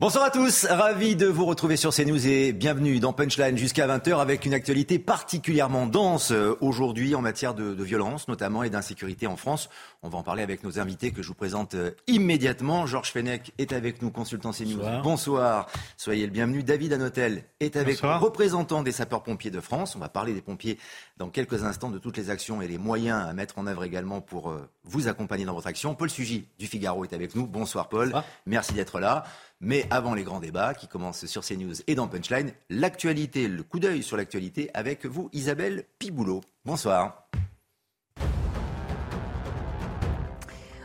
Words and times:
Bonsoir 0.00 0.24
à 0.24 0.30
tous, 0.30 0.64
ravi 0.64 1.14
de 1.14 1.26
vous 1.26 1.44
retrouver 1.44 1.76
sur 1.76 1.92
CNews 1.92 2.26
et 2.26 2.54
bienvenue 2.54 3.00
dans 3.00 3.12
Punchline 3.12 3.58
jusqu'à 3.58 3.86
20h 3.86 4.18
avec 4.18 4.46
une 4.46 4.54
actualité 4.54 4.98
particulièrement 4.98 5.84
dense 5.84 6.32
euh, 6.32 6.56
aujourd'hui 6.62 7.14
en 7.14 7.20
matière 7.20 7.52
de, 7.52 7.74
de 7.74 7.84
violence 7.84 8.26
notamment 8.26 8.62
et 8.62 8.70
d'insécurité 8.70 9.26
en 9.26 9.36
France. 9.36 9.68
On 10.02 10.08
va 10.08 10.16
en 10.16 10.22
parler 10.22 10.42
avec 10.42 10.64
nos 10.64 10.78
invités 10.78 11.10
que 11.10 11.20
je 11.20 11.28
vous 11.28 11.34
présente 11.34 11.74
euh, 11.74 11.90
immédiatement. 12.06 12.86
Georges 12.86 13.12
Fenech 13.12 13.52
est 13.58 13.74
avec 13.74 14.00
nous, 14.00 14.10
consultant 14.10 14.52
CNews. 14.52 14.78
Bonsoir. 14.78 15.02
Bonsoir. 15.02 15.66
Soyez 15.98 16.24
le 16.24 16.32
bienvenu. 16.32 16.62
David 16.62 16.94
Anotel 16.94 17.44
est 17.60 17.76
avec 17.76 18.02
nous, 18.02 18.18
représentant 18.18 18.82
des 18.82 18.92
sapeurs-pompiers 18.92 19.50
de 19.50 19.60
France. 19.60 19.96
On 19.96 19.98
va 19.98 20.08
parler 20.08 20.32
des 20.32 20.40
pompiers 20.40 20.78
dans 21.18 21.28
quelques 21.28 21.64
instants, 21.64 21.90
de 21.90 21.98
toutes 21.98 22.16
les 22.16 22.30
actions 22.30 22.62
et 22.62 22.68
les 22.68 22.78
moyens 22.78 23.28
à 23.28 23.34
mettre 23.34 23.58
en 23.58 23.66
œuvre 23.66 23.84
également 23.84 24.22
pour 24.22 24.48
euh, 24.48 24.66
vous 24.84 25.08
accompagner 25.08 25.44
dans 25.44 25.52
votre 25.52 25.66
action. 25.66 25.94
Paul 25.94 26.08
Sugy 26.08 26.46
du 26.58 26.66
Figaro 26.66 27.04
est 27.04 27.12
avec 27.12 27.34
nous. 27.34 27.46
Bonsoir 27.46 27.90
Paul. 27.90 28.14
Merci 28.46 28.72
d'être 28.72 28.98
là. 28.98 29.24
Mais 29.60 29.86
avant 29.90 30.14
les 30.14 30.22
grands 30.22 30.40
débats 30.40 30.72
qui 30.72 30.88
commencent 30.88 31.26
sur 31.26 31.44
CNews 31.44 31.74
et 31.86 31.94
dans 31.94 32.08
Punchline, 32.08 32.52
l'actualité, 32.70 33.46
le 33.46 33.62
coup 33.62 33.78
d'œil 33.78 34.02
sur 34.02 34.16
l'actualité 34.16 34.70
avec 34.72 35.04
vous, 35.04 35.28
Isabelle 35.32 35.84
Piboulot. 35.98 36.40
Bonsoir. 36.64 37.26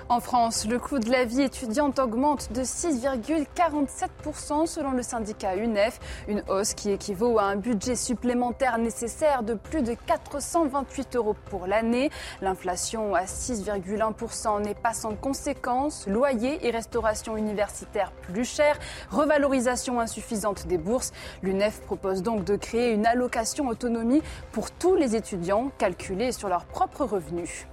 En 0.07 0.19
France, 0.19 0.67
le 0.67 0.77
coût 0.77 0.99
de 0.99 1.09
la 1.09 1.25
vie 1.25 1.41
étudiante 1.41 1.97
augmente 1.97 2.51
de 2.51 2.61
6,47% 2.61 4.67
selon 4.67 4.91
le 4.91 5.01
syndicat 5.01 5.55
UNEF, 5.55 5.99
une 6.27 6.43
hausse 6.47 6.75
qui 6.75 6.91
équivaut 6.91 7.39
à 7.39 7.45
un 7.45 7.55
budget 7.55 7.95
supplémentaire 7.95 8.77
nécessaire 8.77 9.41
de 9.41 9.55
plus 9.55 9.81
de 9.81 9.95
428 9.95 11.15
euros 11.15 11.35
pour 11.49 11.65
l'année. 11.65 12.11
L'inflation 12.43 13.15
à 13.15 13.23
6,1% 13.23 14.61
n'est 14.61 14.75
pas 14.75 14.93
sans 14.93 15.15
conséquence. 15.15 16.05
Loyer 16.05 16.67
et 16.67 16.69
restauration 16.69 17.35
universitaire 17.35 18.11
plus 18.11 18.45
cher, 18.45 18.77
revalorisation 19.09 19.99
insuffisante 19.99 20.67
des 20.67 20.77
bourses. 20.77 21.13
L'UNEF 21.41 21.81
propose 21.81 22.21
donc 22.21 22.43
de 22.43 22.57
créer 22.57 22.91
une 22.91 23.07
allocation 23.07 23.69
autonomie 23.69 24.21
pour 24.51 24.69
tous 24.69 24.93
les 24.93 25.15
étudiants 25.15 25.71
calculée 25.79 26.31
sur 26.31 26.47
leurs 26.47 26.65
propres 26.65 27.05
revenus. 27.05 27.65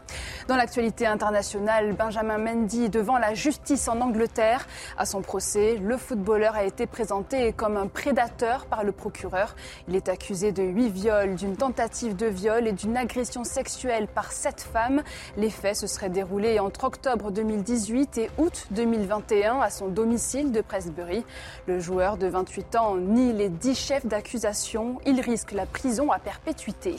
Dans 0.48 0.56
l'actualité 0.56 1.06
internationale, 1.06 1.94
Benjamin 1.94 2.22
Devant 2.23 3.19
la 3.19 3.34
justice 3.34 3.89
en 3.89 4.01
Angleterre. 4.01 4.69
À 4.97 5.06
son 5.06 5.23
procès, 5.23 5.77
le 5.83 5.97
footballeur 5.97 6.55
a 6.55 6.62
été 6.62 6.87
présenté 6.87 7.53
comme 7.53 7.77
un 7.77 7.89
prédateur 7.89 8.67
par 8.67 8.84
le 8.84 8.92
procureur. 8.92 9.56
Il 9.89 9.97
est 9.97 10.09
accusé 10.09 10.53
de 10.53 10.62
huit 10.62 10.89
viols, 10.89 11.34
d'une 11.34 11.56
tentative 11.56 12.15
de 12.15 12.27
viol 12.27 12.69
et 12.69 12.73
d'une 12.73 12.97
agression 12.97 13.43
sexuelle 13.43 14.06
par 14.06 14.31
sept 14.31 14.61
femmes. 14.61 15.03
Les 15.37 15.50
faits 15.50 15.75
se 15.75 15.89
seraient 15.89 16.11
déroulés 16.11 16.61
entre 16.61 16.84
octobre 16.84 17.33
2018 17.33 18.19
et 18.19 18.31
août 18.39 18.69
2021 18.70 19.59
à 19.59 19.70
son 19.70 19.89
domicile 19.89 20.53
de 20.53 20.61
Presbury. 20.61 21.25
Le 21.67 21.81
joueur 21.81 22.19
de 22.19 22.28
28 22.28 22.77
ans 22.77 22.97
nie 22.98 23.33
les 23.33 23.48
dix 23.48 23.75
chefs 23.75 24.06
d'accusation. 24.06 25.00
Il 25.06 25.20
risque 25.20 25.50
la 25.50 25.67
prison 25.67 26.12
à 26.12 26.20
perpétuité. 26.20 26.97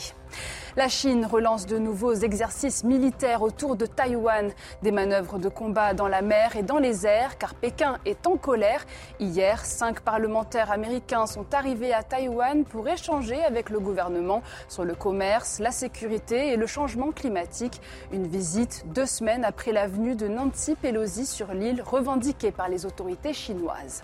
La 0.75 0.89
Chine 0.89 1.27
relance 1.27 1.67
de 1.67 1.77
nouveaux 1.77 2.15
exercices 2.15 2.83
militaires 2.83 3.43
autour 3.43 3.75
de 3.75 3.85
Taïwan, 3.85 4.51
des 4.81 4.91
manœuvres 4.91 5.37
de 5.37 5.47
combat 5.47 5.93
dans 5.93 6.07
la 6.07 6.23
mer 6.23 6.55
et 6.55 6.63
dans 6.63 6.79
les 6.79 7.05
airs, 7.05 7.37
car 7.37 7.53
Pékin 7.53 7.99
est 8.05 8.25
en 8.25 8.37
colère. 8.37 8.83
Hier, 9.19 9.63
cinq 9.63 9.99
parlementaires 9.99 10.71
américains 10.71 11.27
sont 11.27 11.45
arrivés 11.53 11.93
à 11.93 12.01
Taïwan 12.01 12.63
pour 12.63 12.87
échanger 12.87 13.39
avec 13.43 13.69
le 13.69 13.79
gouvernement 13.79 14.41
sur 14.67 14.83
le 14.83 14.95
commerce, 14.95 15.59
la 15.59 15.69
sécurité 15.69 16.53
et 16.53 16.57
le 16.57 16.65
changement 16.65 17.11
climatique. 17.11 17.79
Une 18.11 18.25
visite 18.25 18.83
deux 18.95 19.05
semaines 19.05 19.45
après 19.45 19.73
la 19.73 19.85
venue 19.85 20.15
de 20.15 20.27
Nancy 20.27 20.73
Pelosi 20.73 21.27
sur 21.27 21.53
l'île 21.53 21.83
revendiquée 21.83 22.51
par 22.51 22.67
les 22.67 22.87
autorités 22.87 23.33
chinoises. 23.33 24.01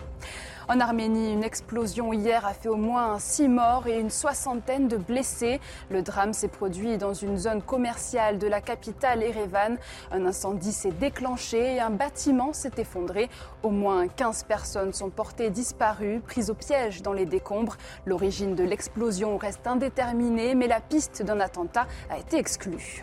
En 0.70 0.78
Arménie, 0.78 1.32
une 1.32 1.42
explosion 1.42 2.12
hier 2.12 2.46
a 2.46 2.54
fait 2.54 2.68
au 2.68 2.76
moins 2.76 3.18
six 3.18 3.48
morts 3.48 3.88
et 3.88 3.98
une 3.98 4.08
soixantaine 4.08 4.86
de 4.86 4.96
blessés. 4.96 5.60
Le 5.90 6.00
drame 6.00 6.32
s'est 6.32 6.46
produit 6.46 6.96
dans 6.96 7.12
une 7.12 7.36
zone 7.38 7.60
commerciale 7.60 8.38
de 8.38 8.46
la 8.46 8.60
capitale 8.60 9.24
Erevan. 9.24 9.78
Un 10.12 10.26
incendie 10.26 10.70
s'est 10.70 10.92
déclenché 10.92 11.74
et 11.74 11.80
un 11.80 11.90
bâtiment 11.90 12.52
s'est 12.52 12.70
effondré. 12.78 13.28
Au 13.64 13.70
moins 13.70 14.06
15 14.06 14.44
personnes 14.44 14.92
sont 14.92 15.10
portées 15.10 15.50
disparues, 15.50 16.20
prises 16.24 16.50
au 16.50 16.54
piège 16.54 17.02
dans 17.02 17.14
les 17.14 17.26
décombres. 17.26 17.76
L'origine 18.06 18.54
de 18.54 18.62
l'explosion 18.62 19.38
reste 19.38 19.66
indéterminée, 19.66 20.54
mais 20.54 20.68
la 20.68 20.78
piste 20.78 21.24
d'un 21.24 21.40
attentat 21.40 21.88
a 22.10 22.18
été 22.18 22.38
exclue. 22.38 23.02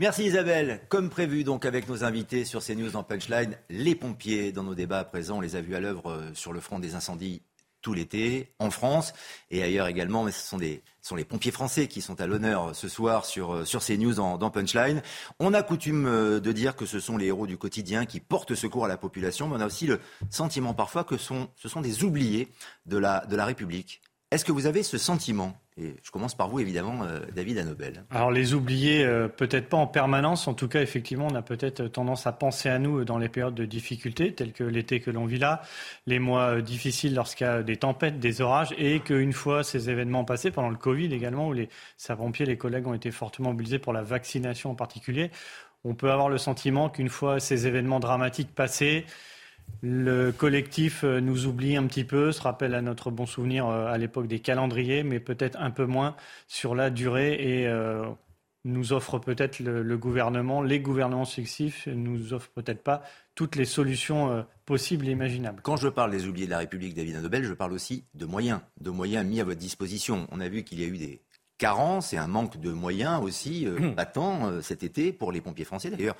Merci 0.00 0.26
Isabelle. 0.26 0.80
Comme 0.88 1.10
prévu 1.10 1.42
donc 1.42 1.64
avec 1.64 1.88
nos 1.88 2.04
invités 2.04 2.44
sur 2.44 2.62
CNews 2.62 2.92
dans 2.92 3.02
Punchline, 3.02 3.58
les 3.68 3.96
pompiers 3.96 4.52
dans 4.52 4.62
nos 4.62 4.76
débats 4.76 5.00
à 5.00 5.04
présent, 5.04 5.38
on 5.38 5.40
les 5.40 5.56
a 5.56 5.60
vus 5.60 5.74
à 5.74 5.80
l'œuvre 5.80 6.12
euh, 6.12 6.30
sur 6.34 6.52
le 6.52 6.60
front 6.60 6.78
des 6.78 6.94
incendies 6.94 7.42
tout 7.82 7.94
l'été 7.94 8.52
en 8.60 8.70
France 8.70 9.12
et 9.50 9.60
ailleurs 9.60 9.88
également, 9.88 10.22
mais 10.22 10.30
ce 10.30 10.46
sont, 10.46 10.56
les 10.56 11.24
pompiers 11.24 11.50
français 11.50 11.88
qui 11.88 12.00
sont 12.00 12.20
à 12.20 12.28
l'honneur 12.28 12.76
ce 12.76 12.88
soir 12.88 13.24
sur, 13.24 13.54
euh, 13.54 13.64
sur 13.64 13.84
CNews 13.84 14.14
dans, 14.14 14.50
Punchline. 14.50 15.02
On 15.40 15.52
a 15.52 15.64
coutume 15.64 16.06
euh, 16.06 16.38
de 16.38 16.52
dire 16.52 16.76
que 16.76 16.86
ce 16.86 17.00
sont 17.00 17.16
les 17.16 17.26
héros 17.26 17.48
du 17.48 17.58
quotidien 17.58 18.06
qui 18.06 18.20
portent 18.20 18.54
secours 18.54 18.84
à 18.84 18.88
la 18.88 18.98
population, 18.98 19.48
mais 19.48 19.56
on 19.56 19.60
a 19.60 19.66
aussi 19.66 19.88
le 19.88 19.98
sentiment 20.30 20.74
parfois 20.74 21.02
que 21.02 21.16
ce 21.16 21.68
sont 21.68 21.80
des 21.80 22.04
oubliés 22.04 22.52
de 22.86 22.98
la, 22.98 23.26
de 23.26 23.34
la 23.34 23.44
République. 23.44 24.00
Est-ce 24.30 24.44
que 24.44 24.52
vous 24.52 24.66
avez 24.66 24.84
ce 24.84 24.96
sentiment 24.96 25.58
et 25.80 25.94
je 26.02 26.10
commence 26.10 26.34
par 26.34 26.48
vous, 26.48 26.60
évidemment, 26.60 27.04
euh, 27.04 27.20
David 27.34 27.58
Anobel. 27.58 28.04
Alors, 28.10 28.30
les 28.30 28.54
oublier, 28.54 29.04
euh, 29.04 29.28
peut-être 29.28 29.68
pas 29.68 29.76
en 29.76 29.86
permanence. 29.86 30.48
En 30.48 30.54
tout 30.54 30.66
cas, 30.66 30.82
effectivement, 30.82 31.28
on 31.30 31.34
a 31.34 31.42
peut-être 31.42 31.86
tendance 31.86 32.26
à 32.26 32.32
penser 32.32 32.68
à 32.68 32.78
nous 32.78 33.04
dans 33.04 33.18
les 33.18 33.28
périodes 33.28 33.54
de 33.54 33.64
difficulté, 33.64 34.34
telles 34.34 34.52
que 34.52 34.64
l'été 34.64 35.00
que 35.00 35.10
l'on 35.10 35.24
vit 35.24 35.38
là, 35.38 35.62
les 36.06 36.18
mois 36.18 36.56
euh, 36.56 36.60
difficiles 36.60 37.14
lorsqu'il 37.14 37.46
y 37.46 37.50
a 37.50 37.62
des 37.62 37.76
tempêtes, 37.76 38.18
des 38.18 38.40
orages, 38.40 38.74
et 38.76 39.00
qu'une 39.00 39.32
fois 39.32 39.62
ces 39.62 39.88
événements 39.88 40.24
passés, 40.24 40.50
pendant 40.50 40.70
le 40.70 40.76
Covid 40.76 41.14
également, 41.14 41.48
où 41.48 41.52
les 41.52 41.68
sapeurs-pompiers, 41.96 42.46
les 42.46 42.58
collègues 42.58 42.86
ont 42.86 42.94
été 42.94 43.10
fortement 43.10 43.50
mobilisés 43.50 43.78
pour 43.78 43.92
la 43.92 44.02
vaccination 44.02 44.70
en 44.70 44.74
particulier, 44.74 45.30
on 45.84 45.94
peut 45.94 46.10
avoir 46.10 46.28
le 46.28 46.38
sentiment 46.38 46.90
qu'une 46.90 47.08
fois 47.08 47.38
ces 47.38 47.66
événements 47.66 48.00
dramatiques 48.00 48.52
passés, 48.54 49.06
le 49.80 50.32
collectif 50.32 51.04
euh, 51.04 51.20
nous 51.20 51.46
oublie 51.46 51.76
un 51.76 51.86
petit 51.86 52.04
peu, 52.04 52.32
se 52.32 52.42
rappelle 52.42 52.74
à 52.74 52.82
notre 52.82 53.10
bon 53.10 53.26
souvenir 53.26 53.66
euh, 53.68 53.86
à 53.86 53.98
l'époque 53.98 54.26
des 54.26 54.40
calendriers, 54.40 55.02
mais 55.02 55.20
peut-être 55.20 55.56
un 55.60 55.70
peu 55.70 55.86
moins 55.86 56.16
sur 56.48 56.74
la 56.74 56.90
durée 56.90 57.34
et 57.34 57.66
euh, 57.68 58.04
nous 58.64 58.92
offre 58.92 59.18
peut-être 59.18 59.60
le, 59.60 59.96
gouvernement, 59.96 60.62
les 60.62 60.80
gouvernements 60.80 61.24
successifs 61.24 61.86
nous 61.86 62.32
offrent 62.32 62.50
peut-être 62.50 62.82
pas 62.82 63.02
toutes 63.34 63.54
les 63.54 63.64
solutions 63.64 64.44
possibles 64.66 65.08
et 65.08 65.12
imaginables. 65.12 65.60
Quand 65.62 65.76
je 65.76 65.88
parle 65.88 66.10
des 66.10 66.26
oubliés 66.26 66.46
de 66.46 66.50
la 66.50 66.58
République, 66.58 66.92
David 66.92 67.22
Nobel, 67.22 67.44
je 67.44 67.54
parle 67.54 67.72
aussi 67.72 68.04
de 68.14 68.26
moyens, 68.26 68.60
de 68.80 68.90
moyens 68.90 69.24
mis 69.24 69.40
à 69.40 69.44
votre 69.44 69.60
disposition. 69.60 70.26
On 70.32 70.40
a 70.40 70.48
vu 70.48 70.64
qu'il 70.64 70.80
y 70.80 70.84
a 70.84 70.88
eu 70.88 70.98
des 70.98 71.22
carence 71.58 72.12
et 72.12 72.16
un 72.16 72.28
manque 72.28 72.58
de 72.58 72.70
moyens 72.70 73.20
aussi 73.22 73.66
euh, 73.66 73.78
mmh. 73.78 73.96
euh, 74.16 74.62
cet 74.62 74.82
été 74.82 75.12
pour 75.12 75.32
les 75.32 75.40
pompiers 75.40 75.64
français. 75.64 75.90
D'ailleurs, 75.90 76.16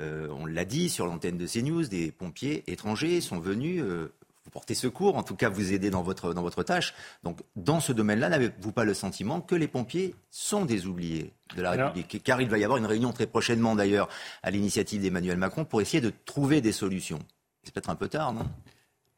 euh, 0.00 0.28
on 0.30 0.46
l'a 0.46 0.64
dit 0.64 0.88
sur 0.88 1.06
l'antenne 1.06 1.36
de 1.36 1.46
CNews, 1.46 1.86
des 1.86 2.10
pompiers 2.10 2.64
étrangers 2.66 3.20
sont 3.20 3.38
venus 3.38 3.82
vous 3.82 4.50
porter 4.50 4.74
secours, 4.74 5.16
en 5.16 5.22
tout 5.22 5.36
cas 5.36 5.50
vous 5.50 5.74
aider 5.74 5.90
dans 5.90 6.02
votre, 6.02 6.32
dans 6.32 6.42
votre 6.42 6.62
tâche. 6.62 6.94
Donc 7.22 7.40
dans 7.54 7.80
ce 7.80 7.92
domaine-là, 7.92 8.30
n'avez-vous 8.30 8.72
pas 8.72 8.84
le 8.84 8.94
sentiment 8.94 9.40
que 9.42 9.54
les 9.54 9.68
pompiers 9.68 10.14
sont 10.30 10.64
des 10.64 10.86
oubliés 10.86 11.34
de 11.54 11.62
la 11.62 11.72
République? 11.72 12.22
Car 12.24 12.40
il 12.40 12.48
va 12.48 12.56
y 12.58 12.64
avoir 12.64 12.78
une 12.78 12.86
réunion 12.86 13.12
très 13.12 13.26
prochainement 13.26 13.76
d'ailleurs 13.76 14.08
à 14.42 14.50
l'initiative 14.50 15.02
d'Emmanuel 15.02 15.36
Macron 15.36 15.66
pour 15.66 15.82
essayer 15.82 16.00
de 16.00 16.12
trouver 16.24 16.62
des 16.62 16.72
solutions. 16.72 17.18
C'est 17.62 17.74
peut-être 17.74 17.90
un 17.90 17.96
peu 17.96 18.08
tard, 18.08 18.32
non? 18.32 18.46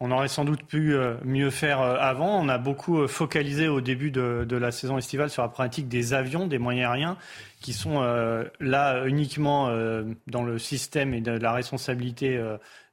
On 0.01 0.11
aurait 0.11 0.29
sans 0.29 0.47
doute 0.47 0.65
pu 0.65 0.95
euh, 0.95 1.15
mieux 1.25 1.51
faire 1.51 1.83
euh, 1.83 1.97
avant. 2.01 2.41
On 2.43 2.49
a 2.49 2.57
beaucoup 2.57 3.01
euh, 3.01 3.07
focalisé 3.07 3.69
au 3.69 3.83
début 3.83 4.11
de, 4.11 4.57
la 4.57 4.73
saison 4.73 4.97
estivale 4.97 5.29
sur 5.29 5.43
la 5.43 5.49
pratique 5.49 5.89
des 5.89 6.15
avions, 6.15 6.47
des 6.47 6.59
moyens 6.59 6.91
aériens, 6.91 7.17
qui 7.61 7.75
sont 7.75 8.01
là 8.61 9.05
uniquement 9.07 9.71
dans 10.27 10.43
le 10.43 10.59
système 10.59 11.13
et 11.13 11.21
de 11.21 11.33
la 11.33 11.53
responsabilité 11.53 12.43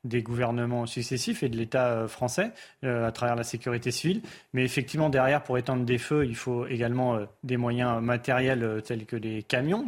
des 0.04 0.22
gouvernements 0.22 0.86
successifs 0.86 1.42
et 1.44 1.50
de 1.50 1.58
l'État 1.58 2.08
français 2.08 2.52
à 2.84 3.12
travers 3.12 3.36
la 3.36 3.44
sécurité 3.44 3.92
civile. 3.92 4.22
Mais 4.54 4.64
effectivement, 4.64 5.10
derrière, 5.10 5.42
pour 5.44 5.58
éteindre 5.58 5.86
des 5.86 5.98
feux, 5.98 6.26
il 6.26 6.36
faut 6.36 6.68
également 6.68 7.18
des 7.44 7.58
moyens 7.58 8.02
matériels 8.02 8.82
tels 8.86 9.06
que 9.06 9.16
des 9.16 9.42
camions. 9.42 9.86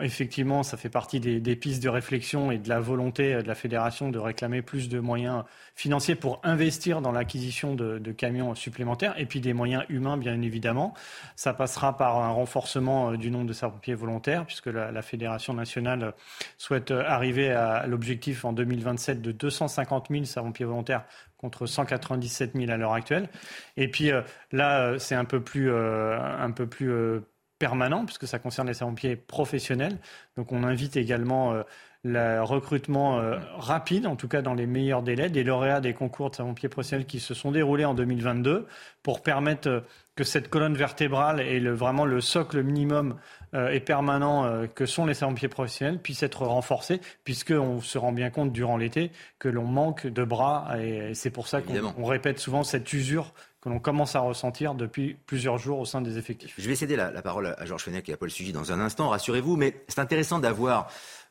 Effectivement, 0.00 0.62
ça 0.62 0.76
fait 0.76 0.88
partie 0.88 1.20
des, 1.20 1.56
pistes 1.56 1.82
de 1.82 1.88
réflexion 1.88 2.50
et 2.50 2.58
de 2.58 2.68
la 2.68 2.80
volonté 2.80 3.34
de 3.42 3.46
la 3.46 3.54
fédération 3.54 4.10
de 4.10 4.18
réclamer 4.18 4.62
plus 4.62 4.88
de 4.88 4.98
moyens 4.98 5.44
financiers 5.74 6.14
pour 6.14 6.40
investir 6.42 7.00
dans 7.00 7.12
l'acquisition 7.12 7.74
de, 7.74 8.12
camions 8.12 8.54
supplémentaires 8.54 9.14
et 9.18 9.26
puis 9.26 9.40
des 9.40 9.52
moyens 9.52 9.84
humains, 9.88 10.16
bien 10.16 10.40
évidemment. 10.40 10.94
Ça 11.36 11.52
passera 11.52 11.96
par 11.96 12.18
un 12.18 12.30
renforcement 12.30 13.10
euh, 13.10 13.16
du 13.16 13.30
nombre 13.30 13.46
de 13.46 13.52
sapeurs-pompiers 13.52 13.94
volontaires, 13.94 14.46
puisque 14.46 14.66
la, 14.66 15.02
fédération 15.02 15.52
nationale 15.52 16.14
souhaite 16.56 16.90
euh, 16.90 17.04
arriver 17.06 17.50
à 17.50 17.86
l'objectif 17.86 18.44
en 18.44 18.52
2027 18.52 19.20
de 19.20 19.32
250 19.32 20.06
000 20.10 20.24
sapeurs-pompiers 20.24 20.66
volontaires 20.66 21.04
contre 21.36 21.66
197 21.66 22.52
000 22.54 22.70
à 22.70 22.76
l'heure 22.76 22.94
actuelle. 22.94 23.28
Et 23.76 23.88
puis 23.88 24.10
euh, 24.10 24.22
là, 24.52 24.98
c'est 24.98 25.14
un 25.14 25.24
peu 25.24 25.42
plus, 25.42 25.70
un 25.70 26.50
peu 26.52 26.66
plus 26.66 27.20
permanent, 27.58 28.04
puisque 28.04 28.26
ça 28.26 28.38
concerne 28.38 28.68
les 28.68 28.74
sapeurs-pompiers 28.74 29.16
professionnels. 29.16 29.98
Donc 30.36 30.52
on 30.52 30.64
invite 30.64 30.96
également 30.96 31.52
euh, 31.52 31.62
le 32.02 32.42
recrutement 32.42 33.18
euh, 33.18 33.38
rapide, 33.56 34.06
en 34.06 34.16
tout 34.16 34.28
cas 34.28 34.42
dans 34.42 34.54
les 34.54 34.66
meilleurs 34.66 35.02
délais, 35.02 35.30
des 35.30 35.44
lauréats 35.44 35.80
des 35.80 35.94
concours 35.94 36.30
de 36.30 36.36
sapeurs-pompiers 36.36 36.68
professionnels 36.68 37.06
qui 37.06 37.20
se 37.20 37.32
sont 37.32 37.52
déroulés 37.52 37.84
en 37.84 37.94
2022 37.94 38.66
pour 39.02 39.22
permettre 39.22 39.68
euh, 39.68 39.80
que 40.16 40.24
cette 40.24 40.48
colonne 40.48 40.76
vertébrale 40.76 41.40
et 41.40 41.60
le, 41.60 41.72
vraiment 41.72 42.04
le 42.04 42.20
socle 42.20 42.62
minimum 42.62 43.16
et 43.52 43.80
permanent 43.80 44.66
que 44.72 44.86
sont 44.86 45.06
les 45.06 45.14
sapeurs-pompiers 45.14 45.48
professionnels 45.48 45.98
puisse 45.98 46.22
être 46.22 46.42
renforcés, 46.42 47.00
puisqu'on 47.24 47.80
se 47.80 47.98
rend 47.98 48.12
bien 48.12 48.30
compte 48.30 48.52
durant 48.52 48.76
l'été 48.76 49.10
que 49.40 49.48
l'on 49.48 49.64
manque 49.64 50.06
de 50.06 50.22
bras 50.22 50.68
et 50.80 51.14
c'est 51.14 51.30
pour 51.30 51.48
ça 51.48 51.62
qu'on 51.62 52.04
répète 52.04 52.38
souvent 52.38 52.62
cette 52.62 52.92
usure 52.92 53.32
que 53.64 53.70
l'on 53.70 53.80
commence 53.80 54.14
à 54.14 54.20
ressentir 54.20 54.74
depuis 54.74 55.16
plusieurs 55.26 55.56
jours 55.56 55.78
au 55.78 55.86
sein 55.86 56.02
des 56.02 56.18
effectifs. 56.18 56.54
Je 56.58 56.68
vais 56.68 56.76
céder 56.76 56.96
la, 56.96 57.10
parole 57.22 57.54
à 57.58 57.64
Georges 57.64 57.84
Fenech 57.84 58.06
et 58.10 58.12
à 58.12 58.16
Paul 58.18 58.30
Sugy 58.30 58.52
dans 58.52 58.72
un 58.72 58.80
instant, 58.80 59.08
rassurez-vous, 59.08 59.56
mais 59.56 59.82
c'est 59.88 60.00
intéressant 60.00 60.38
d'avoir 60.38 60.88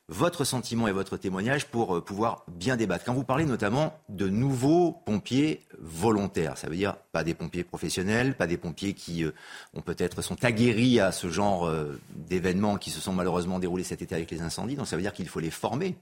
votre 0.08 0.44
sentiment 0.44 0.88
et 0.88 0.92
votre 0.92 1.16
témoignage 1.16 1.66
pour 1.66 1.96
euh, 1.96 2.00
pouvoir 2.04 2.44
bien 2.48 2.76
débattre. 2.76 3.04
Quand 3.04 3.14
vous 3.14 3.24
parlez 3.24 3.46
notamment 3.46 3.98
de 4.08 4.28
nouveaux 4.28 5.00
pompiers 5.06 5.62
volontaires, 5.78 6.58
ça 6.58 6.68
veut 6.68 6.76
dire 6.76 6.96
pas 7.12 7.24
des 7.24 7.34
pompiers 7.34 7.64
professionnels, 7.64 8.34
pas 8.34 8.46
des 8.46 8.58
pompiers 8.58 8.92
qui 8.94 9.24
euh, 9.24 9.30
ont 9.72 9.80
peut-être 9.80 10.20
sont 10.20 10.44
aguerris 10.44 11.00
à 11.00 11.12
ce 11.12 11.30
genre 11.30 11.66
euh, 11.66 11.98
d'événements 12.10 12.76
qui 12.76 12.90
se 12.90 13.00
sont 13.00 13.12
malheureusement 13.12 13.60
déroulés 13.60 13.84
cet 13.84 14.02
été 14.02 14.14
avec 14.14 14.30
les 14.30 14.42
incendies, 14.42 14.74
donc 14.74 14.88
ça 14.88 14.96
veut 14.96 15.02
dire 15.02 15.14
qu'il 15.14 15.28
faut 15.28 15.40
les 15.40 15.50
former 15.50 15.94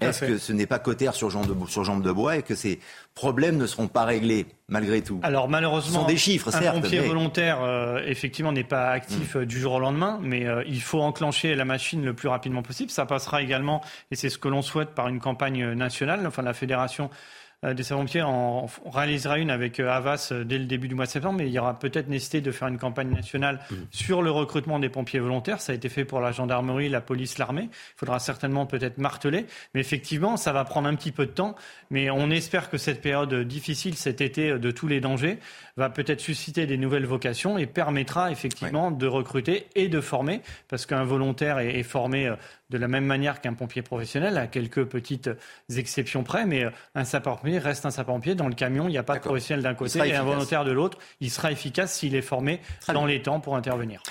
est-ce 0.00 0.24
que 0.24 0.38
ce 0.38 0.52
n'est 0.52 0.66
pas 0.66 0.78
cotère 0.78 1.14
sur 1.14 1.30
jambe, 1.30 1.46
de, 1.46 1.66
sur 1.70 1.84
jambe 1.84 2.02
de 2.02 2.12
bois 2.12 2.36
et 2.36 2.42
que 2.42 2.54
ces 2.54 2.80
problèmes 3.14 3.56
ne 3.56 3.66
seront 3.66 3.88
pas 3.88 4.04
réglés 4.04 4.46
malgré 4.68 5.02
tout? 5.02 5.20
Alors 5.22 5.48
malheureusement, 5.48 5.92
ce 5.92 6.00
sont 6.00 6.06
des 6.06 6.16
chiffres, 6.16 6.54
un 6.54 6.72
pompier 6.72 7.00
volontaire, 7.00 7.62
euh, 7.62 8.00
effectivement, 8.06 8.52
n'est 8.52 8.64
pas 8.64 8.90
actif 8.90 9.34
mm. 9.34 9.38
euh, 9.38 9.46
du 9.46 9.60
jour 9.60 9.74
au 9.74 9.80
lendemain, 9.80 10.18
mais 10.22 10.46
euh, 10.46 10.62
il 10.66 10.80
faut 10.80 11.00
enclencher 11.00 11.54
la 11.54 11.64
machine 11.64 12.04
le 12.04 12.14
plus 12.14 12.28
rapidement 12.28 12.62
possible. 12.62 12.90
Ça 12.90 13.06
passera 13.06 13.42
également, 13.42 13.82
et 14.10 14.16
c'est 14.16 14.30
ce 14.30 14.38
que 14.38 14.48
l'on 14.48 14.62
souhaite, 14.62 14.90
par 14.90 15.08
une 15.08 15.20
campagne 15.20 15.72
nationale. 15.72 16.26
Enfin, 16.26 16.42
la 16.42 16.54
fédération 16.54 17.10
euh, 17.10 17.41
des 17.62 17.82
savants-pompiers. 17.84 18.22
On, 18.22 18.66
réalisera 18.90 19.38
une 19.38 19.50
avec 19.50 19.78
euh, 19.78 19.88
Havas 19.88 20.30
euh, 20.32 20.44
dès 20.44 20.58
le 20.58 20.64
début 20.64 20.88
du 20.88 20.94
mois 20.94 21.06
de 21.06 21.10
septembre, 21.10 21.38
mais 21.38 21.46
il 21.46 21.52
y 21.52 21.58
aura 21.58 21.78
peut-être 21.78 22.08
nécessité 22.08 22.40
de 22.40 22.50
faire 22.50 22.68
une 22.68 22.78
campagne 22.78 23.10
nationale 23.10 23.60
mmh. 23.70 23.74
sur 23.90 24.22
le 24.22 24.30
recrutement 24.30 24.80
des 24.80 24.88
pompiers 24.88 25.20
volontaires. 25.20 25.60
Ça 25.60 25.72
a 25.72 25.74
été 25.76 25.88
fait 25.88 26.04
pour 26.04 26.20
la 26.20 26.32
gendarmerie, 26.32 26.88
la 26.88 27.00
police, 27.00 27.38
l'armée. 27.38 27.68
Il 27.70 27.98
faudra 27.98 28.18
certainement 28.18 28.66
peut-être 28.66 28.98
marteler. 28.98 29.46
Mais 29.74 29.80
effectivement, 29.80 30.36
ça 30.36 30.52
va 30.52 30.64
prendre 30.64 30.88
un 30.88 30.94
petit 30.96 31.12
peu 31.12 31.26
de 31.26 31.30
temps. 31.30 31.54
Mais 31.90 32.10
on 32.10 32.30
espère 32.30 32.68
que 32.68 32.78
cette 32.78 33.00
période 33.00 33.32
difficile, 33.46 33.96
cet 33.96 34.20
été 34.20 34.58
de 34.58 34.70
tous 34.70 34.88
les 34.88 35.00
dangers, 35.00 35.38
va 35.76 35.88
peut-être 35.90 36.20
susciter 36.20 36.66
des 36.66 36.76
nouvelles 36.76 37.06
vocations 37.06 37.58
et 37.58 37.66
permettra 37.66 38.30
effectivement 38.30 38.90
de 38.90 39.06
recruter 39.06 39.66
et 39.74 39.88
de 39.88 40.00
former, 40.00 40.42
parce 40.68 40.86
qu'un 40.86 41.04
volontaire 41.04 41.58
est, 41.58 41.82
formé 41.82 42.28
euh, 42.28 42.36
de 42.70 42.78
la 42.78 42.88
même 42.88 43.04
manière 43.04 43.40
qu'un 43.40 43.54
pompier 43.54 43.82
professionnel, 43.82 44.36
à 44.38 44.46
quelques 44.46 44.84
petites 44.84 45.30
exceptions 45.74 46.24
près, 46.24 46.46
mais 46.46 46.64
euh, 46.64 46.70
un 46.94 47.04
sapeur-pompier 47.04 47.58
reste 47.58 47.86
un 47.86 47.90
sapeur-pompier. 47.90 48.34
Dans 48.34 48.48
le 48.48 48.54
camion, 48.54 48.88
il 48.88 48.92
n'y 48.92 48.98
a 48.98 49.02
pas 49.02 49.16
de 49.16 49.20
professionnel 49.20 49.62
d'un 49.62 49.74
côté 49.74 49.98
et 50.00 50.14
un 50.14 50.24
volontaire 50.24 50.64
de 50.64 50.72
l'autre. 50.72 50.98
Il 51.20 51.30
sera 51.30 51.50
efficace 51.52 51.94
s'il 51.94 52.14
est 52.14 52.22
formé 52.22 52.60
dans 52.92 53.06
les 53.06 53.22
temps 53.22 53.40
pour 53.40 53.56
intervenir. 53.56 54.02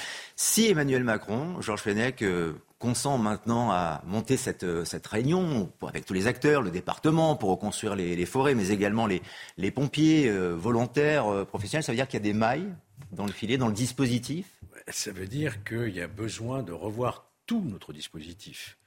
Si 0.43 0.65
Emmanuel 0.65 1.03
Macron, 1.03 1.61
Georges 1.61 1.81
Fenech, 1.83 2.23
euh, 2.23 2.53
consent 2.79 3.19
maintenant 3.19 3.69
à 3.69 4.01
monter 4.07 4.37
cette, 4.37 4.63
euh, 4.63 4.83
réunion 5.05 5.71
avec 5.87 6.03
tous 6.03 6.15
les 6.15 6.25
acteurs, 6.25 6.63
le 6.63 6.71
département, 6.71 7.35
pour 7.35 7.51
reconstruire 7.51 7.95
les, 7.95 8.25
forêts, 8.25 8.55
mais 8.55 8.69
également 8.69 9.05
les, 9.05 9.71
pompiers 9.71 10.27
euh, 10.27 10.55
volontaires, 10.55 11.45
professionnels. 11.45 11.83
Ça 11.83 11.91
veut 11.91 11.95
dire 11.95 12.07
qu'il 12.07 12.19
y 12.19 12.23
a 12.23 12.23
des 12.23 12.33
mailles 12.33 12.73
dans 13.11 13.27
le 13.27 13.31
filet, 13.31 13.59
dans 13.59 13.67
le 13.67 13.75
dispositif? 13.75 14.47
Ça 14.87 15.11
veut 15.11 15.27
dire 15.27 15.63
qu'il 15.63 15.89
y 15.89 16.01
a 16.01 16.07
besoin 16.07 16.63
de 16.63 16.71
revoir 16.71 17.27
tout 17.45 17.61
notre 17.63 17.93
dispositif. 17.93 18.79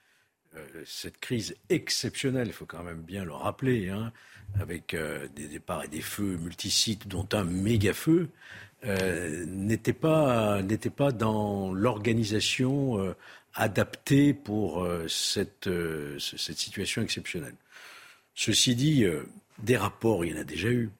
cette 0.84 1.18
crise 1.20 1.54
exceptionnelle, 1.68 2.48
il 2.48 2.52
faut 2.52 2.66
quand 2.66 2.82
même 2.82 3.02
bien 3.02 3.24
le 3.24 3.32
rappeler, 3.32 3.90
hein, 3.90 4.12
avec 4.60 4.96
des 5.36 5.46
départs 5.46 5.84
et 5.84 5.88
des 5.88 6.00
feux 6.00 6.36
multisites, 6.36 7.06
dont 7.06 7.28
un 7.32 7.44
méga 7.44 7.94
feu, 7.94 8.28
n'était 8.84 9.92
pas, 9.92 10.60
pas 10.96 11.12
dans 11.12 11.72
l'organisation 11.72 13.14
adapté 13.54 14.34
pour 14.34 14.82
euh, 14.82 15.06
cette, 15.08 15.68
euh, 15.68 16.18
cette, 16.18 16.58
situation 16.58 17.02
exceptionnelle. 17.02 17.54
Ceci 18.34 18.74
dit, 18.74 19.04
euh, 19.04 19.24
des 19.62 19.76
rapports, 19.76 20.24
il 20.24 20.32
y 20.32 20.36
en 20.36 20.40
a 20.40 20.44
déjà 20.44 20.68
eu. 20.68 20.90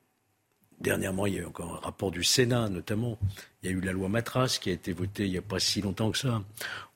Dernièrement, 0.81 1.27
il 1.27 1.35
y 1.35 1.39
a 1.39 1.43
eu 1.43 1.47
encore 1.47 1.75
un 1.75 1.79
rapport 1.79 2.11
du 2.11 2.25
Sénat, 2.25 2.69
notamment. 2.69 3.19
Il 3.63 3.71
y 3.71 3.73
a 3.73 3.77
eu 3.77 3.81
la 3.81 3.93
loi 3.93 4.09
Matras 4.09 4.59
qui 4.61 4.71
a 4.71 4.73
été 4.73 4.93
votée 4.93 5.25
il 5.25 5.31
n'y 5.31 5.39
a 5.39 5.43
pas 5.43 5.59
si 5.59 5.81
longtemps 5.81 6.11
que 6.11 6.19
ça. 6.19 6.43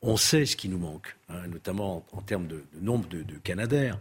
On 0.03 0.17
sait 0.17 0.47
ce 0.47 0.57
qui 0.57 0.69
nous 0.69 0.79
manque, 0.79 1.17
hein, 1.29 1.47
notamment 1.49 2.05
en, 2.13 2.23
termes 2.23 2.47
de, 2.47 2.65
nombre 2.81 3.09
de, 3.09 3.23
de, 3.23 3.35
Canadaires. 3.39 3.99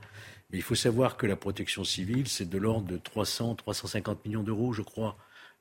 Mais 0.49 0.57
il 0.57 0.63
faut 0.63 0.75
savoir 0.75 1.15
que 1.17 1.25
la 1.25 1.35
protection 1.35 1.83
civile, 1.83 2.27
c'est 2.27 2.49
de 2.49 2.57
l'ordre 2.57 2.87
de 2.87 2.97
300, 2.97 3.55
350 3.55 4.25
millions 4.25 4.43
d'euros, 4.43 4.73
je 4.73 4.81
crois. 4.81 5.17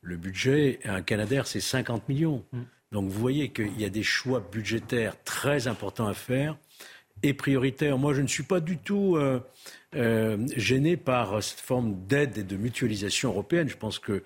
Le 0.06 0.17
budget, 0.17 0.79
un 0.85 1.03
Canadair, 1.03 1.49
c'est 1.49 1.61
50 1.61 2.08
millions. 2.08 2.44
Mm. 2.53 2.61
Donc 2.93 3.11
vous 3.11 3.20
voyez 3.20 3.49
qu'il 3.49 3.79
y 3.81 3.85
a 3.85 3.88
des 3.88 4.05
choix 4.05 4.41
budgétaires 4.41 5.20
très 5.25 5.67
importants 5.67 6.06
à 6.06 6.14
faire 6.14 6.56
et 7.25 7.35
prioritaires. 7.35 7.99
Moi, 7.99 8.14
je 8.14 8.23
ne 8.23 8.29
suis 8.29 8.44
pas 8.44 8.61
du 8.61 8.79
tout 8.79 9.17
euh, 9.17 9.41
euh, 9.97 10.47
gêné 10.56 10.97
par 10.97 11.43
cette 11.43 11.58
forme 11.58 12.06
d'aide 12.06 12.38
et 12.38 12.44
de 12.44 12.56
mutualisation 12.56 13.31
européenne. 13.31 13.69
Je 13.69 13.76
pense 13.76 13.99
que 13.99 14.23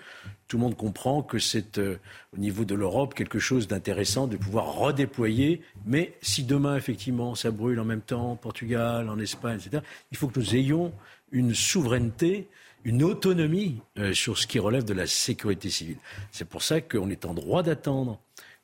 tout 0.49 0.59
le 0.59 0.65
monde 0.65 0.77
comprend 0.77 1.23
que 1.23 1.39
c'est 1.39 1.79
euh, 1.79 1.97
au 2.37 2.39
niveau 2.39 2.67
de 2.67 2.75
l'Europe 2.75 3.15
quelque 3.15 3.39
chose 3.39 3.67
d'intéressant 3.67 4.27
de 4.27 4.37
pouvoir 4.37 4.75
redéployer. 4.75 5.63
Mais 5.87 6.13
si 6.21 6.45
demain, 6.45 6.77
effectivement, 6.77 7.35
ça 7.35 7.51
brûle 7.51 7.81
en 7.81 7.87
même 7.87 8.03
temps 8.03 8.33
en 8.33 8.37
Portugal, 8.37 9.09
en 9.09 9.19
Espagne, 9.19 9.59
etc., 9.65 9.83
il 10.11 10.19
faut 10.19 10.29
que 10.29 10.39
nous 10.39 10.55
ayons 10.55 10.93
une 11.33 11.55
souveraineté 11.55 12.49
une 12.85 13.03
autonomie 13.03 13.81
sur 14.13 14.39
ce 14.39 14.47
qui 14.47 14.59
relève 14.59 14.85
de 14.85 14.95
la 14.95 15.07
sécurité 15.07 15.71
civile. 15.71 15.99
C'est 16.31 16.49
pour 16.49 16.63
ça 16.63 16.81
qu'on 16.81 17.11
est 17.11 17.25
en 17.25 17.35
droit 17.35 17.63
d'attendre 17.63 18.21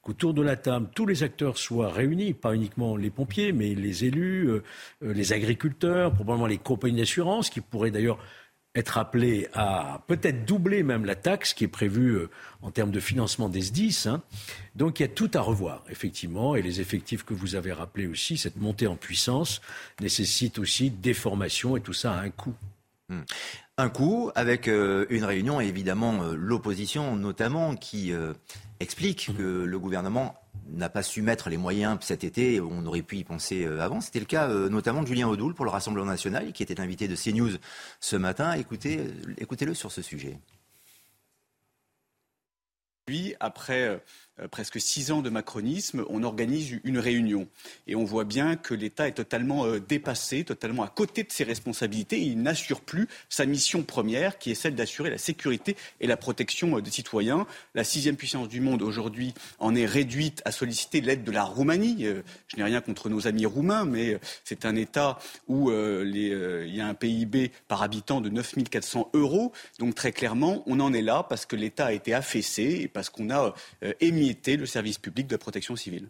qu'autour 0.06 0.34
de 0.34 0.42
la 0.42 0.54
table, 0.54 0.88
tous 0.94 1.04
les 1.04 1.24
acteurs 1.24 1.58
soient 1.58 1.90
réunis, 1.90 2.32
pas 2.32 2.54
uniquement 2.54 2.96
les 2.96 3.10
pompiers, 3.10 3.50
mais 3.50 3.74
les 3.74 4.04
élus, 4.04 4.48
euh, 4.48 4.62
euh, 5.02 5.12
les 5.12 5.32
agriculteurs, 5.32 6.12
probablement 6.12 6.46
les 6.46 6.58
compagnies 6.58 6.98
d'assurance, 6.98 7.50
qui 7.50 7.60
pourraient 7.60 7.90
d'ailleurs 7.90 8.18
être 8.76 8.98
appelés 8.98 9.48
à 9.52 10.04
peut-être 10.06 10.44
doubler 10.44 10.84
même 10.84 11.06
la 11.06 11.16
taxe 11.16 11.54
qui 11.54 11.64
est 11.64 11.68
prévue 11.68 12.18
euh, 12.18 12.30
en 12.62 12.70
termes 12.70 12.92
de 12.92 13.00
financement 13.00 13.48
des 13.48 13.62
SDIS. 13.62 14.04
Hein. 14.06 14.22
Donc 14.76 15.00
il 15.00 15.02
y 15.02 15.06
a 15.06 15.08
tout 15.08 15.30
à 15.34 15.40
revoir, 15.40 15.82
effectivement, 15.90 16.54
et 16.54 16.62
les 16.62 16.80
effectifs 16.80 17.24
que 17.24 17.34
vous 17.34 17.56
avez 17.56 17.72
rappelés 17.72 18.06
aussi, 18.06 18.36
cette 18.36 18.58
montée 18.58 18.86
en 18.86 18.94
puissance 18.94 19.60
nécessite 20.00 20.60
aussi 20.60 20.90
des 20.90 21.14
formations 21.14 21.76
et 21.76 21.80
tout 21.80 21.94
ça 21.94 22.12
a 22.12 22.20
un 22.20 22.30
coût. 22.30 22.54
Hmm. 23.08 23.22
Un 23.78 23.90
coût 23.90 24.30
avec 24.34 24.68
une 24.68 25.24
réunion 25.24 25.60
et 25.60 25.66
évidemment 25.66 26.22
l'opposition 26.32 27.14
notamment 27.14 27.76
qui 27.76 28.12
explique 28.80 29.36
que 29.36 29.42
le 29.42 29.78
gouvernement 29.78 30.34
n'a 30.68 30.88
pas 30.88 31.02
su 31.02 31.22
mettre 31.22 31.48
les 31.48 31.56
moyens 31.56 31.98
cet 32.00 32.24
été, 32.24 32.60
on 32.60 32.84
aurait 32.86 33.02
pu 33.02 33.16
y 33.18 33.24
penser 33.24 33.64
euh, 33.64 33.80
avant. 33.80 34.00
C'était 34.00 34.18
le 34.18 34.26
cas 34.26 34.48
euh, 34.48 34.68
notamment 34.68 35.02
de 35.02 35.06
Julien 35.06 35.28
Audoul 35.28 35.54
pour 35.54 35.64
le 35.64 35.70
Rassemblement 35.70 36.06
national, 36.06 36.52
qui 36.52 36.62
était 36.62 36.80
invité 36.80 37.08
de 37.08 37.16
CNews 37.16 37.58
ce 38.00 38.16
matin. 38.16 38.52
Écoutez, 38.54 38.98
euh, 38.98 39.34
écoutez-le 39.38 39.74
sur 39.74 39.92
ce 39.92 40.02
sujet. 40.02 40.38
Lui, 43.08 43.34
après 43.38 44.02
euh, 44.40 44.48
presque 44.48 44.78
six 44.80 45.12
ans 45.12 45.22
de 45.22 45.30
macronisme, 45.30 46.04
on 46.10 46.22
organise 46.22 46.78
une 46.84 46.98
réunion. 46.98 47.48
Et 47.86 47.96
on 47.96 48.04
voit 48.04 48.24
bien 48.24 48.56
que 48.56 48.74
l'État 48.74 49.08
est 49.08 49.12
totalement 49.12 49.64
euh, 49.64 49.80
dépassé, 49.80 50.44
totalement 50.44 50.82
à 50.82 50.88
côté 50.88 51.22
de 51.22 51.32
ses 51.32 51.44
responsabilités. 51.44 52.20
il 52.20 52.42
n'assure 52.42 52.82
plus 52.82 53.08
sa 53.30 53.46
mission 53.46 53.82
première, 53.82 54.38
qui 54.38 54.50
est 54.50 54.54
celle 54.54 54.74
d'assurer 54.74 55.08
la 55.08 55.16
sécurité 55.16 55.76
et 56.00 56.06
la 56.06 56.18
protection 56.18 56.76
euh, 56.76 56.82
des 56.82 56.90
citoyens. 56.90 57.46
La 57.74 57.82
sixième 57.82 58.16
puissance 58.16 58.48
du 58.48 58.60
monde, 58.60 58.82
aujourd'hui, 58.82 59.32
en 59.58 59.74
est 59.74 59.86
réduite 59.86 60.42
à 60.44 60.52
solliciter 60.52 61.00
l'aide 61.00 61.24
de 61.24 61.32
la 61.32 61.44
Roumanie. 61.44 62.06
Je 62.48 62.56
n'ai 62.56 62.62
rien 62.62 62.80
contre 62.80 63.08
nos 63.08 63.26
amis 63.26 63.46
roumains, 63.46 63.84
mais 63.84 64.18
c'est 64.44 64.66
un 64.66 64.76
État 64.76 65.18
où 65.48 65.70
il 65.70 66.74
y 66.74 66.80
a 66.80 66.86
un 66.86 66.94
PIB 66.94 67.50
par 67.68 67.82
habitant 67.82 68.20
de 68.20 68.28
9 68.28 68.54
400 68.70 69.10
euros. 69.14 69.52
Donc 69.78 69.94
très 69.94 70.12
clairement, 70.12 70.62
on 70.66 70.80
en 70.80 70.92
est 70.92 71.02
là 71.02 71.24
parce 71.28 71.46
que 71.46 71.56
l'État 71.56 71.86
a 71.86 71.92
été 71.92 72.14
affaissé 72.14 72.80
et 72.82 72.88
parce 72.88 73.10
qu'on 73.10 73.30
a 73.30 73.54
émis 74.00 74.25
le 74.56 74.66
service 74.66 74.98
public 74.98 75.26
de 75.26 75.36
protection 75.36 75.76
civile. 75.76 76.08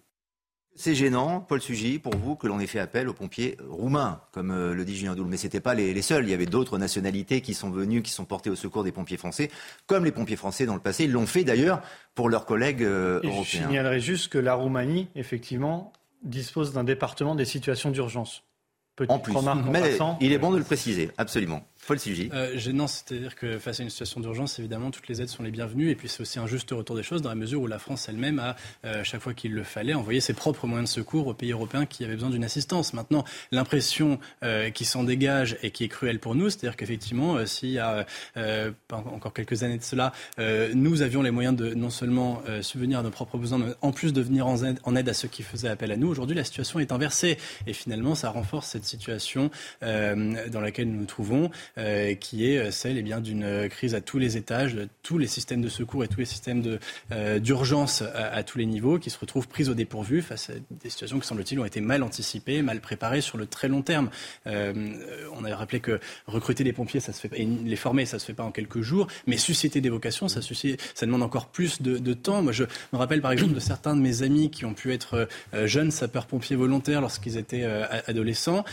C'est 0.78 0.94
gênant, 0.94 1.40
Paul 1.40 1.62
Sugy, 1.62 1.98
pour 1.98 2.14
vous, 2.14 2.36
que 2.36 2.46
l'on 2.46 2.60
ait 2.60 2.66
fait 2.66 2.78
appel 2.78 3.08
aux 3.08 3.14
pompiers 3.14 3.56
roumains, 3.66 4.20
comme 4.32 4.50
euh, 4.50 4.74
le 4.74 4.84
dit 4.84 4.94
Julien 4.94 5.14
Doul. 5.14 5.26
Mais 5.26 5.38
ce 5.38 5.44
n'étaient 5.44 5.60
pas 5.60 5.74
les, 5.74 6.02
seuls. 6.02 6.24
Il 6.24 6.30
y 6.30 6.34
avait 6.34 6.44
d'autres 6.44 6.76
nationalités 6.76 7.40
qui 7.40 7.54
sont 7.54 7.70
venues, 7.70 8.02
qui 8.02 8.12
sont 8.12 8.26
portées 8.26 8.50
au 8.50 8.56
secours 8.56 8.84
des 8.84 8.92
pompiers 8.92 9.16
français, 9.16 9.50
comme 9.86 10.04
les 10.04 10.12
pompiers 10.12 10.36
français 10.36 10.66
dans 10.66 10.74
le 10.74 10.80
passé. 10.80 11.04
Ils 11.04 11.12
l'ont 11.12 11.26
fait 11.26 11.44
d'ailleurs 11.44 11.80
pour 12.14 12.28
leurs 12.28 12.44
collègues 12.44 12.82
euh, 12.82 13.20
européens. 13.24 13.42
Je 13.44 13.56
signalerai 13.56 14.00
juste 14.00 14.28
que 14.28 14.36
la 14.36 14.52
Roumanie, 14.52 15.08
effectivement, 15.14 15.94
dispose 16.22 16.74
d'un 16.74 16.84
département 16.84 17.34
des 17.34 17.46
situations 17.46 17.90
d'urgence. 17.90 18.42
en 19.08 19.18
plus, 19.18 19.34
mais 19.72 19.96
il 20.20 20.32
est 20.32 20.38
bon 20.38 20.50
de 20.50 20.58
le 20.58 20.64
préciser, 20.64 21.10
absolument. 21.16 21.66
Paul 21.86 21.98
euh, 22.08 22.58
Gênant, 22.58 22.88
c'est-à-dire 22.88 23.36
que 23.36 23.58
face 23.58 23.78
à 23.78 23.84
une 23.84 23.90
situation 23.90 24.20
d'urgence, 24.20 24.58
évidemment, 24.58 24.90
toutes 24.90 25.06
les 25.06 25.22
aides 25.22 25.28
sont 25.28 25.44
les 25.44 25.52
bienvenues. 25.52 25.90
Et 25.90 25.94
puis 25.94 26.08
c'est 26.08 26.20
aussi 26.20 26.38
un 26.38 26.46
juste 26.46 26.70
retour 26.72 26.96
des 26.96 27.04
choses 27.04 27.22
dans 27.22 27.28
la 27.28 27.36
mesure 27.36 27.60
où 27.60 27.66
la 27.68 27.78
France 27.78 28.08
elle-même 28.08 28.40
a, 28.40 28.56
euh, 28.84 29.04
chaque 29.04 29.20
fois 29.20 29.34
qu'il 29.34 29.52
le 29.52 29.62
fallait, 29.62 29.94
envoyé 29.94 30.20
ses 30.20 30.32
propres 30.32 30.66
moyens 30.66 30.90
de 30.90 30.94
secours 30.94 31.28
aux 31.28 31.34
pays 31.34 31.52
européens 31.52 31.86
qui 31.86 32.04
avaient 32.04 32.14
besoin 32.14 32.30
d'une 32.30 32.44
assistance. 32.44 32.92
Maintenant, 32.92 33.24
l'impression 33.52 34.18
euh, 34.42 34.70
qui 34.70 34.84
s'en 34.84 35.04
dégage 35.04 35.58
et 35.62 35.70
qui 35.70 35.84
est 35.84 35.88
cruelle 35.88 36.18
pour 36.18 36.34
nous, 36.34 36.50
c'est-à-dire 36.50 36.76
qu'effectivement, 36.76 37.36
euh, 37.36 37.46
s'il 37.46 37.70
y 37.70 37.78
a 37.78 38.04
encore 38.90 39.32
quelques 39.32 39.62
années 39.62 39.78
de 39.78 39.82
cela, 39.82 40.12
nous 40.74 41.02
avions 41.02 41.22
les 41.22 41.30
moyens 41.30 41.56
de 41.56 41.74
non 41.74 41.90
seulement 41.90 42.42
subvenir 42.62 43.00
à 43.00 43.02
nos 43.02 43.10
propres 43.10 43.38
besoins, 43.38 43.58
mais 43.58 43.72
en 43.80 43.92
plus 43.92 44.12
de 44.12 44.20
venir 44.20 44.46
en 44.46 44.62
aide, 44.64 44.78
en 44.84 44.96
aide 44.96 45.08
à 45.08 45.14
ceux 45.14 45.28
qui 45.28 45.42
faisaient 45.42 45.68
appel 45.68 45.92
à 45.92 45.96
nous. 45.96 46.08
Aujourd'hui, 46.08 46.36
la 46.36 46.44
situation 46.44 46.80
est 46.80 46.92
inversée. 46.92 47.38
Et 47.66 47.72
finalement, 47.72 48.14
ça 48.14 48.30
renforce 48.30 48.68
cette 48.68 48.84
situation 48.84 49.50
dans 49.80 50.60
laquelle 50.60 50.90
nous 50.90 51.00
nous 51.00 51.06
trouvons. 51.06 51.50
Euh, 51.78 52.14
qui 52.14 52.50
est 52.50 52.56
euh, 52.56 52.70
celle 52.70 52.96
eh 52.96 53.20
d'une 53.20 53.44
euh, 53.44 53.68
crise 53.68 53.94
à 53.94 54.00
tous 54.00 54.18
les 54.18 54.38
étages, 54.38 54.74
de 54.74 54.88
tous 55.02 55.18
les 55.18 55.26
systèmes 55.26 55.60
de 55.60 55.68
secours 55.68 56.04
et 56.04 56.08
tous 56.08 56.20
les 56.20 56.24
systèmes 56.24 56.62
d'urgence 57.38 58.02
à, 58.02 58.42
tous 58.42 58.56
les 58.56 58.64
niveaux, 58.64 58.98
qui 58.98 59.10
se 59.10 59.18
retrouvent 59.18 59.46
pris 59.46 59.68
au 59.68 59.74
dépourvu 59.74 60.22
face 60.22 60.48
à 60.48 60.54
des 60.70 60.88
situations 60.88 61.20
qui, 61.20 61.26
semble-t-il, 61.26 61.60
ont 61.60 61.64
été 61.66 61.82
mal 61.82 62.02
anticipées, 62.02 62.62
mal 62.62 62.80
préparées 62.80 63.20
sur 63.20 63.36
le 63.36 63.46
très 63.46 63.68
long 63.68 63.82
terme. 63.82 64.10
on 64.46 65.44
avait 65.44 65.54
rappelé 65.54 65.80
que 65.80 66.00
recruter 66.26 66.64
des 66.64 66.72
pompiers, 66.72 67.00
ça 67.00 67.12
se 67.12 67.20
fait, 67.20 67.30
et 67.34 67.44
les 67.44 67.76
former, 67.76 68.06
ça 68.06 68.18
se 68.18 68.24
fait 68.24 68.34
pas 68.34 68.42
en 68.42 68.50
quelques 68.50 68.80
jours, 68.80 69.06
mais 69.26 69.36
susciter 69.36 69.80
des 69.80 69.90
vocations, 69.90 70.28
ça, 70.28 70.42
suscite, 70.42 70.80
ça 70.94 71.06
demande 71.06 71.22
encore 71.22 71.46
plus 71.46 71.82
de, 71.82 71.98
de, 71.98 72.14
temps. 72.14 72.42
Moi, 72.42 72.52
je 72.52 72.64
me 72.92 72.98
rappelle 72.98 73.20
par 73.20 73.32
exemple 73.32 73.54
de 73.54 73.60
certains 73.60 73.94
de 73.94 74.00
mes 74.00 74.22
amis 74.22 74.50
qui 74.50 74.64
ont 74.64 74.74
pu 74.74 74.92
être 74.92 75.28
jeunes 75.64 75.90
sapeurs-pompiers 75.90 76.56
volontaires 76.56 77.00
lorsqu'ils 77.00 77.36
étaient 77.36 77.64
adolescents. 78.06 78.64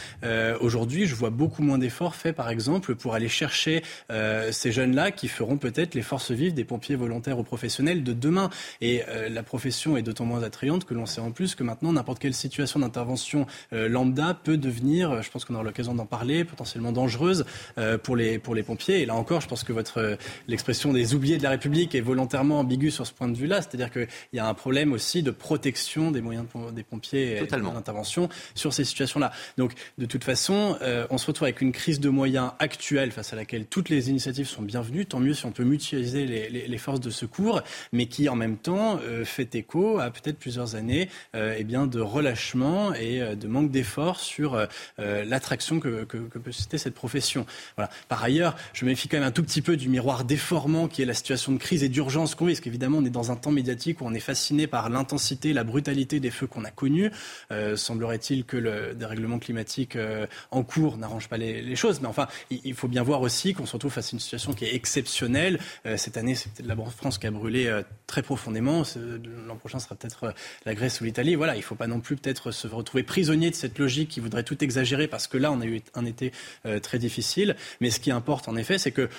Aujourd'hui, 0.60 1.06
je 1.06 1.16
vois 1.16 1.30
beaucoup 1.30 1.62
moins 1.62 1.78
d'efforts 1.78 2.16
faits, 2.16 2.36
par 2.36 2.50
exemple, 2.50 2.93
pour 2.94 3.14
aller 3.16 3.28
chercher 3.28 3.84
euh, 4.12 4.52
ces 4.52 4.72
jeunes-là 4.72 5.12
qui 5.12 5.28
feront 5.28 5.58
peut-être 5.58 5.96
les 5.96 6.02
forces 6.02 6.32
vives 6.32 6.54
des 6.54 6.64
pompiers 6.64 6.96
volontaires 6.96 7.40
ou 7.40 7.44
professionnels 7.44 8.04
de 8.04 8.14
demain. 8.14 8.50
Et 8.82 9.04
euh, 9.08 9.30
la 9.30 9.44
profession 9.44 9.98
est 9.98 10.02
d'autant 10.02 10.26
moins 10.26 10.44
attrayante 10.44 10.86
que 10.86 10.94
l'on 10.94 11.06
sait 11.06 11.22
en 11.22 11.32
plus 11.32 11.56
que 11.56 11.64
maintenant, 11.64 11.94
n'importe 11.94 12.20
quelle 12.20 12.34
situation 12.34 12.80
d'intervention 12.80 13.46
euh, 13.74 13.88
lambda 13.88 14.34
peut 14.34 14.58
devenir, 14.58 15.22
je 15.22 15.30
pense 15.30 15.46
qu'on 15.46 15.56
aura 15.56 15.64
l'occasion 15.64 15.96
d'en 15.96 16.06
parler, 16.06 16.44
potentiellement 16.44 16.92
dangereuse 16.92 17.46
pour, 18.04 18.16
les, 18.16 18.40
pour 18.40 18.56
les 18.56 18.64
pompiers. 18.64 19.02
Et 19.02 19.06
là 19.06 19.16
encore, 19.16 19.42
je 19.42 19.48
pense 19.48 19.64
que 19.64 19.74
votre 19.74 20.18
l'expression 20.48 20.94
des 20.94 21.16
oubliés 21.16 21.38
de 21.38 21.44
la 21.44 21.50
République 21.50 21.96
est 21.96 22.02
volontairement 22.02 22.60
ambiguë 22.60 22.92
sur 22.92 23.06
ce 23.08 23.14
point 23.14 23.28
de 23.28 23.38
vue-là. 23.38 23.62
C'est-à-dire 23.62 23.92
qu'il 23.92 24.08
y 24.34 24.40
a 24.40 24.48
un 24.48 24.54
problème 24.54 24.94
aussi 24.94 25.24
de 25.24 25.32
protection 25.32 26.12
des 26.12 26.22
moyens 26.22 26.46
des 26.74 26.84
pompiers 26.84 27.38
et 27.38 27.46
d'intervention 27.46 28.30
sur 28.56 28.74
ces 28.74 28.84
situations-là. 28.84 29.32
Donc, 29.58 29.74
de 29.98 30.06
toute 30.06 30.24
façon, 30.24 30.78
on 31.10 31.18
se 31.18 31.28
retrouve 31.28 31.46
avec 31.46 31.62
une 31.62 31.72
crise 31.72 32.00
de 32.00 32.10
moyens 32.10 32.52
actuelle 32.60 32.83
face 33.12 33.32
à 33.32 33.36
laquelle 33.38 33.66
toutes 33.66 33.90
les 33.90 34.10
initiatives 34.10 34.48
sont 34.48 34.62
bienvenues. 34.62 35.06
Tant 35.06 35.20
mieux 35.20 35.34
si 35.34 35.46
on 35.46 35.52
peut 35.52 35.64
mutualiser 35.64 36.26
les, 36.26 36.78
forces 36.78 37.00
de 37.00 37.10
secours, 37.10 37.62
mais 37.94 38.08
qui 38.08 38.28
en 38.28 38.36
même 38.36 38.58
temps 38.58 39.00
euh, 39.04 39.24
fait 39.24 39.56
écho 39.56 40.00
à 40.00 40.10
peut-être 40.10 40.38
plusieurs 40.38 40.76
années 40.76 41.08
euh, 41.34 41.56
eh 41.58 41.64
bien, 41.64 41.88
de 41.88 42.02
relâchement 42.02 42.94
et 42.94 43.22
euh, 43.22 43.36
de 43.36 43.48
manque 43.48 43.72
d'efforts 43.72 44.20
sur 44.20 44.68
l'attraction 44.98 45.80
que, 45.80 46.04
peut 46.04 46.52
susciter 46.52 46.78
cette 46.78 46.94
profession. 46.94 47.46
Voilà. 47.78 47.90
Par 48.10 48.22
ailleurs, 48.24 48.56
je 48.74 48.86
méfie 48.86 49.08
quand 49.08 49.18
même 49.18 49.28
un 49.28 49.32
tout 49.32 49.44
petit 49.44 49.62
peu 49.62 49.78
du 49.78 49.88
miroir 49.88 50.26
déformant 50.26 50.88
qui 50.88 51.02
est 51.02 51.06
la 51.06 51.14
situation 51.14 51.54
de 51.54 51.58
crise 51.58 51.84
et 51.84 51.90
d'urgence 51.90 52.36
qu'on 52.36 52.46
vit, 52.46 52.54
parce 52.54 52.62
qu'évidemment 52.62 52.98
on 52.98 53.06
est 53.06 53.10
dans 53.10 53.32
un 53.32 53.36
temps 53.36 53.52
médiatique 53.52 54.02
où 54.02 54.06
on 54.06 54.14
est 54.14 54.20
fasciné 54.20 54.68
par 54.68 54.90
l'intensité, 54.90 55.54
la 55.54 55.64
brutalité 55.64 56.20
des 56.20 56.32
feux 56.32 56.48
qu'on 56.48 56.66
a 56.66 56.72
connus. 56.72 57.12
Semblerait-il 57.76 58.44
que 58.44 58.58
le 58.58 58.94
dérèglement 58.94 59.40
climatique 59.40 59.98
en 60.52 60.64
cours 60.64 60.98
n'arrange 60.98 61.30
pas 61.30 61.38
les, 61.38 61.62
les, 61.62 61.76
choses, 61.76 62.02
mais 62.02 62.08
enfin, 62.08 62.28
il, 62.50 62.73
il 62.73 62.73
faut 62.76 62.88
bien 62.88 63.04
voir 63.04 63.22
aussi 63.22 63.54
qu'on 63.54 63.66
se 63.66 63.74
retrouve 63.74 63.92
face 63.92 64.10
à 64.10 64.12
une 64.14 64.20
situation 64.20 64.54
qui 64.54 64.66
est 64.66 64.76
exceptionnelle. 64.76 65.60
Euh, 65.86 65.98
cette 65.98 66.18
année, 66.18 66.36
c'est 66.36 66.52
peut-être 66.52 66.68
la 66.68 66.76
France 66.92 67.18
qui 67.18 67.28
a 67.28 67.32
brûlé 67.32 67.68
euh, 67.68 67.84
très 68.08 68.22
profondément. 68.22 68.84
L'an 69.48 69.56
prochain 69.56 69.80
sera 69.80 69.96
peut-être 69.96 70.26
euh, 70.26 70.32
la 70.66 70.76
Grèce 70.76 71.02
ou 71.02 71.04
l'Italie. 71.04 71.36
Voilà, 71.36 71.56
il 71.56 71.60
ne 71.60 71.64
faut 71.64 71.76
pas 71.76 71.88
non 71.88 72.00
plus 72.00 72.16
peut-être 72.16 72.52
se 72.52 72.68
retrouver 72.68 73.04
prisonnier 73.04 73.50
de 73.50 73.56
cette 73.56 73.80
logique 73.80 74.10
qui 74.10 74.20
voudrait 74.20 74.44
tout 74.44 74.64
exagérer 74.64 75.08
parce 75.08 75.28
que 75.28 75.38
là, 75.38 75.52
on 75.52 75.62
a 75.62 75.66
eu 75.66 75.82
un 75.94 76.06
été 76.06 76.32
très 76.82 77.00
difficile. 77.00 77.56
Mais 77.82 77.90
ce 77.90 78.00
qui 78.00 78.12
importe 78.12 78.48
en 78.48 78.56
effet, 78.56 78.78
c'est 78.78 78.92
que 78.92 79.10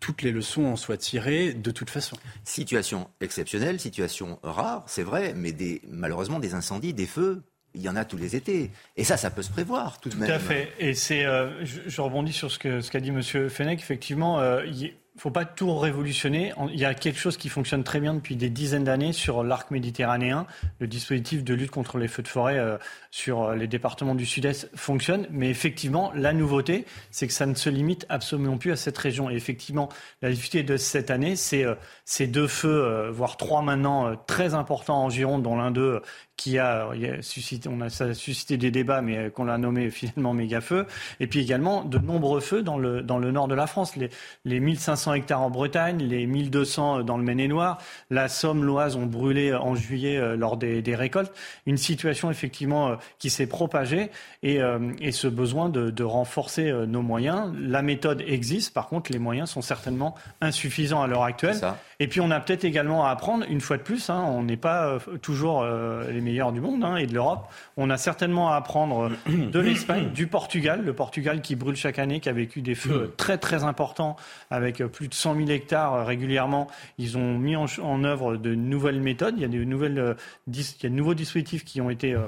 toutes 0.00 0.22
les 0.22 0.30
leçons 0.30 0.64
en 0.64 0.76
soient 0.76 0.96
tirées 0.96 1.52
de 1.52 1.70
toute 1.70 1.90
façon. 1.90 2.16
Situation 2.44 3.08
exceptionnelle, 3.20 3.80
situation 3.80 4.38
rare, 4.42 4.84
c'est 4.86 5.02
vrai, 5.02 5.34
mais 5.34 5.52
des, 5.52 5.82
malheureusement 5.88 6.38
des 6.38 6.54
incendies, 6.54 6.94
des 6.94 7.06
feux 7.06 7.42
il 7.74 7.82
y 7.82 7.88
en 7.88 7.96
a 7.96 8.04
tous 8.04 8.16
les 8.16 8.36
étés. 8.36 8.70
Et 8.96 9.04
ça, 9.04 9.16
ça 9.16 9.30
peut 9.30 9.42
se 9.42 9.50
prévoir 9.50 9.98
tout 10.00 10.08
de 10.08 10.16
même. 10.16 10.28
Tout 10.28 10.34
à 10.34 10.38
fait. 10.38 10.72
Et 10.78 10.94
c'est, 10.94 11.24
euh, 11.24 11.64
je, 11.64 12.00
rebondis 12.00 12.32
sur 12.32 12.50
ce 12.50 12.58
qu'a 12.58 12.82
ce 12.82 12.90
qu'a 12.90 13.00
dit 13.00 13.10
M. 13.10 13.22
Fenech. 13.22 13.80
Effectivement, 13.80 14.40
euh, 14.40 14.64
il 14.66 14.94
ne 15.16 15.20
faut 15.20 15.30
pas 15.30 15.44
tout 15.44 15.76
révolutionner. 15.76 16.52
Il 16.72 16.78
y 16.78 16.84
a 16.84 16.94
quelque 16.94 17.18
chose 17.18 17.36
qui 17.36 17.48
fonctionne 17.48 17.84
très 17.84 18.00
bien 18.00 18.14
depuis 18.14 18.36
des 18.36 18.50
dizaines 18.50 18.84
d'années 18.84 19.12
sur 19.12 19.42
l'arc 19.42 19.70
méditerranéen. 19.70 20.46
Le 20.80 20.86
dispositif 20.86 21.44
de 21.44 21.54
lutte 21.54 21.70
contre 21.70 21.98
les 21.98 22.08
feux 22.08 22.22
de 22.22 22.28
forêt 22.28 22.58
euh, 22.58 22.76
sur 23.12 23.52
les 23.52 23.68
départements 23.68 24.16
du 24.16 24.26
Sud-Est 24.26 24.68
fonctionne. 24.74 25.28
Mais 25.30 25.48
effectivement, 25.48 26.10
la 26.16 26.32
nouveauté, 26.32 26.86
c'est 27.12 27.28
que 27.28 27.32
ça 27.32 27.46
ne 27.46 27.54
se 27.54 27.70
limite 27.70 28.04
absolument 28.08 28.58
plus 28.58 28.72
à 28.72 28.76
cette 28.76 28.98
région. 28.98 29.30
Et 29.30 29.34
effectivement, 29.34 29.88
la 30.22 30.30
difficulté 30.30 30.64
de 30.64 30.76
cette 30.76 31.10
année, 31.10 31.36
c'est 31.36 31.64
ces 32.04 32.26
deux 32.26 32.48
feux, 32.48 33.10
voire 33.10 33.36
trois 33.36 33.62
maintenant, 33.62 34.16
très 34.26 34.54
importants 34.54 35.04
en 35.04 35.10
Gironde, 35.10 35.42
dont 35.42 35.56
l'un 35.56 35.70
d'eux 35.70 36.02
qui 36.42 36.58
a, 36.58 36.88
suscité, 37.20 37.68
on 37.68 37.80
a, 37.80 37.88
suscité 38.14 38.56
des 38.56 38.72
débats, 38.72 39.00
mais 39.00 39.30
qu'on 39.30 39.44
l'a 39.44 39.58
nommé 39.58 39.90
finalement 39.90 40.34
méga 40.34 40.60
feu. 40.60 40.86
Et 41.20 41.28
puis 41.28 41.40
également 41.40 41.84
de 41.84 41.98
nombreux 41.98 42.40
feux 42.40 42.62
dans 42.62 42.78
le, 42.78 43.02
dans 43.02 43.18
le 43.18 43.30
nord 43.30 43.46
de 43.46 43.54
la 43.54 43.68
France. 43.68 43.94
Les, 43.94 44.10
les 44.44 44.58
1500 44.58 45.14
hectares 45.14 45.42
en 45.42 45.50
Bretagne, 45.50 45.98
les 46.02 46.26
1200 46.26 47.02
dans 47.02 47.16
le 47.16 47.22
Maine-et-Loire, 47.22 47.78
la 48.10 48.28
Somme, 48.28 48.64
l'Oise 48.64 48.96
ont 48.96 49.06
brûlé 49.06 49.54
en 49.54 49.76
juillet 49.76 50.16
euh, 50.16 50.36
lors 50.36 50.56
des, 50.56 50.82
récoltes. 50.96 51.32
Une 51.66 51.76
situation 51.76 52.30
effectivement 52.30 52.88
euh, 52.88 52.96
qui 53.18 53.30
s'est 53.30 53.46
propagée 53.46 54.10
et, 54.42 54.60
euh, 54.60 54.92
et, 55.00 55.12
ce 55.12 55.28
besoin 55.28 55.68
de, 55.68 55.90
de 55.90 56.04
renforcer 56.04 56.72
nos 56.86 57.02
moyens. 57.02 57.52
La 57.58 57.82
méthode 57.82 58.22
existe, 58.26 58.72
par 58.72 58.88
contre 58.88 59.12
les 59.12 59.18
moyens 59.18 59.50
sont 59.50 59.62
certainement 59.62 60.14
insuffisants 60.40 61.02
à 61.02 61.06
l'heure 61.06 61.22
actuelle. 61.22 61.56
Et 62.00 62.08
puis 62.08 62.20
on 62.20 62.30
a 62.30 62.40
peut-être 62.40 62.64
également 62.64 63.04
à 63.04 63.10
apprendre, 63.10 63.44
une 63.48 63.60
fois 63.60 63.76
de 63.76 63.82
plus, 63.82 64.10
hein, 64.10 64.24
on 64.26 64.42
n'est 64.42 64.56
pas 64.56 64.98
toujours 65.20 65.64
les 65.64 66.20
meilleurs 66.20 66.52
du 66.52 66.60
monde 66.60 66.82
hein, 66.84 66.96
et 66.96 67.06
de 67.06 67.14
l'Europe. 67.14 67.48
On 67.76 67.90
a 67.90 67.96
certainement 67.96 68.52
à 68.52 68.56
apprendre 68.56 69.10
de 69.28 69.60
l'Espagne, 69.60 70.10
du 70.12 70.26
Portugal, 70.26 70.82
le 70.84 70.94
Portugal 70.94 71.42
qui 71.42 71.56
brûle 71.56 71.76
chaque 71.76 71.98
année, 71.98 72.20
qui 72.20 72.28
a 72.28 72.32
vécu 72.32 72.62
des 72.62 72.74
feux 72.74 73.12
très 73.16 73.38
très 73.38 73.64
importants 73.64 74.16
avec 74.50 74.82
plus 74.86 75.08
de 75.08 75.14
100 75.14 75.36
000 75.36 75.48
hectares 75.50 75.94
euh, 75.94 76.04
régulièrement. 76.04 76.68
Ils 76.98 77.16
ont 77.16 77.38
mis 77.38 77.56
en, 77.56 78.04
œuvre 78.04 78.36
de 78.36 78.54
nouvelles 78.54 79.00
méthodes. 79.00 79.34
Il 79.36 79.42
y 79.42 79.44
a 79.44 79.48
de 79.48 79.64
nouvelles, 79.64 79.98
euh, 79.98 80.14
il 80.46 80.56
y 80.56 80.86
a 80.86 80.88
de 80.88 80.94
nouveaux 80.94 81.14
dispositifs 81.14 81.64
qui 81.64 81.80
ont 81.80 81.90
été 81.90 82.14
euh, 82.14 82.26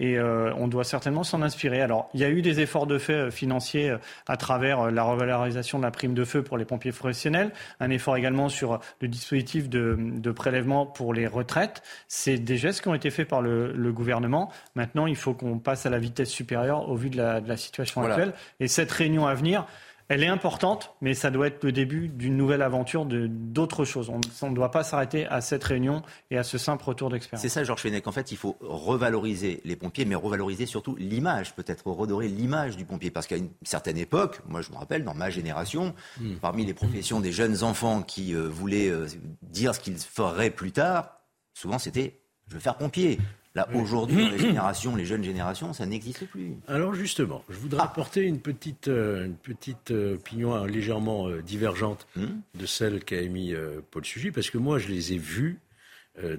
et 0.00 0.20
on 0.20 0.68
doit 0.68 0.84
certainement 0.84 1.24
s'en 1.24 1.42
inspirer. 1.42 1.80
Alors, 1.80 2.08
il 2.14 2.20
y 2.20 2.24
a 2.24 2.30
eu 2.30 2.42
des 2.42 2.60
efforts 2.60 2.86
de 2.86 2.98
fait 2.98 3.30
financiers 3.30 3.94
à 4.26 4.36
travers 4.36 4.90
la 4.90 5.02
revalorisation 5.02 5.78
de 5.78 5.84
la 5.84 5.90
prime 5.90 6.14
de 6.14 6.24
feu 6.24 6.42
pour 6.42 6.58
les 6.58 6.64
pompiers 6.64 6.92
professionnels, 6.92 7.50
un 7.80 7.90
effort 7.90 8.16
également 8.16 8.48
sur 8.48 8.80
le 9.00 9.08
dispositif 9.08 9.68
de, 9.68 9.96
de 9.98 10.30
prélèvement 10.30 10.86
pour 10.86 11.14
les 11.14 11.26
retraites. 11.26 11.82
C'est 12.08 12.38
des 12.38 12.56
gestes 12.56 12.82
qui 12.82 12.88
ont 12.88 12.94
été 12.94 13.10
faits 13.10 13.28
par 13.28 13.42
le, 13.42 13.92
gouvernement. 13.92 14.50
Maintenant, 14.74 15.06
il 15.06 15.16
faut 15.16 15.32
qu'on 15.32 15.58
passe 15.58 15.86
à 15.86 15.90
la 15.90 15.98
vitesse 15.98 16.30
supérieure 16.30 16.88
au 16.88 16.96
vu 16.96 17.10
de 17.10 17.16
la, 17.16 17.56
situation 17.56 18.02
actuelle. 18.02 18.34
Et 18.60 18.68
cette 18.68 18.90
réunion 18.90 19.26
à 19.26 19.34
venir, 19.34 19.66
elle 20.08 20.22
est 20.22 20.28
importante, 20.28 20.94
mais 21.00 21.14
ça 21.14 21.30
doit 21.30 21.48
être 21.48 21.64
le 21.64 21.72
début 21.72 22.08
d'une 22.08 22.36
nouvelle 22.36 22.62
aventure 22.62 23.06
d'autres 23.06 23.84
choses. 23.84 24.10
On 24.10 24.50
ne 24.50 24.54
doit 24.54 24.70
pas 24.70 24.84
s'arrêter 24.84 25.26
à 25.26 25.40
cette 25.40 25.64
réunion 25.64 26.02
et 26.30 26.38
à 26.38 26.44
ce 26.44 26.58
simple 26.58 26.84
retour 26.84 27.10
d'expérience. 27.10 27.42
C'est 27.42 27.48
ça, 27.48 27.64
Georges 27.64 27.82
Fenech. 27.82 28.06
En 28.06 28.12
fait, 28.12 28.30
il 28.30 28.36
faut 28.36 28.56
revaloriser 28.60 29.60
les 29.64 29.74
pompiers, 29.74 30.04
mais 30.04 30.14
revaloriser 30.14 30.66
surtout 30.66 30.94
l'image, 30.96 31.54
peut-être 31.54 31.88
redorer 31.88 32.28
l'image 32.28 32.76
du 32.76 32.84
pompier. 32.84 33.10
Parce 33.10 33.26
qu'à 33.26 33.36
une 33.36 33.50
certaine 33.62 33.98
époque, 33.98 34.40
moi 34.48 34.62
je 34.62 34.70
me 34.70 34.76
rappelle, 34.76 35.04
dans 35.04 35.14
ma 35.14 35.30
génération, 35.30 35.94
hmm. 36.20 36.36
parmi 36.36 36.64
les 36.64 36.74
professions 36.74 37.20
des 37.20 37.32
jeunes 37.32 37.64
enfants 37.64 38.02
qui 38.02 38.34
euh, 38.34 38.48
voulaient 38.48 38.88
euh, 38.88 39.06
dire 39.42 39.74
ce 39.74 39.80
qu'ils 39.80 39.98
feraient 39.98 40.50
plus 40.50 40.72
tard, 40.72 41.20
souvent 41.52 41.78
c'était 41.78 42.20
je 42.48 42.54
veux 42.54 42.60
faire 42.60 42.76
pompier. 42.76 43.18
Là, 43.56 43.66
aujourd'hui, 43.72 44.22
dans 44.22 44.30
les 44.32 44.38
générations, 44.50 44.94
les 44.94 45.06
jeunes 45.06 45.24
générations, 45.24 45.72
ça 45.72 45.86
n'existe 45.86 46.26
plus. 46.26 46.56
Alors 46.68 46.94
justement, 46.94 47.42
je 47.48 47.56
voudrais 47.56 47.80
ah. 47.80 47.86
apporter 47.86 48.20
une 48.20 48.38
petite, 48.38 48.88
euh, 48.88 49.24
une 49.24 49.36
petite 49.36 49.92
euh, 49.92 50.16
opinion 50.16 50.62
légèrement 50.66 51.26
euh, 51.26 51.40
divergente 51.40 52.06
hmm. 52.16 52.26
de 52.54 52.66
celle 52.66 53.02
qu'a 53.02 53.22
émis 53.22 53.54
Paul 53.90 54.04
Sugy, 54.04 54.30
parce 54.30 54.50
que 54.50 54.58
moi, 54.58 54.78
je 54.78 54.88
les 54.88 55.14
ai 55.14 55.18
vus 55.18 55.58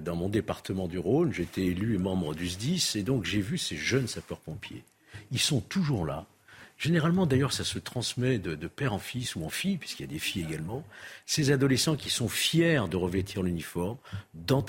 dans 0.00 0.14
mon 0.14 0.28
département 0.28 0.86
du 0.86 0.98
Rhône. 0.98 1.32
J'étais 1.32 1.66
élu 1.66 1.96
et 1.96 1.98
membre 1.98 2.34
du 2.34 2.48
SDIS 2.48 2.92
et 2.96 3.02
donc 3.02 3.24
j'ai 3.24 3.40
vu 3.40 3.58
ces 3.58 3.76
jeunes 3.76 4.06
sapeurs-pompiers. 4.08 4.84
Ils 5.32 5.38
sont 5.38 5.60
toujours 5.60 6.04
là. 6.04 6.26
Généralement, 6.78 7.26
d'ailleurs, 7.26 7.52
ça 7.52 7.64
se 7.64 7.80
transmet 7.80 8.38
de, 8.38 8.54
père 8.68 8.92
en 8.92 9.00
fils 9.00 9.34
ou 9.34 9.44
en 9.44 9.48
fille, 9.48 9.78
puisqu'il 9.78 10.04
y 10.04 10.08
a 10.08 10.12
des 10.12 10.20
filles 10.20 10.42
également. 10.48 10.84
Ces 11.26 11.50
adolescents 11.50 11.96
qui 11.96 12.08
sont 12.08 12.28
fiers 12.28 12.80
de 12.88 12.96
revêtir 12.96 13.42
l'uniforme. 13.42 13.96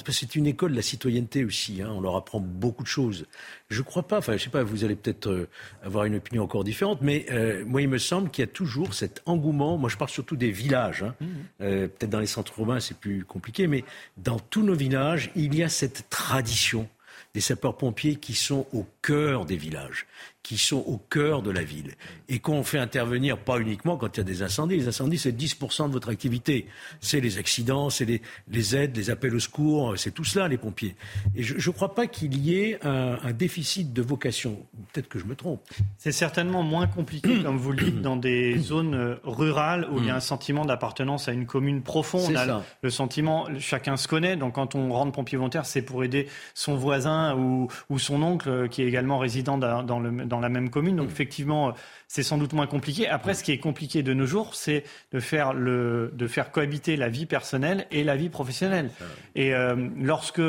C'est 0.09 0.35
une 0.35 0.47
école 0.47 0.71
de 0.71 0.75
la 0.75 0.81
citoyenneté 0.81 1.45
aussi. 1.45 1.83
Hein, 1.83 1.89
on 1.91 2.01
leur 2.01 2.15
apprend 2.15 2.39
beaucoup 2.39 2.81
de 2.81 2.87
choses. 2.87 3.27
Je 3.69 3.83
crois 3.83 4.07
pas. 4.07 4.17
Enfin, 4.17 4.37
je 4.37 4.43
sais 4.43 4.49
pas. 4.49 4.63
Vous 4.63 4.83
allez 4.83 4.95
peut-être 4.95 5.27
euh, 5.29 5.47
avoir 5.83 6.05
une 6.05 6.15
opinion 6.15 6.41
encore 6.41 6.63
différente, 6.63 6.99
mais 7.01 7.27
euh, 7.29 7.63
moi, 7.65 7.83
il 7.83 7.87
me 7.87 7.99
semble 7.99 8.31
qu'il 8.31 8.41
y 8.41 8.47
a 8.47 8.51
toujours 8.51 8.95
cet 8.95 9.21
engouement. 9.27 9.77
Moi, 9.77 9.89
je 9.89 9.97
parle 9.97 10.09
surtout 10.09 10.35
des 10.35 10.49
villages. 10.49 11.03
Hein. 11.03 11.15
Mmh. 11.21 11.27
Euh, 11.61 11.87
peut-être 11.87 12.09
dans 12.09 12.19
les 12.19 12.25
centres 12.25 12.57
urbains, 12.57 12.79
c'est 12.79 12.97
plus 12.97 13.23
compliqué, 13.23 13.67
mais 13.67 13.83
dans 14.17 14.39
tous 14.39 14.63
nos 14.63 14.75
villages, 14.75 15.29
il 15.35 15.53
y 15.53 15.61
a 15.61 15.69
cette 15.69 16.09
tradition 16.09 16.89
des 17.35 17.41
sapeurs-pompiers 17.41 18.15
qui 18.15 18.33
sont 18.33 18.65
au 18.73 18.87
cœur 19.03 19.45
des 19.45 19.57
villages 19.57 20.07
qui 20.43 20.57
sont 20.57 20.83
au 20.87 20.97
cœur 20.97 21.41
de 21.41 21.51
la 21.51 21.63
ville 21.63 21.95
et 22.27 22.39
qu'on 22.39 22.63
fait 22.63 22.79
intervenir 22.79 23.37
pas 23.37 23.59
uniquement 23.59 23.97
quand 23.97 24.15
il 24.15 24.19
y 24.19 24.21
a 24.21 24.23
des 24.23 24.41
incendies. 24.41 24.77
Les 24.77 24.87
incendies, 24.87 25.17
c'est 25.17 25.37
10% 25.37 25.87
de 25.87 25.93
votre 25.93 26.09
activité. 26.09 26.67
C'est 27.01 27.19
les 27.19 27.37
accidents, 27.37 27.89
c'est 27.89 28.05
les, 28.47 28.75
aides, 28.75 28.95
les 28.95 29.09
appels 29.09 29.35
au 29.35 29.39
secours, 29.39 29.93
c'est 29.97 30.11
tout 30.11 30.23
cela, 30.23 30.47
les 30.47 30.57
pompiers. 30.57 30.95
Et 31.35 31.43
je 31.43 31.55
ne 31.55 31.73
crois 31.73 31.93
pas 31.93 32.07
qu'il 32.07 32.37
y 32.37 32.55
ait 32.55 32.79
un, 32.85 33.31
déficit 33.33 33.93
de 33.93 34.01
vocation. 34.01 34.65
Peut-être 34.91 35.07
que 35.07 35.19
je 35.19 35.25
me 35.25 35.35
trompe. 35.35 35.61
C'est 35.97 36.11
certainement 36.11 36.63
moins 36.63 36.87
compliqué, 36.87 37.39
comme 37.43 37.57
vous 37.57 37.71
le 37.71 37.83
dites, 37.83 38.01
dans 38.01 38.17
des 38.17 38.57
zones 38.57 38.95
euh, 38.95 39.15
rurales 39.23 39.87
où 39.91 39.99
il 39.99 40.05
y 40.05 40.09
a 40.09 40.15
un 40.15 40.19
sentiment 40.19 40.65
d'appartenance 40.65 41.27
à 41.27 41.31
une 41.31 41.45
commune 41.45 41.81
profonde. 41.81 42.31
On 42.31 42.35
a 42.35 42.63
le 42.81 42.89
sentiment, 42.89 43.47
chacun 43.59 43.97
se 43.97 44.07
connaît, 44.07 44.35
donc 44.35 44.55
quand 44.55 44.75
on 44.75 44.91
rentre 44.91 45.11
pompier 45.11 45.37
volontaire, 45.37 45.65
c'est 45.65 45.81
pour 45.81 46.03
aider 46.03 46.27
son 46.53 46.75
voisin 46.75 47.35
ou, 47.35 47.67
ou, 47.89 47.99
son 47.99 48.21
oncle 48.23 48.49
euh, 48.49 48.67
qui 48.67 48.81
est 48.81 48.87
également 48.87 49.19
résident 49.19 49.57
dans, 49.57 49.99
le, 49.99 50.25
dans 50.29 50.39
la 50.39 50.49
même 50.49 50.69
commune. 50.69 50.95
Donc 50.95 51.07
mm. 51.07 51.11
effectivement, 51.11 51.73
c'est 52.07 52.23
sans 52.23 52.37
doute 52.37 52.53
moins 52.53 52.67
compliqué. 52.67 53.07
Après, 53.07 53.33
ce 53.33 53.43
qui 53.43 53.51
est 53.51 53.57
compliqué 53.57 54.01
de 54.03 54.13
nos 54.13 54.25
jours, 54.25 54.55
c'est 54.55 54.83
de 55.11 55.19
faire, 55.19 55.53
le, 55.53 56.11
de 56.15 56.27
faire 56.27 56.51
cohabiter 56.51 56.95
la 56.95 57.09
vie 57.09 57.25
personnelle 57.25 57.85
et 57.91 58.03
la 58.03 58.15
vie 58.15 58.29
professionnelle. 58.29 58.89
Et 59.35 59.53
euh, 59.53 59.75
lorsque 59.99 60.41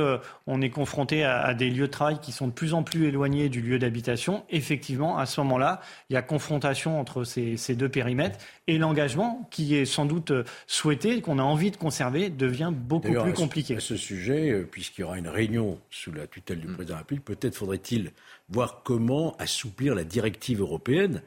on 0.46 0.62
est 0.62 0.70
confronté 0.70 1.24
à, 1.24 1.52
des 1.54 1.70
lieux 1.70 1.86
de 1.86 1.92
travail 1.92 2.18
qui 2.20 2.32
sont 2.32 2.46
de 2.46 2.52
plus 2.52 2.74
en 2.74 2.82
plus 2.82 3.06
éloignés 3.06 3.48
du 3.48 3.60
lieu 3.60 3.78
d'habitation, 3.78 4.44
effectivement, 4.50 5.18
à 5.18 5.26
ce 5.26 5.40
moment-là, 5.40 5.80
il 6.08 6.14
y 6.14 6.16
a 6.16 6.22
confrontation 6.22 7.00
entre 7.00 7.24
ces, 7.24 7.56
ces 7.56 7.74
deux 7.74 7.88
périmètres 7.88 8.38
et 8.66 8.78
l'engagement, 8.78 9.48
qui 9.50 9.74
est 9.74 9.84
sans 9.84 10.06
doute 10.06 10.32
souhaité, 10.66 11.20
qu'on 11.20 11.38
a 11.38 11.42
envie 11.42 11.70
de 11.70 11.76
conserver, 11.76 12.30
devient 12.30 12.72
beaucoup 12.72 13.12
plus 13.12 13.32
compliqué. 13.32 13.76
À 13.76 13.80
ce 13.80 13.96
sujet, 13.96 14.50
euh, 14.50 14.68
puisqu'il 14.70 15.02
y 15.02 15.04
aura 15.04 15.18
une 15.18 15.28
réunion 15.28 15.78
sous 15.90 16.12
la 16.12 16.26
tutelle 16.26 16.60
du 16.60 16.68
mm. 16.68 16.74
président 16.74 16.88
de 16.88 16.92
la 16.92 16.98
République, 16.98 17.24
peut-être 17.24 17.56
faudrait-il 17.56 18.12
voir 18.50 18.82
comment 18.84 19.36
assouplir 19.38 19.94
la 19.94 20.04
directive 20.04 20.60
européenne 20.60 21.22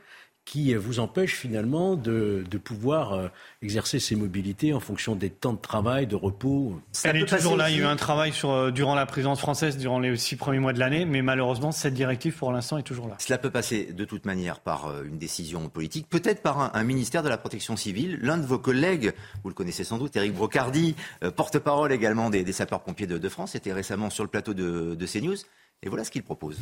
qui 0.45 0.73
vous 0.75 0.99
empêche 0.99 1.35
finalement 1.35 1.95
de, 1.95 2.43
pouvoir 2.63 3.13
euh, 3.13 3.27
exercer 3.61 3.99
ses 3.99 4.15
mobilités 4.15 4.73
en 4.73 4.79
fonction 4.79 5.15
des 5.15 5.29
temps 5.29 5.53
de 5.53 5.59
travail, 5.59 6.05
de 6.05 6.15
repos. 6.15 6.81
Elle 7.03 7.17
est 7.17 7.25
toujours 7.25 7.55
là. 7.55 7.69
Il 7.69 7.77
y 7.77 7.79
a 7.79 7.83
eu 7.83 7.85
un 7.85 7.95
travail 7.95 8.33
sur, 8.33 8.51
euh, 8.51 8.71
durant 8.71 8.93
la 8.93 9.05
présidence 9.05 9.39
française, 9.39 9.77
durant 9.77 9.99
les 9.99 10.15
six 10.17 10.35
premiers 10.35 10.59
mois 10.59 10.73
de 10.73 10.79
l'année, 10.79 11.05
mais 11.05 11.21
malheureusement, 11.21 11.71
cette 11.71 11.93
directive, 11.93 12.35
pour 12.35 12.51
l'instant, 12.51 12.77
est 12.77 12.83
toujours 12.83 13.07
là. 13.07 13.15
Cela 13.19 13.37
peut 13.37 13.49
passer 13.49 13.93
de 13.93 14.05
toute 14.05 14.25
manière 14.25 14.59
par 14.59 14.87
euh, 14.87 15.03
une 15.03 15.17
décision 15.17 15.69
politique, 15.69 16.09
peut-être 16.09 16.41
par 16.41 16.75
un, 16.75 16.83
ministère 16.83 17.23
de 17.23 17.29
la 17.29 17.37
Protection 17.37 17.77
civile. 17.77 18.19
L'un 18.21 18.37
de 18.37 18.45
vos 18.45 18.59
collègues, 18.59 19.13
vous 19.43 19.49
le 19.49 19.55
connaissez 19.55 19.85
sans 19.85 19.97
doute, 19.97 20.15
Éric 20.17 20.33
Brocardi, 20.33 20.95
porte-parole 21.35 21.93
également 21.93 22.29
des, 22.29 22.51
sapeurs-pompiers 22.51 23.07
de, 23.07 23.29
France, 23.29 23.55
était 23.55 23.71
récemment 23.71 24.09
sur 24.09 24.23
le 24.23 24.29
plateau 24.29 24.53
de, 24.53 24.95
de 24.95 25.05
CNews. 25.05 25.37
Et 25.81 25.89
voilà 25.89 26.03
ce 26.03 26.11
qu'il 26.11 26.23
propose. 26.23 26.57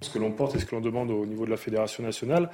Ce 0.00 0.10
que 0.10 0.18
l'on 0.18 0.30
porte 0.30 0.54
et 0.54 0.60
ce 0.60 0.64
que 0.64 0.76
l'on 0.76 0.80
demande 0.80 1.10
au 1.10 1.26
niveau 1.26 1.44
de 1.44 1.50
la 1.50 1.56
Fédération 1.56 2.04
nationale, 2.04 2.50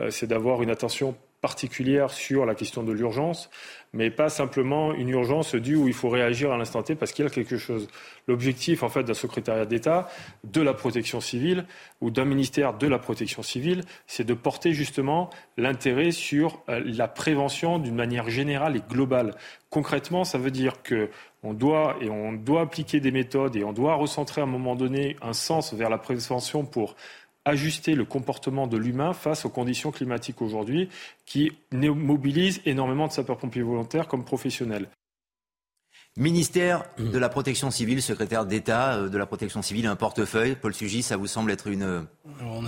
euh, 0.00 0.10
c'est 0.10 0.26
d'avoir 0.26 0.62
une 0.62 0.70
attention 0.70 1.14
particulière 1.40 2.10
sur 2.10 2.46
la 2.46 2.54
question 2.54 2.82
de 2.82 2.92
l'urgence, 2.92 3.48
mais 3.92 4.10
pas 4.10 4.28
simplement 4.28 4.92
une 4.92 5.08
urgence 5.08 5.54
due 5.54 5.76
où 5.76 5.88
il 5.88 5.94
faut 5.94 6.08
réagir 6.08 6.52
à 6.52 6.58
l'instant 6.58 6.82
T 6.82 6.94
parce 6.94 7.12
qu'il 7.12 7.24
y 7.24 7.28
a 7.28 7.30
quelque 7.30 7.56
chose. 7.56 7.88
L'objectif, 8.26 8.82
en 8.82 8.88
fait, 8.88 9.04
d'un 9.04 9.14
secrétariat 9.14 9.64
d'État, 9.64 10.08
de 10.44 10.60
la 10.60 10.74
protection 10.74 11.20
civile 11.20 11.64
ou 12.00 12.10
d'un 12.10 12.24
ministère 12.24 12.74
de 12.76 12.86
la 12.86 12.98
protection 12.98 13.42
civile, 13.42 13.82
c'est 14.06 14.24
de 14.24 14.34
porter 14.34 14.72
justement 14.72 15.30
l'intérêt 15.56 16.10
sur 16.10 16.62
euh, 16.68 16.82
la 16.84 17.08
prévention 17.08 17.78
d'une 17.78 17.94
manière 17.94 18.28
générale 18.28 18.76
et 18.76 18.82
globale. 18.88 19.34
Concrètement, 19.70 20.24
ça 20.24 20.38
veut 20.38 20.50
dire 20.50 20.82
que 20.82 21.08
on 21.42 21.54
doit 21.54 21.96
et 22.00 22.10
on 22.10 22.32
doit 22.32 22.62
appliquer 22.62 23.00
des 23.00 23.12
méthodes 23.12 23.54
et 23.54 23.62
on 23.62 23.72
doit 23.72 23.94
recentrer 23.94 24.40
à 24.40 24.44
un 24.44 24.48
moment 24.48 24.74
donné 24.74 25.16
un 25.22 25.32
sens 25.32 25.72
vers 25.72 25.88
la 25.88 25.98
prévention 25.98 26.64
pour 26.64 26.96
ajuster 27.48 27.94
le 27.94 28.04
comportement 28.04 28.66
de 28.66 28.76
l'humain 28.76 29.12
face 29.12 29.44
aux 29.44 29.50
conditions 29.50 29.90
climatiques 29.90 30.42
aujourd'hui 30.42 30.88
qui 31.26 31.52
mobilisent 31.72 32.60
énormément 32.66 33.06
de 33.06 33.12
sapeurs-pompiers 33.12 33.62
volontaires 33.62 34.06
comme 34.06 34.24
professionnels. 34.24 34.88
Ministère 36.18 36.82
de 36.98 37.16
la 37.16 37.28
Protection 37.28 37.70
civile, 37.70 38.02
secrétaire 38.02 38.44
d'État 38.44 38.94
euh, 38.94 39.08
de 39.08 39.16
la 39.16 39.24
Protection 39.24 39.62
civile, 39.62 39.86
un 39.86 39.94
portefeuille. 39.94 40.56
Paul 40.60 40.74
Sugis, 40.74 41.04
ça 41.04 41.16
vous 41.16 41.28
semble 41.28 41.52
être 41.52 41.68
une, 41.68 42.06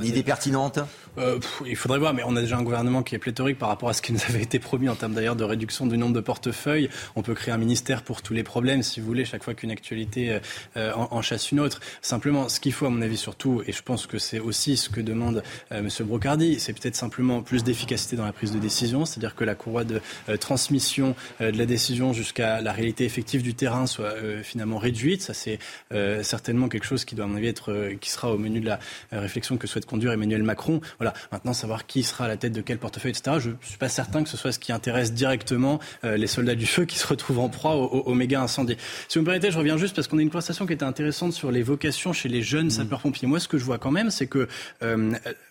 idée 0.04 0.22
pertinente 0.22 0.78
euh, 1.18 1.40
Il 1.66 1.74
faudrait 1.74 1.98
voir, 1.98 2.14
mais 2.14 2.22
on 2.24 2.36
a 2.36 2.42
déjà 2.42 2.56
un 2.56 2.62
gouvernement 2.62 3.02
qui 3.02 3.16
est 3.16 3.18
pléthorique 3.18 3.58
par 3.58 3.68
rapport 3.68 3.88
à 3.88 3.92
ce 3.92 4.02
qui 4.02 4.12
nous 4.12 4.20
avait 4.28 4.42
été 4.42 4.60
promis 4.60 4.88
en 4.88 4.94
termes 4.94 5.14
d'ailleurs 5.14 5.34
de 5.34 5.42
réduction 5.42 5.86
du 5.86 5.98
nombre 5.98 6.14
de 6.14 6.20
portefeuilles. 6.20 6.88
On 7.16 7.22
peut 7.22 7.34
créer 7.34 7.52
un 7.52 7.58
ministère 7.58 8.04
pour 8.04 8.22
tous 8.22 8.34
les 8.34 8.44
problèmes, 8.44 8.84
si 8.84 9.00
vous 9.00 9.06
voulez, 9.06 9.24
chaque 9.24 9.42
fois 9.42 9.54
qu'une 9.54 9.72
actualité 9.72 10.38
euh, 10.76 10.92
en, 10.94 11.20
chasse 11.20 11.50
une 11.50 11.58
autre. 11.58 11.80
Simplement, 12.02 12.48
ce 12.48 12.60
qu'il 12.60 12.72
faut, 12.72 12.86
à 12.86 12.90
mon 12.90 13.02
avis, 13.02 13.16
surtout, 13.16 13.64
et 13.66 13.72
je 13.72 13.82
pense 13.82 14.06
que 14.06 14.18
c'est 14.18 14.38
aussi 14.38 14.76
ce 14.76 14.88
que 14.90 15.00
demande 15.00 15.42
M. 15.72 15.88
Brocardi, 16.02 16.60
c'est 16.60 16.72
peut-être 16.72 16.94
simplement 16.94 17.42
plus 17.42 17.64
d'efficacité 17.64 18.14
dans 18.14 18.24
la 18.24 18.32
prise 18.32 18.52
de 18.52 18.60
décision, 18.60 19.06
c'est-à-dire 19.06 19.34
que 19.34 19.42
la 19.42 19.56
courroie 19.56 19.82
de 19.82 20.00
transmission 20.38 21.16
de 21.40 21.58
la 21.58 21.66
décision 21.66 22.12
jusqu'à 22.12 22.60
la 22.60 22.72
réalité 22.72 23.04
effective 23.04 23.39
du 23.42 23.54
terrain 23.54 23.86
soit 23.86 24.06
euh, 24.06 24.42
finalement 24.42 24.78
réduite. 24.78 25.22
Ça, 25.22 25.34
c'est 25.34 25.58
euh, 25.92 26.22
certainement 26.22 26.68
quelque 26.68 26.86
chose 26.86 27.04
qui 27.04 27.14
doit, 27.14 27.24
à 27.24 27.28
mon 27.28 27.36
avis, 27.36 27.48
être, 27.48 27.72
euh, 27.72 27.94
qui 28.00 28.10
sera 28.10 28.32
au 28.32 28.38
menu 28.38 28.60
de 28.60 28.66
la 28.66 28.78
réflexion 29.12 29.56
que 29.56 29.66
souhaite 29.66 29.86
conduire 29.86 30.12
Emmanuel 30.12 30.42
Macron. 30.42 30.80
Voilà. 30.98 31.14
Maintenant, 31.32 31.52
savoir 31.52 31.86
qui 31.86 32.02
sera 32.02 32.24
à 32.24 32.28
la 32.28 32.36
tête 32.36 32.52
de 32.52 32.60
quel 32.60 32.78
portefeuille, 32.78 33.12
etc. 33.12 33.38
Je 33.40 33.50
ne 33.50 33.54
suis 33.62 33.78
pas 33.78 33.88
certain 33.88 34.22
que 34.22 34.28
ce 34.28 34.36
soit 34.36 34.52
ce 34.52 34.58
qui 34.58 34.72
intéresse 34.72 35.12
directement 35.12 35.80
les 36.02 36.26
soldats 36.26 36.54
du 36.54 36.66
feu 36.66 36.84
qui 36.84 36.98
se 36.98 37.06
retrouvent 37.06 37.40
en 37.40 37.48
proie 37.48 37.74
au, 37.74 38.14
méga 38.14 38.40
incendie. 38.40 38.76
Si 39.08 39.18
vous 39.18 39.22
me 39.22 39.26
permettez, 39.26 39.50
je 39.50 39.58
reviens 39.58 39.76
juste 39.76 39.94
parce 39.94 40.08
qu'on 40.08 40.18
a 40.18 40.22
une 40.22 40.30
conversation 40.30 40.66
qui 40.66 40.72
était 40.72 40.84
intéressante 40.84 41.32
sur 41.32 41.50
les 41.50 41.62
vocations 41.62 42.12
chez 42.12 42.28
les 42.28 42.42
jeunes 42.42 42.66
mmh. 42.66 42.70
sapeurs-pompiers. 42.70 43.28
Moi, 43.28 43.40
ce 43.40 43.48
que 43.48 43.58
je 43.58 43.64
vois 43.64 43.78
quand 43.78 43.90
même, 43.90 44.10
c'est 44.10 44.26
que 44.26 44.48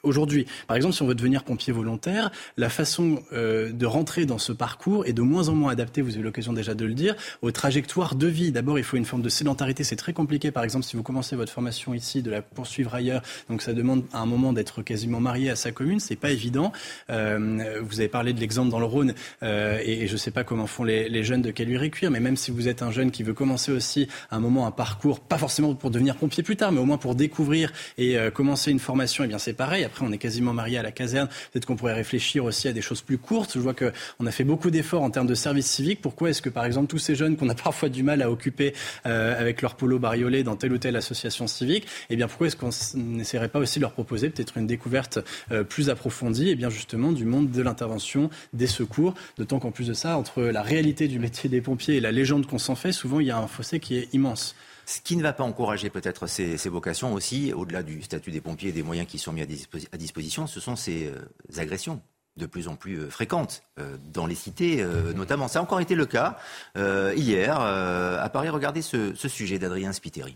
aujourd'hui, 0.04 0.46
par 0.68 0.78
exemple, 0.78 0.96
si 0.96 1.02
on 1.02 1.08
veut 1.08 1.16
devenir 1.16 1.44
pompier 1.44 1.74
volontaire, 1.74 2.32
la 2.58 2.70
façon 2.70 3.22
de 3.32 3.86
rentrer 3.86 4.26
dans 4.26 4.38
ce 4.38 4.52
parcours 4.52 5.06
est 5.06 5.14
de 5.14 5.22
moins 5.22 5.50
en 5.50 5.56
moins 5.56 5.72
adaptée, 5.72 6.02
vous 6.02 6.16
avez 6.16 6.24
l'occasion 6.24 6.54
déjà 6.54 6.74
de 6.74 6.86
le 6.86 6.94
dire, 6.94 7.16
au 7.42 7.52
trajet 7.52 7.79
trajectoire 7.88 8.16
de 8.16 8.28
vie. 8.28 8.52
D'abord, 8.52 8.78
il 8.78 8.84
faut 8.84 8.98
une 8.98 9.06
forme 9.06 9.22
de 9.22 9.30
sédentarité. 9.30 9.84
C'est 9.84 9.96
très 9.96 10.12
compliqué. 10.12 10.52
Par 10.52 10.64
exemple, 10.64 10.86
si 10.86 10.98
vous 10.98 11.04
commencez 11.04 11.36
votre 11.36 11.52
formation 11.52 11.94
ici, 11.94 12.22
de 12.22 12.30
la 12.30 12.42
poursuivre 12.42 12.94
ailleurs. 12.94 13.22
Donc, 13.50 13.62
ça 13.62 13.74
demande 13.74 14.04
à 14.12 14.20
un 14.20 14.26
moment 14.26 14.52
d'être 14.52 14.82
quasiment 14.82 15.22
marié 15.22 15.50
à 15.50 15.56
sa 15.56 15.72
commune. 15.72 16.00
C'est 16.00 16.18
pas 16.18 16.32
évident. 16.32 16.74
Euh, 17.10 17.80
vous 17.82 18.00
avez 18.00 18.10
parlé 18.10 18.34
de 18.34 18.40
l'exemple 18.40 18.70
dans 18.70 18.80
le 18.80 18.86
Rhône, 18.86 19.14
euh, 19.44 19.80
et, 19.84 20.08
je 20.08 20.14
ne 20.14 20.18
sais 20.18 20.32
pas 20.32 20.44
comment 20.44 20.68
font 20.68 20.84
les, 20.84 21.24
jeunes 21.24 21.42
de 21.42 21.52
Caluire-et-Cuire, 21.52 22.12
mais 22.12 22.20
même 22.20 22.36
si 22.36 22.52
vous 22.52 22.68
êtes 22.68 22.82
un 22.82 22.92
jeune 22.92 23.12
qui 23.12 23.24
veut 23.24 23.34
commencer 23.34 23.72
aussi 23.72 24.08
à 24.32 24.38
un 24.38 24.40
moment 24.40 24.66
un 24.66 24.72
parcours, 24.72 25.20
pas 25.20 25.38
forcément 25.38 25.74
pour 25.76 25.92
devenir 25.92 26.16
pompier 26.16 26.44
plus 26.44 26.56
tard, 26.56 26.72
mais 26.72 26.80
au 26.80 26.86
moins 26.86 26.98
pour 26.98 27.16
découvrir 27.16 27.72
et 27.98 28.18
euh, 28.18 28.32
commencer 28.32 28.72
une 28.72 28.80
formation, 28.80 29.24
et 29.24 29.28
eh 29.28 29.30
bien 29.30 29.38
c'est 29.38 29.54
pareil. 29.54 29.84
Après, 29.84 30.06
on 30.06 30.12
est 30.12 30.18
quasiment 30.18 30.54
marié 30.54 30.78
à 30.78 30.84
la 30.84 30.92
caserne. 30.92 31.30
Peut-être 31.52 31.66
qu'on 31.66 31.76
pourrait 31.76 31.94
réfléchir 31.94 32.44
aussi 32.44 32.68
à 32.68 32.74
des 32.74 32.82
choses 32.82 33.02
plus 33.02 33.18
courtes. 33.18 33.52
Je 33.56 33.60
vois 33.60 33.74
qu'on 33.74 34.26
a 34.26 34.32
fait 34.32 34.44
beaucoup 34.44 34.72
d'efforts 34.72 35.04
en 35.04 35.10
termes 35.10 35.28
de 35.28 35.36
service 35.36 35.68
civique. 35.68 36.02
Pourquoi 36.02 36.30
est-ce 36.30 36.42
que, 36.42 36.50
par 36.50 36.66
exemple, 36.66 36.88
tous 36.88 36.98
ces 36.98 37.16
jeunes 37.16 37.38
qu'on 37.38 37.50
a 37.50 37.56
pas 37.56 37.69
parfois 37.70 37.90
du 37.90 38.02
mal 38.02 38.24
à 38.24 38.32
occuper 38.32 38.74
euh, 39.06 39.40
avec 39.40 39.62
leur 39.62 39.76
polo 39.76 40.00
bariolé 40.00 40.42
dans 40.44 40.56
telle 40.56 40.74
ou 40.74 40.80
telle 40.80 40.96
association 40.96 41.46
civique, 41.46 41.86
eh 42.10 42.16
bien 42.16 42.28
pourquoi 42.28 42.48
est-ce 42.48 42.56
qu'on 42.56 42.72
n'essaierait 42.96 43.48
pas 43.48 43.60
aussi 43.60 43.78
de 43.78 43.84
leur 43.84 43.92
proposer 43.92 44.32
peut-être 44.32 44.58
une 44.58 44.66
découverte 44.66 45.20
euh, 45.52 45.64
plus 45.64 45.92
approfondie, 45.92 46.48
et 46.48 46.52
eh 46.54 46.56
bien 46.56 46.72
justement 46.72 47.12
du 47.12 47.26
monde 47.26 47.52
de 47.52 47.62
l'intervention, 47.62 48.32
des 48.54 48.66
secours, 48.66 49.14
d'autant 49.38 49.60
qu'en 49.60 49.70
plus 49.70 49.86
de 49.86 49.94
ça, 49.94 50.18
entre 50.18 50.42
la 50.42 50.64
réalité 50.64 51.08
du 51.08 51.20
métier 51.20 51.48
des 51.48 51.62
pompiers 51.62 51.98
et 51.98 52.00
la 52.00 52.12
légende 52.12 52.48
qu'on 52.48 52.58
s'en 52.58 52.74
fait, 52.74 52.92
souvent 52.92 53.20
il 53.20 53.28
y 53.28 53.32
a 53.32 53.38
un 53.38 53.46
fossé 53.46 53.80
qui 53.80 53.98
est 53.98 54.12
immense. 54.16 54.56
Ce 54.88 55.00
qui 55.00 55.16
ne 55.16 55.22
va 55.22 55.34
pas 55.34 55.44
encourager 55.44 55.92
peut-être 55.92 56.26
ces, 56.26 56.58
vocations 56.70 57.14
aussi, 57.14 57.54
au-delà 57.54 57.84
du 57.84 58.02
statut 58.02 58.32
des 58.32 58.42
pompiers 58.42 58.70
et 58.70 58.74
des 58.74 58.82
moyens 58.82 59.08
qui 59.08 59.20
sont 59.20 59.32
mis 59.32 59.44
à, 59.44 59.98
disposition, 59.98 60.48
ce 60.48 60.60
sont 60.60 60.76
ces 60.76 61.06
euh, 61.06 61.62
agressions 61.62 62.02
de 62.40 62.48
plus 62.48 62.68
en 62.68 62.76
plus 62.76 62.98
euh, 62.98 63.10
fréquentes 63.10 63.62
euh, 63.78 63.98
dans 64.12 64.26
les 64.26 64.34
cités 64.34 64.82
euh, 64.82 65.14
notamment. 65.14 65.48
Ça 65.48 65.60
a 65.60 65.62
encore 65.62 65.80
été 65.80 65.94
le 65.94 66.08
cas 66.08 66.38
hier 66.76 67.60
à 67.60 68.30
Paris. 68.30 68.50
Regardez 68.50 68.82
ce, 68.82 69.14
sujet 69.14 69.60
d'Adrien 69.60 69.94
Spiteri. 69.94 70.36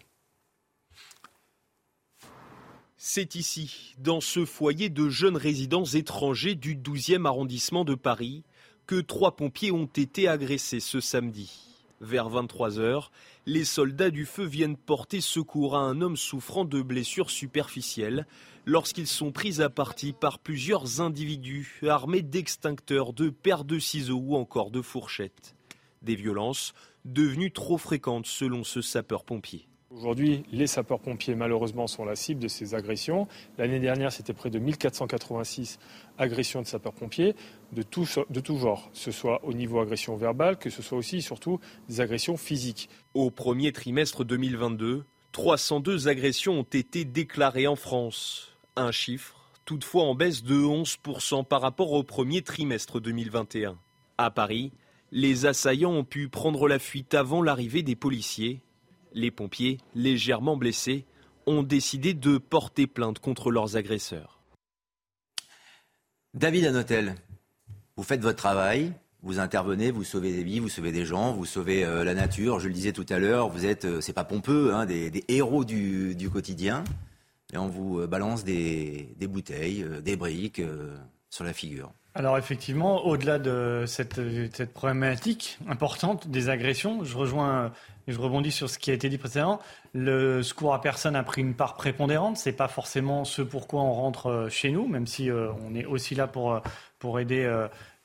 C'est 2.98 3.36
ici, 3.36 3.96
dans 3.98 4.22
ce 4.22 4.46
foyer 4.46 4.90
de 4.90 5.10
jeunes 5.10 5.38
résidents 5.38 5.86
étrangers 5.86 6.56
du 6.56 6.76
12e 6.76 7.26
arrondissement 7.26 7.86
de 7.86 7.96
Paris, 7.96 8.44
que 8.86 9.00
trois 9.02 9.36
pompiers 9.36 9.72
ont 9.72 9.86
été 9.86 10.28
agressés 10.28 10.80
ce 10.80 11.00
samedi. 11.00 11.73
Vers 12.04 12.28
23 12.28 12.80
heures, 12.80 13.12
les 13.46 13.64
soldats 13.64 14.10
du 14.10 14.26
feu 14.26 14.44
viennent 14.44 14.76
porter 14.76 15.22
secours 15.22 15.78
à 15.78 15.80
un 15.80 16.02
homme 16.02 16.18
souffrant 16.18 16.66
de 16.66 16.82
blessures 16.82 17.30
superficielles 17.30 18.28
lorsqu'ils 18.66 19.08
sont 19.08 19.32
pris 19.32 19.62
à 19.62 19.70
partie 19.70 20.12
par 20.12 20.40
plusieurs 20.40 21.00
individus 21.00 21.80
armés 21.88 22.22
d'extincteurs, 22.22 23.14
de 23.14 23.30
paires 23.30 23.64
de 23.64 23.80
ciseaux 23.80 24.22
ou 24.22 24.36
encore 24.36 24.70
de 24.70 24.82
fourchettes. 24.82 25.56
Des 26.02 26.16
violences 26.16 26.74
devenues 27.06 27.54
trop 27.54 27.78
fréquentes 27.78 28.28
selon 28.28 28.66
ce 28.66 28.82
sapeur-pompier. 28.82 29.70
Aujourd'hui, 29.96 30.44
les 30.52 30.66
sapeurs-pompiers, 30.66 31.36
malheureusement, 31.36 31.86
sont 31.86 32.04
la 32.04 32.16
cible 32.16 32.42
de 32.42 32.48
ces 32.48 32.74
agressions. 32.74 33.28
L'année 33.60 33.80
dernière, 33.80 34.12
c'était 34.12 34.34
près 34.34 34.50
de 34.50 34.58
1486 34.58 35.78
agressions 36.18 36.64
de 36.64 36.68
sapeurs-pompiers 36.68 37.36
de 37.74 37.84
tout, 37.84 38.06
genre, 38.06 38.92
que 38.92 38.98
ce 38.98 39.12
soit 39.12 39.44
au 39.46 39.54
niveau 39.54 39.80
agression 39.80 40.16
verbale, 40.16 40.58
que 40.58 40.72
ce 40.72 40.82
soit 40.82 40.98
aussi, 40.98 41.22
surtout, 41.22 41.60
des 41.90 42.02
agressions 42.02 42.38
physiques. 42.38 42.90
Au 43.14 43.30
premier 43.30 43.72
trimestre 43.72 44.24
2022, 44.26 45.04
302 45.32 46.08
agressions 46.08 46.60
ont 46.60 46.64
été 46.64 47.06
déclarées 47.06 47.68
en 47.68 47.76
France. 47.76 48.58
Un 48.76 48.92
chiffre, 48.92 49.52
toutefois 49.64 50.06
en 50.06 50.16
baisse 50.16 50.44
de 50.44 50.56
11% 50.56 51.46
par 51.46 51.62
rapport 51.62 51.92
au 51.92 52.02
premier 52.02 52.42
trimestre 52.42 53.00
2021. 53.00 53.78
À 54.18 54.32
Paris, 54.32 54.72
les 55.12 55.46
assaillants 55.46 55.94
ont 55.94 56.04
pu 56.04 56.30
prendre 56.30 56.68
la 56.68 56.80
fuite 56.80 57.14
avant 57.14 57.44
l'arrivée 57.44 57.84
des 57.84 57.96
policiers 57.96 58.62
les 59.14 59.32
pompiers, 59.32 59.80
légèrement 59.96 60.58
blessés, 60.58 61.06
ont 61.46 61.64
décidé 61.64 62.14
de 62.14 62.38
porter 62.38 62.88
plainte 62.88 63.20
contre 63.20 63.52
leurs 63.52 63.76
agresseurs. 63.76 64.40
David 66.34 66.66
Anotel, 66.66 67.16
vous 67.96 68.04
faites 68.04 68.22
votre 68.22 68.38
travail, 68.38 68.94
vous 69.22 69.40
intervenez, 69.40 69.92
vous 69.92 70.04
sauvez 70.04 70.34
des 70.34 70.44
vies, 70.44 70.60
vous 70.60 70.70
sauvez 70.70 70.92
des 70.92 71.06
gens, 71.06 71.34
vous 71.34 71.46
sauvez 71.46 71.86
euh, 71.86 72.04
la 72.04 72.14
nature. 72.14 72.60
Je 72.60 72.68
le 72.68 72.74
disais 72.74 72.92
tout 72.92 73.06
à 73.10 73.20
l'heure, 73.20 73.50
vous 73.50 73.66
êtes, 73.66 73.86
euh, 73.86 74.02
c'est 74.02 74.14
pas 74.14 74.26
pompeux, 74.26 74.74
hein, 74.74 74.86
des, 74.86 75.24
héros 75.30 75.64
du, 75.64 76.30
quotidien. 76.32 76.84
Et 77.54 77.58
on 77.58 77.68
vous 77.68 78.00
euh, 78.00 78.08
balance 78.08 78.44
des, 78.44 79.16
bouteilles, 79.22 79.86
des 80.04 80.16
briques 80.16 80.62
sur 81.30 81.44
la 81.44 81.54
figure. 81.54 81.94
Alors 82.16 82.38
effectivement, 82.38 83.06
au-delà 83.06 83.40
de 83.40 83.86
cette, 83.88 84.22
cette, 84.54 84.74
problématique 84.74 85.58
importante 85.68 86.28
des 86.28 86.50
agressions, 86.50 87.04
je 87.04 87.18
rejoins 87.18 87.72
je 88.08 88.20
rebondis 88.20 88.52
sur 88.52 88.70
ce 88.70 88.78
qui 88.80 88.92
a 88.92 88.94
été 88.94 89.10
dit 89.10 89.18
précédemment. 89.18 89.60
Le 89.94 90.44
secours 90.44 90.74
à 90.74 90.82
personne 90.82 91.16
a 91.16 91.24
pris 91.24 91.42
une 91.42 91.54
part 91.54 91.76
prépondérante. 91.76 92.38
C'est 92.38 92.52
pas 92.54 92.68
forcément 92.68 93.24
ce 93.24 93.42
pourquoi 93.42 93.82
on 93.82 93.94
rentre 93.94 94.28
euh, 94.28 94.50
chez 94.50 94.72
nous, 94.72 94.88
même 94.88 95.08
si 95.08 95.30
euh, 95.30 95.52
on 95.66 95.74
est 95.76 95.86
aussi 95.86 96.16
là 96.16 96.28
pour, 96.28 96.54
euh, 96.54 96.60
pour 97.00 97.20
aider 97.20 97.50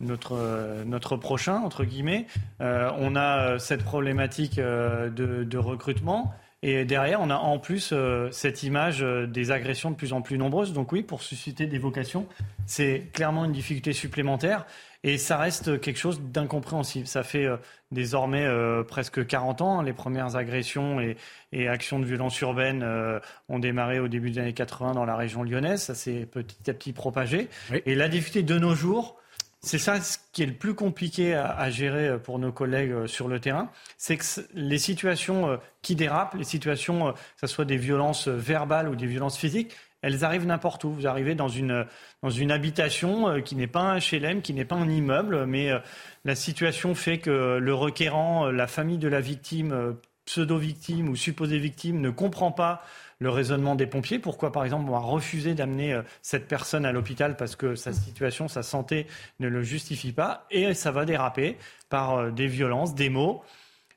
notre, 0.01 0.83
notre 0.85 1.17
prochain, 1.17 1.57
entre 1.57 1.85
guillemets. 1.85 2.27
on 2.61 3.15
a 3.15 3.59
cette 3.61 3.85
problématique 3.85 4.57
de, 4.57 5.09
de 5.45 5.59
recrutement. 5.59 6.35
Et 6.63 6.85
derrière, 6.85 7.21
on 7.21 7.31
a 7.31 7.37
en 7.37 7.59
plus 7.59 7.95
cette 8.33 8.65
image 8.65 9.01
des 9.01 9.51
agressions 9.53 9.93
de 9.93 9.97
plus 9.97 10.13
en 10.13 10.23
plus 10.23 10.39
nombreuses. 10.39 10.73
Donc 10.73 10.91
oui, 10.91 11.03
pour 11.05 11.23
susciter 11.23 11.67
des 11.67 11.79
vocations, 11.79 12.27
c'est 12.67 13.11
clairement 13.13 13.45
une 13.45 13.53
difficulté 13.53 13.93
supplémentaire. 13.93 14.67
Et 15.05 15.17
ça 15.17 15.37
reste 15.37 15.81
quelque 15.81 15.97
chose 15.99 16.21
d'incompréhensible. 16.21 17.07
Ça 17.07 17.23
fait 17.23 17.45
euh, 17.45 17.57
désormais 17.93 18.45
euh, 18.45 18.83
presque 18.83 19.25
40 19.25 19.61
ans. 19.63 19.83
Les 19.83 19.93
premières 19.93 20.35
agressions 20.35 21.01
et, 21.01 21.69
actions 21.69 22.01
de 22.01 22.05
violence 22.05 22.41
urbaine 22.41 22.83
euh, 22.83 23.21
ont 23.49 23.61
démarré 23.61 24.01
au 24.01 24.09
début 24.09 24.31
des 24.33 24.41
années 24.41 24.53
80 24.53 24.93
dans 24.93 25.05
la 25.05 25.17
région 25.17 25.45
lyonnaise. 25.45 25.83
Ça 25.83 25.95
s'est 25.95 26.27
petit 26.27 26.69
à 26.69 26.75
petit 26.75 26.93
propagé. 26.93 27.49
Et 27.87 27.95
la 27.95 28.09
difficulté 28.09 28.43
de 28.43 28.59
nos 28.59 28.75
jours, 28.75 29.18
c'est 29.61 29.79
ça 29.79 30.01
ce 30.01 30.19
qui 30.33 30.43
est 30.43 30.47
le 30.47 30.55
plus 30.55 30.75
compliqué 30.75 31.35
à, 31.35 31.69
gérer 31.71 32.19
pour 32.19 32.39
nos 32.39 32.53
collègues 32.53 33.07
sur 33.07 33.27
le 33.27 33.41
terrain, 33.41 33.71
c'est 33.97 34.17
que 34.17 34.25
les 34.55 34.79
situations 34.79 35.59
qui 35.83 35.97
dérapent, 35.97 36.35
les 36.35 36.45
situations, 36.45 37.13
que 37.13 37.19
ce 37.41 37.47
soit 37.49 37.65
des 37.65 37.77
violences 37.77 38.29
verbales 38.29 38.89
ou 38.89 38.95
des 38.95 39.07
violences 39.07 39.37
physiques, 39.37 39.75
elles 40.03 40.25
arrivent 40.25 40.47
n'importe 40.47 40.85
où. 40.85 40.93
Vous 40.93 41.07
arrivez 41.07 41.35
dans 41.35 41.49
une, 41.49 41.87
dans 42.23 42.31
une 42.31 42.51
habitation 42.51 43.29
euh, 43.29 43.41
qui 43.41 43.57
n'est 43.57 43.67
pas 43.67 43.81
un 43.81 43.99
HLM, 43.99 44.43
qui 44.43 44.55
n'est 44.55 44.65
pas 44.65 44.77
un 44.77 44.89
immeuble, 44.89 45.47
mais 45.47 45.71
euh, 45.71 45.79
la 46.25 46.35
situation 46.35 46.95
fait 46.95 47.19
que 47.19 47.59
le 47.59 47.75
requérant, 47.75 48.47
euh, 48.47 48.53
la 48.53 48.67
famille 48.67 48.99
de 48.99 49.09
la 49.09 49.21
victime, 49.21 49.97
pseudo-victime 50.25 51.09
ou 51.09 51.17
supposée 51.17 51.59
victime, 51.59 52.01
ne 52.01 52.11
comprend 52.11 52.53
pas 52.53 52.83
le 53.19 53.31
raisonnement 53.31 53.75
des 53.75 53.87
pompiers. 53.87 54.19
Pourquoi, 54.19 54.53
par 54.53 54.65
exemple, 54.65 54.89
on 54.89 54.93
va 54.93 54.99
refuser 54.99 55.55
d'amener 55.55 56.01
cette 56.23 56.47
personne 56.47 56.85
à 56.85 56.93
l'hôpital 56.93 57.37
parce 57.37 57.57
que 57.57 57.75
sa 57.75 57.93
situation, 57.93 58.49
sa 58.49 58.63
santé 58.63 59.07
ne 59.41 59.49
le 59.49 59.63
justifie 59.63 60.13
pas, 60.13 60.47
et 60.51 60.73
ça 60.75 60.93
va 60.93 61.05
déraper 61.05 61.59
par 61.89 62.31
des 62.31 62.47
violences, 62.47 62.95
des 62.95 63.09
mots 63.09 63.43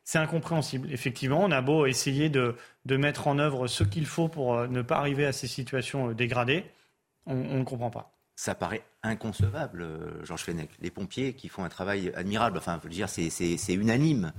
c'est 0.04 0.20
incompréhensible. 0.20 0.92
Effectivement, 0.92 1.42
on 1.42 1.52
a 1.52 1.62
beau 1.62 1.86
essayer 1.86 2.30
de, 2.30 2.56
mettre 2.86 3.28
en 3.28 3.40
œuvre 3.40 3.68
ce 3.68 3.84
qu'il 3.84 4.06
faut 4.06 4.28
pour 4.28 4.56
euh, 4.56 4.68
ne 4.68 4.82
pas 4.82 4.98
arriver 4.98 5.26
à 5.26 5.32
ces 5.32 5.48
situations 5.48 6.10
euh, 6.10 6.14
dégradées, 6.14 6.66
on, 7.26 7.36
ne 7.36 7.64
comprend 7.64 7.92
pas. 7.92 8.11
Ça 8.36 8.56
paraît 8.56 8.84
inconcevable, 9.04 9.82
euh, 9.82 10.26
Georges 10.26 10.44
Fenech. 10.44 10.70
Les 10.80 10.90
pompiers 10.90 11.34
qui 11.34 11.48
font 11.48 11.64
un 11.64 11.70
travail 11.70 12.12
admirable, 12.16 12.58
enfin, 12.58 12.80
je 12.82 12.88
veux 12.88 12.94
dire, 12.94 13.08
c'est 13.10 13.74
unanime, 13.74 14.34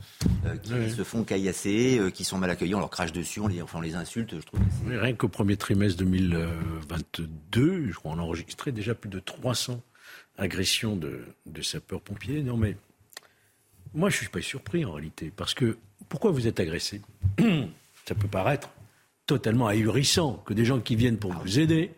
qui 0.62 0.90
se 0.90 1.04
font 1.04 1.22
caillasser, 1.24 2.00
qui 2.12 2.24
sont 2.24 2.38
mal 2.38 2.50
accueillis, 2.50 2.74
on 2.74 2.80
leur 2.80 2.90
crache 2.90 3.12
dessus, 3.12 3.40
on 3.40 3.46
les, 3.46 3.62
enfin, 3.62 3.78
on 3.78 3.82
les 3.82 3.94
insulte, 3.94 4.34
je 4.40 4.44
trouve. 4.44 4.60
rien 4.88 5.14
qu'au 5.14 5.28
premier 5.28 5.56
trimestre 5.56 5.98
2022, 5.98 7.90
je 7.90 7.94
crois, 7.94 8.12
on 8.12 8.18
a 8.18 8.22
enregistré 8.22 8.72
déjà 8.72 8.94
plus 8.94 9.10
de 9.10 9.20
300 9.20 9.80
agressions 10.38 10.96
de, 10.96 11.24
de 11.46 11.62
sapeurs-pompiers. 11.62 12.42
Non, 12.42 12.56
mais 12.56 12.76
moi, 13.94 14.08
je 14.10 14.16
ne 14.16 14.18
suis 14.20 14.28
pas 14.28 14.40
surpris 14.40 14.84
en 14.84 14.92
réalité. 14.92 15.32
Parce 15.34 15.54
que 15.54 15.76
pourquoi 16.08 16.30
vous 16.30 16.46
êtes 16.46 16.60
agressé? 16.60 17.02
Ça 18.06 18.14
peut 18.14 18.28
paraître 18.28 18.70
totalement 19.26 19.68
ahurissant 19.68 20.42
que 20.44 20.54
des 20.54 20.64
gens 20.64 20.80
qui 20.80 20.96
viennent 20.96 21.18
pour 21.18 21.32
vous 21.32 21.58
aider 21.58 21.92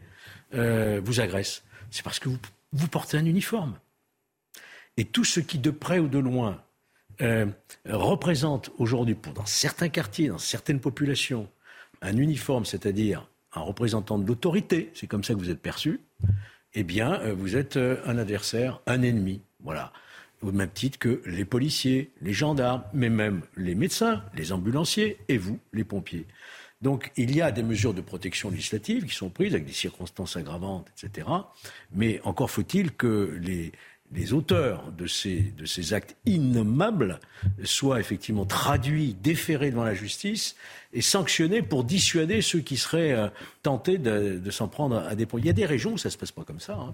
euh, 0.55 1.01
vous 1.03 1.21
agressent. 1.21 1.63
C'est 1.95 2.03
parce 2.03 2.19
que 2.19 2.29
vous, 2.29 2.89
portez 2.89 3.17
un 3.17 3.25
uniforme. 3.25 3.79
Et 4.97 5.05
tout 5.05 5.23
ce 5.23 5.39
qui, 5.39 5.61
de 5.61 5.71
près 5.71 6.01
ou 6.01 6.09
de 6.09 6.19
loin, 6.19 6.61
euh, 7.21 7.47
représente 7.87 8.73
aujourd'hui, 8.79 9.17
dans 9.33 9.47
certains 9.47 9.89
quartiers, 9.89 10.27
dans 10.27 10.39
certaines 10.39 10.81
populations, 10.81 11.49
un 12.03 12.17
uniforme, 12.17 12.65
c'est-à-dire 12.65 13.29
un 13.53 13.61
représentant 13.61 14.19
de 14.19 14.27
l'autorité, 14.27 14.91
c'est 14.95 15.07
comme 15.07 15.23
ça 15.23 15.35
que 15.35 15.39
vous 15.39 15.51
êtes 15.51 15.63
perçu, 15.63 16.01
eh 16.73 16.83
bien, 16.83 17.21
euh, 17.21 17.33
vous 17.33 17.55
êtes 17.55 17.77
un 17.77 18.19
adversaire, 18.19 18.81
un 18.87 19.03
ennemi. 19.03 19.41
Voilà 19.61 19.93
au 20.43 20.53
même 20.53 20.69
titre 20.69 20.99
que 20.99 21.23
les 21.25 21.45
policiers, 21.45 22.11
les 22.21 22.33
gendarmes, 22.33 22.83
mais 22.93 23.09
même 23.09 23.43
les 23.57 23.75
médecins, 23.75 24.23
les 24.35 24.53
ambulanciers 24.53 25.17
et 25.29 25.39
vous, 25.39 25.59
les 25.73 25.85
pompiers. 25.85 26.27
Donc 26.85 27.13
il 27.17 27.35
y 27.35 27.41
a 27.41 27.51
des 27.51 27.63
mesures 27.63 27.95
de 27.95 28.03
protection 28.03 28.51
législative 28.51 29.07
qui 29.07 29.15
sont 29.15 29.31
prises 29.31 29.55
avec 29.55 29.65
des 29.65 29.73
circonstances 29.73 30.37
aggravantes, 30.37 30.87
etc. 31.03 31.27
Mais 31.95 32.21
encore 32.25 32.51
faut-il 32.51 32.93
que 32.93 33.41
les, 33.41 33.73
auteurs 34.35 34.93
de 34.93 35.07
ces, 35.07 35.95
actes 35.95 36.15
innommables 36.27 37.21
soient 37.65 38.01
effectivement 38.01 38.45
traduits, 38.45 39.17
déférés 39.23 39.71
devant 39.71 39.83
la 39.83 39.95
justice 39.95 40.57
et 40.93 41.01
sanctionnés 41.01 41.63
pour 41.63 41.85
dissuader 41.85 42.43
ceux 42.43 42.61
qui 42.61 42.77
seraient 42.77 43.13
euh, 43.13 43.29
tentés 43.63 43.97
de, 43.97 44.51
s'en 44.51 44.69
prendre 44.69 44.99
à 44.99 45.15
des 45.15 45.25
points. 45.25 45.41
Il 45.41 45.47
y 45.47 45.51
a 45.51 45.55
des 45.55 45.67
régions 45.67 45.95
où 45.95 45.99
ça 45.99 46.11
ne 46.11 46.13
se 46.13 46.19
passe 46.19 46.33
pas 46.33 46.45
comme 46.45 46.61
ça. 46.61 46.75
Hein. 46.75 46.93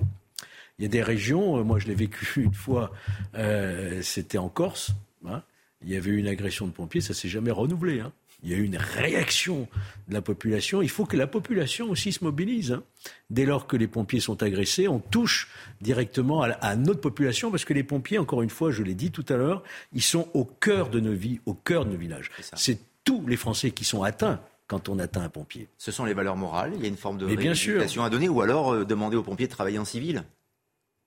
Il 0.79 0.85
y 0.85 0.87
a 0.87 0.88
des 0.88 1.03
régions, 1.03 1.59
euh, 1.59 1.64
moi 1.64 1.81
je 1.81 1.88
l'ai 1.88 1.96
vécu 1.96 2.26
une 2.44 2.55
fois, 2.55 2.92
euh, 3.35 4.00
c'était 4.03 4.38
en 4.38 4.48
Corse. 4.48 4.92
Hein. 5.26 5.42
il 5.83 5.90
y 5.90 5.96
avait 5.96 6.11
eu 6.11 6.16
une 6.16 6.29
agression 6.29 6.68
de 6.68 6.72
pompiers, 6.72 7.00
ça 7.00 7.12
s'est 7.12 7.29
jamais 7.29 7.50
renouvelé. 7.50 7.98
Hein. 7.98 8.12
Il 8.42 8.50
y 8.50 8.55
a 8.55 8.57
eu 8.57 8.64
une 8.64 8.76
réaction 8.76 9.68
de 10.09 10.14
la 10.14 10.22
population. 10.22 10.83
Il 10.83 10.88
faut 10.88 11.05
que 11.05 11.16
la 11.16 11.26
population 11.26 11.90
aussi 11.90 12.12
se 12.12 12.24
mobilise. 12.24 12.72
Hein. 12.72 12.83
Dès 13.29 13.44
lors 13.44 13.66
que 13.66 13.76
les 13.76 13.87
pompiers 13.87 14.20
sont 14.20 14.42
agressés, 14.42 14.88
on 14.88 14.98
touche 14.98 15.48
directement 15.81 16.42
à, 16.42 16.76
notre 16.76 17.00
population 17.00 17.50
parce 17.50 17.64
que 17.64 17.74
les 17.74 17.85
pompiers, 17.85 18.18
encore 18.18 18.42
une 18.42 18.50
fois, 18.50 18.70
je 18.70 18.83
l'ai 18.83 18.94
dit 18.94 19.11
tout 19.11 19.26
à 19.29 19.37
l'heure, 19.37 19.62
ils 19.92 20.03
sont 20.03 20.29
au 20.35 20.44
cœur 20.44 20.88
de 20.88 21.00
nos 21.00 21.12
vies, 21.12 21.40
au 21.46 21.55
cœur 21.55 21.85
de 21.85 21.90
nos 21.90 21.98
villages. 21.98 22.31
C'est 22.55 22.79
tous 23.05 23.26
les 23.26 23.37
Français 23.37 23.70
qui 23.70 23.85
sont 23.85 24.03
atteints 24.03 24.40
quand 24.66 24.88
on 24.88 24.98
atteint 24.98 25.22
un 25.22 25.29
pompier. 25.29 25.68
Ce 25.79 25.90
sont 25.90 26.05
les 26.05 26.14
valeurs 26.14 26.37
morales. 26.37 26.72
Il 26.76 26.83
y 26.83 26.85
a 26.85 26.88
une 26.88 26.96
forme 26.96 27.18
de 27.18 27.26
rééducation 27.26 28.05
à 28.05 28.11
donner, 28.11 28.29
ou 28.29 28.40
alors 28.40 28.72
euh, 28.72 28.85
demander 28.85 29.16
aux 29.16 29.22
pompiers 29.22 29.46
de 29.46 29.53
travailler 29.53 29.81
en 29.81 29.85
civil? 29.85 30.22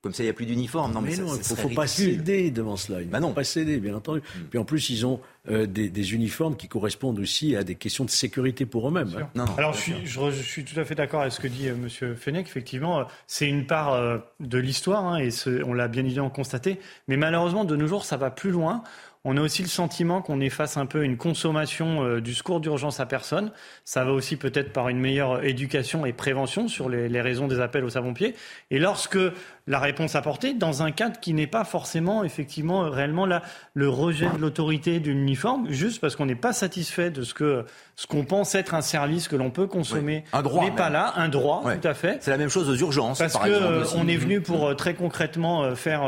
Comme 0.03 0.13
ça, 0.13 0.21
il 0.21 0.25
n'y 0.25 0.31
a 0.31 0.33
plus 0.33 0.45
d'uniforme. 0.45 0.91
Non, 0.91 0.99
mais, 0.99 1.15
non, 1.15 1.33
il 1.33 1.39
ne 1.39 1.43
faut, 1.43 1.69
pas 1.69 1.87
céder 1.87 2.51
devant 2.51 2.75
cela. 2.75 3.01
Il 3.01 3.07
bah 3.07 3.21
non. 3.21 3.29
faut 3.29 3.35
pas 3.35 3.45
céder, 3.45 3.77
bien 3.77 3.95
entendu. 3.95 4.19
Mm. 4.19 4.41
Puis 4.49 4.59
en 4.59 4.65
plus, 4.65 4.89
ils 4.89 5.05
ont 5.05 5.21
euh, 5.49 5.65
des, 5.65 6.13
uniformes 6.13 6.57
qui 6.57 6.67
correspondent 6.67 7.19
aussi 7.19 7.55
à 7.55 7.63
des 7.63 7.75
questions 7.75 8.03
de 8.03 8.09
sécurité 8.09 8.65
pour 8.65 8.85
eux-mêmes. 8.89 9.29
Hein. 9.33 9.45
Alors, 9.57 9.71
je 9.71 9.79
suis, 9.79 9.93
je, 10.03 10.29
suis, 10.41 10.65
tout 10.65 10.77
à 10.77 10.83
fait 10.83 10.95
d'accord 10.95 11.21
avec 11.21 11.31
ce 11.31 11.39
que 11.39 11.47
dit 11.47 11.69
euh, 11.69 11.75
M. 11.75 12.17
Fenech. 12.17 12.45
Effectivement, 12.45 12.99
euh, 12.99 13.03
c'est 13.27 13.47
une 13.47 13.65
part 13.65 14.21
de 14.41 14.57
l'histoire, 14.57 15.05
hein, 15.05 15.19
et 15.19 15.29
on 15.65 15.73
l'a 15.73 15.87
bien 15.87 16.03
évidemment 16.03 16.29
constaté. 16.29 16.79
Mais 17.07 17.15
malheureusement, 17.15 17.63
de 17.63 17.77
nos 17.77 17.87
jours, 17.87 18.03
ça 18.03 18.17
va 18.17 18.29
plus 18.29 18.51
loin. 18.51 18.83
On 19.25 19.37
a 19.37 19.41
aussi 19.41 19.61
le 19.61 19.69
sentiment 19.69 20.21
qu'on 20.21 20.41
est 20.41 20.49
face 20.49 20.75
un 20.75 20.85
peu 20.85 21.05
une 21.05 21.15
consommation 21.15 22.03
euh, 22.03 22.19
du 22.19 22.33
secours 22.33 22.59
d'urgence 22.59 22.99
à 22.99 23.05
personne. 23.05 23.53
Ça 23.85 24.03
va 24.03 24.11
aussi 24.11 24.35
peut-être 24.35 24.73
par 24.73 24.89
une 24.89 24.99
meilleure 24.99 25.45
éducation 25.45 26.05
et 26.05 26.11
prévention 26.11 26.67
sur 26.67 26.89
les, 26.89 27.21
raisons 27.21 27.47
des 27.47 27.61
appels 27.61 27.85
aux 27.85 27.91
savons-pieds. 27.91 28.35
Et 28.69 28.79
lorsque 28.79 29.17
la 29.65 29.79
réponse 29.79 30.15
apportée 30.15 30.53
dans 30.53 30.83
un 30.83 30.91
cadre 30.91 31.21
qui 31.21 31.33
n'est 31.33 31.47
pas 31.47 31.63
forcément, 31.63 32.25
effectivement, 32.25 32.89
réellement 32.89 33.25
là, 33.25 33.43
le 33.73 33.87
rejet 33.87 34.29
de 34.29 34.39
l'autorité 34.39 34.99
de 34.99 35.11
l'uniforme, 35.11 35.71
juste 35.71 36.01
parce 36.01 36.17
qu'on 36.17 36.25
n'est 36.25 36.35
pas 36.35 36.51
satisfait 36.51 37.09
de 37.09 37.21
ce 37.21 37.33
que 37.33 37.63
ce 37.95 38.07
qu'on 38.07 38.25
pense 38.25 38.55
être 38.55 38.73
un 38.73 38.81
service 38.81 39.27
que 39.27 39.35
l'on 39.35 39.51
peut 39.51 39.67
consommer. 39.67 40.23
Un 40.33 40.41
droit, 40.41 40.63
n'est 40.65 40.71
pas 40.71 40.89
là, 40.89 41.13
un 41.15 41.29
droit, 41.29 41.63
tout 41.81 41.87
à 41.87 41.93
fait. 41.93 42.17
C'est 42.21 42.31
la 42.31 42.37
même 42.37 42.49
chose 42.49 42.69
aux 42.69 42.75
urgences, 42.75 43.19
Parce 43.19 43.33
par 43.33 43.43
que 43.43 43.49
exemple. 43.49 43.65
euh, 43.71 43.83
on 43.97 44.07
est 44.07 44.17
venu 44.17 44.41
pour 44.41 44.67
euh, 44.67 44.73
très 44.73 44.93
concrètement 44.95 45.63
euh, 45.63 45.75
faire 45.75 46.03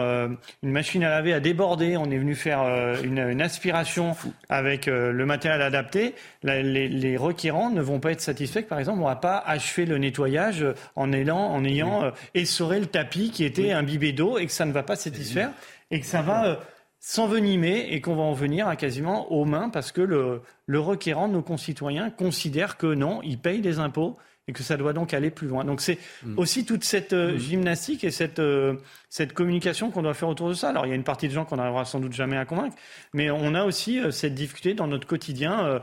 une 0.64 0.72
machine 0.72 1.04
à 1.04 1.10
laver 1.10 1.34
à 1.34 1.40
déborder, 1.40 1.96
on 1.98 2.10
est 2.12 2.18
venu 2.18 2.34
faire 2.36 2.62
une, 3.04 3.20
une 3.20 3.42
aspiration 3.42 4.16
avec 4.50 4.88
le 4.88 5.26
matériel 5.26 5.62
adapté. 5.62 6.16
La- 6.44 6.62
les, 6.64 6.88
les 6.88 7.18
requérants 7.18 7.70
ne 7.70 7.82
vont 7.82 8.00
pas 8.00 8.12
être 8.12 8.22
satisfaits 8.22 8.62
que 8.64 8.70
par 8.70 8.80
exemple 8.80 9.00
on 9.02 9.06
va 9.06 9.16
pas 9.16 9.38
achever 9.46 9.86
le 9.86 9.98
nettoyage 9.98 10.66
en 10.96 11.12
ayant, 11.14 11.38
en 11.38 11.64
ayant 11.64 12.12
essoré 12.34 12.80
le 12.80 12.86
tapis 12.88 13.30
qui 13.32 13.44
était 13.44 13.72
imbibé 13.72 14.12
d'eau 14.12 14.38
et 14.38 14.46
que 14.48 14.52
ça 14.52 14.66
ne 14.66 14.72
va 14.72 14.84
pas 14.84 14.96
satisfaire 14.96 15.50
et 15.92 16.00
que 16.00 16.06
ça 16.06 16.22
va 16.22 16.60
s'envenimer 17.08 17.86
et 17.92 18.02
qu'on 18.02 18.16
va 18.16 18.24
en 18.24 18.34
venir 18.34 18.68
à 18.68 18.76
quasiment 18.76 19.32
aux 19.32 19.46
mains 19.46 19.70
parce 19.70 19.92
que 19.92 20.02
le, 20.02 20.42
le 20.66 20.80
requérant, 20.80 21.28
nos 21.28 21.44
concitoyens, 21.44 22.10
considère 22.10 22.78
que 22.78 22.88
non, 22.96 23.22
il 23.22 23.38
paye 23.38 23.62
des 23.62 23.78
impôts 23.78 24.18
et 24.48 24.54
que 24.54 24.64
ça 24.64 24.76
doit 24.76 24.92
donc 24.92 25.14
aller 25.14 25.30
plus 25.30 25.48
loin. 25.48 25.64
Donc 25.66 25.82
c'est 25.82 26.00
aussi 26.36 26.66
toute 26.66 26.84
cette 26.84 27.14
euh, 27.14 27.38
gymnastique 27.38 28.04
et 28.04 28.10
cette, 28.10 28.40
euh, 28.40 28.78
cette 29.08 29.34
communication 29.34 29.92
qu'on 29.92 30.02
doit 30.02 30.16
faire 30.16 30.30
autour 30.30 30.50
de 30.50 30.56
ça. 30.56 30.70
Alors 30.70 30.88
il 30.88 30.90
y 30.90 30.94
a 30.94 30.96
une 30.96 31.04
partie 31.04 31.28
de 31.28 31.34
gens 31.34 31.46
qu'on 31.46 31.58
n'arrivera 31.58 31.86
sans 31.86 32.00
doute 32.00 32.14
jamais 32.14 32.38
à 32.38 32.46
convaincre, 32.46 32.76
mais 33.14 33.30
on 33.30 33.54
a 33.54 33.66
aussi 33.66 34.00
euh, 34.00 34.10
cette 34.10 34.34
difficulté 34.34 34.74
dans 34.74 34.88
notre 34.88 35.06
quotidien. 35.06 35.80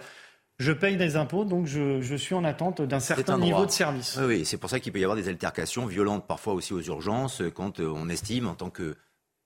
je 0.58 0.72
paye 0.72 0.96
des 0.96 1.14
impôts, 1.14 1.44
donc 1.44 1.66
je, 1.66 2.00
je 2.00 2.16
suis 2.16 2.34
en 2.34 2.42
attente 2.42 2.82
d'un 2.82 2.98
certain 2.98 3.38
niveau 3.38 3.64
de 3.64 3.70
service. 3.70 4.18
Oui, 4.18 4.26
oui, 4.26 4.44
c'est 4.44 4.56
pour 4.56 4.70
ça 4.70 4.80
qu'il 4.80 4.92
peut 4.92 4.98
y 4.98 5.04
avoir 5.04 5.16
des 5.16 5.28
altercations 5.28 5.86
violentes 5.86 6.26
parfois 6.26 6.52
aussi 6.52 6.72
aux 6.72 6.82
urgences 6.82 7.42
quand 7.54 7.78
on 7.78 8.08
estime 8.08 8.48
en 8.48 8.54
tant 8.54 8.70
que 8.70 8.96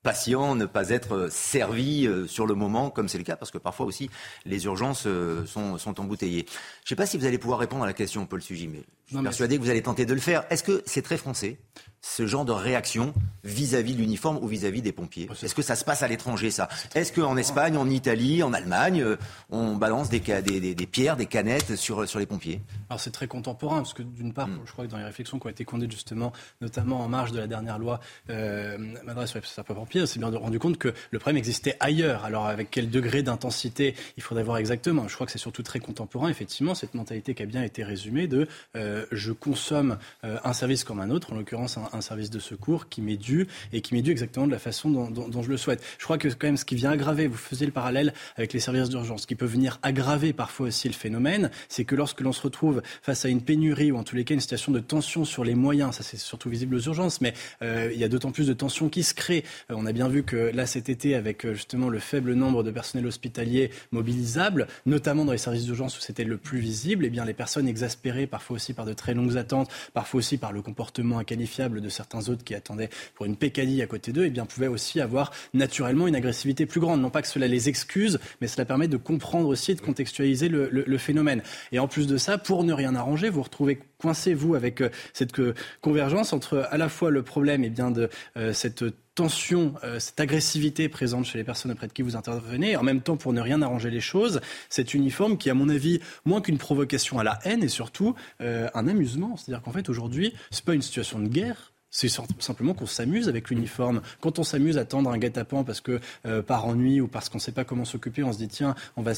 patient 0.02 0.54
ne 0.54 0.66
pas 0.66 0.90
être 0.90 1.14
euh, 1.14 1.28
servi 1.30 2.06
euh, 2.06 2.26
sur 2.26 2.46
le 2.46 2.54
moment, 2.54 2.90
comme 2.90 3.08
c'est 3.08 3.18
le 3.18 3.24
cas, 3.24 3.36
parce 3.36 3.50
que 3.50 3.58
parfois 3.58 3.86
aussi 3.86 4.08
les 4.44 4.64
urgences 4.64 5.06
euh, 5.06 5.44
sont, 5.46 5.78
sont 5.78 6.00
embouteillées. 6.00 6.46
Je 6.48 6.84
ne 6.84 6.88
sais 6.90 6.96
pas 6.96 7.06
si 7.06 7.18
vous 7.18 7.26
allez 7.26 7.38
pouvoir 7.38 7.58
répondre 7.58 7.82
à 7.82 7.86
la 7.86 7.92
question, 7.92 8.26
Paul 8.26 8.40
Sugy, 8.40 8.68
mais 8.68 8.84
je 9.06 9.08
suis 9.08 9.16
Non, 9.16 9.22
persuadé 9.22 9.56
que 9.56 9.62
vous 9.62 9.70
allez 9.70 9.82
tenter 9.82 10.06
de 10.06 10.14
le 10.14 10.20
faire. 10.20 10.44
Est-ce 10.50 10.62
que 10.62 10.82
c'est 10.86 11.02
très 11.02 11.16
français, 11.16 11.58
ce 12.00 12.26
genre 12.26 12.44
de 12.44 12.52
réaction 12.52 13.12
vis-à-vis 13.44 13.94
de 13.94 13.98
l'uniforme 14.00 14.38
ou 14.40 14.46
vis-à-vis 14.46 14.82
des 14.82 14.92
pompiers 14.92 15.28
Est-ce 15.42 15.54
que 15.54 15.62
ça 15.62 15.74
se 15.76 15.84
passe 15.84 16.02
à 16.02 16.08
l'étranger, 16.08 16.50
ça 16.50 16.68
Est-ce 16.94 17.12
qu'en 17.12 17.36
Espagne, 17.36 17.76
en 17.76 17.88
Italie, 17.90 18.42
en 18.42 18.52
Allemagne, 18.52 19.02
euh, 19.02 19.16
on 19.50 19.74
balance 19.76 20.08
des, 20.08 20.22
ca- 20.24 20.40
des, 20.42 20.60
des- 20.60 20.74
des 20.74 20.86
pierres, 20.86 21.16
des 21.16 21.26
canettes 21.26 21.76
sur, 21.76 22.08
sur 22.08 22.18
les 22.18 22.26
pompiers 22.26 22.60
Alors 22.90 23.00
c'est 23.00 23.10
très 23.10 23.26
contemporain, 23.28 23.76
parce 23.78 23.94
que 23.94 24.02
d'une 24.02 24.32
part, 24.32 24.46
Mm. 24.48 24.60
je 24.66 24.72
crois 24.72 24.86
que 24.86 24.90
dans 24.90 24.98
les 24.98 25.04
réflexions 25.04 25.38
qui 25.38 25.46
ont 25.46 25.50
été 25.50 25.64
conduites 25.64 25.90
justement, 25.92 26.32
notamment 26.60 27.00
en 27.00 27.08
marge 27.08 27.32
de 27.32 27.38
la 27.38 27.46
dernière 27.46 27.78
loi 27.78 28.00
euh, 28.30 28.78
m'adresse 29.04 29.30
sur 29.30 29.40
les 29.40 29.46
sapeurs-pompiers, 29.46 30.02
on 30.02 30.06
s'est 30.06 30.18
bien 30.20 30.30
rendu 30.30 30.58
compte 30.58 30.78
que 30.78 30.92
le 31.10 31.18
problème 31.18 31.38
existait 31.38 31.76
ailleurs. 31.80 32.24
Alors 32.24 32.46
avec 32.46 32.70
quel 32.70 32.90
degré 32.90 33.22
d'intensité, 33.22 33.94
il 34.16 34.22
faudrait 34.22 34.44
voir 34.44 34.58
exactement? 34.58 35.08
Je 35.08 35.14
crois 35.14 35.26
que 35.26 35.32
c'est 35.32 35.38
surtout 35.38 35.62
très 35.62 35.80
contemporain, 35.80 36.28
effectivement, 36.28 36.74
cette 36.74 36.94
mentalité 36.94 37.34
qui 37.34 37.42
a 37.42 37.46
bien 37.46 37.62
été 37.62 37.82
résumée 37.84 38.26
de 38.26 38.48
euh, 38.76 39.06
je 39.12 39.32
consomme 39.32 39.98
euh, 40.24 40.38
un 40.44 40.52
service 40.52 40.84
comme 40.84 41.00
un 41.00 41.10
autre, 41.10 41.32
en 41.32 41.36
l'occurrence 41.36 41.78
un, 41.78 41.95
un 41.96 42.00
service 42.00 42.30
de 42.30 42.38
secours 42.38 42.88
qui 42.88 43.02
m'est 43.02 43.16
dû 43.16 43.46
et 43.72 43.80
qui 43.80 43.94
m'est 43.94 44.02
dû 44.02 44.10
exactement 44.10 44.46
de 44.46 44.52
la 44.52 44.58
façon 44.58 44.90
dont, 44.90 45.42
je 45.42 45.48
le 45.48 45.56
souhaite. 45.56 45.82
Je 45.98 46.04
crois 46.04 46.18
que 46.18 46.28
quand 46.28 46.46
même 46.46 46.56
ce 46.56 46.64
qui 46.64 46.74
vient 46.74 46.90
aggraver, 46.90 47.26
vous 47.26 47.36
faisiez 47.36 47.66
le 47.66 47.72
parallèle 47.72 48.12
avec 48.36 48.52
les 48.52 48.60
services 48.60 48.88
d'urgence, 48.88 49.22
ce 49.22 49.26
qui 49.26 49.34
peut 49.34 49.46
venir 49.46 49.78
aggraver 49.82 50.32
parfois 50.32 50.68
aussi 50.68 50.88
le 50.88 50.94
phénomène, 50.94 51.50
c'est 51.68 51.84
que 51.84 51.94
lorsque 51.94 52.20
l'on 52.20 52.32
se 52.32 52.42
retrouve 52.42 52.82
face 53.02 53.24
à 53.24 53.28
une 53.28 53.42
pénurie 53.42 53.92
ou 53.92 53.96
en 53.96 54.04
tous 54.04 54.16
les 54.16 54.24
cas 54.24 54.34
une 54.34 54.40
situation 54.40 54.72
de 54.72 54.80
tension 54.80 55.24
sur 55.24 55.44
les 55.44 55.54
moyens, 55.54 55.96
ça 55.96 56.02
c'est 56.02 56.16
surtout 56.16 56.50
visible 56.50 56.76
aux 56.76 56.80
urgences, 56.80 57.20
mais 57.20 57.34
euh, 57.62 57.90
il 57.92 57.98
y 57.98 58.04
a 58.04 58.08
d'autant 58.08 58.32
plus 58.32 58.46
de 58.46 58.52
tensions 58.52 58.88
qui 58.88 59.02
se 59.02 59.14
créent. 59.14 59.44
Euh, 59.70 59.74
on 59.76 59.86
a 59.86 59.92
bien 59.92 60.08
vu 60.08 60.22
que 60.22 60.36
là 60.36 60.66
cet 60.66 60.88
été, 60.88 61.14
avec 61.14 61.44
euh, 61.44 61.54
justement 61.54 61.88
le 61.88 61.98
faible 61.98 62.34
nombre 62.34 62.62
de 62.62 62.70
personnels 62.70 63.06
hospitaliers 63.06 63.70
mobilisables, 63.92 64.66
notamment 64.84 65.24
dans 65.24 65.32
les 65.32 65.38
services 65.38 65.64
d'urgence 65.64 65.98
où 65.98 66.00
c'était 66.00 66.24
le 66.24 66.36
plus 66.36 66.58
visible, 66.58 67.04
eh 67.04 67.10
bien 67.10 67.24
les 67.24 67.34
personnes 67.34 67.68
exaspérées, 67.68 68.26
parfois 68.26 68.56
aussi 68.56 68.72
par 68.72 68.84
de 68.84 68.92
très 68.92 69.14
longues 69.14 69.36
attentes, 69.36 69.70
parfois 69.94 70.18
aussi 70.18 70.36
par 70.38 70.52
le 70.52 70.62
comportement 70.62 71.18
inqualifiable 71.18 71.75
de 71.80 71.88
certains 71.88 72.28
autres 72.28 72.44
qui 72.44 72.54
attendaient 72.54 72.90
pour 73.14 73.26
une 73.26 73.36
pécadille 73.36 73.82
à 73.82 73.86
côté 73.86 74.12
d'eux, 74.12 74.24
eh 74.26 74.30
bien 74.30 74.46
pouvaient 74.46 74.66
aussi 74.66 75.00
avoir 75.00 75.32
naturellement 75.54 76.06
une 76.06 76.16
agressivité 76.16 76.66
plus 76.66 76.80
grande. 76.80 77.00
Non 77.00 77.10
pas 77.10 77.22
que 77.22 77.28
cela 77.28 77.46
les 77.46 77.68
excuse, 77.68 78.18
mais 78.40 78.46
cela 78.46 78.64
permet 78.64 78.88
de 78.88 78.96
comprendre 78.96 79.48
aussi 79.48 79.72
et 79.72 79.74
de 79.74 79.80
contextualiser 79.80 80.48
le, 80.48 80.98
phénomène. 80.98 81.42
Et 81.72 81.78
en 81.78 81.88
plus 81.88 82.06
de 82.06 82.16
ça, 82.16 82.38
pour 82.38 82.64
ne 82.64 82.72
rien 82.72 82.94
arranger, 82.94 83.28
vous 83.28 83.42
retrouvez 83.42 83.78
coincé, 83.98 84.34
vous, 84.34 84.54
avec 84.54 84.80
euh, 84.80 84.90
cette 85.12 85.38
euh, 85.38 85.54
convergence 85.80 86.32
entre 86.32 86.66
à 86.70 86.78
la 86.78 86.88
fois 86.88 87.10
le 87.10 87.22
problème 87.22 87.64
et 87.64 87.70
bien 87.70 87.90
de 87.90 88.08
euh, 88.36 88.52
cette 88.52 88.84
tension, 89.16 89.74
euh, 89.82 89.98
cette 89.98 90.20
agressivité 90.20 90.88
présente 90.88 91.24
chez 91.24 91.38
les 91.38 91.44
personnes 91.44 91.72
auprès 91.72 91.88
de 91.88 91.92
qui 91.92 92.02
vous 92.02 92.14
intervenez, 92.14 92.76
en 92.76 92.84
même 92.84 93.00
temps, 93.00 93.16
pour 93.16 93.32
ne 93.32 93.40
rien 93.40 93.62
arranger 93.62 93.90
les 93.90 94.00
choses, 94.00 94.40
cet 94.68 94.94
uniforme 94.94 95.38
qui, 95.38 95.50
à 95.50 95.54
mon 95.54 95.68
avis, 95.68 96.00
moins 96.24 96.40
qu'une 96.40 96.58
provocation 96.58 97.18
à 97.18 97.24
la 97.24 97.40
haine, 97.44 97.64
et 97.64 97.68
surtout 97.68 98.14
euh, 98.40 98.68
un 98.74 98.86
amusement. 98.86 99.36
C'est-à-dire 99.36 99.62
qu'en 99.62 99.72
fait, 99.72 99.88
aujourd'hui, 99.88 100.34
c'est 100.50 100.64
pas 100.64 100.74
une 100.74 100.82
situation 100.82 101.18
de 101.18 101.28
guerre, 101.28 101.72
c'est 101.88 102.10
simplement 102.40 102.74
qu'on 102.74 102.84
s'amuse 102.84 103.26
avec 103.26 103.48
l'uniforme. 103.48 104.02
Quand 104.20 104.38
on 104.38 104.44
s'amuse 104.44 104.76
à 104.76 104.84
tendre 104.84 105.08
un 105.08 105.16
guet-apens 105.16 105.64
parce 105.64 105.80
que 105.80 105.98
euh, 106.26 106.42
par 106.42 106.66
ennui 106.66 107.00
ou 107.00 107.08
parce 107.08 107.30
qu'on 107.30 107.38
ne 107.38 107.42
sait 107.42 107.52
pas 107.52 107.64
comment 107.64 107.86
s'occuper, 107.86 108.22
on 108.22 108.34
se 108.34 108.38
dit 108.38 108.48
tiens, 108.48 108.74
on 108.96 109.02
va 109.02 109.12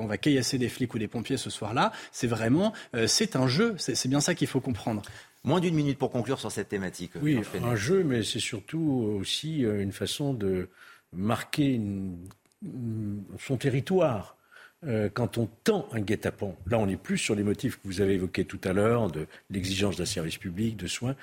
on 0.00 0.06
va 0.06 0.16
caillasser 0.16 0.56
des 0.56 0.70
flics 0.70 0.94
ou 0.94 0.98
des 0.98 1.08
pompiers 1.08 1.36
ce 1.36 1.50
soir-là. 1.50 1.92
C'est 2.10 2.28
vraiment, 2.28 2.72
c'est 3.06 3.36
un 3.36 3.48
jeu. 3.48 3.74
C'est 3.76 4.08
bien 4.08 4.20
ça 4.20 4.34
qu'il 4.34 4.46
faut 4.46 4.60
comprendre. 4.60 5.02
Moins 5.44 5.60
d'une 5.60 5.74
minute 5.74 5.98
pour 5.98 6.10
conclure 6.10 6.38
sur 6.38 6.52
cette 6.52 6.68
thématique. 6.68 7.12
Oui, 7.20 7.38
un 7.64 7.74
jeu, 7.76 8.04
mais 8.04 8.22
c'est 8.22 8.38
surtout 8.40 9.16
aussi 9.20 9.64
euh, 9.64 9.82
une 9.82 9.90
façon 9.92 10.34
de 10.34 10.68
marquer 11.12 11.74
une- 11.74 12.16
une- 12.62 13.24
son 13.40 13.56
territoire. 13.56 14.36
Euh, 14.84 15.08
quand 15.12 15.38
on 15.38 15.48
tend 15.64 15.88
un 15.92 16.00
guet-apens, 16.00 16.54
là 16.66 16.78
on 16.78 16.88
est 16.88 16.96
plus 16.96 17.18
sur 17.18 17.34
les 17.34 17.42
motifs 17.44 17.76
que 17.76 17.80
vous 17.84 18.00
avez 18.00 18.14
évoqués 18.14 18.44
tout 18.44 18.60
à 18.64 18.72
l'heure, 18.72 19.10
de 19.10 19.26
l'exigence 19.50 19.96
d'un 19.96 20.04
service 20.04 20.38
public, 20.38 20.76
de 20.76 20.86
soins, 20.86 21.14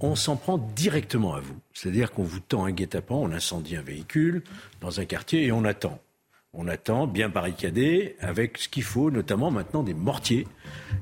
on 0.00 0.14
s'en 0.16 0.36
prend 0.36 0.58
directement 0.58 1.34
à 1.34 1.40
vous. 1.40 1.56
C'est-à-dire 1.72 2.10
qu'on 2.12 2.24
vous 2.24 2.40
tend 2.40 2.64
un 2.66 2.72
guet-apens, 2.72 3.14
on 3.16 3.32
incendie 3.32 3.76
un 3.76 3.82
véhicule 3.82 4.42
dans 4.80 5.00
un 5.00 5.04
quartier 5.06 5.44
et 5.44 5.52
on 5.52 5.64
attend. 5.64 5.98
On 6.54 6.68
attend, 6.68 7.06
bien 7.06 7.28
barricadé, 7.28 8.16
avec 8.20 8.56
ce 8.56 8.68
qu'il 8.70 8.82
faut, 8.82 9.10
notamment 9.10 9.50
maintenant 9.50 9.82
des 9.82 9.92
mortiers. 9.92 10.46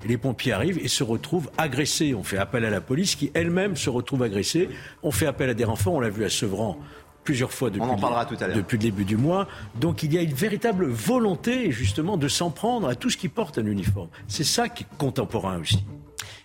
Et 0.05 0.09
les 0.09 0.19
pompiers 0.19 0.53
arrivent 0.53 0.79
et 0.79 0.89
se 0.89 1.03
retrouvent 1.05 1.51
agressés. 1.59 2.15
On 2.15 2.23
fait 2.23 2.39
appel 2.39 2.65
à 2.65 2.71
la 2.71 2.81
police 2.81 3.15
qui 3.17 3.31
elle-même 3.35 3.77
se 3.77 3.91
retrouve 3.91 4.23
agressée. 4.23 4.69
On 5.03 5.11
fait 5.11 5.27
appel 5.27 5.51
à 5.51 5.55
des 5.55 5.65
renforts, 5.65 5.95
on 5.95 6.01
l'a 6.01 6.11
vu 6.11 6.25
à 6.25 6.31
Sevran 6.31 6.79
plusieurs 7.25 7.53
fois 7.53 7.71
depuis, 7.71 7.81
On 7.81 7.93
en 7.93 7.95
le- 7.95 8.01
parlera 8.03 8.27
tout 8.27 8.37
à 8.39 8.49
depuis 8.49 8.77
le 8.77 8.83
début 8.83 9.05
du 9.07 9.17
mois. 9.17 9.49
Donc 9.81 10.03
il 10.03 10.13
y 10.13 10.19
a 10.19 10.21
une 10.21 10.35
véritable 10.35 10.87
volonté 10.87 11.71
justement 11.73 12.19
de 12.19 12.29
s'en 12.29 12.51
prendre 12.51 12.87
à 12.87 12.95
tout 12.95 13.09
ce 13.09 13.17
qui 13.17 13.31
porte 13.31 13.57
un 13.57 13.65
uniforme. 13.65 14.09
C'est 14.29 14.45
ça 14.45 14.69
qui 14.69 14.83
est 14.85 14.97
contemporain 14.99 15.59
aussi. 15.59 15.83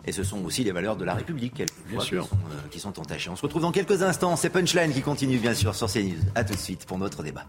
Et 0.06 0.14
ce 0.14 0.24
sont 0.24 0.44
aussi 0.46 0.64
les 0.64 0.72
valeurs 0.72 0.96
de 0.96 1.04
la 1.04 1.14
République, 1.16 1.54
quelquefois, 1.56 1.84
Bien 1.90 2.00
sûr. 2.00 2.24
Qui, 2.24 2.30
sont, 2.30 2.36
euh, 2.36 2.68
qui 2.72 2.80
sont 2.80 2.98
entachées. 3.00 3.30
On 3.30 3.36
se 3.36 3.42
retrouve 3.42 3.62
dans 3.62 3.74
quelques 3.74 4.02
instants. 4.04 4.38
C'est 4.38 4.50
Punchline 4.50 4.94
qui 4.94 5.02
continue, 5.02 5.38
bien 5.38 5.54
sûr, 5.54 5.76
sur 5.76 5.88
CNews. 5.92 6.16
À 6.36 6.46
tout 6.46 6.54
de 6.54 6.58
suite 6.60 6.86
pour 6.86 6.98
notre 6.98 7.22
débat. 7.24 7.44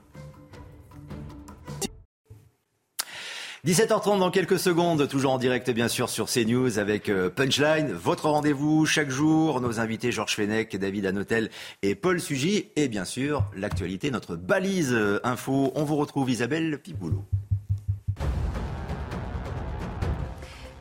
17h30 3.66 4.20
dans 4.20 4.30
quelques 4.30 4.58
secondes, 4.58 5.06
toujours 5.06 5.32
en 5.32 5.38
direct 5.38 5.70
bien 5.70 5.88
sûr 5.88 6.08
sur 6.08 6.30
CNews 6.30 6.78
avec 6.78 7.10
euh, 7.10 7.28
Punchline, 7.28 7.92
votre 7.92 8.30
rendez-vous 8.30 8.86
chaque 8.86 9.10
jour, 9.10 9.60
nos 9.60 9.80
invités 9.80 10.12
Georges 10.12 10.34
Fenech, 10.34 10.74
David 10.78 11.04
Hanotel 11.04 11.50
et 11.82 11.94
Paul 11.94 12.22
Sugy, 12.22 12.70
et 12.76 12.88
bien 12.88 13.04
sûr 13.04 13.44
l'actualité, 13.54 14.10
notre 14.10 14.34
balise 14.34 14.94
euh, 14.94 15.20
info. 15.24 15.72
On 15.74 15.84
vous 15.84 15.96
retrouve 15.96 16.30
Isabelle 16.30 16.78
Piboulot. 16.82 17.22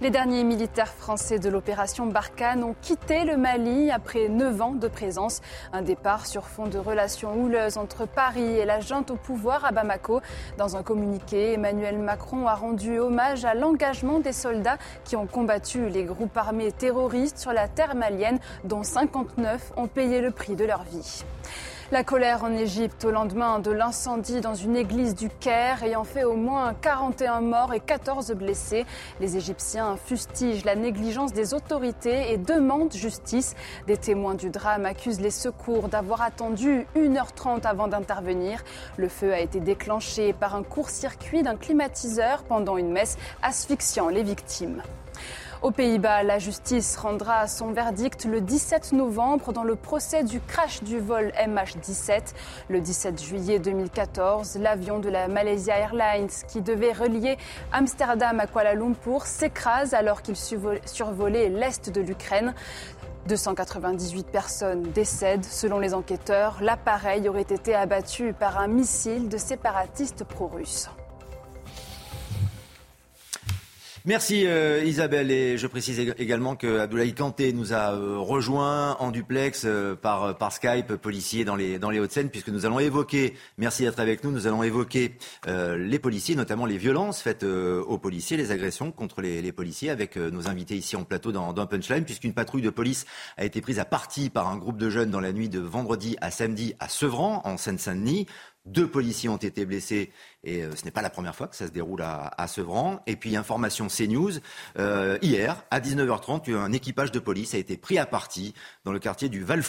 Les 0.02 0.12
derniers 0.12 0.46
militaires 0.46 0.94
français 0.94 1.40
de 1.40 1.50
l'opération 1.50 2.06
Barkhane 2.06 2.64
ont 2.64 2.74
quitté 2.82 3.26
le 3.26 3.36
Mali 3.36 3.92
après 3.92 4.30
neuf 4.30 4.62
ans 4.62 4.72
de 4.72 4.88
présence. 4.88 5.42
Un 5.74 5.82
départ 5.82 6.26
sur 6.26 6.46
fond 6.48 6.68
de 6.68 6.78
relations 6.78 7.38
houleuses 7.38 7.78
entre 7.78 8.08
Paris 8.08 8.60
et 8.60 8.64
la 8.64 8.80
junte 8.80 9.12
au 9.12 9.18
pouvoir 9.18 9.66
à 9.66 9.74
Bamako. 9.74 10.22
Dans 10.58 10.78
un 10.78 10.84
communiqué, 10.84 11.52
Emmanuel 11.52 11.98
Macron 11.98 12.48
a 12.48 12.56
rendu 12.56 12.98
hommage 12.98 13.44
à 13.44 13.56
l'engagement 13.56 14.20
des 14.20 14.32
soldats 14.32 14.78
qui 15.04 15.18
ont 15.18 15.28
combattu 15.28 15.90
les 15.90 16.06
groupes 16.06 16.38
armés 16.38 16.72
terroristes 16.72 17.38
sur 17.38 17.52
la 17.52 17.68
terre 17.68 17.96
malienne, 17.96 18.40
dont 18.64 18.84
59 18.84 19.74
ont 19.76 19.88
payé 19.88 20.22
le 20.22 20.32
prix 20.32 20.56
de 20.56 20.64
leur 20.64 20.84
vie. 20.84 21.26
La 21.92 22.04
colère 22.04 22.44
en 22.44 22.54
Égypte 22.54 23.04
au 23.04 23.10
lendemain 23.10 23.58
de 23.58 23.72
l'incendie 23.72 24.42
dans 24.42 24.54
une 24.54 24.76
église 24.76 25.16
du 25.16 25.28
Caire 25.28 25.82
ayant 25.82 26.04
fait 26.04 26.24
au 26.24 26.36
moins 26.36 26.76
41 26.76 27.42
morts 27.42 27.74
et 27.74 27.80
14 27.80 28.32
blessés. 28.34 28.86
Les 29.20 29.38
Égyptiens 29.38 29.98
fustigent 29.98 30.66
la 30.66 30.76
négligence 30.76 31.34
des 31.34 31.56
autorités 31.56 32.32
et 32.32 32.38
demandent 32.38 32.94
justice. 32.94 33.56
Des 33.88 33.98
témoins 33.98 34.36
du 34.36 34.52
drame 34.52 34.86
accusent 34.86 35.20
les 35.20 35.32
secours 35.32 35.90
d'avoir 35.90 36.22
attendu 36.22 36.86
1h30 36.96 37.66
avant 37.66 37.88
d'intervenir. 37.88 38.64
Le 38.98 39.10
feu 39.10 39.34
a 39.34 39.40
été 39.40 39.60
déclenché 39.60 40.32
par 40.32 40.54
un 40.54 40.62
court-circuit 40.62 41.42
d'un 41.42 41.56
climatiseur 41.56 42.44
pendant 42.44 42.78
une 42.78 42.92
messe 42.92 43.18
asphyxiant 43.42 44.10
les 44.10 44.22
victimes. 44.22 44.84
Aux 45.62 45.72
Pays-Bas, 45.72 46.24
la 46.24 46.40
justice 46.40 46.96
rendra 46.96 47.46
son 47.46 47.74
verdict 47.74 48.24
le 48.24 48.40
17 48.40 48.94
novembre 48.94 49.52
dans 49.52 49.66
le 49.66 49.76
procès 49.76 50.24
du 50.24 50.40
crash 50.40 50.82
du 50.84 51.00
vol 51.00 51.34
MH17. 51.38 52.34
Le 52.70 52.80
17 52.80 53.22
juillet 53.22 53.60
2014, 53.60 54.58
l'avion 54.62 55.00
de 55.00 55.10
la 55.10 55.28
Malaysia 55.28 55.78
Airlines 55.78 56.30
qui 56.48 56.62
devait 56.62 56.94
relier 56.94 57.38
Amsterdam 57.74 58.40
à 58.40 58.48
Kuala 58.48 58.74
Lumpur 58.74 59.26
s'écrase 59.26 59.94
alors 59.94 60.22
qu'il 60.22 60.38
survolait 60.38 61.50
l'est 61.50 61.90
de 61.90 62.00
l'Ukraine. 62.00 62.54
298 63.28 64.28
personnes 64.28 64.84
décèdent. 64.94 65.44
Selon 65.44 65.80
les 65.80 65.94
enquêteurs, 65.94 66.60
l'appareil 66.62 67.28
aurait 67.28 67.42
été 67.42 67.76
abattu 67.76 68.32
par 68.32 68.60
un 68.60 68.68
missile 68.68 69.28
de 69.28 69.38
séparatistes 69.38 70.24
pro-russes. 70.24 70.90
Merci 74.10 74.48
euh, 74.48 74.84
Isabelle 74.84 75.30
et 75.30 75.56
je 75.60 75.68
précise 75.68 76.00
également 76.00 76.56
que 76.56 76.80
Abdoulaye 76.80 77.14
Kanté 77.14 77.54
nous 77.54 77.74
a 77.74 77.94
euh, 77.94 78.18
rejoint 78.18 78.98
en 78.98 79.12
duplex 79.12 79.66
euh, 79.66 79.94
par, 79.94 80.36
par 80.36 80.52
Skype, 80.52 80.96
policier 80.96 81.46
dans 81.46 81.56
les, 81.56 81.78
dans 81.78 81.92
les 81.92 82.00
Hauts-de-Seine, 82.00 82.32
puisque 82.32 82.50
nous 82.50 82.66
allons 82.66 82.80
évoquer, 82.80 83.36
merci 83.60 83.84
d'être 83.84 84.00
avec 84.00 84.24
nous, 84.24 84.32
nous 84.32 84.48
allons 84.48 84.64
évoquer 84.64 85.14
les 85.46 86.00
policiers, 86.00 86.34
notamment 86.34 86.66
les 86.66 86.80
violences 86.80 87.22
faites 87.22 87.44
aux 87.44 87.98
policiers, 88.00 88.36
les 88.36 88.50
agressions 88.50 88.92
contre 88.92 89.22
les, 89.22 89.44
les 89.44 89.52
policiers, 89.52 89.92
avec 89.92 90.18
nos 90.18 90.48
invités 90.48 90.76
ici 90.76 90.96
en 90.96 91.04
plateau 91.04 91.32
dans, 91.32 91.54
dans 91.54 91.68
Punchline, 91.68 92.04
puisqu'une 92.04 92.34
patrouille 92.34 92.64
de 92.64 92.72
police 92.72 93.06
a 93.38 93.46
été 93.46 93.62
prise 93.62 93.78
à 93.78 93.86
partie 93.86 94.32
par 94.32 94.48
un 94.48 94.58
groupe 94.58 94.78
de 94.78 94.90
jeunes 94.90 95.12
dans 95.12 95.20
la 95.20 95.34
nuit 95.34 95.50
de 95.50 95.60
vendredi 95.60 96.18
à 96.20 96.32
samedi 96.32 96.74
à 96.80 96.90
Sevran, 96.90 97.42
en 97.46 97.58
Seine-Saint-Denis. 97.58 98.26
Deux 98.66 98.88
policiers 98.88 99.30
ont 99.30 99.38
été 99.38 99.66
blessés 99.66 100.12
et 100.44 100.64
euh, 100.64 100.76
ce 100.76 100.86
n'est 100.86 100.92
pas 100.92 101.02
la 101.02 101.10
première 101.10 101.36
fois 101.36 101.48
que 101.48 101.56
ça 101.56 101.66
se 101.66 101.72
déroule 101.72 102.02
à, 102.02 102.48
Sevran. 102.48 103.02
Et 103.08 103.16
puis, 103.16 103.36
information 103.36 103.88
CNews, 103.88 104.34
euh, 104.78 105.18
hier, 105.22 105.64
à 105.72 105.80
19h30, 105.80 106.54
un 106.56 106.72
équipage 106.72 107.12
de 107.12 107.20
police 107.20 107.54
a 107.54 107.58
été 107.58 107.78
pris 107.78 107.98
à 107.98 108.06
partie 108.06 108.54
dans 108.84 108.92
le 108.92 109.00
quartier 109.00 109.30
du 109.30 109.44
val 109.44 109.64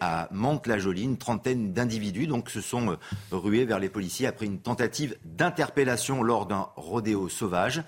à 0.00 0.28
Mantes-la-Jolie. 0.30 1.02
Une 1.02 1.18
trentaine 1.18 1.72
d'individus 1.72 2.26
donc, 2.26 2.48
se 2.48 2.60
sont 2.60 2.92
euh, 2.92 2.96
rués 3.30 3.64
vers 3.64 3.78
les 3.78 3.88
policiers 3.88 4.26
après 4.26 4.46
une 4.46 4.60
tentative 4.60 5.18
d'interpellation 5.24 6.22
lors 6.22 6.46
d'un 6.46 6.68
rodéo 6.76 7.28
sauvage. 7.28 7.82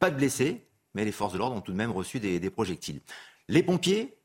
Pas 0.00 0.10
de 0.10 0.16
blessés, 0.16 0.66
mais 0.94 1.04
les 1.04 1.12
forces 1.12 1.32
de 1.32 1.38
l'ordre 1.38 1.56
ont 1.56 1.60
tout 1.60 1.72
de 1.72 1.76
même 1.76 1.92
reçu 1.92 2.20
des, 2.20 2.50
projectiles. 2.50 3.00
Les 3.48 3.62
pompiers, 3.62 4.16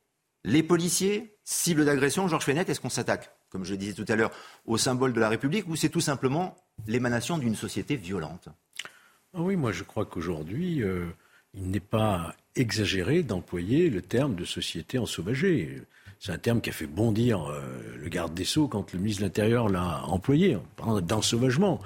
les 0.44 0.64
policiers, 0.64 1.38
cibles 1.44 1.86
d'agression, 1.86 2.28
Georges 2.28 2.46
Fenech, 2.46 2.70
est-ce 2.70 2.82
qu'on 2.82 2.90
s'attaque? 2.90 3.32
Comme 3.56 3.64
je 3.64 3.72
le 3.72 3.78
disais 3.78 3.94
tout 3.94 4.04
à 4.10 4.18
l'heure, 4.18 4.32
au 4.66 4.78
symbole 4.78 5.14
de 5.14 5.20
la 5.22 5.30
République, 5.30 5.66
ou 5.70 5.78
c'est 5.78 5.88
tout 5.88 6.02
simplement 6.02 6.58
l'émanation 6.88 7.38
d'une 7.38 7.56
société 7.56 7.96
violente? 7.96 8.50
Ah 9.34 9.40
Oui, 9.40 9.56
moi 9.56 9.72
je 9.72 9.84
crois 9.84 10.04
qu'aujourd'hui, 10.04 10.84
euh, 10.84 11.06
il 11.54 11.72
n'est 11.72 11.80
pas 11.80 12.36
exagéré 12.58 13.24
d'employer 13.24 13.90
le 13.90 14.02
terme 14.02 14.36
de 14.36 14.44
société 14.44 14.98
ensauvagée. 14.98 15.82
C'est 16.20 16.34
un 16.34 16.38
terme 16.38 16.60
qui 16.60 16.70
a 16.70 16.74
fait 16.74 16.86
bondir 16.86 17.46
euh, 17.46 17.62
le 17.98 18.10
garde 18.10 18.34
des 18.34 18.44
Sceaux 18.44 18.68
quand 18.68 18.92
le 18.92 19.00
ministre 19.00 19.22
de 19.22 19.28
l'Intérieur 19.28 19.70
l'a 19.70 20.04
employé, 20.04 20.58
d'ensauvagement. 21.04 21.80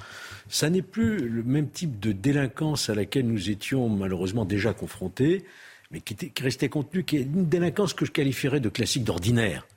Ça 0.48 0.72
n'est 0.72 0.82
plus 0.82 1.20
le 1.20 1.44
même 1.44 1.70
type 1.70 2.00
de 2.00 2.14
délinquance 2.14 2.90
à 2.90 2.96
laquelle 2.96 3.28
nous 3.28 3.52
étions 3.52 3.90
malheureusement 3.90 4.46
déjà 4.46 4.74
confrontés, 4.74 5.46
mais 5.92 6.02
qui 6.02 6.32
restait 6.42 6.70
contenu, 6.70 7.04
qui 7.04 7.18
est 7.18 7.22
une 7.22 7.48
délinquance 7.48 7.94
que 7.94 8.06
je 8.06 8.12
qualifierais 8.12 8.60
de 8.60 8.70
classique 8.70 9.04
d'ordinaire. 9.04 9.68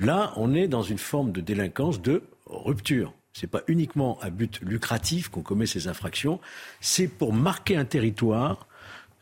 Là, 0.00 0.32
on 0.36 0.54
est 0.54 0.66
dans 0.66 0.82
une 0.82 0.98
forme 0.98 1.30
de 1.30 1.42
délinquance 1.42 2.00
de 2.00 2.22
rupture. 2.46 3.12
Ce 3.34 3.42
n'est 3.42 3.50
pas 3.50 3.62
uniquement 3.68 4.18
à 4.22 4.30
but 4.30 4.60
lucratif 4.62 5.28
qu'on 5.28 5.42
commet 5.42 5.66
ces 5.66 5.88
infractions, 5.88 6.40
c'est 6.80 7.06
pour 7.06 7.32
marquer 7.34 7.76
un 7.76 7.84
territoire, 7.84 8.66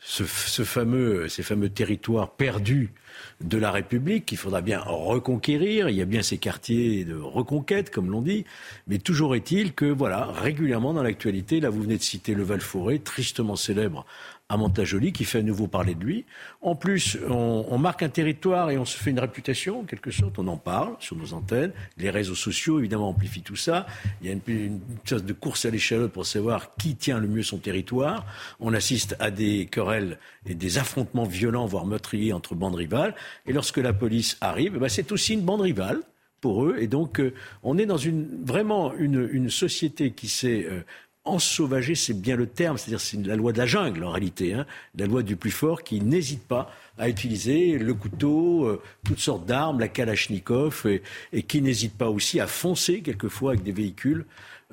ces 0.01 0.65
fameux 0.65 1.27
territoires 1.69 2.31
perdus 2.31 2.93
de 3.41 3.59
la 3.59 3.73
République 3.73 4.27
qu'il 4.27 4.39
faudra 4.39 4.61
bien 4.61 4.81
reconquérir. 4.81 5.89
Il 5.89 5.97
y 5.97 6.03
a 6.03 6.05
bien 6.05 6.23
ces 6.23 6.39
quartiers 6.39 7.05
de 7.05 7.17
reconquête, 7.17 7.91
comme 7.91 8.11
l'on 8.11 8.23
dit. 8.23 8.45
Mais 8.87 8.99
toujours 8.99 9.35
est-il 9.35 9.75
que, 9.75 9.87
voilà, 9.87 10.27
régulièrement 10.27 10.95
dans 10.95 11.03
l'actualité, 11.03 11.59
là 11.59 11.71
vous 11.71 11.83
venez 11.83 11.99
de 11.99 12.03
citer 12.03 12.35
le 12.35 12.45
Val-Forêt, 12.45 13.01
tristement 13.01 13.57
célèbre 13.57 14.07
à 14.51 14.57
Montajoli, 14.57 15.13
qui 15.13 15.25
fait 15.25 15.41
à 15.41 15.43
nouveau 15.43 15.67
parler 15.69 15.95
de 15.95 16.03
lui. 16.03 16.25
En 16.63 16.75
plus, 16.75 17.19
on, 17.29 17.77
marque 17.79 18.03
un 18.03 18.09
territoire 18.09 18.71
et 18.71 18.79
on 18.79 18.87
se 18.87 18.97
fait 18.97 19.11
une 19.11 19.19
réputation, 19.19 19.81
en 19.81 19.85
quelque 19.85 20.11
sorte. 20.11 20.39
On 20.39 20.49
en 20.49 20.57
parle 20.57 20.97
sur 21.01 21.17
nos 21.17 21.35
antennes. 21.35 21.73
Les 21.99 22.09
réseaux 22.09 22.35
sociaux, 22.35 22.79
évidemment, 22.79 23.11
amplifient 23.11 23.43
tout 23.43 23.57
ça. 23.57 23.87
Il 24.23 24.27
y 24.27 24.31
a 24.31 24.33
une, 24.33 24.41
une 24.47 24.81
sorte 25.05 25.27
de 25.27 25.33
course 25.35 25.67
à 25.67 25.71
l'échalote 25.71 26.13
pour 26.13 26.25
savoir 26.25 26.75
qui 26.77 26.97
tient 26.97 27.19
le 27.19 27.29
mieux 27.29 27.43
son 27.43 27.59
territoire. 27.59 28.25
On 28.59 28.73
assiste 28.73 29.17
à 29.21 29.31
des 29.31 29.67
querelles 29.67 30.19
et 30.47 30.55
des 30.55 30.79
affrontements 30.79 31.25
violents, 31.25 31.67
voire 31.67 31.85
meurtriers 31.85 32.33
entre 32.33 32.55
bandes 32.55 32.77
rivales. 32.77 33.15
Et 33.47 33.53
lorsque 33.53 33.77
la 33.77 33.93
police 33.93 34.39
arrive, 34.41 34.73
eh 34.77 34.79
ben 34.79 34.89
c'est 34.89 35.13
aussi 35.13 35.35
une 35.35 35.43
bande 35.43 35.61
rivale 35.61 36.01
pour 36.41 36.65
eux. 36.65 36.77
Et 36.79 36.87
donc, 36.87 37.21
euh, 37.21 37.35
on 37.63 37.79
est 37.79 37.87
dans 37.87 37.97
une, 37.97 38.45
vraiment 38.45 38.95
une, 38.95 39.29
une 39.31 39.51
société 39.51 40.13
qui 40.13 40.29
s'est 40.29 40.67
euh, 40.71 40.83
ensauvager, 41.29 41.95
c'est 41.95 42.19
bien 42.21 42.37
le 42.37 42.47
terme, 42.47 42.79
c'est-à-dire 42.79 43.01
c'est 43.01 43.25
la 43.25 43.37
loi 43.37 43.53
de 43.53 43.59
la 43.59 43.67
jungle 43.67 44.05
en 44.05 44.11
réalité, 44.11 44.55
hein, 44.55 44.67
la 44.97 45.07
loi 45.07 45.23
du 45.23 45.37
plus 45.37 45.51
fort 45.51 45.83
qui 45.83 46.01
n'hésite 46.01 46.43
pas 46.43 46.71
à 46.99 47.09
utiliser 47.09 47.79
le 47.79 47.95
couteau, 47.95 48.65
euh, 48.67 48.83
toutes 49.05 49.21
sortes 49.21 49.47
d'armes, 49.47 49.81
la 49.81 49.89
kalachnikov, 49.89 50.87
et, 51.33 51.43
qui 51.43 51.63
n'hésite 51.63 51.97
pas 51.97 52.11
aussi 52.11 52.41
à 52.41 52.47
foncer 52.47 53.01
quelquefois 53.01 53.53
avec 53.53 53.63
des 53.63 53.73
véhicules 53.73 54.25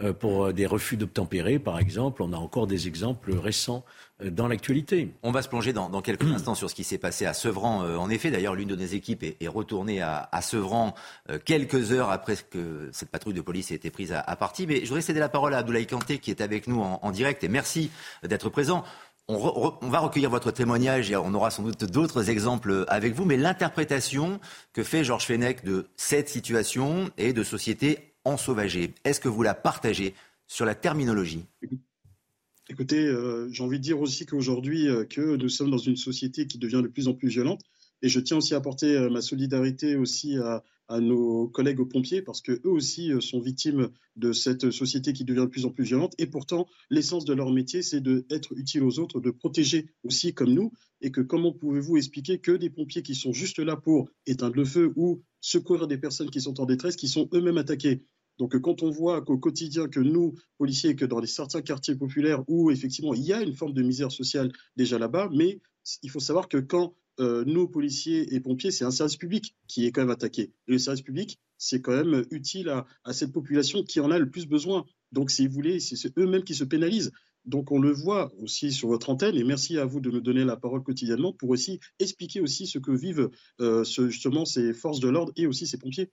euh, 0.04 0.14
pour 0.14 0.52
des 0.52 0.66
refus 0.66 0.98
d'obtempérer, 0.98 1.60
par 1.60 1.80
exemple. 1.80 2.24
On 2.24 2.34
a 2.34 2.38
encore 2.38 2.68
des 2.68 2.88
exemples 2.88 3.34
récents 3.34 3.86
euh, 3.86 4.05
dans 4.24 4.48
l'actualité. 4.48 5.14
On 5.24 5.32
va 5.32 5.42
se 5.42 5.50
plonger 5.50 5.74
dans, 5.74 6.02
quelques 6.02 6.24
hmm. 6.24 6.36
instants 6.36 6.56
sur 6.56 6.70
ce 6.70 6.76
qui 6.76 6.84
s'est 6.84 6.98
passé 6.98 7.26
à 7.26 7.34
Sevran. 7.34 7.84
Euh, 7.84 7.98
en 7.98 8.10
effet, 8.10 8.32
d'ailleurs, 8.32 8.56
l'une 8.56 8.70
de 8.70 8.76
nos 8.76 8.86
équipes 8.86 9.24
est, 9.24 9.48
retournée 9.48 10.02
à, 10.02 10.30
Sevran 10.42 10.96
euh, 11.30 11.38
quelques 11.44 11.92
heures 11.92 12.10
après 12.10 12.36
que 12.50 12.90
cette 12.94 13.10
patrouille 13.10 13.34
de 13.34 13.42
police 13.42 13.72
ait 13.72 13.76
été 13.76 13.92
prise 13.92 14.14
à, 14.14 14.36
partie. 14.36 14.68
Mais 14.68 14.82
je 14.82 14.88
voudrais 14.88 15.02
céder 15.02 15.20
la 15.20 15.30
parole 15.30 15.54
à 15.54 15.58
Abdoulaye 15.58 15.88
Kanté 15.88 16.20
qui 16.20 16.32
est 16.32 16.42
avec 16.42 16.68
nous 16.68 16.82
en, 16.82 17.12
direct 17.12 17.44
et 17.44 17.50
merci 17.50 17.92
d'être 18.24 18.50
présent. 18.50 18.84
On, 19.28 19.90
va 19.90 20.00
recueillir 20.00 20.30
votre 20.30 20.52
témoignage 20.52 21.10
et 21.10 21.16
on 21.16 21.34
aura 21.34 21.50
sans 21.50 21.64
doute 21.64 21.84
d'autres 21.86 22.30
exemples 22.30 22.86
avec 22.88 23.16
vous, 23.16 23.26
mais 23.26 23.38
l'interprétation 23.38 24.40
que 24.72 24.84
fait 24.84 25.04
Georges 25.04 25.26
Fenech 25.26 25.64
de 25.64 25.88
cette 25.98 26.30
situation 26.30 27.10
et 27.18 27.34
de 27.34 27.44
société 27.44 28.14
ensauvagée, 28.24 28.94
est-ce 29.04 29.20
que 29.20 29.30
vous 29.30 29.42
la 29.42 29.56
partagez 29.56 30.14
sur 30.48 30.66
la 30.66 30.76
terminologie? 30.76 31.46
Écoutez, 32.68 33.06
euh, 33.06 33.48
j'ai 33.52 33.62
envie 33.62 33.78
de 33.78 33.84
dire 33.84 34.02
aussi 34.02 34.26
qu'aujourd'hui, 34.26 34.88
euh, 34.88 35.06
que 35.06 35.36
nous 35.36 35.50
sommes 35.50 35.70
dans 35.70 35.78
une 35.78 35.98
société 35.98 36.48
qui 36.48 36.58
devient 36.58 36.82
de 36.82 36.88
plus 36.88 37.08
en 37.08 37.14
plus 37.14 37.28
violente. 37.28 37.62
Et 38.02 38.10
je 38.10 38.20
tiens 38.20 38.38
aussi 38.38 38.56
à 38.56 38.58
apporter 38.58 38.96
euh, 38.96 39.10
ma 39.12 39.22
solidarité 39.22 39.96
aussi 39.96 40.38
à, 40.38 40.64
nos 41.00 41.48
collègues 41.48 41.80
aux 41.80 41.88
pompiers 41.88 42.22
parce 42.22 42.42
que 42.42 42.52
eux 42.52 42.70
aussi 42.70 43.12
sont 43.20 43.40
victimes 43.40 43.90
de 44.18 44.34
cette 44.34 44.70
société 44.70 45.14
qui 45.14 45.26
devient 45.26 45.42
de 45.42 45.46
plus 45.48 45.66
en 45.66 45.72
plus 45.72 45.84
violente. 45.84 46.14
Et 46.20 46.28
pourtant, 46.28 46.68
l'essence 46.92 47.26
de 47.26 47.34
leur 47.34 47.52
métier, 47.52 47.82
c'est 47.82 48.02
d'être 48.02 48.54
utile 48.56 48.84
aux 48.84 49.00
autres, 49.00 49.20
de 49.20 49.32
protéger 49.32 49.88
aussi 50.04 50.36
comme 50.36 50.54
nous. 50.54 50.72
Et 51.02 51.10
que 51.10 51.22
comment 51.22 51.52
pouvez-vous 51.52 51.98
expliquer 51.98 52.38
que 52.38 52.52
des 52.52 52.70
pompiers 52.70 53.02
qui 53.02 53.16
sont 53.16 53.34
juste 53.34 53.58
là 53.58 53.76
pour 53.76 54.10
éteindre 54.28 54.56
le 54.58 54.64
feu 54.64 54.94
ou 54.96 55.24
secourir 55.42 55.88
des 55.88 55.98
personnes 55.98 56.30
qui 56.30 56.42
sont 56.42 56.60
en 56.62 56.68
détresse, 56.68 56.96
qui 56.96 57.08
sont 57.08 57.28
eux-mêmes 57.34 57.58
attaquées 57.58 58.04
donc 58.38 58.58
quand 58.60 58.84
on 58.84 58.90
voit 58.90 59.22
qu'au 59.22 59.38
quotidien, 59.38 59.88
que 59.88 60.00
nous, 60.00 60.36
policiers, 60.58 60.96
que 60.96 61.06
dans 61.06 61.26
certains 61.26 61.62
quartiers 61.62 61.96
populaires 61.96 62.44
où 62.48 62.72
effectivement 62.72 63.14
il 63.14 63.24
y 63.24 63.34
a 63.34 63.42
une 63.42 63.54
forme 63.54 63.74
de 63.74 63.82
misère 63.82 64.12
sociale 64.12 64.52
déjà 64.76 65.00
là-bas, 65.00 65.30
mais 65.34 65.62
il 66.02 66.10
faut 66.10 66.20
savoir 66.20 66.48
que 66.48 66.58
quand 66.58 66.96
euh, 67.20 67.46
nous, 67.46 67.68
policiers 67.68 68.34
et 68.34 68.40
pompiers, 68.40 68.72
c'est 68.72 68.84
un 68.84 68.92
service 68.92 69.16
public 69.16 69.56
qui 69.68 69.86
est 69.86 69.92
quand 69.92 70.02
même 70.02 70.10
attaqué. 70.10 70.52
Et 70.68 70.72
le 70.72 70.78
service 70.78 71.02
public, 71.02 71.40
c'est 71.58 71.82
quand 71.82 71.94
même 71.94 72.26
utile 72.32 72.70
à, 72.70 73.14
cette 73.14 73.32
population 73.32 73.84
qui 73.84 74.00
en 74.00 74.12
a 74.12 74.20
le 74.20 74.30
plus 74.30 74.48
besoin. 74.48 74.86
Donc 75.12 75.32
si 75.32 75.48
vous 75.48 75.54
voulez, 75.54 75.80
c'est 75.80 76.18
eux-mêmes 76.18 76.44
qui 76.44 76.56
se 76.56 76.66
pénalisent. 76.66 77.12
Donc 77.46 77.72
on 77.72 77.80
le 77.80 77.92
voit 77.92 78.34
aussi 78.40 78.72
sur 78.72 78.90
votre 78.90 79.10
antenne, 79.10 79.38
et 79.38 79.44
merci 79.44 79.78
à 79.78 79.86
vous 79.86 80.00
de 80.00 80.10
me 80.10 80.20
donner 80.20 80.44
la 80.44 80.58
parole 80.58 80.82
quotidiennement 80.84 81.32
pour 81.32 81.52
aussi 81.52 81.80
expliquer 82.00 82.42
aussi 82.42 82.66
ce 82.66 82.80
que 82.80 82.92
vivent 82.92 83.30
euh, 83.62 83.84
justement 83.84 84.46
ces 84.46 84.74
forces 84.74 85.00
de 85.00 85.10
l'ordre 85.10 85.32
et 85.36 85.46
aussi 85.46 85.68
ces 85.68 85.78
pompiers. 85.78 86.12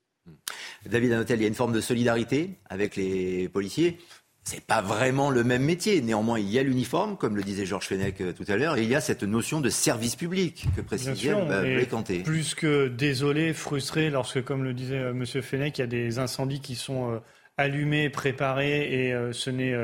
David 0.87 1.13
Anotel, 1.13 1.39
il 1.39 1.43
y 1.43 1.45
a 1.45 1.49
une 1.49 1.55
forme 1.55 1.73
de 1.73 1.81
solidarité 1.81 2.59
avec 2.69 2.97
les 2.97 3.49
policiers. 3.49 3.99
C'est 4.45 4.65
pas 4.65 4.83
vraiment 4.83 5.31
le 5.31 5.45
même 5.45 5.63
métier. 5.63 6.01
Néanmoins, 6.01 6.41
il 6.41 6.51
y 6.51 6.59
a 6.59 6.65
l'uniforme, 6.65 7.17
comme 7.17 7.37
le 7.37 7.45
disait 7.45 7.65
Georges 7.65 7.87
Fenech 7.87 8.21
euh, 8.21 8.33
tout 8.33 8.45
à 8.49 8.57
l'heure, 8.57 8.77
et 8.77 8.83
il 8.83 8.89
y 8.89 8.97
a 8.97 9.01
cette 9.01 9.23
notion 9.23 9.61
de 9.61 9.71
service 9.71 10.17
public 10.17 10.67
que 10.75 10.81
précisait 10.81 11.31
euh, 11.31 11.85
Plus 12.25 12.57
que 12.57 12.89
désolé, 12.89 13.53
frustré, 13.53 14.11
lorsque, 14.11 14.43
comme 14.43 14.65
le 14.65 14.75
disait 14.75 14.99
euh, 14.99 15.11
M. 15.11 15.25
Fenech, 15.25 15.79
il 15.79 15.83
y 15.83 15.85
a 15.85 15.87
des 15.87 16.19
incendies 16.19 16.61
qui 16.61 16.75
sont 16.75 17.21
allumés, 17.57 18.11
préparés, 18.11 19.07
et 19.07 19.33
ce 19.33 19.51
n'est 19.51 19.77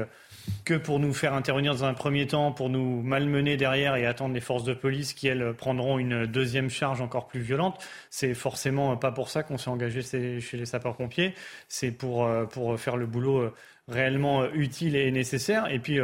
que 0.64 0.74
pour 0.74 0.98
nous 0.98 1.12
faire 1.12 1.34
intervenir 1.34 1.74
dans 1.74 1.84
un 1.84 1.94
premier 1.94 2.26
temps, 2.26 2.52
pour 2.52 2.68
nous 2.68 3.02
malmener 3.02 3.56
derrière 3.56 3.96
et 3.96 4.06
attendre 4.06 4.34
les 4.34 4.40
forces 4.40 4.64
de 4.64 4.74
police 4.74 5.12
qui, 5.12 5.28
elles, 5.28 5.54
prendront 5.54 5.98
une 5.98 6.26
deuxième 6.26 6.70
charge 6.70 7.00
encore 7.00 7.26
plus 7.26 7.40
violente. 7.40 7.82
C'est 8.10 8.34
forcément 8.34 8.96
pas 8.96 9.12
pour 9.12 9.30
ça 9.30 9.42
qu'on 9.42 9.58
s'est 9.58 9.70
engagé 9.70 10.02
chez 10.02 10.56
les 10.56 10.66
sapeurs-pompiers. 10.66 11.34
C'est 11.68 11.90
pour, 11.90 12.24
euh, 12.24 12.44
pour 12.44 12.78
faire 12.78 12.96
le 12.96 13.06
boulot 13.06 13.38
euh, 13.38 13.54
réellement 13.88 14.42
euh, 14.42 14.48
utile 14.54 14.96
et 14.96 15.10
nécessaire. 15.10 15.70
Et 15.70 15.78
puis, 15.78 15.98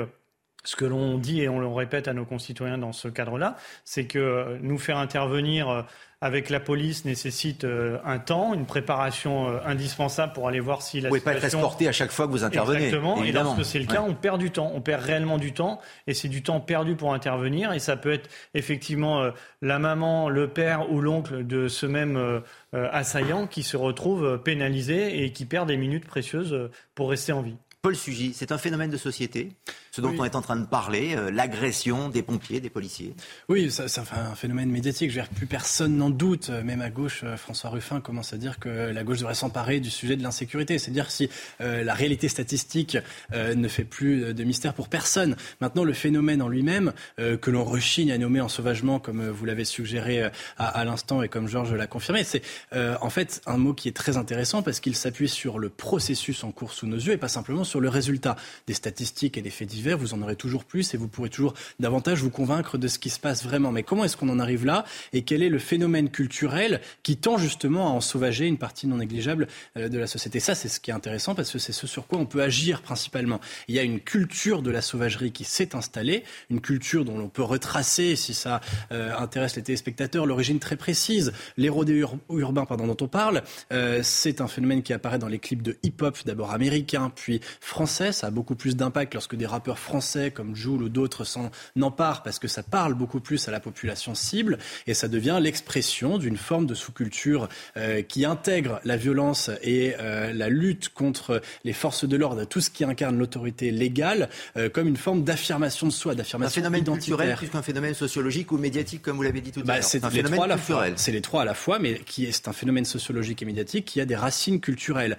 ce 0.64 0.76
que 0.76 0.84
l'on 0.84 1.18
dit 1.18 1.40
et 1.42 1.48
on 1.48 1.60
le 1.60 1.66
répète 1.68 2.08
à 2.08 2.12
nos 2.14 2.24
concitoyens 2.24 2.78
dans 2.78 2.92
ce 2.92 3.08
cadre-là, 3.08 3.56
c'est 3.84 4.06
que 4.06 4.58
nous 4.62 4.78
faire 4.78 4.98
intervenir 4.98 5.84
avec 6.20 6.48
la 6.48 6.58
police 6.58 7.04
nécessite 7.04 7.64
euh, 7.64 7.98
un 8.02 8.18
temps, 8.18 8.54
une 8.54 8.64
préparation 8.64 9.46
euh, 9.50 9.58
indispensable 9.66 10.32
pour 10.32 10.48
aller 10.48 10.60
voir 10.60 10.80
si 10.80 11.02
la 11.02 11.10
vous 11.10 11.16
situation... 11.16 11.20
pouvez 11.20 11.40
pas 11.40 11.46
être 11.46 11.54
escorté 11.54 11.86
à 11.88 11.92
chaque 11.92 12.12
fois 12.12 12.26
que 12.26 12.32
vous 12.32 12.44
intervenez. 12.44 12.84
Exactement. 12.86 13.18
Évidemment. 13.18 13.50
Et 13.52 13.56
lorsque 13.56 13.70
c'est 13.70 13.78
le 13.78 13.84
cas, 13.84 14.00
Ouais. 14.00 14.08
on 14.08 14.14
perd 14.14 14.38
du 14.40 14.50
temps. 14.50 14.72
On 14.74 14.80
perd 14.80 15.02
réellement 15.02 15.36
du 15.36 15.52
temps. 15.52 15.80
Et 16.06 16.14
c'est 16.14 16.28
du 16.28 16.42
temps 16.42 16.60
perdu 16.60 16.96
pour 16.96 17.12
intervenir. 17.12 17.74
Et 17.74 17.78
ça 17.78 17.98
peut 17.98 18.10
être 18.12 18.30
effectivement 18.54 19.20
euh, 19.20 19.32
la 19.60 19.78
maman, 19.78 20.30
le 20.30 20.48
père 20.48 20.90
ou 20.90 21.02
l'oncle 21.02 21.46
de 21.46 21.68
ce 21.68 21.84
même 21.84 22.16
euh, 22.16 22.40
euh, 22.74 22.88
assaillant 22.90 23.46
qui 23.46 23.62
se 23.62 23.76
retrouve 23.76 24.24
euh, 24.24 24.36
pénalisé 24.38 25.24
et 25.24 25.30
qui 25.30 25.44
perd 25.44 25.68
des 25.68 25.76
minutes 25.76 26.06
précieuses 26.06 26.54
euh, 26.54 26.70
pour 26.94 27.10
rester 27.10 27.32
en 27.32 27.42
vie. 27.42 27.56
Paul 27.82 27.94
Sugy, 27.96 28.32
c'est 28.32 28.50
un 28.50 28.56
phénomène 28.56 28.88
de 28.90 28.96
société, 28.96 29.50
ce 29.94 30.00
dont 30.00 30.10
Oui. 30.10 30.16
on 30.18 30.24
est 30.24 30.34
en 30.34 30.42
train 30.42 30.56
de 30.56 30.66
parler, 30.66 31.14
euh, 31.14 31.30
l'agression 31.30 32.08
des 32.08 32.22
pompiers, 32.22 32.58
des 32.60 32.68
policiers. 32.68 33.14
Oui, 33.48 33.70
ça, 33.70 33.86
ça 33.86 34.02
fait 34.02 34.16
un 34.16 34.34
phénomène 34.34 34.68
médiatique. 34.68 35.10
Je 35.12 35.20
veux 35.20 35.22
dire, 35.22 35.30
plus 35.32 35.46
personne 35.46 35.96
n'en 35.96 36.10
doute. 36.10 36.48
Même 36.50 36.80
à 36.82 36.90
gauche, 36.90 37.20
euh, 37.22 37.36
François 37.36 37.70
Ruffin 37.70 38.00
commence 38.00 38.32
à 38.32 38.36
dire 38.36 38.58
que 38.58 38.68
la 38.68 39.04
gauche 39.04 39.18
devrait 39.18 39.36
s'emparer 39.36 39.78
du 39.78 39.90
sujet 39.90 40.16
de 40.16 40.22
l'insécurité. 40.24 40.80
C'est-à-dire 40.80 41.12
si 41.12 41.30
euh, 41.60 41.84
la 41.84 41.94
réalité 41.94 42.26
statistique 42.28 42.98
euh, 43.32 43.54
ne 43.54 43.68
fait 43.68 43.84
plus 43.84 44.34
de 44.34 44.44
mystère 44.44 44.74
pour 44.74 44.88
personne. 44.88 45.36
Maintenant, 45.60 45.84
le 45.84 45.92
phénomène 45.92 46.42
en 46.42 46.48
lui-même, 46.48 46.92
que 47.16 47.50
l'on 47.50 47.64
rechigne 47.64 48.10
à 48.10 48.18
nommer 48.18 48.40
en 48.40 48.48
sauvagement, 48.48 48.98
comme 48.98 49.28
vous 49.28 49.44
l'avez 49.44 49.64
suggéré 49.64 50.22
à, 50.22 50.30
à 50.56 50.84
l'instant 50.84 51.22
et 51.22 51.28
comme 51.28 51.46
Georges 51.46 51.72
l'a 51.74 51.86
confirmé, 51.86 52.24
c'est 52.24 52.42
en 52.72 53.10
fait 53.10 53.40
un 53.46 53.56
mot 53.56 53.74
qui 53.74 53.88
est 53.88 53.92
très 53.92 54.16
intéressant 54.16 54.62
parce 54.62 54.80
qu'il 54.80 54.96
s'appuie 54.96 55.28
sur 55.28 55.58
le 55.58 55.68
processus 55.68 56.42
en 56.44 56.50
cours 56.52 56.72
sous 56.72 56.86
nos 56.86 56.96
yeux 56.96 57.12
et 57.12 57.16
pas 57.16 57.28
simplement 57.28 57.64
sur 57.64 57.80
le 57.80 57.88
résultat. 57.88 58.36
Des 58.66 58.74
statistiques 58.74 59.36
et 59.38 59.42
des 59.42 59.50
faits 59.50 59.68
divers, 59.68 59.83
vous 59.92 60.14
en 60.14 60.22
aurez 60.22 60.36
toujours 60.36 60.64
plus 60.64 60.94
et 60.94 60.96
vous 60.96 61.08
pourrez 61.08 61.28
toujours 61.28 61.52
davantage 61.80 62.22
vous 62.22 62.30
convaincre 62.30 62.78
de 62.78 62.88
ce 62.88 62.98
qui 62.98 63.10
se 63.10 63.20
passe 63.20 63.44
vraiment. 63.44 63.72
Mais 63.72 63.82
comment 63.82 64.04
est-ce 64.04 64.16
qu'on 64.16 64.30
en 64.30 64.38
arrive 64.38 64.64
là 64.64 64.86
et 65.12 65.22
quel 65.22 65.42
est 65.42 65.50
le 65.50 65.58
phénomène 65.58 66.08
culturel 66.08 66.80
qui 67.02 67.18
tend 67.18 67.36
justement 67.36 67.88
à 67.88 67.90
ensauvager 67.90 68.46
une 68.46 68.56
partie 68.56 68.86
non 68.86 68.96
négligeable 68.96 69.48
euh, 69.76 69.90
de 69.90 69.98
la 69.98 70.06
société? 70.06 70.40
Ça, 70.40 70.54
c'est 70.54 70.68
ce 70.68 70.80
qui 70.80 70.90
est 70.90 70.94
intéressant 70.94 71.34
parce 71.34 71.50
que 71.50 71.58
c'est 71.58 71.72
ce 71.72 71.86
sur 71.86 72.06
quoi 72.06 72.18
on 72.18 72.26
peut 72.26 72.42
agir 72.42 72.80
principalement. 72.80 73.40
Il 73.68 73.74
y 73.74 73.78
a 73.78 73.82
une 73.82 74.00
culture 74.00 74.62
de 74.62 74.70
la 74.70 74.80
sauvagerie 74.80 75.32
qui 75.32 75.44
s'est 75.44 75.74
installée, 75.74 76.24
une 76.48 76.60
culture 76.60 77.04
dont 77.04 77.18
l'on 77.18 77.28
peut 77.28 77.42
retracer, 77.42 78.16
si 78.16 78.32
ça 78.32 78.60
euh, 78.92 79.12
intéresse 79.18 79.56
les 79.56 79.62
téléspectateurs, 79.62 80.24
l'origine 80.24 80.60
très 80.60 80.76
précise. 80.76 81.32
Les 81.56 81.68
rodéos 81.68 82.08
ur- 82.30 82.54
pardon, 82.66 82.86
dont 82.86 82.96
on 83.00 83.08
parle, 83.08 83.42
euh, 83.72 84.00
c'est 84.02 84.40
un 84.40 84.46
phénomène 84.46 84.82
qui 84.82 84.92
apparaît 84.92 85.18
dans 85.18 85.28
les 85.28 85.38
clips 85.40 85.62
de 85.62 85.76
hip-hop, 85.82 86.16
d'abord 86.24 86.52
américains, 86.52 87.10
puis 87.14 87.40
français. 87.60 88.12
Ça 88.12 88.28
a 88.28 88.30
beaucoup 88.30 88.54
plus 88.54 88.76
d'impact 88.76 89.14
lorsque 89.14 89.34
des 89.34 89.46
rappeurs 89.46 89.73
français 89.78 90.30
comme 90.30 90.54
Jul 90.54 90.82
ou 90.82 90.88
d'autres 90.88 91.24
s'en 91.24 91.50
emparent 91.80 92.22
parce 92.22 92.38
que 92.38 92.48
ça 92.48 92.62
parle 92.62 92.94
beaucoup 92.94 93.20
plus 93.20 93.46
à 93.48 93.50
la 93.50 93.60
population 93.60 94.14
cible 94.14 94.58
et 94.86 94.94
ça 94.94 95.08
devient 95.08 95.38
l'expression 95.40 96.18
d'une 96.18 96.36
forme 96.36 96.66
de 96.66 96.74
sous-culture 96.74 97.48
euh, 97.76 98.02
qui 98.02 98.24
intègre 98.24 98.80
la 98.84 98.96
violence 98.96 99.50
et 99.62 99.94
euh, 100.00 100.32
la 100.32 100.48
lutte 100.48 100.88
contre 100.90 101.40
les 101.64 101.72
forces 101.72 102.04
de 102.08 102.16
l'ordre, 102.16 102.44
tout 102.44 102.60
ce 102.60 102.70
qui 102.70 102.84
incarne 102.84 103.18
l'autorité 103.18 103.70
légale, 103.70 104.28
euh, 104.56 104.68
comme 104.68 104.88
une 104.88 104.96
forme 104.96 105.24
d'affirmation 105.24 105.86
de 105.86 105.92
soi, 105.92 106.12
Un 106.12 106.16
d'affirmation 106.16 106.60
phénomène 106.62 106.84
culturel 106.84 107.26
identitaire. 107.28 107.38
plus 107.38 107.48
qu'un 107.48 107.62
phénomène 107.62 107.94
sociologique 107.94 108.52
ou 108.52 108.58
médiatique, 108.58 109.02
comme 109.02 109.16
vous 109.16 109.22
l'avez 109.22 109.40
dit 109.40 109.50
tout 109.52 109.60
à 109.60 109.64
Bah, 109.64 109.74
l'heure. 109.74 109.84
c'est 109.84 110.04
un 110.04 110.08
les 110.08 110.16
phénomène 110.16 110.36
trois 110.38 110.44
à 110.46 110.48
la 110.48 110.56
fois. 110.58 110.84
C'est 110.96 111.12
les 111.12 111.20
trois 111.20 111.42
à 111.42 111.44
la 111.44 111.54
fois, 111.54 111.78
mais 111.78 111.98
qui 112.00 112.24
est, 112.26 112.32
c'est 112.32 112.48
un 112.48 112.52
phénomène 112.52 112.84
sociologique 112.84 113.42
et 113.42 113.44
médiatique 113.44 113.84
qui 113.84 114.00
a 114.00 114.04
des 114.04 114.16
racines 114.16 114.60
culturelles. 114.60 115.16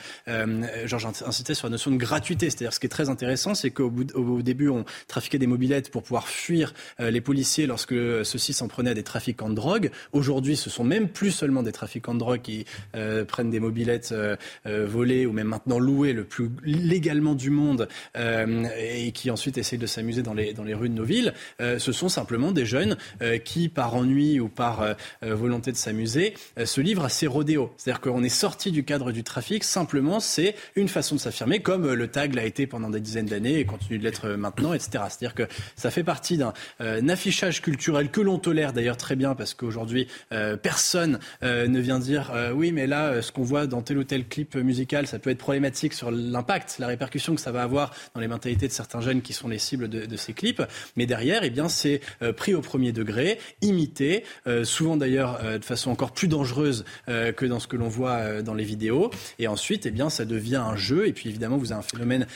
Georges 0.86 1.06
incitait 1.26 1.54
sur 1.54 1.68
la 1.68 1.72
notion 1.72 1.92
de 1.92 1.98
gratuité, 1.98 2.50
c'est-à-dire 2.50 2.74
ce 2.74 2.80
qui 2.80 2.86
est 2.86 2.90
très 2.90 3.10
intéressant, 3.10 3.56
c'est 3.56 3.72
qu'au 3.72 3.90
bout- 3.90 4.14
au, 4.16 4.38
au 4.38 4.42
début, 4.46 4.70
on 4.70 4.86
trafiquait 5.08 5.38
des 5.38 5.48
mobilettes 5.48 5.92
pour 5.92 6.04
pouvoir 6.04 6.28
fuir 6.28 6.74
euh, 7.00 7.12
les 7.12 7.22
policiers 7.22 7.68
lorsque 7.68 7.94
ceux-ci 7.94 8.54
s'en 8.54 8.68
prenaient 8.68 8.92
à 8.92 8.94
des 8.94 9.04
trafiquants 9.04 9.50
de 9.50 9.56
drogue. 9.56 9.92
Aujourd'hui, 10.14 10.56
ce 10.56 10.70
sont 10.70 10.84
même 10.84 11.10
plus 11.10 11.32
seulement 11.32 11.64
des 11.64 11.72
trafiquants 11.72 12.14
de 12.14 12.20
drogue 12.20 12.42
qui 12.42 12.66
euh, 12.96 13.26
prennent 13.26 13.50
des 13.50 13.60
mobilettes 13.60 14.14
euh, 14.14 14.36
volées 14.66 15.26
ou 15.26 15.34
même 15.34 15.48
maintenant 15.48 15.80
louées 15.80 16.14
le 16.14 16.24
plus 16.24 16.50
légalement 16.64 17.36
du 17.36 17.50
monde 17.50 17.88
et 18.16 19.12
qui 19.12 19.32
ensuite 19.32 19.58
essayent 19.58 19.80
de 19.80 19.88
s'amuser 19.88 20.22
dans 20.22 20.34
les, 20.34 20.54
dans 20.54 20.64
les 20.64 20.74
rues 20.74 20.90
de 20.90 20.94
nos 20.94 21.04
villes. 21.04 21.34
Ce 21.60 21.92
sont 21.92 22.10
simplement 22.10 22.52
des 22.52 22.66
jeunes 22.66 22.98
qui, 23.44 23.70
par 23.70 23.96
ennui 23.96 24.40
ou 24.40 24.48
par 24.48 24.96
volonté 25.22 25.72
de 25.72 25.78
s'amuser, 25.78 26.36
se 26.64 26.82
livrent 26.82 27.06
à 27.06 27.10
ces 27.10 27.28
rodéos. 27.28 27.74
C'est-à-dire 27.78 28.02
qu'on 28.02 28.24
est 28.24 28.30
sorti 28.30 28.72
du 28.72 28.84
cadre 28.84 29.12
du 29.12 29.24
trafic, 29.24 29.64
simplement 29.64 30.20
c'est 30.20 30.56
une 30.76 30.88
façon 30.88 31.16
de 31.16 31.20
s'affirmer, 31.20 31.62
comme 31.62 31.92
le 31.92 32.08
tag 32.08 32.36
l'a 32.36 32.46
été 32.46 32.68
pendant 32.68 32.90
des 32.90 33.00
dizaines 33.00 33.26
d'années 33.26 33.60
et 33.60 33.66
continue 33.66 33.98
de 33.98 34.04
l'être 34.04 34.35
maintenant, 34.38 34.74
etc. 34.74 35.04
C'est-à-dire 35.10 35.36
que 35.36 35.44
ça 35.76 35.92
fait 35.92 36.04
partie 36.04 36.38
d'un 36.38 36.54
euh, 36.82 37.08
affichage 37.10 37.62
culturel 37.62 38.10
que 38.10 38.22
l'on 38.22 38.38
tolère 38.38 38.74
d'ailleurs 38.74 38.98
très 38.98 39.16
bien 39.16 39.36
parce 39.36 39.54
qu'aujourd'hui 39.54 40.08
euh, 40.32 40.58
personne 40.58 41.20
euh, 41.44 41.68
ne 41.68 41.80
vient 41.80 42.00
dire 42.00 42.32
oui 42.54 42.72
mais 42.72 42.88
là 42.88 43.22
ce 43.22 43.32
qu'on 43.32 43.44
voit 43.44 43.68
dans 43.68 43.82
tel 43.82 43.98
ou 43.98 44.04
tel 44.04 44.28
clip 44.28 44.56
musical 44.56 45.08
ça 45.08 45.20
peut 45.20 45.30
être 45.30 45.38
problématique 45.38 45.94
sur 45.94 46.12
l'impact, 46.12 46.78
la 46.80 46.88
répercussion 46.88 47.36
que 47.36 47.42
ça 47.42 47.52
va 47.52 47.64
avoir 47.64 47.94
dans 48.14 48.22
les 48.22 48.28
mentalités 48.28 48.68
de 48.68 48.74
certains 48.74 49.02
jeunes 49.02 49.22
qui 49.22 49.34
sont 49.34 49.48
les 49.48 49.60
cibles 49.60 49.88
de, 49.90 50.16
ces 50.16 50.34
clips. 50.34 50.62
Mais 50.96 51.06
derrière, 51.06 51.44
eh 51.44 51.50
bien, 51.50 51.68
c'est 51.68 52.02
pris 52.38 52.54
au 52.54 52.62
premier 52.62 52.92
degré, 52.92 53.40
imité, 53.62 54.24
souvent 54.64 54.98
d'ailleurs 54.98 55.40
de 55.44 55.64
façon 55.64 55.92
encore 55.92 56.12
plus 56.12 56.28
dangereuse 56.28 56.86
que 57.08 57.46
dans 57.46 57.60
ce 57.60 57.68
que 57.68 57.76
l'on 57.76 57.88
voit 57.88 58.42
dans 58.42 58.54
les 58.54 58.64
vidéos. 58.64 59.12
Et 59.40 59.48
ensuite, 59.48 59.86
eh 59.86 59.92
bien, 59.92 60.10
ça 60.10 60.26
devient 60.26 60.56
un 60.56 60.76
jeu. 60.76 61.08
Et 61.08 61.14
puis 61.14 61.30
évidemment, 61.30 61.58
vous 61.58 61.72
avez 61.72 61.80
un 61.80 61.84
phénomène 61.84 62.28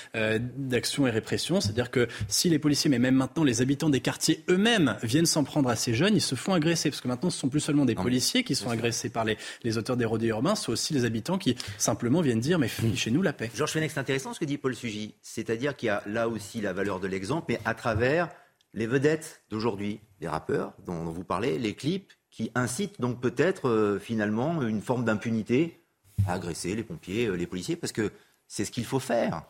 d'action 0.58 1.08
et 1.08 1.10
répression, 1.10 1.62
c'est-à-dire 1.62 1.89
que 1.90 2.08
si 2.28 2.50
les 2.50 2.60
policiers, 2.60 2.90
mais 2.90 3.00
même 3.00 3.16
maintenant 3.16 3.44
les 3.44 3.62
habitants 3.62 3.90
des 3.90 4.00
quartiers 4.02 4.44
eux-mêmes 4.50 4.98
viennent 5.04 5.26
s'en 5.26 5.44
prendre 5.44 5.70
à 5.70 5.76
ces 5.76 5.94
jeunes, 5.94 6.16
ils 6.16 6.22
se 6.22 6.36
font 6.36 6.54
agresser 6.54 6.90
parce 6.90 7.02
que 7.02 7.08
maintenant, 7.08 7.30
ce 7.30 7.38
sont 7.38 7.50
plus 7.50 7.60
seulement 7.60 7.86
des 7.86 7.96
Non, 7.96 8.04
policiers 8.04 8.44
qui 8.44 8.56
sont 8.56 8.70
agressés 8.70 9.10
par 9.10 9.26
les, 9.26 9.38
les 9.64 9.78
auteurs 9.78 9.98
des 9.98 10.06
rodéos 10.06 10.36
urbains, 10.36 10.56
c'est 10.56 10.70
aussi 10.70 10.94
les 10.94 11.06
habitants 11.06 11.38
qui 11.38 11.56
simplement 11.78 12.22
viennent 12.22 12.40
dire 12.40 12.60
mais 12.60 12.70
chez 12.96 13.12
nous 13.12 13.22
la 13.22 13.34
paix. 13.34 13.50
Georges 13.56 13.72
Fenech, 13.72 13.92
c'est 13.92 14.00
intéressant 14.00 14.34
ce 14.34 14.40
que 14.40 14.46
dit 14.46 14.58
Paul 14.58 14.76
Sugy. 14.76 15.16
C'est-à-dire 15.22 15.76
qu'il 15.76 15.88
y 15.88 15.90
a 15.90 16.04
là 16.06 16.28
aussi 16.28 16.62
la 16.62 16.74
valeur 16.74 17.00
de 17.00 17.08
l'exemple, 17.08 17.46
mais 17.50 17.60
à 17.66 17.74
travers 17.74 18.30
les 18.74 18.88
vedettes 18.88 19.42
d'aujourd'hui, 19.50 20.00
les 20.22 20.28
rappeurs 20.28 20.74
dont 20.86 21.06
vous 21.06 21.24
parlez, 21.24 21.58
les 21.58 21.74
clips 21.74 22.12
qui 22.30 22.52
incitent 22.56 23.02
donc 23.02 23.20
peut-être 23.20 23.68
euh, 23.68 24.00
finalement 24.00 24.62
une 24.62 24.82
forme 24.82 25.04
d'impunité 25.06 25.80
à 26.28 26.34
agresser 26.34 26.76
les 26.76 26.84
pompiers, 26.84 27.26
euh, 27.26 27.36
les 27.36 27.48
policiers, 27.48 27.76
parce 27.76 27.92
que 27.92 28.12
c'est 28.50 28.66
ce 28.66 28.72
qu'il 28.72 28.84
faut 28.84 29.00
faire. 29.00 29.44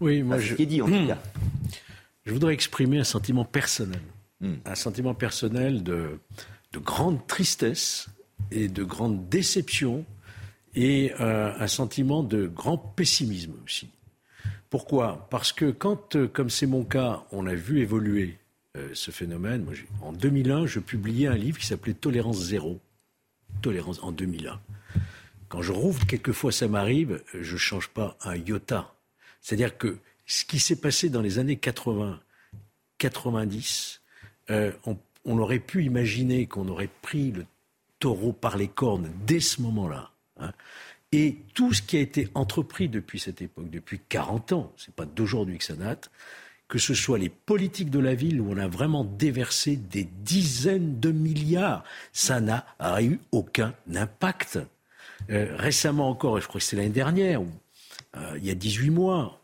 Oui, 0.00 0.22
moi 0.22 0.36
Enfin, 0.36 0.42
c'est 0.42 0.48
je, 0.48 0.52
ce 0.52 0.56
qui 0.56 0.62
est 0.62 0.66
dit 0.66 0.80
en 0.80 0.86
tout 0.86 1.06
cas. 1.08 1.18
je 2.24 2.32
voudrais 2.32 2.54
exprimer 2.54 2.98
un 3.00 3.04
sentiment 3.04 3.44
personnel. 3.44 4.00
Hmm. 4.40 4.54
Un 4.64 4.74
sentiment 4.74 5.14
personnel 5.14 5.82
de, 5.82 6.20
de 6.72 6.78
grande 6.78 7.26
tristesse 7.26 8.08
et 8.50 8.68
de 8.68 8.84
grande 8.84 9.28
déception 9.28 10.04
et 10.74 11.12
euh, 11.20 11.52
un 11.58 11.66
sentiment 11.66 12.22
de 12.22 12.46
grand 12.46 12.78
pessimisme 12.78 13.54
aussi. 13.64 13.88
Pourquoi? 14.70 15.26
Parce 15.30 15.52
que 15.52 15.70
quand, 15.70 16.16
euh, 16.16 16.28
comme 16.28 16.50
c'est 16.50 16.66
mon 16.66 16.84
cas, 16.84 17.24
on 17.32 17.46
a 17.46 17.54
vu 17.54 17.80
évoluer 17.80 18.38
euh, 18.76 18.90
ce 18.92 19.10
phénomène, 19.10 19.64
moi, 19.64 19.72
en 20.02 20.12
2001, 20.12 20.66
je 20.66 20.78
publiais 20.80 21.26
un 21.26 21.34
livre 21.34 21.58
qui 21.58 21.66
s'appelait 21.66 21.94
Tolérance 21.94 22.38
zéro. 22.38 22.78
Tolérance 23.62 24.02
en 24.02 24.12
2001. 24.12 24.60
Quand 25.48 25.62
je 25.62 25.72
rouvre, 25.72 26.06
quelquefois 26.06 26.52
ça 26.52 26.68
m'arrive, 26.68 27.22
je 27.34 27.52
ne 27.52 27.58
change 27.58 27.88
pas 27.88 28.16
un 28.22 28.36
iota. 28.36 28.94
C'est-à-dire 29.40 29.78
que 29.78 29.98
ce 30.26 30.44
qui 30.44 30.58
s'est 30.58 30.80
passé 30.80 31.08
dans 31.08 31.22
les 31.22 31.38
années 31.38 31.56
80, 31.56 32.20
90, 32.98 34.00
euh, 34.50 34.72
on, 35.24 35.38
aurait 35.38 35.58
pu 35.58 35.84
imaginer 35.84 36.46
qu'on 36.46 36.68
aurait 36.68 36.90
pris 37.02 37.30
le 37.32 37.46
taureau 37.98 38.32
par 38.32 38.56
les 38.56 38.68
cornes 38.68 39.10
dès 39.26 39.40
ce 39.40 39.62
moment-là. 39.62 40.10
hein. 40.38 40.52
Et 41.12 41.36
tout 41.54 41.72
ce 41.72 41.82
qui 41.82 41.96
a 41.96 42.00
été 42.00 42.28
entrepris 42.34 42.88
depuis 42.88 43.20
cette 43.20 43.40
époque, 43.40 43.70
depuis 43.70 44.00
40 44.08 44.52
ans, 44.52 44.72
c'est 44.76 44.94
pas 44.94 45.06
d'aujourd'hui 45.06 45.58
que 45.58 45.64
ça 45.64 45.74
date, 45.74 46.10
que 46.68 46.78
ce 46.78 46.94
soit 46.94 47.18
les 47.18 47.28
politiques 47.28 47.90
de 47.90 48.00
la 48.00 48.14
ville 48.14 48.40
où 48.40 48.50
on 48.50 48.56
a 48.56 48.66
vraiment 48.66 49.04
déversé 49.04 49.76
des 49.76 50.04
dizaines 50.04 50.98
de 50.98 51.12
milliards, 51.12 51.84
ça 52.12 52.40
n'a 52.40 52.66
eu 53.00 53.20
aucun 53.30 53.74
impact. 53.94 54.58
Euh, 55.30 55.54
récemment 55.56 56.08
encore, 56.08 56.38
et 56.38 56.40
je 56.40 56.46
crois 56.46 56.60
que 56.60 56.64
c'est 56.64 56.76
l'année 56.76 56.88
dernière, 56.88 57.42
euh, 58.16 58.34
il 58.36 58.46
y 58.46 58.50
a 58.50 58.54
18 58.54 58.90
mois, 58.90 59.40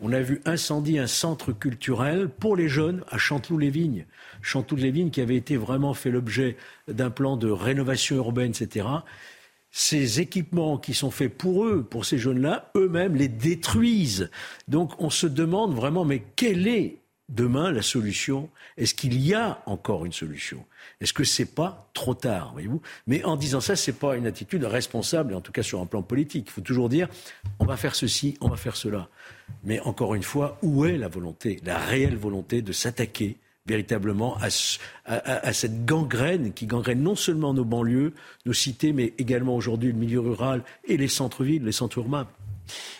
on 0.00 0.12
a 0.12 0.20
vu 0.20 0.40
incendier 0.44 0.98
un 0.98 1.06
centre 1.06 1.52
culturel 1.52 2.28
pour 2.28 2.56
les 2.56 2.68
jeunes 2.68 3.02
à 3.08 3.18
Chanteloup-les-Vignes. 3.18 4.06
Chanteloup-les-Vignes 4.42 5.10
qui 5.10 5.20
avait 5.20 5.36
été 5.36 5.56
vraiment 5.56 5.94
fait 5.94 6.10
l'objet 6.10 6.56
d'un 6.88 7.10
plan 7.10 7.36
de 7.36 7.50
rénovation 7.50 8.16
urbaine, 8.16 8.50
etc. 8.50 8.86
Ces 9.70 10.20
équipements 10.20 10.78
qui 10.78 10.94
sont 10.94 11.10
faits 11.10 11.36
pour 11.36 11.64
eux, 11.64 11.82
pour 11.82 12.04
ces 12.04 12.18
jeunes-là, 12.18 12.70
eux-mêmes 12.76 13.16
les 13.16 13.28
détruisent. 13.28 14.30
Donc 14.68 14.92
on 15.00 15.10
se 15.10 15.26
demande 15.26 15.74
vraiment, 15.74 16.04
mais 16.04 16.22
quelle 16.36 16.66
est 16.66 16.98
demain 17.28 17.72
la 17.72 17.82
solution 17.82 18.48
Est-ce 18.76 18.94
qu'il 18.94 19.20
y 19.20 19.34
a 19.34 19.62
encore 19.66 20.04
une 20.04 20.12
solution? 20.12 20.64
Est-ce 21.00 21.12
que 21.12 21.24
c'est 21.24 21.54
pas 21.54 21.90
trop 21.94 22.14
tard, 22.14 22.52
voyez-vous? 22.52 22.80
Mais 23.06 23.24
en 23.24 23.36
disant 23.36 23.60
ça, 23.60 23.76
c'est 23.76 23.92
pas 23.92 24.16
une 24.16 24.26
attitude 24.26 24.64
responsable, 24.64 25.34
en 25.34 25.40
tout 25.40 25.52
cas 25.52 25.62
sur 25.62 25.80
un 25.80 25.86
plan 25.86 26.02
politique. 26.02 26.46
Il 26.48 26.52
faut 26.52 26.60
toujours 26.60 26.88
dire 26.88 27.08
on 27.58 27.64
va 27.64 27.76
faire 27.76 27.94
ceci, 27.94 28.36
on 28.40 28.48
va 28.48 28.56
faire 28.56 28.76
cela. 28.76 29.08
Mais 29.64 29.80
encore 29.80 30.14
une 30.14 30.22
fois, 30.22 30.58
où 30.62 30.84
est 30.84 30.96
la 30.96 31.08
volonté, 31.08 31.60
la 31.64 31.78
réelle 31.78 32.16
volonté 32.16 32.62
de 32.62 32.72
s'attaquer 32.72 33.38
véritablement 33.66 34.38
à, 34.38 35.52
cette 35.52 35.84
gangrène 35.84 36.52
qui 36.52 36.66
gangrène 36.66 37.02
non 37.02 37.16
seulement 37.16 37.52
nos 37.52 37.64
banlieues, 37.64 38.12
nos 38.44 38.52
cités, 38.52 38.92
mais 38.92 39.12
également 39.18 39.56
aujourd'hui 39.56 39.90
le 39.90 39.98
milieu 39.98 40.20
rural 40.20 40.62
et 40.86 40.96
les 40.96 41.08
centres-villes, 41.08 41.64
les 41.64 41.72
centres 41.72 41.98
urbains? 41.98 42.28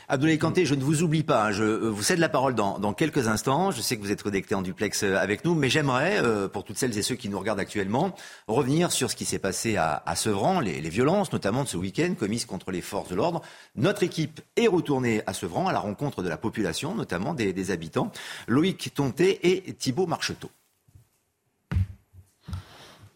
Abdoulaye 0.08 0.38
Kanté, 0.38 0.66
je 0.66 0.74
ne 0.74 0.82
vous 0.82 1.02
oublie 1.02 1.22
pas. 1.22 1.46
Hein. 1.46 1.50
Je 1.52 1.64
euh, 1.64 1.90
vous 1.90 2.02
cède 2.02 2.18
la 2.18 2.28
parole 2.28 2.54
dans, 2.54 2.92
quelques 2.92 3.28
instants. 3.28 3.70
Je 3.70 3.80
sais 3.80 3.96
que 3.96 4.02
vous 4.02 4.12
êtes 4.12 4.22
connecté 4.22 4.54
en 4.54 4.62
duplex 4.62 5.02
euh, 5.02 5.16
avec 5.16 5.44
nous, 5.44 5.54
mais 5.54 5.68
j'aimerais, 5.68 6.18
euh, 6.22 6.48
pour 6.48 6.64
toutes 6.64 6.78
celles 6.78 6.96
et 6.96 7.02
ceux 7.02 7.16
qui 7.16 7.28
nous 7.28 7.38
regardent 7.38 7.60
actuellement, 7.60 8.14
revenir 8.46 8.92
sur 8.92 9.10
ce 9.10 9.16
qui 9.16 9.24
s'est 9.24 9.38
passé 9.38 9.76
à, 9.76 10.02
Sevran, 10.14 10.60
les, 10.60 10.80
violences, 10.88 11.32
notamment 11.32 11.64
de 11.64 11.68
ce 11.68 11.76
week-end, 11.76 12.14
commises 12.18 12.46
contre 12.46 12.70
les 12.70 12.80
forces 12.80 13.08
de 13.08 13.16
l'ordre. 13.16 13.42
Notre 13.74 14.02
équipe 14.02 14.40
est 14.56 14.68
retournée 14.68 15.22
à 15.26 15.32
Sevran, 15.32 15.66
à 15.66 15.72
la 15.72 15.80
rencontre 15.80 16.22
de 16.22 16.28
la 16.28 16.36
population, 16.36 16.94
notamment 16.94 17.34
des, 17.34 17.52
des 17.52 17.70
habitants. 17.70 18.12
Loïc 18.46 18.94
Tonté 18.94 19.40
et 19.42 19.72
Thibault 19.74 20.06
Marcheteau. 20.06 20.50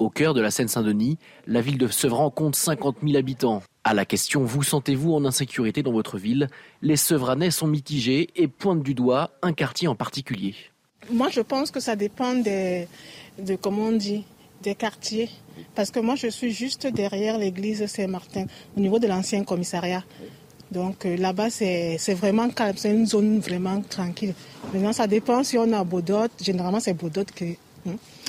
Au 0.00 0.08
cœur 0.08 0.32
de 0.32 0.40
la 0.40 0.50
Seine-Saint-Denis, 0.50 1.18
la 1.46 1.60
ville 1.60 1.76
de 1.76 1.86
Sevran 1.86 2.30
compte 2.30 2.56
50 2.56 2.96
000 3.02 3.18
habitants. 3.18 3.62
À 3.82 3.94
la 3.94 4.04
question 4.04 4.44
Vous 4.44 4.62
sentez-vous 4.62 5.14
en 5.14 5.24
insécurité 5.24 5.82
dans 5.82 5.92
votre 5.92 6.18
ville? 6.18 6.48
Les 6.82 6.96
Sevranais 6.96 7.50
sont 7.50 7.66
mitigés 7.66 8.28
et 8.36 8.46
pointent 8.46 8.82
du 8.82 8.94
doigt 8.94 9.30
un 9.42 9.52
quartier 9.54 9.88
en 9.88 9.94
particulier. 9.94 10.54
Moi, 11.10 11.28
je 11.30 11.40
pense 11.40 11.70
que 11.70 11.80
ça 11.80 11.96
dépend 11.96 12.34
des, 12.34 12.86
de 13.38 13.56
comment 13.56 13.84
on 13.84 13.92
dit, 13.92 14.24
des 14.62 14.74
quartiers. 14.74 15.30
Parce 15.74 15.90
que 15.90 15.98
moi, 15.98 16.14
je 16.14 16.26
suis 16.26 16.52
juste 16.52 16.86
derrière 16.86 17.38
l'église 17.38 17.86
Saint-Martin, 17.86 18.46
au 18.76 18.80
niveau 18.80 18.98
de 18.98 19.06
l'ancien 19.06 19.44
commissariat. 19.44 20.04
Donc 20.70 21.04
euh, 21.04 21.16
là-bas, 21.16 21.50
c'est 21.50 22.14
vraiment 22.14 22.48
calme, 22.50 22.76
c'est 22.76 22.90
une 22.90 23.06
zone 23.06 23.40
vraiment 23.40 23.80
tranquille. 23.82 24.34
Maintenant, 24.72 24.92
ça 24.92 25.06
dépend 25.06 25.42
si 25.42 25.58
on 25.58 25.72
a 25.72 25.82
Baudot. 25.84 26.28
Généralement, 26.40 26.80
c'est 26.80 26.94
Baudot 26.94 27.24
qui. 27.24 27.58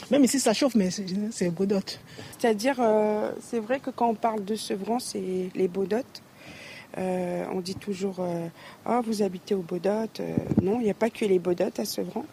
Même 0.10 0.24
ici, 0.24 0.40
ça 0.40 0.54
chauffe, 0.54 0.76
mais 0.76 0.90
c'est 0.90 1.50
Baudotte. 1.50 2.00
C'est-à-dire, 2.40 2.76
euh, 2.80 3.32
c'est 3.42 3.60
vrai 3.60 3.80
que 3.80 3.90
quand 3.90 4.10
on 4.10 4.16
parle 4.16 4.44
de 4.44 4.56
Sevran, 4.56 5.00
c'est 5.00 5.50
les 5.56 5.68
Baudottes. 5.68 6.22
Euh, 6.98 7.46
on 7.54 7.62
dit 7.62 7.76
toujours 7.76 8.18
euh, 8.20 8.48
Ah, 8.86 9.02
vous 9.06 9.22
habitez 9.22 9.56
au 9.56 9.62
Baudotte. 9.62 10.22
non, 10.62 10.80
il 10.80 10.84
n'y 10.84 10.90
a 10.90 10.96
pas 10.96 11.10
que 11.10 11.26
les 11.26 11.40
Baudottes 11.40 11.80
à 11.80 11.86
Sevran. 11.86 12.26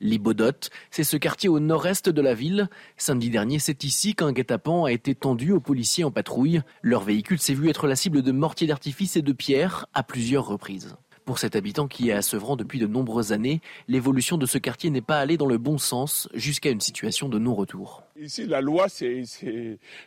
Les 0.00 0.18
Baudottes, 0.18 0.70
c'est 0.90 1.04
ce 1.04 1.16
quartier 1.16 1.48
au 1.48 1.58
nord-est 1.58 2.10
de 2.10 2.20
la 2.20 2.34
ville. 2.34 2.68
Samedi 2.98 3.30
dernier, 3.30 3.58
c'est 3.58 3.82
ici 3.82 4.14
qu'un 4.14 4.32
guet-apens 4.32 4.84
a 4.84 4.92
été 4.92 5.14
tendu 5.14 5.52
aux 5.52 5.60
policiers 5.60 6.04
en 6.04 6.10
patrouille. 6.10 6.60
Leur 6.82 7.02
véhicule 7.02 7.38
s'est 7.38 7.54
vu 7.54 7.70
être 7.70 7.86
la 7.86 7.96
cible 7.96 8.20
de 8.22 8.30
mortiers 8.30 8.66
d'artifice 8.66 9.16
et 9.16 9.22
de 9.22 9.32
pierres 9.32 9.86
à 9.94 10.02
plusieurs 10.02 10.46
reprises. 10.46 10.96
Pour 11.26 11.40
cet 11.40 11.56
habitant 11.56 11.88
qui 11.88 12.08
est 12.08 12.12
à 12.12 12.22
Sevran 12.22 12.54
depuis 12.54 12.78
de 12.78 12.86
nombreuses 12.86 13.32
années, 13.32 13.60
l'évolution 13.88 14.38
de 14.38 14.46
ce 14.46 14.58
quartier 14.58 14.90
n'est 14.90 15.00
pas 15.00 15.18
allée 15.18 15.36
dans 15.36 15.48
le 15.48 15.58
bon 15.58 15.76
sens 15.76 16.28
jusqu'à 16.34 16.70
une 16.70 16.80
situation 16.80 17.28
de 17.28 17.36
non-retour. 17.40 18.04
Ici, 18.16 18.46
la 18.46 18.60
loi, 18.60 18.88
c'est, 18.88 19.24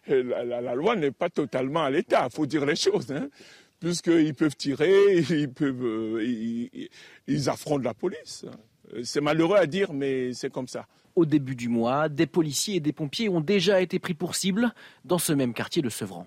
la, 0.08 0.76
loi 0.76 0.96
n'est 0.96 1.12
pas 1.12 1.30
totalement 1.30 1.84
à 1.84 1.90
l'état, 1.90 2.30
il 2.32 2.34
faut 2.34 2.46
dire 2.46 2.66
les 2.66 2.78
choses. 2.78 3.12
Hein. 3.12 3.28
Puisqu'ils 3.82 4.34
peuvent 4.34 4.56
tirer, 4.56 5.18
ils, 5.30 5.52
peuvent, 5.52 5.84
euh, 5.84 6.88
ils 7.28 7.50
affrontent 7.50 7.84
la 7.84 7.94
police. 7.94 8.46
C'est 9.04 9.22
malheureux 9.22 9.58
à 9.58 9.66
dire, 9.66 9.92
mais 9.92 10.34
c'est 10.34 10.50
comme 10.50 10.70
ça. 10.70 10.88
Au 11.18 11.26
début 11.26 11.56
du 11.56 11.68
mois, 11.68 12.08
des 12.08 12.28
policiers 12.28 12.76
et 12.76 12.80
des 12.80 12.94
pompiers 12.94 13.28
ont 13.28 13.42
déjà 13.42 13.82
été 13.82 14.00
pris 14.00 14.14
pour 14.14 14.36
cible 14.36 14.74
dans 15.04 15.18
ce 15.18 15.34
même 15.34 15.54
quartier 15.54 15.82
de 15.82 15.90
Sevran. 15.90 16.26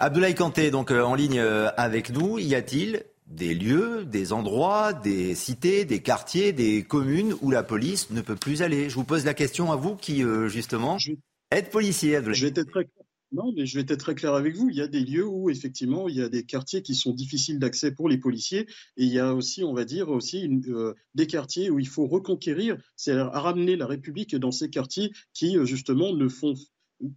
Abdoulaye 0.00 0.34
Kanté, 0.34 0.70
donc 0.70 0.90
euh, 0.90 1.02
en 1.02 1.14
ligne 1.14 1.38
euh, 1.38 1.68
avec 1.76 2.10
nous, 2.10 2.38
y 2.38 2.54
a-t-il 2.54 3.04
des 3.26 3.54
lieux, 3.54 4.04
des 4.04 4.32
endroits, 4.32 4.92
des 4.92 5.34
cités, 5.34 5.84
des 5.84 6.00
quartiers, 6.00 6.52
des 6.52 6.82
communes 6.82 7.34
où 7.40 7.50
la 7.50 7.62
police 7.62 8.10
ne 8.10 8.20
peut 8.20 8.36
plus 8.36 8.62
aller? 8.62 8.90
Je 8.90 8.94
vous 8.96 9.04
pose 9.04 9.24
la 9.24 9.34
question 9.34 9.72
à 9.72 9.76
vous 9.76 9.96
qui, 9.96 10.22
euh, 10.22 10.48
justement, 10.48 10.98
êtes 11.50 11.70
policier, 11.70 12.16
Abdoulaye. 12.16 12.38
Je 12.38 12.46
vais 12.46 12.60
être 12.60 12.70
très 12.70 12.88
non, 13.32 13.52
mais 13.56 13.66
je 13.66 13.74
vais 13.74 13.80
être 13.80 13.96
très 13.96 14.14
clair 14.14 14.34
avec 14.34 14.54
vous. 14.54 14.70
Il 14.70 14.76
y 14.76 14.80
a 14.80 14.86
des 14.86 15.00
lieux 15.00 15.26
où 15.26 15.50
effectivement 15.50 16.08
il 16.08 16.14
y 16.14 16.22
a 16.22 16.28
des 16.28 16.44
quartiers 16.44 16.82
qui 16.82 16.94
sont 16.94 17.12
difficiles 17.12 17.58
d'accès 17.58 17.90
pour 17.90 18.08
les 18.08 18.18
policiers, 18.18 18.60
et 18.96 19.04
il 19.04 19.08
y 19.12 19.18
a 19.18 19.34
aussi, 19.34 19.64
on 19.64 19.74
va 19.74 19.84
dire, 19.84 20.08
aussi 20.08 20.48
des 21.16 21.26
quartiers 21.26 21.68
où 21.68 21.80
il 21.80 21.88
faut 21.88 22.06
reconquérir, 22.06 22.76
c'est-à-dire 22.94 23.32
ramener 23.32 23.74
la 23.74 23.88
République 23.88 24.36
dans 24.36 24.52
ces 24.52 24.70
quartiers 24.70 25.10
qui 25.32 25.56
justement 25.64 26.12
ne 26.12 26.28
font 26.28 26.54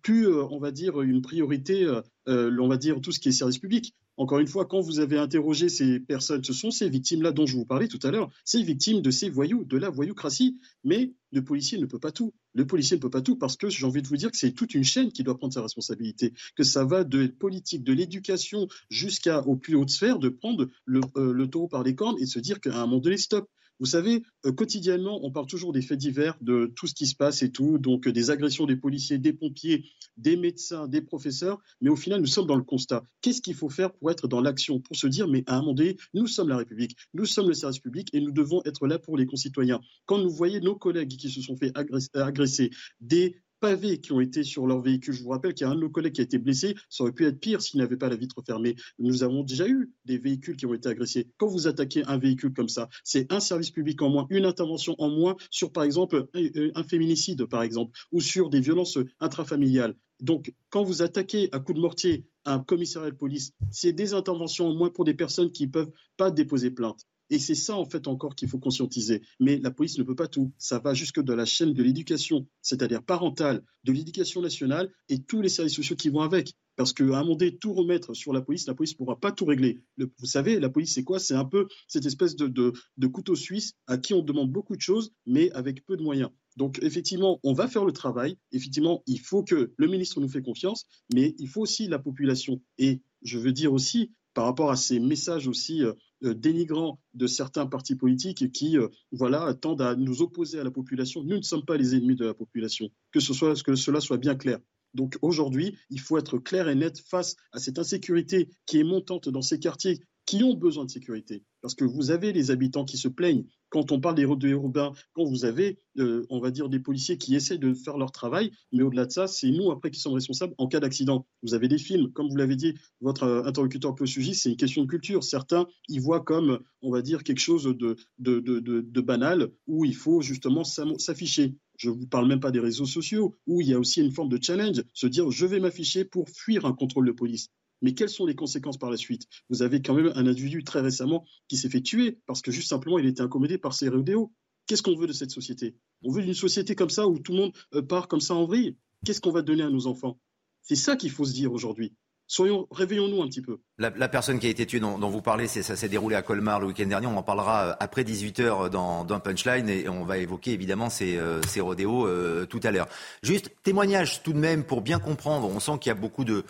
plus, 0.01 0.27
on 0.27 0.57
va 0.57 0.71
dire, 0.71 1.01
une 1.01 1.21
priorité, 1.21 1.85
euh, 2.27 2.51
euh, 2.51 2.59
on 2.59 2.67
va 2.67 2.77
dire, 2.77 2.99
tout 3.01 3.11
ce 3.11 3.19
qui 3.19 3.29
est 3.29 3.31
service 3.31 3.57
public. 3.57 3.95
Encore 4.17 4.39
une 4.39 4.47
fois, 4.47 4.65
quand 4.65 4.81
vous 4.81 4.99
avez 4.99 5.17
interrogé 5.17 5.69
ces 5.69 5.99
personnes, 5.99 6.43
ce 6.43 6.53
sont 6.53 6.71
ces 6.71 6.89
victimes-là 6.89 7.31
dont 7.31 7.45
je 7.45 7.55
vous 7.55 7.65
parlais 7.65 7.87
tout 7.87 7.99
à 8.03 8.11
l'heure, 8.11 8.29
ces 8.45 8.63
victimes 8.63 9.01
de 9.01 9.11
ces 9.11 9.29
voyous, 9.29 9.63
de 9.63 9.77
la 9.77 9.89
voyoucratie. 9.89 10.59
Mais 10.83 11.13
le 11.31 11.43
policier 11.43 11.77
ne 11.77 11.85
peut 11.85 11.99
pas 11.99 12.11
tout. 12.11 12.33
Le 12.53 12.65
policier 12.65 12.97
ne 12.97 13.01
peut 13.01 13.09
pas 13.09 13.21
tout 13.21 13.35
parce 13.35 13.57
que 13.57 13.69
j'ai 13.69 13.85
envie 13.85 14.01
de 14.01 14.07
vous 14.07 14.17
dire 14.17 14.31
que 14.31 14.37
c'est 14.37 14.51
toute 14.51 14.73
une 14.73 14.83
chaîne 14.83 15.11
qui 15.11 15.23
doit 15.23 15.37
prendre 15.37 15.53
sa 15.53 15.61
responsabilité, 15.61 16.33
que 16.55 16.63
ça 16.63 16.83
va 16.83 17.03
de 17.03 17.27
politique, 17.27 17.83
de 17.83 17.93
l'éducation 17.93 18.67
jusqu'aux 18.89 19.55
plus 19.55 19.75
hautes 19.75 19.91
sphères, 19.91 20.19
de 20.19 20.29
prendre 20.29 20.67
le, 20.85 21.01
le 21.15 21.47
taureau 21.47 21.67
par 21.67 21.83
les 21.83 21.95
cornes 21.95 22.17
et 22.19 22.25
de 22.25 22.29
se 22.29 22.39
dire 22.39 22.59
qu'à 22.59 22.75
un 22.75 22.87
moment 22.87 22.99
donné, 22.99 23.17
stop. 23.17 23.47
Vous 23.79 23.85
savez, 23.85 24.23
euh, 24.45 24.51
quotidiennement, 24.51 25.19
on 25.23 25.31
parle 25.31 25.45
toujours 25.45 25.71
des 25.71 25.81
faits 25.81 25.99
divers, 25.99 26.35
de 26.41 26.71
tout 26.75 26.87
ce 26.87 26.95
qui 26.95 27.05
se 27.05 27.15
passe 27.15 27.43
et 27.43 27.51
tout, 27.51 27.77
donc 27.77 28.07
euh, 28.07 28.11
des 28.11 28.31
agressions 28.31 28.65
des 28.65 28.75
policiers, 28.75 29.19
des 29.19 29.33
pompiers, 29.33 29.85
des 30.17 30.35
médecins, 30.35 30.87
des 30.87 31.01
professeurs, 31.01 31.59
mais 31.81 31.89
au 31.89 31.95
final, 31.95 32.19
nous 32.19 32.27
sommes 32.27 32.47
dans 32.47 32.55
le 32.55 32.63
constat. 32.63 33.03
Qu'est-ce 33.21 33.41
qu'il 33.41 33.53
faut 33.53 33.69
faire 33.69 33.93
pour 33.93 34.09
être 34.09 34.27
dans 34.27 34.41
l'action, 34.41 34.79
pour 34.79 34.95
se 34.95 35.07
dire, 35.07 35.27
mais 35.27 35.43
à 35.45 35.57
un 35.57 35.59
moment 35.61 35.73
donné, 35.73 35.97
nous 36.13 36.27
sommes 36.27 36.49
la 36.49 36.57
République, 36.57 36.95
nous 37.13 37.25
sommes 37.25 37.47
le 37.47 37.53
service 37.53 37.79
public 37.79 38.09
et 38.13 38.19
nous 38.19 38.31
devons 38.31 38.61
être 38.65 38.87
là 38.87 38.97
pour 38.97 39.15
les 39.15 39.27
concitoyens. 39.27 39.79
Quand 40.05 40.17
nous 40.17 40.29
voyons 40.29 40.59
nos 40.61 40.75
collègues 40.75 41.15
qui 41.15 41.29
se 41.29 41.41
sont 41.41 41.55
fait 41.55 41.71
agresser, 42.13 42.71
des 42.99 43.35
pavés 43.59 43.99
qui 43.99 44.11
ont 44.11 44.21
été 44.21 44.43
sur 44.43 44.67
leur 44.67 44.81
véhicule. 44.81 45.13
Je 45.13 45.23
vous 45.23 45.29
rappelle 45.29 45.53
qu'il 45.53 45.65
y 45.65 45.69
a 45.69 45.71
un 45.71 45.75
de 45.75 45.81
nos 45.81 45.89
collègues 45.89 46.13
qui 46.13 46.21
a 46.21 46.23
été 46.23 46.37
blessé. 46.37 46.75
Ça 46.89 47.03
aurait 47.03 47.13
pu 47.13 47.25
être 47.25 47.39
pire 47.39 47.61
s'il 47.61 47.79
n'avait 47.79 47.97
pas 47.97 48.09
la 48.09 48.15
vitre 48.15 48.41
fermée. 48.45 48.75
Nous 48.99 49.23
avons 49.23 49.43
déjà 49.43 49.67
eu 49.67 49.91
des 50.05 50.17
véhicules 50.17 50.55
qui 50.55 50.65
ont 50.65 50.73
été 50.73 50.89
agressés. 50.89 51.27
Quand 51.37 51.47
vous 51.47 51.67
attaquez 51.67 52.03
un 52.05 52.17
véhicule 52.17 52.53
comme 52.53 52.69
ça, 52.69 52.89
c'est 53.03 53.31
un 53.31 53.39
service 53.39 53.71
public 53.71 54.01
en 54.01 54.09
moins, 54.09 54.27
une 54.29 54.45
intervention 54.45 54.95
en 54.99 55.09
moins 55.09 55.35
sur, 55.49 55.71
par 55.71 55.83
exemple, 55.83 56.27
un 56.33 56.83
féminicide, 56.83 57.45
par 57.45 57.63
exemple, 57.63 57.97
ou 58.11 58.21
sur 58.21 58.49
des 58.49 58.59
violences 58.59 58.97
intrafamiliales. 59.19 59.95
Donc, 60.19 60.53
quand 60.69 60.83
vous 60.83 61.01
attaquez 61.01 61.49
à 61.51 61.59
coups 61.59 61.75
de 61.75 61.81
mortier 61.81 62.25
un 62.45 62.59
commissariat 62.59 63.11
de 63.11 63.15
police, 63.15 63.51
c'est 63.71 63.93
des 63.93 64.13
interventions 64.13 64.67
en 64.67 64.73
moins 64.73 64.89
pour 64.89 65.05
des 65.05 65.13
personnes 65.13 65.51
qui 65.51 65.67
ne 65.67 65.71
peuvent 65.71 65.91
pas 66.17 66.31
déposer 66.31 66.71
plainte. 66.71 67.05
Et 67.29 67.39
c'est 67.39 67.55
ça, 67.55 67.75
en 67.75 67.85
fait, 67.85 68.07
encore 68.07 68.35
qu'il 68.35 68.47
faut 68.47 68.59
conscientiser. 68.59 69.21
Mais 69.39 69.57
la 69.59 69.71
police 69.71 69.97
ne 69.97 70.03
peut 70.03 70.15
pas 70.15 70.27
tout. 70.27 70.51
Ça 70.57 70.79
va 70.79 70.93
jusque 70.93 71.21
dans 71.21 71.35
la 71.35 71.45
chaîne 71.45 71.73
de 71.73 71.83
l'éducation, 71.83 72.47
c'est-à-dire 72.61 73.03
parentale, 73.03 73.63
de 73.83 73.91
l'éducation 73.91 74.41
nationale 74.41 74.91
et 75.09 75.19
tous 75.19 75.41
les 75.41 75.49
services 75.49 75.75
sociaux 75.75 75.95
qui 75.95 76.09
vont 76.09 76.21
avec. 76.21 76.53
Parce 76.77 76.93
qu'à 76.93 77.03
un 77.03 77.23
moment 77.23 77.35
donné, 77.35 77.57
tout 77.57 77.73
remettre 77.73 78.13
sur 78.13 78.33
la 78.33 78.41
police, 78.41 78.67
la 78.67 78.75
police 78.75 78.93
ne 78.93 78.97
pourra 78.97 79.19
pas 79.19 79.31
tout 79.31 79.45
régler. 79.45 79.81
vous 79.97 80.25
savez, 80.25 80.59
la 80.59 80.69
police, 80.69 80.93
c'est 80.93 81.03
quoi? 81.03 81.19
C'est 81.19 81.33
un 81.33 81.45
peu 81.45 81.67
cette 81.87 82.05
espèce 82.05 82.35
de, 82.35 82.47
de, 82.47 83.07
couteau 83.07 83.35
suisse 83.35 83.73
à 83.87 83.97
qui 83.97 84.13
on 84.13 84.21
demande 84.21 84.51
beaucoup 84.51 84.75
de 84.75 84.81
choses, 84.81 85.11
mais 85.25 85.51
avec 85.51 85.85
peu 85.85 85.97
de 85.97 86.03
moyens. 86.03 86.29
Donc, 86.55 86.79
effectivement, 86.83 87.39
on 87.43 87.53
va 87.53 87.67
faire 87.67 87.83
le 87.83 87.93
travail. 87.93 88.37
Effectivement, 88.51 89.03
il 89.07 89.19
faut 89.19 89.43
que 89.43 89.73
le 89.75 89.87
ministre 89.87 90.21
nous 90.21 90.29
fait 90.29 90.41
confiance, 90.41 90.85
mais 91.13 91.35
il 91.39 91.47
faut 91.47 91.61
aussi 91.61 91.87
la 91.87 91.99
population. 91.99 92.61
Et 92.77 93.01
je 93.23 93.39
veux 93.39 93.51
dire 93.51 93.73
aussi, 93.73 94.11
par 94.35 94.45
rapport 94.45 94.69
à 94.69 94.75
ces 94.75 94.99
messages 94.99 95.47
aussi 95.47 95.83
euh, 95.83 95.93
dénigrants 96.21 96.99
de 97.13 97.27
certains 97.27 97.65
partis 97.67 97.95
politiques 97.95 98.51
qui 98.51 98.77
euh, 98.77 98.87
voilà, 99.11 99.53
tendent 99.53 99.81
à 99.81 99.95
nous 99.95 100.21
opposer 100.21 100.59
à 100.59 100.63
la 100.63 100.71
population. 100.71 101.23
Nous 101.23 101.37
ne 101.37 101.41
sommes 101.41 101.65
pas 101.65 101.77
les 101.77 101.95
ennemis 101.95 102.15
de 102.15 102.25
la 102.25 102.33
population, 102.33 102.89
que, 103.11 103.19
ce 103.19 103.33
soit, 103.33 103.61
que 103.63 103.75
cela 103.75 103.99
soit 103.99 104.17
bien 104.17 104.35
clair. 104.35 104.59
Donc 104.93 105.17
aujourd'hui, 105.21 105.77
il 105.89 105.99
faut 105.99 106.17
être 106.17 106.37
clair 106.37 106.69
et 106.69 106.75
net 106.75 106.99
face 106.99 107.35
à 107.51 107.59
cette 107.59 107.77
insécurité 107.77 108.49
qui 108.65 108.79
est 108.79 108.83
montante 108.83 109.29
dans 109.29 109.41
ces 109.41 109.59
quartiers 109.59 109.99
qui 110.25 110.43
ont 110.43 110.53
besoin 110.53 110.85
de 110.85 110.91
sécurité. 110.91 111.43
Parce 111.61 111.75
que 111.75 111.85
vous 111.85 112.11
avez 112.11 112.33
les 112.33 112.51
habitants 112.51 112.85
qui 112.85 112.97
se 112.97 113.07
plaignent 113.07 113.45
quand 113.69 113.91
on 113.91 113.99
parle 113.99 114.15
des 114.15 114.25
routes 114.25 114.43
urbains, 114.43 114.93
quand 115.13 115.25
vous 115.25 115.45
avez, 115.45 115.79
euh, 115.97 116.25
on 116.29 116.39
va 116.39 116.51
dire, 116.51 116.69
des 116.69 116.79
policiers 116.79 117.17
qui 117.17 117.35
essaient 117.35 117.57
de 117.57 117.73
faire 117.73 117.97
leur 117.97 118.11
travail, 118.11 118.51
mais 118.71 118.83
au-delà 118.83 119.05
de 119.05 119.11
ça, 119.11 119.27
c'est 119.27 119.49
nous 119.51 119.71
après 119.71 119.91
qui 119.91 119.99
sommes 119.99 120.13
responsables 120.13 120.53
en 120.57 120.67
cas 120.67 120.79
d'accident. 120.79 121.25
Vous 121.43 121.53
avez 121.53 121.67
des 121.67 121.77
films, 121.77 122.11
comme 122.13 122.29
vous 122.29 122.35
l'avez 122.35 122.55
dit, 122.55 122.75
votre 123.01 123.23
euh, 123.23 123.43
interlocuteur 123.43 123.95
peu 123.95 124.05
sujet, 124.05 124.33
c'est 124.33 124.49
une 124.49 124.57
question 124.57 124.83
de 124.83 124.87
culture. 124.87 125.23
Certains 125.23 125.67
y 125.87 125.99
voient 125.99 126.23
comme, 126.23 126.59
on 126.81 126.91
va 126.91 127.01
dire, 127.01 127.23
quelque 127.23 127.39
chose 127.39 127.63
de, 127.63 127.95
de, 128.19 128.39
de, 128.39 128.59
de 128.59 129.01
banal 129.01 129.49
où 129.67 129.85
il 129.85 129.95
faut 129.95 130.21
justement 130.21 130.63
s'afficher. 130.63 131.55
Je 131.77 131.89
ne 131.89 131.95
vous 131.95 132.07
parle 132.07 132.27
même 132.27 132.39
pas 132.39 132.51
des 132.51 132.59
réseaux 132.59 132.85
sociaux, 132.85 133.35
où 133.45 133.61
il 133.61 133.67
y 133.67 133.73
a 133.73 133.79
aussi 133.79 134.01
une 134.01 134.11
forme 134.11 134.29
de 134.29 134.39
challenge, 134.41 134.83
se 134.93 135.07
dire 135.07 135.29
je 135.29 135.45
vais 135.45 135.59
m'afficher 135.59 136.05
pour 136.05 136.29
fuir 136.29 136.65
un 136.65 136.73
contrôle 136.73 137.05
de 137.05 137.11
police. 137.11 137.49
Mais 137.81 137.93
quelles 137.93 138.09
sont 138.09 138.25
les 138.25 138.35
conséquences 138.35 138.77
par 138.77 138.89
la 138.89 138.97
suite? 138.97 139.27
Vous 139.49 139.61
avez 139.61 139.81
quand 139.81 139.93
même 139.93 140.11
un 140.15 140.27
individu 140.27 140.63
très 140.63 140.81
récemment 140.81 141.25
qui 141.47 141.57
s'est 141.57 141.69
fait 141.69 141.81
tuer 141.81 142.19
parce 142.25 142.41
que 142.41 142.51
juste 142.51 142.69
simplement 142.69 142.99
il 142.99 143.05
était 143.05 143.21
incommodé 143.21 143.57
par 143.57 143.73
ses 143.73 143.89
rodéos. 143.89 144.33
Qu'est-ce 144.65 144.83
qu'on 144.83 144.95
veut 144.95 145.07
de 145.07 145.13
cette 145.13 145.31
société? 145.31 145.77
On 146.03 146.11
veut 146.11 146.23
une 146.23 146.33
société 146.33 146.75
comme 146.75 146.89
ça 146.89 147.07
où 147.07 147.19
tout 147.19 147.31
le 147.31 147.37
monde 147.37 147.53
euh, 147.73 147.81
part 147.81 148.07
comme 148.07 148.19
ça 148.19 148.35
en 148.35 148.45
vrille? 148.45 148.75
Qu'est-ce 149.05 149.21
qu'on 149.21 149.31
va 149.31 149.41
donner 149.41 149.63
à 149.63 149.69
nos 149.69 149.87
enfants? 149.87 150.19
C'est 150.61 150.75
ça 150.75 150.95
qu'il 150.95 151.11
faut 151.11 151.25
se 151.25 151.33
dire 151.33 151.53
aujourd'hui. 151.53 151.93
Soyons, 152.29 152.67
réveillons-nous 152.71 153.21
un 153.21 153.27
petit 153.27 153.41
peu. 153.41 153.59
La, 153.77 154.09
personne 154.09 154.37
qui 154.37 154.47
a 154.47 154.49
été 154.49 154.65
tuée 154.65 154.81
dont, 154.81 154.97
vous 154.97 155.21
parlez, 155.21 155.47
ça 155.47 155.77
s'est 155.77 155.87
déroulé 155.87 156.13
à 156.13 156.21
Colmar 156.21 156.59
le 156.59 156.67
week-end 156.67 156.85
dernier. 156.85 157.07
On 157.07 157.15
en 157.15 157.23
parlera 157.23 157.67
euh, 157.67 157.73
après 157.79 158.03
18h 158.03 158.69
dans, 158.69 159.05
dans 159.05 159.19
Punchline 159.21 159.69
et 159.69 159.87
on 159.87 160.03
va 160.03 160.17
évoquer 160.17 160.51
évidemment 160.51 160.89
ces, 160.89 161.15
euh, 161.15 161.39
rodéos 161.59 162.05
euh, 162.05 162.45
tout 162.45 162.59
à 162.63 162.71
l'heure. 162.71 162.89
Juste 163.23 163.51
témoignage 163.63 164.23
tout 164.23 164.33
de 164.33 164.39
même 164.39 164.65
pour 164.65 164.81
bien 164.81 164.99
comprendre. 164.99 165.47
On 165.47 165.61
sent 165.61 165.79
qu'il 165.79 165.89
y 165.89 165.91
a 165.91 165.95
beaucoup 165.95 166.25
de, 166.25 166.43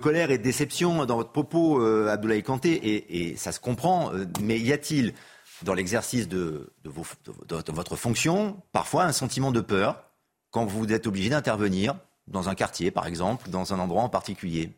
colère 0.00 0.30
et 0.30 0.38
de 0.38 0.42
déception 0.42 1.04
dans 1.04 1.16
votre 1.16 1.32
propos, 1.32 1.78
Abdoulaye 1.82 2.42
Kanté, 2.42 3.28
et, 3.30 3.36
ça 3.36 3.52
se 3.52 3.60
comprend. 3.60 4.10
Mais 4.40 4.58
y 4.58 4.72
a-t-il, 4.72 5.12
dans 5.62 5.74
l'exercice 5.74 6.26
de, 6.26 6.72
de 6.84 7.72
votre 7.72 7.96
fonction, 7.96 8.56
parfois 8.72 9.04
un 9.04 9.12
sentiment 9.12 9.52
de 9.52 9.60
peur 9.60 10.04
quand 10.50 10.64
vous 10.64 10.90
êtes 10.90 11.06
obligé 11.06 11.28
d'intervenir 11.28 11.96
dans 12.28 12.48
un 12.48 12.54
quartier, 12.54 12.90
par 12.90 13.06
exemple, 13.06 13.50
dans 13.50 13.74
un 13.74 13.78
endroit 13.78 14.02
en 14.02 14.08
particulier? 14.08 14.72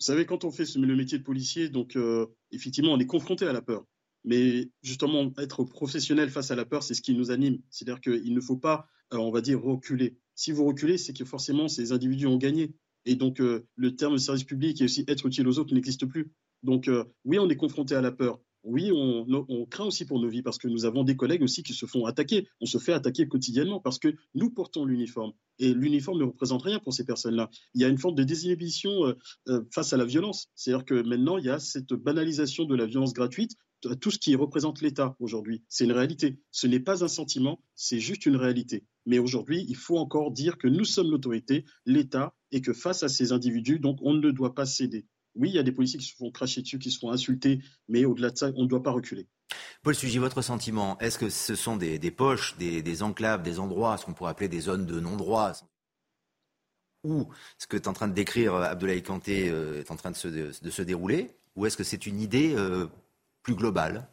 Vous 0.00 0.06
savez, 0.06 0.24
quand 0.24 0.44
on 0.44 0.50
fait 0.50 0.64
le 0.76 0.96
métier 0.96 1.18
de 1.18 1.22
policier, 1.22 1.68
donc 1.68 1.94
euh, 1.94 2.26
effectivement, 2.52 2.92
on 2.92 2.98
est 2.98 3.06
confronté 3.06 3.46
à 3.46 3.52
la 3.52 3.60
peur. 3.60 3.84
Mais 4.24 4.70
justement, 4.82 5.30
être 5.36 5.62
professionnel 5.64 6.30
face 6.30 6.50
à 6.50 6.56
la 6.56 6.64
peur, 6.64 6.82
c'est 6.82 6.94
ce 6.94 7.02
qui 7.02 7.14
nous 7.14 7.30
anime. 7.30 7.58
C'est-à-dire 7.68 8.00
qu'il 8.00 8.32
ne 8.32 8.40
faut 8.40 8.56
pas, 8.56 8.88
euh, 9.12 9.18
on 9.18 9.30
va 9.30 9.42
dire, 9.42 9.60
reculer. 9.60 10.16
Si 10.34 10.52
vous 10.52 10.64
reculez, 10.64 10.96
c'est 10.96 11.12
que 11.12 11.26
forcément, 11.26 11.68
ces 11.68 11.92
individus 11.92 12.26
ont 12.26 12.38
gagné. 12.38 12.72
Et 13.04 13.14
donc, 13.14 13.42
euh, 13.42 13.66
le 13.76 13.94
terme 13.94 14.16
service 14.16 14.44
public 14.44 14.80
et 14.80 14.84
aussi 14.84 15.04
être 15.06 15.26
utile 15.26 15.46
aux 15.46 15.58
autres 15.58 15.74
n'existe 15.74 16.06
plus. 16.06 16.32
Donc, 16.62 16.90
oui, 17.24 17.38
on 17.38 17.48
est 17.48 17.56
confronté 17.56 17.94
à 17.94 18.02
la 18.02 18.12
peur 18.12 18.38
oui, 18.62 18.90
on, 18.92 19.66
craint 19.66 19.86
aussi 19.86 20.04
pour 20.04 20.20
nos 20.20 20.28
vies 20.28 20.42
parce 20.42 20.58
que 20.58 20.68
nous 20.68 20.84
avons 20.84 21.04
des 21.04 21.16
collègues 21.16 21.42
aussi 21.42 21.62
qui 21.62 21.72
se 21.72 21.86
font 21.86 22.04
attaquer. 22.04 22.48
On 22.60 22.66
se 22.66 22.78
fait 22.78 22.92
attaquer 22.92 23.26
quotidiennement 23.26 23.80
parce 23.80 23.98
que 23.98 24.14
nous 24.34 24.50
portons 24.50 24.84
l'uniforme. 24.84 25.32
Et 25.58 25.72
l'uniforme 25.72 26.18
ne 26.18 26.24
représente 26.24 26.62
rien 26.62 26.78
pour 26.78 26.92
ces 26.92 27.04
personnes-là. 27.04 27.50
Il 27.74 27.80
y 27.80 27.84
a 27.84 27.88
une 27.88 27.98
forme 27.98 28.14
de 28.14 28.24
désinhibition 28.24 29.06
euh, 29.06 29.14
euh, 29.48 29.62
face 29.72 29.92
à 29.92 29.96
la 29.96 30.04
violence. 30.04 30.48
C'est-à-dire 30.54 30.84
que 30.84 31.02
maintenant, 31.02 31.38
il 31.38 31.44
y 31.44 31.50
a 31.50 31.58
cette 31.58 31.92
banalisation 31.92 32.64
de 32.64 32.74
la 32.74 32.86
violence 32.86 33.12
gratuite 33.12 33.56
tout 34.00 34.10
ce 34.10 34.18
qui 34.18 34.34
représente 34.34 34.82
l'État 34.82 35.16
aujourd'hui. 35.20 35.64
C'est 35.68 35.84
une 35.84 35.92
réalité. 35.92 36.38
Ce 36.50 36.66
n'est 36.66 36.80
pas 36.80 37.02
un 37.04 37.08
sentiment, 37.08 37.62
c'est 37.74 38.00
juste 38.00 38.26
une 38.26 38.36
réalité. 38.36 38.84
Mais 39.06 39.18
aujourd'hui, 39.18 39.64
il 39.68 39.76
faut 39.76 39.96
encore 39.96 40.32
dire 40.32 40.58
que 40.58 40.68
nous 40.68 40.84
sommes 40.84 41.10
l'autorité, 41.10 41.64
l'État, 41.86 42.34
et 42.52 42.60
que 42.60 42.72
face 42.72 43.02
à 43.02 43.08
ces 43.08 43.32
individus, 43.32 43.78
donc 43.78 43.98
on 44.02 44.12
ne 44.12 44.30
doit 44.30 44.54
pas 44.54 44.66
céder. 44.66 45.06
Oui, 45.34 45.50
il 45.50 45.54
y 45.54 45.58
a 45.58 45.62
des 45.62 45.72
policiers 45.72 45.98
qui 45.98 46.06
se 46.06 46.16
font 46.16 46.30
cracher 46.30 46.62
dessus, 46.62 46.78
qui 46.78 46.90
se 46.90 46.98
font 46.98 47.10
insulter, 47.10 47.60
mais 47.88 48.04
au-delà 48.04 48.30
de 48.30 48.36
ça, 48.36 48.50
on 48.56 48.62
ne 48.62 48.68
doit 48.68 48.82
pas 48.82 48.90
reculer. 48.90 49.26
Paul 49.82 49.94
Sugy, 49.94 50.18
votre 50.18 50.42
sentiment, 50.42 50.98
est-ce 50.98 51.18
que 51.18 51.30
ce 51.30 51.54
sont 51.54 51.76
des, 51.76 51.98
poches, 52.10 52.56
des, 52.58 53.02
enclaves, 53.02 53.42
des 53.42 53.58
endroits, 53.58 53.96
ce 53.96 54.04
qu'on 54.04 54.12
pourrait 54.12 54.30
appeler 54.30 54.48
des 54.48 54.60
zones 54.60 54.86
de 54.86 55.00
non-droit? 55.00 55.52
Ou 57.04 57.28
ce 57.56 57.66
que 57.66 57.76
est 57.76 57.88
en 57.88 57.94
train 57.94 58.08
de 58.08 58.12
décrire 58.12 58.54
euh, 58.54 58.64
Abdoulaye 58.64 59.02
Kanté 59.02 59.48
euh, 59.48 59.80
est 59.80 59.90
en 59.90 59.96
train 59.96 60.10
de 60.10 60.16
se, 60.16 60.82
dérouler? 60.82 61.30
Ou 61.56 61.64
est-ce 61.64 61.78
que 61.78 61.84
c'est 61.84 62.04
une 62.04 62.20
idée 62.20 62.54
euh, 62.54 62.88
plus 63.42 63.54
globale? 63.54 64.06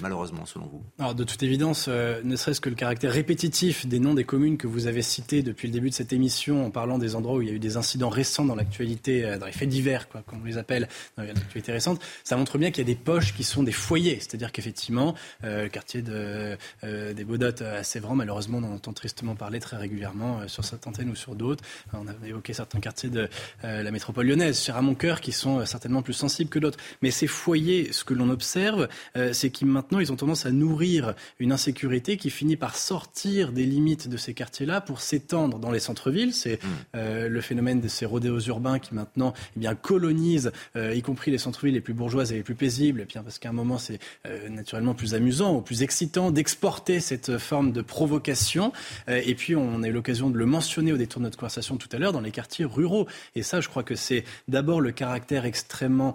Malheureusement, 0.00 0.46
selon 0.46 0.66
vous 0.66 0.82
Alors, 0.98 1.14
de 1.14 1.24
toute 1.24 1.42
évidence, 1.42 1.86
euh, 1.88 2.20
ne 2.24 2.36
serait-ce 2.36 2.60
que 2.60 2.68
le 2.68 2.74
caractère 2.74 3.12
répétitif 3.12 3.86
des 3.86 3.98
noms 3.98 4.14
des 4.14 4.24
communes 4.24 4.56
que 4.56 4.66
vous 4.66 4.86
avez 4.86 5.02
cités 5.02 5.42
depuis 5.42 5.68
le 5.68 5.72
début 5.72 5.90
de 5.90 5.94
cette 5.94 6.12
émission, 6.12 6.66
en 6.66 6.70
parlant 6.70 6.98
des 6.98 7.14
endroits 7.14 7.36
où 7.36 7.42
il 7.42 7.48
y 7.48 7.50
a 7.50 7.54
eu 7.54 7.58
des 7.58 7.76
incidents 7.76 8.08
récents 8.08 8.44
dans 8.44 8.54
l'actualité, 8.54 9.24
euh, 9.24 9.38
dans 9.38 9.46
les 9.46 9.52
faits 9.52 9.68
divers, 9.68 10.08
quoi, 10.08 10.22
comme 10.26 10.40
on 10.42 10.44
les 10.44 10.58
appelle, 10.58 10.88
dans 11.16 11.24
l'actualité 11.24 11.72
récente, 11.72 12.00
ça 12.24 12.36
montre 12.36 12.58
bien 12.58 12.70
qu'il 12.70 12.86
y 12.86 12.90
a 12.90 12.92
des 12.92 12.98
poches 12.98 13.34
qui 13.34 13.44
sont 13.44 13.62
des 13.62 13.72
foyers. 13.72 14.16
C'est-à-dire 14.20 14.52
qu'effectivement, 14.52 15.14
euh, 15.44 15.64
le 15.64 15.68
quartier 15.68 16.02
de, 16.02 16.56
des 16.82 17.24
Baudottes 17.24 17.62
à 17.62 17.82
Sévran, 17.82 18.14
malheureusement, 18.14 18.58
on 18.58 18.64
en 18.64 18.74
entend 18.74 18.92
tristement 18.92 19.34
parler 19.34 19.60
très 19.60 19.76
régulièrement 19.76 20.46
sur 20.48 20.64
cette 20.64 20.86
antenne 20.86 21.10
ou 21.10 21.14
sur 21.14 21.34
d'autres. 21.34 21.64
On 21.92 22.06
a 22.06 22.12
évoqué 22.26 22.52
certains 22.52 22.80
quartiers 22.80 23.10
de 23.10 23.28
la 23.62 23.90
métropole 23.90 24.26
lyonnaise, 24.26 24.62
cher 24.62 24.76
à 24.76 24.82
mon 24.82 24.94
cœur, 24.94 25.20
qui 25.20 25.32
sont 25.32 25.64
certainement 25.66 26.02
plus 26.02 26.12
sensibles 26.12 26.50
que 26.50 26.58
d'autres. 26.58 26.78
Mais 27.02 27.10
ces 27.10 27.26
foyers, 27.26 27.92
ce 27.92 28.04
que 28.04 28.14
l'on 28.14 28.30
observe, 28.30 28.88
c'est 29.32 29.50
qu'ils 29.50 29.66
maintenant, 29.66 29.89
ils 29.98 30.12
ont 30.12 30.16
tendance 30.16 30.46
à 30.46 30.52
nourrir 30.52 31.14
une 31.40 31.52
insécurité 31.52 32.16
qui 32.16 32.30
finit 32.30 32.56
par 32.56 32.76
sortir 32.76 33.52
des 33.52 33.64
limites 33.64 34.08
de 34.08 34.16
ces 34.16 34.34
quartiers-là 34.34 34.80
pour 34.80 35.00
s'étendre 35.00 35.58
dans 35.58 35.70
les 35.70 35.80
centres-villes. 35.80 36.32
C'est 36.32 36.62
mmh. 36.62 36.68
euh, 36.94 37.28
le 37.28 37.40
phénomène 37.40 37.80
de 37.80 37.88
ces 37.88 38.06
rodéos 38.06 38.40
urbains 38.40 38.78
qui 38.78 38.94
maintenant 38.94 39.34
eh 39.56 39.60
bien, 39.60 39.74
colonisent, 39.74 40.52
euh, 40.76 40.94
y 40.94 41.02
compris 41.02 41.30
les 41.30 41.38
centres-villes 41.38 41.74
les 41.74 41.80
plus 41.80 41.94
bourgeoises 41.94 42.32
et 42.32 42.36
les 42.36 42.42
plus 42.42 42.54
paisibles, 42.54 43.06
bien, 43.06 43.22
parce 43.22 43.38
qu'à 43.38 43.48
un 43.48 43.52
moment, 43.52 43.78
c'est 43.78 43.98
euh, 44.26 44.48
naturellement 44.48 44.94
plus 44.94 45.14
amusant 45.14 45.56
ou 45.56 45.60
plus 45.60 45.82
excitant 45.82 46.30
d'exporter 46.30 47.00
cette 47.00 47.38
forme 47.38 47.72
de 47.72 47.82
provocation. 47.82 48.72
et 49.08 49.34
puis, 49.34 49.56
on 49.56 49.82
a 49.82 49.88
eu 49.88 49.92
l'occasion 49.92 50.30
de 50.30 50.36
le 50.36 50.46
mentionner 50.46 50.92
au 50.92 50.96
détour 50.96 51.20
de 51.20 51.24
notre 51.24 51.38
conversation 51.38 51.76
tout 51.76 51.88
à 51.92 51.98
l'heure 51.98 52.12
dans 52.12 52.20
les 52.20 52.30
quartiers 52.30 52.64
ruraux. 52.64 53.06
Et 53.34 53.42
ça, 53.42 53.60
je 53.60 53.68
crois 53.68 53.82
que 53.82 53.94
c'est 53.94 54.24
d'abord 54.48 54.80
le 54.80 54.92
caractère 54.92 55.44
extrêmement 55.46 56.14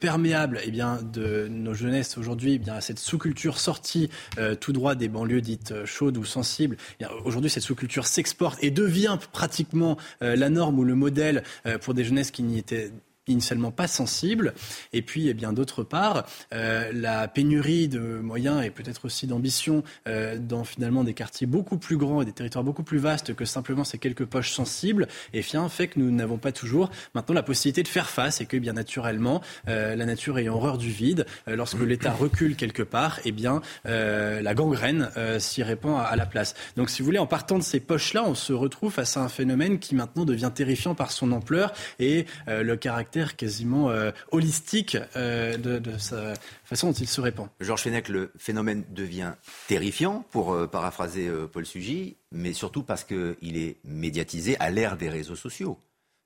perméable 0.00 0.60
eh 0.64 0.70
bien, 0.70 1.00
de 1.02 1.48
nos 1.48 1.74
jeunesses 1.74 2.16
aujourd'hui, 2.18 2.54
eh 2.54 2.58
bien 2.58 2.69
cette 2.80 2.98
sous-culture 2.98 3.58
sortie 3.58 4.10
euh, 4.38 4.54
tout 4.54 4.72
droit 4.72 4.94
des 4.94 5.08
banlieues 5.08 5.40
dites 5.40 5.72
euh, 5.72 5.86
chaudes 5.86 6.16
ou 6.16 6.24
sensibles. 6.24 6.76
Aujourd'hui, 7.24 7.50
cette 7.50 7.62
sous-culture 7.62 8.06
s'exporte 8.06 8.62
et 8.62 8.70
devient 8.70 9.18
pratiquement 9.32 9.96
euh, 10.22 10.36
la 10.36 10.50
norme 10.50 10.78
ou 10.78 10.84
le 10.84 10.94
modèle 10.94 11.42
pour 11.82 11.94
des 11.94 12.04
jeunesses 12.04 12.30
qui 12.30 12.42
n'y 12.42 12.58
étaient 12.58 12.92
initialement 13.30 13.70
pas 13.70 13.86
sensible. 13.86 14.54
Et 14.92 15.02
puis, 15.02 15.28
eh 15.28 15.34
bien, 15.34 15.52
d'autre 15.52 15.82
part, 15.82 16.26
euh, 16.54 16.90
la 16.92 17.28
pénurie 17.28 17.88
de 17.88 18.00
moyens 18.20 18.64
et 18.64 18.70
peut-être 18.70 19.04
aussi 19.04 19.26
d'ambition 19.26 19.82
euh, 20.08 20.38
dans 20.38 20.64
finalement 20.64 21.04
des 21.04 21.14
quartiers 21.14 21.46
beaucoup 21.46 21.78
plus 21.78 21.96
grands 21.96 22.22
et 22.22 22.24
des 22.24 22.32
territoires 22.32 22.64
beaucoup 22.64 22.82
plus 22.82 22.98
vastes 22.98 23.34
que 23.34 23.44
simplement 23.44 23.84
ces 23.84 23.98
quelques 23.98 24.24
poches 24.24 24.52
sensibles, 24.52 25.08
et 25.32 25.40
bien, 25.40 25.68
fait 25.68 25.88
que 25.88 25.98
nous 25.98 26.10
n'avons 26.10 26.38
pas 26.38 26.52
toujours 26.52 26.90
maintenant 27.14 27.34
la 27.34 27.42
possibilité 27.42 27.82
de 27.82 27.88
faire 27.88 28.08
face 28.08 28.40
et 28.40 28.46
que, 28.46 28.56
bien 28.56 28.74
naturellement, 28.74 29.40
euh, 29.68 29.96
la 29.96 30.06
nature 30.06 30.38
ayant 30.38 30.54
horreur 30.54 30.78
du 30.78 30.90
vide, 30.90 31.26
lorsque 31.46 31.80
l'État 31.80 32.12
recule 32.12 32.56
quelque 32.56 32.82
part, 32.82 33.20
eh 33.24 33.32
bien, 33.32 33.60
la 33.84 34.54
gangrène 34.54 35.10
s'y 35.38 35.62
répand 35.62 36.00
à, 36.00 36.14
la 36.16 36.26
place. 36.26 36.54
Donc, 36.76 36.90
si 36.90 37.02
vous 37.02 37.06
voulez, 37.06 37.18
en 37.18 37.26
partant 37.26 37.58
de 37.58 37.62
ces 37.62 37.80
poches-là, 37.80 38.24
on 38.24 38.34
se 38.34 38.52
retrouve 38.52 38.92
face 38.92 39.16
à 39.16 39.20
un 39.20 39.28
phénomène 39.28 39.78
qui 39.78 39.94
maintenant 39.94 40.24
devient 40.24 40.50
terrifiant 40.54 40.94
par 40.94 41.10
son 41.10 41.32
ampleur 41.32 41.72
et 41.98 42.26
le 42.46 42.74
caractère 42.76 43.19
quasiment 43.28 43.90
euh, 43.90 44.10
holistique 44.30 44.96
euh, 45.16 45.56
de, 45.56 45.78
de 45.78 45.98
sa 45.98 46.34
façon 46.64 46.88
dont 46.88 46.92
il 46.92 47.08
se 47.08 47.20
répand. 47.20 47.48
Georges 47.60 47.82
Fenech, 47.82 48.08
le 48.08 48.32
phénomène 48.38 48.84
devient 48.90 49.32
terrifiant, 49.68 50.24
pour 50.30 50.52
euh, 50.52 50.66
paraphraser 50.66 51.30
Paul 51.52 51.66
Sugy, 51.66 52.16
mais 52.32 52.52
surtout 52.52 52.82
parce 52.82 53.04
qu'il 53.04 53.56
est 53.56 53.76
médiatisé 53.84 54.56
à 54.60 54.70
l'ère 54.70 54.96
des 54.96 55.08
réseaux 55.08 55.36
sociaux. 55.36 55.78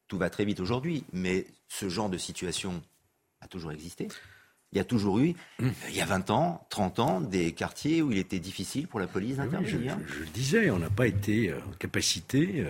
Tout 0.08 0.18
va 0.18 0.30
très 0.30 0.44
vite 0.44 0.60
aujourd'hui, 0.60 1.04
mais 1.12 1.46
ce 1.68 1.88
genre 1.88 2.08
de 2.08 2.18
situation 2.18 2.82
a 3.40 3.48
toujours 3.48 3.72
existé. 3.72 4.08
Il 4.72 4.78
y 4.78 4.80
a 4.80 4.84
toujours 4.84 5.20
eu, 5.20 5.34
il 5.60 5.94
y 5.94 6.00
a 6.00 6.04
20 6.04 6.30
ans, 6.30 6.66
30 6.70 6.98
ans, 6.98 7.20
des 7.20 7.52
quartiers 7.52 8.02
où 8.02 8.10
il 8.10 8.18
était 8.18 8.40
difficile 8.40 8.88
pour 8.88 8.98
la 8.98 9.06
police 9.06 9.36
d'intervenir. 9.36 9.96
je, 10.06 10.20
le 10.20 10.26
disais, 10.26 10.70
on 10.70 10.80
n'a 10.80 10.90
pas 10.90 11.06
été 11.06 11.54
en 11.54 11.72
capacité. 11.78 12.66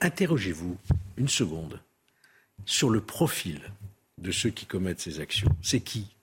Interrogez-vous 0.00 0.76
une 1.18 1.28
seconde 1.28 1.80
sur 2.64 2.90
le 2.90 3.00
profil 3.00 3.60
de 4.18 4.32
ceux 4.32 4.50
qui 4.50 4.66
commettent 4.66 5.00
ces 5.00 5.20
actions. 5.20 5.54
C'est 5.62 5.80
qui? 5.80 6.16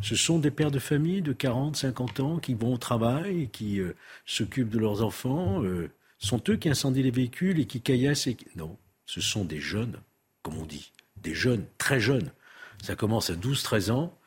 Ce 0.00 0.16
sont 0.16 0.38
des 0.38 0.50
pères 0.50 0.70
de 0.70 0.78
famille 0.78 1.22
de 1.22 1.32
40, 1.32 1.76
50 1.76 2.20
ans 2.20 2.38
qui 2.38 2.54
vont 2.54 2.74
au 2.74 2.78
travail, 2.78 3.48
qui 3.52 3.80
euh, 3.80 3.94
s'occupent 4.26 4.70
de 4.70 4.78
leurs 4.78 5.02
enfants. 5.02 5.62
Euh, 5.62 5.90
sont 6.18 6.42
eux 6.48 6.56
qui 6.56 6.68
incendient 6.68 7.02
les 7.02 7.10
véhicules 7.10 7.58
et 7.60 7.66
qui 7.66 7.80
caillassent 7.80 8.26
et... 8.26 8.36
Non, 8.56 8.76
ce 9.06 9.20
sont 9.20 9.44
des 9.44 9.60
jeunes, 9.60 10.00
comme 10.42 10.56
on 10.58 10.66
dit. 10.66 10.92
Des 11.22 11.34
jeunes, 11.34 11.64
très 11.78 12.00
jeunes. 12.00 12.30
Ça 12.82 12.96
commence 12.96 13.30
à 13.30 13.34
12, 13.34 13.62
13 13.62 13.90
ans. 13.90 14.18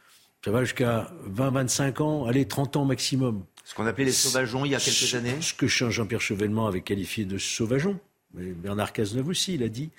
Ça 0.44 0.52
va 0.52 0.64
jusqu'à 0.64 1.12
20, 1.24 1.50
25 1.52 2.02
ans, 2.02 2.26
allez, 2.26 2.48
30 2.48 2.78
ans 2.78 2.86
maximum. 2.86 3.44
Ce 3.64 3.76
qu'on 3.76 3.86
appelait 3.86 4.06
les 4.06 4.12
sauvageons 4.12 4.64
il 4.64 4.72
y 4.72 4.76
a 4.76 4.80
quelques 4.80 5.14
années. 5.16 5.42
Ce 5.42 5.54
que 5.54 5.68
Jean-Pierre 5.68 6.22
Chevènement 6.22 6.68
avait 6.68 6.82
qualifié 6.82 7.26
de 7.26 7.38
sauvageons. 7.38 8.00
Bernard 8.34 8.94
Cazeneuve 8.94 9.28
aussi, 9.28 9.56
il 9.56 9.64
a 9.64 9.70
dit. 9.70 9.90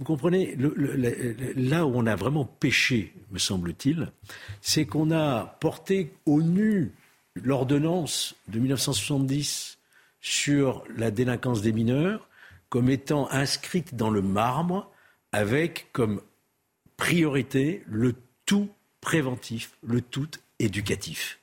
Vous 0.00 0.06
comprenez, 0.06 0.56
là 1.56 1.86
où 1.86 1.92
on 1.94 2.06
a 2.06 2.16
vraiment 2.16 2.46
péché, 2.46 3.12
me 3.32 3.38
semble-t-il, 3.38 4.10
c'est 4.62 4.86
qu'on 4.86 5.10
a 5.10 5.58
porté 5.60 6.14
au 6.24 6.40
nu 6.40 6.92
l'ordonnance 7.34 8.34
de 8.48 8.60
1970 8.60 9.76
sur 10.22 10.84
la 10.96 11.10
délinquance 11.10 11.60
des 11.60 11.72
mineurs 11.72 12.26
comme 12.70 12.88
étant 12.88 13.30
inscrite 13.30 13.94
dans 13.94 14.08
le 14.08 14.22
marbre 14.22 14.90
avec 15.32 15.92
comme 15.92 16.22
priorité 16.96 17.84
le 17.86 18.14
tout 18.46 18.70
préventif, 19.02 19.76
le 19.82 20.00
tout 20.00 20.30
éducatif. 20.58 21.40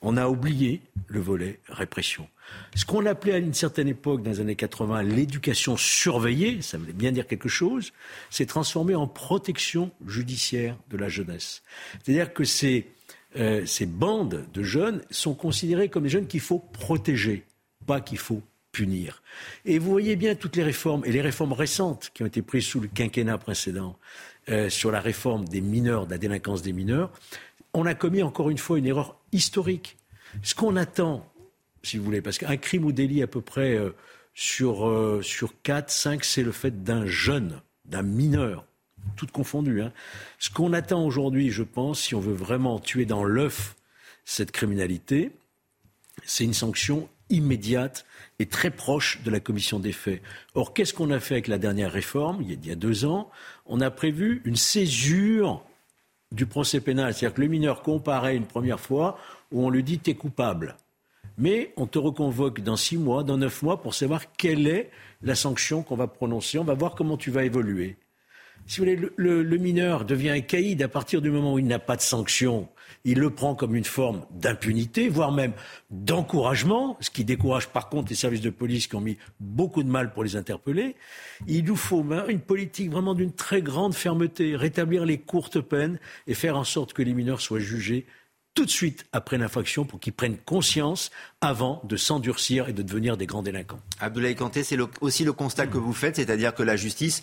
On 0.00 0.16
a 0.16 0.28
oublié 0.28 0.80
le 1.08 1.20
volet 1.20 1.60
répression. 1.68 2.26
Ce 2.74 2.84
qu'on 2.84 3.06
appelait 3.06 3.32
à 3.32 3.38
une 3.38 3.54
certaine 3.54 3.88
époque, 3.88 4.22
dans 4.22 4.30
les 4.30 4.40
années 4.40 4.56
80, 4.56 5.02
l'éducation 5.02 5.76
surveillée, 5.76 6.60
ça 6.62 6.78
voulait 6.78 6.92
bien 6.92 7.12
dire 7.12 7.26
quelque 7.26 7.48
chose, 7.48 7.92
s'est 8.30 8.46
transformé 8.46 8.94
en 8.94 9.06
protection 9.06 9.90
judiciaire 10.06 10.76
de 10.90 10.96
la 10.96 11.08
jeunesse. 11.08 11.62
C'est-à-dire 12.02 12.32
que 12.32 12.42
euh, 13.36 13.66
ces 13.66 13.86
bandes 13.86 14.46
de 14.52 14.62
jeunes 14.62 15.02
sont 15.10 15.34
considérées 15.34 15.88
comme 15.88 16.04
des 16.04 16.10
jeunes 16.10 16.26
qu'il 16.26 16.40
faut 16.40 16.58
protéger, 16.58 17.44
pas 17.86 18.00
qu'il 18.00 18.18
faut 18.18 18.42
punir. 18.72 19.22
Et 19.64 19.78
vous 19.78 19.90
voyez 19.90 20.16
bien 20.16 20.34
toutes 20.34 20.56
les 20.56 20.62
réformes, 20.62 21.02
et 21.06 21.12
les 21.12 21.22
réformes 21.22 21.54
récentes 21.54 22.10
qui 22.12 22.22
ont 22.22 22.26
été 22.26 22.42
prises 22.42 22.66
sous 22.66 22.80
le 22.80 22.88
quinquennat 22.88 23.38
précédent, 23.38 23.98
euh, 24.50 24.68
sur 24.68 24.90
la 24.90 25.00
réforme 25.00 25.46
des 25.46 25.62
mineurs, 25.62 26.06
de 26.06 26.10
la 26.10 26.18
délinquance 26.18 26.60
des 26.60 26.74
mineurs, 26.74 27.10
on 27.72 27.86
a 27.86 27.94
commis 27.94 28.22
encore 28.22 28.50
une 28.50 28.58
fois 28.58 28.78
une 28.78 28.86
erreur 28.86 29.16
historique. 29.32 29.96
Ce 30.42 30.54
qu'on 30.54 30.76
attend, 30.76 31.26
si 31.86 31.98
vous 31.98 32.04
voulez, 32.04 32.20
parce 32.20 32.38
qu'un 32.38 32.56
crime 32.56 32.84
ou 32.84 32.92
délit 32.92 33.22
à 33.22 33.26
peu 33.26 33.40
près 33.40 33.74
euh, 33.74 33.94
sur, 34.34 34.88
euh, 34.88 35.22
sur 35.22 35.54
4, 35.62 35.90
5, 35.90 36.24
c'est 36.24 36.42
le 36.42 36.52
fait 36.52 36.82
d'un 36.82 37.06
jeune, 37.06 37.60
d'un 37.84 38.02
mineur, 38.02 38.66
tout 39.16 39.26
confondu. 39.26 39.80
Hein. 39.80 39.92
Ce 40.38 40.50
qu'on 40.50 40.72
attend 40.72 41.04
aujourd'hui, 41.04 41.50
je 41.50 41.62
pense, 41.62 42.00
si 42.00 42.14
on 42.14 42.20
veut 42.20 42.34
vraiment 42.34 42.78
tuer 42.78 43.04
dans 43.04 43.24
l'œuf 43.24 43.76
cette 44.24 44.50
criminalité, 44.50 45.30
c'est 46.24 46.44
une 46.44 46.54
sanction 46.54 47.08
immédiate 47.30 48.04
et 48.38 48.46
très 48.46 48.70
proche 48.70 49.22
de 49.22 49.30
la 49.30 49.40
commission 49.40 49.78
des 49.78 49.92
faits. 49.92 50.22
Or, 50.54 50.74
qu'est-ce 50.74 50.94
qu'on 50.94 51.10
a 51.10 51.20
fait 51.20 51.34
avec 51.34 51.48
la 51.48 51.58
dernière 51.58 51.92
réforme, 51.92 52.42
il 52.42 52.66
y 52.66 52.70
a 52.70 52.76
deux 52.76 53.04
ans? 53.04 53.30
On 53.64 53.80
a 53.80 53.90
prévu 53.90 54.42
une 54.44 54.56
césure 54.56 55.64
du 56.32 56.46
procès 56.46 56.80
pénal. 56.80 57.14
C'est-à-dire 57.14 57.36
que 57.36 57.40
le 57.40 57.48
mineur 57.48 57.82
comparaît 57.82 58.36
une 58.36 58.46
première 58.46 58.80
fois 58.80 59.18
où 59.52 59.64
on 59.64 59.70
lui 59.70 59.82
dit 59.82 59.98
t'es 59.98 60.14
coupable. 60.14 60.76
Mais 61.38 61.72
on 61.76 61.86
te 61.86 61.98
reconvoque 61.98 62.60
dans 62.60 62.76
six 62.76 62.96
mois, 62.96 63.22
dans 63.22 63.36
neuf 63.36 63.62
mois, 63.62 63.82
pour 63.82 63.94
savoir 63.94 64.32
quelle 64.32 64.66
est 64.66 64.90
la 65.22 65.34
sanction 65.34 65.82
qu'on 65.82 65.96
va 65.96 66.06
prononcer. 66.06 66.58
On 66.58 66.64
va 66.64 66.74
voir 66.74 66.94
comment 66.94 67.16
tu 67.16 67.30
vas 67.30 67.44
évoluer 67.44 67.96
si 68.66 68.80
vous 68.80 68.86
voulez, 68.86 69.10
le, 69.16 69.58
mineur 69.58 70.04
devient 70.04 70.30
un 70.30 70.40
caïd 70.40 70.82
à 70.82 70.88
partir 70.88 71.22
du 71.22 71.30
moment 71.30 71.54
où 71.54 71.58
il 71.60 71.66
n'a 71.66 71.78
pas 71.78 71.94
de 71.94 72.00
sanction. 72.00 72.68
Il 73.04 73.20
le 73.20 73.30
prend 73.30 73.54
comme 73.54 73.76
une 73.76 73.84
forme 73.84 74.26
d'impunité, 74.32 75.08
voire 75.08 75.30
même 75.30 75.52
d'encouragement, 75.90 76.96
ce 77.00 77.10
qui 77.10 77.24
décourage 77.24 77.68
par 77.68 77.88
contre 77.88 78.08
les 78.10 78.16
services 78.16 78.40
de 78.40 78.50
police 78.50 78.88
qui 78.88 78.96
ont 78.96 79.00
mis 79.00 79.18
beaucoup 79.38 79.84
de 79.84 79.88
mal 79.88 80.12
pour 80.12 80.24
les 80.24 80.34
interpeller. 80.34 80.96
Il 81.46 81.64
nous 81.64 81.76
faut 81.76 82.04
une 82.28 82.40
politique 82.40 82.90
vraiment 82.90 83.14
d'une 83.14 83.32
très 83.32 83.62
grande 83.62 83.94
fermeté, 83.94 84.56
rétablir 84.56 85.04
les 85.04 85.18
courtes 85.18 85.60
peines 85.60 86.00
et 86.26 86.34
faire 86.34 86.56
en 86.56 86.64
sorte 86.64 86.92
que 86.92 87.02
les 87.02 87.14
mineurs 87.14 87.40
soient 87.40 87.60
jugés 87.60 88.04
tout 88.56 88.64
de 88.64 88.70
suite 88.70 89.04
après 89.12 89.38
l'infraction 89.38 89.84
pour 89.84 90.00
qu'ils 90.00 90.14
prennent 90.14 90.38
conscience 90.38 91.10
avant 91.42 91.82
de 91.84 91.96
s'endurcir 91.96 92.68
et 92.68 92.72
de 92.72 92.82
devenir 92.82 93.16
des 93.16 93.26
grands 93.26 93.42
délinquants. 93.42 93.80
Abdoulaye 94.00 94.34
Kanté, 94.34 94.64
c'est 94.64 94.78
aussi 95.02 95.24
le 95.24 95.32
constat 95.34 95.66
que 95.66 95.76
vous 95.76 95.92
faites, 95.92 96.16
c'est-à-dire 96.16 96.54
que 96.54 96.62
la 96.62 96.74
justice 96.74 97.22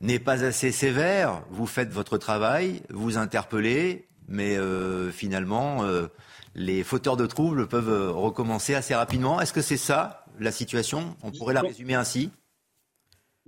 n'est 0.00 0.20
pas 0.20 0.44
assez 0.44 0.70
sévère. 0.70 1.42
Vous 1.50 1.66
faites 1.66 1.90
votre 1.90 2.16
travail, 2.16 2.82
vous 2.90 3.18
interpellez, 3.18 4.06
mais 4.28 4.56
euh, 4.56 5.10
finalement, 5.10 5.82
euh, 5.82 6.06
les 6.54 6.84
fauteurs 6.84 7.16
de 7.16 7.26
troubles 7.26 7.66
peuvent 7.66 7.90
euh, 7.90 8.10
recommencer 8.12 8.74
assez 8.74 8.94
rapidement. 8.94 9.40
Est-ce 9.40 9.52
que 9.52 9.62
c'est 9.62 9.76
ça 9.76 10.24
la 10.38 10.52
situation? 10.52 11.16
On 11.24 11.32
pourrait 11.32 11.54
la 11.54 11.62
résumer 11.62 11.94
ainsi? 11.94 12.30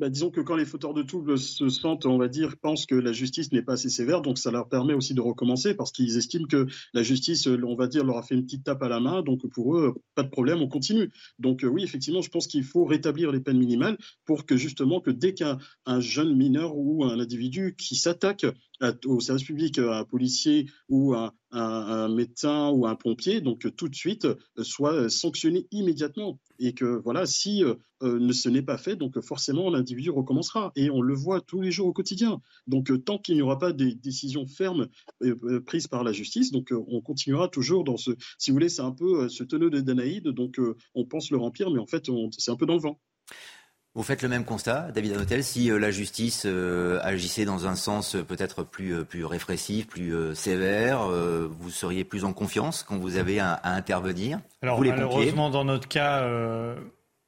Bah, 0.00 0.08
disons 0.08 0.30
que 0.30 0.40
quand 0.40 0.56
les 0.56 0.64
fauteurs 0.64 0.94
de 0.94 1.02
troubles 1.02 1.38
se 1.38 1.68
sentent, 1.68 2.06
on 2.06 2.16
va 2.16 2.28
dire, 2.28 2.56
pensent 2.56 2.86
que 2.86 2.94
la 2.94 3.12
justice 3.12 3.52
n'est 3.52 3.60
pas 3.60 3.74
assez 3.74 3.90
sévère, 3.90 4.22
donc 4.22 4.38
ça 4.38 4.50
leur 4.50 4.66
permet 4.66 4.94
aussi 4.94 5.12
de 5.12 5.20
recommencer 5.20 5.74
parce 5.74 5.92
qu'ils 5.92 6.16
estiment 6.16 6.46
que 6.46 6.66
la 6.94 7.02
justice, 7.02 7.46
on 7.46 7.74
va 7.74 7.86
dire, 7.86 8.02
leur 8.02 8.16
a 8.16 8.22
fait 8.22 8.34
une 8.34 8.44
petite 8.44 8.64
tape 8.64 8.82
à 8.82 8.88
la 8.88 8.98
main, 8.98 9.22
donc 9.22 9.46
pour 9.50 9.76
eux, 9.76 9.94
pas 10.14 10.22
de 10.22 10.30
problème, 10.30 10.62
on 10.62 10.68
continue. 10.68 11.10
Donc 11.38 11.66
oui, 11.70 11.84
effectivement, 11.84 12.22
je 12.22 12.30
pense 12.30 12.46
qu'il 12.46 12.64
faut 12.64 12.86
rétablir 12.86 13.30
les 13.30 13.40
peines 13.40 13.58
minimales 13.58 13.98
pour 14.24 14.46
que 14.46 14.56
justement, 14.56 15.02
que 15.02 15.10
dès 15.10 15.34
qu'un 15.34 15.58
jeune 16.00 16.34
mineur 16.34 16.74
ou 16.74 17.04
un 17.04 17.20
individu 17.20 17.74
qui 17.76 17.94
s'attaque 17.94 18.46
au 19.04 19.20
service 19.20 19.44
public, 19.44 19.78
un 19.78 20.04
policier 20.04 20.66
ou 20.88 21.14
un, 21.14 21.32
médecin 22.08 22.70
ou 22.70 22.86
un 22.86 22.94
pompier, 22.94 23.40
donc 23.40 23.66
tout 23.76 23.88
de 23.88 23.94
suite 23.94 24.26
soit 24.62 25.08
sanctionné 25.08 25.66
immédiatement. 25.70 26.38
Et 26.58 26.74
que 26.74 27.00
voilà, 27.02 27.26
si 27.26 27.64
euh, 27.64 28.32
ce 28.32 28.48
n'est 28.48 28.62
pas 28.62 28.78
fait, 28.78 28.96
donc 28.96 29.20
forcément 29.20 29.70
l'individu 29.70 30.10
recommencera. 30.10 30.72
Et 30.76 30.90
on 30.90 31.00
le 31.00 31.14
voit 31.14 31.40
tous 31.40 31.60
les 31.60 31.70
jours 31.70 31.88
au 31.88 31.92
quotidien. 31.92 32.40
Donc 32.66 32.90
tant 33.04 33.18
qu'il 33.18 33.36
n'y 33.36 33.42
aura 33.42 33.58
pas 33.58 33.72
des 33.72 33.94
décisions 33.94 34.46
fermes 34.46 34.88
euh, 35.22 35.60
prises 35.60 35.88
par 35.88 36.04
la 36.04 36.12
justice, 36.12 36.50
donc 36.50 36.72
on 36.72 37.00
continuera 37.00 37.48
toujours 37.48 37.84
dans 37.84 37.96
ce, 37.96 38.12
si 38.38 38.50
vous 38.50 38.56
voulez, 38.56 38.68
c'est 38.68 38.82
un 38.82 38.92
peu 38.92 39.28
ce 39.28 39.44
tonneau 39.44 39.70
de 39.70 39.80
Danaïde, 39.80 40.28
donc 40.28 40.60
on 40.94 41.04
pense 41.04 41.30
le 41.30 41.38
remplir, 41.38 41.70
mais 41.70 41.80
en 41.80 41.86
fait 41.86 42.06
c'est 42.38 42.50
un 42.50 42.56
peu 42.56 42.66
dans 42.66 42.74
le 42.74 42.80
vent. 42.80 43.00
Vous 43.94 44.04
faites 44.04 44.22
le 44.22 44.28
même 44.28 44.44
constat, 44.44 44.92
David 44.94 45.14
Anotel, 45.14 45.42
si 45.42 45.68
euh, 45.68 45.76
la 45.76 45.90
justice 45.90 46.44
euh, 46.46 47.00
agissait 47.02 47.44
dans 47.44 47.66
un 47.66 47.74
sens 47.74 48.14
euh, 48.14 48.22
peut-être 48.22 48.62
plus, 48.62 49.04
plus 49.04 49.24
répressif, 49.24 49.88
plus 49.88 50.14
sévère, 50.36 51.08
vous 51.08 51.70
seriez 51.70 52.04
plus 52.04 52.24
en 52.24 52.32
confiance 52.32 52.84
quand 52.84 52.98
vous 52.98 53.16
avez 53.16 53.40
à, 53.40 53.60
intervenir 53.64 54.38
Alors 54.62 54.80
malheureusement, 54.80 55.50
dans 55.50 55.64
notre 55.64 55.88
cas, 55.88 56.24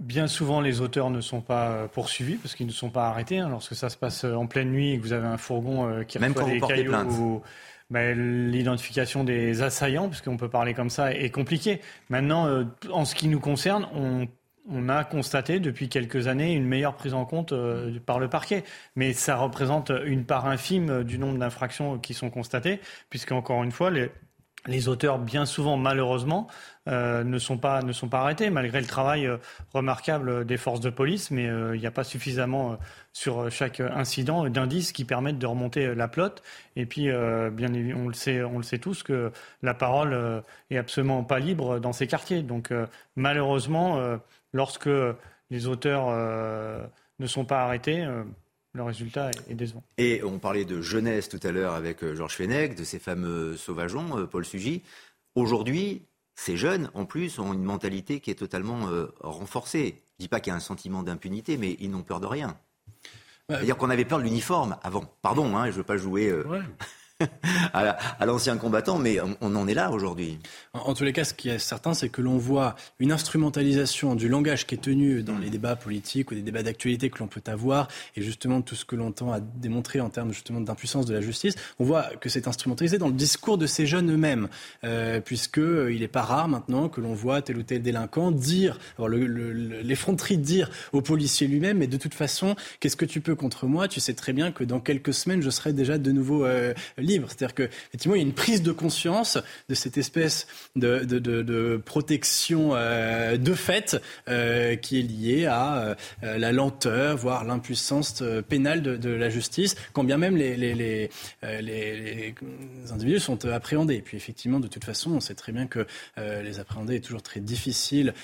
bien 0.01 0.29
souvent 0.29 0.61
les 0.61 0.81
auteurs 0.81 1.11
ne 1.11 1.21
sont 1.21 1.41
pas 1.41 1.89
poursuivis 1.89 2.37
parce 2.37 2.55
qu'ils 2.55 2.67
ne 2.67 2.73
sont 2.73 2.91
pas 2.91 3.09
arrêtés. 3.09 3.39
Hein. 3.39 3.49
lorsque 3.49 3.75
ça 3.75 3.89
se 3.89 3.97
passe 3.97 4.25
en 4.25 4.47
pleine 4.47 4.71
nuit 4.71 4.93
et 4.93 4.99
que 4.99 5.03
vous 5.03 5.13
avez 5.13 5.27
un 5.27 5.39
fourgon 5.39 6.05
qui 6.07 6.19
Même 6.19 6.33
reçoit 6.33 6.51
des 6.51 6.61
cailloux 6.61 7.43
ben, 7.91 8.51
l'identification 8.51 9.23
des 9.23 9.61
assaillants, 9.61 10.09
puisqu'on 10.09 10.39
peut 10.39 10.49
parler 10.49 10.73
comme 10.73 10.89
ça, 10.89 11.13
est 11.13 11.29
compliquée. 11.29 11.81
Maintenant, 12.09 12.65
en 12.91 13.05
ce 13.05 13.15
qui 13.15 13.29
nous 13.29 13.41
concerne, 13.41 13.87
on 13.95 14.27
on 14.69 14.89
a 14.89 15.05
constaté 15.05 15.61
depuis 15.61 15.89
quelques 15.89 16.29
années 16.29 16.53
une 16.53 16.67
meilleure 16.67 16.95
prise 16.95 17.15
en 17.15 17.25
compte 17.25 17.53
euh, 17.53 17.99
par 18.05 18.19
le 18.19 18.29
parquet. 18.29 18.65
Mais 18.97 19.13
ça 19.13 19.37
représente 19.37 19.91
une 20.05 20.25
part 20.25 20.47
infime 20.47 21.05
du 21.05 21.19
nombre 21.19 21.39
d'infractions 21.39 21.99
qui 21.99 22.15
sont 22.15 22.31
constatées, 22.31 22.81
puisque 23.11 23.33
encore 23.33 23.63
une 23.65 23.73
fois, 23.73 23.91
les, 23.91 24.89
auteurs, 24.89 25.19
bien 25.19 25.47
souvent, 25.47 25.77
malheureusement, 25.77 26.47
euh, 26.89 27.25
ne, 27.25 27.39
sont 27.39 27.59
pas, 27.59 27.83
ne 27.83 27.93
sont 27.93 28.09
pas 28.09 28.21
arrêtés, 28.21 28.51
malgré 28.51 28.81
le 28.81 28.87
travail 28.87 29.27
euh, 29.27 29.39
remarquable 29.75 30.45
des 30.45 30.57
forces 30.57 30.81
de 30.81 30.91
police. 30.91 31.33
Mais 31.33 31.47
il 31.47 31.81
n'y 31.81 31.87
a 31.87 31.91
pas 31.91 32.05
suffisamment 32.05 32.79
sur 33.13 33.51
chaque 33.51 33.81
incident 33.81 34.49
d'indices 34.49 34.93
qui 34.93 35.05
permettent 35.05 35.39
de 35.39 35.47
remonter 35.47 35.93
la 35.97 36.07
plotte. 36.07 36.45
Et 36.77 36.87
puis, 36.87 37.09
bien 37.53 37.69
on 37.97 38.07
le 38.07 38.15
sait, 38.15 38.43
on 38.45 38.59
le 38.59 38.63
sait 38.63 38.79
tous 38.79 39.03
que 39.03 39.33
la 39.63 39.75
parole 39.75 40.45
est 40.71 40.79
absolument 40.79 41.25
pas 41.25 41.41
libre 41.41 41.81
dans 41.81 41.93
ces 41.93 42.07
quartiers. 42.07 42.43
Donc, 42.43 42.73
malheureusement 43.17 44.19
lorsque 44.53 44.91
les 45.51 45.67
auteurs 45.67 46.09
euh, 46.09 46.85
ne 47.19 47.27
sont 47.27 47.45
pas 47.45 47.63
arrêtés, 47.63 48.05
euh, 48.05 48.25
le 48.73 48.83
résultat 48.83 49.31
est, 49.49 49.55
décevant. 49.55 49.83
Et 49.99 50.23
on 50.25 50.39
parlait 50.39 50.65
de 50.65 50.81
jeunesse 50.81 51.29
tout 51.29 51.41
à 51.43 51.53
l'heure 51.53 51.75
avec 51.75 52.03
euh, 52.03 52.15
Georges 52.15 52.37
Fenech, 52.37 52.75
de 52.75 52.85
ces 52.85 52.99
fameux 52.99 53.57
sauvageons, 53.57 54.27
Paul 54.27 54.45
Sugy. 54.45 54.83
Aujourd'hui, 55.35 56.03
ces 56.35 56.57
jeunes, 56.57 56.91
en 56.95 57.05
plus, 57.05 57.39
ont 57.39 57.53
une 57.53 57.65
mentalité 57.65 58.21
qui 58.21 58.31
est 58.31 58.37
totalement 58.37 58.89
renforcée. 59.21 60.03
Je 60.19 60.25
ne 60.25 60.25
dis 60.25 60.29
pas 60.29 60.41
qu'il 60.41 60.51
y 60.51 60.55
a 60.55 60.57
un 60.57 60.61
sentiment 60.61 61.03
d'impunité, 61.03 61.59
mais 61.59 61.77
ils 61.81 61.91
n'ont 61.91 62.03
peur 62.03 62.21
de 62.21 62.27
rien. 62.27 62.57
C'est-à-dire 63.49 63.77
qu'on 63.77 63.91
avait 63.91 64.07
peur 64.07 64.19
de 64.19 64.25
l'uniforme 64.25 64.79
avant. 64.83 65.05
Pardon, 65.21 65.57
hein, 65.57 65.67
je 65.67 65.73
ne 65.73 65.77
veux 65.77 65.83
pas 65.83 65.99
jouer 65.99 66.33
à, 67.73 68.27
l'ancien 68.27 68.57
combattant, 68.57 68.99
mais 68.99 69.19
on, 69.41 69.57
en 69.57 69.69
est 69.69 69.75
là 69.75 69.91
aujourd'hui. 69.91 70.39
En, 70.73 70.95
tous 70.95 71.05
les 71.05 71.13
cas, 71.13 71.25
ce 71.25 71.35
qui 71.35 71.49
est 71.49 71.59
certain, 71.59 71.95
c'est 71.95 72.09
que 72.09 72.23
l'on 72.23 72.39
voit 72.39 72.77
une 72.99 73.13
instrumentalisation 73.13 74.15
du 74.15 74.29
langage 74.29 74.67
qui 74.67 74.75
est 74.75 74.79
tenu 74.79 75.23
dans 75.23 75.39
les 75.39 75.51
débats 75.51 75.77
politiques 75.77 76.31
ou 76.31 76.35
des 76.35 76.43
débats 76.43 76.63
d'actualité 76.63 77.11
que 77.11 77.19
l'on 77.19 77.27
peut 77.27 77.43
avoir, 77.47 77.89
et 78.17 78.23
justement 78.23 78.63
tout 78.63 78.75
ce 78.75 78.85
que 78.85 78.97
l'on 78.97 79.13
tend 79.13 79.33
à 79.33 79.41
démontrer 79.41 80.01
en 80.01 80.11
termes 80.11 80.33
justement 80.33 80.61
d'impuissance 80.61 81.07
de 81.07 81.15
la 81.15 81.21
justice. 81.21 81.55
On 81.79 81.85
voit 81.85 82.05
que 82.21 82.29
c'est 82.29 82.49
instrumentalisé 82.49 82.99
dans 82.99 83.09
le 83.09 83.15
discours 83.15 83.59
de 83.59 83.67
ces 83.67 83.87
jeunes 83.87 84.11
eux-mêmes, 84.11 84.49
euh, 84.85 85.21
puisque 85.21 85.59
euh, 85.59 85.99
n'est 86.03 86.09
pas 86.09 86.23
rare 86.23 86.49
maintenant 86.49 86.89
que 86.89 87.01
l'on 87.01 87.15
voit 87.15 87.43
tel 87.43 87.57
ou 87.59 87.63
tel 87.63 87.81
délinquant 87.81 88.33
dire, 88.33 88.79
l'effronterie 88.99 90.37
de 90.37 90.43
dire 90.43 90.71
au 90.93 91.01
policier 91.01 91.47
lui-même, 91.47 91.79
mais 91.79 91.87
de 91.87 91.97
toute 91.97 92.15
façon, 92.15 92.57
qu'est-ce 92.81 92.97
que 92.97 93.05
tu 93.05 93.21
peux 93.21 93.37
contre 93.37 93.67
moi? 93.67 93.87
Tu 93.87 94.01
sais 94.01 94.15
très 94.15 94.33
bien 94.33 94.51
que 94.51 94.65
dans 94.65 94.81
quelques 94.81 95.15
semaines, 95.15 95.43
je 95.43 95.51
serai 95.51 95.73
déjà 95.73 95.99
de 95.99 96.13
nouveau 96.13 96.45
euh, 96.45 96.75
c'est-à-dire 97.27 97.55
qu'effectivement, 97.55 98.15
il 98.15 98.19
y 98.19 98.25
a 98.25 98.27
une 98.27 98.35
prise 98.35 98.63
de 98.63 98.73
conscience 98.73 99.39
de 99.69 99.75
cette 99.75 99.99
espèce 99.99 100.47
de, 100.77 101.01
de, 101.05 101.77
protection 101.77 102.71
euh, 102.75 103.37
de 103.37 103.55
fait 103.55 104.01
euh, 104.29 104.77
qui 104.77 104.99
est 104.99 105.03
liée 105.03 105.47
à 105.47 105.97
euh, 106.23 106.39
la 106.39 106.53
lenteur, 106.53 107.17
voire 107.17 107.45
l'impuissance 107.45 108.23
pénale 108.49 108.83
de, 108.83 109.11
la 109.11 109.29
justice, 109.29 109.77
quand 109.93 110.05
bien 110.05 110.17
même 110.17 110.37
les, 110.37 110.57
les, 110.57 110.75
les, 110.75 111.11
les, 111.43 112.35
individus 112.93 113.21
sont 113.21 113.45
appréhendés. 113.47 113.97
Et 113.97 114.03
puis 114.03 114.17
effectivement, 114.17 114.61
de 114.61 114.69
toute 114.69 114.85
façon, 114.85 115.13
on 115.13 115.21
sait 115.21 115.35
très 115.35 115.53
bien 115.53 115.67
que 115.67 115.87
les 116.17 116.59
appréhender 116.59 116.97
est 116.97 117.01
toujours 117.01 117.23
très 117.23 117.41
difficile, 117.41 118.15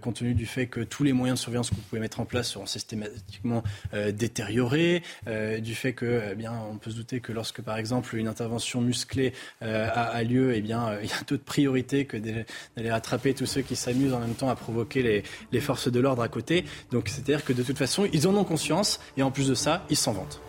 compte 0.00 0.16
tenu 0.16 0.34
du 0.34 0.46
fait 0.46 0.66
que 0.66 0.80
tous 0.80 1.04
les 1.04 1.12
moyens 1.12 1.38
de 1.38 1.42
surveillance 1.42 1.70
que 1.70 1.74
vous 1.74 1.80
pouvez 1.82 2.00
mettre 2.00 2.20
en 2.20 2.24
place 2.24 2.50
seront 2.50 2.66
systématiquement 2.66 3.62
détériorés, 3.92 5.02
du 5.58 5.74
fait 5.74 5.92
que, 5.92 6.22
eh 6.32 6.34
bien, 6.34 6.52
on 6.70 6.76
peut 6.78 6.90
se 6.90 6.96
douter 6.96 7.20
que 7.20 7.32
lorsque, 7.32 7.62
par 7.62 7.78
exemple, 7.78 8.15
une 8.16 8.28
intervention 8.28 8.80
musclée 8.80 9.32
euh, 9.62 9.88
a, 9.92 10.22
lieu, 10.22 10.54
eh 10.54 10.60
bien, 10.60 10.88
euh, 10.88 11.00
il 11.02 11.08
y 11.08 11.12
a 11.12 11.22
d'autres 11.26 11.44
priorités 11.44 12.04
que 12.04 12.16
d'aller 12.16 12.90
rattraper 12.90 13.34
tous 13.34 13.46
ceux 13.46 13.62
qui 13.62 13.76
s'amusent 13.76 14.12
en 14.12 14.20
même 14.20 14.34
temps 14.34 14.48
à 14.48 14.56
provoquer 14.56 15.24
les, 15.52 15.60
forces 15.60 15.90
de 15.90 16.00
l'ordre 16.00 16.22
à 16.22 16.28
côté. 16.28 16.64
Donc, 16.90 17.08
c'est-à-dire 17.08 17.44
que 17.44 17.52
de 17.52 17.62
toute 17.62 17.78
façon, 17.78 18.08
ils 18.12 18.28
en 18.28 18.36
ont 18.36 18.44
conscience 18.44 19.00
et 19.16 19.22
en 19.22 19.30
plus 19.30 19.48
de 19.48 19.54
ça, 19.54 19.84
ils 19.90 19.96
s'en 19.96 20.12
vantent. 20.12 20.40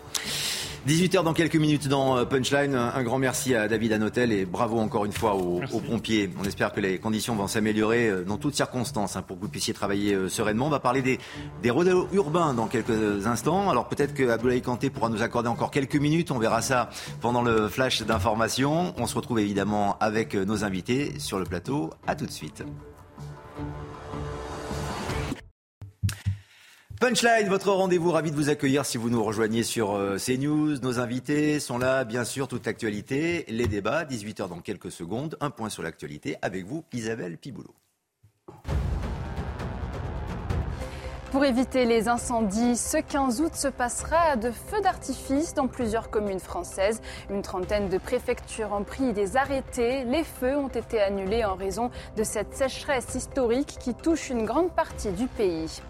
18h 0.86 1.22
dans 1.22 1.34
quelques 1.34 1.56
minutes 1.56 1.88
dans 1.88 2.24
Punchline. 2.24 2.74
Un 2.74 3.02
grand 3.02 3.18
merci 3.18 3.54
à 3.54 3.68
David 3.68 3.92
Anotel 3.92 4.32
et 4.32 4.46
bravo 4.46 4.78
encore 4.78 5.04
une 5.04 5.12
fois 5.12 5.34
aux, 5.34 5.60
pompiers. 5.80 6.30
On 6.40 6.44
espère 6.44 6.72
que 6.72 6.80
les 6.80 6.98
conditions 6.98 7.34
vont 7.34 7.46
s'améliorer 7.46 8.24
dans 8.26 8.38
toutes 8.38 8.54
circonstances 8.54 9.16
hein, 9.16 9.22
pour 9.22 9.36
que 9.36 9.42
vous 9.42 9.48
puissiez 9.48 9.74
travailler 9.74 10.16
sereinement. 10.28 10.66
On 10.66 10.70
va 10.70 10.80
parler 10.80 11.02
des, 11.02 11.18
des 11.62 11.70
rodéos 11.70 12.08
urbains 12.12 12.54
dans 12.54 12.68
quelques 12.68 13.26
instants. 13.26 13.68
Alors 13.68 13.88
peut-être 13.88 14.14
que 14.14 14.30
Abdoulaye 14.30 14.62
Kanté 14.62 14.88
pourra 14.88 15.10
nous 15.10 15.22
accorder 15.22 15.48
encore 15.48 15.70
quelques 15.70 15.96
minutes. 15.96 16.30
On 16.30 16.38
verra 16.38 16.62
ça 16.62 16.88
pendant 17.20 17.42
le 17.42 17.68
flash 17.68 18.02
d'information. 18.02 18.94
On 18.96 19.06
se 19.06 19.14
retrouve 19.14 19.40
évidemment 19.40 19.98
avec 20.00 20.34
nos 20.34 20.64
invités 20.64 21.18
sur 21.18 21.38
le 21.38 21.44
plateau. 21.44 21.90
À 22.06 22.14
tout 22.14 22.24
de 22.24 22.30
suite. 22.30 22.64
Punchline, 27.00 27.48
votre 27.48 27.70
rendez-vous, 27.70 28.10
ravi 28.10 28.32
de 28.32 28.36
vous 28.36 28.48
accueillir 28.48 28.84
si 28.84 28.98
vous 28.98 29.08
nous 29.08 29.22
rejoignez 29.22 29.62
sur 29.62 29.94
euh, 29.94 30.16
CNews. 30.16 30.80
Nos 30.80 30.98
invités 30.98 31.60
sont 31.60 31.78
là, 31.78 32.02
bien 32.02 32.24
sûr, 32.24 32.48
toute 32.48 32.66
l'actualité, 32.66 33.44
les 33.46 33.68
débats, 33.68 34.04
18h 34.04 34.48
dans 34.48 34.58
quelques 34.58 34.90
secondes. 34.90 35.36
Un 35.40 35.50
point 35.50 35.70
sur 35.70 35.84
l'actualité 35.84 36.34
avec 36.42 36.66
vous, 36.66 36.82
Isabelle 36.92 37.38
Piboulot. 37.38 37.72
Pour 41.30 41.44
éviter 41.44 41.84
les 41.84 42.08
incendies, 42.08 42.76
ce 42.76 42.96
15 42.96 43.42
août 43.42 43.54
se 43.54 43.68
passera 43.68 44.34
de 44.34 44.50
feux 44.50 44.80
d'artifice 44.80 45.54
dans 45.54 45.68
plusieurs 45.68 46.10
communes 46.10 46.40
françaises. 46.40 47.00
Une 47.30 47.42
trentaine 47.42 47.88
de 47.88 47.98
préfectures 47.98 48.72
ont 48.72 48.82
pris 48.82 49.12
des 49.12 49.36
arrêtés. 49.36 50.02
Les 50.02 50.24
feux 50.24 50.56
ont 50.56 50.66
été 50.66 51.00
annulés 51.00 51.44
en 51.44 51.54
raison 51.54 51.92
de 52.16 52.24
cette 52.24 52.56
sécheresse 52.56 53.14
historique 53.14 53.76
qui 53.78 53.94
touche 53.94 54.30
une 54.30 54.44
grande 54.44 54.72
partie 54.72 55.12
du 55.12 55.28
pays. 55.28 55.80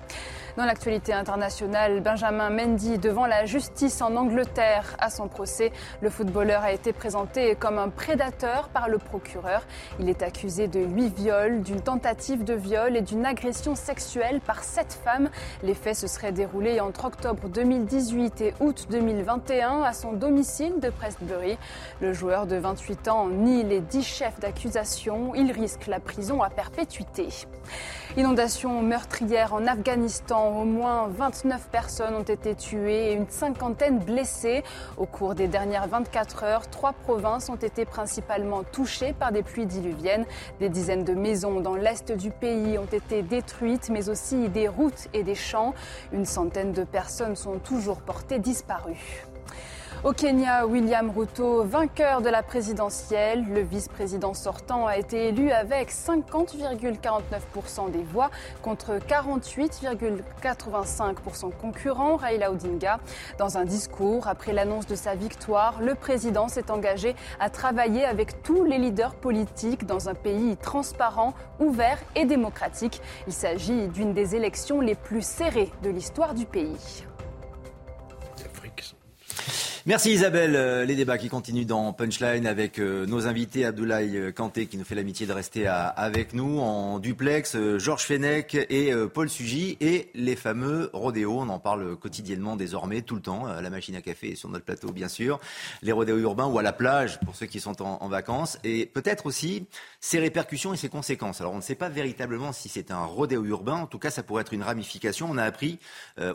Dans 0.59 0.65
l'actualité 0.65 1.13
internationale, 1.13 2.01
Benjamin 2.01 2.51
Mendy 2.51 2.99
devant 2.99 3.27
la 3.27 3.45
justice 3.45 4.03
en 4.03 4.17
Angleterre 4.17 4.97
à 4.99 5.09
son 5.09 5.29
procès. 5.29 5.71
Le 6.01 6.11
footballeur 6.11 6.65
a 6.65 6.73
été 6.73 6.93
présenté 6.93 7.55
comme 7.55 7.79
un 7.79 7.91
prédateur 7.91 8.69
par 8.71 8.89
le 8.89 8.99
procureur. 8.99 9.63
Il 10.01 10.09
est 10.09 10.21
accusé 10.21 10.67
de 10.67 10.81
huit 10.81 11.17
viols, 11.17 11.63
d'une 11.63 11.81
tentative 11.81 12.43
de 12.43 12.55
viol 12.55 12.97
et 12.97 13.03
d'une 13.03 13.25
agression 13.25 13.77
sexuelle 13.77 14.41
par 14.41 14.65
sept 14.65 14.99
femmes. 15.05 15.31
Les 15.63 15.75
faits 15.75 15.95
se 15.95 16.09
seraient 16.09 16.33
déroulés 16.33 16.81
entre 16.81 17.05
octobre 17.05 17.49
2018 17.49 18.41
et 18.41 18.55
août 18.59 18.89
2021 18.91 19.83
à 19.85 19.93
son 19.93 20.13
domicile 20.13 20.81
de 20.81 20.91
Prestbury. 20.91 21.57
Le 22.01 22.13
joueur 22.13 22.49
de 22.49 22.57
28 22.57 23.07
ans 23.07 23.29
nie 23.29 23.63
les 23.63 23.79
dix 23.79 24.03
chefs 24.03 24.41
d'accusation. 24.41 25.37
Il 25.37 25.53
risque 25.53 25.87
la 25.87 26.01
prison 26.01 26.43
à 26.43 26.51
perpétuité. 26.51 27.29
Inondation 28.19 28.83
meurtrière 28.83 29.55
en 29.55 29.64
Afghanistan. 29.69 30.49
Au 30.49 30.64
moins 30.64 31.07
29 31.07 31.69
personnes 31.69 32.16
ont 32.16 32.25
été 32.25 32.57
tuées 32.57 33.12
et 33.12 33.14
une 33.14 33.29
cinquantaine 33.29 34.01
blessées. 34.01 34.64
Au 34.97 35.07
cours 35.07 35.37
des 35.37 35.47
dernières 35.47 35.87
24 35.87 36.43
heures, 36.43 36.69
trois 36.69 36.93
provinces 36.93 37.49
ont 37.49 37.55
été 37.55 37.85
principalement 37.85 38.64
touchées 38.64 39.12
par 39.12 39.31
des 39.31 39.45
pluies 39.45 39.66
diluviennes. 39.66 40.27
Des 40.59 40.69
dizaines 40.69 41.05
de 41.05 41.14
maisons 41.14 41.61
dans 41.61 41.77
l'est 41.77 42.11
du 42.11 42.33
pays 42.33 42.77
ont 42.77 42.87
été 42.87 43.23
détruites, 43.23 43.89
mais 43.89 44.09
aussi 44.09 44.49
des 44.49 44.66
routes 44.66 45.07
et 45.14 45.23
des 45.23 45.37
champs. 45.37 45.73
Une 46.12 46.25
centaine 46.25 46.73
de 46.73 46.83
personnes 46.83 47.37
sont 47.37 47.61
toujours 47.61 48.01
portées 48.01 48.41
disparues. 48.41 49.28
Au 50.05 50.12
Kenya, 50.12 50.64
William 50.64 51.11
Ruto, 51.11 51.64
vainqueur 51.64 52.22
de 52.22 52.28
la 52.28 52.44
présidentielle, 52.44 53.44
le 53.53 53.62
vice-président 53.62 54.32
sortant 54.32 54.86
a 54.86 54.96
été 54.96 55.26
élu 55.26 55.51
avec 55.51 55.90
50,49% 55.90 57.90
des 57.90 58.05
voix 58.05 58.30
contre 58.62 58.99
48,85% 58.99 61.51
concurrent 61.61 62.14
Raila 62.14 62.53
Odinga. 62.53 63.01
Dans 63.38 63.59
un 63.59 63.64
discours 63.64 64.28
après 64.28 64.53
l'annonce 64.53 64.86
de 64.86 64.94
sa 64.94 65.16
victoire, 65.16 65.82
le 65.82 65.96
président 65.96 66.46
s'est 66.46 66.70
engagé 66.70 67.16
à 67.40 67.51
travailler 67.51 68.05
avec 68.05 68.44
tous 68.44 68.62
les 68.62 68.78
leaders 68.78 69.16
politiques 69.16 69.84
dans 69.84 70.09
un 70.09 70.14
pays 70.14 70.57
transparent, 70.59 71.34
ouvert 71.59 71.99
et 72.14 72.24
démocratique. 72.24 73.03
Il 73.26 73.32
s'agit 73.32 73.88
d'une 73.88 74.14
des 74.14 74.36
élections 74.36 74.80
les 74.80 74.94
plus 74.94 75.26
serrées 75.26 75.72
de 75.82 75.90
l'histoire 75.90 76.34
du 76.34 76.46
pays. 76.46 77.08
Merci 79.89 80.12
Isabelle. 80.12 80.55
Euh, 80.55 80.84
les 80.84 80.97
débats 80.97 81.16
qui 81.16 81.30
continuent 81.30 81.64
dans 81.64 81.95
Punchline 81.95 82.47
avec 82.47 82.78
euh, 82.78 83.07
nos 83.07 83.26
invités 83.26 83.64
Abdoulaye 83.64 84.18
euh, 84.18 84.32
Kanté 84.32 84.66
qui 84.66 84.76
nous 84.76 84.84
fait 84.84 84.95
l'amitié 84.95 85.26
de 85.26 85.32
rester 85.32 85.66
avec 85.66 86.34
nous 86.34 86.59
en 86.59 86.99
duplex, 86.99 87.57
Georges 87.78 88.05
Fenech 88.05 88.55
et 88.55 88.93
Paul 89.14 89.30
Sugy 89.30 89.78
et 89.80 90.11
les 90.14 90.36
fameux 90.36 90.91
rodéos. 90.93 91.39
On 91.41 91.49
en 91.49 91.59
parle 91.59 91.97
quotidiennement 91.97 92.55
désormais, 92.55 93.01
tout 93.01 93.14
le 93.14 93.22
temps, 93.22 93.47
à 93.47 93.62
la 93.62 93.70
machine 93.70 93.97
à 93.97 94.03
café 94.03 94.32
et 94.32 94.34
sur 94.34 94.51
notre 94.51 94.66
plateau 94.66 94.93
bien 94.93 95.09
sûr. 95.09 95.41
Les 95.80 95.93
rodéos 95.93 96.18
urbains 96.18 96.49
ou 96.49 96.59
à 96.59 96.62
la 96.62 96.74
plage 96.74 97.18
pour 97.20 97.34
ceux 97.34 97.47
qui 97.47 97.59
sont 97.59 97.80
en, 97.80 97.97
en 98.03 98.09
vacances 98.09 98.59
et 98.64 98.84
peut-être 98.84 99.24
aussi 99.24 99.64
ses 100.01 100.18
répercussions 100.18 100.74
et 100.74 100.76
ses 100.76 100.91
conséquences. 100.91 101.41
Alors 101.41 101.55
on 101.55 101.59
ne 101.59 101.62
sait 101.62 101.74
pas 101.74 101.89
véritablement 101.89 102.53
si 102.53 102.68
c'est 102.68 102.91
un 102.91 103.07
rodéo 103.07 103.43
urbain. 103.47 103.76
En 103.76 103.86
tout 103.86 103.99
cas, 103.99 104.11
ça 104.11 104.22
pourrait 104.22 104.43
être 104.43 104.53
une 104.53 104.64
ramification. 104.64 105.28
On 105.30 105.39
a 105.39 105.45
appris 105.45 105.78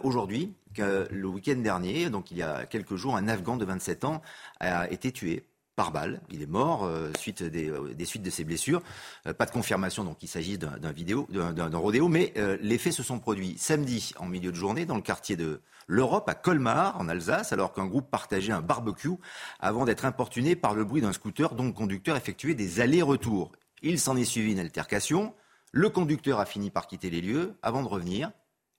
aujourd'hui 0.01 0.53
le 0.79 1.27
week-end 1.27 1.57
dernier, 1.57 2.09
donc 2.09 2.31
il 2.31 2.37
y 2.37 2.43
a 2.43 2.65
quelques 2.65 2.95
jours, 2.95 3.15
un 3.15 3.27
Afghan 3.27 3.57
de 3.57 3.65
27 3.65 4.05
ans 4.05 4.21
a 4.59 4.89
été 4.89 5.11
tué 5.11 5.45
par 5.75 5.91
balle. 5.91 6.21
Il 6.29 6.41
est 6.41 6.47
mort 6.47 6.83
euh, 6.83 7.11
suite 7.17 7.43
des, 7.43 7.69
euh, 7.69 7.93
des, 7.93 8.05
suites 8.05 8.23
de 8.23 8.29
ses 8.29 8.43
blessures. 8.43 8.81
Euh, 9.27 9.33
pas 9.33 9.45
de 9.45 9.51
confirmation, 9.51 10.03
donc 10.03 10.21
il 10.21 10.27
s'agit 10.27 10.57
d'un 10.57 10.91
vidéo, 10.91 11.27
d'un 11.29 11.77
rodéo, 11.77 12.07
mais 12.07 12.33
les 12.61 12.77
faits 12.77 12.93
se 12.93 13.03
sont 13.03 13.19
produits 13.19 13.55
samedi 13.57 14.13
en 14.17 14.27
milieu 14.27 14.51
de 14.51 14.55
journée 14.55 14.85
dans 14.85 14.95
le 14.95 15.01
quartier 15.01 15.35
de 15.35 15.61
l'Europe 15.87 16.29
à 16.29 16.35
Colmar, 16.35 16.99
en 16.99 17.09
Alsace, 17.09 17.51
alors 17.51 17.73
qu'un 17.73 17.85
groupe 17.85 18.09
partageait 18.09 18.53
un 18.53 18.61
barbecue 18.61 19.17
avant 19.59 19.85
d'être 19.85 20.05
importuné 20.05 20.55
par 20.55 20.75
le 20.75 20.85
bruit 20.85 21.01
d'un 21.01 21.13
scooter 21.13 21.55
dont 21.55 21.65
le 21.65 21.73
conducteur 21.73 22.15
effectuait 22.15 22.53
des 22.53 22.79
allers-retours. 22.79 23.51
Il 23.81 23.99
s'en 23.99 24.15
est 24.15 24.25
suivi 24.25 24.53
une 24.53 24.59
altercation. 24.59 25.33
Le 25.71 25.89
conducteur 25.89 26.39
a 26.39 26.45
fini 26.45 26.69
par 26.69 26.87
quitter 26.87 27.09
les 27.09 27.21
lieux 27.21 27.55
avant 27.61 27.83
de 27.83 27.87
revenir 27.87 28.31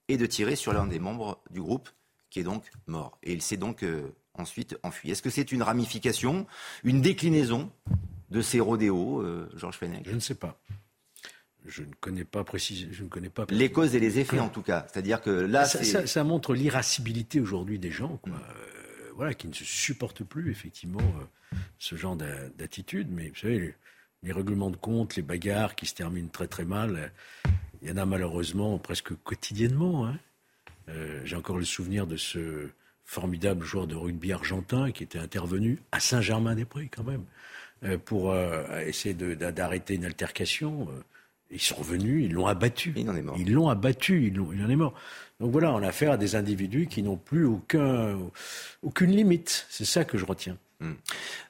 et 0.09 0.17
de 0.17 0.27
tirer 0.27 0.57
sur 0.57 0.73
l'un 0.73 0.87
des 0.87 0.99
membres 0.99 1.43
du 1.51 1.61
groupe 1.61 1.89
qui 2.31 2.41
est 2.41 2.45
donc 2.45 2.65
mort. 2.87 3.19
Et 3.23 3.33
il 3.33 3.43
s'est 3.43 3.57
donc 3.57 3.83
euh, 3.83 4.13
ensuite 4.35 4.77
enfui. 4.83 5.11
Est-ce 5.11 5.23
que 5.23 5.31
c'est 5.31 5.53
une 5.53 5.63
ramification, 5.63 6.47
une 6.83 7.01
déclinaison 7.01 7.71
de 8.31 8.43
ces 8.43 8.61
rodéos, 8.61 9.21
euh, 9.21 9.49
Georges 9.55 9.77
Fenech? 9.79 10.07
Je 10.07 10.15
ne 10.15 10.21
sais 10.21 10.35
pas. 10.35 10.61
Je 11.65 11.83
ne 11.83 11.95
connais 12.01 12.25
pas 12.25 12.45
précisément. 12.45 12.93
Je 12.93 13.05
ne 13.05 13.09
connais 13.09 13.31
pas. 13.31 13.47
Les 13.51 13.71
causes 13.71 13.95
et 13.95 14.01
les 14.01 14.19
effets, 14.19 14.41
en 14.41 14.49
tout 14.49 14.63
cas. 14.63 14.87
C'est-à-dire 14.93 15.23
que 15.23 15.31
là, 15.31 15.65
ça, 15.65 16.07
ça, 16.07 16.25
montre 16.25 16.55
l'irascibilité 16.55 17.41
aujourd'hui 17.41 17.79
des 17.79 17.91
gens, 17.91 18.19
quoi. 18.19 18.35
Euh, 18.35 19.13
voilà, 19.15 19.33
qui 19.33 19.47
ne 19.47 19.55
se 19.55 19.65
supportent 19.65 20.25
plus 20.25 20.51
effectivement 20.51 21.01
ce 21.79 21.95
genre 21.95 22.17
d'attitude. 22.17 23.09
Mais 23.13 23.29
vous 23.29 23.37
savez, 23.37 23.59
les, 23.61 23.75
les, 24.25 24.33
règlements 24.33 24.71
de 24.71 24.77
compte, 24.77 25.15
les 25.15 25.23
bagarres 25.23 25.77
qui 25.77 25.87
se 25.87 25.95
terminent 25.95 26.29
très 26.29 26.49
très 26.49 26.65
mal, 26.65 27.13
il 27.85 27.91
y 27.91 27.93
en 27.93 27.99
a 27.99 28.07
malheureusement 28.07 28.79
presque 28.79 29.15
quotidiennement. 29.23 30.07
Hein. 30.07 30.19
Euh, 30.89 31.21
j'ai 31.25 31.37
encore 31.37 31.59
le 31.59 31.65
souvenir 31.65 32.07
de 32.07 32.17
ce 32.17 32.69
formidable 33.05 33.65
joueur 33.65 33.87
de 33.87 33.95
rugby 33.95 34.33
argentin 34.33 34.91
qui 34.91 35.03
était 35.03 35.19
intervenu 35.19 35.79
à 35.93 36.01
Saint-Germain-des-Prés 36.01 36.89
quand 36.89 37.05
même 37.05 37.25
euh, 37.85 37.99
pour 37.99 38.33
euh, 38.33 38.81
essayer 38.81 39.15
d'arrêter 39.15 39.95
une 39.95 40.07
altercation. 40.07 40.89
Ils 41.51 41.61
sont 41.61 41.77
revenus, 41.77 42.25
ils 42.25 42.33
l'ont 42.33 42.47
abattu. 42.47 42.95
Il 42.97 43.09
en 43.11 43.17
est 43.17 43.23
mort. 43.23 43.37
Ils 43.39 43.53
l'ont 43.53 43.69
abattu, 43.69 44.29
il, 44.29 44.43
il 44.55 44.65
en 44.65 44.71
est 44.71 44.77
mort. 44.77 44.95
Donc 45.39 45.53
voilà, 45.53 45.71
on 45.75 45.83
a 45.83 45.89
affaire 45.89 46.13
à 46.13 46.17
des 46.17 46.37
individus 46.37 46.87
qui 46.87 47.03
n'ont 47.03 47.19
plus 47.19 47.45
aucun, 47.45 48.19
aucune 48.83 49.11
limite. 49.11 49.67
C'est 49.69 49.85
ça 49.85 50.07
que 50.07 50.17
je 50.17 50.25
retiens. 50.25 50.57
Hmm. 50.81 50.93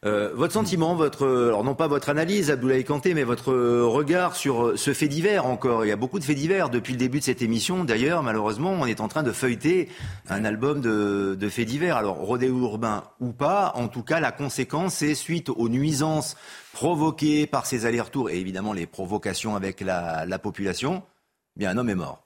Euh, 0.05 0.33
votre 0.35 0.53
sentiment, 0.53 0.95
votre, 0.95 1.27
alors 1.27 1.65
non 1.65 1.75
pas 1.75 1.89
votre 1.89 2.11
analyse, 2.11 2.51
Abdoulaye 2.51 2.85
Kanté, 2.85 3.15
mais 3.15 3.25
votre 3.25 3.53
regard 3.55 4.37
sur 4.37 4.79
ce 4.79 4.93
fait 4.93 5.09
divers 5.09 5.47
encore. 5.47 5.85
Il 5.85 5.89
y 5.89 5.93
a 5.93 5.97
beaucoup 5.97 6.19
de 6.19 6.25
faits 6.25 6.37
divers 6.37 6.69
depuis 6.69 6.93
le 6.93 6.99
début 6.99 7.21
de 7.21 7.25
cette 7.25 7.41
émission. 7.41 7.85
D'ailleurs, 7.85 8.23
malheureusement, 8.23 8.73
on 8.73 8.87
est 8.87 9.01
en 9.01 9.09
train 9.09 9.23
de 9.23 9.33
feuilleter 9.33 9.89
un 10.29 10.45
album 10.45 10.81
de, 10.81 11.37
de 11.39 11.49
faits 11.49 11.67
divers. 11.67 11.97
Alors, 11.97 12.17
rodéo 12.17 12.61
urbain 12.61 13.05
ou 13.21 13.33
pas, 13.33 13.73
en 13.77 13.89
tout 13.89 14.03
cas, 14.03 14.21
la 14.21 14.31
conséquence 14.31 15.01
est 15.03 15.15
suite 15.15 15.49
aux 15.49 15.69
nuisances 15.69 16.37
provoquées 16.73 17.47
par 17.47 17.67
ces 17.67 17.87
allers-retours 17.87 18.31
et 18.31 18.39
évidemment 18.39 18.73
les 18.73 18.87
provocations 18.87 19.57
avec 19.57 19.81
la, 19.81 20.27
la 20.27 20.39
population, 20.39 21.03
bien 21.57 21.71
un 21.71 21.79
homme 21.79 21.89
est 21.89 21.95
mort. 21.95 22.23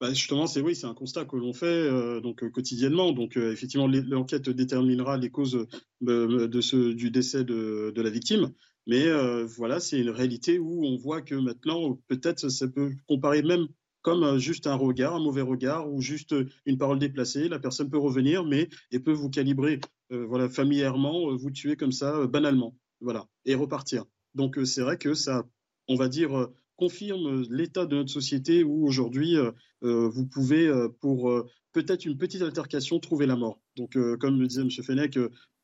Bah, 0.00 0.12
justement, 0.12 0.46
c'est 0.46 0.60
oui, 0.60 0.74
c'est 0.74 0.86
un 0.86 0.94
constat 0.94 1.24
que 1.24 1.36
l'on 1.36 1.52
fait 1.52 1.66
euh, 1.66 2.20
donc 2.20 2.42
euh, 2.42 2.50
quotidiennement. 2.50 3.12
Donc 3.12 3.36
euh, 3.36 3.52
effectivement, 3.52 3.86
l'enquête 3.86 4.48
déterminera 4.48 5.16
les 5.16 5.30
causes 5.30 5.66
de 6.00 6.60
ce, 6.60 6.92
du 6.92 7.10
décès 7.10 7.44
de, 7.44 7.92
de, 7.94 8.02
la 8.02 8.10
victime. 8.10 8.52
Mais 8.86 9.06
voilà, 9.44 9.80
c'est 9.80 10.00
une 10.00 10.08
réalité 10.08 10.58
où 10.58 10.82
on 10.86 10.96
voit 10.96 11.20
que 11.20 11.34
maintenant, 11.34 12.00
peut-être, 12.08 12.48
ça 12.48 12.66
peut 12.68 12.92
comparer 13.06 13.42
même 13.42 13.68
comme 14.00 14.38
juste 14.38 14.66
un 14.66 14.76
regard, 14.76 15.16
un 15.16 15.20
mauvais 15.20 15.42
regard 15.42 15.92
ou 15.92 16.00
juste 16.00 16.34
une 16.64 16.78
parole 16.78 16.98
déplacée. 16.98 17.48
La 17.48 17.58
personne 17.58 17.90
peut 17.90 17.98
revenir, 17.98 18.46
mais 18.46 18.70
elle 18.90 19.02
peut 19.02 19.12
vous 19.12 19.28
calibrer, 19.28 19.80
voilà, 20.08 20.48
familièrement, 20.48 21.36
vous 21.36 21.50
tuer 21.50 21.76
comme 21.76 21.92
ça, 21.92 22.26
banalement, 22.26 22.74
voilà, 23.02 23.26
et 23.44 23.54
repartir. 23.54 24.04
Donc 24.34 24.58
c'est 24.64 24.80
vrai 24.80 24.96
que 24.96 25.12
ça, 25.12 25.44
on 25.86 25.96
va 25.96 26.08
dire 26.08 26.48
confirme 26.78 27.44
l'état 27.50 27.84
de 27.84 27.96
notre 27.96 28.10
société 28.10 28.64
où 28.64 28.86
aujourd'hui, 28.86 29.36
vous 29.82 30.26
pouvez, 30.26 30.72
pour 31.00 31.44
peut-être 31.72 32.06
une 32.06 32.16
petite 32.16 32.40
altercation, 32.40 32.98
trouver 32.98 33.26
la 33.26 33.36
mort. 33.36 33.60
Donc, 33.76 33.98
comme 34.18 34.40
le 34.40 34.46
disait 34.46 34.62
M. 34.62 34.70
Fenech, 34.70 35.18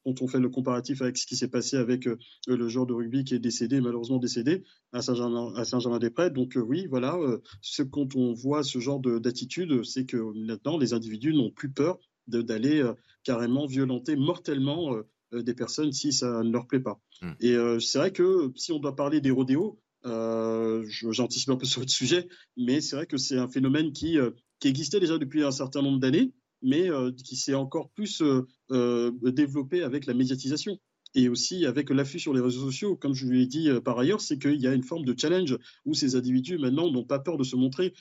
quand 0.05 0.21
on 0.21 0.29
fait 0.29 0.41
le 0.41 0.51
comparatif 0.51 1.01
avec 1.01 1.17
ce 1.17 1.27
qui 1.27 1.35
s'est 1.35 1.49
passé 1.49 1.77
avec 1.77 2.07
le 2.47 2.69
joueur 2.69 2.85
de 2.85 2.93
rugby 2.93 3.25
qui 3.25 3.35
est 3.35 3.39
décédé, 3.39 3.81
malheureusement 3.81 4.19
décédé 4.19 4.63
à 4.93 5.01
Saint-Germain-des-Prés. 5.01 6.31
Donc 6.31 6.57
oui, 6.57 6.87
voilà, 6.91 7.17
ce, 7.63 7.83
quand 7.83 8.15
on 8.17 8.35
voit 8.35 8.63
ce 8.63 8.81
genre 8.81 9.01
d'attitude, 9.01 9.83
c'est 9.85 10.05
que 10.05 10.19
maintenant 10.47 10.77
les 10.77 10.93
individus 10.93 11.33
n'ont 11.33 11.51
plus 11.51 11.71
peur 11.71 11.99
d'aller 12.27 12.85
carrément 13.23 13.67
violenter 13.67 14.17
mortellement 14.17 14.95
des 15.33 15.55
personnes 15.55 15.93
si 15.93 16.13
ça 16.13 16.43
ne 16.43 16.51
leur 16.53 16.67
plaît 16.67 16.81
pas. 16.81 17.01
Mmh. 17.23 17.31
Et 17.41 17.57
c'est 17.81 17.99
vrai 17.99 18.13
que 18.13 18.53
si 18.57 18.73
on 18.73 18.79
doit 18.79 18.97
parler 18.97 19.21
des 19.21 19.31
rodéos, 19.31 19.81
j'anticipe 20.05 21.51
un 21.51 21.57
peu 21.57 21.67
sur 21.67 21.81
le 21.81 21.89
sujet, 21.89 22.29
mais 22.57 22.81
c'est 22.81 22.97
vrai 22.97 23.07
que 23.07 23.17
c'est 23.17 23.39
un 23.39 23.49
phénomène 23.49 23.93
qui, 23.93 24.19
qui 24.61 24.69
existait 24.69 25.01
déjà 25.01 25.19
depuis 25.19 25.43
un 25.43 25.51
certain 25.51 25.83
nombre 25.83 25.99
d'années, 25.99 26.33
mais 26.63 26.89
qui 27.25 27.37
s'est 27.37 27.55
encore 27.55 27.91
plus 27.91 28.23
développé 28.71 29.83
avec 29.83 30.07
la 30.07 30.15
médiatisation 30.15 30.79
et 31.15 31.29
aussi 31.29 31.65
avec 31.65 31.91
l'affût 31.91 32.19
sur 32.19 32.35
les 32.35 32.41
réseaux 32.41 32.65
sociaux, 32.67 32.97
comme 32.97 33.15
je 33.15 33.25
vous 33.25 33.31
l'ai 33.31 33.47
dit 33.47 33.69
par 33.85 33.99
ailleurs, 33.99 34.21
c'est 34.21 34.39
qu'il 34.39 34.61
y 34.61 34.67
a 34.67 34.75
une 34.75 34.83
forme 34.83 35.05
de 35.05 35.15
challenge 35.17 35.57
où 35.85 35.95
ces 35.95 36.17
individus 36.17 36.59
maintenant 36.59 36.91
n'ont 36.91 37.05
pas 37.05 37.21
peur 37.21 37.39
de 37.39 37.45
se 37.45 37.57
montrer 37.57 37.95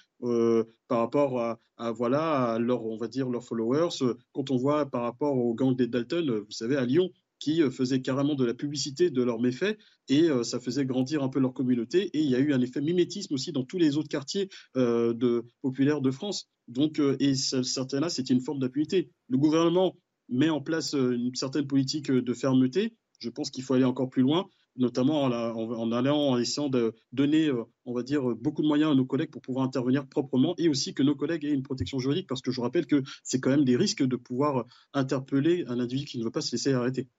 par 0.88 1.00
rapport 1.00 1.40
à, 1.78 1.92
voilà 1.92 2.54
à 2.54 2.60
on 2.60 2.98
va 2.98 3.08
dire 3.08 3.30
leurs 3.30 3.44
followers. 3.44 4.16
Quand 4.32 4.50
on 4.52 4.58
voit 4.58 4.88
par 4.88 5.04
rapport 5.04 5.38
au 5.38 5.54
gang 5.54 5.76
des 5.76 5.88
Dalton, 5.88 6.40
vous 6.40 6.52
savez 6.52 6.76
à 6.76 6.86
Lyon, 6.86 7.12
qui 7.44 7.62
euh, 7.62 7.70
faisaient 7.70 8.02
carrément 8.02 8.36
de 8.36 8.46
la 8.46 8.54
publicité 8.54 9.10
de 9.10 9.22
leurs 9.22 9.42
méfaits 9.42 9.78
et 10.08 10.30
euh, 10.30 10.44
ça 10.44 10.62
faisait 10.62 10.86
grandir 10.86 11.24
un 11.24 11.30
peu 11.30 11.40
leur 11.40 11.54
communauté. 11.54 12.04
Et 12.14 12.22
il 12.22 12.30
y 12.30 12.36
a 12.36 12.40
eu 12.40 12.54
un 12.54 12.62
effet 12.62 12.80
mimétisme 12.80 13.34
aussi 13.34 13.52
dans 13.52 13.66
tous 13.66 13.78
les 13.78 13.98
autres 13.98 14.08
quartiers 14.08 14.48
euh, 14.78 15.42
populaires 15.62 16.00
de 16.00 16.12
France. 16.12 16.50
Donc, 16.70 17.02
et 17.20 17.36
certains-là, 17.36 18.08
c'était 18.08 18.34
une 18.34 18.40
forme 18.40 18.60
d'impunité. 18.60 19.12
Le 19.28 19.38
gouvernement 19.38 19.98
met 20.30 20.50
en 20.50 20.62
place 20.62 20.94
une 20.94 21.36
certaine 21.36 21.68
politique 21.68 22.10
de 22.10 22.34
fermeté. 22.34 22.96
Je 23.20 23.30
pense 23.30 23.52
qu'il 23.52 23.66
faut 23.66 23.74
aller 23.74 23.84
encore 23.84 24.10
plus 24.10 24.22
loin, 24.22 24.48
notamment 24.78 25.24
en, 25.24 25.32
en, 25.34 25.92
allant 25.92 26.30
en 26.30 26.38
essayant 26.38 26.70
de 26.70 26.94
donner, 27.12 27.52
on 27.84 27.94
va 27.94 28.04
dire, 28.04 28.24
beaucoup 28.38 28.62
de 28.62 28.68
moyens 28.68 28.94
à 28.94 28.96
nos 28.96 29.06
collègues 29.06 29.32
pour 29.32 29.42
pouvoir 29.42 29.66
intervenir 29.66 30.08
proprement 30.08 30.56
et 30.58 30.70
aussi 30.70 30.94
que 30.94 31.04
nos 31.04 31.16
collègues 31.16 31.44
aient 31.44 31.54
une 31.54 31.64
protection 31.64 32.00
juridique, 32.00 32.28
parce 32.28 32.42
que 32.42 32.52
je 32.52 32.62
rappelle 32.62 32.86
que 32.86 33.04
c'est 33.24 33.42
quand 33.42 33.50
même 33.50 33.66
des 33.66 33.76
risques 33.76 34.04
de 34.04 34.16
pouvoir 34.16 34.66
interpeller 34.94 35.66
un 35.68 35.82
individu 35.82 36.06
qui 36.06 36.18
ne 36.18 36.24
veut 36.24 36.32
pas 36.32 36.42
se 36.42 36.54
laisser 36.54 36.72
arrêter. 36.72 37.10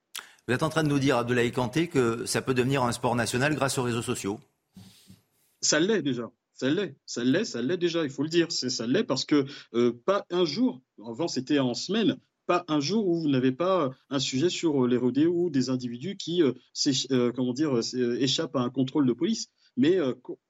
Vous 0.46 0.52
êtes 0.52 0.62
en 0.62 0.68
train 0.68 0.82
de 0.82 0.88
nous 0.88 0.98
dire, 0.98 1.16
Abdoulaye 1.16 1.52
Kanté, 1.52 1.88
que 1.88 2.26
ça 2.26 2.42
peut 2.42 2.52
devenir 2.52 2.82
un 2.82 2.92
sport 2.92 3.16
national 3.16 3.54
grâce 3.54 3.78
aux 3.78 3.82
réseaux 3.82 4.02
sociaux 4.02 4.38
Ça 5.62 5.80
l'est 5.80 6.02
déjà. 6.02 6.30
Ça 6.52 6.70
l'est, 6.70 6.96
ça 7.06 7.24
l'est, 7.24 7.44
ça 7.44 7.62
l'est 7.62 7.78
déjà, 7.78 8.04
il 8.04 8.10
faut 8.10 8.22
le 8.22 8.28
dire. 8.28 8.52
Ça 8.52 8.86
l'est 8.86 9.04
parce 9.04 9.24
que 9.24 9.46
euh, 9.72 9.92
pas 10.04 10.26
un 10.30 10.44
jour, 10.44 10.82
avant 11.04 11.28
c'était 11.28 11.58
en 11.58 11.72
semaine, 11.72 12.18
pas 12.46 12.64
un 12.68 12.78
jour 12.78 13.08
où 13.08 13.22
vous 13.22 13.28
n'avez 13.28 13.52
pas 13.52 13.90
un 14.10 14.18
sujet 14.18 14.50
sur 14.50 14.86
les 14.86 14.98
rodéos 14.98 15.46
ou 15.46 15.50
des 15.50 15.70
individus 15.70 16.16
qui 16.16 16.42
euh, 16.42 16.52
euh, 17.10 17.32
comment 17.32 17.54
dire, 17.54 17.80
échappent 18.20 18.54
à 18.54 18.60
un 18.60 18.70
contrôle 18.70 19.06
de 19.06 19.14
police. 19.14 19.48
Mais 19.76 19.98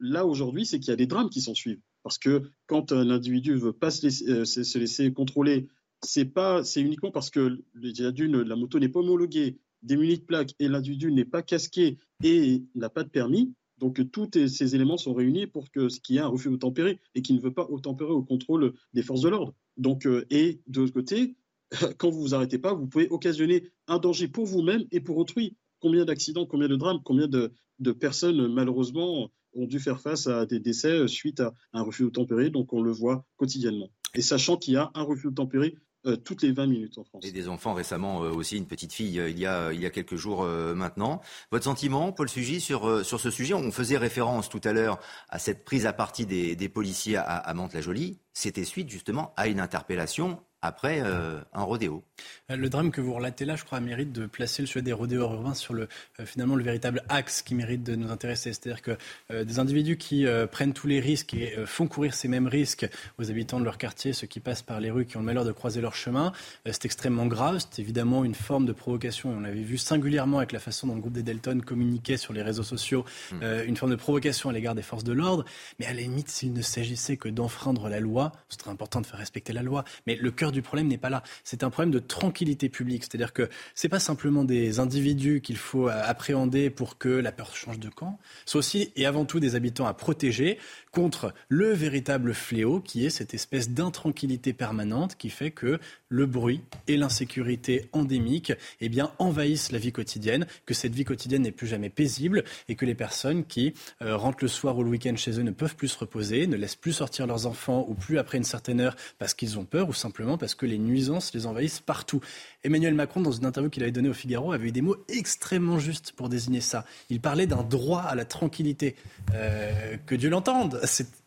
là 0.01 0.27
aujourd'hui, 0.27 0.67
c'est 0.67 0.79
qu'il 0.81 0.89
y 0.89 0.93
a 0.93 0.97
des 0.97 1.07
drames 1.07 1.31
qui 1.31 1.41
s'en 1.41 1.55
suivent. 1.55 1.81
Parce 2.03 2.19
que 2.19 2.43
quand 2.67 2.93
un 2.93 3.09
individu 3.09 3.53
ne 3.53 3.59
veut 3.59 3.73
pas 3.73 3.91
se 3.91 4.03
laisser, 4.03 4.45
se 4.45 4.79
laisser 4.79 5.11
contrôler, 5.15 5.69
c'est 6.03 6.31
c'est 6.65 6.83
uniquement 6.83 7.11
parce 7.11 7.31
que 7.31 7.63
déjà 7.75 8.11
d'une, 8.11 8.43
la 8.43 8.57
moto 8.57 8.79
n'est 8.79 8.91
pas 8.91 9.01
homologuée, 9.01 9.59
démuni 9.85 10.19
de 10.19 10.25
plaques 10.25 10.55
et 10.59 10.69
l'individu 10.69 11.13
n'est 11.13 11.25
pas 11.25 11.43
casqué 11.43 11.99
et 12.23 12.65
n'a 12.75 12.89
pas 12.89 13.05
de 13.05 13.11
permis, 13.11 13.55
donc 13.79 14.01
tous 14.13 14.31
ces 14.33 14.75
éléments 14.75 14.97
sont 14.97 15.15
réunis 15.15 15.47
pour 15.47 15.71
que 15.71 15.89
ce 15.89 16.01
qui 16.01 16.17
est 16.17 16.21
un 16.21 16.29
refus 16.29 16.57
tempérer 16.59 17.01
et 17.15 17.23
qui 17.23 17.35
ne 17.35 17.41
veut 17.41 17.53
pas 17.53 17.69
tempérer 17.83 18.13
au 18.13 18.23
contrôle 18.23 18.73
des 18.93 19.03
forces 19.03 19.23
de 19.23 19.29
l'ordre. 19.29 19.55
Donc 19.77 20.07
euh, 20.07 20.25
et 20.31 20.61
de 20.67 20.81
l'autre 20.81 20.95
côté, 20.95 21.37
quand 21.99 22.11
vous 22.11 22.21
vous 22.21 22.35
arrêtez 22.35 22.59
pas, 22.59 22.73
vous 22.73 22.87
pouvez 22.87 23.09
occasionner 23.09 23.65
un 23.89 23.99
danger 23.99 24.29
pour 24.29 24.47
vous-même 24.47 24.85
et 24.91 25.01
pour 25.01 25.17
autrui. 25.17 25.57
Combien 25.81 26.05
d'accidents, 26.05 26.47
combien 26.47 26.69
de 26.69 26.77
drames, 26.77 27.01
combien 27.05 27.29
de, 27.29 27.53
personnes 27.93 28.49
malheureusement 28.49 29.31
ont 29.55 29.67
dû 29.67 29.79
faire 29.79 30.01
face 30.01 30.27
à 30.29 30.47
des 30.47 30.61
décès 30.61 31.07
suite 31.09 31.41
à 31.41 31.53
un 31.75 31.83
refus 31.83 32.11
tempérer? 32.11 32.49
Donc 32.49 32.73
on 32.73 32.81
le 32.81 32.93
voit 32.93 33.27
quotidiennement. 33.37 33.91
Et 34.15 34.23
sachant 34.23 34.57
qu'il 34.57 34.75
y 34.75 34.77
a 34.77 34.91
un 34.95 35.03
refus 35.03 35.35
tempérer 35.35 35.75
euh, 36.07 36.17
toutes 36.17 36.43
les 36.43 36.53
20 36.53 36.67
minutes 36.67 36.99
en 36.99 37.05
France. 37.05 37.25
Et 37.25 37.33
des 37.33 37.49
enfants 37.49 37.73
récemment 37.73 38.23
euh, 38.23 38.31
aussi, 38.31 38.57
une 38.57 38.67
petite 38.67 38.93
fille 38.93 39.19
euh, 39.19 39.31
il, 39.31 39.39
y 39.39 39.47
a, 39.47 39.73
il 39.73 39.81
y 39.81 39.87
a 39.87 39.91
quelques 39.91 40.17
jours 40.17 40.45
maintenant. 40.45 41.21
Votre 41.51 41.65
sentiment, 41.65 42.13
Paul 42.13 42.29
Sugy, 42.29 42.61
sur, 42.61 43.05
sur 43.05 43.21
ce 43.21 43.31
sujet? 43.31 43.55
On 43.55 43.71
faisait 43.73 43.97
référence 43.97 44.49
tout 44.49 44.61
à 44.65 44.73
l'heure 44.73 44.99
à 45.29 45.39
cette 45.39 45.65
prise 45.65 45.87
à 45.87 45.93
partie 45.93 46.27
des, 46.27 46.57
des 46.57 46.69
policiers 46.69 47.17
à, 47.17 47.23
à 47.23 47.55
Mantes-la-Jolie. 47.55 48.19
C'était 48.33 48.65
suite 48.65 48.91
justement 48.91 49.33
à 49.37 49.49
une 49.49 49.61
interpellation 49.61 50.41
après 50.65 51.03
euh, 51.03 51.41
un 51.53 51.63
rodéo. 51.63 52.03
Euh, 52.51 52.57
le 52.57 52.71
drame 52.71 52.91
que 52.91 53.03
vous 53.03 53.13
relatez 53.13 53.45
là, 53.45 53.55
je 53.55 53.65
crois, 53.65 53.81
mérite 53.81 54.13
de 54.13 54.25
placer 54.25 54.63
le 54.63 54.67
sujet 54.67 54.81
des 54.81 54.95
rodéos 54.95 55.21
urbains 55.21 55.53
sur 55.53 55.75
le, 55.75 55.89
euh, 56.21 56.25
finalement 56.25 56.57
le 56.57 56.65
véritable 56.65 57.03
axe 57.11 57.43
qui 57.43 57.55
mérite 57.55 57.83
de 57.83 57.95
nous 57.95 58.11
intéresser. 58.11 58.55
C'est-à-dire 58.55 58.81
que 58.81 58.97
des 59.31 59.59
individus 59.59 59.97
qui 59.97 60.27
prennent 60.51 60.73
tous 60.73 60.87
les 60.87 61.01
risques 61.01 61.35
et 61.35 61.55
font 61.67 61.87
courir 61.87 62.15
ces 62.15 62.29
mêmes 62.29 62.47
risques 62.47 62.89
aux 63.19 63.31
habitants 63.31 63.59
de 63.59 63.65
leur 63.65 63.79
quartier, 63.79 64.13
ceux 64.13 64.27
qui 64.27 64.41
passent 64.41 64.63
par 64.63 64.81
les 64.81 64.91
rues, 64.91 65.05
qui 65.05 65.17
ont 65.17 65.21
le 65.21 65.27
malheur 65.27 65.45
de 65.45 65.53
croiser 65.53 65.81
leur 65.81 65.95
chemin, 65.95 66.33
c'est 66.65 66.85
extrêmement 66.85 67.27
grave. 67.27 67.59
C'est 67.59 67.83
évidemment 67.83 68.25
une 68.25 68.35
forme 68.35 68.65
de 68.65 68.73
provocation. 68.73 69.33
Et 69.33 69.35
on 69.35 69.41
l'avait 69.41 69.63
vu 69.63 69.77
singulièrement 69.77 70.39
avec 70.39 70.53
la 70.53 70.61
façon 70.61 70.87
dont 70.87 70.95
le 70.95 71.01
groupe 71.01 71.13
des 71.13 71.23
Delton 71.23 71.61
communiquait 71.65 72.17
sur 72.17 72.33
les 72.33 72.43
réseaux 72.43 72.63
sociaux, 72.63 73.05
mmh. 73.33 73.45
une 73.67 73.77
forme 73.77 73.91
de 73.91 73.97
provocation 73.97 74.51
à 74.51 74.53
l'égard 74.53 74.75
des 74.75 74.83
forces 74.83 75.05
de 75.05 75.13
l'ordre. 75.13 75.45
Mais 75.79 75.87
à 75.87 75.93
la 75.93 76.01
limite, 76.01 76.31
s'il 76.31 76.53
ne 76.53 76.63
s'agissait 76.63 77.17
que 77.17 77.29
d'enfreindre 77.29 77.89
la 77.89 78.01
loi, 78.01 78.33
ce 78.49 78.59
serait 78.59 78.71
important 78.71 79.01
de 79.01 79.07
faire 79.07 79.19
respecter 79.19 79.53
la 79.53 79.63
loi. 79.63 79.85
Mais 80.07 80.17
le 80.17 80.31
cœur 80.31 80.53
du 80.55 80.63
problème 80.63 80.89
n'est 80.89 80.99
pas 80.99 81.11
là. 81.11 81.23
C'est 81.45 81.63
un 81.63 81.71
problème 81.71 81.91
de 81.91 81.99
tranquillité 81.99 82.69
publique. 82.69 83.05
C'est-à-dire 83.05 83.33
que 83.33 83.49
c'est 83.75 83.89
pas 83.89 84.01
simplement 84.01 84.45
des 84.45 84.79
individus 84.81 85.41
qu'il 85.41 85.57
faut 85.57 85.89
appréhender 85.89 86.71
pour 86.71 86.99
que 86.99 87.09
la 87.09 87.33
peur 87.33 87.55
change 87.55 87.79
de 87.79 87.89
camp. 87.89 88.19
C'est 88.47 88.59
aussi 88.59 88.93
et 88.97 89.07
avant 89.07 89.25
tout 89.25 89.41
des 89.41 89.55
habitants 89.55 89.87
à 89.87 89.95
protéger 89.95 90.59
contre 90.93 91.35
le 91.49 91.73
véritable 91.73 92.35
fléau 92.35 92.81
qui 92.81 93.05
est 93.05 93.11
cette 93.11 93.35
espèce 93.35 93.71
d'intranquillité 93.71 94.53
permanente 94.53 95.17
qui 95.17 95.31
fait 95.31 95.51
que 95.51 95.81
le 96.09 96.27
bruit 96.27 96.63
et 96.87 96.97
l'insécurité 96.97 97.89
endémique 97.93 98.53
eh 98.81 98.89
bien, 98.89 99.11
envahissent 99.19 99.73
la 99.73 99.79
vie 99.79 99.93
quotidienne, 99.93 100.47
que 100.67 100.75
cette 100.75 100.95
vie 100.95 101.05
quotidienne 101.05 101.43
n'est 101.43 101.51
plus 101.51 101.67
jamais 101.67 101.91
paisible 101.91 102.45
et 102.69 102.77
que 102.77 102.87
les 102.87 102.95
personnes 102.95 103.45
qui 103.45 103.75
euh, 104.03 104.17
rentrent 104.17 104.43
le 104.43 104.49
soir 104.49 104.79
ou 104.79 104.85
le 104.85 104.91
week-end 104.91 105.17
chez 105.17 105.39
eux 105.39 105.43
ne 105.43 105.51
peuvent 105.51 105.75
plus 105.75 105.89
se 105.89 105.99
reposer, 105.99 106.47
ne 106.47 106.57
laissent 106.57 106.77
plus 106.77 106.93
sortir 106.93 107.27
leurs 107.27 107.47
enfants 107.47 107.85
ou 107.89 107.95
plus 107.95 108.19
après 108.19 108.39
une 108.39 108.45
certaine 108.45 108.81
heure 108.81 108.97
parce 109.19 109.35
qu'ils 109.35 109.59
ont 109.59 109.65
peur 109.65 109.89
ou 109.89 109.93
simplement 109.93 110.39
que 110.53 110.67
les 110.67 110.77
nuisances 110.79 111.33
les 111.33 111.47
envahissent 111.47 111.81
partout. 111.81 112.21
Emmanuel 112.63 112.95
Macron, 112.95 113.23
dans 113.23 113.33
une 113.33 113.47
interview 113.47 113.71
qu'il 113.71 113.83
avait 113.83 113.93
donnée 113.93 114.11
au 114.11 114.15
Figaro, 114.15 114.53
avait 114.53 114.69
eu 114.69 114.73
des 114.73 114.83
mots 114.83 114.97
extrêmement 115.09 115.79
justes 115.79 116.13
pour 116.13 116.29
désigner 116.29 116.61
ça. 116.61 116.85
Il 117.09 117.21
parlait 117.21 117.47
d'un 117.47 117.63
droit 117.63 118.03
à 118.03 118.15
la 118.15 118.27
tranquillité. 118.27 118.97
Euh, 119.33 119.97
que 120.07 120.15
Dieu 120.15 120.29
l'entende. 120.29 120.81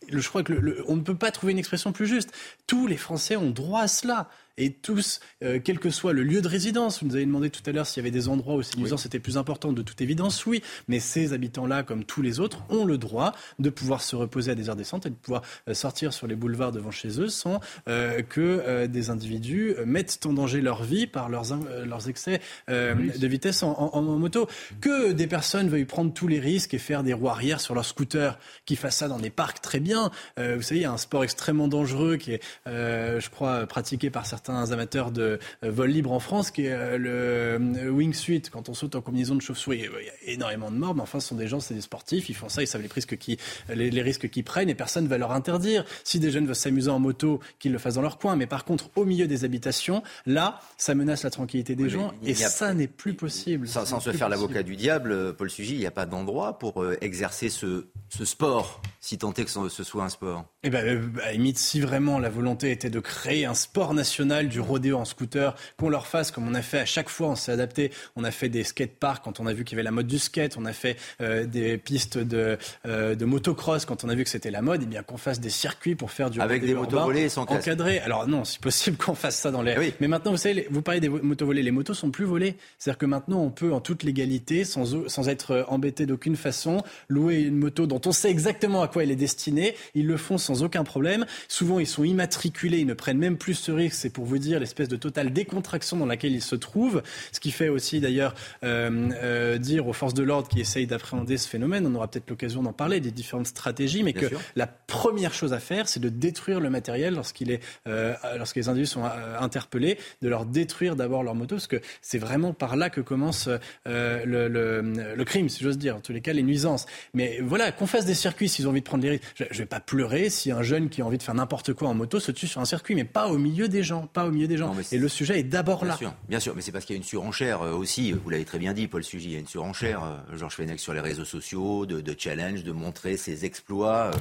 Je 0.10 0.28
crois 0.28 0.44
que 0.44 0.54
ne 0.54 1.02
peut 1.02 1.16
pas 1.16 1.32
trouver 1.32 1.54
une 1.54 1.60
expression 1.60 1.92
plus 1.92 2.08
juste. 2.08 2.32
Tous 2.68 2.86
les 2.86 2.98
Français 2.98 3.36
ont 3.36 3.50
droit 3.50 3.82
à 3.82 3.88
cela 3.88 4.30
et 4.58 4.74
tous, 4.74 5.20
euh, 5.44 5.60
quel 5.64 5.80
que 5.80 5.90
soit 5.90 6.14
le 6.14 6.24
lieu 6.24 6.42
de 6.42 6.48
résidence, 6.48 7.02
vous 7.02 7.10
nous 7.10 7.16
avez 7.16 7.26
demandé 7.26 7.50
tout 7.50 7.62
à 7.66 7.72
l'heure 7.72 7.86
s'il 7.86 8.02
y 8.02 8.06
avait 8.06 8.12
des 8.12 8.28
endroits 8.28 8.56
où 8.56 8.64
ces 8.64 8.78
nuisances 8.78 9.06
étaient 9.06 9.20
plus 9.20 9.38
importantes, 9.38 9.76
de 9.76 9.82
toute 9.82 10.02
évidence, 10.02 10.46
oui, 10.46 10.64
mais 10.88 11.00
ces 11.00 11.34
habitants-là, 11.34 11.84
comme 11.84 12.04
tous 12.04 12.22
les 12.22 12.40
autres, 12.40 12.64
ont 12.70 12.86
le 12.86 12.98
droit 12.98 13.34
de 13.60 13.70
pouvoir 13.70 14.02
se 14.02 14.16
reposer 14.16 14.52
à 14.52 14.56
des 14.56 14.70
heures 14.70 14.76
décentes 14.76 15.06
et 15.06 15.10
de 15.10 15.16
pouvoir 15.16 15.44
euh, 15.70 15.74
sortir 15.74 16.12
sur 16.12 16.28
les 16.28 16.36
boulevards 16.36 16.72
devant 16.72 16.92
chez 16.92 17.20
eux 17.20 17.30
sans 17.30 17.60
euh, 17.88 18.22
que 18.24 18.88
des 18.88 19.10
individus 19.10 19.76
mettent 19.86 20.26
en 20.26 20.34
danger 20.34 20.62
leur 20.62 20.84
vie 20.84 21.08
par 21.08 21.30
leurs, 21.30 21.46
leurs 21.86 22.10
excès 22.10 22.42
de 22.68 23.28
vitesse 23.28 23.64
en, 23.64 24.02
moto. 24.02 24.48
Que 24.82 25.12
des 25.12 25.28
personnes 25.28 25.70
veuillent 25.70 25.86
prendre 25.86 26.14
tous 26.14 26.28
les 26.28 26.40
risques 26.40 26.74
et 26.74 26.78
faire 26.78 27.04
des 27.04 27.14
roues 27.14 27.30
arrière 27.30 27.62
sur 27.62 27.76
leur 27.76 27.86
scooter, 27.86 28.40
qui 28.66 28.76
fassent 28.76 28.98
ça 28.98 29.08
dans 29.08 29.20
des 29.20 29.30
parcs, 29.30 29.62
très 29.62 29.80
bien. 29.80 30.12
vous 30.38 30.62
savez, 30.62 30.80
il 30.80 30.84
y 30.84 30.86
a 30.86 30.92
un 30.92 30.98
sport 30.98 31.24
extrêmement 31.24 31.68
dangereux 31.68 32.18
qui 32.18 32.34
est, 32.34 32.42
je 32.66 33.30
crois, 33.30 33.66
pratiqué 33.68 34.10
par 34.10 34.26
certains 34.26 34.47
certains 34.48 34.72
amateurs 34.72 35.12
de 35.12 35.40
euh, 35.64 35.72
vol 35.72 35.90
libre 35.90 36.12
en 36.12 36.20
France, 36.20 36.52
qui 36.52 36.66
est 36.66 36.72
euh, 36.72 36.98
le 36.98 37.80
euh, 37.80 37.90
wingsuit, 37.90 38.44
quand 38.52 38.70
on 38.70 38.74
saute 38.74 38.96
en 38.96 39.02
combinaison 39.02 39.36
de 39.36 39.42
chauve-souris. 39.42 39.86
Il 40.00 40.06
y 40.06 40.10
a 40.10 40.34
énormément 40.34 40.72
de 40.72 40.78
morts, 40.78 40.96
mais 40.96 41.02
enfin, 41.02 41.20
ce 41.20 41.30
sont 41.30 41.36
des 41.36 41.48
gens, 41.48 41.60
c'est 41.60 41.74
des 41.74 41.82
sportifs, 41.82 42.30
ils 42.30 42.36
font 42.36 42.50
ça, 42.50 42.62
ils 42.62 42.68
savent 42.68 42.82
les 42.82 42.88
risques 42.88 43.18
qu'ils 43.18 43.38
les, 43.70 44.02
risques 44.02 44.30
qu'ils 44.30 44.44
prennent 44.44 44.70
et 44.70 44.76
personne 44.76 45.04
ne 45.04 45.10
va 45.10 45.18
leur 45.18 45.32
interdire. 45.32 45.84
Si 46.04 46.20
des 46.20 46.32
jeunes 46.32 46.46
veulent 46.46 46.56
s'amuser 46.56 46.90
en 46.90 47.00
moto, 47.00 47.40
qu'ils 47.60 47.72
le 47.72 47.78
fassent 47.78 47.96
dans 47.96 48.02
leur 48.02 48.18
coin. 48.18 48.36
Mais 48.36 48.48
par 48.48 48.66
contre, 48.66 48.90
au 48.96 49.06
milieu 49.06 49.28
des 49.28 49.44
habitations, 49.44 50.04
là, 50.26 50.60
ça 50.78 50.96
menace 50.96 51.24
la 51.24 51.30
tranquillité 51.30 51.76
des 51.76 51.90
gens 51.90 52.14
et 52.24 52.34
ça 52.34 52.74
n'est 52.74 52.88
plus 52.88 53.14
possible. 53.14 53.68
Sans, 53.68 54.00
se 54.00 54.12
faire 54.12 54.30
l'avocat 54.30 54.64
du 54.64 54.76
diable, 54.76 55.36
Paul 55.36 55.50
Sugy, 55.50 55.74
il 55.74 55.80
n'y 55.80 55.86
a 55.86 55.92
pas 55.92 56.06
d'endroit 56.06 56.58
pour 56.60 56.86
exercer 57.02 57.50
ce, 57.50 57.88
ce 58.10 58.26
sport, 58.26 58.82
si 59.00 59.18
tant 59.18 59.34
est 59.34 59.46
que 59.46 59.70
ce 59.70 59.84
soit 59.84 60.04
un 60.04 60.10
sport 60.10 60.46
Eh 60.64 60.70
bien, 60.70 60.84
euh, 60.84 61.02
à 61.24 61.32
limite, 61.32 61.58
si 61.58 61.80
vraiment 61.80 62.20
la 62.20 62.30
volonté 62.30 62.72
était 62.72 62.90
de 62.90 63.00
créer 63.00 63.46
un 63.46 63.54
sport 63.54 63.94
national 63.94 64.50
du 64.50 64.60
rodéo 64.60 64.98
en 64.98 65.06
scooter, 65.06 65.56
qu'on 65.78 65.90
leur 65.90 66.08
fasse 66.08 66.32
comme 66.32 66.48
on 66.48 66.54
a 66.54 66.62
fait 66.62 66.80
à 66.80 66.86
chaque 66.86 67.10
fois, 67.10 67.30
on 67.30 67.36
s'est 67.36 67.52
adapté. 67.52 67.92
On 68.16 68.24
a 68.24 68.32
fait 68.32 68.50
des 68.50 68.64
skateparks 68.64 69.24
quand 69.24 69.40
on 69.40 69.48
a 69.48 69.54
vu 69.54 69.64
qu'il 69.64 69.76
y 69.76 69.80
avait 69.80 69.84
la 69.84 69.92
mode 69.92 70.08
du 70.08 70.20
skate, 70.20 70.58
on 70.58 70.66
a 70.66 70.74
fait 70.74 70.98
euh, 71.22 71.46
des 71.46 71.78
pistes 71.78 72.18
de, 72.18 72.58
euh, 72.86 73.16
de 73.16 73.26
motocross 73.26 73.86
quand 73.86 74.04
on 74.04 74.10
a 74.10 74.16
vu 74.16 74.24
que 74.24 74.30
c'était 74.30 74.52
la 74.52 74.62
mode, 74.62 74.82
et 74.82 74.86
eh 74.86 74.88
bien 74.88 75.04
qu'on 75.04 75.18
fasse 75.18 75.40
des 75.40 75.50
circuits 75.50 75.96
pour 75.96 76.12
faire 76.12 76.30
du 76.30 76.42
Avec 76.42 76.66
des 76.66 76.74
motos 76.74 77.00
volées 77.00 77.30
sans 77.30 77.44
encadré. 77.44 78.00
Alors 78.00 78.28
non, 78.28 78.44
c'est 78.44 78.62
possible 78.62 78.98
qu'on 79.04 79.16
fasse 79.16 79.38
ça 79.38 79.52
dans 79.52 79.62
les. 79.62 79.78
Oui. 79.78 79.94
Mais 80.00 80.08
maintenant, 80.08 80.32
vous 80.32 80.38
savez, 80.38 80.68
vous 80.70 80.82
parlez 80.82 81.00
des 81.00 81.10
motos 81.10 81.46
volées, 81.46 81.64
les 81.64 81.72
motos 81.72 81.94
sont 81.94 82.12
plus 82.12 82.26
volées. 82.26 82.56
C'est-à-dire 82.78 82.98
que 82.98 83.06
maintenant, 83.06 83.40
on 83.42 83.52
peut 83.52 83.74
en 83.74 83.80
toute 83.80 84.04
légalité, 84.04 84.66
sans, 84.66 85.08
sans 85.08 85.30
être 85.30 85.66
embêté 85.70 86.06
d'aucune 86.06 86.36
façon, 86.36 86.84
louer 87.10 87.42
une 87.42 87.58
moto 87.58 87.86
dont 87.86 88.02
on 88.06 88.12
sait 88.12 88.30
exactement 88.30 88.87
à 88.88 88.90
quoi 88.90 89.04
elle 89.04 89.12
est 89.12 89.16
destinée. 89.16 89.76
Ils 89.96 90.08
le 90.08 90.18
font 90.18 90.38
sans 90.38 90.64
aucun 90.64 90.84
problème. 90.84 91.26
Souvent, 91.50 91.80
ils 91.80 91.88
sont 91.88 92.04
immatriculés, 92.04 92.80
ils 92.80 92.88
ne 92.88 92.94
prennent 92.94 93.18
même 93.18 93.38
plus 93.38 93.54
ce 93.54 93.72
risque. 93.72 93.98
C'est 93.98 94.10
pour 94.10 94.26
vous 94.26 94.38
dire 94.38 94.60
l'espèce 94.60 94.88
de 94.88 94.96
totale 94.96 95.34
décontraction 95.34 95.98
dans 95.98 96.06
laquelle 96.06 96.34
ils 96.34 96.42
se 96.42 96.56
trouvent. 96.56 97.04
Ce 97.32 97.40
qui 97.40 97.52
fait 97.52 97.70
aussi 97.70 98.00
d'ailleurs 98.00 98.34
euh, 98.64 99.10
euh, 99.22 99.58
dire 99.58 99.88
aux 99.88 99.94
forces 99.94 100.14
de 100.14 100.24
l'ordre 100.24 100.48
qui 100.48 100.62
essayent 100.62 100.88
d'appréhender 100.88 101.38
ce 101.38 101.48
phénomène, 101.48 101.86
on 101.86 101.96
aura 101.96 102.08
peut-être 102.08 102.30
l'occasion 102.30 102.64
d'en 102.64 102.74
parler, 102.74 103.02
des 103.02 103.12
différentes 103.12 103.48
stratégies, 103.48 104.04
mais 104.04 104.14
que 104.14 104.28
la 104.56 104.68
première 104.68 105.34
chose 105.34 105.54
à 105.54 105.60
faire, 105.60 105.88
c'est 105.90 106.00
de 106.00 106.10
détruire 106.10 106.60
le 106.60 106.70
matériel 106.70 107.16
lorsqu'il 107.16 107.52
est, 107.52 107.62
euh, 107.88 108.14
lorsque 108.38 108.56
les 108.56 108.70
individus 108.70 108.92
sont 108.92 109.04
interpellés, 109.40 109.98
de 110.22 110.30
leur 110.30 110.46
détruire 110.46 110.96
d'abord 110.96 111.24
leur 111.24 111.36
moto, 111.36 111.56
parce 111.56 111.68
que 111.68 111.82
c'est 112.02 112.18
vraiment 112.18 112.54
par 112.54 112.76
là 112.78 112.90
que 112.90 113.02
commence 113.02 113.50
le, 113.86 114.24
le, 114.26 114.82
le, 114.82 115.26
crime, 115.26 115.50
si 115.50 115.64
j'ose 115.64 115.78
dire, 115.78 115.98
en 115.98 116.00
tous 116.00 116.14
les 116.14 116.22
cas 116.22 116.34
les 116.34 116.44
nuisances. 116.44 116.86
Mais 117.14 117.40
voilà, 117.42 117.72
qu'on 117.72 117.88
fasse 117.88 118.06
des 118.06 118.14
circuits 118.14 118.50
s'ils 118.50 118.68
ont 118.68 118.74
envie 118.78 118.82
de 118.82 118.86
prendre 118.86 119.02
des 119.02 119.10
risques. 119.10 119.24
Je, 119.36 119.44
ne 119.44 119.58
vais 119.58 119.66
pas 119.66 119.80
pleurer 119.80 120.30
si 120.30 120.52
un 120.52 120.62
jeune 120.62 120.90
qui 120.90 121.02
a 121.02 121.06
envie 121.06 121.18
de 121.18 121.24
faire 121.24 121.36
n'importe 121.36 121.74
quoi 121.74 121.90
en 121.90 121.94
moto 121.94 122.20
se 122.20 122.32
tue 122.32 122.48
sur 122.48 122.62
un 122.62 122.66
circuit, 122.66 122.96
mais 122.96 123.04
pas 123.04 123.28
au 123.28 123.38
milieu 123.38 123.68
des 123.68 123.84
gens, 123.84 124.08
pas 124.08 124.26
au 124.26 124.32
milieu 124.32 124.48
des 124.48 124.58
gens. 124.58 124.76
Et 124.92 124.98
le 124.98 125.08
sujet 125.08 125.40
est 125.40 125.44
d'abord 125.44 125.86
là. 125.86 125.98
Sûr, 125.98 126.14
bien 126.28 126.40
sûr, 126.40 126.56
mais 126.56 126.62
c'est 126.62 126.72
parce 126.72 126.86
qu'il 126.86 126.96
y 126.96 126.98
a 126.98 127.02
une 127.02 127.04
surenchère 127.04 127.62
euh, 127.62 127.74
aussi. 127.74 128.12
Vous 128.12 128.30
l'avez 128.30 128.46
très 128.46 128.60
bien 128.60 128.74
dit, 128.74 128.88
Paul 128.88 129.04
Sugy, 129.04 129.30
il 129.30 129.34
y 129.34 129.36
a 129.36 129.40
une 129.40 129.48
surenchère. 129.48 130.04
Euh, 130.04 130.38
Georges 130.38 130.56
Fenech 130.56 130.80
sur 130.80 130.94
les 130.94 131.00
réseaux 131.00 131.26
sociaux, 131.26 131.86
de, 131.86 132.02
de 132.02 132.16
challenge, 132.18 132.64
de 132.64 132.72
montrer 132.72 133.18
ses 133.18 133.46
exploits 133.46 134.12
euh, 134.14 134.18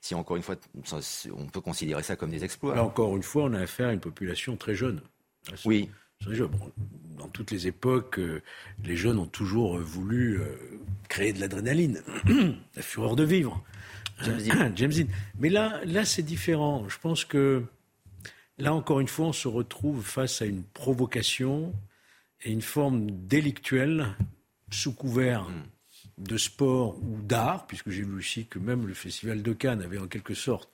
si 0.00 0.14
encore 0.14 0.36
une 0.36 0.42
fois, 0.42 0.56
on 1.34 1.46
peut 1.46 1.62
considérer 1.62 2.02
ça 2.02 2.14
comme 2.14 2.30
des 2.30 2.44
exploits. 2.44 2.74
Là, 2.74 2.84
encore 2.84 3.16
une 3.16 3.22
fois, 3.22 3.44
on 3.44 3.54
a 3.54 3.60
affaire 3.60 3.88
à 3.88 3.92
une 3.94 4.00
population 4.00 4.54
très 4.54 4.74
jeune. 4.74 5.00
Oui. 5.64 5.88
dans 7.16 7.28
toutes 7.28 7.50
les 7.50 7.68
époques, 7.68 8.20
les 8.84 8.96
jeunes 8.96 9.18
ont 9.18 9.26
toujours 9.26 9.78
voulu 9.78 10.42
créer 11.08 11.32
de 11.32 11.40
l'adrénaline, 11.40 12.02
la 12.76 12.82
fureur 12.82 13.16
de 13.16 13.24
vivre. 13.24 13.64
James 14.76 14.92
Dean. 14.92 15.06
Mais 15.38 15.48
là, 15.48 15.80
là 15.84 16.04
c'est 16.04 16.22
différent. 16.22 16.88
Je 16.88 16.98
pense 16.98 17.24
que 17.24 17.64
là, 18.58 18.74
encore 18.74 19.00
une 19.00 19.08
fois, 19.08 19.26
on 19.26 19.32
se 19.32 19.48
retrouve 19.48 20.04
face 20.04 20.42
à 20.42 20.46
une 20.46 20.62
provocation 20.62 21.72
et 22.42 22.52
une 22.52 22.62
forme 22.62 23.10
délictuelle 23.10 24.06
sous 24.70 24.92
couvert 24.92 25.44
hmm. 25.44 26.24
de 26.24 26.36
sport 26.36 26.96
ou 27.02 27.20
d'art, 27.22 27.66
puisque 27.66 27.90
j'ai 27.90 28.02
vu 28.02 28.16
aussi 28.16 28.46
que 28.46 28.58
même 28.58 28.86
le 28.86 28.94
Festival 28.94 29.42
de 29.42 29.52
Cannes 29.52 29.82
avait 29.82 29.98
en 29.98 30.06
quelque 30.06 30.34
sorte 30.34 30.70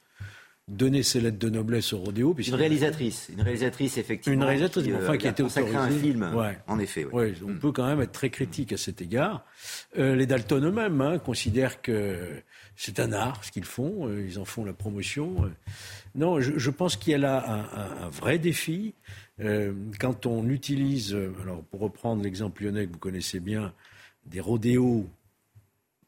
donné 0.69 1.03
ses 1.03 1.21
lettres 1.21 1.39
de 1.39 1.51
noblesse 1.51 1.93
au 1.93 1.99
rodéo. 1.99 2.35
Une 2.39 2.55
réalisatrice, 2.55 3.29
une 3.33 3.43
réalisatrice 3.43 3.99
effectivement. 3.99 4.35
Une 4.35 4.45
réalisatrice, 4.45 4.85
qui, 4.85 4.95
enfin, 4.95 5.17
qui 5.17 5.27
a 5.27 5.31
été 5.31 5.43
autorisée. 5.43 5.77
un 5.77 5.91
film, 5.91 6.31
en 6.67 6.79
effet. 6.79 7.05
Ouais. 7.07 7.35
on 7.45 7.51
hmm. 7.51 7.59
peut 7.59 7.73
quand 7.73 7.87
même 7.87 8.01
être 8.01 8.13
très 8.13 8.31
critique 8.31 8.73
à 8.73 8.77
cet 8.77 9.03
égard. 9.03 9.45
Euh, 9.99 10.15
les 10.15 10.27
Dalton 10.27 10.65
eux-mêmes 10.65 11.01
hein, 11.01 11.19
considèrent 11.19 11.83
que 11.83 12.43
c'est 12.81 12.99
un 12.99 13.13
art 13.13 13.45
ce 13.45 13.53
qu'ils 13.53 13.67
font, 13.67 14.09
euh, 14.09 14.27
ils 14.27 14.39
en 14.39 14.47
font 14.47 14.65
la 14.65 14.73
promotion. 14.73 15.45
Euh. 15.45 15.49
Non, 16.15 16.41
je, 16.41 16.71
pense 16.71 16.97
qu'il 16.97 17.13
y 17.13 17.15
a 17.15 17.19
là 17.19 17.69
un, 18.03 18.09
vrai 18.09 18.39
défi. 18.39 18.95
Euh, 19.41 19.75
quand 19.99 20.25
on 20.25 20.49
utilise, 20.49 21.15
alors 21.43 21.63
pour 21.65 21.81
reprendre 21.81 22.23
l'exemple 22.23 22.65
lyonnais 22.65 22.87
que 22.87 22.93
vous 22.93 22.99
connaissez 22.99 23.39
bien, 23.39 23.75
des 24.25 24.41
rodéos 24.41 25.07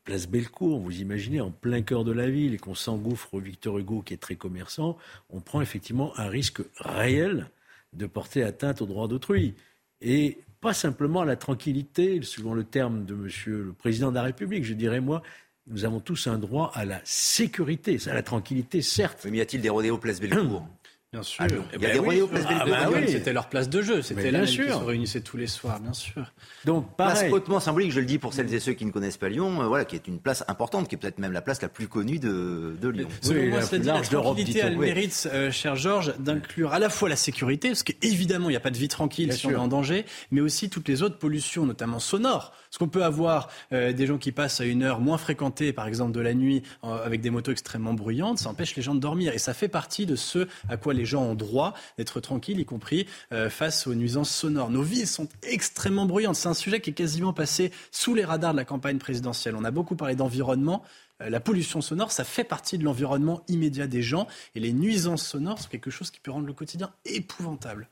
place 0.05 0.27
Bellecour, 0.27 0.81
vous 0.81 0.99
imaginez, 1.01 1.43
en 1.43 1.51
plein 1.51 1.83
cœur 1.83 2.05
de 2.05 2.11
la 2.11 2.29
ville, 2.31 2.55
et 2.55 2.59
qu'on 2.59 2.75
s'engouffre 2.75 3.35
au 3.35 3.39
Victor 3.39 3.79
Hugo, 3.79 4.01
qui 4.01 4.15
est 4.15 4.17
très 4.17 4.37
commerçant, 4.37 4.97
on 5.29 5.41
prend 5.41 5.61
effectivement 5.61 6.19
un 6.19 6.29
risque 6.29 6.63
réel 6.79 7.51
de 7.93 8.07
porter 8.07 8.43
atteinte 8.43 8.81
aux 8.81 8.87
droits 8.87 9.09
d'autrui. 9.09 9.55
Et 10.01 10.39
pas 10.63 10.73
simplement 10.73 11.21
à 11.21 11.25
la 11.27 11.37
tranquillité, 11.37 12.21
suivant 12.23 12.55
le 12.55 12.65
terme 12.65 13.05
de 13.05 13.15
Monsieur 13.15 13.63
le 13.63 13.73
Président 13.75 14.11
de 14.11 14.17
la 14.17 14.23
République, 14.23 14.65
je 14.65 14.75
dirais 14.75 15.01
moi, 15.01 15.23
nous 15.67 15.85
avons 15.85 16.01
tous 16.01 16.27
un 16.27 16.39
droit 16.39 16.71
à 16.75 16.85
la 16.85 17.01
sécurité, 17.05 17.99
à 18.07 18.15
la 18.15 18.23
tranquillité, 18.23 18.83
certes. 18.83 19.27
Mais 19.31 19.39
y 19.39 19.41
a-t-il 19.41 19.63
des 19.63 19.69
rodéos 19.69 19.99
place 19.99 20.21
Bellecour? 20.21 20.67
Bien 21.13 21.23
sûr. 21.23 21.45
il 21.75 21.83
y 21.83 21.87
a 21.87 21.93
des 21.93 21.99
rodéos 21.99 22.27
place 22.27 22.47
Bellecour. 22.47 22.75
Ah, 22.75 22.91
bah 22.91 22.99
C'était 23.07 23.35
leur 23.35 23.51
place 23.51 23.69
de 23.69 23.83
jeu. 23.83 24.01
C'était 24.01 24.31
là 24.31 24.47
qui 24.47 24.57
se 24.57 24.73
réunissaient 24.73 25.21
tous 25.21 25.37
les 25.37 25.47
soirs, 25.47 25.79
bien 25.79 25.93
sûr. 25.93 26.33
Donc, 26.65 26.97
pareil. 26.97 27.29
Place 27.29 27.33
hautement 27.33 27.61
symbolique, 27.61 27.93
je 27.93 28.01
le 28.01 28.07
dis 28.07 28.19
pour 28.19 28.33
celles 28.33 28.53
et 28.55 28.61
ceux 28.61 28.73
qui 28.73 28.87
ne 28.87 28.91
connaissent 28.91 29.19
pas 29.19 29.29
Lyon, 29.29 29.61
euh, 29.61 29.67
voilà, 29.67 29.85
qui 29.85 29.95
est 29.95 30.09
une 30.09 30.21
place 30.21 30.43
importante, 30.49 30.89
qui 30.89 30.95
est 30.95 30.99
peut-être 30.99 31.19
même 31.19 31.33
la 31.33 31.43
place 31.43 31.61
la 31.61 31.69
plus 31.69 31.87
connue 31.87 32.19
de, 32.19 32.77
de 32.81 32.89
Lyon. 32.89 33.09
Oui, 33.27 33.49
moi, 33.49 33.61
la, 33.61 33.79
la 33.79 34.01
tranquillité 34.01 34.63
a 34.63 34.71
le 34.71 34.79
mérite, 34.79 35.29
euh, 35.35 35.51
cher 35.51 35.77
Georges, 35.77 36.15
d'inclure 36.19 36.73
à 36.73 36.79
la 36.79 36.89
fois 36.89 37.11
la 37.11 37.17
sécurité, 37.17 37.69
parce 37.69 37.83
qu'évidemment, 37.83 38.49
il 38.49 38.53
n'y 38.53 38.57
a 38.57 38.61
pas 38.61 38.71
de 38.71 38.79
vie 38.79 38.89
tranquille 38.89 39.35
si 39.35 39.47
on 39.47 39.51
est 39.51 39.57
en 39.57 39.69
danger, 39.69 40.07
mais 40.31 40.41
aussi 40.41 40.71
toutes 40.71 40.89
les 40.89 41.03
autres 41.03 41.19
pollutions, 41.19 41.67
notamment 41.67 41.99
sonores. 41.99 42.53
Parce 42.71 42.79
qu'on 42.79 42.89
peut 42.89 43.05
avoir 43.05 43.51
euh, 43.75 43.93
des 43.93 44.07
gens 44.07 44.17
qui 44.17 44.33
passent 44.33 44.63
à 44.63 44.65
une 44.65 44.83
heure 44.83 45.01
moins 45.01 45.19
fréquentée, 45.19 45.75
par 45.75 45.87
exemple 45.87 46.13
de 46.13 46.21
la 46.21 46.33
nuit, 46.33 46.63
avec 46.83 47.21
des 47.21 47.29
motos 47.29 47.53
extrêmement 47.53 47.93
bruyantes, 47.93 48.39
ça 48.39 48.49
empêche 48.49 48.75
les 48.77 48.83
gens 48.83 48.95
de 48.95 49.01
dormir. 49.01 49.35
Et 49.35 49.39
ça 49.39 49.53
fait 49.53 49.69
partie 49.69 50.07
de 50.07 50.17
ce 50.17 50.49
à 50.71 50.79
quoi 50.79 50.95
les 50.95 51.02
gens 51.05 51.23
ont 51.23 51.35
droit 51.35 51.75
d'être 51.99 52.21
tranquilles, 52.21 52.61
y 52.61 52.65
compris 52.65 53.07
euh, 53.33 53.51
face 53.51 53.87
aux 53.87 53.95
nuisances 53.95 54.31
sonores. 54.31 54.71
Nos 54.71 54.83
villes 54.83 55.07
sont 55.07 55.29
extrêmement 55.43 56.07
bruyantes. 56.07 56.37
C'est 56.37 56.49
un 56.49 56.55
sujet 56.55 56.81
qui 56.81 56.91
est 56.91 56.95
quasiment 56.95 57.33
passé 57.33 57.73
sous 57.91 58.15
les 58.15 58.25
radars 58.25 58.53
de 58.53 58.59
la 58.59 58.65
campagne 58.65 58.99
présidentielle. 58.99 59.57
On 59.57 59.65
a 59.65 59.71
beaucoup 59.71 59.97
parlé 59.97 60.15
d'environnement 60.15 60.83
euh, 61.21 61.31
la 61.31 61.41
pollution 61.41 61.81
sonore, 61.81 62.11
ça 62.13 62.25
fait 62.25 62.45
partie 62.45 62.79
de 62.79 62.85
l'environnement 62.85 63.43
immédiat 63.49 63.87
des 63.87 64.03
gens. 64.03 64.27
Et 64.55 64.61
les 64.61 64.73
nuisances 64.73 65.27
sonores, 65.27 65.59
c'est 65.61 65.71
quelque 65.71 65.91
chose 65.91 66.11
qui 66.11 66.21
peut 66.21 66.31
rendre 66.31 66.47
le 66.47 66.53
quotidien 66.55 66.91
épouvantable 67.05 67.89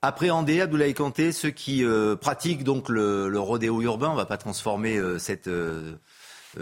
appréhender, 0.00 0.60
Abdoulaye 0.60 0.94
Kanté, 0.94 1.32
ceux 1.32 1.50
qui 1.50 1.84
euh, 1.84 2.14
pratiquent 2.14 2.62
donc 2.62 2.88
le, 2.88 3.36
rodéo 3.36 3.82
urbain. 3.82 4.10
On 4.10 4.12
ne 4.12 4.16
va 4.16 4.26
pas 4.26 4.36
transformer 4.36 4.96
cette 5.18 5.50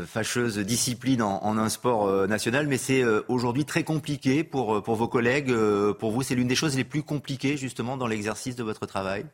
fâcheuse 0.05 0.59
discipline 0.59 1.23
en, 1.23 1.57
un 1.57 1.69
sport 1.69 2.27
national, 2.29 2.67
mais 2.67 2.77
c'est 2.77 3.05
aujourd'hui 3.29 3.65
très 3.65 3.85
compliqué 3.85 4.45
pour, 4.45 4.83
pour 4.83 4.97
vos 4.97 5.09
collègues. 5.09 5.53
pour 5.99 6.11
vous, 6.11 6.23
c'est 6.23 6.35
l'une 6.35 6.49
des 6.49 6.55
choses 6.55 6.77
les 6.77 6.85
plus 6.85 7.03
compliquées 7.03 7.57
justement 7.57 7.97
dans 7.97 8.07
l'exercice 8.07 8.57
de 8.57 8.63
votre 8.63 8.87
travail? 8.87 9.27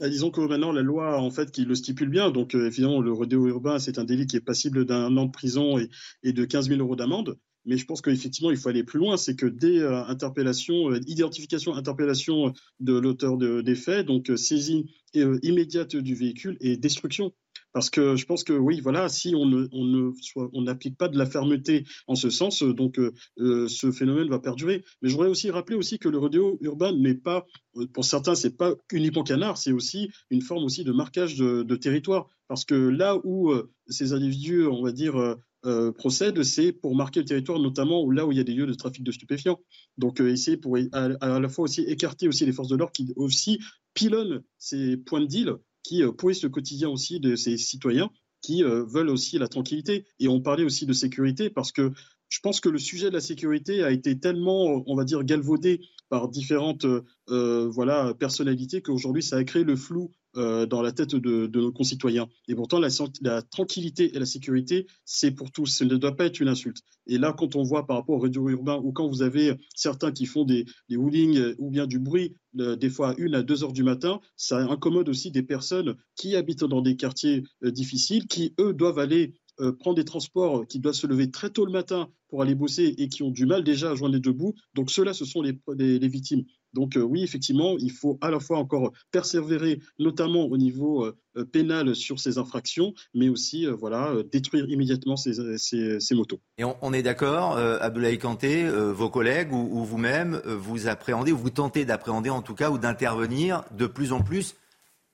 Ah, 0.00 0.08
disons 0.08 0.30
que 0.30 0.40
maintenant 0.40 0.72
la 0.72 0.82
loi 0.82 1.20
en 1.20 1.30
fait 1.30 1.52
qui 1.52 1.64
le 1.64 1.74
stipule 1.76 2.08
bien, 2.08 2.30
donc 2.30 2.54
évidemment 2.56 3.00
le 3.00 3.12
rodéo 3.12 3.46
urbain 3.46 3.78
c'est 3.78 3.98
un 3.98 4.04
délit 4.04 4.26
qui 4.26 4.36
est 4.36 4.40
passible 4.40 4.84
d'un 4.84 5.16
an 5.16 5.26
de 5.26 5.30
prison 5.30 5.78
et, 6.22 6.32
de 6.32 6.44
15 6.44 6.68
000 6.68 6.80
euros 6.80 6.96
d'amende. 6.96 7.38
Mais 7.64 7.78
je 7.78 7.86
pense 7.86 8.02
qu'effectivement, 8.02 8.50
il 8.50 8.56
faut 8.56 8.68
aller 8.68 8.84
plus 8.84 8.98
loin. 8.98 9.16
C'est 9.16 9.36
que 9.36 9.46
dès 9.46 9.78
euh, 9.78 10.04
interpellation, 10.04 10.90
euh, 10.90 11.00
identification, 11.06 11.74
interpellation 11.74 12.52
de 12.80 12.98
l'auteur 12.98 13.38
des 13.38 13.74
faits, 13.74 14.06
donc 14.06 14.30
euh, 14.30 14.36
saisie 14.36 14.94
immédiate 15.14 15.94
du 15.96 16.14
véhicule 16.14 16.56
et 16.60 16.76
destruction. 16.76 17.32
Parce 17.74 17.90
que 17.90 18.16
je 18.16 18.24
pense 18.24 18.42
que 18.42 18.54
oui, 18.54 18.80
voilà, 18.80 19.10
si 19.10 19.34
on 19.34 19.44
ne, 19.44 19.66
on 19.72 19.84
ne 19.84 20.12
on 20.36 20.62
n'applique 20.62 20.96
pas 20.96 21.08
de 21.08 21.18
la 21.18 21.26
fermeté 21.26 21.84
en 22.06 22.14
ce 22.14 22.30
sens, 22.30 22.62
donc 22.62 22.98
ce 23.36 23.92
phénomène 23.92 24.28
va 24.28 24.38
perdurer. 24.38 24.82
Mais 25.02 25.10
je 25.10 25.14
voudrais 25.14 25.28
aussi 25.28 25.50
rappeler 25.50 25.76
aussi 25.76 25.98
que 25.98 26.08
le 26.08 26.16
rodéo 26.16 26.56
urbain 26.62 26.92
n'est 26.92 27.14
pas, 27.14 27.44
pour 27.92 28.04
certains, 28.04 28.34
c'est 28.34 28.56
pas 28.56 28.74
uniquement 28.92 29.24
canard, 29.24 29.58
c'est 29.58 29.72
aussi 29.72 30.08
une 30.30 30.40
forme 30.40 30.64
aussi 30.64 30.84
de 30.84 30.92
marquage 30.92 31.36
de, 31.36 31.76
territoire. 31.76 32.28
Parce 32.48 32.64
que 32.64 32.74
là 32.74 33.18
où 33.24 33.52
ces 33.88 34.12
individus, 34.12 34.66
on 34.66 34.82
va 34.82 34.92
dire, 34.92 35.36
euh, 35.66 35.92
procède, 35.92 36.42
c'est 36.42 36.72
pour 36.72 36.94
marquer 36.94 37.20
le 37.20 37.26
territoire, 37.26 37.58
notamment 37.58 38.10
là 38.10 38.26
où 38.26 38.32
il 38.32 38.38
y 38.38 38.40
a 38.40 38.44
des 38.44 38.52
lieux 38.52 38.66
de 38.66 38.74
trafic 38.74 39.02
de 39.02 39.12
stupéfiants. 39.12 39.58
Donc, 39.96 40.20
euh, 40.20 40.30
essayer 40.30 40.58
pour 40.58 40.76
à, 40.92 41.08
la 41.08 41.48
fois 41.48 41.64
aussi 41.64 41.80
écarter 41.82 42.28
aussi 42.28 42.44
les 42.44 42.52
forces 42.52 42.68
de 42.68 42.76
l'ordre 42.76 42.92
qui 42.92 43.12
aussi 43.16 43.58
pilonnent 43.94 44.42
ces 44.58 44.98
points 44.98 45.20
de 45.20 45.26
deal 45.26 45.54
qui 45.84 46.02
euh, 46.02 46.10
pourrissent 46.10 46.42
le 46.42 46.48
quotidien 46.48 46.88
aussi 46.88 47.20
de 47.20 47.36
ces 47.36 47.56
citoyens 47.56 48.10
qui 48.42 48.62
veulent 48.62 49.08
aussi 49.08 49.38
la 49.38 49.48
tranquillité. 49.48 50.04
Et 50.18 50.28
on 50.28 50.42
parlait 50.42 50.64
aussi 50.64 50.84
de 50.84 50.92
sécurité 50.92 51.48
parce 51.48 51.72
que 51.72 51.92
je 52.28 52.40
pense 52.40 52.60
que 52.60 52.68
le 52.68 52.78
sujet 52.78 53.08
de 53.08 53.14
la 53.14 53.22
sécurité 53.22 53.82
a 53.82 53.90
été 53.90 54.18
tellement, 54.18 54.82
on 54.86 54.94
va 54.94 55.04
dire, 55.04 55.24
galvaudé 55.24 55.80
par 56.08 56.28
différentes 56.28 56.86
voilà, 57.28 58.14
personnalités 58.14 58.82
qu'aujourd'hui, 58.82 59.22
ça 59.22 59.36
a 59.36 59.44
créé 59.44 59.64
le 59.64 59.76
flou 59.76 60.10
euh, 60.36 60.66
dans 60.66 60.82
la 60.82 60.90
tête 60.90 61.14
de, 61.14 61.46
nos 61.46 61.70
concitoyens. 61.70 62.26
Et 62.48 62.56
pourtant, 62.56 62.80
la, 62.80 63.42
tranquillité 63.42 64.16
et 64.16 64.18
la 64.18 64.26
sécurité, 64.26 64.86
c'est 65.04 65.30
pour 65.30 65.52
tous. 65.52 65.66
Ce 65.66 65.84
ne 65.84 65.96
doit 65.96 66.16
pas 66.16 66.26
être 66.26 66.40
une 66.40 66.48
insulte. 66.48 66.78
Et 67.06 67.18
là, 67.18 67.32
quand 67.32 67.54
on 67.54 67.62
voit 67.62 67.86
par 67.86 67.98
rapport 67.98 68.16
au 68.16 68.18
réseau 68.18 68.48
urbain, 68.48 68.80
ou 68.82 68.90
quand 68.90 69.06
vous 69.06 69.22
avez 69.22 69.54
certains 69.76 70.10
qui 70.10 70.26
font 70.26 70.44
des, 70.44 70.64
des 70.88 70.96
euh, 70.96 71.54
ou 71.58 71.70
bien 71.70 71.86
du 71.86 72.00
bruit, 72.00 72.34
euh, 72.58 72.74
des 72.74 72.90
fois 72.90 73.10
à 73.10 73.14
une 73.18 73.36
à 73.36 73.42
deux 73.42 73.62
heures 73.62 73.72
du 73.72 73.84
matin, 73.84 74.20
ça 74.36 74.58
incommode 74.58 75.08
aussi 75.08 75.30
des 75.30 75.44
personnes 75.44 75.94
qui 76.16 76.34
habitent 76.34 76.64
dans 76.64 76.82
des 76.82 76.96
quartiers 76.96 77.44
difficiles, 77.62 78.26
qui, 78.26 78.54
eux, 78.58 78.72
doivent 78.72 78.98
aller 78.98 79.34
euh, 79.60 79.72
prendre 79.72 79.96
des 79.96 80.04
transports 80.04 80.66
qui 80.66 80.80
doivent 80.80 80.94
se 80.94 81.06
lever 81.06 81.30
très 81.30 81.50
tôt 81.50 81.64
le 81.64 81.72
matin 81.72 82.08
pour 82.28 82.42
aller 82.42 82.54
bosser 82.54 82.94
et 82.98 83.08
qui 83.08 83.22
ont 83.22 83.30
du 83.30 83.46
mal 83.46 83.62
déjà 83.62 83.90
à 83.90 83.94
joindre 83.94 84.14
les 84.14 84.20
deux 84.20 84.32
bouts. 84.32 84.54
Donc 84.74 84.90
ceux-là, 84.90 85.12
ce 85.14 85.24
sont 85.24 85.42
les, 85.42 85.58
les, 85.76 86.08
victimes. 86.08 86.44
Donc 86.72 86.98
oui, 87.00 87.22
effectivement, 87.22 87.76
il 87.78 87.92
faut 87.92 88.18
à 88.20 88.32
la 88.32 88.40
fois 88.40 88.58
encore 88.58 88.90
persévérer, 89.12 89.78
notamment 90.00 90.46
au 90.46 90.56
niveau 90.56 91.08
pénal 91.52 91.94
sur 91.94 92.18
ces 92.18 92.38
infractions, 92.38 92.94
mais 93.14 93.28
aussi 93.28 93.66
voilà 93.66 94.12
détruire 94.32 94.68
immédiatement 94.68 95.16
ces, 95.16 95.58
ces, 95.58 96.14
motos. 96.16 96.40
Et 96.58 96.64
on, 96.64 96.92
est 96.92 97.04
d'accord, 97.04 97.56
Abdoulaye 97.56 98.18
Kanté, 98.18 98.68
vos 98.68 99.08
collègues 99.08 99.52
ou, 99.52 99.68
ou 99.70 99.84
vous-même, 99.84 100.42
vous 100.44 100.88
appréhendez, 100.88 101.30
ou 101.30 101.38
vous 101.38 101.50
tentez 101.50 101.84
d'appréhender 101.84 102.30
en 102.30 102.42
tout 102.42 102.54
cas, 102.54 102.70
ou 102.70 102.78
d'intervenir 102.78 103.62
de 103.78 103.86
plus 103.86 104.10
en 104.10 104.22
plus 104.22 104.56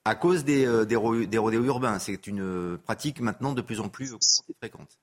à 0.05 0.15
cause 0.15 0.45
des, 0.45 0.67
euh, 0.67 0.85
des, 0.85 0.97
rodéos 0.97 1.65
urbains. 1.65 1.99
C'est 1.99 2.27
une 2.27 2.79
pratique 2.85 3.21
maintenant 3.21 3.53
de 3.55 3.63
plus 3.63 3.81
en 3.81 3.89
plus 3.89 4.15
fréquente. 4.59 4.99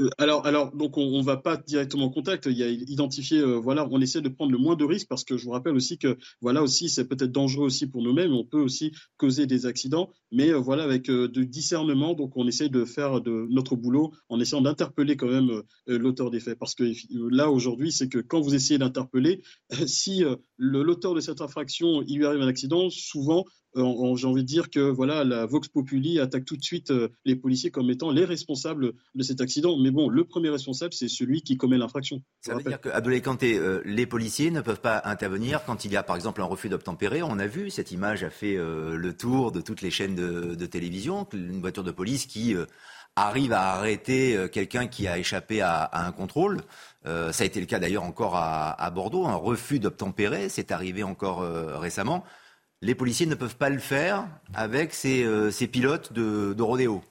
Euh, 0.00 0.10
alors, 0.18 0.46
alors, 0.46 0.72
donc 0.72 0.96
on 0.96 1.18
ne 1.18 1.24
va 1.24 1.36
pas 1.36 1.56
directement 1.56 2.06
en 2.06 2.10
contact. 2.10 2.46
Il 2.46 2.56
y 2.56 2.62
a 2.62 2.68
identifié, 2.68 3.38
euh, 3.38 3.56
voilà, 3.56 3.86
on 3.90 4.00
essaie 4.00 4.20
de 4.20 4.28
prendre 4.28 4.52
le 4.52 4.58
moins 4.58 4.76
de 4.76 4.84
risques 4.84 5.08
parce 5.08 5.24
que 5.24 5.36
je 5.36 5.44
vous 5.44 5.50
rappelle 5.50 5.74
aussi 5.74 5.98
que, 5.98 6.16
voilà, 6.40 6.62
aussi 6.62 6.88
c'est 6.88 7.06
peut-être 7.06 7.32
dangereux 7.32 7.66
aussi 7.66 7.86
pour 7.86 8.02
nous-mêmes. 8.02 8.32
On 8.32 8.44
peut 8.44 8.60
aussi 8.60 8.92
causer 9.16 9.46
des 9.46 9.66
accidents, 9.66 10.10
mais 10.30 10.50
euh, 10.50 10.58
voilà, 10.58 10.84
avec 10.84 11.06
de 11.06 11.42
discernement. 11.42 12.14
Donc, 12.14 12.36
on 12.36 12.46
essaie 12.46 12.68
de 12.68 12.84
faire 12.84 13.20
de 13.20 13.46
notre 13.50 13.76
boulot 13.76 14.12
en 14.28 14.38
essayant 14.38 14.62
d'interpeller 14.62 15.16
quand 15.16 15.28
même 15.28 15.62
l'auteur 15.86 16.30
des 16.30 16.40
faits. 16.40 16.58
Parce 16.58 16.74
que 16.74 16.84
là 17.30 17.50
aujourd'hui, 17.50 17.90
c'est 17.90 18.08
que 18.08 18.18
quand 18.18 18.40
vous 18.40 18.54
essayez 18.54 18.78
d'interpeller, 18.78 19.42
si 19.86 20.22
l'auteur 20.58 21.14
de 21.14 21.20
cette 21.20 21.40
infraction 21.40 22.02
il 22.06 22.18
lui 22.18 22.26
arrive 22.26 22.42
un 22.42 22.48
accident, 22.48 22.88
souvent 22.90 23.44
j'ai 23.74 24.26
envie 24.26 24.42
de 24.42 24.48
dire 24.48 24.70
que 24.70 24.80
voilà, 24.80 25.24
la 25.24 25.46
Vox 25.46 25.68
Populi 25.68 26.18
attaque 26.20 26.44
tout 26.44 26.56
de 26.56 26.62
suite 26.62 26.92
les 27.24 27.36
policiers 27.36 27.70
comme 27.70 27.90
étant 27.90 28.10
les 28.10 28.24
responsables 28.24 28.92
de 29.14 29.22
cet 29.22 29.40
accident. 29.40 29.78
Mais 29.78 29.90
bon, 29.90 30.08
le 30.08 30.24
premier 30.24 30.48
responsable, 30.48 30.92
c'est 30.92 31.08
celui 31.08 31.42
qui 31.42 31.56
commet 31.56 31.78
l'infraction. 31.78 32.22
Ça 32.40 32.54
veut 32.54 32.62
dire 32.62 32.80
que, 32.80 32.88
Kanté, 33.20 33.58
euh, 33.58 33.82
les 33.84 34.06
policiers 34.06 34.50
ne 34.50 34.60
peuvent 34.60 34.80
pas 34.80 35.02
intervenir 35.04 35.64
quand 35.64 35.84
il 35.84 35.92
y 35.92 35.96
a, 35.96 36.02
par 36.02 36.16
exemple, 36.16 36.40
un 36.40 36.46
refus 36.46 36.68
d'obtempérer. 36.68 37.22
On 37.22 37.38
a 37.38 37.46
vu, 37.46 37.70
cette 37.70 37.90
image 37.90 38.24
a 38.24 38.30
fait 38.30 38.56
euh, 38.56 38.96
le 38.96 39.16
tour 39.16 39.52
de 39.52 39.60
toutes 39.60 39.82
les 39.82 39.90
chaînes 39.90 40.14
de, 40.14 40.66
télévision, 40.66 41.26
une 41.32 41.60
voiture 41.60 41.84
de 41.84 41.90
police 41.90 42.26
qui 42.26 42.54
euh, 42.54 42.66
arrive 43.16 43.52
à 43.52 43.72
arrêter 43.72 44.36
quelqu'un 44.52 44.86
qui 44.86 45.08
a 45.08 45.18
échappé 45.18 45.60
à, 45.60 45.90
un 45.92 46.12
contrôle. 46.12 46.60
ça 47.04 47.30
a 47.36 47.44
été 47.44 47.58
le 47.58 47.66
cas 47.66 47.80
d'ailleurs 47.80 48.04
encore 48.04 48.36
à, 48.36 48.90
Bordeaux, 48.94 49.26
un 49.26 49.34
refus 49.34 49.80
d'obtempérer, 49.80 50.48
c'est 50.48 50.70
arrivé 50.70 51.02
encore 51.02 51.40
récemment. 51.80 52.22
Les 52.80 52.94
policiers 52.94 53.26
ne 53.26 53.34
peuvent 53.34 53.56
pas 53.56 53.70
le 53.70 53.78
faire 53.78 54.28
avec 54.54 54.94
ces, 54.94 55.68
pilotes 55.70 56.12
de, 56.12 56.54
de 56.56 56.62
rodéo. 56.62 57.02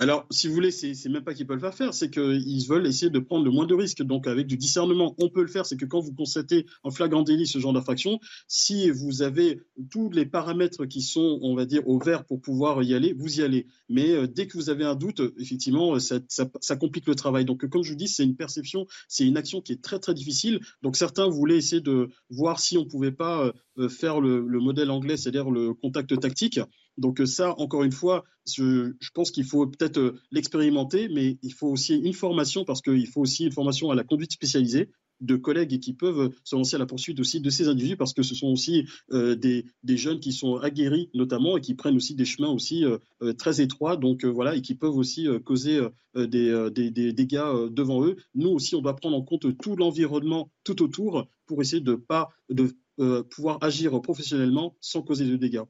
Alors, 0.00 0.26
si 0.30 0.48
vous 0.48 0.54
voulez, 0.54 0.72
c'est 0.72 1.08
même 1.08 1.22
pas 1.22 1.34
qu'ils 1.34 1.46
peuvent 1.46 1.60
pas 1.60 1.70
faire, 1.70 1.94
c'est 1.94 2.10
qu'ils 2.10 2.66
veulent 2.68 2.86
essayer 2.86 3.10
de 3.10 3.18
prendre 3.20 3.44
le 3.44 3.50
moins 3.52 3.66
de 3.66 3.74
risques. 3.74 4.02
Donc, 4.02 4.26
avec 4.26 4.46
du 4.46 4.56
discernement, 4.56 5.14
on 5.18 5.28
peut 5.28 5.42
le 5.42 5.48
faire. 5.48 5.66
C'est 5.66 5.76
que 5.76 5.84
quand 5.84 6.00
vous 6.00 6.12
constatez 6.12 6.66
en 6.82 6.90
flagrant 6.90 7.22
délit 7.22 7.46
ce 7.46 7.60
genre 7.60 7.72
d'infraction, 7.72 8.18
si 8.48 8.90
vous 8.90 9.22
avez 9.22 9.60
tous 9.90 10.10
les 10.10 10.26
paramètres 10.26 10.84
qui 10.86 11.00
sont, 11.00 11.38
on 11.42 11.54
va 11.54 11.64
dire, 11.64 11.86
au 11.86 11.98
vert 11.98 12.24
pour 12.24 12.40
pouvoir 12.40 12.82
y 12.82 12.94
aller, 12.94 13.12
vous 13.12 13.38
y 13.38 13.42
allez. 13.42 13.66
Mais 13.88 14.10
euh, 14.10 14.26
dès 14.26 14.48
que 14.48 14.58
vous 14.58 14.68
avez 14.68 14.84
un 14.84 14.96
doute, 14.96 15.22
effectivement, 15.38 15.96
ça, 16.00 16.76
complique 16.76 17.06
le 17.06 17.14
travail. 17.14 17.44
Donc, 17.44 17.66
comme 17.68 17.84
je 17.84 17.90
vous 17.90 17.96
dis, 17.98 18.08
c'est 18.08 18.24
une 18.24 18.36
perception, 18.36 18.86
c'est 19.08 19.24
une 19.24 19.36
action 19.36 19.60
qui 19.60 19.72
est 19.72 19.82
très 19.82 20.00
très 20.00 20.14
difficile. 20.14 20.60
Donc, 20.82 20.96
certains 20.96 21.28
voulaient 21.28 21.56
essayer 21.56 21.82
de 21.82 22.08
voir 22.30 22.58
si 22.58 22.76
on 22.76 22.84
pouvait 22.84 23.12
pas 23.12 23.52
euh, 23.78 23.88
faire 23.88 24.20
le 24.20 24.42
modèle 24.58 24.90
anglais, 24.90 25.16
c'est-à-dire 25.16 25.50
le 25.50 25.72
contact 25.72 26.18
tactique. 26.18 26.58
Donc 26.98 27.20
euh, 27.20 27.26
ça, 27.26 27.58
encore 27.58 27.82
une 27.82 27.92
fois, 27.92 28.24
je, 28.46 28.92
pense 29.14 29.30
qu'il 29.30 29.44
faut 29.44 29.66
peut-être 29.66 29.98
euh, 29.98 30.20
l'expérimenter, 30.30 31.08
mais 31.08 31.38
il 31.42 31.52
faut 31.52 31.68
aussi 31.68 31.96
une 31.96 32.12
formation, 32.12 32.64
parce 32.64 32.82
qu'il 32.82 33.06
faut 33.06 33.20
aussi 33.20 33.44
une 33.44 33.52
formation 33.52 33.90
à 33.90 33.94
la 33.94 34.04
conduite 34.04 34.32
spécialisée 34.32 34.90
de 35.20 35.36
collègues 35.36 35.78
qui 35.78 35.94
peuvent 35.94 36.32
se 36.42 36.56
lancer 36.56 36.74
à 36.74 36.78
la 36.78 36.86
poursuite 36.86 37.20
aussi 37.20 37.40
de 37.40 37.48
ces 37.48 37.68
individus 37.68 37.96
parce 37.96 38.12
que 38.12 38.24
ce 38.24 38.34
sont 38.34 38.48
aussi 38.48 38.84
euh, 39.12 39.36
des, 39.36 39.64
jeunes 39.96 40.18
qui 40.18 40.32
sont 40.32 40.56
aguerris 40.56 41.08
notamment 41.14 41.56
et 41.56 41.60
qui 41.60 41.74
prennent 41.74 41.94
aussi 41.94 42.16
des 42.16 42.24
chemins 42.24 42.50
aussi 42.50 42.84
très 43.38 43.60
étroits 43.60 43.96
donc 43.96 44.24
voilà 44.24 44.56
et 44.56 44.60
qui 44.60 44.74
peuvent 44.74 44.96
aussi 44.96 45.28
causer 45.44 45.80
des, 46.16 46.70
dégâts 47.12 47.70
devant 47.70 48.04
eux. 48.04 48.16
Nous 48.34 48.50
aussi 48.50 48.74
on 48.74 48.82
doit 48.82 48.96
prendre 48.96 49.16
en 49.16 49.22
compte 49.22 49.56
tout 49.56 49.76
l'environnement 49.76 50.50
tout 50.64 50.82
autour 50.82 51.28
pour 51.46 51.62
essayer 51.62 51.80
de 51.80 51.94
pas 51.94 52.30
de 52.50 52.74
pouvoir 53.22 53.58
agir 53.62 53.98
professionnellement 54.02 54.74
sans 54.80 55.00
causer 55.02 55.26
de 55.26 55.36
dégâts. 55.36 55.62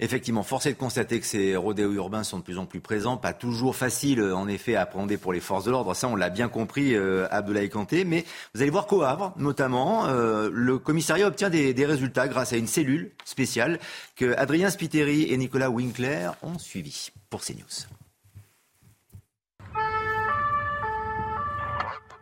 Effectivement, 0.00 0.42
force 0.42 0.66
est 0.66 0.72
de 0.72 0.78
constater 0.78 1.20
que 1.20 1.26
ces 1.26 1.56
rodéos 1.56 1.92
urbains 1.92 2.24
sont 2.24 2.38
de 2.38 2.42
plus 2.42 2.58
en 2.58 2.66
plus 2.66 2.80
présents, 2.80 3.16
pas 3.16 3.32
toujours 3.32 3.76
facile 3.76 4.22
en 4.22 4.48
effet 4.48 4.74
à 4.74 4.82
appréhender 4.82 5.16
pour 5.16 5.32
les 5.32 5.40
forces 5.40 5.64
de 5.64 5.70
l'ordre, 5.70 5.94
ça 5.94 6.08
on 6.08 6.16
l'a 6.16 6.30
bien 6.30 6.48
compris 6.48 6.94
euh, 6.94 7.26
Abdoulaye 7.30 7.68
Kanté, 7.68 8.04
mais 8.04 8.24
vous 8.54 8.62
allez 8.62 8.70
voir 8.70 8.86
qu'au 8.86 9.02
Havre 9.02 9.32
notamment, 9.36 10.06
euh, 10.06 10.50
le 10.52 10.78
commissariat 10.78 11.26
obtient 11.26 11.50
des, 11.50 11.84
résultats 11.84 12.28
grâce 12.28 12.52
à 12.52 12.56
une 12.56 12.66
cellule 12.66 13.12
spéciale 13.24 13.78
que 14.16 14.34
Adrien 14.38 14.70
Spiteri 14.70 15.24
et 15.30 15.36
Nicolas 15.36 15.70
Winkler 15.70 16.30
ont 16.42 16.58
suivi 16.58 17.10
pour 17.28 17.42
CNews. 17.42 17.86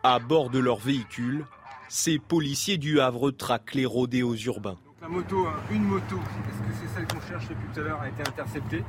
À 0.03 0.19
bord 0.19 0.49
de 0.49 0.59
leur 0.59 0.79
véhicule, 0.79 1.45
ces 1.87 2.19
policiers 2.19 2.77
du 2.77 2.99
Havre 2.99 3.31
traquent 3.31 3.73
les 3.73 3.85
rodéos 3.85 4.35
urbains. 4.35 4.77
Moto, 5.13 5.45
hein, 5.45 5.53
une 5.71 5.83
moto, 5.83 6.15
est-ce 6.15 6.57
que 6.59 6.73
c'est 6.81 6.95
celle 6.95 7.05
qu'on 7.05 7.21
cherche 7.21 7.47
depuis 7.47 7.67
tout 7.71 7.79
à 7.81 7.83
l'heure, 7.83 8.01
a 8.01 8.09
été 8.09 8.21
interceptée 8.21 8.83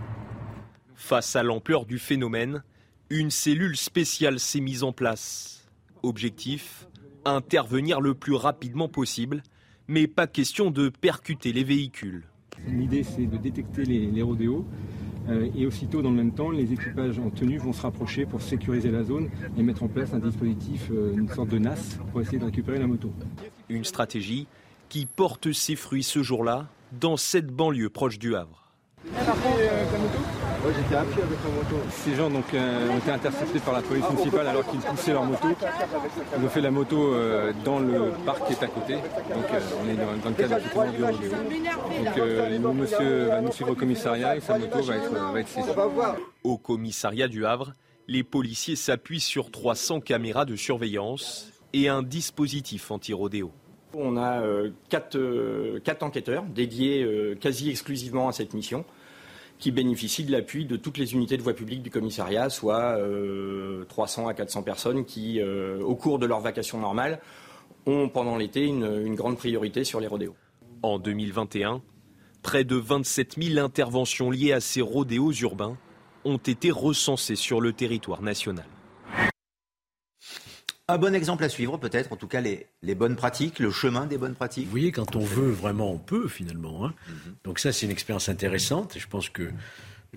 Face 0.95 1.37
à 1.37 1.43
l'ampleur 1.43 1.85
du 1.85 1.99
phénomène, 1.99 2.63
une 3.11 3.31
cellule 3.31 3.77
spéciale 3.77 4.41
s'est 4.41 4.61
mise 4.61 4.85
en 4.85 4.93
place. 4.93 5.69
Objectif 6.03 6.87
intervenir 7.27 8.01
le 8.01 8.15
plus 8.15 8.35
rapidement 8.35 8.89
possible, 8.89 9.43
mais 9.87 10.07
pas 10.07 10.27
question 10.27 10.71
de 10.71 10.89
percuter 10.89 11.53
les 11.53 11.65
véhicules. 11.65 12.25
L'idée, 12.67 13.03
c'est 13.03 13.27
de 13.27 13.37
détecter 13.37 13.85
les, 13.85 14.23
rodéos. 14.23 14.67
Euh, 15.29 15.51
et 15.55 15.67
aussitôt, 15.67 16.01
dans 16.01 16.11
le 16.11 16.17
même 16.17 16.33
temps, 16.33 16.51
les 16.51 16.73
équipages 16.73 17.19
en 17.19 17.29
tenue 17.29 17.59
vont 17.59 17.73
se 17.75 17.83
rapprocher 17.83 18.25
pour 18.25 18.41
sécuriser 18.41 18.91
la 18.91 19.05
zone 19.05 19.29
et 19.59 19.63
mettre 19.63 19.83
en 19.83 19.89
place 19.89 20.15
un 20.15 20.21
dispositif, 20.21 20.89
euh, 20.91 21.15
une 21.15 21.29
sorte 21.29 21.49
de 21.51 21.59
NAS, 21.59 21.99
pour 22.13 22.23
essayer 22.23 22.39
de 22.39 22.45
récupérer 22.45 22.79
la 22.79 22.87
moto. 22.87 23.13
Une 23.69 23.85
stratégie 23.85 24.47
qui 24.95 25.07
porte 25.07 25.51
ses 25.51 25.75
fruits 25.75 26.05
ce 26.05 26.23
jour-là 26.23 26.69
dans 26.93 27.17
cette 27.17 27.49
banlieue 27.49 27.91
proche 27.91 28.17
du 28.17 28.37
Havre. 28.37 28.71
j'étais 29.05 29.19
à 30.95 31.03
pied 31.03 31.21
avec 31.21 31.39
ma 31.43 31.51
moto. 31.51 31.83
Ces 31.91 32.15
gens 32.15 32.31
donc, 32.31 32.55
euh, 32.55 32.91
ont 32.91 32.99
été 32.99 33.11
interceptés 33.11 33.59
par 33.59 33.75
la 33.75 33.83
police 33.83 34.09
municipale 34.09 34.47
alors 34.47 34.65
qu'ils 34.65 34.79
poussaient 34.79 35.15
leur 35.15 35.25
moto. 35.25 35.49
Ils 36.39 36.45
ont 36.45 36.49
fait 36.49 36.61
la 36.61 36.71
moto 36.71 37.13
euh, 37.13 37.53
dans 37.65 37.81
le 37.81 38.13
parc 38.25 38.47
qui 38.47 38.53
est 38.53 38.63
à 38.63 38.69
côté. 38.69 38.95
Donc 38.95 39.51
euh, 39.53 39.61
on 39.85 39.89
est 39.89 39.97
dans, 39.97 40.13
le 40.29 40.37
cadre 40.37 40.61
du 40.61 40.69
rodéo. 40.73 41.07
Donc 42.61 42.77
monsieur 42.77 43.25
va 43.31 43.41
nous 43.41 43.51
suivre 43.51 43.71
au 43.73 43.75
commissariat 43.75 44.37
et 44.37 44.41
sa 44.41 44.57
moto 44.59 44.81
va 44.81 44.95
être, 44.95 45.13
va 45.13 45.41
être 45.41 45.49
saisie. 45.49 45.71
Au 46.45 46.57
commissariat 46.57 47.27
du 47.27 47.45
Havre, 47.45 47.73
les 48.07 48.23
policiers 48.23 48.77
s'appuient 48.77 49.19
sur 49.19 49.51
300 49.51 50.03
caméras 50.03 50.45
de 50.45 50.55
surveillance 50.55 51.51
et 51.73 51.89
un 51.89 52.05
dispositif 52.05 52.93
anti-rodéo. 52.93 53.51
On 53.97 54.17
a 54.17 54.43
euh, 54.43 54.71
euh, 55.15 55.79
quatre, 55.81 56.03
enquêteurs 56.03 56.45
dédiés 56.45 57.03
euh, 57.03 57.35
quasi 57.35 57.71
exclusivement 57.71 58.29
à 58.29 58.33
cette 58.33 58.55
mission 58.55 58.85
qui 59.59 59.71
bénéficient 59.71 60.25
de 60.25 60.33
l'appui 60.33 60.67
de 60.67 60.77
toutes 60.77 60.99
les 60.99 61.15
unités 61.15 61.37
de 61.37 61.43
voie 61.43 61.55
publique 61.55 61.83
du 61.83 61.91
commissariat, 61.91 62.51
soit 62.51 62.99
300 63.89 64.27
à 64.27 64.35
400 64.35 64.63
personnes 64.65 65.05
qui, 65.05 65.41
au 65.41 65.95
cours 65.95 66.19
de 66.19 66.27
leur 66.27 66.41
vacation 66.41 66.81
normale, 66.81 67.21
ont 67.87 68.09
pendant 68.09 68.37
l'été 68.37 68.65
une, 68.67 69.03
une 69.07 69.15
grande 69.15 69.39
priorité 69.39 69.85
sur 69.85 70.01
les 70.01 70.09
rodéos. 70.09 70.35
En 70.83 70.99
2021, 70.99 71.83
près 72.43 72.65
de 72.65 72.75
27 72.75 73.37
000 73.41 73.65
interventions 73.65 74.29
liées 74.29 74.53
à 74.53 74.61
ces 74.61 74.83
rodéos 74.83 75.33
urbains 75.33 75.79
ont 76.25 76.37
été 76.37 76.73
recensées 76.73 77.37
sur 77.37 77.61
le 77.61 77.73
territoire 77.73 78.23
national. 78.23 78.67
Un 80.87 80.99
bon 80.99 81.15
exemple 81.15 81.43
à 81.45 81.49
suivre, 81.49 81.79
peut-être, 81.79 82.13
en 82.13 82.17
tout 82.17 82.27
cas 82.27 82.43
les, 82.43 82.95
bonnes 82.95 83.17
pratiques, 83.17 83.59
le 83.59 83.71
chemin 83.71 84.05
des 84.05 84.19
bonnes 84.19 84.35
pratiques. 84.35 84.67
Vous 84.67 84.71
voyez, 84.71 84.93
quand 84.93 85.17
on 85.17 85.25
veut 85.25 85.51
vraiment, 85.51 85.91
on 85.91 85.99
peut 85.99 86.29
finalement. 86.29 86.85
Hein. 86.85 86.95
Mhm. 87.09 87.35
Donc 87.45 87.59
ça, 87.59 87.73
c'est 87.73 87.87
une 87.87 87.93
expérience 87.93 88.29
intéressante 88.29 88.95
et 88.95 89.01
je 89.01 89.09
pense 89.09 89.31
que 89.31 89.51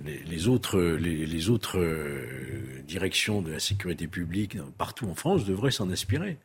les, 0.03 0.48
autres, 0.49 0.80
les, 0.80 1.49
autres 1.49 1.80
euh, 1.80 2.81
directions 2.85 3.41
de 3.41 3.52
la 3.52 3.60
sécurité 3.60 4.07
publique 4.07 4.57
partout 4.77 5.07
en 5.07 5.15
France 5.15 5.45
devraient 5.45 5.72
s'en 5.72 5.89
inspirer. 5.89 6.38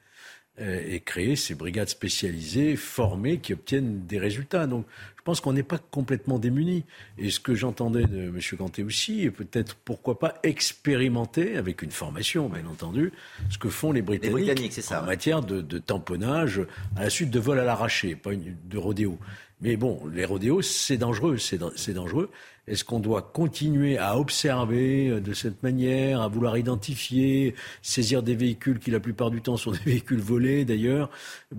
Euh, 0.61 0.83
et 0.87 1.01
créer 1.01 1.35
ces 1.35 1.55
brigades 1.55 1.89
spécialisées, 1.89 2.77
formées, 2.77 3.39
qui 3.39 3.55
obtiennent 3.55 4.05
des 4.07 4.19
résultats. 4.19 4.66
Donc, 4.66 4.85
je 5.16 5.23
pense 5.23 5.41
qu'on 5.41 5.55
n'est 5.55 5.62
pas 5.62 5.79
complètement 5.79 6.39
démunis. 6.39 6.85
Et 7.16 7.31
ce 7.31 7.41
que 7.41 7.55
j'entendais 7.55 8.05
de 8.05 8.24
M. 8.24 8.39
Ganté 8.59 8.83
aussi, 8.83 9.23
et 9.23 9.31
peut-être 9.31 9.77
pourquoi 9.77 10.19
pas 10.19 10.39
expérimenter, 10.43 11.57
avec 11.57 11.81
une 11.81 11.91
formation, 11.91 12.51
bien 12.51 12.66
entendu, 12.66 13.12
ce 13.49 13.57
que 13.57 13.70
font 13.70 13.93
les 13.93 14.03
Britanniques, 14.03 14.74
ça, 14.74 15.03
en 15.03 15.07
matière 15.07 15.41
de, 15.41 15.79
tamponnage 15.79 16.61
à 16.97 17.05
la 17.05 17.09
suite 17.09 17.31
de 17.31 17.41
vol 17.41 17.59
à 17.59 17.65
l'arraché, 17.65 18.15
pas 18.15 18.33
de 18.35 18.77
rodéo. 18.79 19.19
Mais 19.62 19.76
bon, 19.76 20.02
les 20.12 20.24
rodéos, 20.24 20.60
c'est 20.60 20.97
dangereux, 20.97 21.39
c'est 21.39 21.93
dangereux. 21.94 22.30
Est-ce 22.66 22.84
qu'on 22.84 22.98
doit 22.98 23.22
continuer 23.22 23.97
à 23.97 24.18
observer 24.18 25.09
euh, 25.09 25.20
de 25.20 25.32
cette 25.32 25.62
manière, 25.62 26.20
à 26.20 26.28
vouloir 26.28 26.59
identifier, 26.59 27.55
saisir 27.80 28.24
des 28.24 28.34
véhicules 28.34 28.80
qui 28.80 28.90
la 28.90 28.98
plupart 28.98 29.30
du 29.30 29.40
temps 29.40 29.56
sont 29.56 29.70
des 29.72 29.78
véhicules 29.78 30.20
volés 30.20 30.64
d'ailleurs, 30.64 31.10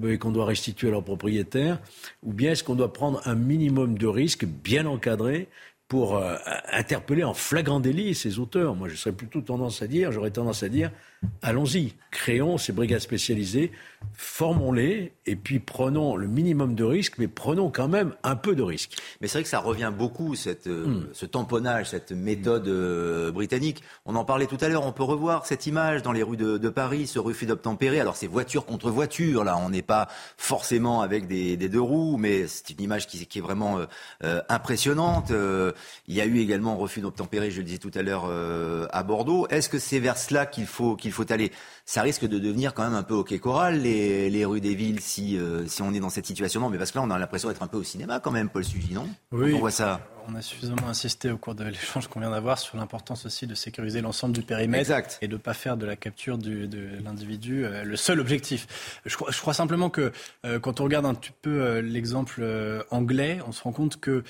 et 0.05 0.17
qu'on 0.17 0.31
doit 0.31 0.45
restituer 0.45 0.89
à 0.89 0.91
leurs 0.91 1.03
propriétaires? 1.03 1.79
Ou 2.23 2.33
bien 2.33 2.51
est-ce 2.51 2.63
qu'on 2.65 2.75
doit 2.75 2.91
prendre 2.91 3.21
un 3.25 3.35
minimum 3.35 3.97
de 3.97 4.07
risques 4.07 4.45
bien 4.45 4.85
encadrés 4.85 5.47
pour 5.87 6.17
euh, 6.17 6.35
interpeller 6.73 7.23
en 7.23 7.33
flagrant 7.33 7.79
délit 7.79 8.15
ces 8.15 8.37
auteurs? 8.37 8.75
Moi, 8.75 8.89
je 8.89 8.95
serais 8.95 9.15
plutôt 9.15 9.39
tendance 9.39 9.81
à 9.81 9.87
dire, 9.87 10.11
j'aurais 10.11 10.31
tendance 10.31 10.63
à 10.63 10.69
dire, 10.69 10.91
allons-y, 11.41 11.93
créons 12.11 12.57
ces 12.57 12.71
brigades 12.71 13.01
spécialisées, 13.01 13.71
formons-les 14.13 15.13
et 15.25 15.35
puis 15.35 15.59
prenons 15.59 16.15
le 16.15 16.27
minimum 16.27 16.75
de 16.75 16.83
risques, 16.83 17.15
mais 17.17 17.27
prenons 17.27 17.69
quand 17.69 17.87
même 17.87 18.13
un 18.23 18.35
peu 18.35 18.55
de 18.55 18.61
risques. 18.61 18.97
Mais 19.19 19.27
c'est 19.27 19.39
vrai 19.39 19.43
que 19.43 19.49
ça 19.49 19.59
revient 19.59 19.91
beaucoup, 19.95 20.35
cette, 20.35 20.67
euh, 20.67 20.85
hmm. 20.85 21.07
ce 21.13 21.25
tamponnage, 21.25 21.89
cette 21.89 22.11
méthode 22.11 22.67
euh, 22.67 23.31
britannique. 23.31 23.83
On 24.05 24.15
en 24.15 24.25
parlait 24.25 24.45
tout 24.45 24.57
à 24.61 24.69
l'heure, 24.69 24.85
on 24.85 24.91
peut 24.91 25.03
revoir 25.03 25.45
cette 25.45 25.65
image 25.65 26.03
dans 26.03 26.11
les 26.11 26.23
rues 26.23 26.37
de, 26.37 26.69
Paris, 26.69 27.07
ce 27.07 27.19
refus 27.19 27.45
d'obtempérer. 27.45 27.99
Alors 27.99 28.15
c'est 28.15 28.27
voiture 28.27 28.65
contre 28.65 28.89
voiture, 28.89 29.43
là 29.43 29.57
on 29.57 29.69
n'est 29.69 29.81
pas 29.81 30.07
forcément 30.37 31.01
avec 31.01 31.27
des, 31.27 31.57
deux 31.57 31.81
roues, 31.81 32.17
mais 32.17 32.47
c'est 32.47 32.69
une 32.71 32.81
image 32.81 33.07
qui, 33.07 33.21
est 33.21 33.41
vraiment 33.41 33.79
euh, 34.23 34.41
impressionnante. 34.49 35.31
il 36.07 36.15
y 36.15 36.21
a 36.21 36.25
eu 36.25 36.39
également 36.39 36.77
refus 36.77 37.01
d'obtempérer, 37.01 37.51
je 37.51 37.57
le 37.57 37.63
disais 37.63 37.77
tout 37.77 37.91
à 37.95 38.01
l'heure, 38.01 38.29
à 38.91 39.03
Bordeaux. 39.03 39.47
Est-ce 39.49 39.69
que 39.69 39.79
c'est 39.79 39.99
vers 39.99 40.17
cela 40.17 40.45
qu'il 40.45 40.65
faut, 40.65 40.95
qu'il 40.95 41.11
faut 41.13 41.31
aller 41.31 41.51
ça 41.85 42.01
risque 42.01 42.25
de 42.25 42.39
devenir 42.39 42.73
quand 42.73 42.83
même 42.83 42.93
un 42.93 43.03
peu 43.03 43.13
au 43.13 43.23
quai 43.23 43.39
choral, 43.39 43.81
les, 43.81 44.29
les 44.29 44.45
rues 44.45 44.61
des 44.61 44.73
villes, 44.73 45.01
si, 45.01 45.37
euh, 45.37 45.67
si 45.67 45.81
on 45.81 45.93
est 45.93 45.99
dans 45.99 46.09
cette 46.09 46.25
situation. 46.25 46.61
Non, 46.61 46.69
mais 46.69 46.77
parce 46.77 46.91
que 46.91 46.97
là, 46.97 47.03
on 47.03 47.11
a 47.11 47.19
l'impression 47.19 47.49
d'être 47.49 47.61
un 47.61 47.67
peu 47.67 47.77
au 47.77 47.83
cinéma 47.83 48.19
quand 48.19 48.31
même, 48.31 48.49
Paul 48.49 48.63
Sugy, 48.63 48.93
non? 48.93 49.07
Oui. 49.31 49.53
On 49.53 49.59
voit 49.59 49.71
ça. 49.71 49.99
On 50.29 50.35
a 50.35 50.41
suffisamment 50.41 50.87
insisté 50.87 51.29
au 51.29 51.37
cours 51.37 51.55
de 51.55 51.65
l'échange 51.65 52.07
qu'on 52.07 52.21
vient 52.21 52.31
d'avoir 52.31 52.57
sur 52.57 52.77
l'importance 52.77 53.25
aussi 53.25 53.45
de 53.45 53.55
sécuriser 53.55 53.99
l'ensemble 53.99 54.33
du 54.33 54.41
périmètre 54.41 54.81
exact. 54.81 55.17
et 55.21 55.27
de 55.27 55.33
ne 55.33 55.37
pas 55.37 55.53
faire 55.53 55.75
de 55.75 55.85
la 55.85 55.97
capture 55.97 56.37
du, 56.37 56.67
de 56.67 56.87
l'individu 57.03 57.65
euh, 57.65 57.83
le 57.83 57.97
seul 57.97 58.21
objectif. 58.21 58.99
Je 59.05 59.15
crois, 59.17 59.31
je 59.31 59.41
crois 59.41 59.53
simplement 59.53 59.89
que 59.89 60.13
euh, 60.45 60.59
quand 60.59 60.79
on 60.79 60.85
regarde 60.85 61.05
un 61.05 61.13
petit 61.13 61.33
peu 61.41 61.79
l'exemple 61.79 62.41
anglais, 62.89 63.39
on 63.45 63.51
se 63.51 63.63
rend 63.63 63.73
compte 63.73 63.99
que 63.99 64.23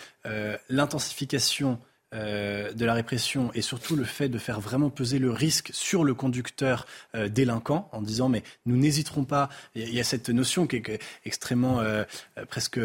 l'intensification 0.69 1.79
euh, 2.13 2.73
de 2.73 2.85
la 2.85 2.93
répression 2.93 3.49
et 3.55 3.61
surtout 3.61 3.95
le 3.95 4.03
fait 4.03 4.29
de 4.29 4.37
faire 4.37 4.59
vraiment 4.59 4.91
peser 4.91 5.17
le 5.17 5.31
risque 5.31 5.71
sur 5.73 6.03
le 6.03 6.13
conducteur 6.13 6.85
euh, 7.15 7.27
délinquant 7.27 7.89
en 7.91 8.03
disant 8.03 8.29
mais 8.29 8.43
nous 8.67 8.77
n'hésiterons 8.77 9.23
pas. 9.23 9.49
Il 9.73 9.93
y 9.93 9.99
a 9.99 10.03
cette 10.03 10.29
notion 10.29 10.67
qui 10.67 10.75
est 10.75 11.01
extrêmement 11.25 11.79
euh, 11.79 12.03
presque 12.49 12.79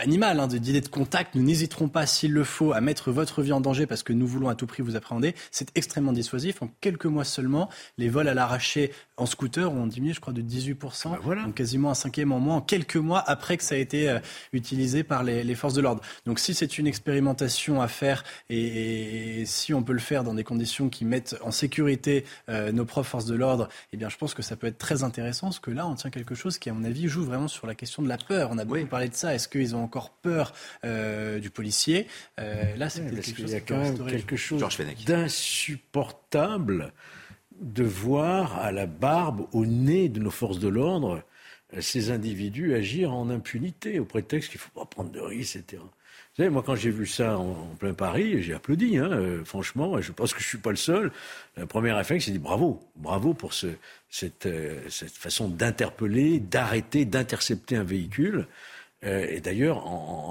animale 0.00 0.38
hein, 0.38 0.46
d'idée 0.46 0.80
de 0.80 0.88
contact. 0.88 1.34
Nous 1.34 1.42
n'hésiterons 1.42 1.88
pas 1.88 2.06
s'il 2.06 2.32
le 2.32 2.44
faut 2.44 2.72
à 2.72 2.80
mettre 2.80 3.10
votre 3.10 3.42
vie 3.42 3.52
en 3.52 3.60
danger 3.60 3.86
parce 3.86 4.04
que 4.04 4.12
nous 4.12 4.28
voulons 4.28 4.48
à 4.48 4.54
tout 4.54 4.66
prix 4.66 4.82
vous 4.82 4.94
appréhender. 4.94 5.34
C'est 5.50 5.76
extrêmement 5.76 6.12
dissuasif. 6.12 6.62
En 6.62 6.68
quelques 6.80 7.06
mois 7.06 7.24
seulement, 7.24 7.68
les 7.96 8.08
vols 8.08 8.28
à 8.28 8.34
l'arraché 8.34 8.92
en 9.16 9.26
scooter 9.26 9.72
ont 9.72 9.88
diminué, 9.88 10.14
je 10.14 10.20
crois, 10.20 10.32
de 10.32 10.42
18%, 10.42 11.10
ben 11.10 11.18
voilà. 11.20 11.42
donc 11.42 11.56
quasiment 11.56 11.90
un 11.90 11.94
cinquième 11.94 12.30
en 12.30 12.38
moins 12.38 12.56
en 12.56 12.60
quelques 12.60 12.96
mois 12.96 13.24
après 13.26 13.56
que 13.56 13.64
ça 13.64 13.74
a 13.74 13.78
été 13.78 14.16
utilisé 14.52 15.02
par 15.02 15.24
les, 15.24 15.42
les 15.42 15.54
forces 15.56 15.74
de 15.74 15.80
l'ordre. 15.80 16.02
Donc 16.26 16.38
si 16.38 16.54
c'est 16.54 16.78
une 16.78 16.86
expérimentation 16.86 17.82
à 17.82 17.88
faire 17.88 18.22
et 18.48 18.67
et, 18.68 19.44
si 19.46 19.74
on 19.74 19.82
peut 19.82 19.92
le 19.92 19.98
faire 19.98 20.24
dans 20.24 20.34
des 20.34 20.44
conditions 20.44 20.88
qui 20.88 21.04
mettent 21.04 21.36
en 21.42 21.50
sécurité 21.50 22.24
euh, 22.48 22.72
nos 22.72 22.84
propres 22.84 23.08
forces 23.08 23.26
de 23.26 23.34
l'ordre, 23.34 23.68
eh 23.92 23.96
bien, 23.96 24.08
je 24.08 24.16
pense 24.16 24.34
que 24.34 24.42
ça 24.42 24.56
peut 24.56 24.66
être 24.66 24.78
très 24.78 25.02
intéressant, 25.02 25.48
parce 25.48 25.60
que 25.60 25.70
là, 25.70 25.86
on 25.86 25.94
tient 25.94 26.10
quelque 26.10 26.34
chose 26.34 26.58
qui, 26.58 26.70
à 26.70 26.74
mon 26.74 26.84
avis, 26.84 27.08
joue 27.08 27.24
vraiment 27.24 27.48
sur 27.48 27.66
la 27.66 27.74
question 27.74 28.02
de 28.02 28.08
la 28.08 28.18
peur. 28.18 28.50
On 28.52 28.58
a 28.58 28.64
beaucoup 28.64 28.86
parlé 28.86 29.08
de 29.08 29.14
ça. 29.14 29.34
Est-ce 29.34 29.48
qu'ils 29.48 29.74
ont 29.74 29.82
encore 29.82 30.10
peur 30.10 30.52
euh, 30.84 31.38
du 31.38 31.50
policier? 31.50 32.06
Euh, 32.38 32.76
Là, 32.76 32.88
c'est 32.90 33.02
quelque, 33.08 33.22
chose, 33.22 33.50
y 33.50 33.54
a 33.54 33.60
quand 33.60 33.78
même 33.78 34.06
quelque 34.06 34.36
chose 34.36 34.62
d'insupportable 35.06 36.92
de 37.60 37.84
voir 37.84 38.58
à 38.58 38.70
la 38.70 38.86
barbe, 38.86 39.46
au 39.52 39.66
nez 39.66 40.08
de 40.08 40.20
nos 40.20 40.30
forces 40.30 40.60
de 40.60 40.68
l'ordre, 40.68 41.22
ces 41.80 42.10
individus 42.10 42.74
agir 42.74 43.12
en 43.12 43.28
impunité, 43.30 43.98
au 43.98 44.04
prétexte 44.04 44.50
qu'il 44.50 44.58
ne 44.58 44.62
faut 44.62 44.80
pas 44.80 44.86
prendre 44.86 45.10
de 45.10 45.20
risques, 45.20 45.56
etc 45.56 45.82
moi, 46.46 46.62
quand 46.64 46.76
j'ai 46.76 46.90
vu 46.90 47.06
ça 47.06 47.36
en, 47.36 47.54
plein 47.78 47.94
Paris, 47.94 48.42
j'ai 48.42 48.54
applaudi, 48.54 48.96
hein, 48.96 49.10
euh, 49.10 49.44
franchement, 49.44 49.98
et 49.98 50.02
je 50.02 50.12
pense 50.12 50.32
que 50.32 50.38
je 50.38 50.44
ne 50.44 50.48
suis 50.48 50.58
pas 50.58 50.70
le 50.70 50.76
seul. 50.76 51.10
Le 51.56 51.66
premier 51.66 51.92
réflexe, 51.92 52.26
c'est 52.26 52.30
dit 52.30 52.38
bravo, 52.38 52.80
bravo 52.94 53.34
pour 53.34 53.50
euh, 53.64 53.74
cette, 54.08 54.48
façon 54.88 55.48
d'interpeller, 55.48 56.38
d'arrêter, 56.38 57.04
d'intercepter 57.04 57.76
un 57.76 57.82
véhicule. 57.82 58.46
Euh, 59.04 59.26
et 59.28 59.40
d'ailleurs, 59.40 59.84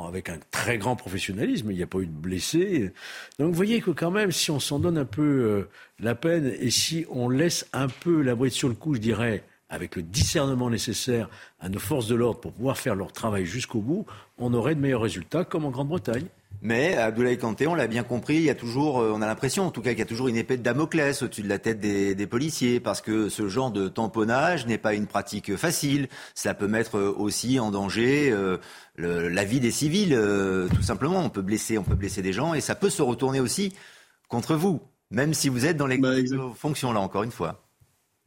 avec 0.07 0.29
un 0.29 0.39
très 0.51 0.77
grand 0.77 0.95
professionnalisme, 0.95 1.71
il 1.71 1.77
n'y 1.77 1.83
a 1.83 1.87
pas 1.87 1.99
eu 1.99 2.07
de 2.07 2.11
blessés. 2.11 2.91
Donc, 3.37 3.49
vous 3.49 3.55
voyez 3.55 3.81
que 3.81 3.91
quand 3.91 4.11
même, 4.11 4.31
si 4.31 4.49
on 4.49 4.61
s'en 4.61 4.79
donne 4.79 4.97
un 4.97 5.05
peu 5.05 5.67
la 5.99 6.15
peine 6.15 6.53
et 6.59 6.69
si 6.69 7.05
on 7.09 7.27
laisse 7.27 7.67
un 7.73 7.87
peu 7.89 8.21
la 8.21 8.35
bride 8.35 8.53
sur 8.53 8.69
le 8.69 8.75
cou, 8.75 8.95
je 8.95 8.99
dirais, 8.99 9.43
avec 9.69 9.95
le 9.95 10.01
discernement 10.01 10.69
nécessaire 10.69 11.29
à 11.59 11.69
nos 11.69 11.79
forces 11.79 12.07
de 12.07 12.15
l'ordre 12.15 12.39
pour 12.39 12.53
pouvoir 12.53 12.77
faire 12.77 12.95
leur 12.95 13.11
travail 13.11 13.45
jusqu'au 13.45 13.79
bout, 13.79 14.05
on 14.37 14.53
aurait 14.53 14.75
de 14.75 14.79
meilleurs 14.79 15.01
résultats 15.01 15.43
comme 15.43 15.65
en 15.65 15.71
Grande-Bretagne. 15.71 16.27
Mais 16.61 16.95
Abdoulaye 16.95 17.37
Kanté, 17.37 17.67
on 17.67 17.75
l'a 17.75 17.85
bien 17.85 18.01
compris, 18.01 18.37
il 18.37 18.43
y 18.43 18.49
a 18.49 18.55
toujours, 18.55 18.99
euh, 18.99 19.11
on 19.13 19.21
a 19.21 19.27
l'impression 19.27 19.67
en 19.67 19.71
tout 19.71 19.81
cas 19.81 19.91
qu'il 19.91 19.99
y 19.99 20.03
a 20.03 20.07
toujours 20.07 20.27
une 20.27 20.37
épée 20.37 20.57
de 20.57 20.63
Damoclès 20.63 21.21
au-dessus 21.21 21.43
de 21.43 21.49
la 21.49 21.59
tête 21.59 21.79
des, 21.79 22.27
policiers, 22.27 22.79
parce 22.79 23.01
que 23.01 23.29
ce 23.29 23.47
genre 23.47 23.69
de 23.69 23.87
tamponnage 23.87 24.65
n'est 24.65 24.79
pas 24.79 24.95
une 24.95 25.05
pratique 25.05 25.55
facile. 25.55 26.07
Ça 26.33 26.55
peut 26.55 26.67
mettre 26.67 26.97
euh, 26.97 27.13
aussi 27.15 27.59
en 27.59 27.69
danger 27.69 28.31
euh, 28.31 28.57
la 28.97 29.43
vie 29.43 29.59
des 29.59 29.69
civils, 29.69 30.19
tout 30.73 30.81
simplement. 30.81 31.19
On 31.23 31.29
peut 31.29 31.43
blesser, 31.43 31.77
on 31.77 31.83
peut 31.83 31.93
blesser 31.93 32.23
des 32.23 32.33
gens, 32.33 32.55
et 32.55 32.61
ça 32.61 32.73
peut 32.73 32.89
se 32.89 33.03
retourner 33.03 33.39
aussi 33.39 33.73
contre 34.27 34.55
vous, 34.55 34.81
même 35.11 35.35
si 35.35 35.49
vous 35.49 35.67
êtes 35.67 35.77
dans 35.77 35.85
les 35.85 35.99
bah, 35.99 36.15
fonctions 36.55 36.91
là, 36.91 36.99
encore 36.99 37.21
une 37.21 37.31
fois. 37.31 37.66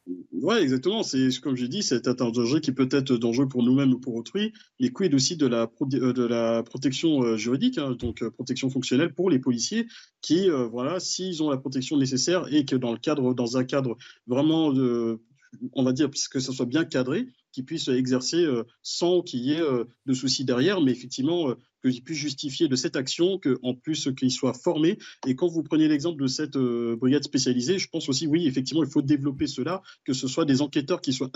Oui, 0.07 0.57
exactement. 0.57 1.03
C'est 1.03 1.29
comme 1.41 1.57
j'ai 1.57 1.69
dit, 1.69 1.83
c'est 1.83 2.09
un 2.09 2.15
danger 2.15 2.61
qui 2.61 2.73
peut 2.73 2.89
être 2.91 3.17
dangereux 3.17 3.49
pour 3.49 3.63
nous-mêmes 3.63 3.93
ou 3.93 3.99
pour 3.99 4.15
autrui. 4.15 4.53
Les 4.79 4.91
quid 4.91 5.15
aussi 5.15 5.37
de 5.37 5.47
la, 5.47 5.71
euh, 5.93 6.63
protection 6.63 7.23
euh, 7.23 7.37
juridique, 7.37 7.79
hein, 7.79 7.93
donc 7.93 8.23
euh, 8.23 8.31
protection 8.31 8.71
fonctionnelle 8.71 9.13
pour 9.15 9.31
les 9.31 9.39
policiers, 9.39 9.87
qui, 10.23 10.49
voilà, 10.49 11.01
s'ils 11.01 11.43
ont 11.43 11.51
la 11.51 11.59
protection 11.59 11.97
nécessaire 11.97 12.53
et 12.53 12.65
que 12.65 12.77
dans 12.77 12.93
le 12.93 12.99
cadre, 12.99 13.35
dans 13.35 13.57
un 13.57 13.65
cadre 13.65 13.97
vraiment 14.27 14.73
on 15.73 15.83
va 15.83 15.93
dire, 15.93 16.11
que 16.31 16.41
ça 16.41 16.53
soit 16.53 16.67
bien 16.67 16.85
cadré, 16.85 17.27
qu'ils 17.53 17.65
puissent 17.65 17.89
exercer 17.89 18.47
sans 18.83 19.23
qu'il 19.23 19.41
y 19.41 19.53
ait 19.53 19.63
de 20.07 20.15
soucis 20.15 20.45
derrière, 20.45 20.81
mais 20.81 20.93
effectivement 20.93 21.55
qu'ils 21.83 22.03
puissent 22.03 22.19
justifier 22.19 22.69
de 22.69 22.77
cette 22.77 22.97
action, 22.97 23.39
qu'en 23.39 23.75
plus 23.75 24.09
qu'ils 24.17 24.31
soient 24.31 24.55
formés. 24.55 24.99
Et 25.27 25.35
quand 25.35 25.49
vous 25.49 25.63
prenez 25.63 25.89
l'exemple 25.89 26.23
de 26.23 26.27
cette 26.27 26.57
euh, 26.57 26.97
brigade 26.97 27.25
spécialisée, 27.25 27.79
je 27.79 27.89
pense 27.89 28.09
aussi, 28.09 28.27
oui, 28.27 28.47
effectivement, 28.47 28.83
il 28.85 28.91
faut 28.91 29.03
développer 29.03 29.47
cela, 29.47 29.83
que 30.05 30.13
ce 30.13 30.29
soit 30.29 30.45
des 30.45 30.63
enquêteurs 30.63 31.01
qui 31.01 31.13
soient 31.13 31.31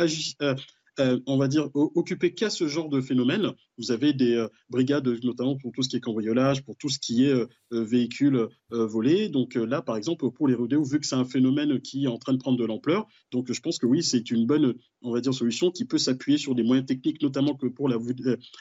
euh, 0.98 1.04
euh, 1.04 1.20
on 1.26 1.36
va 1.36 1.48
dire, 1.48 1.70
occupés 1.74 2.34
qu'à 2.34 2.50
ce 2.50 2.66
genre 2.66 2.88
de 2.88 3.00
phénomène. 3.00 3.52
Vous 3.78 3.90
avez 3.90 4.12
des 4.12 4.46
brigades, 4.70 5.08
notamment 5.24 5.56
pour 5.56 5.72
tout 5.72 5.82
ce 5.82 5.88
qui 5.88 5.96
est 5.96 6.00
cambriolage, 6.00 6.64
pour 6.64 6.76
tout 6.76 6.88
ce 6.88 6.98
qui 6.98 7.24
est 7.24 7.34
véhicules 7.70 8.48
volés. 8.70 9.28
Donc 9.28 9.54
là, 9.54 9.82
par 9.82 9.96
exemple, 9.96 10.30
pour 10.30 10.46
les 10.46 10.54
rodéos, 10.54 10.84
vu 10.84 11.00
que 11.00 11.06
c'est 11.06 11.16
un 11.16 11.24
phénomène 11.24 11.80
qui 11.80 12.04
est 12.04 12.08
en 12.08 12.18
train 12.18 12.32
de 12.32 12.38
prendre 12.38 12.58
de 12.58 12.64
l'ampleur, 12.64 13.06
donc 13.32 13.52
je 13.52 13.60
pense 13.60 13.78
que 13.78 13.86
oui, 13.86 14.02
c'est 14.02 14.30
une 14.30 14.46
bonne 14.46 14.74
on 15.04 15.12
va 15.12 15.20
dire, 15.20 15.34
solution 15.34 15.70
qui 15.70 15.84
peut 15.84 15.98
s'appuyer 15.98 16.38
sur 16.38 16.54
des 16.54 16.62
moyens 16.62 16.86
techniques, 16.86 17.22
notamment 17.22 17.54
que 17.54 17.66
pour 17.66 17.88
la, 17.88 17.98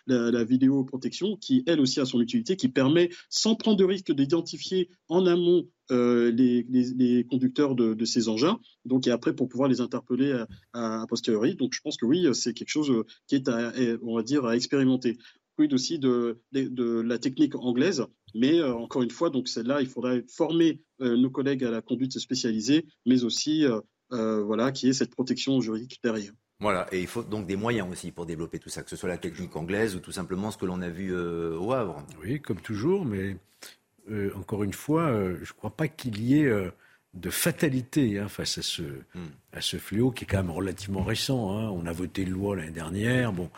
la, 0.07 0.31
la, 0.31 0.43
vidéoprotection, 0.43 1.37
qui 1.37 1.63
elle 1.65 1.79
aussi 1.79 1.99
a 1.99 2.05
son 2.05 2.19
utilité, 2.21 2.57
qui 2.57 2.67
permet, 2.67 3.09
sans 3.29 3.55
prendre 3.55 3.77
de 3.77 3.85
risque, 3.85 4.11
d'identifier 4.11 4.89
en 5.07 5.25
amont 5.25 5.65
euh, 5.91 6.31
les, 6.31 6.63
les, 6.69 7.25
conducteurs 7.25 7.75
de, 7.75 7.93
de, 7.93 8.05
ces 8.05 8.29
engins, 8.29 8.59
donc 8.85 9.07
et 9.07 9.11
après 9.11 9.35
pour 9.35 9.49
pouvoir 9.49 9.69
les 9.69 9.81
interpeller 9.81 10.31
à, 10.73 11.01
à, 11.01 11.07
posteriori. 11.07 11.55
Donc 11.55 11.73
je 11.73 11.81
pense 11.81 11.97
que 11.97 12.05
oui, 12.05 12.27
c'est 12.33 12.53
quelque 12.53 12.69
chose 12.69 13.03
qui 13.27 13.35
est, 13.35 13.47
à, 13.47 13.73
on 14.01 14.15
va 14.15 14.23
dire, 14.23 14.45
à 14.45 14.55
expérimenter. 14.55 15.17
Oui, 15.59 15.69
aussi 15.71 15.99
de, 15.99 16.41
de, 16.51 17.01
la 17.01 17.19
technique 17.19 17.55
anglaise, 17.55 18.05
mais 18.33 18.59
euh, 18.59 18.73
encore 18.73 19.03
une 19.03 19.11
fois, 19.11 19.29
donc 19.29 19.47
celle-là, 19.47 19.81
il 19.81 19.87
faudrait 19.87 20.23
former 20.27 20.81
euh, 21.01 21.15
nos 21.15 21.29
collègues 21.29 21.63
à 21.63 21.69
la 21.69 21.83
conduite 21.83 22.17
spécialisée, 22.17 22.87
mais 23.05 23.23
aussi 23.23 23.63
euh, 24.13 24.43
voilà, 24.43 24.71
qui 24.71 24.89
est 24.89 24.93
cette 24.93 25.11
protection 25.11 25.61
juridique 25.61 25.99
derrière. 26.03 26.33
Voilà, 26.59 26.87
et 26.93 27.01
il 27.01 27.07
faut 27.07 27.23
donc 27.23 27.45
des 27.45 27.55
moyens 27.55 27.91
aussi 27.91 28.11
pour 28.11 28.25
développer 28.25 28.59
tout 28.59 28.69
ça, 28.69 28.83
que 28.83 28.89
ce 28.89 28.95
soit 28.95 29.09
la 29.09 29.17
technique 29.17 29.55
anglaise 29.55 29.95
ou 29.95 29.99
tout 29.99 30.11
simplement 30.11 30.49
ce 30.49 30.57
que 30.57 30.65
l'on 30.65 30.81
a 30.81 30.89
vu 30.89 31.13
euh, 31.13 31.57
au 31.57 31.73
Havre. 31.73 32.05
Oui, 32.23 32.39
comme 32.39 32.61
toujours, 32.61 33.05
mais 33.05 33.37
euh, 34.09 34.31
encore 34.35 34.63
une 34.63 34.73
fois, 34.73 35.11
je 35.11 35.41
ne 35.41 35.57
crois 35.57 35.75
pas 35.75 35.87
qu'il 35.87 36.21
y 36.21 36.41
ait 36.41 36.51
de 37.13 37.29
fatalité 37.29 38.17
hein, 38.17 38.27
face 38.27 38.57
à 38.57 38.61
ce, 38.63 38.81
hmm. 38.81 39.27
à 39.53 39.61
ce 39.61 39.77
fléau 39.77 40.11
qui 40.11 40.23
est 40.23 40.27
quand 40.27 40.37
même 40.37 40.49
relativement 40.49 41.03
récent. 41.03 41.55
Hein. 41.55 41.69
On 41.69 41.85
a 41.85 41.91
voté 41.91 42.23
une 42.23 42.31
loi 42.31 42.55
l'année 42.55 42.71
dernière. 42.71 43.31
Bon, 43.31 43.51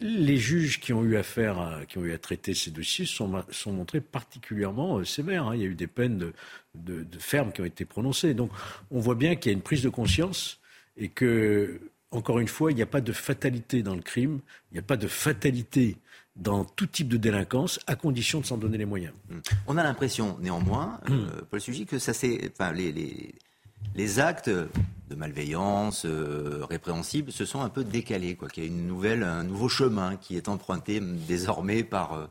les 0.00 0.38
juges 0.38 0.80
qui 0.80 0.92
ont 0.92 1.04
eu 1.04 1.16
affaire, 1.16 1.58
à, 1.58 1.84
qui 1.86 1.98
ont 1.98 2.04
eu 2.04 2.12
à 2.12 2.18
traiter 2.18 2.54
ces 2.54 2.70
dossiers 2.70 3.04
sont, 3.04 3.44
sont 3.50 3.72
montrés 3.72 4.00
particulièrement 4.00 4.98
euh, 4.98 5.04
sévères. 5.04 5.48
Hein. 5.48 5.54
Il 5.54 5.60
y 5.60 5.64
a 5.64 5.68
eu 5.68 5.74
des 5.74 5.86
peines 5.86 6.16
de, 6.16 6.32
de, 6.74 7.02
de 7.02 7.18
ferme 7.18 7.52
qui 7.52 7.60
ont 7.60 7.66
été 7.66 7.84
prononcées. 7.84 8.32
Donc, 8.32 8.50
on 8.90 9.00
voit 9.00 9.16
bien 9.16 9.36
qu'il 9.36 9.52
y 9.52 9.54
a 9.54 9.56
une 9.56 9.62
prise 9.62 9.82
de 9.82 9.90
conscience 9.90 10.60
et 10.96 11.08
que, 11.08 11.80
encore 12.10 12.38
une 12.38 12.48
fois, 12.48 12.72
il 12.72 12.76
n'y 12.76 12.82
a 12.82 12.86
pas 12.86 13.02
de 13.02 13.12
fatalité 13.12 13.82
dans 13.82 13.96
le 13.96 14.02
crime. 14.02 14.40
Il 14.70 14.74
n'y 14.74 14.80
a 14.80 14.82
pas 14.82 14.96
de 14.96 15.08
fatalité 15.08 15.98
dans 16.36 16.64
tout 16.64 16.86
type 16.86 17.08
de 17.08 17.16
délinquance, 17.16 17.78
à 17.86 17.94
condition 17.94 18.40
de 18.40 18.46
s'en 18.46 18.56
donner 18.56 18.78
les 18.78 18.84
moyens. 18.84 19.14
Hmm. 19.30 19.38
On 19.66 19.76
a 19.76 19.84
l'impression, 19.84 20.36
néanmoins, 20.40 21.00
euh, 21.10 21.42
Paul 21.50 21.60
Sugy, 21.60 21.86
que 21.86 21.98
ça 21.98 22.12
c'est, 22.12 22.50
enfin, 22.52 22.72
les, 22.72 22.92
les, 22.92 23.34
les, 23.94 24.18
actes 24.18 24.48
de 24.50 25.14
malveillance 25.16 26.04
euh, 26.06 26.64
répréhensibles 26.68 27.30
se 27.30 27.44
sont 27.44 27.60
un 27.60 27.68
peu 27.68 27.84
décalés, 27.84 28.34
quoi. 28.34 28.48
Qu'il 28.48 28.64
y 28.64 28.66
a 28.66 28.68
une 28.68 28.86
nouvelle, 28.86 29.22
un 29.22 29.44
nouveau 29.44 29.68
chemin 29.68 30.16
qui 30.16 30.36
est 30.36 30.48
emprunté 30.48 31.00
désormais 31.00 31.84
par 31.84 32.14
euh, 32.14 32.26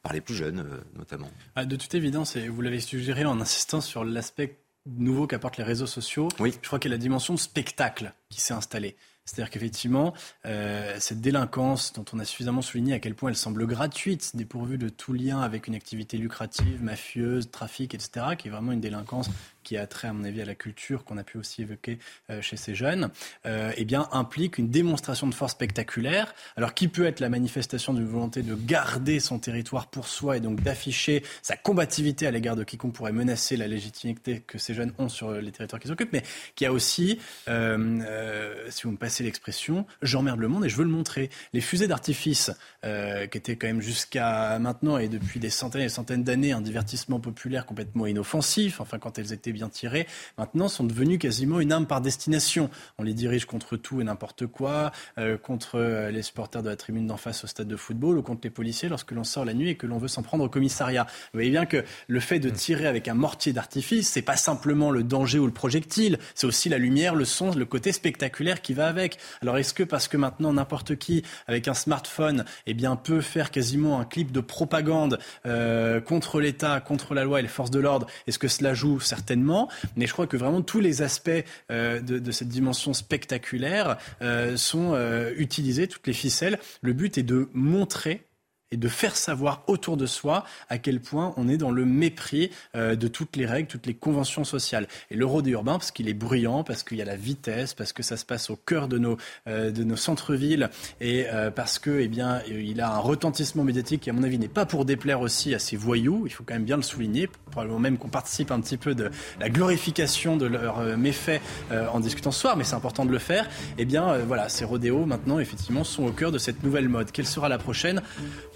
par 0.00 0.12
les 0.12 0.20
plus 0.20 0.34
jeunes, 0.34 0.64
notamment. 0.96 1.28
Ah, 1.56 1.64
de 1.64 1.74
toute 1.74 1.92
évidence, 1.96 2.36
et 2.36 2.48
vous 2.48 2.62
l'avez 2.62 2.78
suggéré 2.78 3.24
en 3.24 3.40
insistant 3.40 3.80
sur 3.80 4.04
l'aspect 4.04 4.56
nouveau 4.86 5.26
qu'apportent 5.26 5.56
les 5.56 5.64
réseaux 5.64 5.86
sociaux, 5.86 6.28
oui. 6.38 6.52
je 6.62 6.66
crois 6.66 6.78
qu'il 6.78 6.90
y 6.90 6.94
a 6.94 6.96
la 6.96 7.02
dimension 7.02 7.36
spectacle 7.36 8.12
qui 8.30 8.40
s'est 8.40 8.54
installée. 8.54 8.96
C'est-à-dire 9.28 9.50
qu'effectivement, 9.50 10.14
euh, 10.46 10.96
cette 10.98 11.20
délinquance 11.20 11.92
dont 11.92 12.04
on 12.14 12.18
a 12.18 12.24
suffisamment 12.24 12.62
souligné 12.62 12.94
à 12.94 12.98
quel 12.98 13.14
point 13.14 13.28
elle 13.28 13.36
semble 13.36 13.66
gratuite, 13.66 14.34
dépourvue 14.34 14.78
de 14.78 14.88
tout 14.88 15.12
lien 15.12 15.40
avec 15.40 15.66
une 15.66 15.74
activité 15.74 16.16
lucrative, 16.16 16.82
mafieuse, 16.82 17.50
trafic, 17.50 17.94
etc., 17.94 18.26
qui 18.38 18.48
est 18.48 18.50
vraiment 18.50 18.72
une 18.72 18.80
délinquance 18.80 19.28
qui 19.68 19.76
a 19.76 19.86
trait, 19.86 20.08
à 20.08 20.14
mon 20.14 20.24
avis, 20.24 20.40
à 20.40 20.46
la 20.46 20.54
culture 20.54 21.04
qu'on 21.04 21.18
a 21.18 21.22
pu 21.22 21.36
aussi 21.36 21.60
évoquer 21.60 21.98
euh, 22.30 22.40
chez 22.40 22.56
ces 22.56 22.74
jeunes, 22.74 23.10
euh, 23.44 23.70
eh 23.76 23.84
bien, 23.84 24.08
implique 24.12 24.56
une 24.56 24.70
démonstration 24.70 25.26
de 25.26 25.34
force 25.34 25.52
spectaculaire. 25.52 26.34
Alors, 26.56 26.72
qui 26.72 26.88
peut 26.88 27.04
être 27.04 27.20
la 27.20 27.28
manifestation 27.28 27.92
d'une 27.92 28.06
volonté 28.06 28.40
de 28.40 28.54
garder 28.54 29.20
son 29.20 29.38
territoire 29.38 29.88
pour 29.88 30.08
soi 30.08 30.38
et 30.38 30.40
donc 30.40 30.62
d'afficher 30.62 31.22
sa 31.42 31.54
combativité 31.54 32.26
à 32.26 32.30
l'égard 32.30 32.56
de 32.56 32.64
quiconque 32.64 32.94
pourrait 32.94 33.12
menacer 33.12 33.58
la 33.58 33.66
légitimité 33.66 34.40
que 34.40 34.56
ces 34.56 34.72
jeunes 34.72 34.94
ont 34.96 35.10
sur 35.10 35.32
les 35.32 35.52
territoires 35.52 35.82
qu'ils 35.82 35.92
occupent, 35.92 36.14
mais 36.14 36.22
qui 36.54 36.64
a 36.64 36.72
aussi, 36.72 37.18
euh, 37.48 38.70
si 38.70 38.84
vous 38.84 38.92
me 38.92 38.96
passez 38.96 39.22
l'expression, 39.22 39.84
j'emmerde 40.00 40.40
le 40.40 40.48
monde 40.48 40.64
et 40.64 40.70
je 40.70 40.76
veux 40.76 40.84
le 40.84 40.90
montrer. 40.90 41.28
Les 41.52 41.60
fusées 41.60 41.88
d'artifice, 41.88 42.50
qui 42.82 43.38
étaient 43.38 43.56
quand 43.56 43.66
même 43.66 43.82
jusqu'à 43.82 44.58
maintenant 44.58 44.96
et 44.96 45.08
depuis 45.08 45.40
des 45.40 45.50
centaines 45.50 45.82
et 45.82 45.84
des 45.84 45.90
centaines 45.90 46.24
d'années 46.24 46.52
un 46.52 46.62
divertissement 46.62 47.20
populaire 47.20 47.66
complètement 47.66 48.06
inoffensif, 48.06 48.80
enfin 48.80 48.98
quand 48.98 49.18
elles 49.18 49.34
étaient 49.34 49.52
tirés, 49.66 50.06
maintenant 50.38 50.68
sont 50.68 50.84
devenus 50.84 51.18
quasiment 51.18 51.58
une 51.58 51.72
arme 51.72 51.86
par 51.86 52.00
destination. 52.00 52.70
On 52.98 53.02
les 53.02 53.14
dirige 53.14 53.46
contre 53.46 53.76
tout 53.76 54.00
et 54.00 54.04
n'importe 54.04 54.46
quoi, 54.46 54.92
euh, 55.18 55.36
contre 55.36 55.80
euh, 55.80 56.10
les 56.12 56.22
supporters 56.22 56.62
de 56.62 56.68
la 56.68 56.76
tribune 56.76 57.08
d'en 57.08 57.16
face 57.16 57.42
au 57.42 57.46
stade 57.48 57.66
de 57.66 57.76
football 57.76 58.18
ou 58.18 58.22
contre 58.22 58.42
les 58.44 58.50
policiers 58.50 58.88
lorsque 58.88 59.10
l'on 59.10 59.24
sort 59.24 59.44
la 59.44 59.54
nuit 59.54 59.70
et 59.70 59.74
que 59.74 59.86
l'on 59.86 59.98
veut 59.98 60.08
s'en 60.08 60.22
prendre 60.22 60.44
au 60.44 60.48
commissariat. 60.48 61.04
Vous 61.04 61.38
voyez 61.38 61.50
bien 61.50 61.66
que 61.66 61.84
le 62.06 62.20
fait 62.20 62.38
de 62.38 62.50
tirer 62.50 62.86
avec 62.86 63.08
un 63.08 63.14
mortier 63.14 63.52
d'artifice, 63.52 64.08
c'est 64.08 64.22
pas 64.22 64.36
simplement 64.36 64.90
le 64.90 65.02
danger 65.02 65.38
ou 65.38 65.46
le 65.46 65.52
projectile, 65.52 66.18
c'est 66.34 66.46
aussi 66.46 66.68
la 66.68 66.78
lumière, 66.78 67.14
le 67.14 67.24
son, 67.24 67.50
le 67.50 67.64
côté 67.64 67.90
spectaculaire 67.92 68.62
qui 68.62 68.74
va 68.74 68.86
avec. 68.86 69.18
Alors 69.42 69.58
est-ce 69.58 69.74
que 69.74 69.82
parce 69.82 70.06
que 70.06 70.16
maintenant 70.16 70.52
n'importe 70.52 70.96
qui 70.96 71.24
avec 71.46 71.66
un 71.68 71.74
smartphone, 71.74 72.44
eh 72.66 72.74
bien 72.74 72.96
peut 72.96 73.20
faire 73.20 73.50
quasiment 73.50 74.00
un 74.00 74.04
clip 74.04 74.32
de 74.32 74.40
propagande 74.40 75.18
euh, 75.46 76.00
contre 76.00 76.40
l'État, 76.40 76.80
contre 76.80 77.14
la 77.14 77.24
loi 77.24 77.40
et 77.40 77.42
les 77.42 77.48
forces 77.48 77.70
de 77.70 77.80
l'ordre, 77.80 78.06
est-ce 78.26 78.38
que 78.38 78.48
cela 78.48 78.74
joue 78.74 79.00
certainement 79.00 79.47
mais 79.96 80.06
je 80.06 80.12
crois 80.12 80.26
que 80.26 80.36
vraiment 80.36 80.62
tous 80.62 80.80
les 80.80 81.02
aspects 81.02 81.30
euh, 81.70 82.00
de, 82.00 82.30
cette 82.30 82.48
dimension 82.48 82.92
spectaculaire 82.92 83.98
euh, 84.22 84.56
sont 84.56 84.92
euh, 84.94 85.32
utilisés, 85.36 85.88
toutes 85.88 86.06
les 86.06 86.12
ficelles. 86.12 86.58
Le 86.82 86.92
but 86.92 87.18
est 87.18 87.22
de 87.22 87.48
montrer 87.52 88.27
et 88.70 88.76
de 88.76 88.88
faire 88.88 89.16
savoir 89.16 89.62
autour 89.66 89.96
de 89.96 90.06
soi 90.06 90.44
à 90.68 90.78
quel 90.78 91.00
point 91.00 91.32
on 91.36 91.48
est 91.48 91.56
dans 91.56 91.70
le 91.70 91.84
mépris 91.84 92.50
euh, 92.74 92.96
de 92.96 93.08
toutes 93.08 93.36
les 93.36 93.46
règles, 93.46 93.68
toutes 93.68 93.86
les 93.86 93.94
conventions 93.94 94.44
sociales. 94.44 94.86
Et 95.10 95.16
le 95.16 95.24
road 95.24 95.46
urbain, 95.46 95.72
parce 95.72 95.90
qu'il 95.90 96.08
est 96.08 96.14
bruyant, 96.14 96.64
parce 96.64 96.82
qu'il 96.82 96.98
y 96.98 97.02
a 97.02 97.04
la 97.04 97.16
vitesse, 97.16 97.74
parce 97.74 97.92
que 97.92 98.02
ça 98.02 98.16
se 98.16 98.24
passe 98.24 98.50
au 98.50 98.56
cœur 98.56 98.88
de 98.88 98.98
nos, 98.98 99.16
euh, 99.46 99.70
nos 99.72 99.96
centres-villes, 99.96 100.70
et 101.00 101.26
euh, 101.28 101.50
parce 101.50 101.78
que, 101.78 102.00
eh 102.00 102.08
bien, 102.08 102.42
il 102.48 102.80
a 102.80 102.92
un 102.92 102.98
retentissement 102.98 103.64
médiatique 103.64 104.02
qui, 104.02 104.10
à 104.10 104.12
mon 104.12 104.22
avis, 104.22 104.38
n'est 104.38 104.48
pas 104.48 104.66
pour 104.66 104.84
déplaire 104.84 105.20
aussi 105.20 105.54
à 105.54 105.58
ces 105.58 105.76
voyous. 105.76 106.24
Il 106.26 106.30
faut 106.30 106.44
quand 106.44 106.54
même 106.54 106.64
bien 106.64 106.76
le 106.76 106.82
souligner. 106.82 107.28
Probablement 107.50 107.78
même 107.78 107.98
qu'on 107.98 108.08
participe 108.08 108.50
un 108.50 108.60
petit 108.60 108.76
peu 108.76 108.94
de 108.94 109.10
la 109.40 109.48
glorification 109.48 110.36
de 110.36 110.46
leurs 110.46 110.96
méfaits 110.96 111.40
en 111.70 112.00
discutant 112.00 112.30
ce 112.30 112.40
soir, 112.40 112.56
mais 112.56 112.64
c'est 112.64 112.74
important 112.74 113.04
de 113.04 113.10
le 113.10 113.18
faire. 113.18 113.48
Eh 113.78 113.84
bien, 113.84 114.18
voilà, 114.18 114.48
ces 114.48 114.64
rodéos 114.64 115.06
maintenant, 115.06 115.38
effectivement, 115.38 115.84
sont 115.84 116.04
au 116.04 116.12
cœur 116.12 116.30
de 116.30 116.38
cette 116.38 116.62
nouvelle 116.62 116.88
mode. 116.88 117.10
Quelle 117.10 117.26
sera 117.26 117.48
la 117.48 117.58
prochaine? 117.58 118.02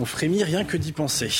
On 0.02 0.04
frémit 0.04 0.42
rien 0.42 0.64
que 0.64 0.76
d'y 0.76 0.90
penser. 0.90 1.30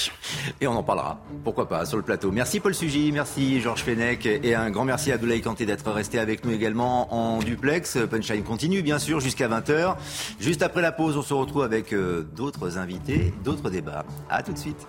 Et 0.60 0.68
on 0.68 0.76
en 0.76 0.84
parlera, 0.84 1.20
pourquoi 1.42 1.68
pas, 1.68 1.84
sur 1.84 1.96
le 1.96 2.04
plateau. 2.04 2.30
Merci 2.30 2.60
Paul 2.60 2.76
Sugy, 2.76 3.10
merci 3.10 3.60
Georges 3.60 3.82
Fenech 3.82 4.24
et 4.24 4.54
un 4.54 4.70
grand 4.70 4.84
merci 4.84 5.10
à 5.10 5.16
Abdoulaye 5.16 5.40
Kanté 5.40 5.66
d'être 5.66 5.90
resté 5.90 6.20
avec 6.20 6.44
nous 6.44 6.52
également 6.52 7.12
en 7.12 7.40
duplex. 7.40 7.98
Punchline 8.08 8.44
continue 8.44 8.82
bien 8.82 9.00
sûr 9.00 9.18
jusqu'à 9.18 9.48
20h. 9.48 9.96
Juste 10.38 10.62
après 10.62 10.80
la 10.80 10.92
pause, 10.92 11.16
on 11.16 11.22
se 11.22 11.34
retrouve 11.34 11.64
avec 11.64 11.92
euh, 11.92 12.22
d'autres 12.36 12.78
invités, 12.78 13.34
d'autres 13.42 13.68
débats. 13.68 14.06
A 14.30 14.44
tout 14.44 14.52
de 14.52 14.58
suite. 14.58 14.86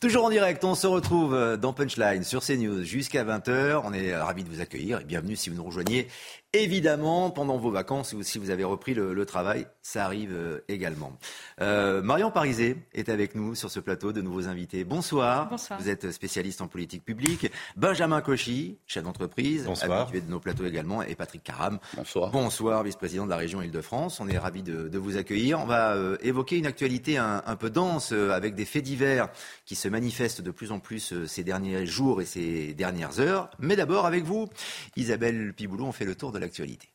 Toujours 0.00 0.24
en 0.24 0.30
direct, 0.30 0.64
on 0.64 0.74
se 0.74 0.86
retrouve 0.86 1.34
euh, 1.34 1.58
dans 1.58 1.74
Punchline 1.74 2.22
sur 2.22 2.42
CNews 2.42 2.84
jusqu'à 2.84 3.22
20h. 3.22 3.82
On 3.84 3.92
est 3.92 4.16
ravis 4.16 4.44
de 4.44 4.48
vous 4.48 4.62
accueillir 4.62 5.00
et 5.00 5.04
bienvenue 5.04 5.36
si 5.36 5.50
vous 5.50 5.56
nous 5.56 5.64
rejoignez 5.64 6.08
Évidemment, 6.52 7.30
pendant 7.30 7.58
vos 7.58 7.70
vacances 7.70 8.12
ou 8.12 8.24
si 8.24 8.40
vous 8.40 8.50
avez 8.50 8.64
repris 8.64 8.92
le, 8.92 9.24
travail, 9.24 9.68
ça 9.82 10.04
arrive 10.04 10.32
euh, 10.32 10.58
également. 10.66 11.12
Euh, 11.60 12.02
Marion 12.02 12.32
Parizet 12.32 12.76
est 12.92 13.08
avec 13.08 13.36
nous 13.36 13.54
sur 13.54 13.70
ce 13.70 13.78
plateau 13.78 14.12
de 14.12 14.20
nouveaux 14.20 14.48
invités. 14.48 14.82
Bonsoir. 14.82 15.48
Bonsoir. 15.48 15.78
Vous 15.78 15.88
êtes 15.88 16.10
spécialiste 16.10 16.60
en 16.60 16.66
politique 16.66 17.04
publique. 17.04 17.52
Benjamin 17.76 18.20
Cauchy, 18.20 18.78
chef 18.88 19.04
d'entreprise, 19.04 19.68
habitué 19.80 20.22
de 20.22 20.28
nos 20.28 20.40
plateaux 20.40 20.66
également, 20.66 21.02
et 21.02 21.14
Patrick 21.14 21.44
Caram. 21.44 21.78
Bonsoir. 21.94 22.32
Bonsoir, 22.32 22.82
vice-président 22.82 23.26
de 23.26 23.30
la 23.30 23.36
région 23.36 23.62
Île-de-France. 23.62 24.18
On 24.18 24.26
est 24.26 24.38
ravis 24.38 24.64
de, 24.64 24.98
vous 24.98 25.16
accueillir. 25.18 25.60
On 25.60 25.66
va 25.66 25.94
euh, 25.94 26.16
évoquer 26.20 26.58
une 26.58 26.66
actualité 26.66 27.16
un, 27.16 27.44
un 27.46 27.54
peu 27.54 27.70
dense 27.70 28.10
avec 28.10 28.56
des 28.56 28.64
faits 28.64 28.82
divers 28.82 29.28
qui 29.66 29.76
se 29.76 29.86
manifestent 29.86 30.40
de 30.40 30.50
plus 30.50 30.72
en 30.72 30.80
plus 30.80 31.26
ces 31.26 31.44
derniers 31.44 31.86
jours 31.86 32.20
et 32.20 32.24
ces 32.24 32.74
dernières 32.74 33.20
heures. 33.20 33.50
Mais 33.60 33.76
d'abord, 33.76 34.04
avec 34.04 34.24
vous, 34.24 34.48
Isabelle 34.96 35.54
Piboulot, 35.54 35.84
on 35.84 35.92
fait 35.92 36.04
le 36.04 36.16
tour 36.16 36.32
de 36.32 36.39
l'actualité. 36.40 36.88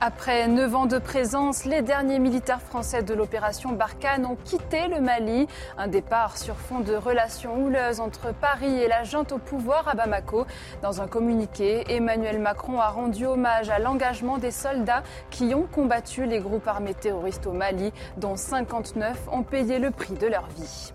Après 0.00 0.46
neuf 0.46 0.76
ans 0.76 0.86
de 0.86 0.98
présence, 0.98 1.64
les 1.64 1.82
derniers 1.82 2.20
militaires 2.20 2.62
français 2.62 3.02
de 3.02 3.14
l'opération 3.14 3.72
Barkhane 3.72 4.26
ont 4.26 4.36
quitté 4.36 4.86
le 4.86 5.00
Mali. 5.00 5.48
Un 5.76 5.88
départ 5.88 6.38
sur 6.38 6.54
fond 6.54 6.78
de 6.78 6.94
relations 6.94 7.60
houleuses 7.60 7.98
entre 7.98 8.32
Paris 8.32 8.78
et 8.78 8.86
la 8.86 9.02
junte 9.02 9.32
au 9.32 9.38
pouvoir 9.38 9.88
à 9.88 9.94
Bamako. 9.94 10.46
Dans 10.82 11.02
un 11.02 11.08
communiqué, 11.08 11.82
Emmanuel 11.88 12.38
Macron 12.38 12.78
a 12.78 12.90
rendu 12.90 13.26
hommage 13.26 13.70
à 13.70 13.80
l'engagement 13.80 14.38
des 14.38 14.52
soldats 14.52 15.02
qui 15.30 15.52
ont 15.52 15.66
combattu 15.66 16.26
les 16.26 16.38
groupes 16.38 16.68
armés 16.68 16.94
terroristes 16.94 17.48
au 17.48 17.52
Mali, 17.52 17.92
dont 18.18 18.36
59 18.36 19.18
ont 19.32 19.42
payé 19.42 19.80
le 19.80 19.90
prix 19.90 20.14
de 20.14 20.28
leur 20.28 20.46
vie. 20.50 20.92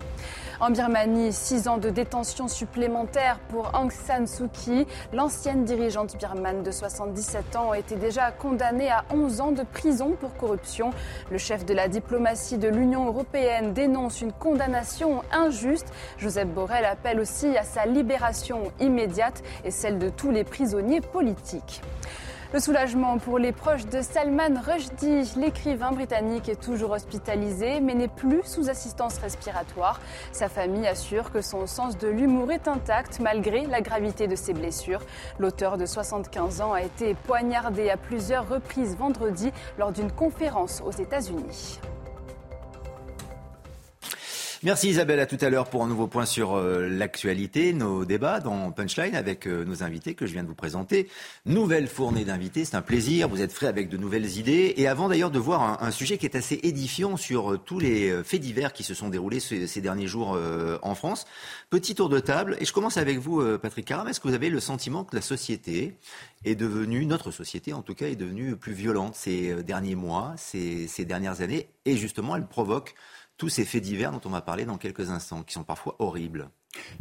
En 0.60 0.70
Birmanie, 0.70 1.34
six 1.34 1.68
ans 1.68 1.78
de 1.78 1.90
détention 1.90 2.48
supplémentaire 2.48 3.40
pour 3.50 3.72
Aung 3.74 3.92
San 3.92 4.28
Suu 4.28 4.48
Kyi. 4.50 4.86
L'ancienne 5.12 5.66
dirigeante 5.66 6.16
birmane 6.18 6.62
de 6.62 6.72
77 6.72 7.56
ans 7.56 7.72
a 7.72 7.82
déjà 7.82 8.32
condamnée 8.32 8.90
à 8.90 9.04
11 9.12 9.42
ans 9.42 9.52
de 9.52 9.64
prison 9.64 10.16
pour 10.20 10.36
corruption. 10.38 10.92
Le 11.32 11.38
chef 11.40 11.66
de 11.66 11.74
la 11.74 11.88
diplomatie 11.88 12.58
de 12.58 12.68
l'Union 12.68 13.08
européenne 13.08 13.74
dénonce 13.74 14.22
une 14.22 14.32
condamnation 14.32 15.24
injuste. 15.32 15.92
Joseph 16.18 16.48
Borrell 16.50 16.86
appelle 16.86 17.20
aussi 17.20 17.58
à 17.58 17.64
sa 17.64 17.86
libération 17.86 18.72
immédiate 18.80 19.42
et 19.66 19.72
celle 19.72 19.98
de 19.98 20.10
tous 20.10 20.30
les 20.30 20.44
prisonniers 20.44 21.02
politiques. 21.02 21.82
Le 22.54 22.60
soulagement 22.60 23.18
pour 23.18 23.40
les 23.40 23.52
proches 23.52 23.88
de 23.88 24.04
Salman 24.04 24.62
Rushdie, 24.64 25.34
l'écrivain 25.40 25.92
britannique 25.92 26.48
est 26.50 26.62
toujours 26.62 26.92
hospitalisé 26.92 27.80
mais 27.80 27.96
n'est 27.96 28.08
plus 28.08 28.44
sous 28.44 28.70
assistance 28.70 29.18
respiratoire. 29.18 30.00
Sa 30.32 30.50
famille 30.50 30.86
assure 30.86 31.32
que 31.32 31.42
son 31.42 31.66
sens 31.66 31.98
de 31.98 32.08
l'humour 32.08 32.52
est 32.52 32.68
intact 32.68 33.20
malgré 33.20 33.66
la 33.66 33.82
gravité 33.82 34.28
de 34.28 34.36
ses 34.36 34.54
blessures. 34.54 35.02
L'auteur 35.40 35.80
de 35.80 35.88
75 35.88 36.62
ans 36.62 36.74
a 36.74 36.84
été 36.84 37.16
poignardé 37.26 37.90
à 37.90 37.98
plusieurs 37.98 38.48
reprises 38.48 38.96
vendredi 38.98 39.52
lors 39.80 39.92
d'une 39.92 40.12
conférence 40.12 40.84
aux 40.86 40.92
États-Unis. 40.92 41.80
Merci 44.66 44.88
Isabelle, 44.88 45.20
à 45.20 45.26
tout 45.26 45.38
à 45.42 45.50
l'heure 45.50 45.70
pour 45.70 45.84
un 45.84 45.90
nouveau 45.90 46.08
point 46.08 46.26
sur 46.26 46.54
euh, 46.54 46.88
l'actualité, 46.88 47.74
nos 47.74 48.06
débats 48.06 48.40
dans 48.40 48.72
Punchline 48.72 49.14
avec 49.14 49.46
euh, 49.46 49.66
nos 49.66 49.84
invités 49.84 50.16
que 50.16 50.26
je 50.26 50.32
viens 50.32 50.44
de 50.44 50.48
vous 50.48 50.56
présenter. 50.56 51.10
Nouvelle 51.46 51.86
fournée 51.86 52.24
d'invités, 52.24 52.64
c'est 52.64 52.78
un 52.78 52.82
plaisir, 52.82 53.28
vous 53.28 53.42
êtes 53.42 53.52
frais 53.52 53.68
avec 53.68 53.90
de 53.90 53.98
nouvelles 53.98 54.38
idées. 54.38 54.74
Et 54.78 54.88
avant 54.88 55.10
d'ailleurs 55.10 55.32
de 55.32 55.40
voir 55.40 55.84
un, 55.84 55.92
sujet 55.92 56.18
qui 56.18 56.26
est 56.26 56.38
assez 56.38 56.62
édifiant 56.64 57.18
sur 57.18 57.52
euh, 57.52 57.58
tous 57.58 57.78
les 57.78 58.24
faits 58.24 58.40
divers 58.40 58.72
qui 58.72 58.84
se 58.84 58.94
sont 58.94 59.10
déroulés 59.10 59.42
ces, 59.42 59.82
derniers 59.82 60.08
jours 60.08 60.40
en 60.82 60.96
France, 60.96 61.26
petit 61.70 61.94
tour 61.94 62.08
de 62.08 62.22
table, 62.22 62.56
et 62.62 62.66
je 62.66 62.72
commence 62.72 62.96
avec 62.96 63.18
vous 63.18 63.44
Patrick 63.58 63.86
Caram, 63.86 64.08
est-ce 64.08 64.22
que 64.22 64.30
vous 64.30 64.34
avez 64.34 64.50
le 64.50 64.62
sentiment 64.62 65.04
que 65.04 65.16
la 65.16 65.22
société 65.22 65.98
est 66.46 66.56
devenue, 66.56 67.06
notre 67.06 67.32
société 67.32 67.74
en 67.74 67.82
tout 67.82 67.96
cas, 67.96 68.08
est 68.08 68.16
devenue 68.16 68.56
plus 68.56 68.74
violente 68.74 69.16
ces 69.16 69.62
derniers 69.64 69.96
mois, 69.96 70.34
ces, 70.38 70.88
ces 70.88 71.04
dernières 71.04 71.42
années, 71.42 71.68
et 71.86 71.98
justement 71.98 72.38
elle 72.38 72.48
provoque 72.48 72.96
tous 73.38 73.50
ces 73.50 73.66
faits 73.66 73.84
divers 73.84 74.12
dont 74.12 74.22
on 74.26 74.30
va 74.30 74.42
parler 74.42 74.66
dans 74.66 74.78
quelques 74.78 75.10
instants, 75.10 75.44
qui 75.44 75.54
sont 75.54 75.64
parfois 75.64 75.96
horribles. 76.00 76.50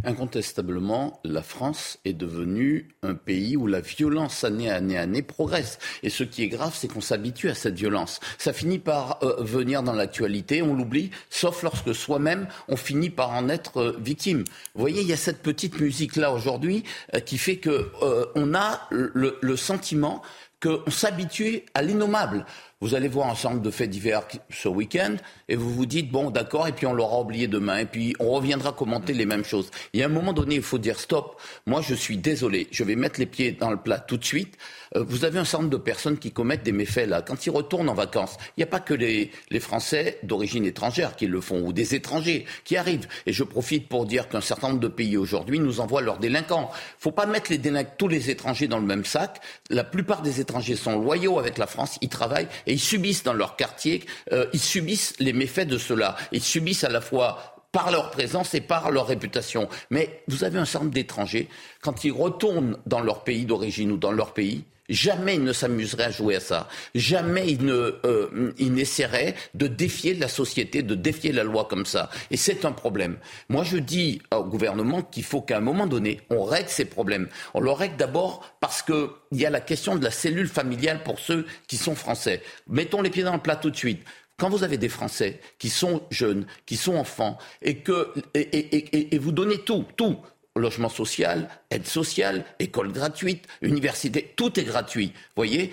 Incontestablement, 0.05 1.21
la 1.25 1.43
France 1.43 1.99
est 2.05 2.13
devenue 2.13 2.89
un 3.03 3.15
pays 3.15 3.57
où 3.57 3.67
la 3.67 3.81
violence 3.81 4.45
année 4.45 4.71
année 4.71 4.99
année 4.99 5.23
progresse. 5.23 5.79
Et 6.03 6.11
ce 6.11 6.25
qui 6.25 6.43
est 6.43 6.49
grave, 6.49 6.75
c'est 6.77 6.89
qu'on 6.89 7.01
s'habitue 7.01 7.49
à 7.49 7.55
cette 7.55 7.75
violence. 7.75 8.21
Ça 8.37 8.53
finit 8.53 8.79
par 8.79 9.19
euh, 9.23 9.43
venir 9.43 9.83
dans 9.83 9.95
l'actualité, 9.95 10.61
on 10.61 10.75
l'oublie, 10.75 11.11
sauf 11.31 11.63
lorsque 11.63 11.95
soi-même, 11.95 12.49
on 12.69 12.77
finit 12.77 13.11
par 13.11 13.31
en 13.31 13.49
être 13.49 13.79
euh, 13.79 13.97
victime. 13.99 14.45
Vous 14.75 14.81
voyez, 14.81 15.01
il 15.01 15.09
y 15.09 15.13
a 15.13 15.17
cette 15.17 15.43
petite 15.43 15.81
musique-là 15.81 16.33
aujourd'hui 16.33 16.85
euh, 17.15 17.21
qui 17.21 17.39
fait 17.39 17.57
que 17.57 17.91
on 18.35 18.55
a 18.55 18.89
le 18.91 19.57
sentiment 19.57 20.23
qu'on 20.63 20.91
s'habitue 20.91 21.65
à 21.75 21.83
l'innommable. 21.83 22.47
Vous 22.83 22.97
allez 22.97 23.07
voir 23.07 23.31
un 23.31 23.49
nombre 23.49 23.63
de 23.63 23.71
faits 23.71 23.91
divers 23.91 24.23
ce 24.51 24.67
week-end 24.67 25.15
et 25.49 25.55
vous 25.55 25.73
vous 25.73 25.87
dites, 25.87 26.11
bon, 26.11 26.31
d'accord, 26.31 26.67
et 26.67 26.73
puis 26.73 26.85
on 26.85 26.93
l'aura 26.93 27.21
oublié 27.21 27.47
demain, 27.47 27.79
et 27.79 27.87
puis 27.87 28.13
on 28.19 28.33
reviendra 28.33 28.73
commenter 28.73 29.13
les 29.13 29.25
mêmes 29.25 29.45
choses. 29.45 29.71
Il 29.93 30.01
y 30.01 30.03
a 30.03 30.07
un 30.07 30.09
moment 30.09 30.33
donné, 30.33 30.57
il 30.57 30.63
faut 30.63 30.79
dire 30.79 30.99
stop. 30.99 31.41
Moi, 31.65 31.81
je 31.81 31.95
suis 31.95 32.17
désolé. 32.17 32.67
Je 32.73 32.83
vais 32.83 32.97
mettre 32.97 33.21
les 33.21 33.27
pieds 33.27 33.53
dans 33.53 33.71
le 33.71 33.77
plat 33.77 34.01
tout 34.01 34.17
de 34.17 34.25
suite. 34.25 34.57
Euh, 34.97 35.05
vous 35.07 35.25
avez 35.25 35.39
un 35.39 35.45
certain 35.45 35.65
nombre 35.65 35.79
de 35.79 35.83
personnes 35.83 36.19
qui 36.19 36.33
commettent 36.33 36.65
des 36.65 36.73
méfaits 36.73 37.07
là. 37.07 37.23
Quand 37.23 37.47
ils 37.47 37.51
retournent 37.51 37.89
en 37.89 37.95
vacances, 37.95 38.37
il 38.57 38.61
n'y 38.61 38.65
a 38.65 38.67
pas 38.67 38.81
que 38.81 38.95
les, 38.95 39.31
les 39.51 39.61
Français 39.61 40.19
d'origine 40.25 40.65
étrangère 40.65 41.15
qui 41.15 41.29
le 41.29 41.41
font, 41.41 41.61
ou 41.61 41.73
des 41.73 41.95
étrangers 41.95 42.47
qui 42.65 42.77
arrivent. 42.77 43.07
Et 43.27 43.33
je 43.33 43.45
profite 43.45 43.89
pour 43.89 44.07
dire 44.07 44.29
qu'un 44.29 44.41
certain 44.41 44.71
nombre 44.71 44.81
de 44.81 44.89
pays 44.89 45.17
aujourd'hui 45.17 45.61
nous 45.61 45.79
envoient 45.79 46.03
leurs 46.03 46.19
délinquants. 46.19 46.71
Il 46.73 46.75
ne 46.75 47.03
faut 47.03 47.13
pas 47.13 47.27
mettre 47.27 47.53
tous 47.97 48.09
les 48.09 48.29
étrangers 48.29 48.67
dans 48.67 48.81
le 48.81 48.87
même 48.87 49.05
sac. 49.05 49.41
La 49.71 49.85
plupart 49.85 50.23
des 50.23 50.41
étrangers 50.41 50.75
sont 50.75 50.99
loyaux 50.99 51.39
avec 51.39 51.59
la 51.59 51.69
France, 51.69 51.99
ils 52.01 52.09
travaillent 52.09 52.49
ils 52.73 52.81
subissent 52.81 53.23
dans 53.23 53.33
leur 53.33 53.57
quartier, 53.57 54.05
euh, 54.33 54.47
ils 54.53 54.61
subissent 54.61 55.15
les 55.19 55.33
méfaits 55.33 55.67
de 55.67 55.79
cela. 55.79 56.17
Ils 56.33 56.43
subissent 56.43 56.85
à 56.85 56.89
la 56.89 57.01
fois 57.01 57.53
par 57.73 57.91
leur 57.91 58.11
présence 58.11 58.55
et 58.55 58.61
par 58.61 58.91
leur 58.91 59.07
réputation. 59.07 59.69
Mais 59.91 60.23
vous 60.29 60.45
avez 60.45 60.59
un 60.59 60.65
certain 60.65 60.85
nombre 60.85 60.95
d'étrangers, 60.95 61.49
quand 61.81 62.05
ils 62.05 62.13
retournent 62.13 62.77
dans 62.87 63.01
leur 63.01 63.25
pays 63.25 63.47
d'origine 63.47 63.93
ou 63.93 63.97
dans 63.97 64.13
leur 64.13 64.35
pays, 64.35 64.65
Jamais 64.89 65.37
ils 65.37 65.45
ne 65.45 65.53
s'amuseraient 65.53 66.05
à 66.05 66.11
jouer 66.11 66.37
à 66.37 66.41
ça. 66.41 66.69
Jamais 66.95 67.49
ils 67.49 67.65
ne, 67.65 68.01
euh, 68.05 68.53
n'essaieraient 68.59 69.35
de 69.55 69.67
défier 69.69 70.15
la 70.15 70.29
société, 70.29 70.83
de 70.83 70.95
défier 70.95 71.33
la 71.33 71.45
loi 71.45 71.67
comme 71.71 71.87
ça. 71.87 72.11
Et 72.31 72.37
c'est 72.37 72.65
un 72.65 72.73
problème. 72.73 73.17
Moi, 73.49 73.63
je 73.63 73.77
dis 73.77 74.21
au 74.35 74.45
gouvernement 74.45 75.03
qu'il 75.03 75.25
faut 75.25 75.41
qu'à 75.41 75.59
un 75.59 75.61
moment 75.61 75.87
donné, 75.87 76.21
on 76.31 76.43
règle 76.43 76.69
ces 76.69 76.85
problèmes. 76.85 77.29
On 77.55 77.61
le 77.61 77.71
règle 77.71 77.97
d'abord 77.97 78.45
parce 78.61 78.83
qu'il 78.83 79.09
y 79.33 79.47
a 79.47 79.51
la 79.51 79.61
question 79.61 79.97
de 79.97 80.05
la 80.05 80.11
cellule 80.11 80.49
familiale 80.49 81.03
pour 81.05 81.21
ceux 81.21 81.47
qui 81.69 81.77
sont 81.77 81.95
français. 81.95 82.43
Mettons 82.69 83.03
les 83.03 83.11
pieds 83.11 83.23
dans 83.23 83.35
le 83.35 83.41
plat 83.41 83.57
tout 83.57 83.71
de 83.71 83.77
suite 83.77 84.03
quand 84.39 84.49
vous 84.49 84.65
avez 84.65 84.79
des 84.79 84.89
Français 84.89 85.39
qui 85.61 85.69
sont 85.69 86.03
jeunes, 86.11 86.47
qui 86.67 86.77
sont 86.77 86.97
enfants, 86.97 87.39
et 87.61 87.77
que 87.77 88.13
et, 88.35 89.15
et 89.15 89.19
vous 89.19 89.31
donnez 89.31 89.59
tout, 89.59 89.85
tout, 89.97 90.19
logement 90.57 90.89
social, 90.89 91.49
aide 91.71 91.87
sociale, 91.87 92.45
école 92.59 92.93
gratuite, 92.93 93.47
université, 93.63 94.33
tout 94.37 94.59
est 94.61 94.65
gratuit, 94.65 95.13
voyez, 95.35 95.71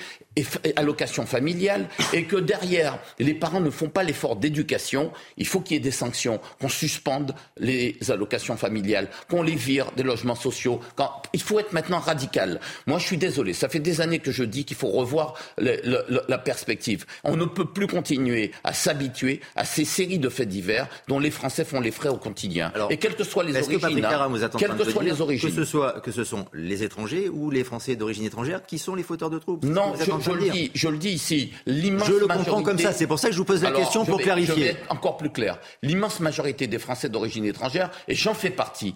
et 0.64 0.74
allocation 0.76 1.26
familiale, 1.26 1.88
et 2.14 2.24
que 2.24 2.36
derrière, 2.36 3.00
les 3.20 3.34
parents 3.34 3.62
ne 3.62 3.70
font 3.70 3.90
pas 3.90 4.04
l'effort 4.04 4.36
d'éducation, 4.36 5.12
il 5.38 5.48
faut 5.48 5.62
qu'il 5.62 5.76
y 5.76 5.78
ait 5.78 5.84
des 5.84 5.92
sanctions, 5.92 6.40
qu'on 6.60 6.70
suspende 6.70 7.36
les 7.58 7.98
allocations 8.10 8.58
familiales, 8.58 9.10
qu'on 9.30 9.44
les 9.44 9.56
vire 9.56 9.92
des 9.96 10.04
logements 10.04 10.36
sociaux. 10.36 10.80
Quand... 10.96 11.10
Il 11.34 11.42
faut 11.42 11.60
être 11.60 11.74
maintenant 11.74 12.00
radical. 12.00 12.60
Moi, 12.88 13.00
je 13.00 13.06
suis 13.06 13.18
désolé, 13.18 13.54
ça 13.54 13.70
fait 13.70 13.80
des 13.80 14.02
années 14.02 14.20
que 14.20 14.32
je 14.32 14.44
dis 14.44 14.66
qu'il 14.66 14.78
faut 14.78 14.88
revoir 14.88 15.36
la 15.58 16.38
perspective. 16.38 17.06
On 17.24 17.36
ne 17.36 17.46
peut 17.46 17.66
plus 17.66 17.88
continuer 17.88 18.52
à 18.64 18.74
s'habituer 18.74 19.42
à 19.56 19.66
ces 19.66 19.86
séries 19.86 20.20
de 20.20 20.30
faits 20.30 20.50
divers 20.50 20.88
dont 21.08 21.20
les 21.20 21.32
Français 21.32 21.66
font 21.66 21.80
les 21.80 21.92
frais 21.92 22.10
au 22.10 22.18
quotidien. 22.18 22.72
et 22.90 22.98
quelles 22.98 23.16
que 23.16 23.24
soient 23.24 23.44
les 23.44 23.56
origines, 23.56 24.06
hein, 24.06 24.50
quelles 24.58 24.76
que 24.76 24.90
soient 24.90 25.04
les 25.04 25.22
origines. 25.22 25.50
Que 25.50 25.56
ce 25.56 25.66
soit 25.66 26.00
que 26.02 26.12
ce 26.12 26.24
sont 26.24 26.46
les 26.54 26.84
étrangers 26.84 27.30
ou 27.30 27.52
les 27.52 27.64
Français 27.64 27.96
d'origine 27.96 28.26
étrangère 28.26 28.66
qui 28.66 28.78
sont 28.78 28.96
les 28.96 29.04
fauteurs 29.04 29.30
de 29.30 29.40
troubles? 29.40 29.68
Non, 29.68 29.94
je, 29.96 30.29
le 30.34 30.50
dis, 30.50 30.72
je 30.74 30.88
le 30.88 30.98
dis 30.98 31.10
ici. 31.10 31.54
L'immense 31.66 32.08
je 32.08 32.14
le 32.14 32.28
comprends 32.28 32.64
comme 32.64 32.80
ça. 32.80 32.94
C'est 32.94 33.08
pour 33.08 33.20
ça 33.20 33.28
que 33.28 33.34
je 33.34 33.40
vous 33.40 33.46
pose 33.46 33.64
la 33.64 33.72
question 33.72 34.06
pour 34.06 34.20
clarifier. 34.20 34.54
Je 34.56 34.60
vais 34.60 34.70
être 34.70 34.92
encore 34.92 35.18
plus 35.18 35.30
clair. 35.30 35.60
L'immense 35.84 36.20
majorité 36.20 36.68
des 36.68 36.80
Français 36.80 37.10
d'origine 37.10 37.46
étrangère, 37.46 37.90
et 38.08 38.16
j'en 38.16 38.34
fais 38.34 38.50
partie, 38.50 38.96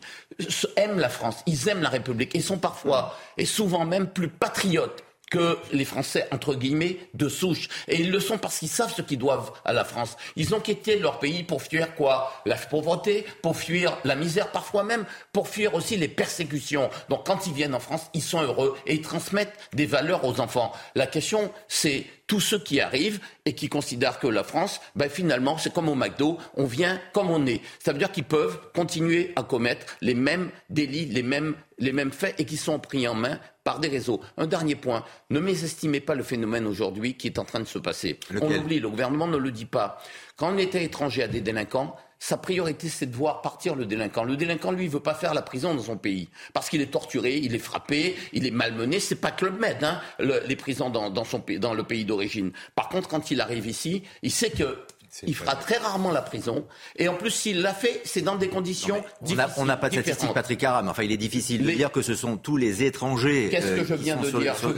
aiment 0.76 1.00
la 1.00 1.10
France. 1.10 1.38
Ils 1.46 1.70
aiment 1.70 1.82
la 1.82 1.90
République. 1.90 2.32
Ils 2.34 2.44
sont 2.44 2.58
parfois 2.58 3.18
et 3.38 3.46
souvent 3.46 3.86
même 3.86 4.08
plus 4.08 4.30
patriotes 4.30 5.04
que 5.34 5.58
les 5.72 5.84
Français, 5.84 6.28
entre 6.32 6.54
guillemets, 6.54 7.00
de 7.16 7.28
souche. 7.28 7.68
Et 7.88 8.00
ils 8.00 8.12
le 8.12 8.20
sont 8.20 8.38
parce 8.38 8.60
qu'ils 8.60 8.70
savent 8.70 8.94
ce 8.94 9.02
qu'ils 9.02 9.18
doivent 9.18 9.52
à 9.66 9.74
la 9.74 9.84
France. 9.84 10.16
Ils 10.36 10.54
ont 10.54 10.60
quitté 10.60 11.00
leur 11.00 11.18
pays 11.18 11.42
pour 11.42 11.64
fuir 11.64 11.96
quoi? 11.96 12.32
La 12.46 12.56
pauvreté, 12.56 13.26
pour 13.42 13.58
fuir 13.58 13.98
la 14.04 14.16
misère, 14.16 14.52
parfois 14.52 14.84
même 14.84 15.06
pour 15.32 15.48
fuir 15.48 15.74
aussi 15.74 15.98
les 15.98 16.08
persécutions. 16.08 16.88
Donc 17.10 17.26
quand 17.26 17.48
ils 17.48 17.54
viennent 17.54 17.74
en 17.74 17.80
France, 17.80 18.12
ils 18.14 18.22
sont 18.22 18.44
heureux 18.44 18.78
et 18.86 18.94
ils 18.94 19.02
transmettent 19.02 19.58
des 19.74 19.88
valeurs 19.88 20.24
aux 20.24 20.40
enfants. 20.40 20.72
La 20.94 21.08
question, 21.08 21.52
c'est 21.68 22.06
tous 22.28 22.40
ceux 22.40 22.60
qui 22.60 22.80
arrivent 22.80 23.20
et 23.46 23.54
qui 23.54 23.70
considèrent 23.70 24.20
que 24.20 24.28
la 24.28 24.44
France, 24.44 24.82
ben 24.96 25.10
finalement, 25.10 25.58
c'est 25.58 25.74
comme 25.74 25.90
au 25.90 25.96
McDo, 25.96 26.38
on 26.56 26.66
vient 26.66 27.00
comme 27.14 27.30
on 27.30 27.46
est. 27.46 27.62
Ça 27.84 27.92
veut 27.92 28.00
dire 28.00 28.12
qu'ils 28.12 28.24
peuvent 28.24 28.60
continuer 28.74 29.34
à 29.36 29.44
commettre 29.44 29.86
les 30.02 30.14
mêmes 30.16 30.50
délits, 30.70 31.06
les 31.06 31.24
mêmes, 31.24 31.56
les 31.80 31.92
mêmes 31.92 32.12
faits 32.12 32.36
et 32.40 32.46
qui 32.46 32.58
sont 32.58 32.80
pris 32.80 33.08
en 33.08 33.14
main 33.14 33.40
par 33.64 33.80
des 33.80 33.90
réseaux. 33.90 34.22
Un 34.38 34.48
dernier 34.48 34.76
point, 34.76 35.04
ne 35.30 35.40
mésestimez 35.40 36.00
pas 36.00 36.16
le 36.16 36.24
phénomène 36.24 36.66
aujourd'hui 36.66 37.16
qui 37.16 37.28
est 37.28 37.40
en 37.40 37.46
train 37.46 37.60
de 37.60 37.66
se 37.66 37.80
passer. 37.80 38.20
On 38.42 38.52
oublie, 38.52 38.80
le 38.80 38.90
gouvernement 38.90 39.28
ne 39.28 39.38
le 39.38 39.52
dit 39.52 39.66
pas. 39.66 40.02
Quand 40.38 40.48
un 40.48 40.58
État 40.58 40.80
étranger 40.80 41.24
a 41.24 41.28
des 41.28 41.42
délinquants, 41.42 41.96
sa 42.24 42.38
priorité, 42.38 42.88
c'est 42.88 43.08
de 43.08 43.16
voir 43.18 43.42
partir 43.42 43.76
le 43.76 43.86
délinquant. 43.86 44.24
Le 44.24 44.38
délinquant, 44.38 44.72
lui, 44.72 44.86
ne 44.86 44.90
veut 44.90 45.02
pas 45.02 45.14
faire 45.14 45.34
la 45.34 45.42
prison 45.42 45.76
dans 45.76 45.82
son 45.82 45.98
pays. 45.98 46.30
Parce 46.54 46.70
qu'il 46.70 46.80
est 46.80 46.90
torturé, 46.90 47.36
il 47.36 47.54
est 47.54 47.60
frappé, 47.60 48.16
il 48.32 48.46
est 48.46 48.52
malmené. 48.52 49.02
C'est 49.02 49.18
pas 49.18 49.32
Club 49.32 49.60
Med, 49.60 49.84
hein, 49.84 50.00
les 50.20 50.56
prisons 50.56 50.90
dans, 50.90 51.26
son, 51.26 51.44
dans 51.60 51.74
le 51.74 51.84
pays 51.84 52.06
d'origine. 52.06 52.54
Par 52.76 52.88
contre, 52.88 53.10
quand 53.10 53.30
il 53.30 53.42
arrive 53.42 53.68
ici, 53.68 54.04
il 54.22 54.32
sait 54.32 54.52
que 54.52 54.86
il 55.28 55.36
fera 55.36 55.56
très 55.56 55.78
rarement 55.78 56.12
la 56.12 56.22
prison. 56.22 56.66
Et 56.96 57.08
en 57.08 57.16
plus, 57.16 57.30
s'il 57.30 57.62
l'a 57.62 57.74
fait, 57.74 58.02
c'est 58.04 58.22
dans 58.22 58.36
des 58.36 58.48
conditions 58.48 59.04
difficiles. 59.22 59.54
On 59.58 59.66
n'a 59.66 59.78
pas 59.78 59.90
de 59.90 59.94
statistiques, 59.94 60.34
Patrick 60.34 60.64
Aram. 60.64 60.88
Enfin, 60.90 61.04
il 61.04 61.12
est 61.12 61.18
difficile 61.18 61.64
de 61.64 61.72
dire 61.72 61.92
que 61.92 62.02
ce 62.02 62.16
sont 62.16 62.38
tous 62.38 62.58
les 62.58 62.84
étrangers 62.84 63.52
euh, 63.54 63.84
qui 63.84 64.10
sont 64.10 64.24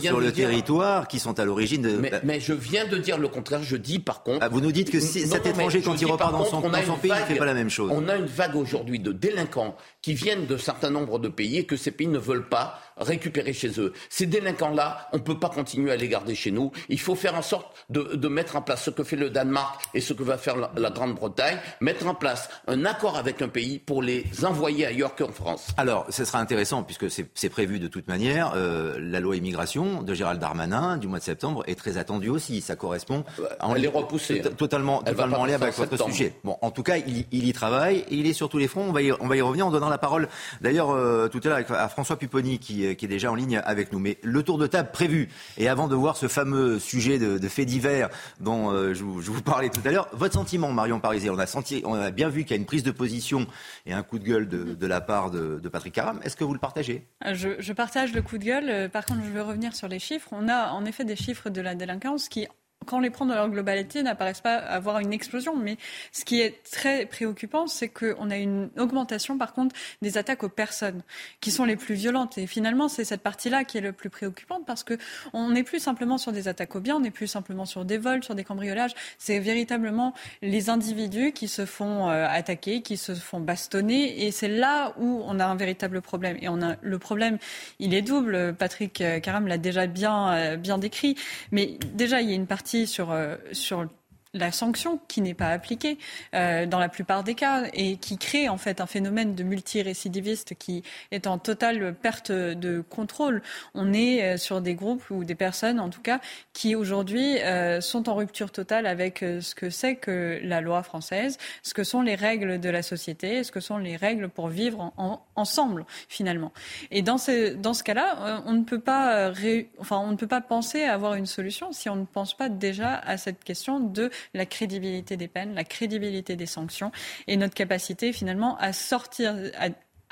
sur, 0.01 0.19
le 0.19 0.31
territoire 0.31 1.07
qui 1.07 1.19
sont 1.19 1.39
à 1.39 1.45
l'origine 1.45 1.81
de. 1.83 2.01
Mais, 2.23 2.39
je 2.39 2.53
viens 2.53 2.85
de 2.85 2.97
dire 2.97 3.17
le 3.17 3.27
contraire. 3.27 3.63
Je 3.63 3.77
dis 3.77 3.99
par 3.99 4.23
contre. 4.23 4.39
Ah, 4.41 4.49
vous 4.49 4.61
nous 4.61 4.71
dites 4.71 4.91
que 4.91 4.99
cet 4.99 5.45
étranger, 5.45 5.81
quand 5.81 5.99
il 5.99 6.05
repart 6.05 6.31
dans 6.31 6.45
son, 6.45 6.61
pays, 6.61 7.11
il 7.15 7.21
ne 7.21 7.25
fait 7.25 7.35
pas 7.35 7.45
la 7.45 7.53
même 7.53 7.69
chose. 7.69 7.91
On 7.93 8.07
a 8.07 8.15
une 8.15 8.25
vague 8.25 8.55
aujourd'hui 8.55 8.99
de 8.99 9.11
délinquants 9.11 9.75
qui 10.01 10.13
viennent 10.13 10.45
de 10.45 10.57
certains 10.57 10.89
nombres 10.89 11.19
de 11.19 11.29
pays 11.29 11.57
et 11.59 11.65
que 11.65 11.77
ces 11.77 11.91
pays 11.91 12.07
ne 12.07 12.19
veulent 12.19 12.49
pas 12.49 12.79
récupérer 12.97 13.53
chez 13.53 13.79
eux. 13.79 13.93
Ces 14.09 14.25
délinquants-là, 14.25 15.09
on 15.13 15.17
ne 15.17 15.21
peut 15.21 15.39
pas 15.39 15.49
continuer 15.49 15.91
à 15.91 15.95
les 15.95 16.07
garder 16.07 16.35
chez 16.35 16.51
nous. 16.51 16.71
Il 16.89 16.99
faut 16.99 17.15
faire 17.15 17.35
en 17.35 17.41
sorte 17.41 17.75
de, 17.89 18.27
mettre 18.27 18.55
en 18.55 18.61
place 18.61 18.83
ce 18.83 18.89
que 18.89 19.03
fait 19.03 19.15
le 19.15 19.29
Danemark 19.29 19.81
et 19.93 20.01
ce 20.01 20.13
que 20.13 20.23
va 20.23 20.37
faire 20.37 20.55
la, 20.57 20.89
Grande-Bretagne, 20.89 21.57
mettre 21.81 22.07
en 22.07 22.15
place 22.15 22.49
un 22.67 22.85
accord 22.85 23.17
avec 23.17 23.41
un 23.41 23.49
pays 23.49 23.79
pour 23.79 24.01
les 24.01 24.25
envoyer 24.43 24.85
ailleurs 24.85 25.15
qu'en 25.15 25.31
France. 25.31 25.67
Alors, 25.77 26.05
ce 26.09 26.23
sera 26.25 26.39
intéressant 26.39 26.83
puisque 26.83 27.07
c'est 27.09 27.49
prévu 27.49 27.79
de 27.79 27.87
toute 27.87 28.07
manière. 28.07 28.53
Euh, 28.55 28.97
la 28.99 29.19
loi 29.19 29.35
immigration 29.35 30.01
de 30.01 30.13
Gérald 30.13 30.39
Darmanin 30.39 30.97
du 30.97 31.07
mois 31.07 31.19
de 31.19 31.23
septembre 31.23 31.63
est 31.67 31.75
très 31.75 31.97
attendue 31.97 32.29
aussi. 32.29 32.61
Ça 32.61 32.75
correspond. 32.75 33.23
À, 33.59 33.71
Elle 33.75 33.85
est 33.85 33.89
repoussée. 33.89 34.41
Hein. 34.45 34.49
Totalement, 34.57 35.01
totalement 35.01 35.41
en 35.41 35.45
lien 35.45 35.55
avec 35.55 35.75
votre 35.75 36.01
sujet. 36.09 36.33
Bon, 36.43 36.57
en 36.61 36.71
tout 36.71 36.83
cas, 36.83 36.97
il, 36.97 37.25
y 37.31 37.53
travaille. 37.53 37.99
Et 38.09 38.15
il 38.15 38.27
est 38.27 38.33
sur 38.33 38.49
tous 38.49 38.57
les 38.57 38.67
fronts. 38.67 38.85
On 38.87 38.93
va 38.93 39.01
y, 39.01 39.11
on 39.11 39.27
va 39.27 39.35
y 39.35 39.41
revenir 39.41 39.67
en 39.67 39.71
donnant 39.71 39.89
la 39.89 39.97
parole 39.97 40.27
d'ailleurs 40.61 40.91
euh, 40.91 41.27
tout 41.27 41.41
à 41.43 41.49
l'heure 41.49 41.71
à 41.71 41.89
François 41.89 42.17
Pupponi 42.17 42.59
qui 42.59 42.84
euh, 42.85 42.93
qui, 42.93 43.05
est 43.05 43.09
déjà 43.09 43.31
en 43.31 43.35
ligne 43.35 43.61
avec 43.63 43.91
nous. 43.91 43.99
Mais 43.99 44.17
le 44.23 44.43
tour 44.43 44.57
de 44.57 44.67
table 44.67 44.89
prévu, 44.91 45.29
et 45.57 45.67
avant 45.67 45.87
de 45.87 45.95
voir 45.95 46.17
ce 46.17 46.27
fameux 46.27 46.79
sujet 46.79 47.19
de, 47.19 47.47
faits 47.47 47.67
divers 47.67 48.09
dont 48.39 48.71
euh, 48.71 48.93
je, 48.93 49.03
vous, 49.03 49.41
parlais 49.41 49.69
tout 49.69 49.81
à 49.85 49.91
l'heure, 49.91 50.09
votre 50.13 50.33
sentiment, 50.33 50.71
Marion 50.71 50.99
Parisé, 50.99 51.29
on 51.29 51.37
a, 51.37 51.45
senti, 51.45 51.81
on 51.85 51.93
a 51.93 52.11
bien 52.11 52.29
vu 52.29 52.43
qu'il 52.43 52.51
y 52.51 52.53
a 52.53 52.57
une 52.57 52.65
prise 52.65 52.83
de 52.83 52.91
position 52.91 53.47
et 53.85 53.93
un 53.93 54.03
coup 54.03 54.19
de 54.19 54.23
gueule 54.23 54.47
de, 54.47 54.87
la 54.87 55.01
part 55.01 55.31
de, 55.31 55.69
Patrick 55.69 55.93
Caram. 55.93 56.19
Est-ce 56.23 56.35
que 56.35 56.43
vous 56.43 56.53
le 56.53 56.59
partagez? 56.59 57.07
Je, 57.33 57.49
je 57.59 57.73
partage 57.73 58.13
le 58.13 58.21
coup 58.21 58.37
de 58.37 58.45
gueule. 58.45 58.89
Par 58.89 59.05
contre, 59.05 59.21
je 59.23 59.29
veux 59.29 59.41
revenir 59.41 59.75
sur 59.75 59.87
les 59.87 59.99
chiffres. 59.99 60.29
On 60.31 60.47
a 60.47 60.71
en 60.71 60.85
effet 60.85 61.03
des 61.03 61.15
chiffres 61.15 61.49
de 61.49 61.61
la 61.61 61.75
délinquance 61.75 62.29
qui 62.29 62.47
quand 62.85 62.97
on 62.97 63.01
les 63.01 63.09
prend 63.09 63.25
dans 63.25 63.35
leur 63.35 63.49
globalité, 63.49 64.03
n'apparaissent 64.03 64.41
pas 64.41 64.55
avoir 64.55 64.99
une 64.99 65.13
explosion. 65.13 65.55
Mais 65.55 65.77
ce 66.11 66.25
qui 66.25 66.41
est 66.41 66.63
très 66.63 67.05
préoccupant, 67.05 67.67
c'est 67.67 67.89
qu'on 67.89 68.29
a 68.29 68.37
une 68.37 68.69
augmentation, 68.77 69.37
par 69.37 69.53
contre, 69.53 69.75
des 70.01 70.17
attaques 70.17 70.43
aux 70.43 70.49
personnes, 70.49 71.01
qui 71.41 71.51
sont 71.51 71.65
les 71.65 71.75
plus 71.75 71.95
violentes. 71.95 72.37
Et 72.37 72.47
finalement, 72.47 72.87
c'est 72.87 73.05
cette 73.05 73.21
partie-là 73.21 73.63
qui 73.63 73.77
est 73.77 73.81
le 73.81 73.91
plus 73.91 74.09
préoccupante, 74.09 74.65
parce 74.65 74.83
qu'on 74.83 75.49
n'est 75.49 75.63
plus 75.63 75.79
simplement 75.79 76.17
sur 76.17 76.31
des 76.31 76.47
attaques 76.47 76.75
aux 76.75 76.79
biens, 76.79 76.97
on 76.97 77.01
n'est 77.01 77.11
plus 77.11 77.27
simplement 77.27 77.65
sur 77.65 77.85
des 77.85 77.97
vols, 77.97 78.23
sur 78.23 78.35
des 78.35 78.43
cambriolages. 78.43 78.93
C'est 79.17 79.39
véritablement 79.39 80.13
les 80.41 80.69
individus 80.69 81.31
qui 81.31 81.47
se 81.47 81.65
font 81.65 82.09
euh, 82.09 82.27
attaquer, 82.29 82.81
qui 82.81 82.97
se 82.97 83.13
font 83.13 83.39
bastonner. 83.39 84.25
Et 84.25 84.31
c'est 84.31 84.47
là 84.47 84.93
où 84.97 85.23
on 85.25 85.39
a 85.39 85.45
un 85.45 85.55
véritable 85.55 86.01
problème. 86.01 86.37
Et 86.41 86.47
le 86.81 86.99
problème, 86.99 87.37
il 87.79 87.93
est 87.93 88.01
double. 88.01 88.55
Patrick 88.57 89.03
Caram 89.21 89.47
l'a 89.47 89.57
déjà 89.57 89.87
bien, 89.87 90.33
euh, 90.33 90.57
bien 90.57 90.77
décrit. 90.77 91.15
Mais 91.51 91.77
déjà, 91.93 92.21
il 92.21 92.29
y 92.29 92.31
a 92.31 92.35
une 92.35 92.47
partie 92.47 92.74
sur, 92.85 93.11
euh, 93.11 93.35
sur 93.53 93.87
la 94.35 94.51
sanction 94.51 94.99
qui 95.07 95.21
n'est 95.21 95.33
pas 95.33 95.47
appliquée 95.47 95.97
euh, 96.35 96.65
dans 96.65 96.79
la 96.79 96.89
plupart 96.89 97.23
des 97.23 97.35
cas 97.35 97.63
et 97.73 97.97
qui 97.97 98.17
crée 98.17 98.49
en 98.49 98.57
fait 98.57 98.81
un 98.81 98.85
phénomène 98.85 99.33
de 99.33 99.43
multirécidiviste 99.43 100.55
qui 100.55 100.83
est 101.11 101.25
en 101.25 101.37
totale 101.37 101.95
perte 101.95 102.31
de 102.31 102.83
contrôle. 102.89 103.41
On 103.73 103.93
est 103.93 104.23
euh, 104.23 104.37
sur 104.37 104.61
des 104.61 104.75
groupes 104.75 105.09
ou 105.09 105.23
des 105.23 105.35
personnes 105.35 105.79
en 105.79 105.89
tout 105.89 106.01
cas 106.01 106.19
qui 106.53 106.75
aujourd'hui 106.75 107.39
euh, 107.39 107.79
sont 107.81 108.09
en 108.09 108.15
rupture 108.15 108.51
totale 108.51 108.85
avec 108.85 109.19
ce 109.19 109.55
que 109.55 109.69
c'est 109.69 109.95
que 109.95 110.39
la 110.43 110.59
loi 110.59 110.83
française, 110.83 111.37
ce 111.63 111.73
que 111.73 111.83
sont 111.83 112.01
les 112.01 112.15
règles 112.15 112.59
de 112.59 112.69
la 112.69 112.83
société, 112.83 113.43
ce 113.43 113.51
que 113.51 113.61
sont 113.61 113.77
les 113.77 113.95
règles 113.95 114.27
pour 114.27 114.49
vivre 114.49 114.93
ensemble 115.35 115.85
finalement. 116.09 116.51
Et 116.91 117.01
dans 117.01 117.17
ce, 117.17 117.53
dans 117.53 117.73
ce 117.73 117.83
cas-là, 117.83 118.43
on 118.45 118.53
ne 118.53 118.63
peut 118.63 118.79
pas 118.79 119.31
enfin 119.79 119.99
on 119.99 120.11
ne 120.11 120.17
peut 120.17 120.27
pas 120.27 120.41
penser 120.41 120.83
à 120.83 120.93
avoir 120.93 121.13
une 121.13 121.25
solution 121.25 121.71
si 121.71 121.89
on 121.89 121.95
ne 121.95 122.05
pense 122.05 122.35
pas 122.35 122.49
déjà 122.49 122.95
à 122.95 123.17
cette 123.17 123.43
question 123.43 123.79
de 123.79 124.09
la 124.33 124.45
crédibilité 124.45 125.17
des 125.17 125.27
peines, 125.27 125.53
la 125.53 125.63
crédibilité 125.63 126.35
des 126.35 126.45
sanctions 126.45 126.91
et 127.27 127.37
notre 127.37 127.53
capacité 127.53 128.13
finalement 128.13 128.57
à 128.57 128.73
sortir, 128.73 129.35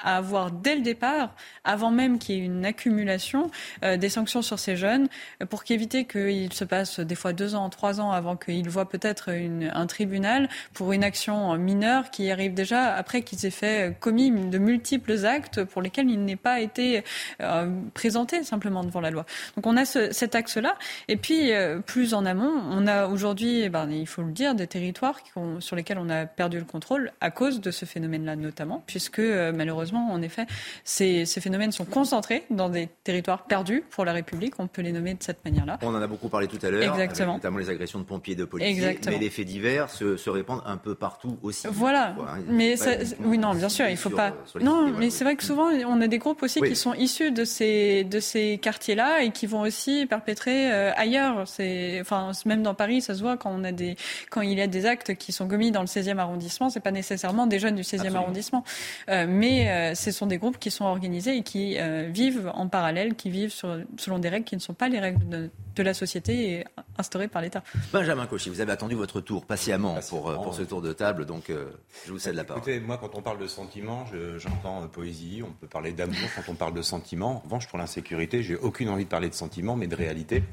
à 0.03 0.17
avoir 0.17 0.51
dès 0.51 0.75
le 0.75 0.81
départ, 0.81 1.35
avant 1.63 1.91
même 1.91 2.19
qu'il 2.19 2.35
y 2.35 2.39
ait 2.39 2.45
une 2.45 2.65
accumulation, 2.65 3.49
euh, 3.83 3.97
des 3.97 4.09
sanctions 4.09 4.41
sur 4.41 4.59
ces 4.59 4.75
jeunes, 4.75 5.07
euh, 5.41 5.45
pour 5.45 5.63
qu'éviter 5.63 6.05
qu'il 6.05 6.51
se 6.53 6.65
passe 6.65 6.99
des 6.99 7.15
fois 7.15 7.33
deux 7.33 7.55
ans, 7.55 7.69
trois 7.69 8.01
ans 8.01 8.11
avant 8.11 8.35
qu'ils 8.35 8.69
voient 8.69 8.89
peut-être 8.89 9.31
un 9.31 9.87
tribunal 9.87 10.49
pour 10.73 10.93
une 10.93 11.03
action 11.03 11.55
mineure 11.57 12.11
qui 12.11 12.29
arrive 12.31 12.53
déjà 12.53 12.93
après 12.93 13.21
qu'ils 13.21 13.45
aient 13.45 13.51
fait 13.51 13.89
euh, 13.89 13.93
commis 13.99 14.31
de 14.31 14.57
multiples 14.57 15.25
actes 15.25 15.63
pour 15.63 15.81
lesquels 15.81 16.09
il 16.09 16.23
n'est 16.23 16.35
pas 16.35 16.59
été 16.59 17.03
présenté 17.93 18.43
simplement 18.43 18.83
devant 18.83 18.99
la 18.99 19.11
loi. 19.11 19.25
Donc 19.55 19.67
on 19.67 19.77
a 19.77 19.85
ce, 19.85 20.11
cet 20.11 20.35
axe-là. 20.35 20.75
Et 21.07 21.17
puis, 21.17 21.51
plus 21.85 22.13
en 22.13 22.25
amont, 22.25 22.51
on 22.71 22.87
a 22.87 23.07
aujourd'hui, 23.07 23.61
eh 23.61 23.69
ben, 23.69 23.89
il 23.89 24.07
faut 24.07 24.21
le 24.21 24.31
dire, 24.31 24.55
des 24.55 24.67
territoires 24.67 25.19
sur 25.59 25.75
lesquels 25.75 25.97
on 25.97 26.09
a 26.09 26.25
perdu 26.25 26.59
le 26.59 26.65
contrôle 26.65 27.11
à 27.21 27.31
cause 27.31 27.61
de 27.61 27.71
ce 27.71 27.85
phénomène-là 27.85 28.35
notamment, 28.35 28.83
puisque 28.87 29.19
malheureusement, 29.19 29.92
en 29.99 30.21
effet, 30.21 30.45
ces, 30.83 31.25
phénomènes 31.25 31.71
sont 31.71 31.85
concentrés 31.85 32.43
dans 32.49 32.69
des 32.69 32.89
territoires 33.03 33.45
perdus 33.45 33.83
pour 33.89 34.05
la 34.05 34.13
République. 34.13 34.53
On 34.59 34.67
peut 34.67 34.81
les 34.81 34.91
nommer 34.91 35.13
de 35.13 35.23
cette 35.23 35.43
manière-là. 35.45 35.79
On 35.81 35.95
en 35.95 36.01
a 36.01 36.07
beaucoup 36.07 36.29
parlé 36.29 36.47
tout 36.47 36.59
à 36.65 36.69
l'heure, 36.69 36.97
notamment 36.97 37.57
les 37.57 37.69
agressions 37.69 37.99
de 37.99 38.05
pompiers 38.05 38.33
et 38.33 38.37
de 38.37 38.45
policiers. 38.45 38.99
Mais 39.07 39.17
les 39.17 39.29
faits 39.29 39.45
divers 39.45 39.89
se, 39.89 40.29
répandent 40.29 40.63
un 40.65 40.77
peu 40.77 40.95
partout 40.95 41.37
aussi. 41.43 41.67
Voilà. 41.71 42.15
Mais 42.47 42.75
oui, 43.19 43.37
non, 43.37 43.53
bien 43.53 43.69
sûr, 43.69 43.87
il 43.87 43.97
faut 43.97 44.09
pas. 44.09 44.33
non, 44.61 44.91
mais 44.97 45.09
c'est 45.09 45.23
vrai 45.23 45.35
que 45.35 45.43
souvent, 45.43 45.69
on 45.87 46.01
a 46.01 46.07
des 46.07 46.17
groupes 46.17 46.43
aussi 46.43 46.61
qui 46.61 46.75
sont 46.75 46.93
issus 46.93 47.31
de 47.31 47.45
ces, 47.45 48.03
de 48.03 48.19
ces 48.19 48.57
quartiers-là 48.57 49.23
et 49.23 49.31
qui 49.31 49.47
vont 49.47 49.61
aussi 49.61 50.05
perpétrer 50.05 50.71
euh, 50.71 50.91
ailleurs. 50.95 51.45
Enfin, 52.01 52.31
même 52.45 52.63
dans 52.63 52.73
Paris, 52.73 53.01
ça 53.01 53.13
se 53.13 53.21
voit 53.21 53.37
quand 53.37 53.51
on 53.51 53.63
a 53.63 53.71
des, 53.71 53.95
quand 54.29 54.41
il 54.41 54.57
y 54.57 54.61
a 54.61 54.67
des 54.67 54.85
actes 54.85 55.15
qui 55.15 55.31
sont 55.31 55.47
commis 55.47 55.71
dans 55.71 55.81
le 55.81 55.87
16e 55.87 56.17
arrondissement, 56.17 56.69
c'est 56.69 56.79
pas 56.79 56.91
nécessairement 56.91 57.47
des 57.47 57.59
jeunes 57.59 57.75
du 57.75 57.81
16e 57.81 58.15
arrondissement, 58.15 58.63
euh, 59.09 59.25
mais 59.27 59.67
euh, 59.73 59.95
ce 59.95 60.11
sont 60.11 60.27
des 60.27 60.37
groupes 60.37 60.59
qui 60.59 60.71
sont 60.71 60.85
organisés 60.85 61.37
et 61.37 61.43
qui 61.43 61.77
euh, 61.79 62.09
vivent 62.11 62.51
en 62.53 62.67
parallèle, 62.67 63.15
qui 63.15 63.29
vivent 63.29 63.53
selon 63.97 64.19
des 64.19 64.29
règles 64.29 64.45
qui 64.45 64.55
ne 64.55 64.61
sont 64.61 64.73
pas 64.73 64.87
les 64.87 64.99
règles 64.99 65.27
de, 65.27 65.49
de 65.75 65.83
la 65.83 65.93
société 65.93 66.51
et 66.51 66.65
instaurée 66.97 67.27
par 67.27 67.41
l'État. 67.41 67.63
Benjamin 67.91 68.27
Cauchy, 68.27 68.49
vous 68.49 68.61
avez 68.61 68.71
attendu 68.71 68.95
votre 68.95 69.19
tour 69.19 69.45
patiemment, 69.45 69.97
pour, 70.09 70.29
euh, 70.29 70.35
pour 70.35 70.53
ce 70.53 70.61
tour 70.61 70.81
de 70.81 70.93
table, 70.93 71.25
donc 71.25 71.51
je 72.05 72.11
vous 72.11 72.19
cède 72.19 72.35
la 72.35 72.43
parole. 72.43 72.61
Écoutez, 72.61 72.79
moi, 72.79 72.97
quand 72.99 73.15
on 73.15 73.21
parle 73.21 73.39
de 73.39 73.47
sentiments, 73.47 74.05
j'entends 74.37 74.87
poésie, 74.87 75.41
on 75.43 75.51
peut 75.51 75.67
parler 75.67 75.91
d'amour 75.91 76.17
quand 76.35 76.51
on 76.51 76.55
parle 76.55 76.73
de 76.73 76.81
sentiments. 76.81 77.37
En 77.37 77.39
revanche, 77.39 77.67
pour 77.67 77.79
l'insécurité, 77.79 78.43
j'ai 78.43 78.55
aucune 78.55 78.89
envie 78.89 79.05
de 79.05 79.09
parler 79.09 79.29
de 79.29 79.33
sentiments, 79.33 79.75
mais 79.75 79.87
de 79.87 79.95
réalité. 79.95 80.43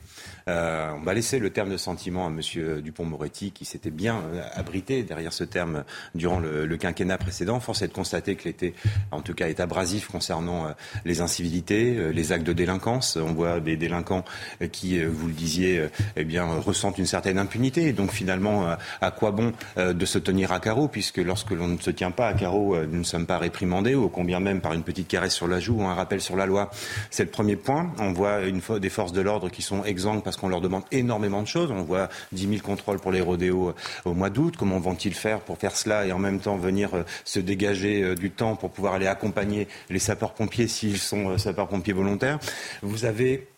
on 0.47 1.03
va 1.05 1.15
laisser 1.15 1.39
le 1.39 1.51
terme 1.51 1.71
de 1.71 1.77
sentiment 1.77 2.27
à 2.27 2.31
M. 2.31 2.81
Dupont-Moretti, 2.81 3.53
qui 3.53 3.65
s'était 3.65 3.91
bien 3.91 4.23
abrité 4.55 5.03
derrière 5.03 5.33
ce 5.33 5.45
terme 5.45 5.85
durant 6.15 6.41
le, 6.41 6.67
le, 6.67 6.77
quinquennat 6.77 7.19
précédent. 7.19 7.61
Force 7.61 7.83
est 7.83 7.89
de 7.89 7.93
constater 7.93 8.37
que 8.37 8.45
l'été 8.45 8.75
en 9.13 9.21
tout 9.21 9.35
cas, 9.35 9.49
est 9.49 9.61
abrasif 9.61 10.09
concernant 10.09 10.67
euh, 10.67 10.71
les 11.05 11.21
incivilités, 11.21 11.97
euh, 11.97 12.11
les 12.11 12.33
actes 12.33 12.47
de 12.47 12.53
délinquance. 12.53 13.17
On 13.17 13.33
voit 13.33 13.61
des 13.61 13.77
délinquants 13.77 14.25
euh, 14.63 14.69
qui, 14.69 15.03
vous 15.03 15.27
le 15.27 15.33
disiez, 15.33 15.89
eh 16.17 16.25
bien, 16.25 16.45
ressentent 16.45 16.99
une 16.99 17.07
certaine 17.07 17.39
impunité. 17.39 17.93
donc, 17.93 18.13
finalement, 18.13 18.67
à 19.01 19.11
quoi 19.11 19.31
bon 19.31 19.53
de 19.77 20.05
se 20.05 20.19
tenir 20.19 20.53
à 20.53 20.61
carreau, 20.61 20.89
puisque 20.89 21.19
lorsque 21.19 21.51
l'on 21.51 21.69
ne 21.69 21.79
se 21.79 21.91
tient 21.91 22.11
pas 22.11 22.29
à 22.29 22.35
carreau, 22.35 22.77
nous 22.87 22.99
ne 22.99 23.05
sommes 23.05 23.27
pas 23.27 23.39
réprimandés, 23.39 23.95
ou 23.95 24.09
combien 24.09 24.41
même 24.41 24.61
par 24.61 24.73
une 24.73 24.83
petite 24.83 25.09
caresse 25.09 25.35
sur 25.35 25.49
la 25.49 25.61
joue 25.61 25.81
ou 25.81 25.85
un 25.85 25.95
rappel 25.95 26.21
sur 26.21 26.37
la 26.37 26.47
loi. 26.47 26.71
C'est 27.11 27.25
le 27.25 27.31
premier 27.31 27.57
point. 27.57 27.93
On 27.99 28.13
voit 28.13 28.41
des 28.79 28.91
forces 28.91 29.13
de 29.13 29.21
l'ordre 29.21 29.49
qui 29.49 29.63
sont 29.63 29.85
exemptes 29.85 30.25
parce 30.25 30.37
qu'on 30.37 30.49
leur 30.49 30.61
demande 30.61 30.83
énormément 30.93 31.43
de 31.43 31.49
choses. 31.49 31.71
On 31.71 31.83
voit 31.83 32.09
10 32.33 32.49
000 32.49 32.61
contrôles 32.63 33.01
pour 33.01 33.13
les 33.13 33.21
rodéos 33.21 33.75
au 34.05 34.15
mois 34.15 34.31
d'août. 34.31 34.55
Comment 34.59 34.79
vont-ils 34.79 35.15
faire 35.15 35.41
pour 35.41 35.59
faire 35.59 35.77
cela 35.77 36.07
et 36.07 36.13
en 36.13 36.19
même 36.19 36.41
temps 36.41 36.57
venir 36.57 36.91
se 37.25 37.41
dégager 37.41 38.15
du 38.15 38.31
temps 38.31 38.57
pour 38.57 38.71
pouvoir 38.71 39.00
accompagner 39.07 39.69
les 39.89 39.99
sapeurs-pompiers 39.99 40.69
s'ils 40.69 40.99
sont 40.99 41.31
euh, 41.31 41.39
sapeurs-pompiers 41.39 41.93
volontaires. 41.93 42.39
Vous 42.83 43.05
avez 43.05 43.49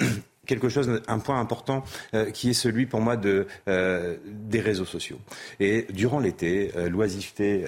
quelque 0.47 0.69
chose, 0.69 1.01
un 1.07 1.19
point 1.21 1.39
important 1.39 1.85
euh, 2.15 2.31
qui 2.31 2.51
est 2.51 2.55
celui 2.55 2.87
pour 2.87 3.01
moi 3.01 3.17
de, 3.17 3.47
euh, 3.69 4.17
des 4.27 4.59
réseaux 4.59 4.85
sociaux. 4.85 5.19
Et 5.61 5.87
durant 5.93 6.19
l'été, 6.19 6.73
euh, 6.77 6.89
l'oisiveté, 6.89 7.65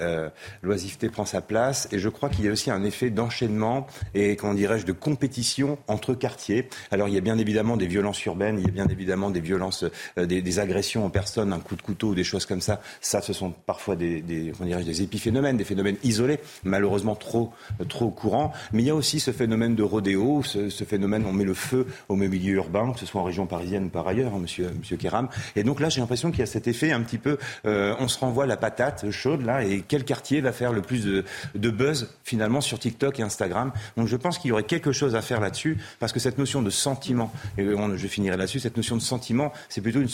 l'oisiveté 0.62 1.08
prend 1.08 1.24
sa 1.24 1.40
place 1.40 1.88
et 1.92 1.98
je 1.98 2.08
crois 2.08 2.28
qu'il 2.28 2.44
y 2.44 2.48
a 2.48 2.52
aussi 2.52 2.70
un 2.70 2.82
effet 2.82 3.10
d'enchaînement 3.10 3.86
et, 4.14 4.36
dirais-je, 4.54 4.86
de 4.86 4.92
compétition 4.92 5.78
entre 5.86 6.14
quartiers. 6.14 6.68
Alors 6.90 7.08
il 7.08 7.14
y 7.14 7.16
a 7.16 7.20
bien 7.20 7.38
évidemment 7.38 7.76
des 7.76 7.86
violences 7.86 8.24
urbaines, 8.24 8.58
il 8.58 8.64
y 8.64 8.68
a 8.68 8.72
bien 8.72 8.86
évidemment 8.88 9.30
des 9.30 9.40
violences, 9.40 9.84
des, 10.16 10.58
agressions 10.58 11.04
en 11.04 11.10
personne, 11.10 11.52
un 11.52 11.58
coup 11.58 11.76
de 11.76 11.82
couteau 11.82 12.08
ou 12.08 12.14
des 12.14 12.24
choses 12.24 12.46
comme 12.46 12.60
ça. 12.60 12.80
Ça, 13.00 13.20
ce 13.20 13.32
sont 13.32 13.50
parfois 13.50 13.96
des, 13.96 14.20
des, 14.20 14.52
des 14.52 15.02
épiphénomènes, 15.02 15.56
des 15.56 15.64
phénomènes 15.64 15.96
isolés, 16.02 16.38
malheureusement 16.64 17.14
trop, 17.14 17.52
trop 17.88 18.10
courants. 18.10 18.52
Mais 18.72 18.82
il 18.82 18.86
y 18.86 18.90
a 18.90 18.94
aussi 18.94 19.20
ce 19.20 19.30
phénomène 19.30 19.74
de 19.74 19.82
rodéo, 19.82 20.42
ce, 20.42 20.68
ce 20.68 20.84
phénomène, 20.84 21.24
on 21.26 21.32
met 21.32 21.44
le 21.44 21.54
feu 21.54 21.86
au 22.08 22.16
milieu 22.16 22.63
que 22.92 23.00
ce 23.00 23.06
soit 23.06 23.20
en 23.20 23.24
région 23.24 23.46
parisienne 23.46 23.86
ou 23.86 23.88
par 23.88 24.06
ailleurs, 24.06 24.34
hein, 24.34 24.40
monsieur, 24.40 24.96
Kéram. 24.96 25.28
Et 25.56 25.62
donc 25.64 25.80
là, 25.80 25.88
j'ai 25.88 26.00
l'impression 26.00 26.30
qu'il 26.30 26.40
y 26.40 26.42
a 26.42 26.46
cet 26.46 26.68
effet 26.68 26.92
un 26.92 27.00
petit 27.02 27.18
peu, 27.18 27.38
euh, 27.66 27.94
on 27.98 28.08
se 28.08 28.18
renvoie 28.18 28.46
la 28.46 28.56
patate 28.56 29.10
chaude 29.10 29.42
là, 29.42 29.64
et 29.64 29.84
quel 29.86 30.04
quartier 30.04 30.40
va 30.40 30.52
faire 30.52 30.72
le 30.72 30.82
plus 30.82 31.04
de, 31.04 31.24
de 31.54 31.70
buzz 31.70 32.14
finalement 32.24 32.60
sur 32.60 32.78
TikTok 32.78 33.20
et 33.20 33.22
Instagram. 33.22 33.72
Donc 33.96 34.08
je 34.08 34.16
pense 34.16 34.38
qu'il 34.38 34.50
y 34.50 34.52
aurait 34.52 34.64
quelque 34.64 34.92
chose 34.92 35.14
à 35.14 35.22
faire 35.22 35.40
là-dessus, 35.40 35.78
parce 35.98 36.12
que 36.12 36.20
cette 36.20 36.38
notion 36.38 36.62
de 36.62 36.70
sentiment, 36.70 37.32
et 37.58 37.64
je 37.64 38.06
finirai 38.06 38.36
là-dessus, 38.36 38.60
cette 38.60 38.76
notion 38.76 38.96
de 38.96 39.02
sentiment, 39.02 39.52
c'est 39.68 39.80
plutôt, 39.80 40.00
une, 40.00 40.08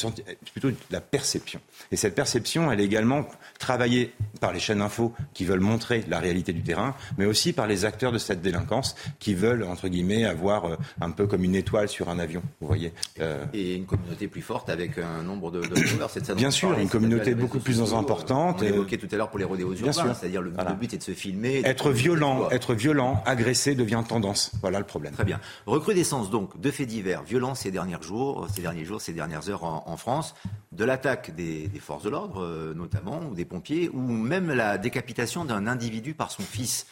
plutôt 0.53 0.71
la 0.91 1.01
perception. 1.01 1.61
Et 1.93 1.97
cette 1.97 2.15
perception, 2.15 2.71
elle 2.71 2.81
est 2.81 2.85
également 2.85 3.27
travaillée 3.59 4.13
par 4.41 4.53
les 4.53 4.61
chaînes 4.61 4.83
info 4.83 5.13
qui 5.35 5.45
veulent 5.45 5.61
montrer 5.61 6.05
la 6.09 6.19
réalité 6.19 6.53
du 6.53 6.63
terrain, 6.63 6.95
mais 7.19 7.27
aussi 7.27 7.53
par 7.53 7.67
les 7.67 7.85
acteurs 7.85 8.13
de 8.13 8.19
cette 8.19 8.43
délinquance 8.43 8.95
qui 9.19 9.35
veulent, 9.35 9.65
entre 9.65 9.89
guillemets, 9.89 10.25
avoir 10.25 10.65
euh, 10.65 10.77
un 11.01 11.11
peu 11.11 11.27
comme 11.27 11.45
une 11.45 11.55
étoile 11.55 11.89
sur 11.89 12.09
un 12.09 12.19
avion. 12.19 12.40
Vous 12.61 12.67
voyez. 12.67 12.93
Euh, 13.21 13.45
et 13.53 13.75
une 13.75 13.87
communauté 13.87 14.29
plus 14.29 14.43
forte 14.43 14.69
avec 14.69 14.99
un 14.99 15.23
nombre 15.23 15.51
de, 15.51 15.61
de 15.61 16.35
Bien 16.35 16.51
sûr, 16.51 16.79
une 16.79 16.89
communauté 16.89 17.35
beaucoup 17.35 17.59
plus 17.59 17.81
importante. 17.93 18.59
On 18.61 18.65
évoquait 18.65 18.99
tout 18.99 19.09
à 19.11 19.17
l'heure 19.17 19.31
pour 19.31 19.39
les 19.39 19.45
rodéos 19.45 19.75
urbains, 19.75 20.15
c'est-à-dire 20.15 20.43
le, 20.43 20.53
but 20.79 20.95
est 20.95 20.99
de 20.99 21.03
se 21.03 21.13
filmer. 21.13 21.63
Être 21.65 21.91
violent, 21.91 22.49
être 22.51 22.75
violent, 22.75 23.23
agressé 23.27 23.75
devient 23.75 24.03
tendance. 24.07 24.53
Voilà 24.61 24.79
le 24.79 24.87
problème. 24.87 25.13
Très 25.15 25.25
bien. 25.25 25.41
Recrudescence 25.67 26.31
donc 26.31 26.61
de 26.61 26.71
faits 26.71 26.89
divers, 26.89 27.23
violence 27.23 27.61
ces 27.61 27.71
derniers 27.71 27.97
jours, 28.01 28.47
ces 28.55 28.63
derniers 28.63 28.85
jours, 28.85 29.01
ces 29.01 29.13
dernières 29.13 29.49
heures 29.49 29.65
en, 29.65 29.97
France, 29.97 30.35
de 30.73 30.85
l'attaque 30.85 31.35
des, 31.35 31.69
des, 31.69 31.79
forces 31.79 32.05
de 32.05 32.11
l'ordre 32.11 32.43
euh, 32.43 32.73
notamment, 32.75 33.21
ou 33.31 33.35
des 33.35 33.45
pompiers, 33.45 33.91
ou 33.93 34.01
même 34.01 34.53
la 34.53 34.79
décapitation 34.79 35.45
d'un 35.45 35.67
individu 35.67 36.15
par 36.15 36.31
son 36.31 36.43
fils. 36.43 36.87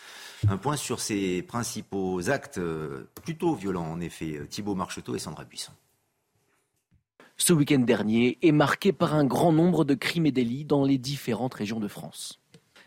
Un 0.47 0.56
point 0.56 0.77
sur 0.77 1.01
ces 1.01 1.43
principaux 1.43 2.31
actes 2.31 2.59
euh, 2.59 3.09
plutôt 3.24 3.55
violents, 3.55 3.90
en 3.90 4.01
effet, 4.01 4.40
Thibault 4.48 4.77
Marcheteau 4.77 5.16
et 5.16 5.19
Sandra 5.19 5.44
Buisson. 5.44 5.73
Ce 7.36 7.52
week-end 7.52 7.78
dernier 7.78 8.39
est 8.43 8.52
marqué 8.52 8.93
par 8.93 9.15
un 9.15 9.24
grand 9.24 9.52
nombre 9.52 9.85
de 9.85 9.94
crimes 9.94 10.27
et 10.27 10.32
délits 10.32 10.65
dans 10.65 10.85
les 10.85 10.98
différentes 10.98 11.55
régions 11.55 11.81
de 11.81 11.89
France. 11.89 12.40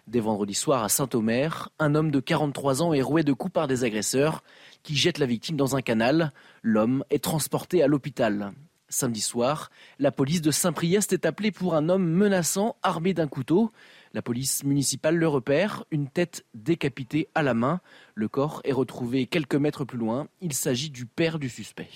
Dès 0.07 0.19
vendredi 0.19 0.53
soir 0.53 0.83
à 0.83 0.89
Saint-Omer, 0.89 1.69
un 1.79 1.95
homme 1.95 2.11
de 2.11 2.19
43 2.19 2.81
ans 2.81 2.93
est 2.93 3.01
roué 3.01 3.23
de 3.23 3.33
coups 3.33 3.53
par 3.53 3.67
des 3.67 3.83
agresseurs 3.83 4.43
qui 4.83 4.95
jettent 4.95 5.19
la 5.19 5.25
victime 5.25 5.55
dans 5.55 5.75
un 5.75 5.81
canal. 5.81 6.33
L'homme 6.63 7.05
est 7.09 7.23
transporté 7.23 7.81
à 7.81 7.87
l'hôpital. 7.87 8.51
Samedi 8.89 9.21
soir, 9.21 9.71
la 9.99 10.11
police 10.11 10.41
de 10.41 10.51
Saint-Priest 10.51 11.13
est 11.13 11.25
appelée 11.25 11.51
pour 11.51 11.75
un 11.75 11.87
homme 11.87 12.05
menaçant 12.05 12.75
armé 12.83 13.13
d'un 13.13 13.27
couteau. 13.27 13.71
La 14.13 14.21
police 14.21 14.65
municipale 14.65 15.15
le 15.15 15.27
repère, 15.27 15.85
une 15.89 16.09
tête 16.09 16.45
décapitée 16.53 17.29
à 17.33 17.43
la 17.43 17.53
main. 17.53 17.79
Le 18.13 18.27
corps 18.27 18.61
est 18.65 18.73
retrouvé 18.73 19.25
quelques 19.25 19.55
mètres 19.55 19.85
plus 19.85 19.97
loin. 19.97 20.27
Il 20.41 20.51
s'agit 20.51 20.89
du 20.89 21.05
père 21.05 21.39
du 21.39 21.47
suspect. 21.47 21.89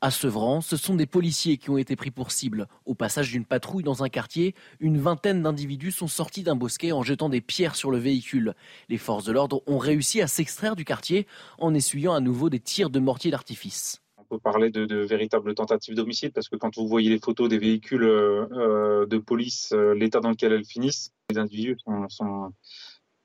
À 0.00 0.10
Sevran, 0.10 0.62
ce 0.62 0.78
sont 0.78 0.94
des 0.94 1.04
policiers 1.04 1.58
qui 1.58 1.68
ont 1.68 1.76
été 1.76 1.96
pris 1.96 2.10
pour 2.10 2.32
cible. 2.32 2.66
Au 2.86 2.94
passage 2.94 3.30
d'une 3.30 3.44
patrouille 3.44 3.82
dans 3.82 4.02
un 4.02 4.08
quartier, 4.08 4.54
une 4.78 4.98
vingtaine 4.98 5.42
d'individus 5.42 5.92
sont 5.92 6.08
sortis 6.08 6.42
d'un 6.42 6.56
bosquet 6.56 6.92
en 6.92 7.02
jetant 7.02 7.28
des 7.28 7.42
pierres 7.42 7.76
sur 7.76 7.90
le 7.90 7.98
véhicule. 7.98 8.54
Les 8.88 8.96
forces 8.96 9.24
de 9.24 9.32
l'ordre 9.32 9.62
ont 9.66 9.76
réussi 9.76 10.22
à 10.22 10.26
s'extraire 10.26 10.76
du 10.76 10.86
quartier 10.86 11.26
en 11.58 11.74
essuyant 11.74 12.14
à 12.14 12.20
nouveau 12.20 12.48
des 12.48 12.60
tirs 12.60 12.88
de 12.88 13.00
mortier 13.00 13.30
d'artifice 13.30 14.00
peut 14.30 14.38
parler 14.38 14.70
de, 14.70 14.96
véritables 15.04 15.54
tentatives 15.54 15.94
d'homicide 15.94 16.32
parce 16.32 16.48
que 16.48 16.56
quand 16.56 16.76
vous 16.76 16.86
voyez 16.86 17.10
les 17.10 17.18
photos 17.18 17.48
des 17.48 17.58
véhicules 17.58 18.04
euh, 18.04 19.04
de 19.04 19.18
police, 19.18 19.72
euh, 19.72 19.92
l'état 19.92 20.20
dans 20.20 20.30
lequel 20.30 20.52
elles 20.52 20.64
finissent, 20.64 21.12
les 21.30 21.38
individus 21.38 21.76
sont, 22.08 22.52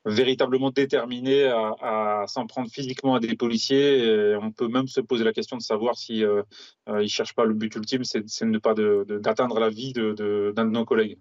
véritablement 0.05 0.69
déterminés 0.69 1.45
à, 1.45 2.25
s'en 2.27 2.45
prendre 2.45 2.69
physiquement 2.69 3.15
à 3.15 3.19
des 3.19 3.35
policiers. 3.35 4.05
Et 4.05 4.35
on 4.35 4.51
peut 4.51 4.67
même 4.67 4.87
se 4.87 5.01
poser 5.01 5.23
la 5.23 5.33
question 5.33 5.57
de 5.57 5.63
savoir 5.63 5.97
si 5.97 6.23
euh, 6.23 6.43
euh, 6.89 7.03
ils 7.03 7.09
cherchent 7.09 7.33
pas 7.33 7.45
le 7.45 7.55
but 7.55 7.73
ultime, 7.75 8.03
c'est 8.03 8.45
ne 8.45 8.57
pas 8.59 8.75
d'atteindre 8.75 9.59
la 9.59 9.69
vie 9.69 9.93
d'un 9.93 10.13
de, 10.13 10.13
de, 10.13 10.53
de 10.55 10.63
nos 10.63 10.85
collègues. 10.85 11.17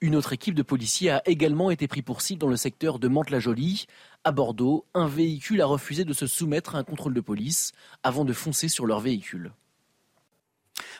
Une 0.00 0.14
autre 0.14 0.32
équipe 0.32 0.54
de 0.54 0.62
policiers 0.62 1.10
a 1.10 1.22
également 1.28 1.72
été 1.72 1.88
pris 1.88 2.02
pour 2.02 2.20
cible 2.20 2.40
dans 2.40 2.48
le 2.48 2.56
secteur 2.56 3.00
de 3.00 3.08
Mantes-la-Jolie. 3.08 3.86
À 4.22 4.30
Bordeaux, 4.30 4.84
un 4.94 5.08
véhicule 5.08 5.60
a 5.60 5.66
refusé 5.66 6.04
de 6.04 6.12
se 6.12 6.28
soumettre 6.28 6.76
à 6.76 6.78
un 6.78 6.84
contrôle 6.84 7.14
de 7.14 7.20
police 7.20 7.72
avant 8.04 8.24
de 8.24 8.32
foncer 8.32 8.68
sur 8.68 8.86
leur 8.86 9.00
véhicule. 9.00 9.52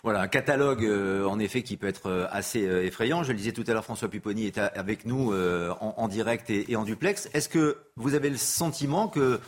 Voilà, 0.02 0.20
un 0.20 0.28
catalogue 0.28 0.84
euh, 0.84 1.24
en 1.24 1.38
effet 1.38 1.62
qui 1.62 1.76
peut 1.76 1.86
être 1.86 2.06
euh, 2.06 2.26
assez 2.30 2.66
euh, 2.66 2.84
effrayant. 2.84 3.22
Je 3.22 3.32
le 3.32 3.38
disais 3.38 3.52
tout 3.52 3.64
à 3.66 3.72
l'heure, 3.72 3.84
François 3.84 4.08
Pupponi 4.08 4.46
est 4.46 4.58
avec 4.58 5.06
nous 5.06 5.32
en, 5.80 6.08
direct 6.08 6.50
et, 6.50 6.76
en 6.76 6.84
duplex. 6.84 7.28
Est-ce 7.34 7.48
que 7.48 7.78
vous 7.96 8.14
avez 8.14 8.30
le 8.30 8.36
sentiment 8.36 9.08
que 9.08 9.40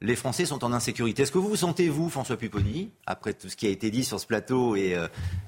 les 0.00 0.16
Français 0.16 0.46
sont 0.46 0.64
en 0.64 0.72
insécurité? 0.72 1.22
Est-ce 1.22 1.32
que 1.32 1.38
vous 1.38 1.48
vous 1.48 1.56
sentez, 1.56 1.88
vous, 1.88 2.08
François 2.08 2.36
Pupponi, 2.36 2.90
après 3.06 3.34
tout 3.34 3.48
ce 3.48 3.56
qui 3.56 3.66
a 3.66 3.70
été 3.70 3.90
dit 3.90 4.04
sur 4.04 4.18
ce 4.18 4.26
plateau 4.26 4.76
et 4.76 4.96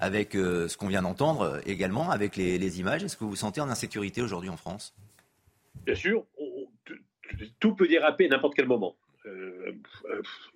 avec 0.00 0.32
ce 0.32 0.76
qu'on 0.76 0.88
vient 0.88 1.02
d'entendre 1.02 1.60
également, 1.66 2.10
avec 2.10 2.36
les, 2.36 2.80
images, 2.80 3.02
est-ce 3.02 3.16
que 3.16 3.24
vous 3.24 3.30
vous 3.30 3.36
sentez 3.36 3.60
en 3.60 3.70
insécurité 3.70 4.22
aujourd'hui 4.22 4.50
en 4.50 4.56
France? 4.56 4.94
Bien 5.86 5.94
sûr, 5.94 6.24
tout 7.58 7.74
peut 7.74 7.88
déraper 7.88 8.26
à 8.26 8.28
n'importe 8.28 8.54
quel 8.54 8.66
moment. 8.66 8.94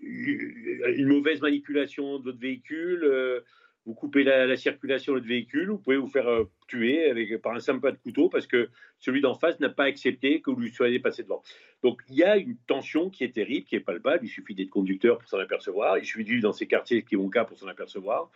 Une 0.03 1.07
mauvaise 1.07 1.41
manipulation 1.41 2.19
de 2.19 2.25
votre 2.25 2.39
véhicule, 2.39 3.43
vous 3.87 3.95
coupez 3.95 4.25
la, 4.25 4.47
la, 4.47 4.57
circulation 4.57 5.13
de 5.13 5.19
votre 5.19 5.29
véhicule, 5.29 5.71
vous 5.71 5.79
pouvez 5.79 5.97
vous 5.97 6.09
faire 6.09 6.29
euh, 6.29 6.45
tuer 6.67 7.09
avec, 7.09 7.41
par 7.41 7.55
un 7.55 7.61
simple 7.61 7.81
pas 7.81 7.93
de 7.93 7.97
couteau 7.97 8.29
parce 8.29 8.47
que 8.47 8.69
celui 8.99 9.21
d'en 9.21 9.35
face 9.35 9.61
n'a 9.61 9.69
pas 9.69 9.85
accepté 9.85 10.41
que 10.41 10.51
vous 10.51 10.61
lui 10.61 10.73
soyez 10.73 10.99
passé 10.99 11.23
devant. 11.23 11.43
Donc 11.83 12.03
il 12.09 12.17
y 12.17 12.25
a 12.25 12.37
une 12.37 12.57
tension 12.67 13.11
qui 13.11 13.23
est 13.23 13.33
terrible, 13.33 13.65
qui 13.65 13.77
est 13.77 13.81
palpable. 13.81 14.25
Il 14.25 14.29
suffit 14.29 14.55
d'être 14.55 14.71
conducteur 14.71 15.19
pour 15.19 15.29
s'en 15.29 15.39
apercevoir. 15.39 15.99
Il 15.99 16.05
suffit 16.05 16.25
de 16.25 16.41
dans 16.41 16.53
ces 16.53 16.67
quartiers 16.67 17.03
qui 17.03 17.15
vont 17.15 17.31
cas 17.31 17.45
pour 17.45 17.59
s'en 17.59 17.69
apercevoir. 17.69 18.31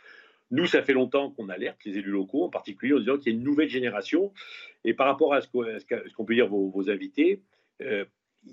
Nous, 0.53 0.67
ça 0.67 0.83
fait 0.83 0.93
longtemps 0.93 1.31
qu'on 1.31 1.49
alerte 1.49 1.85
les 1.85 1.99
élus 1.99 2.11
locaux, 2.11 2.45
en 2.45 2.49
particulier 2.49 2.95
en 2.95 2.99
disant 2.99 3.19
qu'il 3.19 3.33
y 3.33 3.37
a 3.37 3.39
une 3.39 3.45
nouvelle 3.45 3.69
génération. 3.69 4.33
Et 4.85 4.95
par 4.95 5.07
rapport 5.07 5.33
à 5.35 5.41
ce 5.41 5.49
qu'on 5.49 5.65
qu 5.65 6.25
peut 6.27 6.35
dire 6.35 6.49
vos, 6.49 6.71
vos 6.71 6.91
invités, 6.91 7.43
euh, 7.83 8.05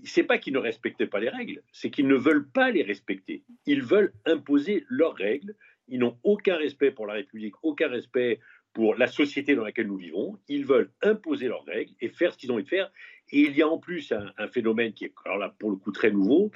c'est 0.03 0.23
pas 0.23 0.37
qu'ils 0.37 0.53
ne 0.53 0.59
respectaient 0.59 1.07
pas 1.07 1.19
les 1.19 1.29
règles, 1.29 1.63
c'est 1.71 1.89
qu'ils 1.89 2.07
ne 2.07 2.15
veulent 2.15 2.47
pas 2.47 2.71
les 2.71 2.83
respecter. 2.83 3.43
Ils 3.65 3.81
veulent 3.81 4.13
imposer 4.25 4.85
leurs 4.89 5.15
règles. 5.15 5.55
Ils 5.87 5.99
n'ont 5.99 6.17
aucun 6.23 6.55
respect 6.55 6.91
pour 6.91 7.07
la 7.07 7.13
République, 7.13 7.55
aucun 7.63 7.87
respect 7.87 8.39
pour 8.73 8.95
la 8.95 9.07
société 9.07 9.55
dans 9.55 9.63
laquelle 9.63 9.87
nous 9.87 9.97
vivons. 9.97 10.37
Ils 10.47 10.65
veulent 10.65 10.91
imposer 11.01 11.47
leurs 11.47 11.65
règles 11.65 11.93
et 11.99 12.09
faire 12.09 12.33
ce 12.33 12.37
qu'ils 12.37 12.51
ont 12.51 12.55
envie 12.55 12.63
de 12.63 12.69
faire. 12.69 12.91
Et 13.31 13.41
il 13.41 13.57
y 13.57 13.61
a 13.61 13.67
en 13.67 13.79
plus 13.79 14.11
un, 14.11 14.47
phénomène 14.47 14.93
qui 14.93 15.05
est, 15.05 15.13
alors 15.25 15.37
là, 15.37 15.55
pour 15.57 15.71
le 15.71 15.77
coup, 15.77 15.91
très 15.91 16.11
nouveau, 16.11 16.51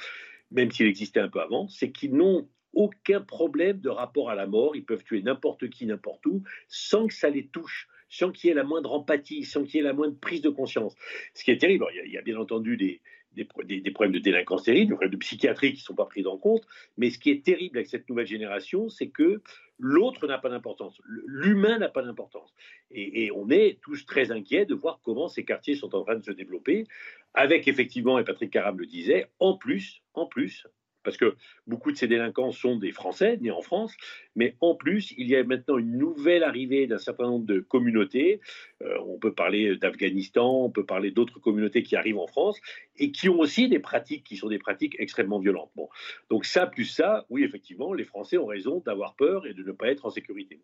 même 0.51 0.71
s'il 0.71 0.85
existait 0.85 1.19
un 1.19 1.29
peu 1.29 1.41
avant, 1.41 1.67
c'est 1.67 1.91
qu'ils 1.91 2.15
n'ont 2.15 2.47
aucun 2.73 3.21
problème 3.21 3.79
de 3.79 3.89
rapport 3.89 4.29
à 4.29 4.35
la 4.35 4.47
mort. 4.47 4.75
Ils 4.75 4.85
peuvent 4.85 5.03
tuer 5.03 5.21
n'importe 5.21 5.69
qui, 5.69 5.85
n'importe 5.85 6.25
où, 6.25 6.43
sans 6.67 7.07
que 7.07 7.13
ça 7.13 7.29
les 7.29 7.47
touche, 7.47 7.87
sans 8.09 8.31
qu'il 8.31 8.49
y 8.49 8.51
ait 8.51 8.55
la 8.55 8.63
moindre 8.63 8.91
empathie, 8.93 9.43
sans 9.43 9.63
qu'il 9.63 9.77
y 9.77 9.79
ait 9.79 9.87
la 9.87 9.93
moindre 9.93 10.17
prise 10.19 10.41
de 10.41 10.49
conscience. 10.49 10.95
Ce 11.33 11.43
qui 11.43 11.51
est 11.51 11.57
terrible, 11.57 11.85
il 12.05 12.11
y 12.11 12.17
a 12.17 12.21
bien 12.21 12.37
entendu 12.37 12.77
des, 12.77 13.01
des, 13.33 13.91
problèmes 13.91 14.13
de 14.13 14.19
délinquance 14.19 14.63
terribles, 14.63 14.89
des 14.89 14.95
problèmes 14.95 15.13
de 15.13 15.17
psychiatrie 15.17 15.73
qui 15.73 15.79
ne 15.79 15.83
sont 15.83 15.95
pas 15.95 16.05
pris 16.05 16.25
en 16.25 16.37
compte. 16.37 16.63
Mais 16.97 17.09
ce 17.09 17.19
qui 17.19 17.29
est 17.29 17.43
terrible 17.43 17.77
avec 17.77 17.87
cette 17.87 18.09
nouvelle 18.09 18.27
génération, 18.27 18.89
c'est 18.89 19.09
que 19.09 19.41
l'autre 19.79 20.27
n'a 20.27 20.37
pas 20.37 20.49
d'importance, 20.49 21.01
l'humain 21.05 21.79
n'a 21.79 21.89
pas 21.89 22.03
d'importance. 22.03 22.53
Et, 22.91 23.25
et, 23.25 23.31
on 23.31 23.49
est 23.49 23.79
tous 23.81 24.05
très 24.05 24.31
inquiets 24.31 24.65
de 24.65 24.75
voir 24.75 24.99
comment 25.03 25.27
ces 25.27 25.43
quartiers 25.45 25.75
sont 25.75 25.95
en 25.95 26.03
train 26.03 26.15
de 26.15 26.23
se 26.23 26.31
développer, 26.31 26.85
avec 27.33 27.67
effectivement, 27.67 28.19
et 28.19 28.23
Patrick 28.23 28.51
Carab 28.51 28.79
le 28.79 28.85
disait, 28.85 29.27
en 29.39 29.57
plus, 29.57 30.03
en 30.13 30.25
plus, 30.25 30.67
parce 31.03 31.17
que 31.17 31.35
beaucoup 31.67 31.91
de 31.91 31.97
ces 31.97 32.07
délinquants 32.07 32.51
sont 32.51 32.77
des 32.77 32.91
Français, 32.91 33.37
nés 33.41 33.51
en 33.51 33.61
France, 33.61 33.93
mais 34.35 34.55
en 34.61 34.75
plus, 34.75 35.13
il 35.17 35.27
y 35.27 35.35
a 35.35 35.43
maintenant 35.43 35.77
une 35.77 35.97
nouvelle 35.97 36.43
arrivée 36.43 36.87
d'un 36.87 36.97
certain 36.97 37.25
nombre 37.25 37.45
de 37.45 37.59
communautés. 37.59 38.39
Euh, 38.81 38.97
on 39.07 39.17
peut 39.17 39.33
parler 39.33 39.75
d'Afghanistan, 39.77 40.63
on 40.63 40.69
peut 40.69 40.85
parler 40.85 41.11
d'autres 41.11 41.39
communautés 41.39 41.83
qui 41.83 41.95
arrivent 41.95 42.19
en 42.19 42.27
France 42.27 42.59
et 42.97 43.11
qui 43.11 43.29
ont 43.29 43.39
aussi 43.39 43.67
des 43.67 43.79
pratiques 43.79 44.23
qui 44.23 44.37
sont 44.37 44.47
des 44.47 44.59
pratiques 44.59 44.95
extrêmement 44.99 45.39
violentes. 45.39 45.71
Bon. 45.75 45.89
Donc 46.29 46.45
ça, 46.45 46.67
plus 46.67 46.85
ça, 46.85 47.25
oui, 47.29 47.43
effectivement, 47.43 47.93
les 47.93 48.05
Français 48.05 48.37
ont 48.37 48.45
raison 48.45 48.81
d'avoir 48.85 49.15
peur 49.15 49.45
et 49.45 49.53
de 49.53 49.63
ne 49.63 49.71
pas 49.71 49.87
être 49.87 50.05
en 50.05 50.09
sécurité. 50.09 50.59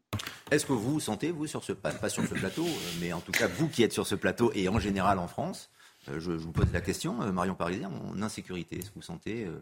Est-ce 0.51 0.65
que 0.65 0.73
vous 0.73 0.99
sentez, 0.99 1.31
vous, 1.31 1.47
sur 1.47 1.63
ce, 1.63 1.73
pas, 1.73 1.91
sur 2.09 2.23
ce 2.23 2.33
plateau, 2.33 2.65
euh, 2.65 2.99
mais 3.01 3.11
en 3.11 3.19
tout 3.19 3.31
cas, 3.31 3.47
vous 3.47 3.67
qui 3.67 3.83
êtes 3.83 3.93
sur 3.93 4.07
ce 4.07 4.15
plateau 4.15 4.51
et 4.55 4.69
en 4.69 4.79
général 4.79 5.19
en 5.19 5.27
France, 5.27 5.69
je, 6.13 6.19
je, 6.19 6.31
vous 6.31 6.51
pose 6.51 6.71
la 6.73 6.81
question, 6.81 7.21
euh, 7.21 7.31
Marion 7.31 7.55
Parisien, 7.55 7.89
en 7.89 8.21
insécurité, 8.21 8.77
est-ce 8.77 8.89
que 8.89 8.95
vous 8.95 9.01
sentez 9.01 9.45
euh, 9.45 9.61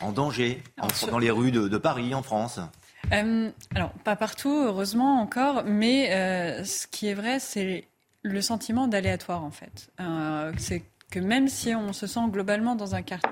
en 0.00 0.12
danger 0.12 0.62
en, 0.80 0.88
dans 1.10 1.18
les 1.18 1.30
rues 1.30 1.50
de, 1.50 1.68
de 1.68 1.78
Paris, 1.78 2.14
en 2.14 2.22
France? 2.22 2.60
Euh, 3.12 3.50
alors, 3.74 3.92
pas 4.04 4.16
partout, 4.16 4.64
heureusement 4.66 5.20
encore, 5.20 5.64
mais 5.64 6.12
euh, 6.12 6.64
ce 6.64 6.86
qui 6.86 7.08
est 7.08 7.14
vrai, 7.14 7.38
c'est 7.38 7.88
le 8.22 8.40
sentiment 8.40 8.88
d'aléatoire, 8.88 9.44
en 9.44 9.50
fait. 9.50 9.90
Euh, 10.00 10.52
c'est 10.58 10.82
que 11.10 11.20
même 11.20 11.48
si 11.48 11.74
on 11.74 11.92
se 11.92 12.06
sent 12.06 12.28
globalement 12.28 12.74
dans 12.74 12.94
un 12.94 13.02
quartier 13.02 13.30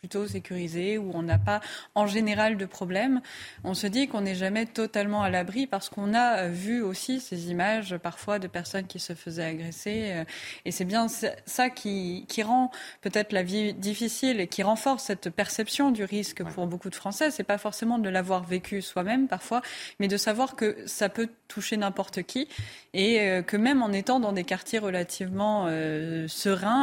plutôt 0.00 0.26
sécurisé, 0.26 0.98
où 0.98 1.10
on 1.14 1.22
n'a 1.22 1.38
pas 1.38 1.60
en 1.94 2.06
général 2.06 2.56
de 2.56 2.66
problème, 2.66 3.20
on 3.64 3.74
se 3.74 3.86
dit 3.86 4.08
qu'on 4.08 4.20
n'est 4.20 4.34
jamais 4.34 4.66
totalement 4.66 5.22
à 5.22 5.30
l'abri 5.30 5.66
parce 5.66 5.88
qu'on 5.88 6.14
a 6.14 6.48
vu 6.48 6.82
aussi 6.82 7.20
ces 7.20 7.50
images 7.50 7.96
parfois 7.96 8.38
de 8.38 8.46
personnes 8.46 8.86
qui 8.86 9.00
se 9.00 9.14
faisaient 9.14 9.44
agresser. 9.44 10.24
Et 10.64 10.70
c'est 10.70 10.84
bien 10.84 11.08
ça 11.08 11.70
qui, 11.70 12.24
qui 12.28 12.42
rend 12.42 12.70
peut-être 13.00 13.32
la 13.32 13.42
vie 13.42 13.74
difficile 13.74 14.40
et 14.40 14.46
qui 14.46 14.62
renforce 14.62 15.04
cette 15.04 15.30
perception 15.30 15.90
du 15.90 16.04
risque 16.04 16.44
pour 16.44 16.66
beaucoup 16.66 16.90
de 16.90 16.94
Français. 16.94 17.30
C'est 17.30 17.42
pas 17.42 17.58
forcément 17.58 17.98
de 17.98 18.08
l'avoir 18.08 18.44
vécu 18.44 18.82
soi-même 18.82 19.26
parfois, 19.28 19.62
mais 19.98 20.08
de 20.08 20.16
savoir 20.16 20.56
que 20.56 20.76
ça 20.86 21.08
peut 21.08 21.30
toucher 21.48 21.76
n'importe 21.76 22.22
qui 22.22 22.48
et 22.92 23.42
que 23.46 23.56
même 23.56 23.82
en 23.82 23.92
étant 23.92 24.20
dans 24.20 24.32
des 24.32 24.44
quartiers 24.44 24.78
relativement 24.78 25.64
euh, 25.66 26.28
sereins 26.28 26.82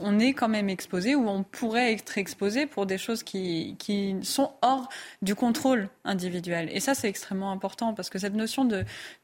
on 0.00 0.18
est 0.18 0.32
quand 0.32 0.48
même 0.48 0.68
exposé 0.68 1.14
ou 1.14 1.28
on 1.28 1.42
pourrait 1.42 1.92
être 1.92 2.18
exposé 2.18 2.66
pour 2.66 2.86
des 2.86 2.98
choses 2.98 3.22
qui, 3.22 3.76
sont 4.22 4.52
hors 4.62 4.88
du 5.22 5.34
contrôle 5.34 5.88
individuel. 6.04 6.68
Et 6.72 6.80
ça, 6.80 6.94
c'est 6.94 7.08
extrêmement 7.08 7.52
important 7.52 7.94
parce 7.94 8.10
que 8.10 8.18
cette 8.18 8.34
notion 8.34 8.68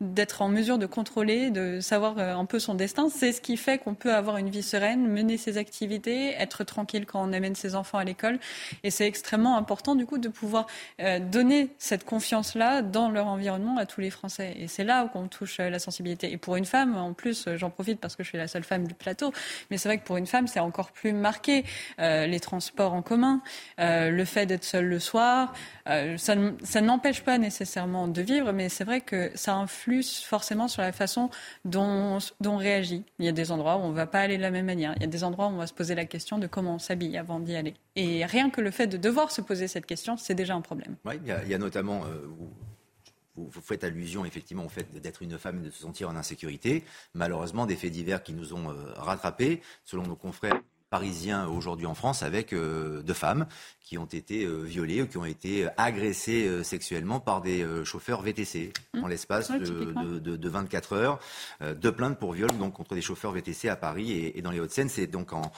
d'être 0.00 0.42
en 0.42 0.48
mesure 0.48 0.78
de 0.78 0.86
contrôler, 0.86 1.50
de 1.50 1.80
savoir 1.80 2.18
un 2.18 2.44
peu 2.44 2.58
son 2.58 2.74
destin, 2.74 3.08
c'est 3.08 3.32
ce 3.32 3.40
qui 3.40 3.56
fait 3.56 3.78
qu'on 3.78 3.94
peut 3.94 4.14
avoir 4.14 4.36
une 4.36 4.50
vie 4.50 4.62
sereine, 4.62 5.08
mener 5.08 5.36
ses 5.36 5.58
activités, 5.58 6.34
être 6.34 6.64
tranquille 6.64 7.06
quand 7.06 7.22
on 7.22 7.32
amène 7.32 7.54
ses 7.54 7.74
enfants 7.74 7.98
à 7.98 8.04
l'école. 8.04 8.38
Et 8.82 8.90
c'est 8.90 9.06
extrêmement 9.06 9.56
important, 9.56 9.94
du 9.94 10.06
coup, 10.06 10.18
de 10.18 10.28
pouvoir 10.28 10.66
euh, 11.00 11.18
donner 11.18 11.70
cette 11.78 12.04
confiance-là 12.04 12.82
dans 12.82 13.10
leur 13.10 13.26
environnement 13.26 13.76
à 13.76 13.86
tous 13.86 14.00
les 14.00 14.10
Français. 14.10 14.54
Et 14.58 14.68
c'est 14.68 14.84
là 14.84 15.04
où 15.04 15.18
on 15.18 15.28
touche 15.28 15.58
la 15.58 15.78
sensibilité. 15.78 16.32
Et 16.32 16.36
pour 16.36 16.56
une 16.56 16.64
femme, 16.64 16.96
en 16.96 17.12
plus, 17.12 17.48
j'en 17.56 17.70
profite 17.70 18.00
parce 18.00 18.16
que 18.16 18.22
je 18.22 18.28
suis 18.28 18.38
la 18.38 18.48
seule 18.48 18.64
femme 18.64 18.86
du 18.86 18.94
plateau, 18.94 19.32
mais 19.70 19.78
c'est 19.78 19.88
vrai 19.88 19.98
que 19.98 19.99
pour 20.04 20.16
une 20.16 20.26
femme, 20.26 20.46
c'est 20.46 20.60
encore 20.60 20.92
plus 20.92 21.12
marqué. 21.12 21.64
Euh, 21.98 22.26
les 22.26 22.40
transports 22.40 22.92
en 22.92 23.02
commun, 23.02 23.42
euh, 23.78 24.10
le 24.10 24.24
fait 24.24 24.46
d'être 24.46 24.64
seule 24.64 24.86
le 24.86 24.98
soir, 24.98 25.52
euh, 25.88 26.16
ça, 26.16 26.34
n'empêche 26.80 27.22
pas 27.22 27.38
nécessairement 27.38 28.08
de 28.08 28.22
vivre, 28.22 28.52
mais 28.52 28.68
c'est 28.68 28.84
vrai 28.84 29.00
que 29.00 29.30
ça 29.34 29.54
influe 29.54 30.02
forcément 30.02 30.68
sur 30.68 30.82
la 30.82 30.92
façon 30.92 31.30
dont, 31.64 32.18
on 32.44 32.56
réagit. 32.56 33.04
Il 33.18 33.24
y 33.24 33.28
a 33.28 33.32
des 33.32 33.52
endroits 33.52 33.76
où 33.76 33.80
on 33.80 33.90
ne 33.90 33.94
va 33.94 34.06
pas 34.06 34.20
aller 34.20 34.36
de 34.36 34.42
la 34.42 34.50
même 34.50 34.66
manière. 34.66 34.94
Il 34.96 35.02
y 35.02 35.04
a 35.04 35.08
des 35.08 35.24
endroits 35.24 35.46
où 35.46 35.50
on 35.50 35.56
va 35.56 35.66
se 35.66 35.74
poser 35.74 35.94
la 35.94 36.04
question 36.04 36.38
de 36.38 36.46
comment 36.46 36.74
on 36.74 36.78
s'habille 36.78 37.16
avant 37.16 37.40
d'y 37.40 37.56
aller. 37.56 37.74
Et 37.96 38.24
rien 38.24 38.50
que 38.50 38.60
le 38.60 38.70
fait 38.70 38.86
de 38.86 38.96
devoir 38.96 39.30
se 39.30 39.40
poser 39.40 39.68
cette 39.68 39.86
question, 39.86 40.16
c'est 40.16 40.34
déjà 40.34 40.54
un 40.54 40.60
problème. 40.60 40.96
Oui, 41.04 41.14
il 41.24 41.50
y 41.50 41.54
a, 41.54 41.58
notamment... 41.58 42.02
vous, 43.36 43.48
vous, 43.48 43.60
faites 43.60 43.84
allusion 43.84 44.24
effectivement 44.24 44.64
au 44.64 44.68
fait 44.68 44.90
d'être 45.00 45.22
une 45.22 45.38
femme 45.38 45.60
et 45.60 45.66
de 45.66 45.70
se 45.70 45.82
sentir 45.82 46.08
en 46.08 46.16
insécurité. 46.16 46.84
Malheureusement, 47.14 47.66
des 47.66 47.76
faits 47.76 47.92
divers 47.92 48.22
qui 48.22 48.32
nous 48.32 48.54
ont 48.54 48.70
euh, 48.70 48.92
rattrapés, 48.96 49.62
selon 49.84 50.04
nos 50.04 50.16
confrères 50.16 50.60
parisiens 50.90 51.46
aujourd'hui 51.46 51.86
en 51.86 51.94
France 51.94 52.22
avec 52.22 52.52
euh, 52.52 53.02
deux 53.02 53.14
femmes 53.14 53.46
qui 53.80 53.96
ont 53.96 54.06
été 54.06 54.44
euh, 54.44 54.62
violées 54.62 55.02
ou 55.02 55.06
qui 55.06 55.16
ont 55.16 55.24
été 55.24 55.68
agressées 55.76 56.46
euh, 56.46 56.64
sexuellement 56.64 57.20
par 57.20 57.40
des 57.40 57.64
chauffeurs 57.84 58.20
VTC 58.22 58.72
mmh. 58.94 59.04
en 59.04 59.06
l'espace 59.06 59.50
de, 59.50 59.58
de, 59.58 60.18
de, 60.18 60.36
de, 60.36 60.48
24 60.48 60.92
heures. 60.94 61.20
Deux 61.76 61.92
plaintes 61.92 62.18
pour 62.18 62.32
viol 62.32 62.50
donc 62.58 62.74
contre 62.74 62.94
des 62.94 63.02
chauffeurs 63.02 63.32
VTC 63.32 63.68
à 63.68 63.76
Paris 63.76 64.10
et, 64.12 64.38
et 64.38 64.42
dans 64.42 64.50
les 64.50 64.58
Hauts-de-Seine. 64.58 64.88
C'est 64.88 65.06
donc 65.06 65.32
en, 65.32 65.52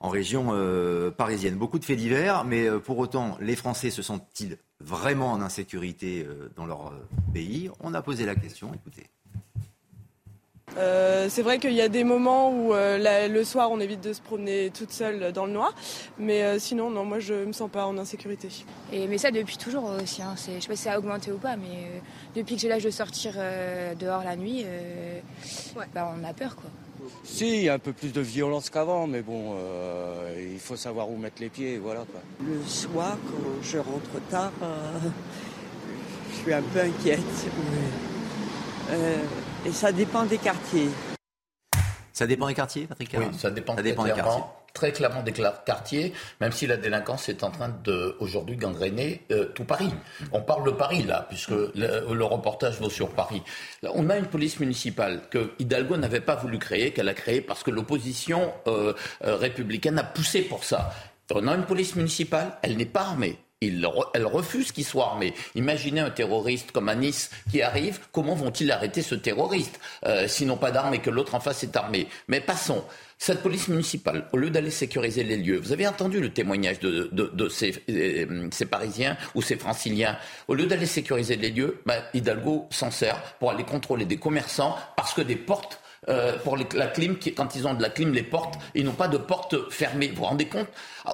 en 0.00 0.08
région 0.08 0.48
euh, 0.52 1.10
parisienne. 1.10 1.56
Beaucoup 1.56 1.78
de 1.78 1.84
faits 1.84 1.98
divers, 1.98 2.44
mais 2.44 2.68
euh, 2.68 2.78
pour 2.78 2.98
autant, 2.98 3.36
les 3.40 3.56
Français 3.56 3.90
se 3.90 4.02
sentent-ils 4.02 4.56
vraiment 4.80 5.32
en 5.32 5.40
insécurité 5.40 6.24
euh, 6.26 6.50
dans 6.56 6.66
leur 6.66 6.92
pays? 7.32 7.70
On 7.80 7.94
a 7.94 8.02
posé 8.02 8.26
la 8.26 8.34
question, 8.34 8.72
écoutez. 8.74 9.06
Euh, 10.76 11.28
c'est 11.28 11.42
vrai 11.42 11.58
qu'il 11.58 11.72
y 11.72 11.80
a 11.80 11.88
des 11.88 12.04
moments 12.04 12.52
où 12.52 12.74
euh, 12.74 13.28
le 13.28 13.44
soir 13.44 13.70
on 13.70 13.80
évite 13.80 14.00
de 14.00 14.12
se 14.12 14.20
promener 14.20 14.70
toute 14.70 14.92
seule 14.92 15.32
dans 15.32 15.46
le 15.46 15.52
noir, 15.52 15.74
mais 16.18 16.44
euh, 16.44 16.58
sinon 16.58 16.90
non, 16.90 17.04
moi 17.04 17.18
je 17.18 17.34
me 17.34 17.52
sens 17.52 17.70
pas 17.70 17.86
en 17.86 17.98
insécurité. 17.98 18.48
Et 18.92 19.06
mais 19.06 19.18
ça 19.18 19.30
depuis 19.30 19.56
toujours 19.56 19.84
aussi. 19.84 20.22
Hein. 20.22 20.34
Je 20.36 20.60
sais 20.60 20.68
pas 20.68 20.76
si 20.76 20.82
ça 20.82 20.92
a 20.92 20.98
augmenté 20.98 21.32
ou 21.32 21.38
pas, 21.38 21.56
mais 21.56 22.02
depuis 22.36 22.54
que 22.54 22.60
j'ai 22.60 22.68
l'âge 22.68 22.84
de 22.84 22.90
sortir 22.90 23.34
dehors 23.98 24.22
la 24.22 24.36
nuit, 24.36 24.64
bah, 25.94 26.14
on 26.16 26.22
a 26.22 26.32
peur 26.32 26.54
quoi. 26.54 26.70
Si, 27.24 27.48
il 27.48 27.62
y 27.64 27.68
a 27.68 27.74
un 27.74 27.78
peu 27.78 27.92
plus 27.92 28.12
de 28.12 28.20
violence 28.20 28.70
qu'avant, 28.70 29.06
mais 29.06 29.22
bon, 29.22 29.54
il 30.36 30.58
faut 30.58 30.76
savoir 30.76 31.10
où 31.10 31.16
mettre 31.16 31.40
les 31.40 31.48
pieds, 31.48 31.78
voilà 31.78 32.04
quoi. 32.10 32.20
Le 32.44 32.62
soir, 32.66 33.16
quand 33.26 33.62
je 33.62 33.78
rentre 33.78 34.20
tard, 34.30 34.52
je 36.30 36.36
suis 36.36 36.52
un 36.52 36.62
peu 36.62 36.80
inquiète. 36.80 37.20
Et 39.66 39.72
ça 39.72 39.92
dépend 39.92 40.24
des 40.24 40.38
quartiers. 40.38 40.88
Ça 42.12 42.26
dépend 42.26 42.48
des 42.48 42.54
quartiers, 42.54 42.86
Patrick 42.86 43.14
Oui, 43.18 43.26
ça 43.38 43.50
dépend, 43.50 43.76
ça 43.76 43.82
dépend 43.82 44.04
des 44.04 44.12
quartiers. 44.12 44.42
Très 44.78 44.92
clairement 44.92 45.24
des 45.24 45.32
quartiers, 45.32 46.12
même 46.40 46.52
si 46.52 46.68
la 46.68 46.76
délinquance 46.76 47.28
est 47.28 47.42
en 47.42 47.50
train 47.50 47.68
de 47.82 48.14
aujourd'hui 48.20 48.54
gangréner 48.54 49.26
euh, 49.32 49.46
tout 49.46 49.64
Paris. 49.64 49.90
On 50.30 50.40
parle 50.40 50.64
de 50.66 50.70
Paris 50.70 51.02
là, 51.02 51.26
puisque 51.28 51.50
le, 51.50 52.24
reportage 52.24 52.78
vaut 52.78 52.88
sur 52.88 53.08
Paris. 53.08 53.42
on 53.82 54.08
a 54.08 54.16
une 54.16 54.26
police 54.26 54.60
municipale 54.60 55.22
que 55.32 55.50
Hidalgo 55.58 55.96
n'avait 55.96 56.20
pas 56.20 56.36
voulu 56.36 56.60
créer, 56.60 56.92
qu'elle 56.92 57.08
a 57.08 57.14
créée 57.14 57.40
parce 57.40 57.64
que 57.64 57.72
l'opposition 57.72 58.52
euh, 58.68 58.92
euh, 59.24 59.34
républicaine 59.34 59.98
a 59.98 60.04
poussé 60.04 60.42
pour 60.42 60.62
ça. 60.62 60.94
On 61.34 61.48
a 61.48 61.56
une 61.56 61.66
police 61.66 61.96
municipale, 61.96 62.56
elle 62.62 62.76
n'est 62.76 62.86
pas 62.86 63.00
armée 63.00 63.36
elle 63.60 64.26
refuse 64.26 64.72
qu'il 64.72 64.84
soit 64.84 65.06
armé. 65.06 65.34
Imaginez 65.54 66.00
un 66.00 66.10
terroriste 66.10 66.70
comme 66.72 66.88
à 66.88 66.94
Nice 66.94 67.30
qui 67.50 67.62
arrive, 67.62 68.00
comment 68.12 68.34
vont-ils 68.34 68.70
arrêter 68.70 69.02
ce 69.02 69.14
terroriste 69.14 69.80
euh, 70.06 70.28
s'ils 70.28 70.46
n'ont 70.46 70.56
pas 70.56 70.70
d'armes 70.70 70.94
et 70.94 71.00
que 71.00 71.10
l'autre 71.10 71.34
en 71.34 71.40
face 71.40 71.64
est 71.64 71.76
armé 71.76 72.06
Mais 72.28 72.40
passons. 72.40 72.84
Cette 73.20 73.42
police 73.42 73.66
municipale, 73.66 74.28
au 74.32 74.36
lieu 74.36 74.48
d'aller 74.48 74.70
sécuriser 74.70 75.24
les 75.24 75.36
lieux, 75.36 75.58
vous 75.58 75.72
avez 75.72 75.88
entendu 75.88 76.20
le 76.20 76.32
témoignage 76.32 76.78
de, 76.78 77.10
euh, 77.20 78.48
ces, 78.52 78.64
Parisiens 78.66 79.16
ou 79.34 79.42
ces 79.42 79.56
Franciliens, 79.56 80.16
au 80.46 80.54
lieu 80.54 80.66
d'aller 80.66 80.86
sécuriser 80.86 81.34
les 81.34 81.50
lieux, 81.50 81.82
ben, 81.84 82.00
Hidalgo 82.14 82.68
s'en 82.70 82.92
sert 82.92 83.20
pour 83.40 83.50
aller 83.50 83.64
contrôler 83.64 84.04
des 84.04 84.18
commerçants 84.18 84.76
parce 84.96 85.14
que 85.14 85.22
des 85.22 85.34
portes 85.34 85.80
euh, 86.08 86.38
pour 86.38 86.56
la 86.56 86.86
clim, 86.86 87.16
quand 87.36 87.56
ils 87.56 87.66
ont 87.66 87.74
de 87.74 87.82
la 87.82 87.90
clim, 87.90 88.12
les 88.12 88.22
portes, 88.22 88.54
ils 88.74 88.84
n'ont 88.84 88.92
pas 88.92 89.08
de 89.08 89.18
porte 89.18 89.68
fermée. 89.70 90.08
Vous 90.08 90.18
vous 90.18 90.24
rendez 90.24 90.46
compte? 90.46 90.68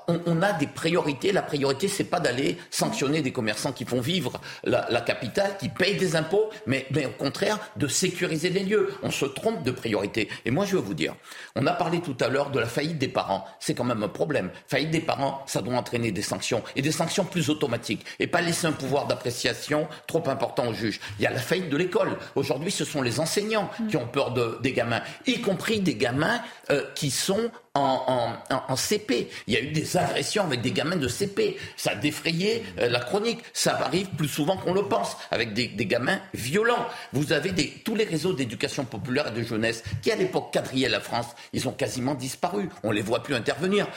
On, 0.08 0.42
a 0.42 0.52
des 0.52 0.66
priorités. 0.66 1.32
La 1.32 1.42
priorité, 1.42 1.88
c'est 1.88 2.04
pas 2.04 2.20
d'aller 2.20 2.58
sanctionner 2.70 3.22
des 3.22 3.32
commerçants 3.32 3.72
qui 3.72 3.84
font 3.84 4.00
vivre 4.00 4.40
la, 4.64 5.00
capitale, 5.00 5.56
qui 5.58 5.68
payent 5.68 5.96
des 5.96 6.16
impôts, 6.16 6.50
mais, 6.66 6.86
au 7.04 7.22
contraire 7.22 7.58
de 7.76 7.86
sécuriser 7.88 8.50
les 8.50 8.64
lieux. 8.64 8.94
On 9.02 9.10
se 9.10 9.26
trompe 9.26 9.62
de 9.62 9.70
priorité. 9.70 10.28
Et 10.44 10.50
moi, 10.50 10.64
je 10.64 10.76
veux 10.76 10.82
vous 10.82 10.94
dire, 10.94 11.14
on 11.56 11.66
a 11.66 11.72
parlé 11.72 12.00
tout 12.00 12.16
à 12.20 12.28
l'heure 12.28 12.50
de 12.50 12.58
la 12.58 12.66
faillite 12.66 12.98
des 12.98 13.08
parents. 13.08 13.44
C'est 13.60 13.74
quand 13.74 13.84
même 13.84 14.02
un 14.02 14.08
problème. 14.08 14.50
Faillite 14.66 14.90
des 14.90 15.00
parents, 15.00 15.42
ça 15.46 15.62
doit 15.62 15.76
entraîner 15.76 16.12
des 16.12 16.22
sanctions 16.22 16.62
et 16.76 16.82
des 16.82 16.92
sanctions 16.92 17.24
plus 17.24 17.50
automatiques 17.50 18.04
et 18.18 18.26
pas 18.26 18.40
laisser 18.40 18.66
un 18.66 18.72
pouvoir 18.72 19.06
d'appréciation 19.06 19.88
trop 20.06 20.28
important 20.28 20.68
au 20.68 20.74
juge. 20.74 21.00
Il 21.18 21.22
y 21.22 21.26
a 21.26 21.30
la 21.30 21.40
faillite 21.40 21.70
de 21.70 21.76
l'école. 21.76 22.16
Aujourd'hui, 22.34 22.70
ce 22.70 22.84
sont 22.84 23.02
les 23.02 23.20
enseignants 23.20 23.70
qui 23.88 23.96
ont 23.96 24.06
peur 24.06 24.32
de, 24.32 24.58
des 24.62 24.72
gamins, 24.72 25.02
y 25.26 25.40
compris 25.40 25.80
des 25.80 25.94
gamins 25.94 26.40
euh, 26.70 26.84
qui 26.94 27.10
sont 27.10 27.50
en, 27.74 28.76
CP. 28.76 29.28
Il 29.46 29.54
y 29.54 29.56
a 29.56 29.60
eu 29.60 29.70
des 29.70 29.96
agressions 29.96 30.44
avec 30.44 30.60
des 30.60 30.72
gamins 30.72 30.96
de 30.96 31.08
CP. 31.08 31.56
Ça 31.76 31.92
a 31.92 31.94
défrayé 31.96 32.64
euh, 32.78 32.88
la 32.88 33.00
chronique. 33.00 33.40
Ça 33.52 33.76
arrive 33.76 34.08
plus 34.10 34.28
souvent 34.28 34.56
qu'on 34.56 34.74
le 34.74 34.84
pense, 34.84 35.16
avec 35.30 35.52
des, 35.54 35.68
gamins 35.68 36.20
violents. 36.34 36.86
Vous 37.12 37.32
avez 37.32 37.50
des, 37.50 37.68
tous 37.84 37.94
les 37.94 38.04
réseaux 38.04 38.32
d'éducation 38.32 38.84
populaire 38.84 39.28
et 39.28 39.32
de 39.32 39.42
jeunesse 39.42 39.82
qui, 40.02 40.12
à 40.12 40.16
l'époque, 40.16 40.52
quadrillaient 40.52 40.88
la 40.88 41.00
France. 41.00 41.26
Ils 41.52 41.68
ont 41.68 41.72
quasiment 41.72 42.14
disparu. 42.14 42.68
On 42.82 42.90
les 42.90 43.02
voit 43.02 43.22
plus 43.22 43.34
intervenir. 43.34 43.88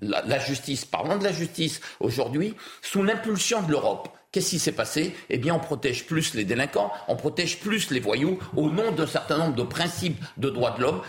la 0.00 0.38
justice, 0.38 0.84
parlons 0.84 1.18
de 1.18 1.24
la 1.24 1.32
justice, 1.32 1.80
aujourd'hui, 2.00 2.54
sous 2.82 3.02
l'impulsion 3.02 3.62
de 3.62 3.72
l'Europe, 3.72 4.08
Qu'est-ce 4.30 4.50
qui 4.50 4.58
s'est 4.58 4.72
passé? 4.72 5.14
Eh 5.30 5.38
bien, 5.38 5.54
on 5.54 5.58
protège 5.58 6.04
plus 6.04 6.34
les 6.34 6.44
délinquants, 6.44 6.92
on 7.08 7.16
protège 7.16 7.60
plus 7.60 7.90
les 7.90 8.00
voyous 8.00 8.38
au 8.56 8.68
nom 8.70 8.92
d'un 8.92 9.06
certain 9.06 9.38
nombre 9.38 9.54
de 9.54 9.62
principes 9.62 10.22
de 10.36 10.50
droits 10.50 10.72
de 10.72 10.82
l'homme 10.82 11.00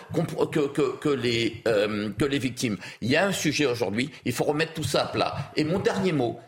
que, 0.52 0.60
euh, 1.68 2.10
que 2.18 2.26
les 2.26 2.40
victimes. 2.40 2.78
Il 3.02 3.10
y 3.10 3.18
a 3.18 3.28
un 3.28 3.34
sujet 3.34 3.66
aujourd'hui, 3.66 4.10
il 4.24 4.32
faut 4.32 4.46
remettre 4.46 4.74
tout 4.74 4.84
ça 4.84 5.04
à 5.04 5.08
plat. 5.08 5.52
Et 5.58 5.66
mon 5.66 5.80
dernier 5.80 6.14
mot, 6.14 6.40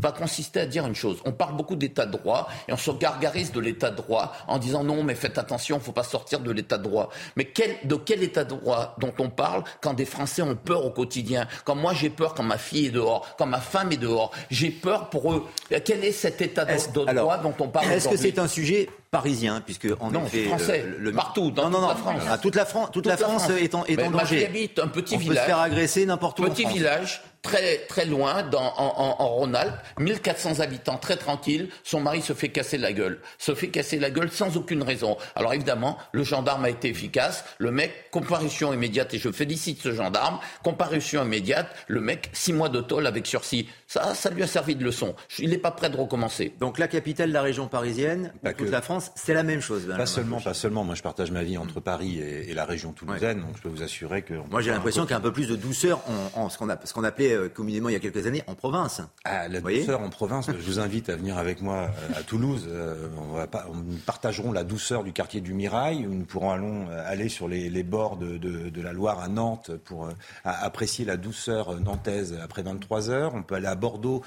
va 0.00 0.12
consister 0.12 0.60
à 0.60 0.66
dire 0.66 0.86
une 0.86 0.94
chose. 0.94 1.18
On 1.24 1.32
parle 1.32 1.56
beaucoup 1.56 1.76
d'état 1.76 2.06
de 2.06 2.12
droit 2.12 2.48
et 2.68 2.72
on 2.72 2.76
se 2.76 2.90
gargarise 2.90 3.52
de 3.52 3.60
l'état 3.60 3.90
de 3.90 3.96
droit 3.96 4.32
en 4.46 4.58
disant 4.58 4.84
non, 4.84 5.02
mais 5.02 5.14
faites 5.14 5.38
attention, 5.38 5.76
il 5.76 5.80
ne 5.80 5.84
faut 5.84 5.92
pas 5.92 6.02
sortir 6.02 6.40
de 6.40 6.50
l'état 6.50 6.78
de 6.78 6.84
droit. 6.84 7.10
Mais 7.36 7.44
quel, 7.44 7.76
de 7.84 7.94
quel 7.94 8.22
état 8.22 8.44
de 8.44 8.50
droit 8.50 8.96
dont 8.98 9.12
on 9.18 9.30
parle 9.30 9.64
quand 9.80 9.94
des 9.94 10.04
Français 10.04 10.42
ont 10.42 10.56
peur 10.56 10.84
au 10.84 10.90
quotidien? 10.90 11.46
Quand 11.64 11.74
moi 11.74 11.92
j'ai 11.94 12.10
peur 12.10 12.34
quand 12.34 12.42
ma 12.42 12.58
fille 12.58 12.86
est 12.86 12.90
dehors, 12.90 13.34
quand 13.38 13.46
ma 13.46 13.60
femme 13.60 13.92
est 13.92 13.96
dehors, 13.96 14.30
j'ai 14.50 14.70
peur 14.70 15.10
pour 15.10 15.32
eux. 15.32 15.44
Quel 15.84 16.04
est 16.04 16.12
cet 16.12 16.40
état 16.40 16.64
de, 16.64 17.14
droit 17.14 17.38
dont 17.38 17.54
on 17.60 17.68
parle 17.68 17.90
Est-ce 17.92 18.08
que 18.08 18.16
c'est 18.16 18.38
un 18.38 18.48
sujet 18.48 18.88
parisien, 19.10 19.60
puisque 19.60 19.88
en 20.00 20.10
non, 20.10 20.24
effet, 20.24 20.44
français, 20.44 20.84
le, 20.98 21.12
partout, 21.12 21.50
dans 21.50 21.70
toute 21.70 21.80
la 21.80 21.94
France. 21.94 22.22
Ah, 22.28 22.38
toute 22.38 22.54
la, 22.54 22.64
France, 22.64 22.88
toute, 22.92 23.06
la 23.06 23.16
France, 23.16 23.50
est 23.50 23.74
en, 23.74 23.84
est 23.86 24.00
en 24.00 24.10
danger. 24.10 24.46
Habite 24.46 24.78
un 24.78 24.88
petit 24.88 25.16
on 25.16 25.18
village. 25.18 25.36
Peut 25.36 25.42
se 25.42 25.46
faire 25.46 25.58
agresser 25.58 26.06
n'importe 26.06 26.38
où. 26.40 26.44
Petit 26.44 26.66
village 26.66 27.22
très 27.42 27.78
très 27.88 28.04
loin, 28.04 28.42
dans, 28.42 28.74
en, 28.76 29.16
en, 29.18 29.28
Rhône-Alpes, 29.28 29.78
1400 29.98 30.60
habitants, 30.60 30.98
très 30.98 31.16
tranquille. 31.16 31.68
Son 31.82 32.00
mari 32.00 32.22
se 32.22 32.32
fait 32.32 32.48
casser 32.48 32.78
la 32.78 32.92
gueule, 32.92 33.20
se 33.38 33.54
fait 33.54 33.68
casser 33.68 33.98
la 33.98 34.10
gueule 34.10 34.30
sans 34.30 34.56
aucune 34.56 34.82
raison. 34.82 35.16
Alors 35.34 35.54
évidemment, 35.54 35.98
le 36.12 36.22
gendarme 36.24 36.64
a 36.64 36.70
été 36.70 36.88
efficace. 36.88 37.44
Le 37.58 37.70
mec, 37.70 38.10
comparution 38.10 38.72
immédiate, 38.72 39.14
et 39.14 39.18
je 39.18 39.30
félicite 39.30 39.80
ce 39.80 39.92
gendarme, 39.92 40.38
comparution 40.62 41.24
immédiate. 41.24 41.68
Le 41.88 42.00
mec, 42.00 42.30
six 42.32 42.52
mois 42.52 42.68
de 42.68 42.80
tôle 42.80 43.06
avec 43.06 43.26
sursis. 43.26 43.68
Ça, 43.86 44.14
ça 44.14 44.30
lui 44.30 44.42
a 44.42 44.46
servi 44.46 44.76
de 44.76 44.84
leçon. 44.84 45.14
Il 45.38 45.50
n'est 45.50 45.58
pas 45.58 45.70
prêt 45.70 45.90
de 45.90 45.96
recommencer. 45.96 46.54
Donc 46.60 46.78
la 46.78 46.88
capitale 46.88 47.30
de 47.30 47.34
la 47.34 47.42
région 47.42 47.68
parisienne, 47.68 48.32
pas 48.42 48.52
toute 48.52 48.70
la 48.70 48.82
France, 48.82 49.10
c'est 49.14 49.34
la 49.34 49.42
même 49.42 49.60
chose. 49.60 49.86
Pas 49.96 50.06
seulement, 50.06 50.40
pas 50.40 50.54
seulement. 50.54 50.84
Moi, 50.84 50.94
je 50.94 51.02
partage 51.02 51.30
ma 51.30 51.42
vie 51.42 51.58
entre 51.58 51.80
Paris 51.80 52.20
et, 52.20 52.54
la 52.54 52.64
région 52.64 52.92
toulousaine, 52.92 53.40
donc 53.40 53.56
je 53.56 53.62
peux 53.62 53.68
vous 53.68 53.82
assurer 53.82 54.22
que. 54.22 54.34
Moi, 54.50 54.60
j'ai 54.60 54.70
l'impression 54.70 55.02
qu'il 55.02 55.12
y 55.12 55.14
a 55.14 55.18
un 55.18 55.22
peu 55.22 55.32
plus 55.32 55.48
de 55.48 55.56
douceur 55.56 56.00
en, 56.34 56.48
ce 56.50 56.58
qu'on 56.58 56.68
qu'on 56.94 57.04
appelait 57.04 57.29
euh, 57.32 57.48
communément 57.48 57.88
il 57.88 57.92
y 57.92 57.96
a 57.96 58.00
quelques 58.00 58.26
années 58.26 58.42
en 58.46 58.54
province. 58.54 59.02
Ah, 59.24 59.48
la 59.48 59.60
douceur 59.60 60.00
en 60.00 60.10
province, 60.10 60.46
je 60.46 60.64
vous 60.64 60.78
invite 60.78 61.08
à 61.08 61.16
venir 61.16 61.38
avec 61.38 61.60
moi 61.60 61.90
euh, 61.90 62.18
à 62.18 62.22
Toulouse. 62.22 62.66
Euh, 62.68 63.08
on 63.18 63.34
va 63.34 63.46
pas, 63.46 63.66
nous 63.72 63.96
partagerons 64.06 64.52
la 64.52 64.64
douceur 64.64 65.04
du 65.04 65.12
quartier 65.12 65.40
du 65.40 65.54
Mirail. 65.54 66.06
Nous 66.08 66.24
pourrons 66.24 66.50
allons 66.50 66.88
aller 66.88 67.28
sur 67.28 67.48
les, 67.48 67.82
bords 67.82 68.16
de, 68.16 68.36
de, 68.38 68.82
la 68.82 68.92
Loire 68.92 69.20
à 69.20 69.28
Nantes 69.28 69.70
pour 69.84 70.08
apprécier 70.44 71.04
la 71.04 71.16
douceur 71.16 71.78
nantaise 71.80 72.38
après 72.42 72.62
23 72.62 73.10
heures. 73.10 73.34
On 73.34 73.42
peut 73.42 73.54
aller 73.54 73.66
à 73.66 73.74
Bordeaux 73.74 74.22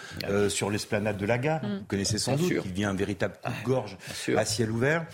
sur 0.50 0.70
l'esplanade 0.70 1.18
de 1.18 1.26
la 1.26 1.38
gare. 1.38 1.64
Mm. 1.64 1.78
Vous 1.80 1.86
connaissez 1.86 2.18
sans 2.18 2.36
doute, 2.36 2.62
qui 2.62 2.70
devient 2.70 2.86
un 2.86 2.94
véritable 2.94 3.36
coup 3.44 3.52
de 3.52 3.66
gorge 3.66 3.98
à 4.36 4.46
ciel 4.46 4.72
ouvert. 4.72 5.06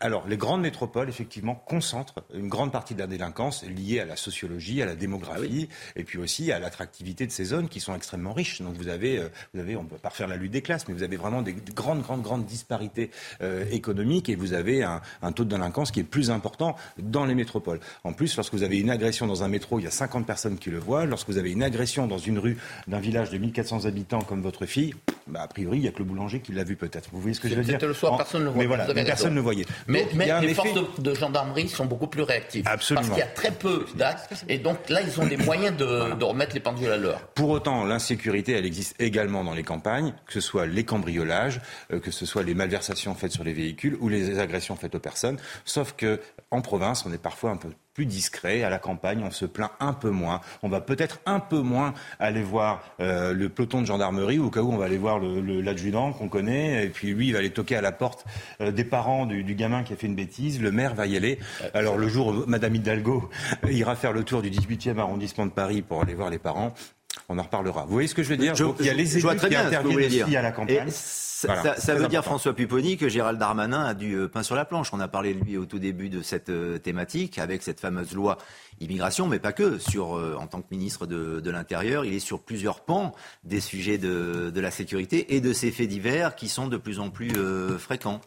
alors, 0.00 0.26
les 0.28 0.36
grandes 0.36 0.62
métropoles, 0.62 1.08
effectivement, 1.08 1.54
concentrent 1.54 2.24
une 2.34 2.48
grande 2.48 2.72
partie 2.72 2.94
de 2.94 3.00
la 3.00 3.06
délinquance 3.06 3.64
liée 3.64 4.00
à 4.00 4.04
la 4.04 4.16
sociologie, 4.16 4.82
à 4.82 4.86
la 4.86 4.94
démographie, 4.94 5.68
et 5.96 6.04
puis 6.04 6.18
aussi 6.18 6.52
à 6.52 6.58
l'attractivité 6.58 6.99
de 7.04 7.30
ces 7.30 7.44
zones 7.44 7.68
qui 7.68 7.80
sont 7.80 7.94
extrêmement 7.94 8.32
riches. 8.32 8.62
Donc 8.62 8.74
vous 8.76 8.88
avez, 8.88 9.18
euh, 9.18 9.28
vous 9.54 9.60
avez 9.60 9.76
on 9.76 9.82
ne 9.82 9.88
peut 9.88 9.96
pas 9.96 10.10
refaire 10.10 10.28
la 10.28 10.36
lutte 10.36 10.52
des 10.52 10.62
classes, 10.62 10.86
mais 10.88 10.94
vous 10.94 11.02
avez 11.02 11.16
vraiment 11.16 11.42
des 11.42 11.54
grandes, 11.74 12.02
grandes, 12.02 12.22
grandes 12.22 12.46
disparités 12.46 13.10
euh, 13.42 13.64
économiques 13.70 14.28
et 14.28 14.36
vous 14.36 14.52
avez 14.52 14.82
un, 14.82 15.00
taux 15.32 15.44
de 15.44 15.50
délinquance 15.50 15.90
qui 15.90 16.00
est 16.00 16.04
plus 16.04 16.30
important 16.30 16.76
dans 16.98 17.24
les 17.24 17.34
métropoles. 17.34 17.80
En 18.04 18.12
plus, 18.12 18.36
lorsque 18.36 18.54
vous 18.54 18.62
avez 18.62 18.78
une 18.78 18.90
agression 18.90 19.26
dans 19.26 19.42
un 19.42 19.48
métro, 19.48 19.78
il 19.78 19.84
y 19.84 19.88
a 19.88 19.90
50 19.90 20.26
personnes 20.26 20.58
qui 20.58 20.70
le 20.70 20.78
voient. 20.78 21.06
Lorsque 21.06 21.28
vous 21.28 21.38
avez 21.38 21.50
une 21.50 21.62
agression 21.62 22.06
dans 22.06 22.18
une 22.18 22.38
rue 22.38 22.58
d'un 22.86 23.00
village 23.00 23.30
de 23.30 23.38
1400 23.38 23.84
habitants 23.86 24.22
comme 24.22 24.42
votre 24.42 24.66
fille, 24.66 24.94
bah, 25.26 25.42
a 25.42 25.48
priori, 25.48 25.78
il 25.78 25.82
n'y 25.82 25.88
a 25.88 25.92
que 25.92 25.98
le 25.98 26.04
boulanger 26.04 26.40
qui 26.40 26.52
l'a 26.52 26.64
vu 26.64 26.76
peut-être. 26.76 27.08
Vous 27.12 27.20
voyez 27.20 27.34
ce 27.34 27.40
que 27.40 27.48
je 27.48 27.54
veux 27.54 27.62
dire 27.62 27.78
le 27.80 27.94
soir, 27.94 28.16
personne 28.16 28.42
ne 28.42 28.46
le 28.46 28.50
voit. 28.52 28.62
Mais 28.62 28.66
voilà, 28.66 28.86
personne 29.04 29.34
ne 29.34 29.40
voyait. 29.40 29.66
Mais, 29.86 30.06
les 30.42 30.54
forces 30.54 30.70
de, 30.98 31.14
gendarmerie 31.14 31.68
sont 31.68 31.86
beaucoup 31.86 32.06
plus 32.06 32.22
réactives. 32.22 32.64
Absolument. 32.66 33.06
Parce 33.06 33.20
qu'il 33.20 33.26
y 33.26 33.28
a 33.28 33.32
très 33.32 33.50
peu 33.50 33.84
d'actes 33.96 34.44
et 34.48 34.58
donc 34.58 34.88
là, 34.88 35.00
ils 35.02 35.20
ont 35.20 35.26
les 35.26 35.36
moyens 35.36 35.76
de, 35.76 36.14
de 36.14 36.24
remettre 36.24 36.54
les 36.54 36.60
pendules 36.60 36.89
Pour 37.34 37.50
autant, 37.50 37.84
l'insécurité, 37.84 38.52
elle 38.52 38.66
existe 38.66 39.00
également 39.00 39.44
dans 39.44 39.54
les 39.54 39.62
campagnes, 39.62 40.14
que 40.26 40.32
ce 40.32 40.40
soit 40.40 40.66
les 40.66 40.84
cambriolages, 40.84 41.60
euh, 41.92 42.00
que 42.00 42.10
ce 42.10 42.26
soit 42.26 42.42
les 42.42 42.54
malversations 42.54 43.14
faites 43.14 43.32
sur 43.32 43.44
les 43.44 43.52
véhicules 43.52 43.96
ou 44.00 44.08
les 44.08 44.38
agressions 44.38 44.76
faites 44.76 44.94
aux 44.94 45.00
personnes. 45.00 45.38
Sauf 45.64 45.94
que 45.96 46.20
en 46.50 46.60
province, 46.60 47.04
on 47.06 47.12
est 47.12 47.22
parfois 47.22 47.50
un 47.50 47.56
peu 47.56 47.70
plus 47.94 48.06
discret. 48.06 48.62
À 48.62 48.70
la 48.70 48.78
campagne, 48.78 49.22
on 49.24 49.30
se 49.30 49.44
plaint 49.44 49.70
un 49.80 49.92
peu 49.92 50.10
moins. 50.10 50.40
On 50.62 50.68
va 50.68 50.80
peut-être 50.80 51.20
un 51.26 51.40
peu 51.40 51.60
moins 51.60 51.94
aller 52.18 52.42
voir 52.42 52.82
euh, 53.00 53.32
le 53.32 53.48
peloton 53.48 53.80
de 53.80 53.86
gendarmerie, 53.86 54.38
au 54.38 54.50
cas 54.50 54.60
où 54.60 54.72
on 54.72 54.76
va 54.76 54.86
aller 54.86 54.98
voir 54.98 55.18
l'adjudant 55.18 56.08
le, 56.08 56.12
qu'on 56.14 56.28
connaît, 56.28 56.86
et 56.86 56.88
puis 56.88 57.12
lui, 57.12 57.28
il 57.28 57.32
va 57.32 57.38
aller 57.38 57.50
toquer 57.50 57.76
à 57.76 57.80
la 57.80 57.92
porte 57.92 58.24
euh, 58.60 58.70
des 58.70 58.84
parents 58.84 59.26
du, 59.26 59.42
du, 59.42 59.54
gamin 59.54 59.82
qui 59.82 59.92
a 59.92 59.96
fait 59.96 60.06
une 60.06 60.14
bêtise. 60.14 60.60
Le 60.60 60.72
maire 60.72 60.94
va 60.94 61.06
y 61.06 61.16
aller. 61.16 61.38
Alors 61.74 61.96
le 61.96 62.08
jour 62.08 62.28
où 62.28 62.44
Madame 62.46 62.74
Hidalgo 62.74 63.30
ira 63.70 63.96
faire 63.96 64.12
le 64.12 64.24
tour 64.24 64.42
du 64.42 64.50
18e 64.50 64.98
arrondissement 64.98 65.46
de 65.46 65.52
Paris 65.52 65.82
pour 65.82 66.02
aller 66.02 66.14
voir 66.14 66.30
les 66.30 66.38
parents, 66.38 66.72
on 67.30 67.38
en 67.38 67.42
reparlera. 67.42 67.84
Vous 67.84 67.92
voyez 67.92 68.08
ce 68.08 68.14
que 68.14 68.22
je 68.22 68.28
veux 68.28 68.36
dire 68.36 68.54
Je- 68.54 68.64
Il 68.80 68.86
y 68.86 68.90
a 68.90 68.92
les 68.94 69.04
vois 69.04 69.30
élus 69.32 69.38
très 69.38 69.48
qui 69.48 69.54
bien 69.54 69.66
interviennent 69.66 70.08
dire. 70.08 70.38
à 70.38 70.42
la 70.42 70.52
campagne. 70.52 70.88
Et 70.88 70.90
ça, 70.90 71.46
Voilà, 71.46 71.62
ça- 71.62 71.74
c'est 71.76 71.80
ça 71.86 71.92
très 71.94 72.02
veut 72.02 72.08
dire. 72.08 72.22
François 72.24 72.52
Pupponi, 72.54 72.96
que 72.98 73.08
Gérald 73.08 73.38
Darmanin 73.38 73.82
a 73.84 73.94
du 73.94 74.14
euh, 74.14 74.28
pain 74.28 74.42
sur 74.42 74.56
la 74.56 74.64
planche. 74.66 74.90
On 74.92 75.00
a 75.00 75.08
parlé 75.08 75.32
de 75.32 75.42
lui 75.42 75.56
au 75.56 75.64
tout 75.64 75.78
début 75.78 76.10
de 76.10 76.20
cette 76.22 76.50
euh, 76.50 76.76
thématique, 76.78 77.38
avec 77.38 77.62
cette 77.62 77.80
fameuse 77.80 78.12
loi 78.12 78.36
immigration, 78.80 79.26
mais 79.26 79.38
pas 79.38 79.52
que. 79.52 79.78
Sur, 79.78 80.16
euh, 80.18 80.36
en 80.38 80.46
tant 80.48 80.60
que 80.60 80.66
ministre 80.70 81.06
de, 81.06 81.40
de 81.40 81.50
l'Intérieur, 81.50 82.04
il 82.04 82.12
est 82.14 82.18
sur 82.18 82.40
plusieurs 82.40 82.80
pans 82.80 83.14
des 83.44 83.60
sujets 83.60 83.96
de, 83.96 84.50
de 84.54 84.60
la 84.60 84.70
sécurité 84.70 85.34
et 85.36 85.40
de 85.40 85.52
ces 85.52 85.70
faits 85.70 85.88
divers 85.88 86.34
qui 86.34 86.48
sont 86.48 86.66
de 86.66 86.76
plus 86.76 86.98
en 86.98 87.08
plus 87.10 87.32
euh, 87.36 87.78
fréquents. 87.78 88.20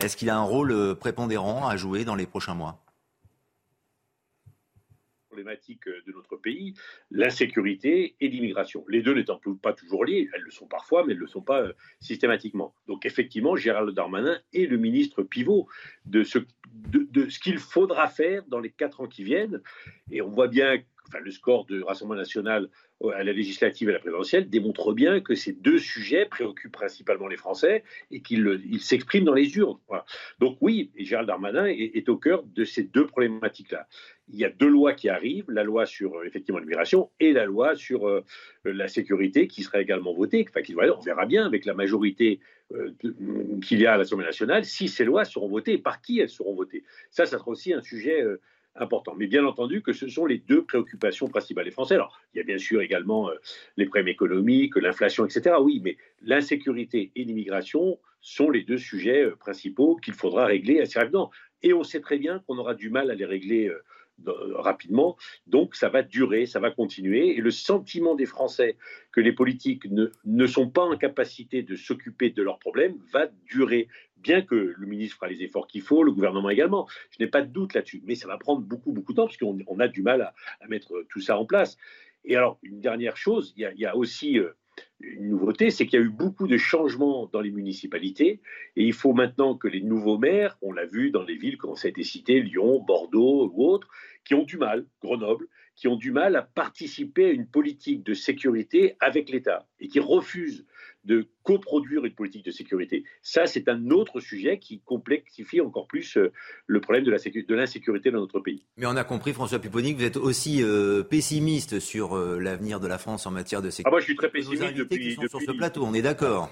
Est-ce 0.00 0.16
qu'il 0.16 0.30
a 0.30 0.36
un 0.36 0.42
rôle 0.42 0.94
prépondérant 0.96 1.66
à 1.68 1.76
jouer 1.76 2.04
dans 2.04 2.14
les 2.14 2.26
prochains 2.26 2.54
mois? 2.54 2.78
Problématique 5.34 5.86
de 5.86 6.12
notre 6.12 6.36
pays, 6.36 6.74
l'insécurité 7.10 8.14
et 8.20 8.28
l'immigration. 8.28 8.84
Les 8.88 9.02
deux 9.02 9.14
n'étant 9.14 9.40
pas 9.60 9.72
toujours 9.72 10.04
liées, 10.04 10.30
elles 10.32 10.42
le 10.42 10.52
sont 10.52 10.68
parfois, 10.68 11.04
mais 11.04 11.12
elles 11.12 11.18
ne 11.18 11.24
le 11.24 11.28
sont 11.28 11.42
pas 11.42 11.60
euh, 11.60 11.72
systématiquement. 11.98 12.72
Donc 12.86 13.04
effectivement, 13.04 13.56
Gérald 13.56 13.90
Darmanin 13.90 14.38
est 14.52 14.66
le 14.66 14.76
ministre 14.76 15.24
pivot 15.24 15.66
de 16.06 16.22
ce, 16.22 16.38
qu'il 17.42 17.58
faudra 17.58 18.06
faire 18.08 18.44
dans 18.46 18.60
les 18.60 18.70
quatre 18.70 19.00
ans 19.00 19.08
qui 19.08 19.24
viennent. 19.24 19.60
Et 20.12 20.22
on 20.22 20.28
voit 20.28 20.46
bien, 20.46 20.78
enfin, 21.08 21.18
le 21.18 21.32
score 21.32 21.66
de 21.66 21.82
Rassemblement 21.82 22.20
national 22.20 22.64
euh, 22.64 22.68
à 23.12 23.22
la 23.22 23.32
législative 23.32 23.88
et 23.88 23.90
à 23.90 23.94
la 23.94 23.98
présidentielle 23.98 24.48
démontre 24.48 24.92
bien 24.92 25.20
que 25.20 25.34
ces 25.34 25.52
deux 25.52 25.78
sujets 25.78 26.26
préoccupent 26.26 26.72
principalement 26.72 27.26
les 27.26 27.36
Français 27.36 27.84
et 28.10 28.20
qu'ils 28.22 28.60
ils 28.70 28.80
s'expriment 28.80 29.24
dans 29.24 29.34
les 29.34 29.56
urnes. 29.56 29.78
Donc 30.38 30.58
oui, 30.60 30.90
Gérald 30.96 31.28
Darmanin 31.28 31.66
est, 31.66 31.92
est 31.94 32.08
au 32.08 32.16
cœur 32.16 32.42
de 32.44 32.64
ces 32.64 32.84
deux 32.84 33.06
problématiques-là. 33.06 33.86
Il 34.28 34.38
y 34.38 34.44
a 34.44 34.48
deux 34.48 34.68
lois 34.68 34.94
qui 34.94 35.10
arrivent, 35.10 35.50
la 35.50 35.64
loi 35.64 35.84
sur 35.84 36.16
euh, 36.16 36.24
effectivement 36.24 36.58
l'immigration 36.58 37.10
et 37.20 37.32
la 37.32 37.44
loi 37.44 37.74
sur 37.74 38.08
euh, 38.08 38.24
la 38.64 38.88
sécurité 38.88 39.48
qui 39.48 39.62
sera 39.62 39.80
également 39.80 40.14
votée. 40.14 40.46
Enfin, 40.48 40.62
on 40.96 41.00
verra 41.00 41.26
bien 41.26 41.44
avec 41.44 41.66
la 41.66 41.74
majorité 41.74 42.40
euh, 42.72 42.92
qu'il 43.62 43.80
y 43.80 43.86
a 43.86 43.92
à 43.92 43.96
l'Assemblée 43.98 44.24
nationale 44.24 44.64
si 44.64 44.88
ces 44.88 45.04
lois 45.04 45.26
seront 45.26 45.48
votées 45.48 45.74
et 45.74 45.78
par 45.78 46.00
qui 46.00 46.20
elles 46.20 46.30
seront 46.30 46.54
votées. 46.54 46.82
Ça, 47.10 47.26
ça 47.26 47.38
sera 47.38 47.50
aussi 47.50 47.74
un 47.74 47.82
sujet 47.82 48.22
euh, 48.22 48.40
important. 48.76 49.14
Mais 49.16 49.26
bien 49.26 49.44
entendu 49.44 49.82
que 49.82 49.92
ce 49.92 50.08
sont 50.08 50.26
les 50.26 50.38
deux 50.38 50.64
préoccupations 50.64 51.28
principales 51.28 51.64
des 51.64 51.70
Français. 51.70 51.94
Alors, 51.94 52.18
il 52.32 52.38
y 52.38 52.40
a 52.40 52.44
bien 52.44 52.58
sûr 52.58 52.80
également 52.80 53.30
euh, 53.30 53.34
les 53.76 53.86
problèmes 53.86 54.08
économiques, 54.08 54.76
l'inflation, 54.76 55.24
etc. 55.24 55.56
Oui, 55.60 55.80
mais 55.82 55.96
l'insécurité 56.22 57.12
et 57.14 57.24
l'immigration 57.24 57.98
sont 58.20 58.50
les 58.50 58.62
deux 58.62 58.78
sujets 58.78 59.22
euh, 59.22 59.36
principaux 59.36 59.96
qu'il 59.96 60.14
faudra 60.14 60.46
régler 60.46 60.80
assez 60.80 60.98
rapidement. 60.98 61.30
Et 61.62 61.72
on 61.72 61.84
sait 61.84 62.00
très 62.00 62.18
bien 62.18 62.40
qu'on 62.46 62.58
aura 62.58 62.74
du 62.74 62.90
mal 62.90 63.10
à 63.10 63.14
les 63.14 63.24
régler 63.24 63.68
euh, 63.68 63.82
rapidement. 64.54 65.16
Donc, 65.46 65.74
ça 65.74 65.88
va 65.88 66.02
durer, 66.02 66.46
ça 66.46 66.60
va 66.60 66.70
continuer. 66.70 67.36
Et 67.36 67.40
le 67.40 67.50
sentiment 67.50 68.14
des 68.14 68.26
Français 68.26 68.76
que 69.12 69.20
les 69.20 69.32
politiques 69.32 69.90
ne, 69.90 70.06
ne 70.24 70.46
sont 70.46 70.68
pas 70.68 70.82
en 70.82 70.96
capacité 70.96 71.62
de 71.62 71.76
s'occuper 71.76 72.30
de 72.30 72.42
leurs 72.42 72.58
problèmes 72.58 72.96
va 73.12 73.26
durer. 73.46 73.88
Bien 74.16 74.42
que 74.42 74.54
le 74.54 74.86
ministre 74.86 75.16
fera 75.16 75.28
les 75.28 75.42
efforts 75.42 75.66
qu'il 75.66 75.82
faut, 75.82 76.02
le 76.02 76.12
gouvernement 76.12 76.50
également. 76.50 76.88
Je 77.10 77.22
n'ai 77.22 77.28
pas 77.28 77.42
de 77.42 77.50
doute 77.50 77.74
là-dessus. 77.74 78.02
Mais 78.04 78.14
ça 78.14 78.26
va 78.26 78.38
prendre 78.38 78.62
beaucoup, 78.62 78.92
beaucoup 78.92 79.12
de 79.12 79.16
temps, 79.16 79.26
parce 79.26 79.36
qu'on 79.36 79.58
on 79.66 79.80
a 79.80 79.88
du 79.88 80.02
mal 80.02 80.22
à, 80.22 80.34
mettre 80.68 81.04
tout 81.10 81.20
ça 81.20 81.38
en 81.38 81.44
place. 81.44 81.76
Et 82.24 82.36
alors, 82.36 82.58
une 82.62 82.80
dernière 82.80 83.16
chose, 83.16 83.52
il 83.56 83.62
y 83.62 83.64
a, 83.66 83.72
il 83.72 83.80
y 83.80 83.86
a 83.86 83.96
aussi 83.96 84.38
euh, 84.38 84.52
une 85.00 85.28
nouveauté, 85.28 85.70
c'est 85.70 85.86
qu'il 85.86 85.98
y 85.98 86.02
a 86.02 86.06
eu 86.06 86.10
beaucoup 86.10 86.46
de 86.46 86.56
changements 86.56 87.28
dans 87.32 87.40
les 87.40 87.50
municipalités. 87.50 88.40
Et 88.76 88.84
il 88.84 88.92
faut 88.92 89.12
maintenant 89.12 89.56
que 89.56 89.68
les 89.68 89.82
nouveaux 89.82 90.18
maires, 90.18 90.56
on 90.62 90.72
l'a 90.72 90.86
vu 90.86 91.10
dans 91.10 91.22
les 91.22 91.36
villes, 91.36 91.58
comme 91.58 91.76
ça 91.76 91.88
a 91.88 91.90
été 91.90 92.02
cité, 92.02 92.40
Lyon, 92.40 92.82
Bordeaux 92.86 93.50
ou 93.52 93.66
autres, 93.66 93.88
qui 94.24 94.34
ont 94.34 94.44
du 94.44 94.56
mal, 94.56 94.86
Grenoble, 95.02 95.48
qui 95.76 95.88
ont 95.88 95.96
du 95.96 96.12
mal 96.12 96.36
à 96.36 96.42
participer 96.42 97.26
à 97.26 97.30
une 97.30 97.46
politique 97.46 98.02
de 98.04 98.14
sécurité 98.14 98.96
avec 99.00 99.28
l'État 99.28 99.66
et 99.80 99.88
qui 99.88 100.00
refusent 100.00 100.64
de 101.04 101.28
coproduire 101.42 102.04
une 102.04 102.14
politique 102.14 102.44
de 102.44 102.50
sécurité. 102.50 103.04
Ça, 103.22 103.46
c'est 103.46 103.68
un 103.68 103.90
autre 103.90 104.20
sujet 104.20 104.58
qui 104.58 104.80
complexifie 104.80 105.60
encore 105.60 105.86
plus 105.86 106.16
euh, 106.16 106.32
le 106.66 106.80
problème 106.80 107.04
de 107.04 107.54
l'insécurité 107.54 108.10
dans 108.10 108.20
notre 108.20 108.40
pays. 108.40 108.64
Mais 108.76 108.86
on 108.86 108.96
a 108.96 109.04
compris, 109.04 109.32
François 109.32 109.58
Pupponi, 109.58 109.94
que 109.94 109.98
vous 109.98 110.04
êtes 110.04 110.16
aussi 110.16 110.62
euh, 110.62 111.02
pessimiste 111.02 111.80
sur 111.80 112.16
euh, 112.16 112.38
l'avenir 112.38 112.80
de 112.80 112.86
la 112.86 112.98
France 112.98 113.26
en 113.26 113.30
matière 113.30 113.60
de 113.60 113.70
sécurité. 113.70 113.88
Ah, 113.88 113.90
moi, 113.90 114.00
je 114.00 114.06
suis 114.06 114.16
très 114.16 114.30
pessimiste 114.30 114.74
depuis, 114.74 115.14
sur 115.14 115.40
ce 115.40 115.52
plateau, 115.52 115.84
on 115.84 115.94
est 115.94 116.02
d'accord. 116.02 116.50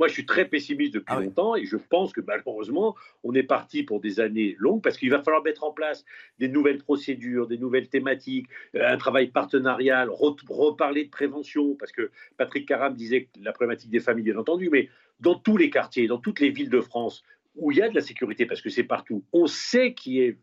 Moi, 0.00 0.08
je 0.08 0.14
suis 0.14 0.24
très 0.24 0.46
pessimiste 0.46 0.94
depuis 0.94 1.14
longtemps 1.26 1.56
et 1.56 1.66
je 1.66 1.76
pense 1.76 2.14
que 2.14 2.22
malheureusement, 2.22 2.96
on 3.22 3.34
est 3.34 3.42
parti 3.42 3.82
pour 3.82 4.00
des 4.00 4.18
années 4.18 4.56
longues 4.58 4.80
parce 4.82 4.96
qu'il 4.96 5.10
va 5.10 5.22
falloir 5.22 5.42
mettre 5.42 5.62
en 5.62 5.72
place 5.72 6.06
des 6.38 6.48
nouvelles 6.48 6.78
procédures, 6.78 7.46
des 7.46 7.58
nouvelles 7.58 7.90
thématiques, 7.90 8.46
euh, 8.76 8.94
un 8.94 8.96
travail 8.96 9.26
partenarial, 9.26 10.08
re- 10.08 10.38
reparler 10.48 11.04
de 11.04 11.10
prévention 11.10 11.74
parce 11.74 11.92
que 11.92 12.10
Patrick 12.38 12.66
Caram 12.66 12.94
disait 12.94 13.24
que 13.24 13.28
la 13.42 13.52
problématique 13.52 13.90
des 13.90 14.00
familles, 14.00 14.24
bien 14.24 14.38
entendu, 14.38 14.70
mais 14.72 14.88
dans 15.20 15.34
tous 15.34 15.58
les 15.58 15.68
quartiers, 15.68 16.06
dans 16.06 16.16
toutes 16.16 16.40
les 16.40 16.48
villes 16.48 16.70
de 16.70 16.80
France, 16.80 17.22
où 17.56 17.72
il 17.72 17.78
y 17.78 17.82
a 17.82 17.88
de 17.88 17.94
la 17.94 18.00
sécurité, 18.00 18.46
parce 18.46 18.60
que 18.60 18.70
c'est 18.70 18.84
partout, 18.84 19.24
on 19.32 19.46
sait 19.46 19.94
qui 19.94 20.20
est 20.20 20.36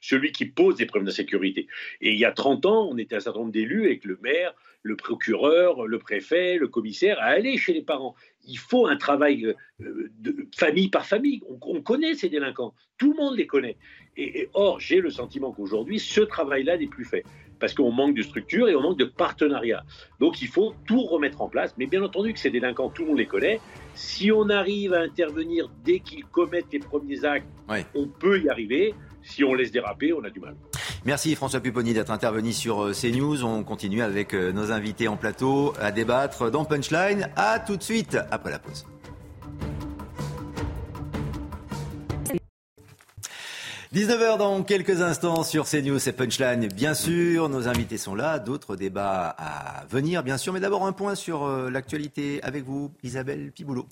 celui 0.00 0.32
qui 0.32 0.46
pose 0.46 0.76
des 0.76 0.86
problèmes 0.86 1.06
d'insécurité. 1.06 1.66
Et 2.00 2.12
il 2.12 2.18
y 2.18 2.24
a 2.24 2.32
30 2.32 2.66
ans, 2.66 2.88
on 2.90 2.96
était 2.96 3.16
un 3.16 3.20
certain 3.20 3.40
nombre 3.40 3.52
d'élus 3.52 3.84
avec 3.84 4.04
le 4.04 4.18
maire, 4.22 4.54
le 4.82 4.96
procureur, 4.96 5.86
le 5.86 5.98
préfet, 5.98 6.56
le 6.56 6.68
commissaire, 6.68 7.18
à 7.20 7.26
aller 7.26 7.56
chez 7.56 7.72
les 7.72 7.82
parents. 7.82 8.14
Il 8.46 8.58
faut 8.58 8.86
un 8.86 8.96
travail 8.96 9.46
euh, 9.46 10.10
de 10.18 10.48
famille 10.54 10.88
par 10.88 11.06
famille. 11.06 11.40
On, 11.48 11.58
on 11.62 11.82
connaît 11.82 12.14
ces 12.14 12.28
délinquants, 12.28 12.74
tout 12.98 13.12
le 13.12 13.16
monde 13.16 13.36
les 13.36 13.46
connaît. 13.46 13.76
Et 14.16 14.48
or, 14.54 14.78
j'ai 14.80 15.00
le 15.00 15.10
sentiment 15.10 15.52
qu'aujourd'hui, 15.52 15.98
ce 15.98 16.20
travail-là 16.20 16.78
n'est 16.78 16.86
plus 16.86 17.04
fait. 17.04 17.24
Parce 17.60 17.74
qu'on 17.74 17.92
manque 17.92 18.14
de 18.14 18.22
structure 18.22 18.68
et 18.68 18.76
on 18.76 18.80
manque 18.80 18.98
de 18.98 19.04
partenariat. 19.04 19.84
Donc 20.20 20.42
il 20.42 20.48
faut 20.48 20.74
tout 20.86 21.02
remettre 21.02 21.42
en 21.42 21.48
place. 21.48 21.74
Mais 21.78 21.86
bien 21.86 22.02
entendu 22.02 22.32
que 22.32 22.38
ces 22.38 22.50
délinquants, 22.50 22.90
tout 22.90 23.02
le 23.02 23.08
monde 23.08 23.18
les 23.18 23.26
connaît. 23.26 23.60
Si 23.94 24.32
on 24.32 24.48
arrive 24.48 24.92
à 24.94 25.00
intervenir 25.00 25.70
dès 25.84 26.00
qu'ils 26.00 26.24
commettent 26.24 26.72
les 26.72 26.78
premiers 26.78 27.24
actes, 27.24 27.46
on 27.94 28.06
peut 28.06 28.40
y 28.40 28.48
arriver. 28.48 28.94
Si 29.22 29.42
on 29.42 29.54
laisse 29.54 29.72
déraper, 29.72 30.12
on 30.12 30.22
a 30.24 30.30
du 30.30 30.40
mal. 30.40 30.54
Merci 31.04 31.34
François 31.34 31.60
Pupponi 31.60 31.92
d'être 31.92 32.10
intervenu 32.10 32.52
sur 32.52 32.82
euh, 32.82 32.92
CNews. 32.92 33.44
On 33.44 33.62
continue 33.62 34.02
avec 34.02 34.34
euh, 34.34 34.52
nos 34.52 34.72
invités 34.72 35.08
en 35.08 35.16
plateau 35.16 35.74
à 35.80 35.92
débattre 35.92 36.50
dans 36.50 36.64
Punchline. 36.64 37.30
À 37.36 37.58
tout 37.58 37.76
de 37.76 37.82
suite 37.82 38.18
après 38.30 38.50
la 38.50 38.58
pause. 38.58 38.86
19h 43.94 44.38
dans 44.38 44.64
quelques 44.64 45.02
instants 45.02 45.44
sur 45.44 45.66
CNews, 45.66 46.00
c'est 46.00 46.14
Punchline, 46.14 46.66
bien 46.66 46.94
sûr. 46.94 47.48
Nos 47.48 47.68
invités 47.68 47.96
sont 47.96 48.16
là, 48.16 48.40
d'autres 48.40 48.74
débats 48.74 49.28
à 49.38 49.84
venir, 49.88 50.24
bien 50.24 50.36
sûr. 50.36 50.52
Mais 50.52 50.58
d'abord 50.58 50.84
un 50.84 50.90
point 50.90 51.14
sur 51.14 51.44
euh, 51.44 51.70
l'actualité 51.70 52.42
avec 52.42 52.64
vous, 52.64 52.90
Isabelle 53.04 53.52
Piboulot. 53.52 53.86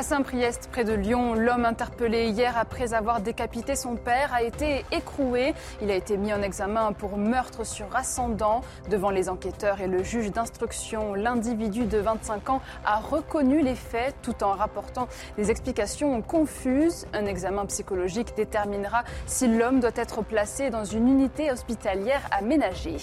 À 0.00 0.02
Saint-Priest, 0.02 0.70
près 0.72 0.84
de 0.84 0.94
Lyon, 0.94 1.34
l'homme 1.34 1.66
interpellé 1.66 2.30
hier 2.30 2.56
après 2.56 2.94
avoir 2.94 3.20
décapité 3.20 3.76
son 3.76 3.96
père 3.96 4.32
a 4.32 4.42
été 4.42 4.86
écroué. 4.92 5.52
Il 5.82 5.90
a 5.90 5.94
été 5.94 6.16
mis 6.16 6.32
en 6.32 6.40
examen 6.40 6.94
pour 6.94 7.18
meurtre 7.18 7.66
sur 7.66 7.94
ascendant. 7.94 8.62
Devant 8.88 9.10
les 9.10 9.28
enquêteurs 9.28 9.82
et 9.82 9.86
le 9.86 10.02
juge 10.02 10.32
d'instruction, 10.32 11.12
l'individu 11.12 11.84
de 11.84 11.98
25 11.98 12.48
ans 12.48 12.62
a 12.86 12.96
reconnu 12.96 13.60
les 13.60 13.74
faits 13.74 14.14
tout 14.22 14.42
en 14.42 14.52
rapportant 14.52 15.06
des 15.36 15.50
explications 15.50 16.22
confuses. 16.22 17.06
Un 17.12 17.26
examen 17.26 17.66
psychologique 17.66 18.32
déterminera 18.34 19.04
si 19.26 19.48
l'homme 19.48 19.80
doit 19.80 19.90
être 19.96 20.22
placé 20.22 20.70
dans 20.70 20.86
une 20.86 21.08
unité 21.08 21.52
hospitalière 21.52 22.26
aménagée. 22.30 22.96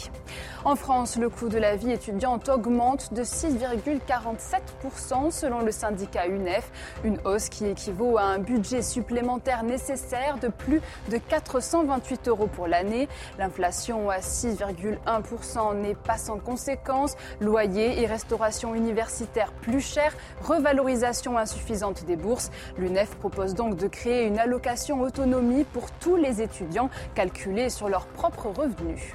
En 0.65 0.76
France, 0.76 1.18
le 1.18 1.30
coût 1.30 1.48
de 1.48 1.60
la 1.60 1.76
vie 1.76 1.91
étudiante 1.91 2.49
augmente 2.49 3.14
de 3.14 3.24
6,47% 3.24 5.30
selon 5.30 5.61
le 5.61 5.72
syndicat 5.72 6.26
UNEF. 6.26 6.72
Une 7.03 7.19
hausse 7.26 7.49
qui 7.49 7.65
équivaut 7.65 8.18
à 8.18 8.23
un 8.23 8.39
budget 8.39 8.81
supplémentaire 8.81 9.64
nécessaire 9.64 10.38
de 10.39 10.47
plus 10.47 10.81
de 11.09 11.18
428 11.18 12.27
euros 12.27 12.47
pour 12.47 12.68
l'année. 12.68 13.07
L'inflation 13.38 14.09
à 14.09 14.19
6,1% 14.19 15.76
n'est 15.81 15.95
pas 15.95 16.18
sans 16.18 16.39
conséquence. 16.39 17.15
Loyer 17.39 18.01
et 18.01 18.05
restauration 18.05 18.76
universitaire 18.76 19.51
plus 19.51 19.81
cher, 19.81 20.14
revalorisation 20.43 21.38
insuffisante 21.38 22.05
des 22.05 22.15
bourses. 22.15 22.51
L'UNEF 22.77 23.15
propose 23.15 23.53
donc 23.53 23.76
de 23.76 23.88
créer 23.88 24.26
une 24.26 24.39
allocation 24.39 25.01
autonomie 25.01 25.64
pour 25.64 25.91
tous 25.91 26.15
les 26.15 26.41
étudiants 26.41 26.89
calculée 27.15 27.69
sur 27.69 27.89
leurs 27.89 28.07
propres 28.07 28.47
revenus. 28.47 29.14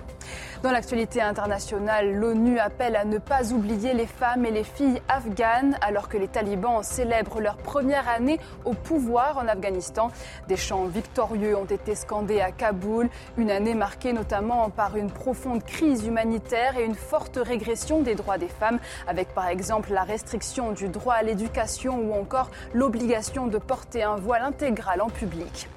Dans 0.63 0.71
l'actualité 0.71 1.21
internationale, 1.21 2.15
l'ONU 2.15 2.59
appelle 2.59 2.95
à 2.95 3.05
ne 3.05 3.19
pas 3.19 3.53
oublier 3.53 3.95
les 3.95 4.07
femmes 4.07 4.45
et 4.45 4.51
les 4.51 4.63
filles 4.63 5.03
afghanes 5.09 5.77
alors 5.81 6.09
que 6.09 6.17
les 6.17 6.29
talibans 6.29 6.83
célèbrent 6.83 7.41
leur 7.41 7.57
première 7.57 8.09
année 8.09 8.39
au 8.65 8.73
pouvoir 8.73 9.39
en 9.39 9.49
Afghanistan. 9.49 10.11
Des 10.49 10.57
chants 10.57 10.85
victorieux 10.85 11.57
ont 11.57 11.65
été 11.65 11.95
scandés 11.95 12.41
à 12.41 12.53
Kaboul, 12.53 13.09
une 13.37 13.51
année 13.51 13.75
marquée 13.75 14.13
notamment 14.13 14.71
par 14.71 14.97
une 14.97 15.11
profonde 15.11 15.65
crise 15.65 16.07
humanitaire 16.07 16.77
et 16.79 16.85
une 16.85 16.95
forte 16.95 17.39
régression 17.43 18.01
des 18.03 18.15
droits 18.15 18.39
des 18.39 18.49
femmes, 18.49 18.79
avec 19.09 19.35
par 19.35 19.49
exemple 19.49 19.93
la 19.93 20.05
restriction 20.05 20.73
du 20.73 20.89
droit 20.89 21.15
à 21.15 21.23
l'éducation 21.23 21.99
ou 21.99 22.15
encore 22.15 22.51
l'obligation 22.73 23.49
de 23.49 23.59
porter 23.59 24.05
un 24.05 24.17
voile 24.17 24.43
intégral 24.43 25.03
en 25.03 25.09
public. 25.09 25.69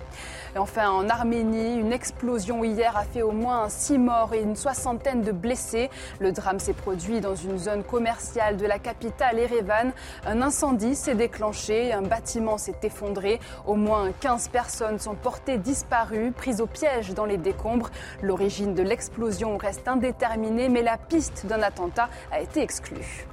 Enfin, 0.57 0.89
en 0.89 1.09
Arménie, 1.09 1.75
une 1.75 1.91
explosion 1.91 2.63
hier 2.63 2.95
a 2.95 3.03
fait 3.03 3.21
au 3.21 3.31
moins 3.31 3.67
6 3.67 3.97
morts 3.97 4.33
et 4.33 4.41
une 4.41 4.55
soixantaine 4.55 5.21
de 5.21 5.31
blessés. 5.31 5.89
Le 6.19 6.31
drame 6.31 6.59
s'est 6.59 6.73
produit 6.73 7.19
dans 7.19 7.35
une 7.35 7.57
zone 7.57 7.83
commerciale 7.83 8.57
de 8.57 8.65
la 8.65 8.79
capitale 8.79 9.39
Erevan. 9.39 9.91
Un 10.25 10.41
incendie 10.41 10.95
s'est 10.95 11.15
déclenché, 11.15 11.91
un 11.91 12.03
bâtiment 12.03 12.57
s'est 12.57 12.79
effondré. 12.83 13.39
Au 13.65 13.75
moins 13.75 14.11
15 14.21 14.47
personnes 14.47 14.99
sont 14.99 15.15
portées 15.15 15.57
disparues, 15.57 16.31
prises 16.31 16.61
au 16.61 16.67
piège 16.67 17.13
dans 17.13 17.25
les 17.25 17.37
décombres. 17.37 17.89
L'origine 18.21 18.73
de 18.73 18.83
l'explosion 18.83 19.57
reste 19.57 19.87
indéterminée, 19.87 20.69
mais 20.69 20.83
la 20.83 20.97
piste 20.97 21.45
d'un 21.45 21.61
attentat 21.61 22.09
a 22.31 22.39
été 22.39 22.61
exclue. 22.61 23.27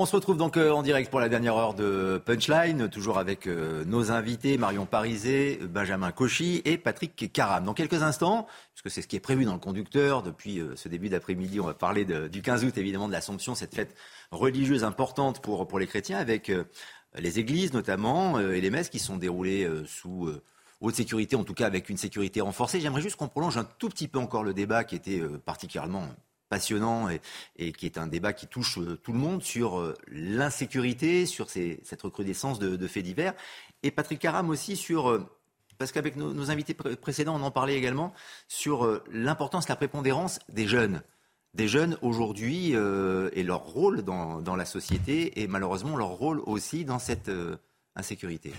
On 0.00 0.06
se 0.06 0.16
retrouve 0.16 0.38
donc 0.38 0.56
euh, 0.56 0.70
en 0.70 0.82
direct 0.82 1.10
pour 1.10 1.20
la 1.20 1.28
dernière 1.28 1.58
heure 1.58 1.74
de 1.74 2.22
Punchline, 2.24 2.88
toujours 2.88 3.18
avec 3.18 3.46
euh, 3.46 3.84
nos 3.84 4.10
invités 4.10 4.56
Marion 4.56 4.86
Parizet, 4.86 5.58
Benjamin 5.60 6.10
Cauchy 6.10 6.62
et 6.64 6.78
Patrick 6.78 7.30
Caram. 7.30 7.64
Dans 7.64 7.74
quelques 7.74 8.02
instants, 8.02 8.46
puisque 8.72 8.90
c'est 8.90 9.02
ce 9.02 9.06
qui 9.06 9.16
est 9.16 9.20
prévu 9.20 9.44
dans 9.44 9.52
le 9.52 9.58
conducteur, 9.58 10.22
depuis 10.22 10.58
euh, 10.58 10.74
ce 10.74 10.88
début 10.88 11.10
d'après-midi, 11.10 11.60
on 11.60 11.66
va 11.66 11.74
parler 11.74 12.06
du 12.06 12.40
15 12.40 12.64
août 12.64 12.78
évidemment 12.78 13.08
de 13.08 13.12
l'Assomption, 13.12 13.54
cette 13.54 13.74
fête 13.74 13.94
religieuse 14.30 14.84
importante 14.84 15.42
pour, 15.42 15.68
pour 15.68 15.78
les 15.78 15.86
chrétiens, 15.86 16.16
avec 16.16 16.50
les 17.18 17.38
églises 17.38 17.74
notamment 17.74 18.40
et 18.40 18.62
les 18.62 18.70
messes 18.70 18.88
qui 18.88 19.00
sont 19.00 19.18
déroulées 19.18 19.68
sous 19.84 20.30
haute 20.80 20.94
sécurité, 20.94 21.36
en 21.36 21.44
tout 21.44 21.52
cas 21.52 21.66
avec 21.66 21.90
une 21.90 21.98
sécurité 21.98 22.40
renforcée. 22.40 22.80
J'aimerais 22.80 23.02
juste 23.02 23.16
qu'on 23.16 23.28
prolonge 23.28 23.58
un 23.58 23.64
tout 23.64 23.90
petit 23.90 24.08
peu 24.08 24.18
encore 24.18 24.44
le 24.44 24.54
débat 24.54 24.82
qui 24.82 24.94
était 24.94 25.20
particulièrement 25.44 26.06
passionnant 26.50 27.08
et, 27.56 27.72
qui 27.72 27.86
est 27.86 27.96
un 27.96 28.06
débat 28.06 28.34
qui 28.34 28.46
touche 28.46 28.78
euh, 28.78 28.98
tout 29.02 29.12
le 29.12 29.18
monde 29.18 29.42
sur 29.42 29.78
euh, 29.78 29.94
l'insécurité, 30.08 31.24
sur 31.24 31.48
cette 31.48 32.02
recrudescence 32.02 32.58
de, 32.58 32.86
faits 32.86 33.04
divers. 33.04 33.32
Et 33.82 33.90
Patrick 33.90 34.18
Caram 34.18 34.50
aussi 34.50 34.76
sur, 34.76 35.08
euh, 35.08 35.26
parce 35.78 35.92
qu'avec 35.92 36.16
nos, 36.16 36.50
invités 36.50 36.74
précédents, 36.74 37.36
on 37.36 37.42
en 37.42 37.50
parlait 37.50 37.76
également, 37.76 38.12
sur 38.48 39.00
l'importance, 39.10 39.68
la 39.68 39.76
prépondérance 39.76 40.40
des 40.50 40.66
jeunes. 40.66 41.02
Des 41.54 41.68
jeunes 41.68 41.96
aujourd'hui 42.02 42.72
et 42.72 43.42
leur 43.42 43.64
rôle 43.64 44.02
dans, 44.02 44.56
la 44.56 44.64
société 44.64 45.40
et 45.40 45.48
malheureusement 45.48 45.96
leur 45.96 46.10
rôle 46.10 46.40
aussi 46.46 46.84
dans 46.84 46.98
cette 46.98 47.30
insécurité. 47.96 48.52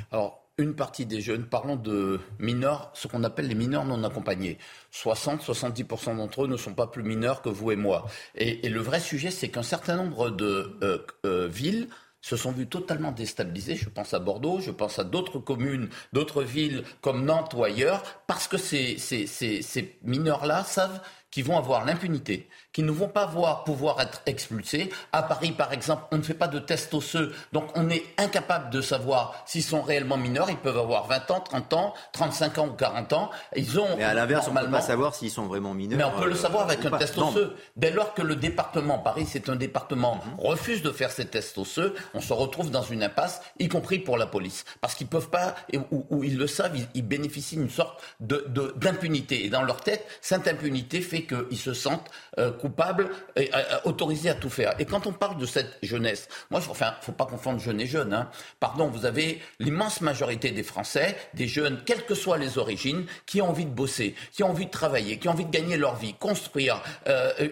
Une 0.58 0.76
partie 0.76 1.06
des 1.06 1.22
jeunes, 1.22 1.46
parlons 1.46 1.76
de 1.76 2.20
mineurs, 2.40 2.92
ce 2.94 3.08
qu'on 3.08 3.24
appelle 3.24 3.48
les 3.48 3.56
mineurs 3.56 3.86
non 3.86 4.04
accompagnés. 4.04 4.58
60-70% 4.94 6.18
d'entre 6.18 6.44
eux 6.44 6.48
ne 6.48 6.58
sont 6.58 6.74
pas 6.74 6.88
plus 6.88 7.04
mineurs 7.04 7.42
que 7.42 7.50
vous 7.50 7.72
et 7.72 7.76
moi. 7.76 8.06
Et, 8.36 8.68
le 8.70 8.80
vrai 8.80 9.00
sujet, 9.00 9.32
c'est 9.32 9.50
qu'un 9.50 9.64
certain 9.64 9.96
nombre 9.96 10.30
de 10.30 10.78
euh, 10.84 11.00
euh, 11.26 11.48
villes 11.48 11.90
se 12.22 12.36
sont 12.36 12.52
vues 12.52 12.68
totalement 12.68 13.12
déstabilisées. 13.12 13.76
Je 13.76 13.90
pense 13.90 14.14
à 14.14 14.20
Bordeaux, 14.20 14.60
je 14.60 14.72
pense 14.72 15.00
à 15.00 15.04
d'autres 15.04 15.40
communes, 15.40 15.90
d'autres 16.14 16.44
villes 16.44 16.84
comme 17.02 17.26
Nantes 17.26 17.54
ou 17.56 17.64
ailleurs, 17.64 18.04
parce 18.28 18.48
que 18.48 18.58
ces, 18.58 18.98
ces 18.98 20.00
mineurs-là 20.04 20.64
savent 20.64 21.02
qu'ils 21.32 21.46
vont 21.46 21.58
avoir 21.58 21.86
l'impunité, 21.86 22.48
qui 22.74 22.84
ne 22.84 22.92
vont 22.92 23.08
pas 23.08 23.26
voir 23.26 23.64
pouvoir 23.64 24.00
être 24.00 24.22
expulsés. 24.26 24.92
À 25.12 25.24
Paris, 25.24 25.52
par 25.52 25.74
exemple, 25.74 26.04
on 26.12 26.18
ne 26.18 26.22
fait 26.22 26.34
pas 26.34 26.48
de 26.48 26.60
test 26.60 26.94
osseux, 26.94 27.34
donc 27.52 27.66
on 27.76 27.90
est 27.90 28.04
incapable 28.18 28.70
de 28.70 28.82
savoir 28.82 29.44
s'ils 29.46 29.64
sont 29.64 29.82
réellement 29.82 30.18
mineurs. 30.18 30.50
Ils 30.50 30.58
peuvent 30.58 30.78
avoir 30.78 31.08
20 31.08 31.32
ans, 31.32 31.40
30 31.42 31.74
ans, 31.74 31.94
35 32.14 32.58
ans 32.60 32.68
ou 32.68 32.74
40 32.74 33.14
ans. 33.14 33.32
Ils 33.56 33.80
ont. 33.80 33.98
Mais 33.98 34.04
à 34.04 34.14
l'inverse, 34.14 34.48
on 34.50 34.54
ne 34.54 34.62
peut 34.62 34.72
pas 34.72 34.82
savoir 34.82 35.16
s'ils 35.16 35.32
sont 35.32 35.48
vraiment 35.48 35.74
mineurs. 35.74 35.98
Mais 35.98 36.04
on 36.04 36.20
peut 36.22 36.30
le 36.30 36.36
savoir 36.36 36.64
avec 36.64 36.86
un 36.86 36.98
test 36.98 37.18
osseux. 37.18 37.56
Dès 37.76 37.92
lors 37.92 38.14
que 38.14 38.22
le 38.22 38.36
département, 38.36 39.00
Paris, 39.00 39.26
c'est 39.28 39.50
un 39.50 39.56
département, 39.56 40.16
mhm. 40.16 40.46
refuse 40.46 40.82
de 40.82 40.92
faire 40.92 41.12
ces 41.12 41.26
tests 41.26 41.58
osseux, 41.58 41.96
on 42.14 42.22
se 42.22 42.34
retrouve 42.34 42.72
dans 42.72 42.84
une 42.84 43.04
impasse, 43.04 43.42
y 43.60 43.68
compris 43.68 44.00
pour 44.00 44.18
la 44.18 44.26
police, 44.26 44.66
parce 44.80 44.96
qu'ils 44.96 45.08
peuvent 45.08 45.30
pas, 45.30 45.56
ou, 45.92 46.24
ils 46.24 46.38
le 46.38 46.48
savent, 46.48 46.78
ils, 46.94 47.02
bénéficient 47.06 47.58
d'une 47.58 47.70
sorte 47.70 48.02
d'impunité. 48.20 49.46
et 49.46 49.50
dans 49.50 49.64
leur 49.64 49.82
tête, 49.82 50.06
cette 50.22 50.48
impunité 50.48 51.02
fait 51.02 51.24
qu'ils 51.24 51.58
se 51.58 51.74
sentent 51.74 52.10
euh, 52.38 52.52
coupables 52.62 53.10
et 53.36 53.50
euh, 53.54 53.58
euh, 53.58 53.78
autorisés 53.86 54.30
à 54.30 54.36
tout 54.36 54.50
faire. 54.50 54.74
Et 54.80 54.86
quand 54.86 55.08
on 55.08 55.12
parle 55.12 55.38
de 55.38 55.46
cette 55.46 55.78
jeunesse, 55.82 56.30
moi, 56.50 56.62
enfin, 56.70 56.94
faut 57.02 57.12
pas 57.12 57.26
confondre 57.26 57.60
jeune 57.60 57.82
et 57.82 57.88
jeune. 57.88 58.14
Hein. 58.14 58.30
Pardon, 58.60 58.88
vous 58.88 59.06
avez 59.06 59.42
l'immense 59.60 60.02
majorité 60.02 60.52
des 60.52 60.64
Français, 60.64 61.18
des 61.34 61.48
jeunes, 61.48 61.82
quelles 61.86 62.06
que 62.06 62.16
soient 62.16 62.38
les 62.38 62.58
origines, 62.58 63.06
qui 63.26 63.42
ont 63.42 63.50
envie 63.50 63.66
de 63.66 63.72
bosser, 63.72 64.16
qui 64.32 64.44
ont 64.44 64.52
envie 64.52 64.68
de 64.68 64.72
travailler, 64.72 65.18
qui 65.18 65.28
ont 65.28 65.32
envie 65.32 65.46
de 65.46 65.52
gagner 65.52 65.78
leur 65.78 65.96
vie, 65.96 66.14
construire 66.14 66.82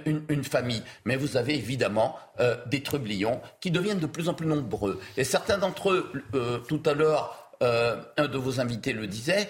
une, 0.06 0.44
famille. 0.44 0.84
Mais 1.06 1.15
vous 1.15 1.38
avez 1.38 1.56
évidemment 1.56 2.18
des 2.68 2.81
trublions 2.81 3.41
qui 3.60 3.72
deviennent 3.72 3.99
de 3.99 4.07
plus 4.07 4.30
en 4.30 4.34
plus 4.34 4.48
nombreux. 4.48 4.99
Et 5.18 5.23
certains 5.23 5.57
d'entre 5.57 5.91
eux, 5.91 6.11
tout 6.68 6.81
à 6.86 6.94
l'heure, 6.94 7.52
un 7.61 8.27
de 8.27 8.38
vos 8.38 8.60
invités 8.60 8.94
le 8.94 9.07
disait, 9.07 9.49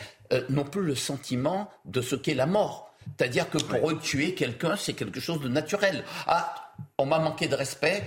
n'ont 0.50 0.64
plus 0.64 0.84
le 0.84 0.96
sentiment 0.96 1.70
de 1.86 2.02
ce 2.02 2.16
qu'est 2.16 2.34
la 2.34 2.46
mort. 2.46 2.89
C'est-à-dire 3.18 3.50
que 3.50 3.58
pour 3.58 3.90
eux, 3.90 4.00
tuer 4.00 4.34
quelqu'un, 4.34 4.76
c'est 4.76 4.94
quelque 4.94 5.20
chose 5.20 5.42
de 5.42 5.50
naturel. 5.50 6.04
Ah, 6.28 6.54
on 6.98 7.06
m'a 7.06 7.20
manqué 7.20 7.48
de 7.48 7.56
respect, 7.56 8.04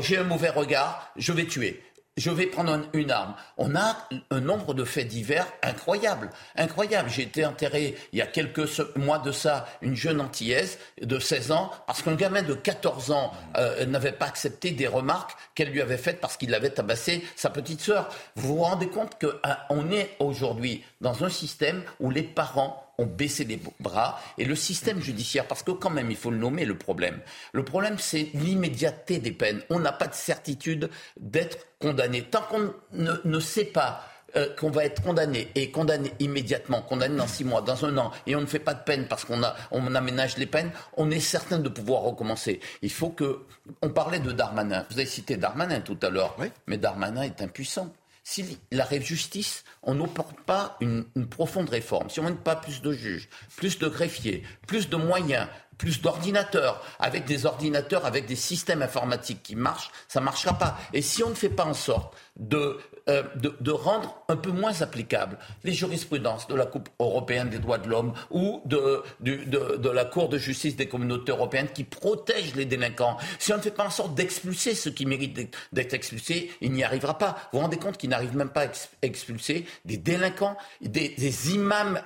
j'ai 0.00 0.18
un 0.18 0.24
mauvais 0.24 0.50
regard, 0.50 1.10
je 1.16 1.32
vais 1.32 1.46
tuer 1.46 1.82
je 2.16 2.30
vais 2.30 2.46
prendre 2.46 2.80
une 2.94 3.10
arme. 3.10 3.34
On 3.58 3.74
a 3.76 3.96
un 4.30 4.40
nombre 4.40 4.72
de 4.72 4.84
faits 4.84 5.06
divers 5.06 5.46
incroyables. 5.62 6.30
Incroyable. 6.56 7.10
J'ai 7.10 7.22
été 7.22 7.44
enterré 7.44 7.94
il 8.12 8.18
y 8.18 8.22
a 8.22 8.26
quelques 8.26 8.66
mois 8.96 9.18
de 9.18 9.32
ça, 9.32 9.66
une 9.82 9.94
jeune 9.94 10.20
antillaise 10.20 10.78
de 11.02 11.18
16 11.18 11.52
ans, 11.52 11.70
parce 11.86 12.02
qu'un 12.02 12.14
gamin 12.14 12.42
de 12.42 12.54
14 12.54 13.10
ans 13.10 13.32
euh, 13.58 13.84
n'avait 13.84 14.12
pas 14.12 14.26
accepté 14.26 14.70
des 14.70 14.86
remarques 14.86 15.36
qu'elle 15.54 15.68
lui 15.68 15.82
avait 15.82 15.98
faites 15.98 16.20
parce 16.20 16.38
qu'il 16.38 16.54
avait 16.54 16.70
tabassé 16.70 17.22
sa 17.36 17.50
petite 17.50 17.80
sœur. 17.82 18.08
Vous 18.34 18.56
vous 18.56 18.62
rendez 18.62 18.88
compte 18.88 19.18
qu'on 19.20 19.90
est 19.90 20.16
aujourd'hui 20.18 20.84
dans 21.02 21.22
un 21.22 21.28
système 21.28 21.82
où 22.00 22.10
les 22.10 22.22
parents 22.22 22.85
ont 22.98 23.06
baissé 23.06 23.44
les 23.44 23.60
bras 23.80 24.20
et 24.38 24.44
le 24.44 24.54
système 24.54 25.00
judiciaire, 25.00 25.46
parce 25.46 25.62
que 25.62 25.70
quand 25.70 25.90
même 25.90 26.10
il 26.10 26.16
faut 26.16 26.30
le 26.30 26.38
nommer 26.38 26.64
le 26.64 26.76
problème. 26.76 27.20
Le 27.52 27.64
problème 27.64 27.96
c'est 27.98 28.30
l'immédiateté 28.34 29.18
des 29.18 29.32
peines. 29.32 29.62
On 29.70 29.78
n'a 29.78 29.92
pas 29.92 30.06
de 30.06 30.14
certitude 30.14 30.90
d'être 31.18 31.66
condamné. 31.80 32.22
Tant 32.22 32.42
qu'on 32.42 32.74
ne, 32.92 33.40
sait 33.40 33.64
pas 33.64 34.02
euh, 34.36 34.54
qu'on 34.56 34.70
va 34.70 34.84
être 34.84 35.02
condamné 35.02 35.48
et 35.54 35.70
condamné 35.70 36.12
immédiatement, 36.20 36.82
condamné 36.82 37.16
dans 37.16 37.26
six 37.26 37.44
mois, 37.44 37.62
dans 37.62 37.84
un 37.84 37.96
an, 37.98 38.10
et 38.26 38.34
on 38.36 38.40
ne 38.40 38.46
fait 38.46 38.58
pas 38.58 38.74
de 38.74 38.82
peine 38.82 39.06
parce 39.08 39.24
qu'on 39.24 39.40
on 39.70 39.94
aménage 39.94 40.36
les 40.36 40.46
peines, 40.46 40.70
on 40.96 41.10
est 41.10 41.20
certain 41.20 41.58
de 41.58 41.68
pouvoir 41.68 42.02
recommencer. 42.02 42.60
Il 42.82 42.92
faut 42.92 43.10
que. 43.10 43.40
On 43.82 43.90
parlait 43.90 44.20
de 44.20 44.32
Darmanin. 44.32 44.86
Vous 44.90 44.98
avez 44.98 45.08
cité 45.08 45.36
Darmanin 45.36 45.80
tout 45.80 45.98
à 46.02 46.08
l'heure, 46.08 46.36
mais 46.66 46.78
Darmanin 46.78 47.22
est 47.22 47.42
impuissant 47.42 47.92
si 48.28 48.58
la 48.72 48.88
justice, 49.00 49.62
on 49.84 49.94
n'opporte 49.94 50.40
pas 50.40 50.76
une, 50.80 51.04
profonde 51.30 51.68
réforme, 51.70 52.10
si 52.10 52.18
on 52.18 52.24
n'a 52.24 52.32
pas 52.32 52.56
plus 52.56 52.82
de 52.82 52.90
juges, 52.90 53.28
plus 53.54 53.78
de 53.78 53.86
greffiers, 53.86 54.42
plus 54.66 54.88
de 54.88 54.96
moyens, 54.96 55.46
plus 55.78 56.00
d'ordinateurs, 56.00 56.82
avec 56.98 57.24
des 57.24 57.46
ordinateurs, 57.46 58.06
avec 58.06 58.26
des 58.26 58.36
systèmes 58.36 58.82
informatiques 58.82 59.42
qui 59.42 59.56
marchent, 59.56 59.90
ça 60.08 60.20
ne 60.20 60.24
marchera 60.24 60.58
pas. 60.58 60.78
Et 60.92 61.02
si 61.02 61.22
on 61.22 61.30
ne 61.30 61.34
fait 61.34 61.48
pas 61.48 61.64
en 61.64 61.74
sorte 61.74 62.14
de 62.36 62.78
euh, 63.08 63.22
de, 63.36 63.70
rendre 63.70 64.20
un 64.28 64.34
peu 64.34 64.50
moins 64.50 64.82
applicable 64.82 65.38
les 65.62 65.72
jurisprudences 65.72 66.48
de 66.48 66.56
la 66.56 66.66
Coupe 66.66 66.88
européenne 66.98 67.48
des 67.50 67.60
droits 67.60 67.78
de 67.78 67.88
l'homme 67.88 68.14
ou 68.32 68.60
de, 68.64 69.00
de, 69.20 69.88
la 69.88 70.04
Cour 70.04 70.28
de 70.28 70.38
justice 70.38 70.74
des 70.74 70.88
communautés 70.88 71.30
européennes 71.30 71.68
qui 71.72 71.84
protègent 71.84 72.56
les 72.56 72.64
délinquants. 72.64 73.16
Si 73.38 73.52
on 73.52 73.58
ne 73.58 73.62
fait 73.62 73.70
pas 73.70 73.84
en 73.84 73.90
sorte 73.90 74.16
d'expulser 74.16 74.74
ceux 74.74 74.90
qui 74.90 75.06
méritent 75.06 75.56
d'être 75.72 75.94
expulsés, 75.94 76.50
il 76.60 76.72
n'y 76.72 76.82
arrivera 76.82 77.16
pas. 77.16 77.36
Vous 77.52 77.58
vous 77.58 77.60
rendez 77.60 77.76
compte 77.76 77.96
qu'ils 77.96 78.10
n'arrivent 78.10 78.36
même 78.36 78.50
pas 78.50 78.64
à 78.64 78.70
expulser 79.02 79.66
des 79.84 79.98
délinquants, 79.98 80.56
des, 80.80 81.54
imams 81.54 82.00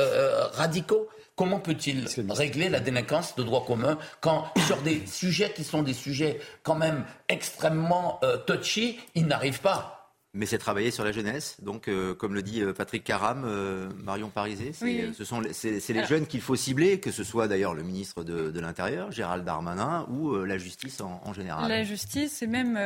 euh, 0.00 0.48
radicaux 0.54 1.08
Comment 1.34 1.60
peut-il 1.60 2.06
régler 2.28 2.68
la 2.68 2.80
délinquance 2.80 3.34
de 3.36 3.42
droit 3.42 3.64
commun 3.64 3.98
quand 4.20 4.44
sur 4.66 4.82
des 4.82 5.06
sujets 5.06 5.52
qui 5.52 5.64
sont 5.64 5.82
des 5.82 5.94
sujets 5.94 6.40
quand 6.62 6.74
même 6.74 7.04
extrêmement 7.28 8.20
euh, 8.22 8.36
touchy, 8.36 9.00
il 9.14 9.26
n'arrive 9.26 9.60
pas 9.60 10.01
mais 10.34 10.46
c'est 10.46 10.58
travailler 10.58 10.90
sur 10.90 11.04
la 11.04 11.12
jeunesse. 11.12 11.58
Donc, 11.60 11.88
euh, 11.88 12.14
comme 12.14 12.34
le 12.34 12.42
dit 12.42 12.62
euh, 12.62 12.72
Patrick 12.72 13.04
Caram, 13.04 13.42
euh, 13.44 13.90
Marion 14.02 14.30
Parisé, 14.30 14.72
ce 14.72 15.24
sont 15.24 15.42
c'est 15.52 15.92
les 15.92 16.06
jeunes 16.06 16.26
qu'il 16.26 16.40
faut 16.40 16.56
cibler, 16.56 17.00
que 17.00 17.10
ce 17.10 17.22
soit 17.22 17.48
d'ailleurs 17.48 17.74
le 17.74 17.82
ministre 17.82 18.24
de, 18.24 18.60
l'Intérieur, 18.60 19.10
Gérald 19.12 19.44
Darmanin, 19.44 20.06
ou 20.08 20.34
la 20.44 20.56
justice 20.56 21.00
en, 21.00 21.32
général. 21.32 21.68
La 21.68 21.82
justice, 21.82 22.42
et 22.42 22.46
même, 22.46 22.78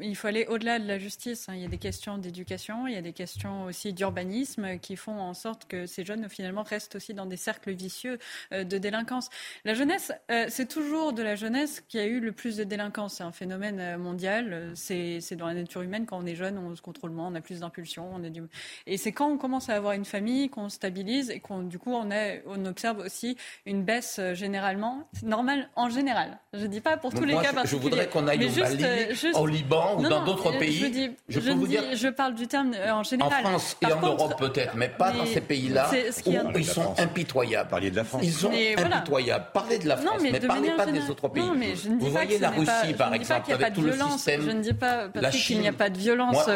il 0.00 0.16
faut 0.16 0.28
aller 0.28 0.46
au-delà 0.48 0.78
de 0.78 0.86
la 0.86 0.98
justice. 0.98 1.48
Hein. 1.48 1.54
Il 1.56 1.62
y 1.62 1.64
a 1.64 1.68
des 1.68 1.78
questions 1.78 2.16
d'éducation, 2.16 2.86
il 2.86 2.94
y 2.94 2.96
a 2.96 3.02
des 3.02 3.12
questions 3.12 3.64
aussi 3.64 3.92
d'urbanisme 3.92 4.78
qui 4.78 4.96
font 4.96 5.18
en 5.18 5.34
sorte 5.34 5.66
que 5.66 5.86
ces 5.86 6.04
jeunes, 6.04 6.28
finalement, 6.28 6.62
restent 6.62 6.94
aussi 6.94 7.12
dans 7.12 7.26
des 7.26 7.36
cercles 7.36 7.72
vicieux 7.72 8.18
de 8.52 8.78
délinquance. 8.78 9.28
La 9.64 9.74
jeunesse, 9.74 10.12
c'est 10.48 10.68
toujours 10.68 11.12
de 11.12 11.22
la 11.22 11.34
jeunesse 11.34 11.82
qui 11.88 11.98
a 11.98 12.06
eu 12.06 12.20
le 12.20 12.32
plus 12.32 12.56
de 12.56 12.64
délinquance. 12.64 13.14
C'est 13.14 13.24
un 13.24 13.32
phénomène 13.32 13.96
mondial. 13.96 14.72
C'est 14.74 15.20
dans 15.32 15.46
la 15.46 15.54
nature 15.54 15.82
humaine, 15.82 16.06
quand 16.06 16.18
on 16.18 16.26
est 16.26 16.36
jeune, 16.36 16.56
on 16.58 16.74
se 16.76 16.82
contrôle 16.86 17.10
moins, 17.10 17.28
on 17.30 17.34
a 17.34 17.40
plus 17.40 17.60
d'impulsion, 17.60 18.08
on 18.14 18.22
est 18.22 18.30
du... 18.30 18.42
Et 18.86 18.96
c'est 18.96 19.12
quand 19.12 19.28
on 19.28 19.36
commence 19.36 19.68
à 19.68 19.74
avoir 19.74 19.92
une 19.92 20.04
famille 20.04 20.48
qu'on 20.48 20.68
stabilise 20.68 21.30
et 21.30 21.40
qu'on 21.40 21.62
du 21.62 21.78
coup 21.78 21.92
on, 21.92 22.10
a, 22.10 22.36
on 22.46 22.64
observe 22.64 22.98
aussi 23.00 23.36
une 23.66 23.82
baisse 23.82 24.16
euh, 24.18 24.34
généralement 24.34 25.02
normale 25.22 25.68
en 25.74 25.90
général. 25.90 26.38
Je 26.54 26.66
dis 26.66 26.80
pas 26.80 26.96
pour 26.96 27.12
tous 27.12 27.24
les 27.24 27.34
cas 27.34 27.52
particuliers. 27.52 27.66
Je 27.66 27.76
voudrais 27.76 28.06
qu'on 28.08 28.28
aille 28.28 28.46
au 28.46 28.60
Mali, 28.60 28.84
au 29.34 29.46
Liban 29.46 29.96
ou 29.98 30.08
dans 30.08 30.24
d'autres 30.24 30.56
pays. 30.58 30.78
Je, 30.78 30.86
dis, 30.86 31.10
je, 31.28 31.40
peux 31.40 31.52
vous 31.52 31.66
dire... 31.66 31.82
je 31.94 32.08
parle 32.08 32.34
du 32.34 32.46
terme 32.46 32.72
en 32.88 33.02
général. 33.02 33.44
En 33.44 33.48
France 33.50 33.76
et 33.82 33.92
en 33.92 34.00
Europe 34.00 34.38
peut-être, 34.38 34.76
mais 34.76 34.88
pas 34.88 35.12
dans 35.12 35.26
ces 35.26 35.40
pays-là 35.40 35.90
où 35.90 36.58
ils 36.58 36.64
sont 36.64 36.94
impitoyables. 36.98 37.68
Parliez 37.68 37.90
de 37.90 37.96
la 37.96 38.04
France. 38.04 38.22
Ils 38.24 38.32
sont 38.32 38.50
impitoyables. 38.50 39.46
Parlez 39.52 39.78
de 39.78 39.88
la 39.88 39.96
France, 39.96 40.20
mais, 40.22 40.38
parlez 40.40 40.70
pas 40.70 40.86
des 40.86 41.10
autres 41.10 41.28
pays. 41.28 41.42
Vous 41.98 42.10
voyez 42.10 42.38
la 42.38 42.50
Russie, 42.50 42.94
par 42.96 43.12
exemple, 43.12 43.52
avec 43.52 43.74
tout 43.74 43.82
le 43.82 43.92
système. 43.92 44.42
Je 44.42 44.50
ne 44.50 44.62
dis 44.62 44.72
pas, 44.72 45.08
qu'il 45.32 45.60
n'y 45.60 45.68
a 45.68 45.72
pas 45.72 45.90
de 45.90 45.98
violence 45.98 46.48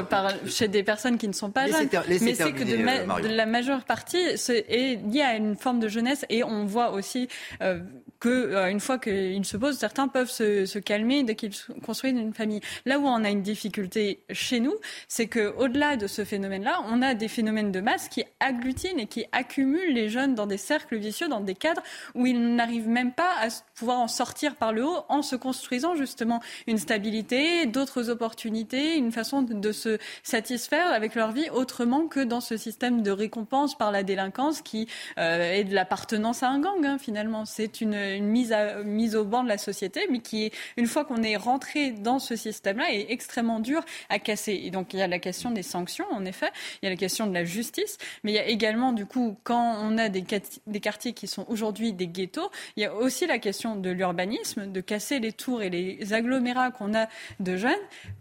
chez 0.47 0.69
des 0.69 0.83
personnes 0.83 1.19
qui 1.19 1.29
ne 1.29 1.33
sont 1.33 1.51
pas 1.51 1.67
jeunes, 1.67 1.89
mais 2.09 2.35
c'est 2.35 2.53
que 2.53 2.65
de 2.65 3.29
la 3.29 3.47
majeure 3.47 3.85
partie 3.85 4.19
est 4.19 5.01
liée 5.07 5.23
à 5.23 5.37
une 5.37 5.57
forme 5.57 5.81
de 5.81 5.89
jeunesse 5.89 6.25
et 6.29 6.45
on 6.45 6.65
voit 6.65 6.93
aussi 6.93 7.29
euh, 7.63 7.81
que 8.21 8.29
euh, 8.29 8.71
une 8.71 8.81
fois 8.81 8.99
qu'ils 8.99 9.45
se 9.45 9.57
posent, 9.57 9.79
certains 9.79 10.09
peuvent 10.09 10.31
se, 10.31 10.79
calmer 10.79 11.25
dès 11.25 11.35
qu'ils 11.35 11.55
construisent 11.85 12.13
une 12.13 12.35
famille. 12.35 12.61
Là 12.85 12.99
où 12.99 13.07
on 13.07 13.25
a 13.25 13.31
une 13.31 13.43
difficulté 13.43 14.21
chez 14.31 14.61
nous, 14.61 14.75
c'est 15.09 15.27
que 15.27 15.55
au-delà 15.57 15.97
de 15.97 16.07
ce 16.07 16.25
phénomène-là, 16.25 16.83
on 16.89 17.03
a 17.03 17.15
des 17.15 17.29
phénomènes 17.29 17.73
de 17.73 17.81
masse 17.81 18.09
qui 18.09 18.25
agglutinent 18.39 18.99
et 18.99 19.07
qui 19.07 19.25
accumulent 19.33 19.93
les 19.93 20.09
jeunes 20.09 20.35
dans 20.35 20.47
des 20.47 20.59
cercles 20.59 20.97
vicieux, 20.97 21.29
dans 21.29 21.41
des 21.41 21.55
cadres 21.55 21.83
où 22.15 22.27
ils 22.27 22.55
n'arrivent 22.55 22.89
même 22.89 23.13
pas 23.13 23.33
à 23.41 23.49
pouvoir 23.75 23.99
en 23.99 24.09
sortir 24.09 24.57
par 24.57 24.73
le 24.73 24.85
haut 24.85 25.05
en 25.09 25.23
se 25.23 25.37
construisant 25.37 25.95
justement 25.97 26.41
une 26.67 26.79
stabilité, 26.79 27.67
d'autres 27.67 28.11
opportunités, 28.11 28.97
une 28.97 29.13
façon 29.13 29.43
de, 29.43 29.55
de 29.55 29.73
se 29.73 29.99
satisfaire 30.23 30.93
avec 30.93 31.15
leur 31.15 31.33
vie 31.33 31.49
autrement 31.51 32.07
que 32.07 32.21
dans 32.21 32.41
ce 32.41 32.57
système 32.57 33.03
de 33.03 33.11
récompense 33.11 33.77
par 33.77 33.93
la 33.93 34.03
délinquance 34.03 34.61
qui 34.61 34.89
euh, 35.19 35.53
est 35.53 35.65
de 35.65 35.75
l'appartenance 35.75 36.43
à 36.43 36.49
un 36.49 36.61
gang 36.61 36.85
hein, 36.85 36.99
finalement. 36.99 37.45
C'est 37.45 37.81
une 37.81 37.95
une 38.17 38.27
mise, 38.27 38.53
à, 38.53 38.83
mise 38.83 39.17
au 39.17 39.25
banc 39.25 39.43
de 39.43 39.49
la 39.49 39.59
société, 39.59 40.07
mais 40.11 40.21
qui 40.21 40.45
est, 40.45 40.53
une 40.77 40.87
fois 40.87 41.05
qu'on 41.05 41.23
est 41.23 41.37
rentré 41.37 41.91
dans 41.91 42.19
ce 42.19 42.37
système-là, 42.37 42.93
est 42.93 43.07
extrêmement 43.11 43.61
dur 43.61 43.85
à 44.09 44.19
casser. 44.19 44.61
Et 44.65 44.71
donc 44.71 44.93
il 44.95 44.99
y 44.99 45.03
a 45.03 45.09
la 45.09 45.19
question 45.19 45.51
des 45.51 45.63
sanctions, 45.63 46.07
en 46.11 46.25
effet, 46.25 46.51
il 46.83 46.87
y 46.87 46.89
a 46.89 46.91
la 46.91 46.97
question 46.97 47.27
de 47.27 47.35
la 47.35 47.45
justice, 47.45 47.99
mais 48.25 48.33
il 48.33 48.35
y 48.35 48.39
a 48.39 48.47
également, 48.47 48.93
du 48.93 49.07
coup, 49.07 49.37
quand 49.45 49.77
on 49.81 49.99
a 49.99 50.09
des, 50.09 50.25
des 50.67 50.81
quartiers 50.81 51.13
qui 51.13 51.27
sont 51.27 51.47
aujourd'hui 51.49 51.93
des 51.93 52.07
ghettos, 52.07 52.51
il 52.77 52.83
y 52.83 52.87
a 52.87 52.95
aussi 52.95 53.27
la 53.27 53.39
question 53.39 53.77
de 53.77 53.91
l'urbanisme, 53.91 54.71
de 54.71 54.81
casser 54.81 55.19
les 55.19 55.33
tours 55.33 55.63
et 55.63 55.71
les 55.71 56.13
agglomérats 56.13 56.71
qu'on 56.71 56.95
a 56.95 57.07
de 57.41 57.57
jeunes 57.57 57.73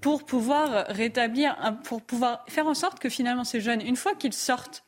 pour 0.01 0.25
pouvoir 0.25 0.85
rétablir, 0.87 1.55
pour 1.83 2.01
pouvoir 2.01 2.45
faire 2.47 2.67
en 2.67 2.73
sorte 2.73 2.99
que 2.99 3.09
finalement 3.09 3.43
ces 3.43 3.61
jeunes, 3.61 3.81
une 3.81 3.95
fois 3.95 4.15
qu'ils 4.15 4.33
sortent 4.33 4.83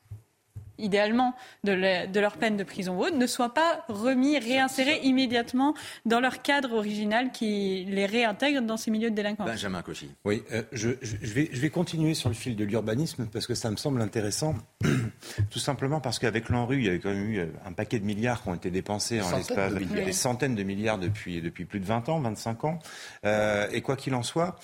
idéalement, 0.81 1.35
de, 1.63 2.19
leur 2.19 2.37
peine 2.37 2.57
de 2.57 2.63
prison 2.63 2.99
haute, 2.99 3.15
ne 3.15 3.27
soient 3.27 3.53
pas 3.53 3.85
remis, 3.87 4.37
réinsérés 4.37 4.99
immédiatement 5.03 5.73
dans 6.05 6.19
leur 6.19 6.41
cadre 6.41 6.73
original 6.73 7.31
qui 7.31 7.85
les 7.87 8.05
réintègre 8.05 8.61
dans 8.61 8.77
ces 8.77 8.91
milieux 8.91 9.09
de 9.09 9.15
délinquance. 9.15 9.47
Benjamin 9.47 9.81
Cauchy. 9.81 10.09
Oui, 10.25 10.43
euh, 10.51 10.63
je, 10.71 10.89
vais, 11.21 11.49
je 11.51 11.61
vais 11.61 11.69
continuer 11.69 12.13
sur 12.13 12.29
le 12.29 12.35
fil 12.35 12.55
de 12.55 12.63
l'urbanisme 12.63 13.27
parce 13.31 13.47
que 13.47 13.55
ça 13.55 13.69
me 13.71 13.75
semble 13.75 14.01
intéressant, 14.01 14.55
tout 15.49 15.59
simplement 15.59 15.99
parce 15.99 16.19
qu'avec 16.19 16.49
l'ANRU, 16.49 16.77
il 16.77 16.85
y 16.85 16.89
avait 16.89 16.99
quand 16.99 17.09
même 17.09 17.29
eu 17.29 17.39
euh, 17.39 17.45
un 17.65 17.73
paquet 17.73 17.99
de 17.99 18.05
milliards 18.05 18.41
qui 18.43 18.49
ont 18.49 18.55
été 18.55 18.71
dépensés 18.71 19.21
en 19.21 19.35
l'espace, 19.35 19.73
des 19.73 20.13
centaines 20.13 20.55
de 20.55 20.63
milliards 20.63 20.97
depuis, 20.97 21.41
depuis 21.41 21.65
plus 21.65 21.79
de 21.79 21.85
20 21.85 22.09
ans, 22.09 22.19
25 22.19 22.65
ans. 22.65 22.79
Euh, 23.25 23.67
et 23.71 23.81
quoi 23.81 23.95
qu'il 23.95 24.15
en 24.15 24.23
soit, 24.23 24.57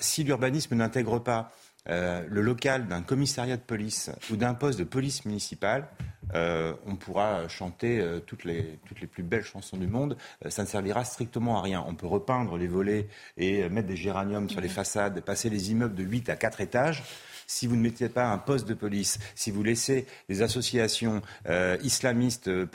si 0.00 0.24
l'urbanisme 0.24 0.74
n'intègre 0.74 1.18
pas 1.18 1.52
euh, 1.90 2.22
le 2.28 2.40
local 2.40 2.86
d'un 2.86 3.02
commissariat 3.02 3.56
de 3.56 3.62
police 3.62 4.10
ou 4.30 4.36
d'un 4.36 4.54
poste 4.54 4.78
de 4.78 4.84
police 4.84 5.24
municipale, 5.24 5.88
euh, 6.34 6.72
on 6.86 6.94
pourra 6.94 7.48
chanter 7.48 7.98
euh, 7.98 8.20
toutes, 8.20 8.44
les, 8.44 8.78
toutes 8.86 9.00
les 9.00 9.08
plus 9.08 9.24
belles 9.24 9.44
chansons 9.44 9.76
du 9.76 9.88
monde. 9.88 10.16
ça 10.48 10.62
ne 10.62 10.68
servira 10.68 11.04
strictement 11.04 11.58
à 11.58 11.62
rien. 11.62 11.84
On 11.88 11.94
peut 11.94 12.06
repeindre 12.06 12.56
les 12.56 12.68
volets 12.68 13.08
et 13.36 13.68
mettre 13.68 13.88
des 13.88 13.96
géraniums 13.96 14.48
sur 14.48 14.60
les 14.60 14.68
façades, 14.68 15.20
passer 15.22 15.50
les 15.50 15.72
immeubles 15.72 15.94
de 15.94 16.04
8 16.04 16.28
à 16.28 16.36
4 16.36 16.60
étages 16.60 17.02
si 17.50 17.66
vous 17.66 17.74
ne 17.74 17.82
mettez 17.82 18.08
pas 18.08 18.30
un 18.30 18.38
poste 18.38 18.68
de 18.68 18.74
police, 18.74 19.18
si 19.34 19.50
vous 19.50 19.64
laissez 19.64 20.06
les 20.28 20.40
associations 20.40 21.20
euh, 21.48 21.76
islamistes 21.82 22.46
euh, 22.46 22.66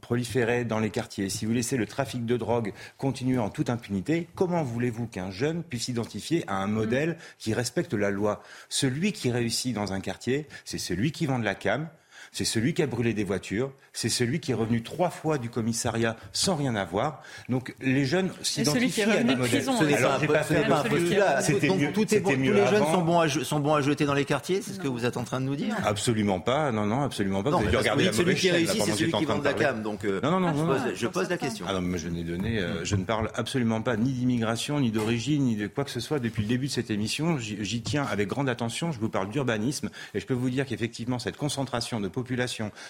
proliférer 0.00 0.64
dans 0.64 0.78
les 0.78 0.90
quartiers, 0.90 1.28
si 1.28 1.46
vous 1.46 1.52
laissez 1.52 1.76
le 1.76 1.84
trafic 1.84 2.24
de 2.24 2.36
drogue 2.36 2.72
continuer 2.96 3.38
en 3.38 3.50
toute 3.50 3.70
impunité, 3.70 4.28
comment 4.36 4.62
voulez-vous 4.62 5.08
qu'un 5.08 5.32
jeune 5.32 5.64
puisse 5.64 5.86
s'identifier 5.86 6.44
à 6.46 6.54
un 6.56 6.68
modèle 6.68 7.18
qui 7.38 7.54
respecte 7.54 7.92
la 7.92 8.12
loi? 8.12 8.40
Celui 8.68 9.12
qui 9.12 9.32
réussit 9.32 9.74
dans 9.74 9.92
un 9.92 10.00
quartier, 10.00 10.46
c'est 10.64 10.78
celui 10.78 11.10
qui 11.10 11.26
vend 11.26 11.40
de 11.40 11.44
la 11.44 11.56
cam, 11.56 11.88
c'est 12.32 12.44
celui 12.44 12.74
qui 12.74 12.82
a 12.82 12.86
brûlé 12.86 13.12
des 13.12 13.24
voitures, 13.24 13.72
c'est 13.92 14.08
celui 14.08 14.38
qui 14.38 14.52
est 14.52 14.54
revenu 14.54 14.82
trois 14.82 15.10
fois 15.10 15.36
du 15.38 15.50
commissariat 15.50 16.16
sans 16.32 16.54
rien 16.54 16.76
avoir. 16.76 17.22
Donc 17.48 17.74
les 17.80 18.04
jeunes 18.04 18.30
s'identifient 18.42 19.02
à 19.02 19.22
des 19.22 19.34
modèles. 19.34 19.62
Ce 19.64 19.84
n'est 19.84 20.66
pas, 20.66 20.80
un 20.80 20.88
postulat. 20.88 21.42
Donc 21.66 21.92
tout 21.92 22.14
est 22.14 22.20
bon, 22.20 22.30
tous 22.30 22.40
les 22.40 22.66
jeunes 22.66 22.84
sont 22.84 23.02
bons, 23.02 23.18
à, 23.20 23.28
sont 23.28 23.58
bons 23.58 23.74
à 23.74 23.80
jeter 23.82 24.04
dans 24.06 24.14
les 24.14 24.24
quartiers, 24.24 24.62
c'est 24.62 24.74
ce 24.74 24.78
que 24.78 24.86
vous 24.86 25.04
êtes 25.04 25.16
en 25.16 25.24
train 25.24 25.40
de 25.40 25.46
nous 25.46 25.56
dire? 25.56 25.74
Absolument 25.84 26.38
pas, 26.38 26.70
non, 26.70 26.86
non, 26.86 27.02
absolument 27.02 27.42
pas. 27.42 27.50
Non, 27.50 27.58
vous 27.58 27.66
avez 27.66 27.76
regarder 27.76 28.04
la 28.04 28.12
celui 28.12 28.34
qui 28.36 28.50
réussit, 28.50 28.80
c'est 28.82 28.92
celui 28.92 29.12
qui 29.12 29.24
vend 29.24 29.38
de 29.38 29.44
la 29.44 29.54
cam. 29.54 29.82
Donc 29.82 30.04
euh, 30.04 30.20
non, 30.22 30.38
non, 30.38 30.40
non, 30.40 30.54
je, 30.54 30.64
pose, 30.64 30.94
je 30.94 31.06
pose 31.08 31.28
la 31.28 31.36
question. 31.36 31.66
Ah 31.68 31.74
non, 31.74 31.80
mais 31.80 31.98
je 31.98 32.08
n'ai 32.08 32.22
donné, 32.22 32.58
euh, 32.58 32.84
je 32.84 32.94
ne 32.94 33.04
parle 33.04 33.30
absolument 33.34 33.82
pas 33.82 33.96
ni 33.96 34.12
d'immigration, 34.12 34.78
ni 34.78 34.92
d'origine, 34.92 35.44
ni 35.44 35.56
de 35.56 35.66
quoi 35.66 35.84
que 35.84 35.90
ce 35.90 36.00
soit 36.00 36.20
depuis 36.20 36.42
le 36.42 36.48
début 36.48 36.66
de 36.66 36.72
cette 36.72 36.90
émission. 36.90 37.38
J'y 37.38 37.82
tiens 37.82 38.06
avec 38.08 38.28
grande 38.28 38.48
attention. 38.48 38.92
Je 38.92 39.00
vous 39.00 39.08
parle 39.08 39.30
d'urbanisme 39.30 39.90
et 40.14 40.20
je 40.20 40.26
peux 40.26 40.34
vous 40.34 40.50
dire 40.50 40.64
qu'effectivement 40.64 41.18
cette 41.18 41.36
concentration 41.36 42.00
de 42.00 42.06
population 42.06 42.19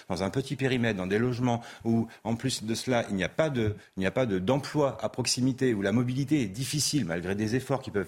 dans 0.09 0.23
un 0.23 0.29
petit 0.29 0.55
périmètre, 0.55 0.97
dans 0.97 1.07
des 1.07 1.19
logements 1.19 1.61
où, 1.83 2.07
en 2.23 2.35
plus 2.35 2.63
de 2.63 2.75
cela, 2.75 3.05
il 3.09 3.15
n'y 3.15 3.23
a 3.23 3.29
pas 3.29 3.49
de, 3.49 3.75
il 3.97 4.01
n'y 4.01 4.05
a 4.05 4.11
pas 4.11 4.25
d'emploi 4.25 4.97
à 5.01 5.09
proximité, 5.09 5.73
où 5.73 5.81
la 5.81 5.91
mobilité 5.91 6.41
est 6.41 6.47
difficile 6.47 7.05
malgré 7.05 7.35
des 7.35 7.55
efforts 7.55 7.81
qui 7.81 7.91
peuvent 7.91 8.07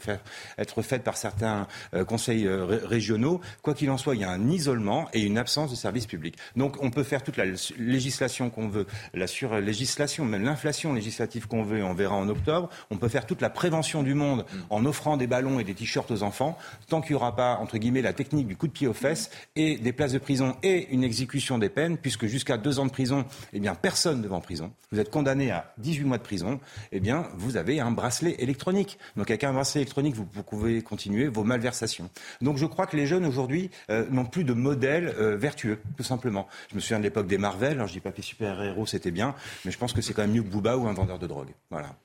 être 0.58 0.82
faits 0.82 1.04
par 1.04 1.18
certains 1.18 1.68
euh, 1.94 2.06
conseils 2.06 2.48
euh, 2.48 2.66
régionaux. 2.84 3.41
Quoi 3.62 3.74
qu'il 3.74 3.90
en 3.90 3.98
soit, 3.98 4.16
il 4.16 4.22
y 4.22 4.24
a 4.24 4.30
un 4.30 4.50
isolement 4.50 5.08
et 5.14 5.22
une 5.22 5.38
absence 5.38 5.72
de 5.72 5.76
services 5.76 6.08
publics. 6.08 6.38
Donc, 6.56 6.82
on 6.82 6.90
peut 6.90 7.04
faire 7.04 7.24
toute 7.24 7.38
la 7.38 7.45
législation 7.78 8.50
qu'on 8.50 8.68
veut, 8.68 8.86
la 9.14 9.28
surlégislation, 9.28 10.26
même 10.26 10.44
l'inflation 10.44 10.94
législative 10.94 11.48
qu'on 11.48 11.64
veut, 11.64 11.84
on 11.84 11.94
verra 11.94 12.16
en 12.16 12.28
octobre. 12.30 12.70
On 12.90 12.98
peut 12.98 13.10
faire 13.10 13.26
toute 13.26 13.41
la 13.41 13.50
prévention 13.50 14.04
du 14.04 14.14
monde 14.14 14.45
en 14.70 14.86
offrant 14.86 15.18
des 15.18 15.28
ballons 15.28 15.60
et 15.60 15.64
des 15.64 15.74
t-shirts 15.74 16.10
aux 16.12 16.24
enfants, 16.24 16.58
tant 16.88 17.02
qu'il 17.02 17.12
n'y 17.12 17.16
aura 17.16 17.36
pas, 17.36 17.58
entre 17.58 17.78
guillemets, 17.78 18.02
la 18.02 18.14
technique 18.14 18.48
du 18.48 18.56
coup 18.56 18.68
de 18.68 18.72
pied 18.72 18.88
aux 18.88 18.94
fesses 18.94 19.30
et 19.56 19.78
des 19.78 19.94
places 19.94 20.14
de 20.14 20.20
prison 20.20 20.56
et 20.64 20.88
une 20.91 21.04
exécution 21.14 21.57
des 21.57 21.69
peines, 21.69 21.98
puisque 21.98 22.26
jusqu'à 22.26 22.57
deux 22.57 22.80
ans 22.80 22.85
de 22.85 22.91
prison, 22.91 23.26
eh 23.53 23.60
bien, 23.60 23.76
personne 23.76 24.22
ne 24.22 24.27
va 24.27 24.40
prison. 24.40 24.72
Vous 24.91 24.99
êtes 24.99 25.10
condamné 25.10 25.52
à 25.52 25.73
18 25.80 26.03
mois 26.06 26.18
de 26.18 26.23
prison, 26.23 26.60
eh 26.91 26.99
bien, 26.99 27.27
vous 27.35 27.57
avez 27.57 27.80
un 27.80 27.91
bracelet 27.91 28.35
électronique. 28.40 28.99
Donc, 29.15 29.30
avec 29.30 29.44
un 29.44 29.53
bracelet 29.53 29.81
électronique, 29.81 30.15
vous, 30.15 30.26
pouvez 30.26 30.81
continuer 30.81 31.27
vos 31.27 31.44
malversations. 31.44 32.10
Donc, 32.41 32.57
je 32.57 32.65
crois 32.65 32.85
que 32.85 32.98
les 32.98 33.07
jeunes 33.07 33.26
aujourd'hui 33.26 33.72
euh, 33.90 34.06
n'ont 34.10 34.26
plus 34.26 34.44
de 34.44 34.53
modèle 34.53 35.14
euh, 35.19 35.35
vertueux, 35.35 35.80
tout 35.98 36.03
simplement. 36.03 36.48
Je 36.69 36.76
me 36.76 36.80
souviens 36.80 36.99
de 36.99 37.03
l'époque 37.03 37.27
des 37.27 37.38
Marvel. 37.38 37.73
Alors, 37.73 37.88
je 37.88 37.94
dis 37.94 37.99
pas 37.99 38.11
que 38.11 38.18
les 38.18 38.23
super-héros, 38.23 38.85
c'était 38.85 39.11
bien, 39.11 39.35
mais 39.65 39.72
je 39.72 39.77
pense 39.77 39.94
que 39.94 40.02
c'est 40.02 40.14
quand 40.14 40.23
même 40.23 40.31
mieux 40.31 40.44
que 40.44 40.49
Booba 40.49 40.77
ou 40.77 40.88
un 40.88 40.94
vendeur 40.94 41.19
de 41.19 41.27
drogue. 41.27 41.49
Voilà. 41.69 41.95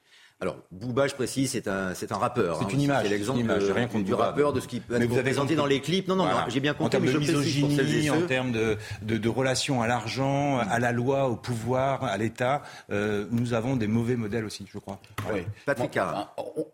Alors, 0.40 0.56
Booba, 0.70 1.08
je 1.08 1.16
précise, 1.16 1.50
c'est 1.50 1.66
un, 1.66 1.94
c'est 1.94 2.12
un 2.12 2.16
rappeur. 2.16 2.58
C'est 2.58 2.66
hein, 2.66 2.68
une 2.72 2.82
image. 2.82 3.02
C'est 3.02 3.10
l'exemple 3.10 3.40
rien 3.50 3.88
du 4.02 4.14
rappeur, 4.14 4.52
de 4.52 4.60
ce 4.60 4.68
qui 4.68 4.78
peut 4.78 5.02
être 5.02 5.22
présenté 5.22 5.56
dans 5.56 5.66
les 5.66 5.80
clips. 5.80 6.06
Non, 6.06 6.14
non, 6.14 6.26
non 6.26 6.32
j'ai 6.46 6.60
bien 6.60 6.74
compris. 6.74 6.86
En 6.86 6.90
termes 6.90 7.06
de 7.06 7.18
misogynie, 7.18 8.08
en 8.10 8.22
termes 8.22 8.52
de, 8.52 8.76
de, 9.02 9.16
de 9.16 9.28
relations 9.28 9.82
à 9.82 9.88
l'argent, 9.88 10.58
à 10.58 10.78
la 10.78 10.92
loi, 10.92 11.28
au 11.28 11.34
pouvoir, 11.34 12.04
à 12.04 12.16
l'État, 12.18 12.62
euh, 12.92 13.26
nous 13.32 13.52
avons 13.52 13.74
des 13.74 13.88
mauvais 13.88 14.14
modèles 14.14 14.44
aussi, 14.44 14.64
je 14.72 14.78
crois. 14.78 15.00
Oui. 15.32 15.40
Patrick 15.66 15.98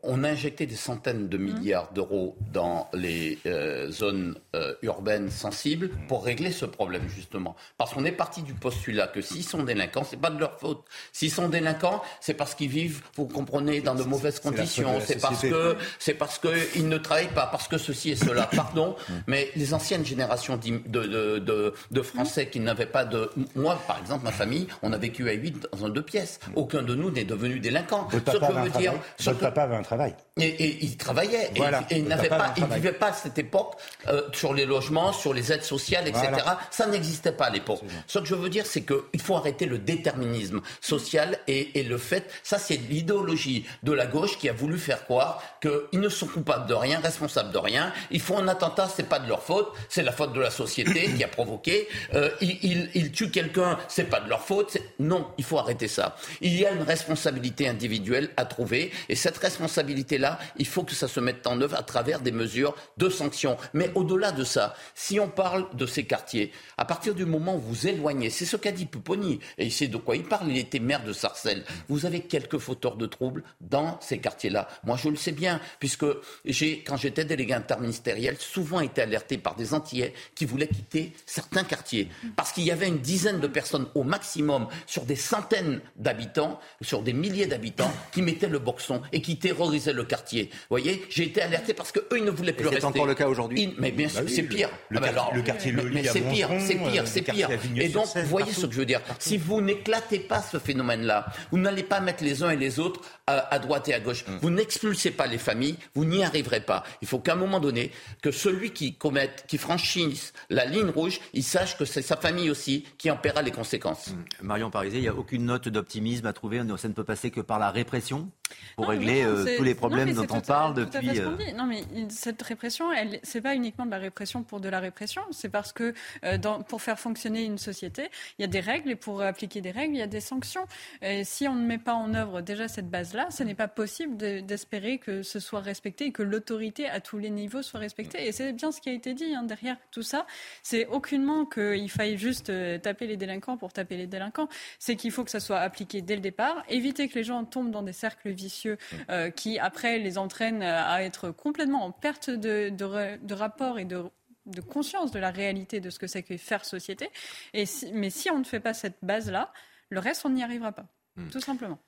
on, 0.02 0.24
a 0.24 0.28
injecté 0.28 0.66
des 0.66 0.76
centaines 0.76 1.28
de 1.28 1.38
milliards 1.38 1.90
d'euros 1.92 2.36
dans 2.52 2.88
les 2.92 3.38
euh, 3.46 3.90
zones 3.90 4.36
euh, 4.54 4.74
urbaines 4.82 5.30
sensibles 5.30 5.88
pour 6.06 6.22
régler 6.24 6.52
ce 6.52 6.66
problème, 6.66 7.08
justement. 7.08 7.56
Parce 7.78 7.94
qu'on 7.94 8.04
est 8.04 8.12
parti 8.12 8.42
du 8.42 8.52
postulat 8.52 9.06
que 9.06 9.22
s'ils 9.22 9.42
sont 9.42 9.62
délinquants, 9.62 10.04
c'est 10.04 10.20
pas 10.20 10.30
de 10.30 10.38
leur 10.38 10.60
faute. 10.60 10.84
S'ils 11.12 11.30
sont 11.30 11.48
délinquants, 11.48 12.02
c'est 12.20 12.34
parce 12.34 12.54
qu'ils 12.54 12.68
vivent, 12.68 13.00
vous 13.16 13.26
comprenez, 13.26 13.53
est 13.66 13.80
dans 13.80 13.94
de 13.94 14.02
mauvaises 14.02 14.40
conditions. 14.40 15.00
C'est 15.04 15.20
parce 15.20 15.42
que 15.42 15.76
c'est 15.98 16.14
parce 16.14 16.38
que 16.38 16.48
ils 16.76 16.88
ne 16.88 16.98
travaillent 16.98 17.28
pas, 17.28 17.46
parce 17.46 17.68
que 17.68 17.78
ceci 17.78 18.10
et 18.10 18.16
cela. 18.16 18.46
Pardon, 18.54 18.96
mm. 19.08 19.12
mais 19.26 19.50
les 19.56 19.74
anciennes 19.74 20.04
générations 20.04 20.56
de, 20.56 20.78
de, 20.86 21.38
de, 21.38 21.74
de 21.90 22.02
Français 22.02 22.48
qui 22.48 22.60
n'avaient 22.60 22.86
pas 22.86 23.04
de. 23.04 23.30
Moi, 23.54 23.78
par 23.86 23.98
exemple, 23.98 24.24
ma 24.24 24.32
famille, 24.32 24.66
on 24.82 24.92
a 24.92 24.98
vécu 24.98 25.28
à 25.28 25.32
8 25.32 25.68
dans 25.72 25.86
un 25.86 25.88
deux 25.88 26.02
pièces. 26.02 26.40
Mm. 26.48 26.52
Aucun 26.56 26.82
de 26.82 26.94
nous 26.94 27.10
n'est 27.10 27.24
devenu 27.24 27.60
délinquant. 27.60 28.08
Ce 28.12 28.18
que 28.18 28.52
veut 28.52 28.70
dire. 28.70 28.92
Votre 29.20 29.38
papa 29.38 29.62
avait 29.62 29.76
un 29.76 29.82
travail. 29.82 30.14
Et, 30.36 30.46
et 30.46 30.84
il 30.84 30.96
travaillait. 30.96 31.50
Voilà. 31.56 31.84
Et, 31.90 31.98
il 31.98 32.04
n'avait 32.04 32.28
pas, 32.28 32.54
il 32.56 32.64
vivait 32.66 32.92
pas 32.92 33.08
à 33.08 33.12
cette 33.12 33.38
époque 33.38 33.74
euh, 34.08 34.22
sur 34.32 34.52
les 34.52 34.66
logements, 34.66 35.12
sur 35.12 35.32
les 35.32 35.52
aides 35.52 35.62
sociales, 35.62 36.08
etc. 36.08 36.30
Ça 36.70 36.86
n'existait 36.86 37.32
pas 37.32 37.46
à 37.46 37.50
l'époque. 37.50 37.80
Ce 38.06 38.18
que 38.18 38.26
je 38.26 38.34
veux 38.34 38.48
dire, 38.48 38.66
c'est 38.66 38.82
qu'il 38.82 39.20
faut 39.20 39.36
arrêter 39.36 39.66
le 39.66 39.78
déterminisme 39.78 40.60
social 40.80 41.38
et, 41.46 41.78
et 41.78 41.82
le 41.84 41.98
fait. 41.98 42.30
Ça, 42.42 42.58
c'est 42.58 42.76
l'idéologie 42.76 43.43
de 43.82 43.92
la 43.92 44.06
gauche 44.06 44.38
qui 44.38 44.48
a 44.48 44.52
voulu 44.52 44.78
faire 44.78 45.04
croire 45.04 45.42
qu'ils 45.60 46.00
ne 46.00 46.08
sont 46.08 46.26
coupables 46.26 46.66
de 46.66 46.74
rien, 46.74 47.00
responsables 47.00 47.52
de 47.52 47.58
rien. 47.58 47.92
Ils 48.10 48.20
font 48.20 48.38
un 48.38 48.48
attentat, 48.48 48.88
c'est 48.94 49.08
pas 49.08 49.18
de 49.18 49.28
leur 49.28 49.42
faute, 49.42 49.72
c'est 49.88 50.02
la 50.02 50.12
faute 50.12 50.32
de 50.32 50.40
la 50.40 50.50
société 50.50 51.10
qui 51.16 51.24
a 51.24 51.28
provoqué. 51.28 51.88
Euh, 52.14 52.30
ils, 52.40 53.12
tuent 53.12 53.30
quelqu'un, 53.30 53.78
c'est 53.88 54.04
pas 54.04 54.20
de 54.20 54.28
leur 54.28 54.42
faute. 54.42 54.76
Non, 54.98 55.28
il 55.38 55.44
faut 55.44 55.58
arrêter 55.58 55.88
ça. 55.88 56.16
Il 56.40 56.54
y 56.58 56.66
a 56.66 56.72
une 56.72 56.82
responsabilité 56.82 57.68
individuelle 57.68 58.30
à 58.36 58.44
trouver, 58.44 58.92
et 59.08 59.16
cette 59.16 59.38
responsabilité-là, 59.38 60.38
il 60.56 60.66
faut 60.66 60.82
que 60.82 60.94
ça 60.94 61.08
se 61.08 61.20
mette 61.20 61.46
en 61.46 61.60
œuvre 61.60 61.76
à 61.76 61.82
travers 61.82 62.20
des 62.20 62.32
mesures 62.32 62.74
de 62.96 63.08
sanctions. 63.08 63.56
Mais 63.72 63.90
au-delà 63.94 64.32
de 64.32 64.44
ça, 64.44 64.74
si 64.94 65.20
on 65.20 65.28
parle 65.28 65.66
de 65.74 65.86
ces 65.86 66.04
quartiers, 66.04 66.52
à 66.76 66.84
partir 66.84 67.14
du 67.14 67.24
moment 67.24 67.56
où 67.56 67.60
vous 67.60 67.86
éloignez, 67.86 68.30
c'est 68.30 68.44
ce 68.44 68.56
qu'a 68.56 68.72
dit 68.72 68.86
Pupponi, 68.86 69.40
et 69.58 69.66
il 69.66 69.72
sait 69.72 69.88
de 69.88 69.96
quoi 69.96 70.16
il 70.16 70.24
parle, 70.24 70.50
il 70.50 70.58
était 70.58 70.78
maire 70.78 71.04
de 71.04 71.12
Sarcelles. 71.12 71.64
Vous 71.88 72.06
avez 72.06 72.20
quelques 72.20 72.58
fauteurs 72.58 72.96
de 72.96 73.06
troubles 73.06 73.33
dans 73.60 73.98
ces 74.00 74.18
quartiers-là. 74.18 74.68
Moi, 74.84 74.96
je 75.02 75.08
le 75.08 75.16
sais 75.16 75.32
bien, 75.32 75.60
puisque 75.78 76.06
j'ai, 76.44 76.82
quand 76.82 76.96
j'étais 76.96 77.24
délégué 77.24 77.54
interministériel, 77.54 78.36
souvent 78.38 78.80
été 78.80 79.02
alerté 79.02 79.38
par 79.38 79.56
des 79.56 79.74
Antillais 79.74 80.14
qui 80.34 80.44
voulaient 80.44 80.68
quitter 80.68 81.12
certains 81.26 81.64
quartiers. 81.64 82.08
Parce 82.36 82.52
qu'il 82.52 82.64
y 82.64 82.70
avait 82.70 82.88
une 82.88 82.98
dizaine 82.98 83.40
de 83.40 83.46
personnes 83.46 83.86
au 83.94 84.02
maximum 84.02 84.68
sur 84.86 85.04
des 85.04 85.16
centaines 85.16 85.80
d'habitants, 85.96 86.60
sur 86.80 87.02
des 87.02 87.12
milliers 87.12 87.46
d'habitants, 87.46 87.92
qui 88.12 88.22
mettaient 88.22 88.48
le 88.48 88.58
boxon 88.58 89.02
et 89.12 89.20
qui 89.20 89.38
terrorisaient 89.38 89.92
le 89.92 90.04
quartier. 90.04 90.50
Vous 90.52 90.58
voyez, 90.70 91.04
j'ai 91.08 91.24
été 91.24 91.42
alerté 91.42 91.74
parce 91.74 91.92
qu'eux, 91.92 92.06
ils 92.16 92.24
ne 92.24 92.30
voulaient 92.30 92.52
plus 92.52 92.66
rester. 92.66 92.80
C'est 92.80 92.86
encore 92.86 93.06
le 93.06 93.14
cas 93.14 93.28
aujourd'hui? 93.28 93.74
Mais 93.78 93.92
bien 93.92 94.08
sûr, 94.08 94.22
bah 94.22 94.30
c'est 94.32 94.42
pire. 94.42 94.70
Le, 94.88 94.98
ah 94.98 95.00
bah 95.00 95.08
alors, 95.08 95.34
le 95.34 95.42
quartier 95.42 95.72
mais, 95.72 95.82
mais 95.84 96.04
c'est 96.04 96.20
pire, 96.20 96.48
c'est 96.60 96.74
pire, 96.74 97.06
c'est 97.06 97.22
pire. 97.22 97.48
Et 97.76 97.88
donc, 97.88 98.06
vous 98.14 98.26
voyez 98.26 98.52
ce 98.52 98.66
que 98.66 98.72
je 98.72 98.78
veux 98.78 98.86
dire. 98.86 99.00
Si 99.18 99.36
vous 99.36 99.60
n'éclatez 99.60 100.18
pas 100.18 100.42
ce 100.42 100.58
phénomène-là, 100.58 101.26
vous 101.50 101.58
n'allez 101.58 101.82
pas 101.82 102.00
mettre 102.00 102.24
les 102.24 102.42
uns 102.42 102.50
et 102.50 102.56
les 102.56 102.78
autres 102.78 103.00
à, 103.26 103.54
à 103.54 103.58
droite 103.58 103.88
et 103.88 103.94
à 103.94 104.00
gauche. 104.00 104.24
Vous 104.40 104.50
n'expulsez 104.50 105.10
pas 105.10 105.26
les 105.26 105.38
familles, 105.38 105.76
vous 105.94 106.04
n'y 106.04 106.24
arriverez 106.24 106.60
pas. 106.60 106.84
Il 107.02 107.08
faut 107.08 107.18
qu'à 107.18 107.32
un 107.32 107.36
moment 107.36 107.60
donné, 107.60 107.90
que 108.22 108.30
celui 108.30 108.72
qui 108.72 108.94
commette, 108.94 109.44
qui 109.48 109.58
franchisse 109.58 110.32
la 110.50 110.64
ligne 110.64 110.90
rouge, 110.90 111.20
il 111.32 111.42
sache 111.42 111.76
que 111.76 111.84
c'est 111.84 112.02
sa 112.02 112.16
famille 112.16 112.50
aussi 112.50 112.84
qui 112.98 113.10
en 113.10 113.16
paiera 113.16 113.42
les 113.42 113.50
conséquences. 113.50 114.08
Mmh. 114.08 114.24
Marion 114.42 114.70
Pariset, 114.70 114.98
il 114.98 115.02
n'y 115.02 115.08
a 115.08 115.14
aucune 115.14 115.44
note 115.46 115.68
d'optimisme 115.68 116.26
à 116.26 116.32
trouver. 116.32 116.62
Ça 116.76 116.88
ne 116.88 116.92
peut 116.92 117.04
passer 117.04 117.30
que 117.30 117.40
par 117.40 117.58
la 117.58 117.70
répression 117.70 118.30
pour 118.76 118.88
régler 118.88 119.22
euh, 119.24 119.56
tous 119.56 119.62
les 119.62 119.74
problèmes 119.74 120.12
dont 120.12 120.26
on 120.30 120.40
parle 120.40 120.74
depuis. 120.74 121.20
Euh... 121.20 121.36
Non, 121.56 121.66
mais 121.66 121.82
cette 122.08 122.42
répression, 122.42 122.92
elle, 122.92 123.20
c'est 123.22 123.40
pas 123.40 123.54
uniquement 123.54 123.86
de 123.86 123.90
la 123.90 123.98
répression 123.98 124.42
pour 124.42 124.60
de 124.60 124.68
la 124.68 124.80
répression. 124.80 125.22
C'est 125.30 125.48
parce 125.48 125.72
que 125.72 125.94
euh, 126.24 126.38
dans, 126.38 126.62
pour 126.62 126.82
faire 126.82 126.98
fonctionner 126.98 127.44
une 127.44 127.58
société, 127.58 128.08
il 128.38 128.42
y 128.42 128.44
a 128.44 128.48
des 128.48 128.60
règles 128.60 128.90
et 128.90 128.96
pour 128.96 129.22
appliquer 129.22 129.60
des 129.60 129.70
règles, 129.70 129.94
il 129.94 129.98
y 129.98 130.02
a 130.02 130.06
des 130.06 130.20
sanctions. 130.20 130.66
Et 131.02 131.24
si 131.24 131.48
on 131.48 131.54
ne 131.54 131.66
met 131.66 131.78
pas 131.78 131.94
en 131.94 132.14
œuvre 132.14 132.40
déjà 132.40 132.68
cette 132.68 132.88
base-là, 133.14 133.30
ce 133.30 133.42
n'est 133.42 133.54
pas 133.54 133.68
possible 133.68 134.16
d'espérer 134.16 134.98
que 134.98 135.22
ce 135.22 135.40
soit 135.40 135.60
respecté 135.60 136.06
et 136.06 136.12
que 136.12 136.22
l'autorité 136.22 136.88
à 136.88 137.00
tous 137.00 137.18
les 137.18 137.30
niveaux 137.30 137.62
soit 137.62 137.80
respectée. 137.80 138.26
Et 138.26 138.32
c'est 138.32 138.52
bien 138.52 138.72
ce 138.72 138.80
qui 138.80 138.88
a 138.88 138.92
été 138.92 139.14
dit 139.14 139.34
hein, 139.34 139.42
derrière 139.42 139.76
tout 139.90 140.02
ça. 140.02 140.26
C'est 140.62 140.86
aucunement 140.86 141.46
qu'il 141.46 141.90
faille 141.90 142.18
juste 142.18 142.50
euh, 142.50 142.78
taper 142.78 143.06
les 143.06 143.16
délinquants 143.16 143.56
pour 143.56 143.72
taper 143.72 143.96
les 143.96 144.06
délinquants. 144.06 144.48
C'est 144.78 144.96
qu'il 144.96 145.10
faut 145.10 145.24
que 145.24 145.30
ça 145.30 145.40
soit 145.40 145.60
appliqué 145.60 146.02
dès 146.02 146.16
le 146.16 146.20
départ, 146.20 146.64
éviter 146.68 147.08
que 147.08 147.14
les 147.14 147.24
gens 147.24 147.44
tombent 147.44 147.70
dans 147.70 147.82
des 147.82 147.92
cercles 147.92 148.30
vicieux 148.30 148.78
euh, 149.10 149.30
qui 149.30 149.58
après 149.58 149.98
les 149.98 150.18
entraînent 150.18 150.62
à 150.62 151.02
être 151.02 151.30
complètement 151.30 151.84
en 151.84 151.92
perte 151.92 152.30
de, 152.30 152.70
de, 152.70 153.18
de 153.24 153.34
rapport 153.34 153.78
et 153.78 153.84
de 153.84 154.04
de 154.46 154.60
conscience 154.60 155.10
de 155.10 155.18
la 155.18 155.30
réalité 155.30 155.80
de 155.80 155.88
ce 155.88 155.98
que 155.98 156.06
c'est 156.06 156.22
que 156.22 156.36
faire 156.36 156.66
société. 156.66 157.08
Et 157.54 157.64
mais 157.94 158.10
si 158.10 158.30
on 158.30 158.38
ne 158.38 158.44
fait 158.44 158.60
pas 158.60 158.74
cette 158.74 158.98
base-là, 159.00 159.50
le 159.88 160.00
reste, 160.00 160.26
on 160.26 160.28
n'y 160.28 160.42
arrivera 160.42 160.72
pas, 160.72 160.86
hmm. 161.16 161.30
tout 161.30 161.40
simplement. 161.40 161.78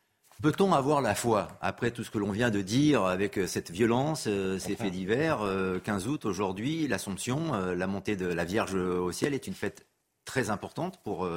Peut-on 0.43 0.73
avoir 0.73 1.01
la 1.01 1.15
foi 1.15 1.49
après 1.61 1.91
tout 1.91 2.05
ce 2.05 2.11
que 2.11 2.19
l'on 2.19 2.31
vient 2.31 2.51
de 2.51 2.61
dire 2.61 3.05
avec 3.05 3.39
euh, 3.39 3.47
cette 3.47 3.71
violence, 3.71 4.27
euh, 4.27 4.59
ces 4.59 4.77
faits 4.77 4.93
divers 4.93 5.41
15 5.83 6.09
août 6.09 6.25
aujourd'hui, 6.25 6.87
l'Assomption, 6.89 7.53
la 7.53 7.87
montée 7.87 8.17
de 8.17 8.27
la 8.27 8.45
Vierge 8.45 8.75
au 8.75 9.13
ciel 9.13 9.35
est 9.35 9.47
une 9.47 9.55
fête 9.55 9.87
très 10.25 10.51
importante 10.51 11.01
pour 11.05 11.29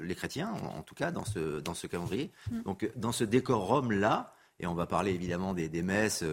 les 0.00 0.14
chrétiens, 0.14 0.52
en 0.76 0.82
tout 0.82 0.94
cas 0.94 1.10
dans 1.10 1.24
ce, 1.24 1.60
dans 1.60 1.74
ce 1.74 1.86
calendrier. 1.86 2.30
Hmm. 2.50 2.62
Donc 2.62 2.90
dans 2.96 3.12
ce 3.12 3.24
décor 3.24 3.66
Rome-là, 3.66 4.34
et 4.60 4.66
on 4.66 4.74
va 4.74 4.86
parler 4.86 5.12
évidemment 5.12 5.54
des, 5.54 5.68
des 5.68 5.82
messes 5.82 6.24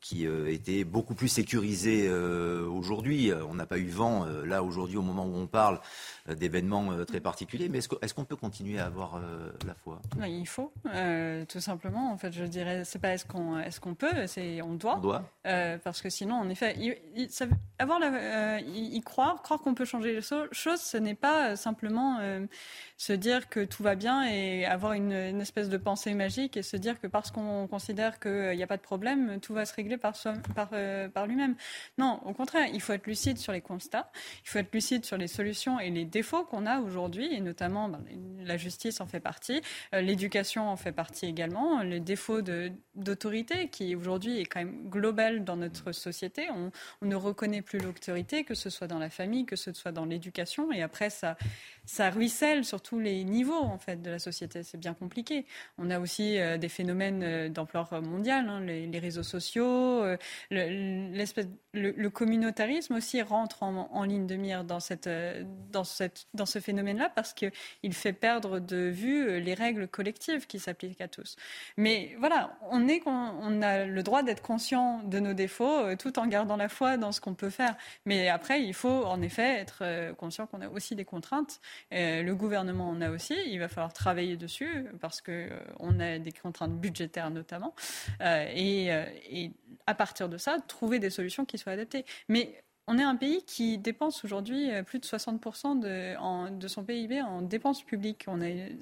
qui 0.00 0.26
euh, 0.26 0.50
était 0.50 0.84
beaucoup 0.84 1.14
plus 1.14 1.28
sécurisé 1.28 2.06
euh, 2.08 2.66
aujourd'hui. 2.66 3.32
On 3.48 3.54
n'a 3.54 3.66
pas 3.66 3.78
eu 3.78 3.88
vent, 3.88 4.24
euh, 4.24 4.44
là, 4.46 4.62
aujourd'hui, 4.62 4.96
au 4.96 5.02
moment 5.02 5.26
où 5.26 5.36
on 5.36 5.46
parle, 5.46 5.80
d'événements 6.38 7.04
très 7.04 7.20
particuliers. 7.20 7.68
Mais 7.68 7.78
est-ce 7.78 8.14
qu'on 8.14 8.24
peut 8.24 8.36
continuer 8.36 8.78
à 8.78 8.86
avoir 8.86 9.20
la 9.66 9.74
foi? 9.74 10.00
Il 10.26 10.46
faut, 10.46 10.72
tout 11.48 11.60
simplement. 11.60 12.12
En 12.12 12.16
fait, 12.16 12.32
je 12.32 12.44
dirais, 12.44 12.84
c'est 12.84 12.98
pas 12.98 13.14
est-ce 13.14 13.24
qu'on 13.24 13.58
est 13.58 13.80
qu'on 13.80 13.94
peut, 13.94 14.26
c'est 14.26 14.60
on 14.62 14.74
doit. 14.74 14.96
On 14.96 15.00
doit. 15.00 15.24
parce 15.84 16.02
que 16.02 16.10
sinon, 16.10 16.34
en 16.36 16.48
effet, 16.48 16.76
ça, 17.28 17.46
avoir 17.78 17.98
la, 17.98 18.60
y 18.60 19.00
croire, 19.00 19.42
croire 19.42 19.60
qu'on 19.60 19.74
peut 19.74 19.84
changer 19.84 20.12
les 20.14 20.20
choses, 20.22 20.80
ce 20.80 20.96
n'est 20.96 21.14
pas 21.14 21.56
simplement 21.56 22.20
se 22.96 23.12
dire 23.14 23.48
que 23.48 23.64
tout 23.64 23.82
va 23.82 23.94
bien 23.94 24.24
et 24.28 24.66
avoir 24.66 24.92
une, 24.92 25.12
une, 25.12 25.40
espèce 25.40 25.68
de 25.68 25.76
pensée 25.76 26.12
magique 26.14 26.56
et 26.56 26.62
se 26.62 26.76
dire 26.76 27.00
que 27.00 27.06
parce 27.06 27.30
qu'on 27.30 27.66
considère 27.66 28.20
qu'il 28.20 28.56
n'y 28.56 28.62
a 28.62 28.66
pas 28.66 28.76
de 28.76 28.82
problème, 28.82 29.40
tout 29.40 29.54
va 29.54 29.64
se 29.64 29.74
régler 29.74 29.96
par, 29.96 30.14
par, 30.54 30.68
euh, 30.72 31.08
par 31.08 31.26
lui-même. 31.26 31.54
Non, 31.98 32.20
au 32.24 32.32
contraire, 32.32 32.68
il 32.72 32.80
faut 32.80 32.92
être 32.92 33.06
lucide 33.06 33.38
sur 33.38 33.52
les 33.52 33.60
constats, 33.60 34.10
il 34.44 34.48
faut 34.48 34.58
être 34.58 34.72
lucide 34.74 35.04
sur 35.04 35.16
les 35.16 35.28
solutions 35.28 35.80
et 35.80 35.90
les 35.90 36.04
défauts 36.20 36.44
qu'on 36.44 36.66
a 36.66 36.80
aujourd'hui, 36.80 37.34
et 37.34 37.40
notamment 37.40 37.88
ben, 37.88 38.04
la 38.44 38.58
justice 38.58 39.00
en 39.00 39.06
fait 39.06 39.20
partie, 39.20 39.62
euh, 39.94 40.02
l'éducation 40.02 40.68
en 40.68 40.76
fait 40.76 40.92
partie 40.92 41.24
également, 41.24 41.82
les 41.82 41.98
défauts 42.00 42.42
d'autorité 42.94 43.68
qui 43.68 43.94
aujourd'hui 43.94 44.38
est 44.38 44.44
quand 44.44 44.60
même 44.60 44.90
global 44.90 45.44
dans 45.44 45.56
notre 45.56 45.92
société. 45.92 46.48
On, 46.50 46.70
ne 47.00 47.16
reconnaît 47.16 47.62
plus 47.62 47.78
l'autorité, 47.78 48.44
que 48.44 48.54
ce 48.54 48.68
soit 48.68 48.86
dans 48.86 48.98
la 48.98 49.08
famille, 49.08 49.46
que 49.46 49.56
ce 49.56 49.72
soit 49.72 49.92
dans 49.92 50.04
l'éducation, 50.04 50.70
et 50.72 50.82
après 50.82 51.08
ça 51.10 52.10
ruisselle 52.10 52.64
sur 52.64 52.82
tous 52.82 52.98
les 52.98 53.24
niveaux 53.24 53.54
en 53.54 53.78
fait 53.78 54.02
de 54.02 54.10
la 54.10 54.18
société. 54.18 54.62
C'est 54.62 54.78
bien 54.78 54.94
compliqué. 54.94 55.46
On 55.78 55.90
a 55.90 55.98
aussi 55.98 56.38
euh, 56.38 56.58
des 56.58 56.68
phénomènes 56.68 57.22
euh, 57.22 57.48
d'ampleur 57.48 58.02
mondiale, 58.02 58.46
hein, 58.48 58.60
les, 58.60 58.98
réseaux 58.98 59.22
sociaux, 59.22 60.04
le, 60.50 62.08
communautarisme 62.08 62.94
aussi 62.94 63.22
rentre 63.22 63.62
en, 63.62 64.04
ligne 64.04 64.26
de 64.26 64.36
mire 64.36 64.64
dans 64.64 64.80
cette 64.80 65.08
dans 65.70 65.84
cette 65.84 66.09
dans 66.34 66.46
ce 66.46 66.58
phénomène-là 66.58 67.10
parce 67.14 67.32
qu'il 67.32 67.92
fait 67.92 68.12
perdre 68.12 68.58
de 68.58 68.88
vue 68.88 69.40
les 69.40 69.54
règles 69.54 69.88
collectives 69.88 70.46
qui 70.46 70.58
s'appliquent 70.58 71.00
à 71.00 71.08
tous. 71.08 71.36
Mais 71.76 72.16
voilà, 72.18 72.56
on 72.70 72.88
a 73.62 73.84
le 73.84 74.02
droit 74.02 74.22
d'être 74.22 74.42
conscient 74.42 75.02
de 75.04 75.18
nos 75.18 75.34
défauts 75.34 75.94
tout 75.96 76.18
en 76.18 76.26
gardant 76.26 76.56
la 76.56 76.68
foi 76.68 76.96
dans 76.96 77.12
ce 77.12 77.20
qu'on 77.20 77.34
peut 77.34 77.50
faire. 77.50 77.76
Mais 78.06 78.28
après, 78.28 78.62
il 78.62 78.74
faut 78.74 79.04
en 79.04 79.22
effet 79.22 79.58
être 79.58 80.14
conscient 80.16 80.46
qu'on 80.46 80.60
a 80.60 80.68
aussi 80.68 80.94
des 80.94 81.04
contraintes 81.04 81.60
euh, 81.92 82.22
le 82.22 82.34
gouvernement 82.34 82.88
en 82.88 83.00
a 83.00 83.10
aussi. 83.10 83.36
Il 83.46 83.58
va 83.58 83.68
falloir 83.68 83.92
travailler 83.92 84.36
dessus 84.36 84.86
parce 85.00 85.20
qu'on 85.20 85.32
euh, 85.32 86.16
a 86.16 86.18
des 86.18 86.32
contraintes 86.32 86.78
budgétaires 86.78 87.30
notamment. 87.30 87.74
Euh, 88.20 88.46
et, 88.54 89.52
à 89.86 89.94
partir 89.94 90.28
de 90.28 90.38
ça, 90.38 90.58
trouver 90.66 90.98
des 90.98 91.10
solutions 91.10 91.44
qui 91.44 91.58
soient 91.58 91.72
adaptées. 91.72 92.04
Mais 92.28 92.62
on 92.90 92.98
est 92.98 93.04
un 93.04 93.16
pays 93.16 93.42
qui 93.46 93.78
dépense 93.78 94.24
aujourd'hui 94.24 94.70
plus 94.84 94.98
de 94.98 95.06
60% 95.06 96.58
de, 96.58 96.68
son 96.68 96.84
PIB 96.84 97.22
en 97.22 97.40
dépenses 97.40 97.82
publiques. 97.82 98.26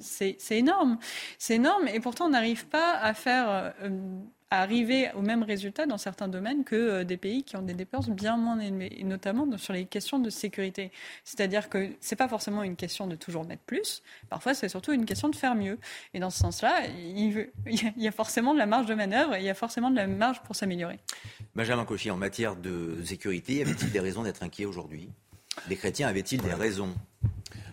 C'est 0.01 0.39
énorme. 0.51 0.99
C'est 1.39 1.57
énorme. 1.57 1.89
Et 1.89 2.01
pourtant, 2.01 2.27
on 2.27 2.31
n'arrive 2.31 2.67
pas 2.67 2.95
à 2.95 3.13
faire 3.13 3.75
à 4.51 4.63
arriver 4.63 5.11
au 5.15 5.21
même 5.21 5.43
résultat 5.43 5.87
dans 5.87 5.99
certains 5.99 6.29
domaines 6.29 6.65
que 6.65 6.75
euh, 6.75 7.05
des 7.05 7.17
pays 7.17 7.43
qui 7.43 7.57
ont 7.57 7.63
des 7.63 7.75
dépenses 7.75 8.09
bien 8.09 8.37
moins 8.37 8.59
élevées, 8.59 9.01
et 9.01 9.05
notamment 9.05 9.47
sur 9.59 9.73
les 9.73 9.85
questions 9.85 10.19
de 10.19 10.31
sécurité. 10.31 10.91
C'est-à-dire 11.25 11.69
que 11.69 11.91
c'est 12.01 12.17
pas 12.17 12.29
forcément 12.29 12.63
une 12.63 12.77
question 12.77 13.07
de 13.07 13.17
toujours 13.17 13.45
mettre 13.47 13.63
plus, 13.63 14.03
parfois 14.31 14.55
c'est 14.55 14.69
surtout 14.69 14.93
une 14.93 15.05
question 15.05 15.29
de 15.29 15.37
faire 15.37 15.55
mieux. 15.55 15.79
Et 16.15 16.21
dans 16.21 16.31
ce 16.31 16.39
sens-là, 16.39 16.87
il, 16.87 17.49
y 17.97 18.09
a 18.09 18.13
forcément 18.13 18.55
de 18.55 18.59
la 18.59 18.67
marge 18.67 18.87
de 18.87 18.95
manœuvre, 18.95 19.35
et 19.35 19.41
il 19.41 19.45
y 19.45 19.51
a 19.51 19.55
forcément 19.55 19.91
de 19.91 19.97
la 19.97 20.07
marge 20.07 20.43
pour 20.43 20.57
s'améliorer. 20.57 20.99
Benjamin 21.55 21.85
Cauchy, 21.85 22.11
en 22.11 22.17
matière 22.17 22.57
de 22.57 23.03
sécurité, 23.05 23.63
avait-il 23.63 23.91
des 23.91 24.01
raisons 24.01 24.23
d'être 24.23 24.43
inquiet 24.43 24.65
aujourd'hui? 24.65 25.09
Les 25.69 25.77
chrétiens 25.77 26.09
avaient-ils 26.09 26.41
des 26.41 26.55
raisons 26.55 26.95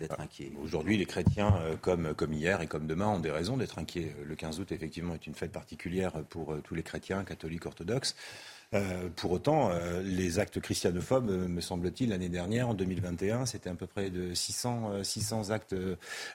d'être 0.00 0.20
inquiets 0.20 0.52
Aujourd'hui, 0.62 0.96
les 0.96 1.06
chrétiens, 1.06 1.54
euh, 1.60 1.76
comme, 1.76 2.14
comme 2.14 2.32
hier 2.32 2.60
et 2.60 2.66
comme 2.66 2.86
demain, 2.86 3.08
ont 3.08 3.20
des 3.20 3.30
raisons 3.30 3.56
d'être 3.56 3.78
inquiets. 3.78 4.14
Le 4.24 4.34
15 4.34 4.60
août, 4.60 4.72
effectivement, 4.72 5.14
est 5.14 5.26
une 5.26 5.34
fête 5.34 5.52
particulière 5.52 6.12
pour 6.28 6.52
euh, 6.52 6.60
tous 6.62 6.74
les 6.74 6.82
chrétiens, 6.82 7.24
catholiques, 7.24 7.66
orthodoxes. 7.66 8.16
Euh, 8.74 9.08
pour 9.14 9.30
autant, 9.30 9.70
les 10.02 10.40
actes 10.40 10.60
christianophobes, 10.60 11.30
me 11.30 11.60
semble-t-il, 11.60 12.10
l'année 12.10 12.28
dernière, 12.28 12.68
en 12.68 12.74
2021, 12.74 13.46
c'était 13.46 13.70
à 13.70 13.74
peu 13.74 13.86
près 13.86 14.10
de 14.10 14.34
600, 14.34 15.04
600 15.04 15.50
actes. 15.50 15.76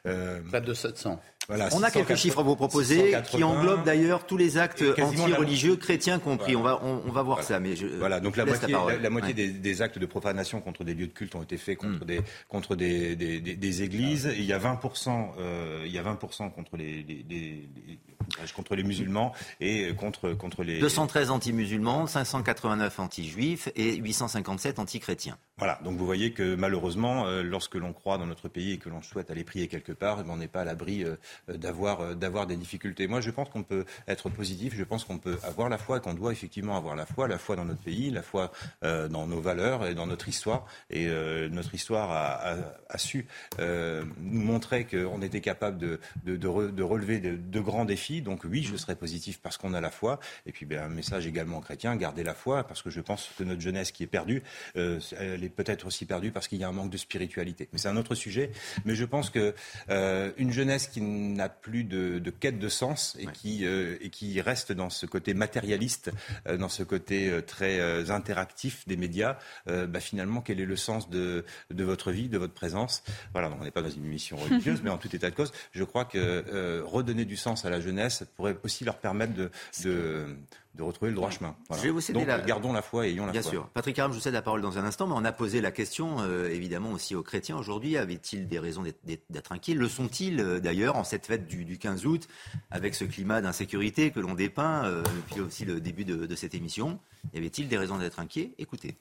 Près 0.03 0.61
de 0.61 0.73
700. 0.73 1.19
On 1.49 1.83
a 1.83 1.91
quelques 1.91 2.15
chiffres 2.15 2.39
à 2.39 2.43
vous 2.43 2.55
proposer 2.55 3.15
qui 3.29 3.43
englobent 3.43 3.83
d'ailleurs 3.83 4.25
tous 4.25 4.37
les 4.37 4.57
actes 4.57 4.83
anti-religieux, 5.01 5.75
chrétiens 5.75 6.19
compris. 6.19 6.55
On, 6.55 6.61
va, 6.61 6.81
on, 6.83 7.11
va 7.11 7.21
voir 7.21 7.43
ça. 7.43 7.59
Mais 7.59 7.75
je, 7.75 7.87
voilà, 7.87 8.19
donc 8.19 8.37
la 8.37 8.45
moitié, 8.45 8.75
la, 9.01 9.09
moitié 9.09 9.33
des, 9.33 9.81
actes 9.81 9.99
de 9.99 10.05
profanation 10.05 10.61
contre 10.61 10.83
des 10.83 10.93
lieux 10.93 11.07
de 11.07 11.11
culte 11.11 11.35
ont 11.35 11.43
été 11.43 11.57
faits 11.57 11.77
contre, 11.77 12.03
mm. 12.03 12.07
des, 12.07 12.21
contre 12.47 12.75
des, 12.75 13.15
des, 13.15 13.83
églises. 13.83 14.31
il 14.37 14.45
y 14.45 14.53
a 14.53 14.59
20%, 14.59 15.31
euh, 15.39 15.83
il 15.85 15.91
y 15.91 15.97
a 15.97 16.03
20 16.03 16.19
contre 16.55 16.77
les, 16.77 17.03
les, 17.03 17.69
contre 18.55 18.75
les 18.75 18.83
musulmans 18.83 19.33
et 19.59 19.93
contre, 19.95 20.33
contre 20.33 20.63
les... 20.63 20.79
213 20.79 21.31
anti-musulmans, 21.31 22.07
589 22.07 22.99
anti-juifs 22.99 23.69
et 23.75 23.95
857 23.95 24.79
anti-chrétiens. 24.79 25.37
Voilà, 25.57 25.79
donc 25.83 25.97
vous 25.97 26.05
voyez 26.05 26.33
que 26.33 26.55
malheureusement, 26.55 27.27
euh, 27.27 27.43
lorsque 27.43 27.75
l'on 27.75 27.93
croit 27.93 28.17
dans 28.17 28.25
notre 28.25 28.47
pays 28.47 28.71
et 28.71 28.77
que 28.77 28.89
l'on 28.89 29.01
souhaite 29.01 29.29
aller 29.29 29.43
prier 29.43 29.67
quelque 29.67 29.91
part, 29.91 30.17
eh 30.19 30.23
ben, 30.23 30.31
on 30.31 30.37
n'est 30.37 30.47
pas 30.47 30.61
à 30.61 30.65
l'abri 30.65 31.03
euh, 31.03 31.15
d'avoir, 31.47 32.01
euh, 32.01 32.15
d'avoir 32.15 32.47
des 32.47 32.55
difficultés. 32.55 33.07
Moi, 33.07 33.21
je 33.21 33.31
pense 33.31 33.49
qu'on 33.49 33.63
peut 33.63 33.85
être 34.07 34.29
positif, 34.29 34.75
je 34.75 34.83
pense 34.83 35.03
qu'on 35.03 35.17
peut 35.17 35.37
avoir 35.43 35.69
la 35.69 35.77
foi 35.77 35.99
qu'on 35.99 36.13
doit 36.13 36.31
effectivement 36.31 36.77
avoir 36.77 36.95
la 36.95 37.05
foi, 37.05 37.27
la 37.27 37.37
foi 37.37 37.55
dans 37.55 37.65
notre 37.65 37.81
pays, 37.81 38.09
la 38.09 38.21
foi 38.21 38.51
dans 38.81 39.27
nos 39.27 39.41
valeurs 39.41 39.85
et 39.85 39.93
dans 39.93 40.07
notre 40.07 40.27
histoire. 40.27 40.65
Et 40.89 41.07
notre 41.49 41.73
histoire 41.75 42.11
a, 42.11 42.97
su 42.97 43.25
nous 43.59 44.41
montrer 44.41 44.85
qu'on 44.85 45.21
était 45.21 45.41
capable 45.41 45.77
de, 45.77 45.99
de, 46.25 46.83
relever 46.83 47.19
de, 47.19 47.59
grands 47.59 47.85
défis. 47.85 48.21
Donc 48.21 48.43
oui, 48.43 48.63
je 48.63 48.75
serai 48.75 48.95
positif 48.95 49.39
parce 49.41 49.57
qu'on 49.57 49.73
a 49.73 49.81
la 49.81 49.91
foi. 49.91 50.19
Et 50.45 50.51
puis 50.51 50.65
ben, 50.65 50.83
un 50.83 50.89
message 50.89 51.27
également 51.27 51.61
chrétien, 51.61 51.95
garder 51.95 52.23
la 52.23 52.33
foi, 52.33 52.63
parce 52.63 52.81
que 52.81 52.89
je 52.89 53.01
pense 53.01 53.29
que 53.37 53.43
notre 53.43 53.61
jeunesse 53.61 53.91
qui 53.91 54.03
est 54.03 54.07
perdue, 54.07 54.43
elle 54.75 55.43
est 55.43 55.49
peut-être 55.49 55.85
aussi 55.87 56.05
perdu 56.05 56.31
parce 56.31 56.47
qu'il 56.47 56.59
y 56.59 56.63
a 56.63 56.69
un 56.69 56.73
manque 56.73 56.91
de 56.91 56.97
spiritualité. 56.97 57.67
Mais 57.71 57.79
c'est 57.79 57.89
un 57.89 57.97
autre 57.97 58.15
sujet. 58.15 58.51
Mais 58.85 58.95
je 58.95 59.05
pense 59.05 59.29
que 59.29 59.53
euh, 59.89 60.31
une 60.37 60.51
jeunesse 60.51 60.87
qui 60.87 61.01
n'a 61.21 61.49
plus 61.49 61.83
de, 61.83 62.19
quête 62.39 62.59
de 62.59 62.69
sens 62.69 63.15
et, 63.19 63.27
qui, 63.27 63.65
euh, 63.65 63.97
et 64.01 64.09
qui 64.09 64.39
reste 64.41 64.71
dans 64.71 64.89
ce 64.89 65.05
côté 65.05 65.33
matérialiste, 65.33 66.11
euh, 66.47 66.57
dans 66.57 66.69
ce 66.69 66.83
côté 66.83 67.31
très 67.45 68.11
interactif 68.11 68.87
des 68.87 68.97
médias, 68.97 69.37
bah, 69.65 69.99
finalement, 69.99 70.41
quel 70.41 70.59
est 70.59 70.65
le 70.65 70.75
sens 70.75 71.09
de, 71.09 71.45
de 71.69 71.83
votre 71.83 72.11
vie, 72.11 72.29
de 72.29 72.37
votre 72.37 72.53
présence? 72.53 73.03
Voilà, 73.33 73.49
donc 73.49 73.59
on 73.61 73.63
n'est 73.63 73.71
pas 73.71 73.81
dans 73.81 73.89
une 73.89 74.05
émission 74.05 74.37
religieuse, 74.37 74.81
mais 74.83 74.89
en 74.89 74.97
tout 74.97 75.13
état 75.15 75.29
de 75.29 75.35
cause, 75.35 75.51
je 75.71 75.83
crois 75.83 76.05
que 76.05 76.81
redonner 76.81 77.25
du 77.25 77.37
sens 77.37 77.65
à 77.65 77.69
la 77.69 77.79
jeunesse 77.79 78.23
pourrait 78.35 78.57
aussi 78.63 78.83
leur 78.83 78.97
permettre 78.97 79.33
de, 79.33 79.51
de 79.83 80.37
de 80.75 80.83
retrouver 80.83 81.11
le 81.11 81.15
droit 81.15 81.29
chemin. 81.29 81.55
Je 81.69 81.81
vais 81.81 81.89
vous 81.89 81.99
céder 81.99 82.25
Donc, 82.25 82.45
gardons 82.45 82.71
la 82.71 82.81
foi 82.81 83.05
et 83.05 83.11
ayons 83.11 83.25
la 83.25 83.31
Bien 83.31 83.41
foi. 83.41 83.51
Bien 83.51 83.59
sûr. 83.59 83.69
Patrick 83.69 83.99
Aram, 83.99 84.11
je 84.11 84.17
vous 84.17 84.21
cède 84.21 84.33
la 84.33 84.41
parole 84.41 84.61
dans 84.61 84.77
un 84.77 84.85
instant, 84.85 85.05
mais 85.05 85.15
on 85.15 85.25
a 85.25 85.31
posé 85.31 85.59
la 85.59 85.71
question, 85.71 86.17
euh, 86.21 86.49
évidemment, 86.49 86.91
aussi 86.91 87.13
aux 87.13 87.23
chrétiens 87.23 87.57
aujourd'hui. 87.57 87.97
Avaient-ils 87.97 88.47
des 88.47 88.59
raisons 88.59 88.83
d'être 89.03 89.51
inquiets? 89.51 89.73
Le 89.73 89.89
sont-ils, 89.89 90.39
euh, 90.39 90.59
d'ailleurs, 90.59 90.95
en 90.95 91.03
cette 91.03 91.25
fête 91.25 91.47
du, 91.47 91.77
15 91.77 92.05
août, 92.05 92.27
avec 92.69 92.95
ce 92.95 93.03
climat 93.03 93.41
d'insécurité 93.41 94.11
que 94.11 94.19
l'on 94.19 94.33
dépeint 94.33 94.85
euh, 94.85 95.03
depuis 95.03 95.41
aussi 95.41 95.65
le 95.65 95.81
début 95.81 96.05
de, 96.05 96.35
cette 96.35 96.55
émission? 96.55 96.99
Y 97.33 97.37
avait-il 97.37 97.67
des 97.67 97.77
raisons 97.77 97.97
d'être 97.97 98.19
inquiets? 98.19 98.53
Écoutez. 98.57 98.95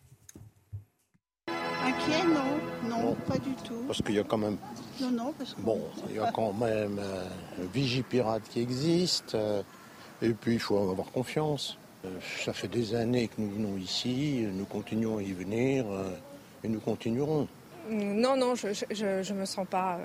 Inquiet, 1.48 2.24
non. 2.24 2.88
Non, 2.88 3.14
pas 3.14 3.38
du 3.38 3.54
tout. 3.64 3.84
Parce 3.86 4.02
qu'il 4.02 4.16
y 4.16 4.18
a 4.18 4.24
quand 4.24 4.38
même... 4.38 4.58
Non, 5.00 5.10
non, 5.10 5.34
parce 5.38 5.54
que... 5.54 5.60
Bon, 5.60 5.80
il 6.08 6.16
y 6.16 6.18
a 6.18 6.30
quand 6.32 6.52
même 6.52 6.98
un 6.98 7.64
Vigipirate 7.72 8.42
qui 8.48 8.60
existe... 8.60 9.36
Et 10.22 10.30
puis, 10.30 10.54
il 10.54 10.60
faut 10.60 10.78
avoir 10.78 11.10
confiance. 11.10 11.78
Euh, 12.04 12.18
ça 12.44 12.52
fait 12.52 12.68
des 12.68 12.94
années 12.94 13.28
que 13.28 13.34
nous 13.38 13.50
venons 13.50 13.76
ici, 13.76 14.46
nous 14.52 14.64
continuons 14.64 15.18
à 15.18 15.22
y 15.22 15.32
venir 15.32 15.84
euh, 15.90 16.10
et 16.64 16.68
nous 16.68 16.80
continuerons. 16.80 17.46
Non, 17.90 18.36
non, 18.36 18.54
je 18.54 18.68
ne 19.32 19.38
me 19.38 19.44
sens 19.44 19.66
pas, 19.68 19.98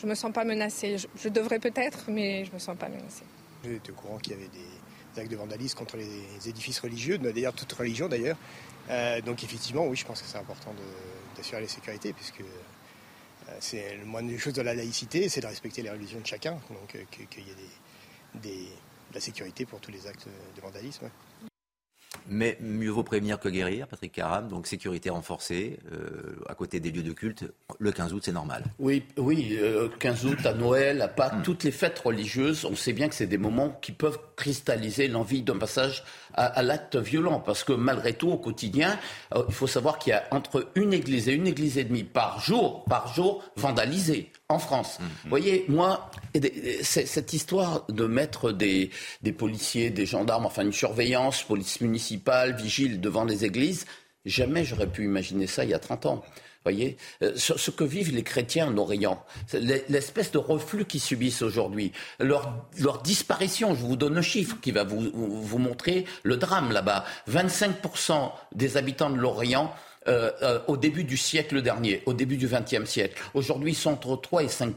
je 0.00 0.06
me 0.06 0.14
sens 0.14 0.32
pas 0.32 0.44
menacée. 0.44 0.96
Je, 1.16 1.28
devrais 1.28 1.58
peut-être, 1.58 2.04
mais 2.08 2.44
je 2.44 2.52
me 2.52 2.58
sens 2.58 2.76
pas 2.76 2.88
menacée. 2.88 3.24
J'étais 3.64 3.90
au 3.90 3.94
courant 3.94 4.18
qu'il 4.18 4.32
y 4.34 4.36
avait 4.36 4.48
des 4.48 5.20
actes 5.20 5.30
de 5.30 5.36
vandalisme 5.36 5.78
contre 5.78 5.96
les 5.96 6.48
édifices 6.48 6.80
religieux, 6.80 7.18
d'ailleurs 7.18 7.54
toute 7.54 7.72
religion 7.72 8.08
d'ailleurs. 8.08 8.36
Euh, 8.90 9.20
donc 9.22 9.42
effectivement, 9.44 9.86
oui, 9.86 9.96
je 9.96 10.04
pense 10.04 10.20
que 10.20 10.28
c'est 10.28 10.38
important 10.38 10.74
d'assurer 11.36 11.62
la 11.62 11.68
sécurité, 11.68 12.12
puisque 12.12 12.42
c'est 13.60 13.96
le 13.96 14.04
moindre 14.04 14.28
des 14.28 14.38
choses 14.38 14.52
de 14.52 14.62
la 14.62 14.74
laïcité, 14.74 15.28
c'est 15.28 15.40
de 15.40 15.46
respecter 15.46 15.82
les 15.82 15.90
religions 15.90 16.20
de 16.20 16.26
chacun. 16.26 16.58
Donc 16.70 17.06
qu'il 17.30 17.44
y 17.44 17.50
ait 17.50 17.54
des 18.34 18.68
la 19.14 19.20
sécurité 19.20 19.64
pour 19.64 19.80
tous 19.80 19.90
les 19.90 20.06
actes 20.06 20.26
de 20.56 20.60
vandalisme. 20.60 21.10
Mais 22.28 22.56
mieux 22.60 22.90
vaut 22.90 23.02
prévenir 23.02 23.40
que 23.40 23.48
guérir, 23.48 23.88
Patrick 23.88 24.12
Caram. 24.12 24.48
Donc 24.48 24.66
sécurité 24.66 25.10
renforcée 25.10 25.78
euh, 25.92 26.36
à 26.48 26.54
côté 26.54 26.78
des 26.78 26.90
lieux 26.90 27.02
de 27.02 27.12
culte. 27.12 27.44
Le 27.78 27.92
15 27.92 28.12
août, 28.12 28.22
c'est 28.24 28.32
normal. 28.32 28.64
Oui, 28.78 29.04
oui, 29.16 29.58
15 29.98 30.24
euh, 30.24 30.28
août 30.28 30.46
à 30.46 30.54
Noël, 30.54 31.02
à 31.02 31.08
Pâques, 31.08 31.38
hmm. 31.38 31.42
toutes 31.42 31.64
les 31.64 31.72
fêtes 31.72 31.98
religieuses, 31.98 32.64
on 32.64 32.76
sait 32.76 32.92
bien 32.92 33.08
que 33.08 33.14
c'est 33.14 33.26
des 33.26 33.38
moments 33.38 33.70
qui 33.82 33.92
peuvent 33.92 34.18
cristalliser 34.36 35.08
l'envie 35.08 35.42
d'un 35.42 35.58
passage 35.58 36.04
à, 36.34 36.62
l'acte 36.62 36.96
violent. 36.96 37.40
Parce 37.40 37.64
que 37.64 37.72
malgré 37.72 38.12
tout, 38.12 38.30
au 38.30 38.36
quotidien, 38.36 38.98
euh, 39.34 39.42
il 39.48 39.54
faut 39.54 39.66
savoir 39.66 39.98
qu'il 39.98 40.12
y 40.12 40.14
a 40.14 40.24
entre 40.30 40.70
une 40.74 40.92
église 40.92 41.28
et 41.28 41.32
une 41.32 41.46
église 41.46 41.78
et 41.78 41.84
demie 41.84 42.04
par 42.04 42.40
jour, 42.40 42.84
par 42.84 43.12
jour, 43.14 43.42
vandalisées 43.56 44.32
en 44.48 44.58
France. 44.58 44.98
Hmm. 45.00 45.04
Vous 45.24 45.28
voyez, 45.30 45.64
moi, 45.68 46.10
cette 46.82 47.32
histoire 47.32 47.86
de 47.88 48.06
mettre 48.06 48.52
des, 48.52 48.90
des 49.22 49.32
policiers, 49.32 49.90
des 49.90 50.06
gendarmes, 50.06 50.46
enfin 50.46 50.62
une 50.62 50.72
surveillance, 50.72 51.42
police 51.42 51.80
municipale, 51.80 52.56
vigiles 52.56 53.00
devant 53.00 53.24
les 53.24 53.44
églises. 53.44 53.86
Jamais 54.24 54.64
j'aurais 54.64 54.86
pu 54.86 55.04
imaginer 55.04 55.46
ça 55.46 55.64
il 55.64 55.70
y 55.70 55.74
a 55.74 55.78
30 55.78 56.06
ans. 56.06 56.24
Voyez, 56.64 56.98
euh, 57.22 57.32
ce 57.36 57.70
que 57.70 57.84
vivent 57.84 58.14
les 58.14 58.22
chrétiens 58.22 58.68
en 58.68 58.76
Orient, 58.76 59.24
l'espèce 59.54 60.30
de 60.30 60.38
reflux 60.38 60.84
qu'ils 60.84 61.00
subissent 61.00 61.40
aujourd'hui, 61.40 61.92
leur, 62.18 62.62
disparition. 63.02 63.74
Je 63.74 63.80
vous 63.80 63.96
donne 63.96 64.18
un 64.18 64.22
chiffre 64.22 64.56
qui 64.60 64.70
va 64.70 64.84
vous, 64.84 65.10
vous 65.14 65.58
montrer 65.58 66.04
le 66.22 66.36
drame 66.36 66.70
là-bas. 66.70 67.04
25% 67.30 68.32
des 68.54 68.76
habitants 68.76 69.08
de 69.08 69.16
l'Orient 69.16 69.74
euh, 70.08 70.30
euh, 70.42 70.60
au 70.66 70.78
début 70.78 71.04
du 71.04 71.18
siècle 71.18 71.60
dernier, 71.60 72.02
au 72.06 72.14
début 72.14 72.38
du 72.38 72.48
XXe 72.48 72.88
siècle. 72.88 73.22
Aujourd'hui, 73.34 73.72
ils 73.72 73.76
sont 73.76 73.90
entre 73.90 74.16
3 74.16 74.44
et 74.44 74.48
5 74.48 74.74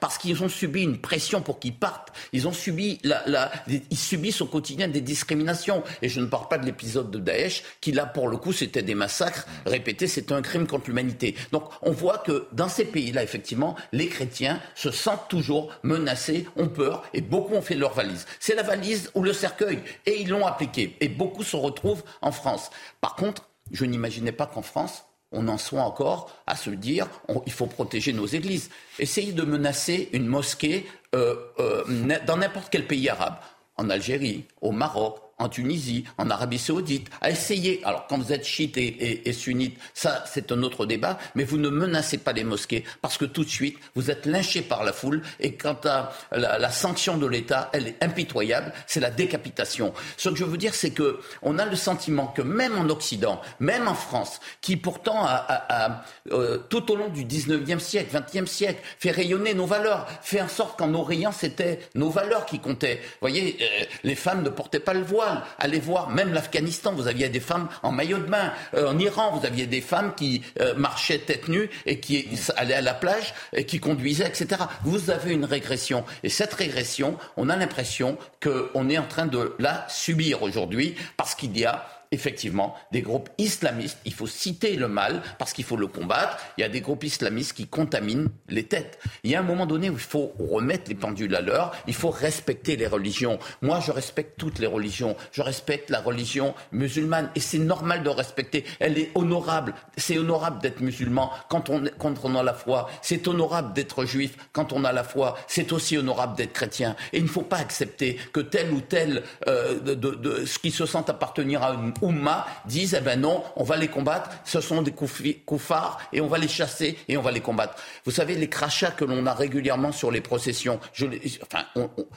parce 0.00 0.18
qu'ils 0.18 0.42
ont 0.42 0.48
subi 0.48 0.82
une 0.82 0.98
pression 0.98 1.40
pour 1.40 1.60
qu'ils 1.60 1.76
partent. 1.76 2.12
Ils 2.32 2.48
ont 2.48 2.52
subi 2.52 2.98
la, 3.04 3.22
la, 3.26 3.52
ils 3.68 3.96
subissent 3.96 4.40
au 4.40 4.46
quotidien 4.46 4.88
des 4.88 5.00
discriminations. 5.00 5.84
Et 6.02 6.08
je 6.08 6.18
ne 6.18 6.26
parle 6.26 6.48
pas 6.48 6.58
de 6.58 6.66
l'épisode 6.66 7.12
de 7.12 7.20
Daesh, 7.20 7.62
qui 7.80 7.92
là, 7.92 8.06
pour 8.06 8.26
le 8.26 8.38
coup, 8.38 8.52
c'était 8.52 8.82
des 8.82 8.96
massacres 8.96 9.46
répétés. 9.66 10.08
C'était 10.08 10.34
un 10.34 10.42
crime 10.42 10.66
contre 10.66 10.88
l'humanité. 10.88 11.36
Donc, 11.52 11.70
on 11.82 11.92
voit 11.92 12.18
que 12.18 12.48
dans 12.50 12.68
ces 12.68 12.86
pays-là, 12.86 13.22
effectivement, 13.22 13.76
les 13.92 14.08
chrétiens 14.08 14.60
se 14.74 14.90
sentent 14.90 15.28
toujours 15.28 15.72
menacés, 15.84 16.44
ont 16.56 16.68
peur, 16.68 17.04
et 17.14 17.20
beaucoup 17.20 17.54
ont 17.54 17.62
fait 17.62 17.76
leur 17.76 17.94
valise. 17.94 18.26
C'est 18.40 18.56
la 18.56 18.64
valise 18.64 19.10
ou 19.14 19.22
le 19.22 19.32
cercueil, 19.32 19.78
et 20.06 20.20
ils 20.22 20.28
l'ont 20.28 20.44
appliqué. 20.44 20.96
Et 21.00 21.08
beaucoup 21.08 21.44
se 21.44 21.54
retrouvent 21.54 22.02
en 22.20 22.32
France. 22.32 22.70
Par 23.00 23.14
contre, 23.14 23.48
je 23.72 23.84
n'imaginais 23.84 24.32
pas 24.32 24.46
qu'en 24.46 24.62
France, 24.62 25.04
on 25.32 25.48
en 25.48 25.58
soit 25.58 25.82
encore 25.82 26.30
à 26.46 26.56
se 26.56 26.70
dire 26.70 27.08
il 27.46 27.52
faut 27.52 27.66
protéger 27.66 28.12
nos 28.12 28.26
églises. 28.26 28.70
Essayez 28.98 29.32
de 29.32 29.42
menacer 29.42 30.08
une 30.12 30.26
mosquée 30.26 30.86
euh, 31.14 31.36
euh, 31.58 32.18
dans 32.26 32.36
n'importe 32.36 32.68
quel 32.70 32.86
pays 32.86 33.08
arabe, 33.08 33.36
en 33.76 33.90
Algérie, 33.90 34.46
au 34.60 34.72
Maroc, 34.72 35.18
en 35.38 35.48
Tunisie, 35.48 36.04
en 36.18 36.30
Arabie 36.30 36.58
Saoudite, 36.58 37.10
à 37.20 37.30
essayer. 37.30 37.80
Alors, 37.84 38.06
quand 38.06 38.18
vous 38.18 38.32
êtes 38.32 38.44
chiite 38.44 38.76
et, 38.78 39.32
sunnite, 39.32 39.78
ça, 39.92 40.24
c'est 40.26 40.50
un 40.50 40.62
autre 40.62 40.86
débat, 40.86 41.18
mais 41.34 41.44
vous 41.44 41.58
ne 41.58 41.68
menacez 41.68 42.18
pas 42.18 42.32
les 42.32 42.44
mosquées 42.44 42.84
parce 43.02 43.18
que 43.18 43.26
tout 43.26 43.44
de 43.44 43.50
suite, 43.50 43.78
vous 43.94 44.10
êtes 44.10 44.24
lynché 44.24 44.62
par 44.62 44.82
la 44.84 44.92
foule 44.92 45.22
et 45.40 45.54
quant 45.54 45.76
à 45.84 46.12
la, 46.32 46.70
sanction 46.70 47.18
de 47.18 47.26
l'État, 47.26 47.70
elle 47.72 47.88
est 47.88 48.02
impitoyable, 48.02 48.72
c'est 48.86 49.00
la 49.00 49.10
décapitation. 49.10 49.92
Ce 50.16 50.28
que 50.28 50.36
je 50.36 50.44
veux 50.44 50.56
dire, 50.56 50.74
c'est 50.74 50.90
que 50.90 51.20
on 51.42 51.58
a 51.58 51.66
le 51.66 51.76
sentiment 51.76 52.26
que 52.28 52.42
même 52.42 52.78
en 52.78 52.88
Occident, 52.88 53.40
même 53.60 53.88
en 53.88 53.94
France, 53.94 54.40
qui 54.60 54.76
pourtant 54.76 55.24
a, 55.26 56.04
euh, 56.32 56.58
tout 56.68 56.90
au 56.90 56.96
long 56.96 57.08
du 57.08 57.24
19e 57.24 57.78
siècle, 57.78 58.16
20e 58.16 58.46
siècle, 58.46 58.80
fait 58.98 59.10
rayonner 59.10 59.54
nos 59.54 59.66
valeurs, 59.66 60.06
fait 60.22 60.40
en 60.40 60.48
sorte 60.48 60.78
qu'en 60.78 60.92
Orient, 60.94 61.32
c'était 61.32 61.80
nos 61.94 62.10
valeurs 62.10 62.46
qui 62.46 62.58
comptaient. 62.58 62.96
Vous 62.96 63.28
voyez, 63.28 63.58
euh, 63.60 63.84
les 64.04 64.14
femmes 64.14 64.42
ne 64.42 64.50
portaient 64.50 64.80
pas 64.80 64.94
le 64.94 65.02
voile 65.02 65.25
Allez 65.58 65.80
voir 65.80 66.10
même 66.10 66.32
l'Afghanistan, 66.32 66.92
vous 66.92 67.08
aviez 67.08 67.28
des 67.28 67.40
femmes 67.40 67.68
en 67.82 67.92
maillot 67.92 68.18
de 68.18 68.24
bain. 68.24 68.52
Euh, 68.74 68.88
en 68.88 68.98
Iran, 68.98 69.36
vous 69.36 69.46
aviez 69.46 69.66
des 69.66 69.80
femmes 69.80 70.14
qui 70.14 70.42
euh, 70.60 70.74
marchaient 70.74 71.18
tête 71.18 71.48
nue 71.48 71.70
et 71.86 72.00
qui 72.00 72.28
allaient 72.56 72.74
à 72.74 72.80
la 72.80 72.94
plage 72.94 73.34
et 73.52 73.64
qui 73.64 73.80
conduisaient, 73.80 74.26
etc. 74.26 74.62
Vous 74.84 75.10
avez 75.10 75.32
une 75.32 75.44
régression. 75.44 76.04
Et 76.22 76.28
cette 76.28 76.54
régression, 76.54 77.18
on 77.36 77.48
a 77.48 77.56
l'impression 77.56 78.18
qu'on 78.42 78.88
est 78.88 78.98
en 78.98 79.06
train 79.06 79.26
de 79.26 79.54
la 79.58 79.86
subir 79.88 80.42
aujourd'hui 80.42 80.94
parce 81.16 81.34
qu'il 81.34 81.56
y 81.58 81.64
a 81.64 81.86
effectivement 82.12 82.74
des 82.92 83.02
groupes 83.02 83.28
islamistes. 83.38 83.98
Il 84.04 84.12
faut 84.12 84.26
citer 84.26 84.76
le 84.76 84.88
mal 84.88 85.22
parce 85.38 85.52
qu'il 85.52 85.64
faut 85.64 85.76
le 85.76 85.86
combattre. 85.86 86.38
Il 86.58 86.60
y 86.60 86.64
a 86.64 86.68
des 86.68 86.80
groupes 86.80 87.04
islamistes 87.04 87.52
qui 87.54 87.66
contaminent 87.66 88.28
les 88.48 88.64
têtes. 88.64 88.98
Il 89.24 89.30
y 89.30 89.34
a 89.34 89.40
un 89.40 89.44
moment 89.44 89.66
donné 89.66 89.90
où 89.90 89.94
il 89.94 89.98
faut 89.98 90.32
remettre 90.38 90.88
les 90.88 90.94
pendules 90.94 91.34
à 91.34 91.40
l'heure. 91.40 91.72
Il 91.86 91.94
faut 91.94 92.10
respecter 92.10 92.76
les 92.76 92.86
religions. 92.86 93.38
Moi, 93.62 93.80
je 93.80 93.92
respecte 93.92 94.38
toutes 94.38 94.58
les 94.58 94.66
religions. 94.66 95.16
Je 95.32 95.42
respecte 95.42 95.90
la 95.90 96.00
religion 96.00 96.54
musulmane 96.72 97.30
et 97.34 97.40
c'est 97.40 97.58
normal 97.58 98.02
de 98.02 98.08
respecter. 98.08 98.64
Elle 98.80 98.98
est 98.98 99.10
honorable. 99.14 99.74
C'est 99.96 100.18
honorable 100.18 100.60
d'être 100.60 100.80
musulman 100.80 101.30
quand 101.48 101.70
on, 101.70 101.84
quand 101.98 102.14
on 102.24 102.34
a 102.34 102.42
la 102.42 102.54
foi. 102.54 102.88
C'est 103.02 103.26
honorable 103.28 103.72
d'être 103.72 104.04
juif 104.04 104.36
quand 104.52 104.72
on 104.72 104.84
a 104.84 104.92
la 104.92 105.04
foi. 105.04 105.36
C'est 105.46 105.72
aussi 105.72 105.96
honorable 105.96 106.36
d'être 106.36 106.52
chrétien. 106.52 106.96
Et 107.12 107.18
il 107.18 107.24
ne 107.24 107.28
faut 107.28 107.42
pas 107.42 107.58
accepter 107.58 108.18
que 108.32 108.40
tel 108.40 108.72
ou 108.72 108.80
tel 108.80 109.22
euh, 109.48 109.78
de, 109.80 109.94
de, 109.94 110.10
de, 110.14 110.44
ce 110.44 110.58
qui 110.58 110.70
se 110.70 110.86
sent 110.86 111.04
appartenir 111.08 111.62
à 111.62 111.74
une 111.74 111.92
Oumma 112.02 112.46
disent 112.66 112.94
eh 112.98 113.00
ben 113.00 113.20
non, 113.20 113.42
on 113.56 113.64
va 113.64 113.76
les 113.76 113.88
combattre, 113.88 114.30
ce 114.44 114.60
sont 114.60 114.82
des 114.82 114.92
koufars 114.92 115.98
et 116.12 116.20
on 116.20 116.26
va 116.26 116.38
les 116.38 116.48
chasser 116.48 116.98
et 117.08 117.16
on 117.16 117.22
va 117.22 117.30
les 117.30 117.40
combattre. 117.40 117.74
Vous 118.04 118.10
savez, 118.10 118.34
les 118.34 118.48
crachats 118.48 118.90
que 118.90 119.04
l'on 119.04 119.26
a 119.26 119.34
régulièrement 119.34 119.92
sur 119.92 120.10
les 120.10 120.20
processions, 120.20 120.80
je, 120.92 121.06
enfin, 121.42 121.64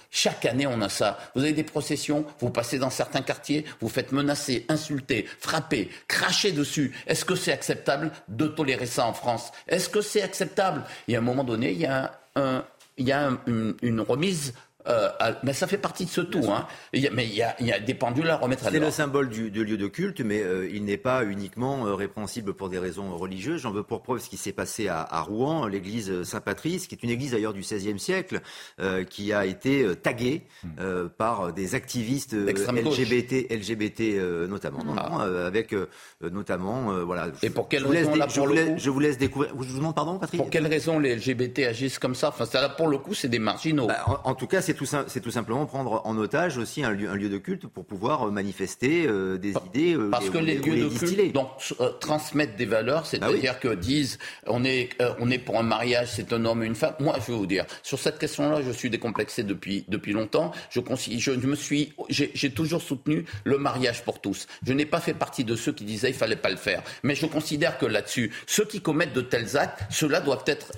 chaque 0.10 0.46
année 0.46 0.68
on 0.68 0.82
a 0.82 0.90
ça. 0.90 1.18
Vous 1.36 1.42
avez 1.42 1.54
des 1.54 1.64
processions, 1.64 2.26
vous 2.40 2.50
passez 2.50 2.80
dans 2.80 2.90
certains 2.90 3.22
quartiers, 3.22 3.66
vous 3.82 3.90
faites 3.90 4.12
menacer, 4.12 4.66
insulter, 4.70 5.28
frapper, 5.40 5.90
cracher 6.08 6.52
dessus. 6.52 6.94
Est-ce 7.08 7.26
que 7.26 7.36
c'est 7.36 7.52
acceptable 7.52 8.12
de 8.28 8.48
tolérer 8.48 8.86
ça 8.86 9.06
en 9.06 9.14
France? 9.14 9.52
Est-ce 9.68 9.90
que 9.90 10.02
c'est 10.02 10.22
acceptable? 10.22 10.84
Y 11.08 11.16
a 11.16 11.20
un 11.20 11.22
moment 11.22 11.44
donné, 11.44 11.72
il 11.72 11.80
y 11.80 11.86
a 11.86 12.12
un, 12.36 12.64
il 12.98 13.08
y 13.08 13.12
a 13.12 13.28
un, 13.28 13.40
une, 13.48 13.76
une 13.82 14.02
remise 14.02 14.54
euh, 14.88 15.10
mais 15.44 15.54
ça 15.54 15.68
fait 15.68 15.78
partie 15.78 16.06
de 16.06 16.10
ce 16.10 16.22
tout. 16.22 16.46
Hein. 16.50 16.66
Il 16.94 17.02
y 17.02 17.08
a, 17.08 17.12
mais 17.12 17.26
il 17.26 17.34
y, 17.34 17.42
a, 17.42 17.56
il 17.60 17.68
y, 17.68 17.74
a, 17.74 17.80
des 17.80 17.94
pendules 17.94 18.30
à 18.30 18.38
remettre 18.38 18.66
à 18.66 18.72
C'est 18.72 18.80
le 18.80 18.92
symbole 18.92 19.30
du, 19.30 19.50
lieu 19.50 19.78
de 19.78 19.88
culte, 19.88 20.22
mais 20.22 20.42
euh, 20.42 20.70
il 20.72 20.86
n'est 20.86 20.98
pas 20.98 21.26
uniquement 21.26 21.86
euh, 21.86 21.96
répréhensible 21.96 22.54
pour 22.54 22.70
des 22.70 22.80
raisons 22.80 23.18
religieuses. 23.18 23.62
J'en 23.62 23.72
veux 23.72 23.84
pour 23.84 24.02
preuve 24.02 24.20
ce 24.20 24.30
qui 24.30 24.38
s'est 24.38 24.54
passé 24.54 24.88
à, 24.88 25.02
à 25.02 25.22
Rouen, 25.22 25.68
l'église 25.68 26.24
Saint-Patrice, 26.24 26.88
qui 26.88 26.96
est 26.96 27.04
une 27.04 27.10
église 27.10 27.32
d'ailleurs 27.32 27.54
du 27.54 27.60
XVIe 27.60 28.00
siècle, 28.00 28.42
euh, 28.80 29.04
qui 29.04 29.34
a 29.34 29.46
été 29.46 29.86
taguée 30.02 30.44
hmm. 30.64 31.08
par 31.18 31.52
des 31.54 31.76
activistes 31.76 32.34
LGBT, 32.34 33.52
LGBT 33.52 34.02
notamment, 34.48 34.80
ah. 34.98 35.24
avec 35.46 35.76
notamment 36.22 36.94
voilà. 37.06 37.28
Et 37.44 37.50
pour 37.50 37.68
quelle 37.68 37.86
raison 37.86 38.16
là, 38.16 38.28
je, 38.30 38.40
vous 38.40 38.54
laisse, 38.54 38.82
je 38.82 38.90
vous 38.90 39.00
laisse 39.00 39.18
découvrir. 39.18 39.52
Je 39.60 39.68
vous 39.68 39.78
demande 39.78 39.96
pardon, 39.96 40.20
Patrick. 40.20 40.40
Pour 40.40 40.50
quelle 40.50 40.68
raison 40.68 41.00
les 41.00 41.16
LGBT 41.16 41.60
agissent 41.70 42.00
comme 42.00 42.16
ça? 42.16 42.30
Enfin, 42.30 42.46
ça, 42.46 42.62
là, 42.62 42.70
pour 42.70 42.88
le 42.88 42.98
coup, 42.98 43.14
c'est 43.14 43.28
des 43.28 43.40
marginaux. 43.40 43.88
Bah, 43.88 44.04
en, 44.08 44.32
en, 44.32 44.36
tout 44.36 44.48
cas, 44.48 44.62
c'est 45.08 45.22
tout, 45.22 45.32
simplement 45.32 45.66
prendre 45.66 46.02
en 46.06 46.18
otage 46.18 46.58
aussi 46.58 46.84
un 46.84 46.92
lieu, 46.92 47.10
un 47.10 47.16
lieu 47.16 47.30
de 47.30 47.38
culte 47.38 47.66
pour 47.66 47.86
pouvoir 47.86 48.28
euh, 48.28 48.32
manifester 48.32 49.08
euh, 49.08 49.38
des 49.38 49.54
idées. 49.68 49.96
Euh, 49.96 50.10
Parce 50.12 50.30
que 50.30 50.38
les, 50.38 50.58
les 50.58 50.72
lieux 50.72 50.90
de 50.90 50.98
culte 50.98 51.34
donc, 51.34 51.50
euh, 51.80 51.90
transmettent 52.00 52.56
des 52.56 52.66
valeurs, 52.66 53.06
c'est-à-dire 53.06 53.54
bah 53.54 53.60
oui. 53.64 53.70
que 53.70 53.76
disent 53.76 54.20
on 54.46 54.64
est, 54.64 54.90
euh, 55.02 55.14
on 55.20 55.32
est 55.32 55.40
pour 55.40 55.58
un 55.58 55.64
mariage, 55.64 56.10
c'est 56.12 56.34
un 56.34 56.46
homme 56.46 56.62
et 56.64 56.68
une 56.68 56.76
femme. 56.76 56.94
Moi, 57.00 57.16
je 57.20 57.32
vais 57.32 57.38
vous 57.38 57.48
dire, 57.48 57.66
sur 57.82 57.98
cette 57.98 58.20
question-là, 58.20 58.62
je 58.62 58.72
suis 58.72 58.90
décomplexé 58.90 59.44
depuis, 59.44 59.86
depuis 59.88 60.14
longtemps. 60.14 60.52
Je, 60.70 60.82
je, 61.18 61.20
je 61.20 61.48
me 61.48 61.56
suis, 61.56 61.94
j'ai 62.10 62.52
toujours 62.52 62.82
soutenu 62.82 63.26
le 63.46 63.58
mariage 63.58 64.04
pour 64.04 64.22
tous. 64.22 64.48
Je 64.66 64.74
n'ai 64.74 64.86
pas 64.86 65.00
fait 65.00 65.14
partie 65.16 65.44
de 65.44 65.56
ceux 65.56 65.72
qui 65.72 65.84
disaient 65.84 66.10
il 66.10 66.16
fallait 66.16 66.36
pas 66.36 66.50
le 66.50 66.58
faire. 66.58 66.84
Mais 67.04 67.16
je 67.16 67.26
considère 67.26 67.78
que 67.78 67.86
là-dessus, 67.86 68.32
ceux 68.46 68.66
qui 68.66 68.82
commettent 68.82 69.14
de 69.14 69.22
tels 69.22 69.58
actes, 69.58 69.82
ceux-là 69.90 70.22
doivent 70.22 70.44
être, 70.46 70.72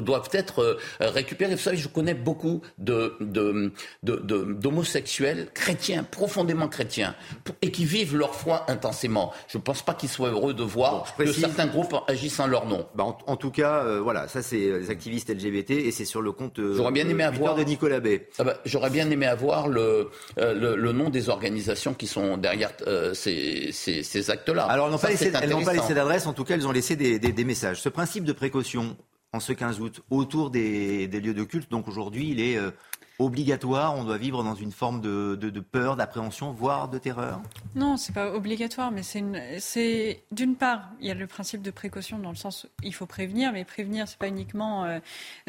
doivent 0.00 0.28
être 0.32 0.78
récupérés. 1.00 1.54
Vous 1.54 1.60
savez, 1.60 1.76
je 1.76 1.88
connais 1.88 2.13
beaucoup 2.14 2.62
d'homosexuels 2.78 5.36
de, 5.36 5.42
de, 5.42 5.46
de, 5.46 5.54
chrétiens, 5.54 6.04
profondément 6.04 6.68
chrétiens, 6.68 7.14
et 7.62 7.70
qui 7.70 7.84
vivent 7.84 8.16
leur 8.16 8.34
foi 8.34 8.70
intensément. 8.70 9.32
Je 9.48 9.58
ne 9.58 9.62
pense 9.62 9.82
pas 9.82 9.94
qu'ils 9.94 10.08
soient 10.08 10.30
heureux 10.30 10.54
de 10.54 10.62
voir 10.62 11.14
bon, 11.18 11.24
que 11.24 11.32
certains 11.32 11.66
groupes 11.66 11.94
agissent 12.08 12.40
en 12.40 12.46
leur 12.46 12.66
nom. 12.66 12.86
Bah 12.94 13.04
en, 13.04 13.18
en, 13.26 13.36
tout 13.36 13.50
cas, 13.50 13.84
euh, 13.84 14.00
voilà, 14.00 14.28
ça 14.28 14.42
c'est 14.42 14.56
les 14.56 14.90
activistes 14.90 15.30
LGBT 15.30 15.72
et 15.72 15.90
c'est 15.90 16.04
sur 16.04 16.22
le 16.22 16.32
compte 16.32 16.58
euh, 16.58 16.74
J'aurais 16.76 16.92
bien 16.92 17.08
aimé 17.08 17.24
avoir, 17.24 17.54
de 17.54 17.64
Nicolas 17.64 18.00
Bay. 18.00 18.28
Ah 18.38 18.44
bah, 18.44 18.56
J'aurais 18.64 18.90
bien 18.90 19.10
aimé 19.10 19.26
avoir 19.26 19.68
le, 19.68 20.10
euh, 20.38 20.54
le, 20.54 20.76
le, 20.76 20.92
nom 20.92 21.10
des 21.10 21.28
organisations 21.28 21.94
qui 21.94 22.06
sont 22.06 22.36
derrière 22.36 22.72
euh, 22.86 23.14
ces, 23.14 23.70
ces, 23.72 24.02
ces 24.02 24.30
actes-là. 24.30 24.64
Alors, 24.64 24.86
elles 24.86 24.92
n'ont 24.92 24.98
pas, 24.98 25.08
pas, 25.08 25.72
laissé 25.72 25.94
d'adresse, 25.94 26.26
en 26.26 26.32
tout 26.32 26.44
cas, 26.44 26.54
elles 26.54 26.66
ont 26.66 26.72
laissé 26.72 26.96
des, 26.96 27.18
des, 27.18 27.32
des 27.32 27.44
messages. 27.44 27.80
Ce 27.80 27.88
principe 27.88 28.24
de 28.24 28.32
précaution, 28.32 28.96
en 29.34 29.40
ce 29.40 29.52
15 29.52 29.80
août 29.80 30.00
autour 30.10 30.50
des, 30.50 31.08
lieux 31.08 31.34
de 31.34 31.42
culte. 31.42 31.68
Donc 31.68 31.88
aujourd'hui, 31.88 32.30
il 32.30 32.40
est 32.40 32.56
euh, 32.56 32.70
obligatoire 33.18 33.94
On 33.96 34.04
doit 34.04 34.18
vivre 34.18 34.42
dans 34.42 34.54
une 34.54 34.72
forme 34.72 35.00
de, 35.00 35.60
peur, 35.60 35.96
d'appréhension, 35.96 36.52
voire 36.52 36.88
de 36.88 36.98
terreur 36.98 37.40
Non, 37.74 37.96
c'est 37.96 38.12
pas 38.12 38.32
obligatoire, 38.32 38.90
mais 38.90 39.02
c'est 39.02 40.22
d'une 40.32 40.56
part, 40.56 40.90
il 41.00 41.06
y 41.06 41.10
a 41.10 41.14
le 41.14 41.26
principe 41.26 41.62
de 41.62 41.70
précaution 41.70 42.18
dans 42.18 42.30
le 42.30 42.36
sens 42.36 42.64
où 42.64 42.68
il 42.82 42.94
faut 42.94 43.06
prévenir, 43.06 43.52
mais 43.52 43.64
prévenir, 43.64 44.08
c'est 44.08 44.18
pas 44.18 44.28
uniquement 44.28 44.84
euh, 44.84 44.98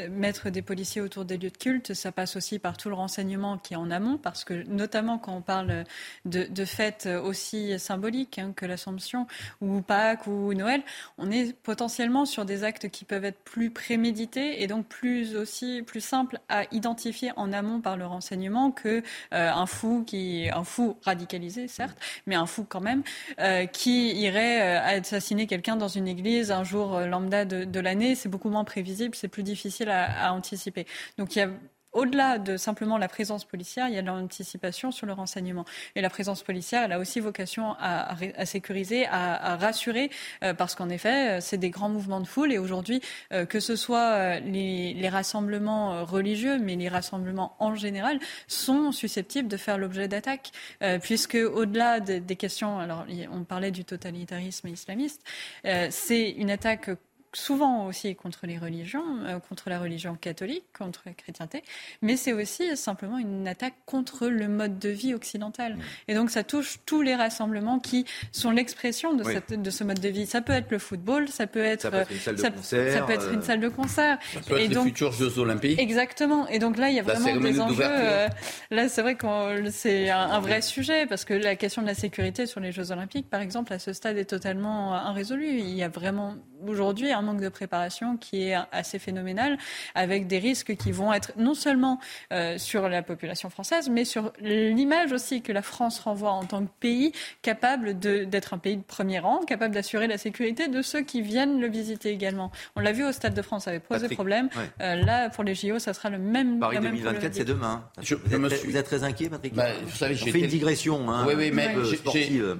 mettre 0.09 0.49
des 0.49 0.61
policiers 0.61 1.01
autour 1.01 1.25
des 1.25 1.37
lieux 1.37 1.49
de 1.49 1.57
culte, 1.57 1.93
ça 1.93 2.11
passe 2.11 2.35
aussi 2.35 2.59
par 2.59 2.77
tout 2.77 2.89
le 2.89 2.95
renseignement 2.95 3.57
qui 3.57 3.73
est 3.73 3.77
en 3.77 3.91
amont, 3.91 4.17
parce 4.17 4.43
que 4.43 4.63
notamment 4.67 5.17
quand 5.17 5.35
on 5.35 5.41
parle 5.41 5.85
de, 6.25 6.45
de 6.49 6.65
fêtes 6.65 7.07
aussi 7.23 7.77
symboliques 7.79 8.39
hein, 8.39 8.53
que 8.55 8.65
l'Assomption 8.65 9.27
ou 9.61 9.81
Pâques 9.81 10.27
ou 10.27 10.53
Noël, 10.53 10.83
on 11.17 11.31
est 11.31 11.53
potentiellement 11.53 12.25
sur 12.25 12.45
des 12.45 12.63
actes 12.63 12.89
qui 12.89 13.05
peuvent 13.05 13.25
être 13.25 13.39
plus 13.43 13.71
prémédités 13.71 14.61
et 14.61 14.67
donc 14.67 14.87
plus 14.87 15.35
aussi 15.35 15.81
plus 15.81 16.01
simples 16.01 16.39
à 16.49 16.63
identifier 16.71 17.31
en 17.35 17.53
par 17.81 17.97
le 17.97 18.05
renseignement 18.05 18.71
que 18.71 19.01
euh, 19.33 19.51
un 19.51 19.65
fou 19.65 20.03
qui 20.05 20.49
un 20.53 20.63
fou 20.63 20.97
radicalisé 21.03 21.67
certes 21.67 21.97
mais 22.25 22.35
un 22.35 22.45
fou 22.45 22.65
quand 22.67 22.81
même 22.81 23.03
euh, 23.39 23.65
qui 23.65 24.11
irait 24.11 24.61
euh, 24.61 24.99
assassiner 24.99 25.47
quelqu'un 25.47 25.75
dans 25.75 25.87
une 25.87 26.07
église 26.07 26.51
un 26.51 26.63
jour 26.63 26.99
lambda 26.99 27.45
de, 27.45 27.63
de 27.63 27.79
l'année 27.79 28.15
c'est 28.15 28.29
beaucoup 28.29 28.49
moins 28.49 28.63
prévisible 28.63 29.15
c'est 29.15 29.27
plus 29.27 29.43
difficile 29.43 29.89
à, 29.89 30.27
à 30.27 30.31
anticiper. 30.31 30.85
Donc 31.17 31.35
il 31.35 31.39
y 31.39 31.41
a 31.41 31.49
au-delà 31.95 32.37
de 32.37 32.57
simplement 32.57 32.97
la 32.97 33.07
présence 33.07 33.45
policière, 33.45 33.87
il 33.87 33.95
y 33.95 33.97
a 33.97 34.01
l'anticipation 34.01 34.91
sur 34.91 35.07
le 35.07 35.13
renseignement. 35.13 35.65
Et 35.95 36.01
la 36.01 36.09
présence 36.09 36.43
policière, 36.43 36.83
elle 36.83 36.91
a 36.91 36.99
aussi 36.99 37.19
vocation 37.19 37.75
à, 37.79 38.15
sécuriser, 38.45 39.07
à, 39.07 39.55
rassurer, 39.55 40.11
euh, 40.43 40.53
parce 40.53 40.75
qu'en 40.75 40.89
effet, 40.89 41.41
c'est 41.41 41.57
des 41.57 41.69
grands 41.69 41.89
mouvements 41.89 42.21
de 42.21 42.27
foule. 42.27 42.51
Et 42.51 42.59
aujourd'hui, 42.59 43.01
euh, 43.33 43.45
que 43.45 43.59
ce 43.59 43.75
soit 43.75 44.11
euh, 44.13 44.39
les, 44.41 45.09
rassemblements 45.09 46.03
religieux, 46.03 46.57
mais 46.59 46.75
les 46.75 46.89
rassemblements 46.89 47.55
en 47.59 47.75
général, 47.75 48.19
sont 48.47 48.91
susceptibles 48.91 49.47
de 49.47 49.57
faire 49.57 49.77
l'objet 49.77 50.07
d'attaques, 50.07 50.51
euh, 50.81 50.99
puisque 50.99 51.35
au-delà 51.35 51.99
de, 51.99 52.17
des 52.17 52.35
questions, 52.35 52.79
alors 52.79 53.05
on 53.31 53.43
parlait 53.43 53.71
du 53.71 53.85
totalitarisme 53.85 54.67
islamiste, 54.67 55.21
euh, 55.65 55.87
c'est 55.91 56.31
une 56.31 56.51
attaque 56.51 56.89
souvent 57.35 57.85
aussi 57.85 58.15
contre 58.15 58.47
les 58.47 58.57
religions, 58.57 59.03
euh, 59.25 59.39
contre 59.39 59.69
la 59.69 59.79
religion 59.79 60.15
catholique, 60.15 60.65
contre 60.77 61.03
la 61.05 61.13
chrétienté, 61.13 61.63
mais 62.01 62.15
c'est 62.17 62.33
aussi 62.33 62.75
simplement 62.77 63.17
une 63.17 63.47
attaque 63.47 63.75
contre 63.85 64.27
le 64.27 64.47
mode 64.47 64.79
de 64.79 64.89
vie 64.89 65.13
occidental. 65.13 65.75
Mmh. 65.75 65.81
Et 66.07 66.15
donc 66.15 66.29
ça 66.31 66.43
touche 66.43 66.79
tous 66.85 67.01
les 67.01 67.15
rassemblements 67.15 67.79
qui 67.79 68.05
sont 68.31 68.51
l'expression 68.51 69.13
de, 69.13 69.23
oui. 69.23 69.57
de, 69.57 69.69
ce 69.69 69.83
mode 69.83 69.99
de 69.99 70.09
vie. 70.09 70.25
Ça 70.25 70.41
peut 70.41 70.53
être 70.53 70.71
le 70.71 70.79
football, 70.79 71.27
ça 71.27 71.47
peut 71.47 71.63
être, 71.63 71.81
ça 71.81 71.91
peut 71.91 71.97
être 71.97 72.11
une 72.11 72.19
salle 72.19 72.35
de 72.35 72.41
ça, 72.41 72.51
concert, 72.51 72.93
ça 72.93 73.01
peut 73.05 73.13
être 73.13 73.33
une 73.33 73.41
salle 73.41 73.59
de 73.59 73.69
concert. 73.69 74.17
Ça 74.33 74.39
peut 74.39 74.59
et 74.59 74.65
être 74.65 74.71
donc, 74.71 74.85
les 74.85 74.91
futurs 74.91 75.11
Jeux 75.11 75.39
Olympiques. 75.39 75.79
Exactement. 75.79 76.47
Et 76.47 76.59
donc 76.59 76.77
là, 76.77 76.89
il 76.89 76.95
y 76.95 76.99
a 76.99 77.03
vraiment 77.03 77.39
des 77.39 77.59
enjeux. 77.59 77.83
Euh, 77.83 78.27
là, 78.71 78.89
c'est 78.89 79.01
vrai 79.01 79.15
que 79.15 79.25
c'est 79.71 80.09
un, 80.09 80.19
un, 80.19 80.39
vrai 80.39 80.61
sujet 80.61 81.05
parce 81.05 81.25
que 81.25 81.33
la 81.33 81.55
question 81.55 81.81
de 81.81 81.87
la 81.87 81.95
sécurité 81.95 82.45
sur 82.45 82.59
les 82.59 82.71
Jeux 82.71 82.91
Olympiques, 82.91 83.29
par 83.29 83.41
exemple, 83.41 83.73
à 83.73 83.79
ce 83.79 83.93
stade 83.93 84.17
est 84.17 84.25
totalement 84.25 84.95
irrésolue. 85.09 85.59
Il 85.59 85.75
y 85.75 85.83
a 85.83 85.89
vraiment 85.89 86.35
aujourd'hui 86.67 87.11
un 87.11 87.24
manque 87.25 87.41
de 87.41 87.49
préparation 87.49 88.17
qui 88.17 88.43
est 88.49 88.55
assez 88.71 88.99
phénoménal, 88.99 89.57
avec 89.93 90.27
des 90.27 90.39
risques 90.39 90.75
qui 90.75 90.91
vont 90.91 91.11
être 91.13 91.33
non 91.37 91.53
seulement 91.53 91.99
euh, 92.31 92.57
sur 92.57 92.87
la 92.89 93.01
population 93.03 93.49
française, 93.49 93.89
mais 93.89 94.05
sur 94.05 94.31
l'image 94.39 95.11
aussi 95.11 95.41
que 95.41 95.51
la 95.51 95.61
France 95.61 95.99
renvoie 95.99 96.31
en 96.31 96.45
tant 96.45 96.63
que 96.63 96.71
pays 96.79 97.11
capable 97.41 97.97
d'être 97.99 98.53
un 98.53 98.57
pays 98.57 98.77
de 98.77 98.83
premier 98.83 99.19
rang, 99.19 99.39
capable 99.39 99.73
d'assurer 99.73 100.07
la 100.07 100.17
sécurité 100.17 100.67
de 100.67 100.81
ceux 100.81 101.01
qui 101.01 101.21
viennent 101.21 101.59
le 101.59 101.67
visiter 101.67 102.09
également. 102.09 102.51
On 102.75 102.79
l'a 102.79 102.91
vu 102.91 103.03
au 103.03 103.11
Stade 103.11 103.33
de 103.33 103.41
France, 103.41 103.65
ça 103.65 103.71
avait 103.71 103.79
posé 103.79 104.01
Patrick, 104.01 104.17
problème. 104.17 104.49
Ouais. 104.55 104.69
Euh, 104.81 104.95
là, 104.95 105.29
pour 105.29 105.43
les 105.43 105.55
JO, 105.55 105.79
ça 105.79 105.93
sera 105.93 106.09
le 106.09 106.17
même. 106.17 106.59
Paris 106.59 106.79
même 106.79 106.95
2024, 106.95 107.33
c'est 107.33 107.45
demain. 107.45 107.83
Je, 108.01 108.15
vous, 108.15 108.45
êtes, 108.45 108.53
suis... 108.59 108.69
vous, 108.69 108.77
êtes, 108.77 108.85
très 108.85 109.03
inquiet, 109.03 109.29
Patrick 109.29 109.53
bah, 109.53 109.67
Vous 109.85 109.95
savez, 109.95 110.15
fait 110.15 110.39
une 110.39 110.47
digression. 110.47 111.09
Hein, 111.09 111.25
oui, 111.27 111.33
oui, 111.35 111.51
mais 111.51 111.73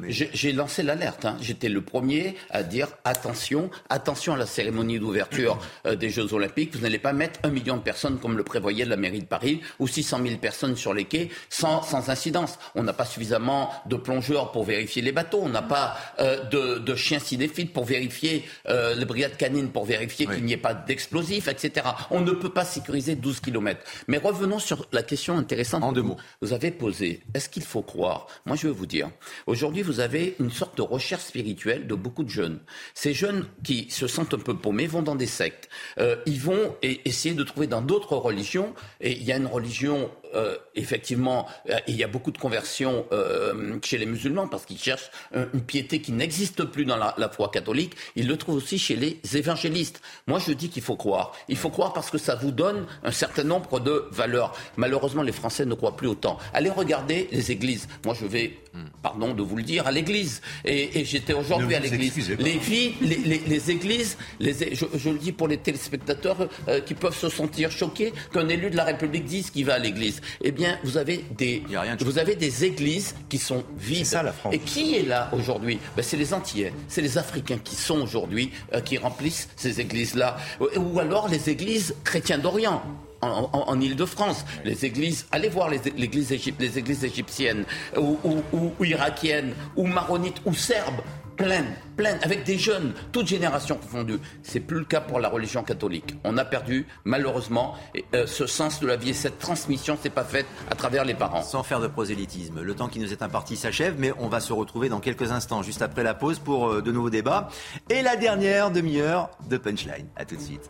j'ai 0.10 0.48
mais... 0.50 0.52
lancé 0.54 0.84
l'alerte. 0.84 1.26
Hein. 1.26 1.38
J'étais 1.42 1.70
le 1.70 1.82
premier 1.82 2.36
à 2.50 2.64
dire 2.64 2.88
attention, 3.04 3.70
attention 3.90 4.34
à 4.34 4.38
la 4.38 4.45
la 4.46 4.52
cérémonie 4.52 5.00
d'ouverture 5.00 5.58
euh, 5.86 5.96
des 5.96 6.10
Jeux 6.10 6.34
Olympiques, 6.34 6.76
vous 6.76 6.82
n'allez 6.82 7.00
pas 7.00 7.14
mettre 7.14 7.40
un 7.44 7.50
million 7.50 7.78
de 7.78 7.82
personnes 7.82 8.20
comme 8.20 8.38
le 8.38 8.44
prévoyait 8.44 8.86
la 8.86 8.96
mairie 8.96 9.22
de 9.22 9.26
Paris 9.26 9.62
ou 9.80 9.88
600 9.88 10.20
000 10.24 10.38
personnes 10.38 10.76
sur 10.76 10.94
les 10.94 11.06
quais 11.06 11.30
sans, 11.50 11.82
sans 11.82 12.10
incidence. 12.10 12.60
On 12.76 12.84
n'a 12.84 12.94
pas 12.94 13.06
suffisamment 13.06 13.72
de 13.88 13.96
plongeurs 13.96 14.52
pour 14.52 14.64
vérifier 14.64 15.02
les 15.02 15.12
bateaux, 15.12 15.40
on 15.42 15.50
n'a 15.50 15.64
pas 15.64 15.98
euh, 16.20 16.44
de, 16.46 16.78
de, 16.78 16.96
chiens 16.96 17.20
cinéphiles 17.20 17.72
pour 17.72 17.86
vérifier 17.86 18.46
euh, 18.70 18.94
les 18.96 19.06
brigades 19.06 19.36
canines 19.36 19.70
pour 19.70 19.86
vérifier 19.86 20.28
qu'il 20.28 20.46
n'y 20.46 20.54
ait 20.54 20.58
pas 20.58 20.74
d'explosifs, 20.74 21.48
etc. 21.48 21.88
On 22.12 22.22
ne 22.22 22.32
peut 22.32 22.50
pas 22.50 22.66
sécuriser 22.66 23.16
12 23.16 23.40
kilomètres. 23.40 23.82
Mais 24.08 24.18
revenons 24.18 24.60
sur 24.60 24.88
la 24.92 25.02
question 25.02 25.38
intéressante 25.38 25.84
en 25.84 25.92
deux 25.92 26.04
mots. 26.04 26.18
Vous 26.42 26.54
avez 26.54 26.72
posé. 26.72 27.24
Est-ce 27.34 27.50
qu'il 27.50 27.64
faut 27.64 27.82
croire? 27.82 28.28
Moi, 28.46 28.56
je 28.56 28.68
veux 28.68 28.74
vous 28.74 28.86
dire. 28.86 29.10
Aujourd'hui, 29.48 29.82
vous 29.82 30.00
avez 30.00 30.36
une 30.40 30.52
sorte 30.52 30.78
de 30.78 30.84
recherche 30.84 31.24
spirituelle 31.24 31.88
de 31.88 31.96
beaucoup 31.96 32.24
de 32.24 32.30
jeunes. 32.30 32.60
Ces 32.94 33.14
jeunes 33.14 33.46
qui 33.64 33.88
se 33.90 34.08
sentent 34.08 34.35
un 34.36 34.40
peu 34.40 34.56
paumés 34.56 34.88
vont 34.88 35.02
dans 35.02 35.16
des 35.16 35.26
sectes. 35.26 35.70
Euh, 35.98 36.18
ils 36.26 36.40
vont 36.40 36.76
essayer 36.82 37.36
de 37.36 37.44
trouver 37.44 37.68
dans 37.68 37.82
d'autres 37.82 38.16
religions. 38.16 38.74
Et 39.02 39.14
il 39.14 39.24
y 39.24 39.32
a 39.32 39.38
une 39.38 39.48
religion 39.48 40.10
euh, 40.36 40.57
effectivement, 40.76 41.48
euh, 41.70 41.78
il 41.88 41.95
y 41.95 42.03
a 42.03 42.07
beaucoup 42.07 42.32
de 42.32 42.38
conversions 42.38 43.06
euh, 43.12 43.78
chez 43.84 43.98
les 43.98 44.06
musulmans 44.06 44.48
parce 44.48 44.66
qu'ils 44.66 44.78
cherchent 44.78 45.10
une 45.53 45.62
piété 45.62 46.02
qui 46.02 46.12
n'existe 46.12 46.64
plus 46.66 46.86
dans 46.86 46.98
la, 46.98 47.30
foi 47.30 47.49
catholique. 47.49 47.94
Ils 48.16 48.28
le 48.28 48.38
trouvent 48.38 48.56
aussi 48.56 48.78
chez 48.78 48.95
les 48.95 49.20
évangélistes. 49.36 50.02
Moi, 50.28 50.40
je 50.40 50.52
dis 50.52 50.70
qu'il 50.70 50.84
faut 50.84 50.95
croire. 50.95 51.34
Il 51.48 51.57
faut 51.57 51.70
croire 51.70 51.94
parce 51.94 52.10
que 52.10 52.18
ça 52.18 52.36
vous 52.36 52.52
donne 52.52 52.86
un 53.03 53.12
certain 53.12 53.44
nombre 53.44 53.80
de 53.80 54.06
valeurs. 54.12 54.53
Malheureusement, 54.78 55.24
les 55.24 55.32
Français 55.32 55.66
ne 55.66 55.74
croient 55.74 55.95
plus 55.95 56.07
autant. 56.07 56.38
Allez 56.53 56.70
regarder 56.70 57.28
les 57.32 57.52
églises. 57.52 57.88
Moi, 58.06 58.16
je 58.20 58.26
vais, 58.26 58.57
pardon 59.02 59.34
de 59.34 59.41
vous 59.41 59.57
le 59.57 59.64
dire, 59.64 59.88
à 59.88 59.91
l'église. 59.91 60.41
Et, 60.64 61.03
j'étais 61.06 61.34
aujourd'hui 61.34 61.76
à 61.76 61.80
l'église. 61.80 62.30
Les, 62.40 62.60
les, 63.02 63.40
les, 63.40 63.72
églises, 63.72 64.18
les, 64.40 64.53
je, 64.76 65.10
le 65.10 65.18
dis 65.18 65.32
pour 65.32 65.48
les 65.48 65.57
téléspectateurs 65.57 66.49
qui 66.86 66.94
peuvent 66.94 67.18
se 67.18 67.30
sentir 67.30 67.72
choqués 67.72 68.14
qu'un 68.34 68.48
élu 68.49 68.70
de 68.70 68.78
la 68.78 68.84
République 68.84 69.26
dise 69.26 69.49
qu'il 69.49 69.66
va 69.66 69.76
à 69.76 69.80
l'église 69.80 70.22
eh 70.41 70.52
bien, 70.52 70.80
vous 70.84 70.97
avez 70.97 71.26
des, 71.38 71.64
vous 72.02 72.18
avez 72.18 72.35
des 72.35 72.65
églises 72.65 73.15
qui 73.30 73.38
sont 73.38 73.64
vides. 73.77 74.06
Ça, 74.06 74.23
la 74.23 74.34
France. 74.34 74.53
Et 74.53 74.60
qui 74.60 74.95
est 74.95 75.03
là 75.03 75.30
aujourd'hui? 75.31 75.80
Ben, 75.95 76.03
C'est 76.03 76.18
les 76.18 76.34
Antillais, 76.34 76.73
c'est 76.88 77.02
les 77.02 77.18
Africains 77.18 77.60
qui 77.64 77.76
sont 77.76 78.02
aujourd'hui, 78.02 78.52
euh, 78.73 78.81
qui 78.81 78.97
remplissent 78.97 79.49
ces 79.56 79.80
églises-là. 79.80 80.38
Ou 80.77 80.99
alors 80.99 81.27
les 81.27 81.49
églises 81.49 81.95
chrétiennes 82.03 82.41
d'Orient. 82.41 82.81
En, 83.22 83.49
en, 83.53 83.81
Ile-de-France, 83.81 84.45
les 84.65 84.85
églises, 84.85 85.26
allez 85.31 85.49
voir 85.49 85.69
les, 85.69 85.80
églises, 85.88 86.30
les 86.60 86.77
églises 86.77 87.03
égyptiennes 87.03 87.65
ou, 87.97 88.19
ou 88.53 88.85
irakiennes 88.85 89.56
ou 89.76 89.88
maronites 89.88 90.41
ou 90.45 90.53
serbes 90.53 91.02
pleine, 91.36 91.76
pleine, 91.95 92.20
avec 92.22 92.44
des 92.44 92.57
jeunes, 92.57 92.94
toutes 93.12 93.28
générations 93.28 93.76
confondues. 93.76 94.20
C'est 94.44 94.60
plus 94.60 94.80
le 94.80 94.86
cas 94.86 95.02
pour 95.02 95.20
la 95.20 95.30
religion 95.30 95.64
catholique. 95.64 96.16
On 96.24 96.38
a 96.38 96.45
perdu, 96.45 96.88
malheureusement, 97.03 97.76
euh, 98.14 98.26
ce 98.28 98.48
sens 98.48 98.80
de 98.80 98.88
la 98.88 98.95
vie 98.95 99.10
et 99.10 99.14
cette 99.14 99.40
transmission 99.40 99.98
s'est 100.02 100.10
pas 100.10 100.24
faite 100.24 100.48
à 100.70 100.76
travers 100.76 101.06
les 101.06 101.14
parents. 101.14 101.41
Sans 101.41 101.64
faire 101.64 101.80
de 101.80 101.88
prosélytisme. 101.88 102.62
Le 102.62 102.76
temps 102.76 102.88
qui 102.88 102.99
nous 102.99 103.12
est 103.12 103.22
imparti 103.22 103.56
s'achève, 103.56 103.95
mais 103.98 104.12
on 104.20 104.28
va 104.28 104.40
se 104.40 104.53
retrouver 104.53 104.90
dans 104.90 104.99
quelques 104.99 105.32
instants, 105.32 105.62
juste 105.62 105.82
après 105.82 106.03
la 106.03 106.14
pause, 106.14 106.40
pour 106.40 106.70
euh, 106.70 106.82
de 106.82 106.91
nouveaux 106.91 107.10
débats. 107.10 107.49
Et 107.90 108.02
la 108.02 108.16
dernière 108.16 108.72
demi-heure 108.72 109.30
de 109.49 109.57
Punchline. 109.57 110.07
À 110.16 110.26
tout 110.26 110.36
de 110.36 110.41
suite. 110.41 110.70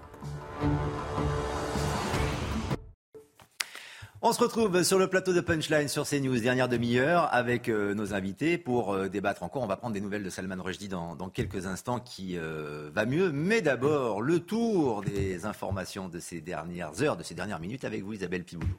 On 4.28 4.34
se 4.34 4.40
retrouve 4.40 4.82
sur 4.82 4.98
le 4.98 5.06
plateau 5.06 5.34
de 5.34 5.40
Punchline 5.40 5.88
sur 5.88 6.08
CNews, 6.08 6.40
dernière 6.40 6.68
demi-heure, 6.68 7.32
avec 7.32 7.70
euh, 7.70 7.94
nos 7.94 8.16
invités 8.16 8.58
pour 8.58 8.92
euh, 8.92 9.08
débattre 9.08 9.44
encore. 9.44 9.62
On 9.62 9.68
va 9.68 9.78
prendre 9.78 9.94
des 9.94 10.02
nouvelles 10.02 10.24
de 10.24 10.32
Salman 10.32 10.56
Rushdie 10.64 10.88
dans, 10.88 11.16
quelques 11.32 11.68
instants 11.68 12.00
qui 12.00 12.36
euh, 12.36 12.90
va 12.92 13.06
mieux. 13.06 13.32
Mais 13.32 13.62
d'abord, 13.62 14.24
le 14.24 14.40
tour 14.40 15.04
des 15.04 15.46
informations 15.46 16.10
de 16.10 16.18
ces 16.18 16.42
dernières 16.42 17.04
heures, 17.04 17.18
de 17.18 17.22
ces 17.22 17.36
dernières 17.36 17.60
minutes 17.60 17.84
avec 17.84 18.02
vous, 18.02 18.14
Isabelle 18.14 18.44
Piboulou. 18.44 18.74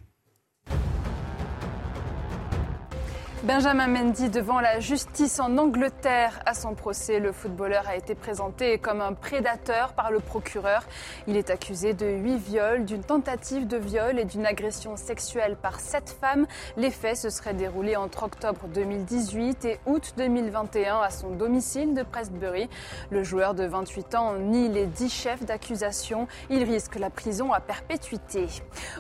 Benjamin 3.47 3.87
Mendy 3.87 4.29
devant 4.29 4.59
la 4.59 4.81
justice 4.81 5.39
en 5.39 5.57
Angleterre 5.57 6.41
à 6.47 6.53
son 6.53 6.75
procès. 6.75 7.21
Le 7.21 7.31
footballeur 7.31 7.87
a 7.87 7.95
été 7.95 8.17
présenté 8.17 8.79
comme 8.79 9.01
un 9.01 9.13
prédateur 9.13 9.93
par 9.93 10.11
le 10.11 10.19
procureur. 10.19 10.83
Il 11.29 11.37
est 11.37 11.49
accusé 11.49 11.95
de 11.95 12.07
huit 12.07 12.39
viols, 12.39 12.85
d'une 12.85 13.05
tentative 13.05 13.69
de 13.69 13.77
viol 13.77 14.19
et 14.19 14.25
d'une 14.25 14.45
agression 14.45 14.97
sexuelle 14.97 15.57
par 15.63 15.79
sept 15.79 16.17
femmes. 16.21 16.49
Les 16.77 16.91
faits 16.91 17.19
se 17.19 17.31
seraient 17.31 17.55
déroulés 17.55 17.95
entre 17.95 18.25
octobre 18.25 18.67
2018 18.75 19.65
et 19.65 19.79
août 19.87 20.15
2021 20.17 20.99
à 20.99 21.11
son 21.11 21.31
domicile 21.31 21.95
de 21.95 22.03
Prestbury. 22.03 22.69
Le 23.11 23.23
joueur 23.23 23.55
de 23.55 23.65
28 23.65 24.17
ans 24.17 24.35
nie 24.39 24.69
les 24.69 24.87
dix 24.87 25.09
chefs 25.09 25.45
d'accusation. 25.45 26.27
Il 26.51 26.65
risque 26.65 26.97
la 26.97 27.11
prison 27.11 27.53
à 27.53 27.61
perpétuité. 27.61 28.49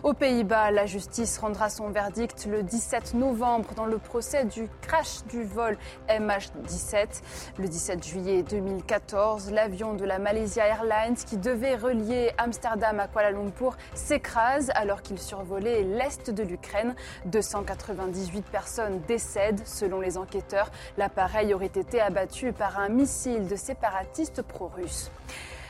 Aux 0.05 0.15
Pays-Bas, 0.15 0.71
la 0.71 0.87
justice 0.87 1.37
rendra 1.39 1.69
son 1.69 1.89
verdict 1.89 2.47
le 2.49 2.63
17 2.63 3.15
novembre 3.15 3.75
dans 3.75 3.87
le 3.87 3.99
procès 3.99 4.36
du 4.45 4.69
crash 4.83 5.25
du 5.31 5.45
vol 5.45 5.77
MH17. 6.09 7.23
Le 7.59 7.69
17 7.69 8.07
juillet 8.07 8.43
2014, 8.43 9.51
l'avion 9.51 9.95
de 9.95 10.05
la 10.05 10.19
Malaysia 10.19 10.67
Airlines 10.67 11.17
qui 11.17 11.37
devait 11.37 11.77
relier 11.77 12.33
Amsterdam 12.39 13.01
à 13.01 13.09
Kuala 13.09 13.31
Lumpur 13.31 13.77
s'écrase 13.95 14.71
alors 14.75 15.03
qu'il 15.03 15.19
survolait 15.19 15.83
l'est 15.83 16.31
de 16.31 16.43
l'Ukraine. 16.43 16.95
298 17.27 18.43
personnes 18.47 19.01
décèdent 19.07 19.67
selon 19.67 20.01
les 20.01 20.19
enquêteurs. 20.19 20.71
L'appareil 20.99 21.55
aurait 21.55 21.67
été 21.67 22.01
abattu 22.01 22.53
par 22.53 22.79
un 22.79 22.89
missile 22.89 23.47
de 23.47 23.57
séparatistes 23.57 24.43
pro-russes. 24.43 25.11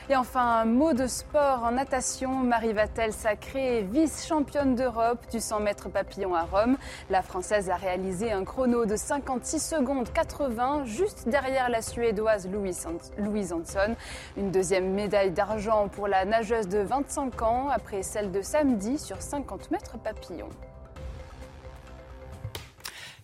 Et 0.09 0.15
enfin, 0.15 0.61
un 0.61 0.65
mot 0.65 0.93
de 0.93 1.05
sport 1.05 1.65
en 1.65 1.71
natation. 1.71 2.31
Marie 2.31 2.71
Vatel 2.71 3.11
sacrée 3.11 3.81
vice-championne 3.81 4.73
d'Europe 4.73 5.19
du 5.31 5.41
100 5.41 5.59
mètres 5.59 5.89
papillon 5.89 6.33
à 6.33 6.43
Rome. 6.43 6.77
La 7.09 7.21
Française 7.21 7.69
a 7.69 7.75
réalisé 7.75 8.31
un 8.31 8.45
chrono 8.45 8.85
de 8.85 8.95
56 8.95 9.59
secondes 9.59 10.09
80 10.13 10.85
juste 10.85 11.27
derrière 11.27 11.69
la 11.69 11.81
Suédoise 11.81 12.47
Louise 12.47 13.51
Hanson. 13.51 13.95
Une 14.37 14.49
deuxième 14.49 14.93
médaille 14.93 15.31
d'argent 15.31 15.89
pour 15.89 16.07
la 16.07 16.23
nageuse 16.23 16.69
de 16.69 16.79
25 16.79 17.41
ans 17.41 17.67
après 17.69 18.01
celle 18.01 18.31
de 18.31 18.41
samedi 18.41 18.97
sur 18.97 19.21
50 19.21 19.71
mètres 19.71 19.97
papillon. 19.97 20.47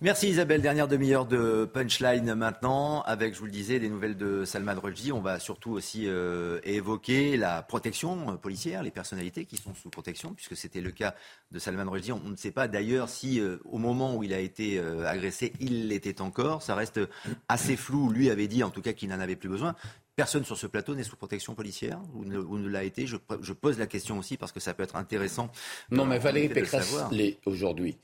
Merci 0.03 0.27
Isabelle. 0.27 0.61
Dernière 0.61 0.89
demi-heure 0.89 1.25
de 1.25 1.63
punchline 1.63 2.35
maintenant, 2.35 3.03
avec, 3.03 3.35
je 3.35 3.39
vous 3.39 3.45
le 3.45 3.51
disais, 3.51 3.79
des 3.79 3.87
nouvelles 3.87 4.17
de 4.17 4.43
Salman 4.43 4.75
Rushdie. 4.77 5.13
On 5.13 5.21
va 5.21 5.39
surtout 5.39 5.71
aussi 5.71 6.09
euh, 6.09 6.59
évoquer 6.65 7.37
la 7.37 7.61
protection 7.61 8.35
policière, 8.35 8.83
les 8.83 8.91
personnalités 8.91 9.45
qui 9.45 9.55
sont 9.55 9.73
sous 9.73 9.89
protection, 9.89 10.33
puisque 10.33 10.57
c'était 10.57 10.81
le 10.81 10.91
cas 10.91 11.15
de 11.51 11.57
Salman 11.57 11.89
Rushdie. 11.89 12.11
On, 12.11 12.19
ne 12.19 12.35
sait 12.35 12.51
pas 12.51 12.67
d'ailleurs 12.67 13.07
si, 13.07 13.39
euh, 13.39 13.59
au 13.63 13.77
moment 13.77 14.13
où 14.17 14.23
il 14.23 14.33
a 14.33 14.39
été 14.39 14.77
euh, 14.77 15.07
agressé, 15.07 15.53
il 15.61 15.87
l'était 15.87 16.19
encore. 16.19 16.63
Ça 16.63 16.75
reste 16.75 16.99
assez 17.47 17.77
flou. 17.77 18.09
Lui 18.09 18.29
avait 18.29 18.47
dit, 18.47 18.61
en 18.61 18.71
tout 18.71 18.81
cas, 18.81 18.91
qu'il 18.91 19.07
n'en 19.07 19.21
avait 19.21 19.37
plus 19.37 19.47
besoin. 19.47 19.73
Personne 20.17 20.43
sur 20.43 20.57
ce 20.57 20.67
plateau 20.67 20.95
n'est 20.95 21.03
sous 21.03 21.15
protection 21.15 21.55
policière 21.55 22.01
ou 22.13 22.25
ne, 22.25 22.67
l'a 22.67 22.83
été. 22.83 23.07
Je, 23.07 23.15
pose 23.53 23.79
la 23.79 23.87
question 23.87 24.19
aussi 24.19 24.35
parce 24.35 24.51
que 24.51 24.59
ça 24.59 24.73
peut 24.73 24.83
être 24.83 24.97
intéressant. 24.97 25.49
Non, 25.91 26.05
mais 26.05 26.19
Valérie 26.19 26.49
Pécresse 26.49 26.93
l'est 27.09 27.39
aujourd'hui. 27.45 27.95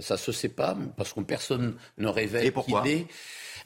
Ça 0.00 0.16
se 0.16 0.32
sait 0.32 0.48
pas, 0.48 0.76
parce 0.96 1.12
que 1.12 1.20
personne 1.20 1.76
ne 1.98 2.08
révèle 2.08 2.52
qu'il 2.52 2.86
est. 2.86 3.06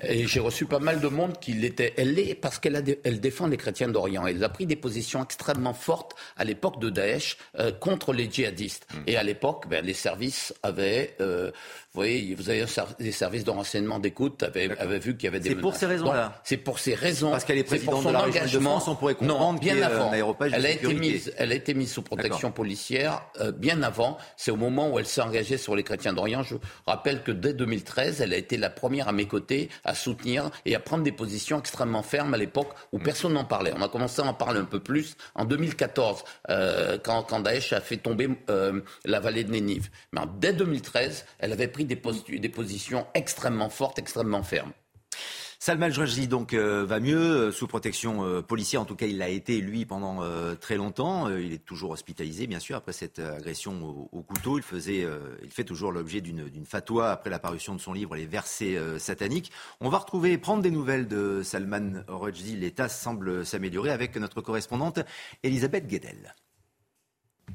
Et 0.03 0.27
j'ai 0.27 0.41
reçu 0.41 0.65
pas 0.65 0.79
mal 0.79 1.01
de 1.01 1.09
monde 1.09 1.39
qui 1.41 1.53
l'était. 1.53 1.93
Elle 1.97 2.15
l'est 2.15 2.35
parce 2.35 2.59
qu'elle 2.59 2.99
elle 3.05 3.21
défend 3.21 3.47
les 3.47 3.57
chrétiens 3.57 3.89
d'Orient. 3.89 4.27
Elle 4.27 4.43
a 4.43 4.49
pris 4.49 4.67
des 4.67 4.77
positions 4.77 5.23
extrêmement 5.23 5.75
fortes 5.75 6.15
à 6.37 6.45
l'époque 6.45 6.81
de 6.81 6.91
Daesh 6.91 7.37
euh, 7.59 7.71
contre 7.73 8.13
les 8.13 8.31
djihadistes. 8.31 8.87
Mmh. 8.93 8.99
Et 9.07 9.17
à 9.17 9.23
l'époque, 9.23 9.67
ben, 9.69 9.85
les 9.85 9.95
services 9.95 10.55
avaient 10.63 11.17
euh, 11.21 11.51
voyez, 11.93 12.35
vous 12.35 12.49
avez 12.51 12.65
des 12.99 13.13
services 13.13 13.45
de 13.45 13.51
renseignement 13.51 13.99
d'écoute 13.99 14.43
avaient, 14.43 14.69
vu 14.99 15.17
qu'il 15.17 15.25
y 15.25 15.29
avait 15.29 15.41
des 15.41 15.51
C'est 15.51 15.55
pour 15.57 15.75
ces 15.75 15.87
raisons-là. 15.87 16.41
C'est 16.45 16.57
pour 16.57 16.79
ces 16.79 16.95
raisons. 16.95 17.33
Parce 17.33 17.45
qu'elle 17.45 17.59
est 17.59 17.65
présidente 17.65 18.07
de 18.07 18.11
la 18.11 18.21
région 18.21 18.61
de 18.61 18.65
France, 18.65 18.89
on 18.89 18.95
pourrait 18.95 19.15
comprendre 19.15 19.53
non, 19.53 19.59
bien 19.59 19.81
avant. 19.83 20.13
elle 20.13 20.67
a 20.67 20.71
été 20.71 20.95
mise, 20.95 21.33
elle 21.37 21.53
a 21.53 21.55
été 21.55 21.75
mise 21.75 21.93
sous 21.93 22.03
protection 22.03 22.53
policière 22.53 23.23
euh, 23.41 23.51
bien 23.53 23.83
avant. 23.83 24.19
C'est 24.37 24.51
au 24.51 24.57
moment 24.57 24.91
où 24.91 24.99
elle 24.99 25.07
s'est 25.07 25.21
engagée 25.21 25.57
sur 25.57 25.75
les 25.75 25.83
chrétiens 25.83 26.13
d'Orient. 26.13 26.43
Je 26.43 26.55
rappelle 26.87 27.23
que 27.23 27.33
dès 27.33 27.55
2013, 27.55 28.21
elle 28.21 28.33
a 28.33 28.37
été 28.37 28.57
la 28.57 28.71
première 28.71 29.09
à 29.09 29.13
mes 29.13 29.27
côtés 29.27 29.69
à 29.85 29.95
soutenir 29.95 30.51
et 30.65 30.75
à 30.75 30.81
prendre 30.81 31.03
des 31.03 31.13
positions 31.13 31.59
extrêmement 31.59 32.03
fermes 32.03 32.35
à 32.35 32.37
l'époque 32.37 32.71
où 32.93 32.99
mm. 32.99 33.03
personne 33.03 33.33
n'en 33.33 33.45
parlait. 33.45 33.73
On 33.77 33.83
a 33.83 33.89
commencé 33.89 34.23
à 34.23 34.27
en 34.27 34.35
parler 34.35 34.61
un 34.61 34.65
peu 34.65 34.81
plus 34.81 35.17
en 35.35 35.45
2014, 35.45 36.25
euh, 36.51 36.99
quand, 37.03 37.23
quand, 37.23 37.41
Daesh 37.41 37.73
a 37.73 37.81
fait 37.81 37.97
tomber 37.97 38.29
euh, 38.49 38.81
la 39.05 39.21
vallée 39.21 39.45
de 39.45 39.51
Nénive. 39.51 39.91
Mais 40.13 40.21
dès 40.39 40.53
2013, 40.53 41.25
elle 41.39 41.53
avait 41.53 41.69
des, 41.85 41.97
positions 41.97 43.07
extrêmement 43.15 43.71
fortes, 43.71 43.99
extrêmement 43.99 44.43
fermes. 44.43 44.73
Salman 45.63 45.91
Rushdie 45.95 46.27
donc 46.27 46.55
euh, 46.55 46.87
va 46.87 47.01
mieux, 47.01 47.19
euh, 47.21 47.53
sous 47.53 47.67
protection 47.67 48.25
euh, 48.25 48.41
policière. 48.41 48.81
En 48.81 48.87
tout 48.87 48.97
cas, 48.97 49.05
il 49.05 49.19
l'a 49.19 49.29
été 49.29 49.61
lui 49.61 49.85
pendant 49.85 50.23
très 50.59 50.77
longtemps. 50.77 51.29
il 51.29 51.53
est 51.53 51.65
toujours 51.65 51.91
hospitalisé, 51.91 52.47
bien 52.47 52.61
sûr, 52.61 52.77
après 52.77 52.93
cette 52.93 53.19
agression 53.19 54.09
au, 54.11 54.23
couteau. 54.23 54.59
Il 54.59 55.51
fait 55.51 55.65
toujours 55.65 55.93
l'objet 55.93 56.23
d'une 56.23 56.65
fatwa 56.65 57.11
après 57.11 57.29
la 57.29 57.39
parution 57.39 57.75
de 57.75 57.81
son 57.81 57.93
livre 57.93 58.17
Les 58.17 58.27
versets 58.27 58.79
sataniques. 58.99 59.53
On 59.81 59.91
va 59.91 59.99
retrouver, 59.99 60.39
prendre 60.39 60.63
des 60.63 60.71
nouvelles 60.71 61.09
de 61.09 61.43
Salman 61.43 62.05
Rushdie. 62.09 62.57
L'état 62.57 62.89
semble 62.89 63.45
s'améliorer 63.45 63.91
avec 63.91 64.17
notre 64.17 64.41
correspondante 64.41 65.01
Elisabeth 65.43 65.87
Guedel. 65.87 66.35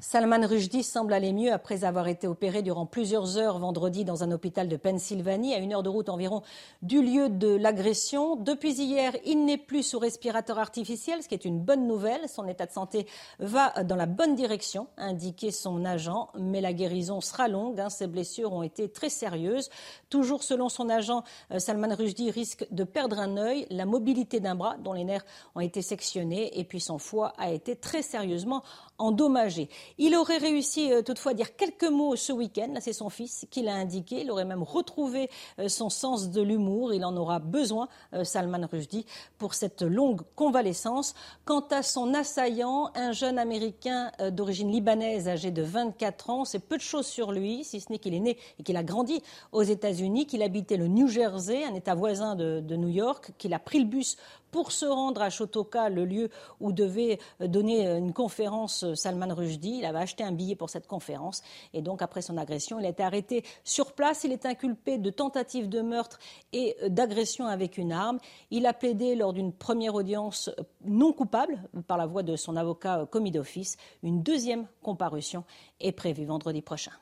Salman 0.01 0.45
Rushdie 0.45 0.83
semble 0.83 1.13
aller 1.13 1.31
mieux 1.31 1.53
après 1.53 1.85
avoir 1.85 2.07
été 2.07 2.27
opéré 2.27 2.61
durant 2.61 2.85
plusieurs 2.85 3.37
heures 3.37 3.59
vendredi 3.59 4.03
dans 4.03 4.23
un 4.23 4.31
hôpital 4.31 4.67
de 4.67 4.75
Pennsylvanie, 4.75 5.53
à 5.53 5.59
une 5.59 5.73
heure 5.73 5.83
de 5.83 5.89
route 5.89 6.09
environ 6.09 6.41
du 6.81 7.01
lieu 7.01 7.29
de 7.29 7.55
l'agression. 7.55 8.35
Depuis 8.35 8.73
hier, 8.73 9.15
il 9.25 9.45
n'est 9.45 9.57
plus 9.57 9.83
sous 9.83 9.99
respirateur 9.99 10.59
artificiel, 10.59 11.23
ce 11.23 11.29
qui 11.29 11.35
est 11.35 11.45
une 11.45 11.59
bonne 11.59 11.87
nouvelle. 11.87 12.27
Son 12.27 12.47
état 12.47 12.65
de 12.65 12.71
santé 12.71 13.07
va 13.39 13.83
dans 13.83 13.95
la 13.95 14.05
bonne 14.05 14.35
direction, 14.35 14.87
a 14.97 15.05
indiqué 15.05 15.51
son 15.51 15.85
agent, 15.85 16.29
mais 16.37 16.61
la 16.61 16.73
guérison 16.73 17.21
sera 17.21 17.47
longue. 17.47 17.79
Hein. 17.79 17.89
Ses 17.89 18.07
blessures 18.07 18.51
ont 18.51 18.63
été 18.63 18.89
très 18.89 19.09
sérieuses. 19.09 19.69
Toujours 20.09 20.43
selon 20.43 20.67
son 20.67 20.89
agent, 20.89 21.23
euh, 21.51 21.59
Salman 21.59 21.95
Rushdie 21.95 22.31
risque 22.31 22.67
de 22.71 22.83
perdre 22.83 23.19
un 23.19 23.37
œil, 23.37 23.65
la 23.69 23.85
mobilité 23.85 24.39
d'un 24.39 24.55
bras 24.55 24.75
dont 24.77 24.93
les 24.93 25.05
nerfs 25.05 25.25
ont 25.55 25.61
été 25.61 25.81
sectionnés 25.81 26.59
et 26.59 26.63
puis 26.65 26.81
son 26.81 26.97
foie 26.97 27.33
a 27.37 27.49
été 27.51 27.75
très 27.75 28.01
sérieusement 28.01 28.61
endommagé. 28.97 29.69
Il 29.97 30.15
aurait 30.15 30.37
réussi 30.37 30.91
euh, 30.91 31.01
toutefois 31.01 31.31
à 31.31 31.35
dire 31.35 31.55
quelques 31.55 31.89
mots 31.89 32.15
ce 32.15 32.31
week-end. 32.31 32.69
Là, 32.73 32.81
c'est 32.81 32.93
son 32.93 33.09
fils 33.09 33.45
qui 33.49 33.61
l'a 33.61 33.75
indiqué. 33.75 34.21
Il 34.21 34.31
aurait 34.31 34.45
même 34.45 34.63
retrouvé 34.63 35.29
euh, 35.59 35.67
son 35.67 35.89
sens 35.89 36.29
de 36.29 36.41
l'humour. 36.41 36.93
Il 36.93 37.03
en 37.03 37.15
aura 37.17 37.39
besoin, 37.39 37.87
euh, 38.13 38.23
Salman 38.23 38.67
Rushdie, 38.71 39.05
pour 39.37 39.53
cette 39.53 39.81
longue 39.81 40.21
convalescence. 40.35 41.13
Quant 41.43 41.65
à 41.71 41.83
son 41.83 42.13
assaillant, 42.13 42.91
un 42.95 43.11
jeune 43.11 43.37
Américain 43.37 44.11
d'origine 44.31 44.71
libanaise 44.71 45.27
âgé 45.27 45.51
de 45.51 45.61
24 45.61 46.29
ans, 46.29 46.45
c'est 46.45 46.59
peu 46.59 46.77
de 46.77 46.81
choses 46.81 47.07
sur 47.07 47.31
lui, 47.31 47.63
si 47.63 47.79
ce 47.79 47.91
n'est 47.91 47.99
qu'il 47.99 48.13
est 48.13 48.19
né 48.19 48.37
et 48.59 48.63
qu'il 48.63 48.77
a 48.77 48.83
grandi 48.83 49.21
aux 49.51 49.63
États-Unis, 49.63 50.25
qu'il 50.25 50.41
habitait 50.41 50.77
le 50.77 50.87
New 50.87 51.07
Jersey, 51.07 51.63
un 51.63 51.73
État 51.73 51.95
voisin 51.95 52.35
de, 52.35 52.59
de 52.61 52.75
New 52.75 52.89
York, 52.89 53.31
qu'il 53.37 53.53
a 53.53 53.59
pris 53.59 53.79
le 53.79 53.85
bus 53.85 54.17
pour 54.55 54.71
se 54.71 54.85
rendre 54.85 55.21
à 55.21 55.29
Shotoka, 55.29 55.89
le 55.89 56.05
lieu 56.05 56.29
où 56.61 56.71
devait 56.71 57.19
euh, 57.41 57.47
donner 57.47 57.89
euh, 57.89 57.97
une 57.97 58.13
conférence 58.13 58.85
euh, 58.85 58.95
Salman 58.95 59.35
Rushdie. 59.35 59.79
Il 59.79 59.85
avait 59.85 59.99
acheté 59.99 60.23
un 60.23 60.31
billet 60.31 60.55
pour 60.55 60.69
cette 60.69 60.87
conférence 60.87 61.41
et 61.73 61.81
donc 61.81 62.01
après 62.01 62.21
son 62.21 62.37
agression, 62.37 62.79
il 62.79 62.85
a 62.85 62.89
été 62.89 63.03
arrêté 63.03 63.43
sur 63.65 63.91
place. 63.91 64.23
Il 64.23 64.31
est 64.31 64.45
inculpé 64.45 64.97
de 64.97 65.09
tentative 65.09 65.67
de 65.67 65.81
meurtre 65.81 66.19
et 66.53 66.77
d'agression 66.87 67.47
avec 67.47 67.77
une 67.77 67.91
arme. 67.91 68.19
Il 68.49 68.65
a 68.65 68.71
plaidé 68.71 69.15
lors 69.15 69.33
d'une 69.33 69.51
première 69.51 69.93
audience 69.93 70.49
non 70.85 71.11
coupable 71.11 71.61
par 71.85 71.97
la 71.97 72.05
voix 72.05 72.23
de 72.23 72.37
son 72.37 72.55
avocat 72.55 73.05
commis 73.11 73.31
d'office. 73.31 73.75
Une 74.03 74.23
deuxième 74.23 74.67
comparution 74.81 75.43
est 75.81 75.91
prévue 75.91 76.23
vendredi 76.23 76.61
prochain. 76.61 76.93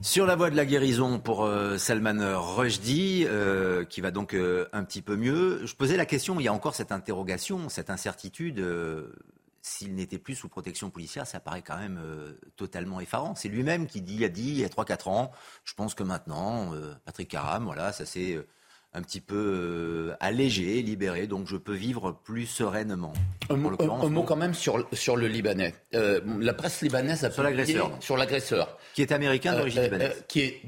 Sur 0.00 0.26
la 0.26 0.36
voie 0.36 0.48
de 0.48 0.54
la 0.54 0.64
guérison 0.64 1.18
pour 1.18 1.44
euh, 1.44 1.76
Salman 1.76 2.40
Rushdie, 2.54 3.24
euh, 3.26 3.84
qui 3.84 4.00
va 4.00 4.12
donc 4.12 4.32
euh, 4.32 4.68
un 4.72 4.84
petit 4.84 5.02
peu 5.02 5.16
mieux. 5.16 5.66
Je 5.66 5.74
posais 5.74 5.96
la 5.96 6.06
question, 6.06 6.38
il 6.38 6.44
y 6.44 6.48
a 6.48 6.52
encore 6.52 6.76
cette 6.76 6.92
interrogation, 6.92 7.68
cette 7.68 7.90
incertitude. 7.90 8.64
S'il 9.60 9.96
n'était 9.96 10.18
plus 10.18 10.36
sous 10.36 10.48
protection 10.48 10.88
policière, 10.90 11.26
ça 11.26 11.40
paraît 11.40 11.62
quand 11.62 11.76
même 11.76 12.00
totalement 12.54 13.00
effarant. 13.00 13.34
C'est 13.34 13.48
lui-même 13.48 13.88
qui 13.88 14.00
dit, 14.00 14.24
a 14.24 14.28
dit 14.28 14.50
il 14.50 14.60
y 14.60 14.64
a 14.64 14.68
3-4 14.68 15.08
ans, 15.08 15.32
je 15.64 15.74
pense 15.74 15.94
que 15.94 16.04
maintenant, 16.04 16.72
Patrick 17.04 17.28
Caram, 17.28 17.64
voilà, 17.64 17.90
ça 17.92 18.06
s'est 18.06 18.38
un 18.98 19.02
petit 19.02 19.20
peu 19.20 19.36
euh, 19.36 20.16
allégé, 20.18 20.82
libéré, 20.82 21.26
donc 21.26 21.46
je 21.46 21.56
peux 21.56 21.74
vivre 21.74 22.12
plus 22.24 22.46
sereinement. 22.46 23.12
Un, 23.48 23.56
mot, 23.56 24.22
quand 24.24 24.36
même 24.36 24.54
sur, 24.54 24.86
sur 24.92 25.16
le 25.16 25.28
Libanais. 25.28 25.74
Euh, 25.94 26.20
la 26.40 26.52
presse 26.52 26.82
libanaise 26.82 27.24
a 27.24 27.30
sur 27.30 27.44
l'agresseur, 27.44 27.92
sur 28.00 28.16
l'agresseur, 28.16 28.76
qui 28.94 29.02
est 29.02 29.12
américain 29.12 29.54
d'origine 29.56 29.80
euh, 29.80 29.84
libanaise, 29.84 30.24
qui 30.26 30.40
est 30.40 30.62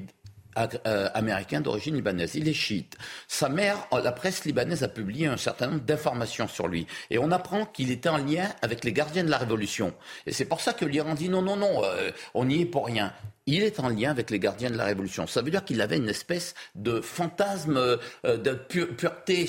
américain 0.57 1.61
d'origine 1.61 1.95
libanaise. 1.95 2.35
Il 2.35 2.49
est 2.49 2.55
chiite. 2.55 2.97
Sa 3.29 3.49
mère, 3.49 3.87
la 3.93 4.13
presse 4.13 4.45
libanaise 4.45 4.83
a 4.83 4.89
publié 4.89 5.27
un 5.27 5.37
certain 5.37 5.69
nombre 5.69 5.83
d'informations 5.83 6.49
sur 6.49 6.69
lui. 6.69 6.87
Et 7.11 7.19
on 7.19 7.31
apprend 7.31 7.67
qu'il 7.67 7.91
était 7.91 8.09
en 8.09 8.19
lien 8.19 8.49
avec 8.63 8.85
les 8.85 8.93
gardiens 8.93 9.25
de 9.25 9.31
la 9.31 9.39
Révolution. 9.39 9.95
Et 10.27 10.33
c'est 10.33 10.45
pour 10.45 10.61
ça 10.61 10.73
que 10.73 10.85
l'Iran 10.85 11.15
dit 11.15 11.29
non, 11.29 11.43
non, 11.43 11.57
non, 11.57 11.83
on 12.35 12.45
n'y 12.45 12.63
est 12.63 12.67
pour 12.67 12.87
rien 12.87 13.13
il 13.47 13.63
est 13.63 13.81
en 13.81 13.89
lien 13.89 14.11
avec 14.11 14.31
les 14.31 14.39
gardiens 14.39 14.71
de 14.71 14.77
la 14.77 14.85
Révolution. 14.85 15.27
Ça 15.27 15.43
veut 15.43 15.51
dire 15.51 15.65
qu'il 15.65 15.81
avait 15.81 15.97
une 15.97 16.09
espèce 16.09 16.55
de 16.75 17.01
fantasme 17.01 17.77
euh, 17.77 18.37
de 18.37 18.53
pureté 18.53 19.47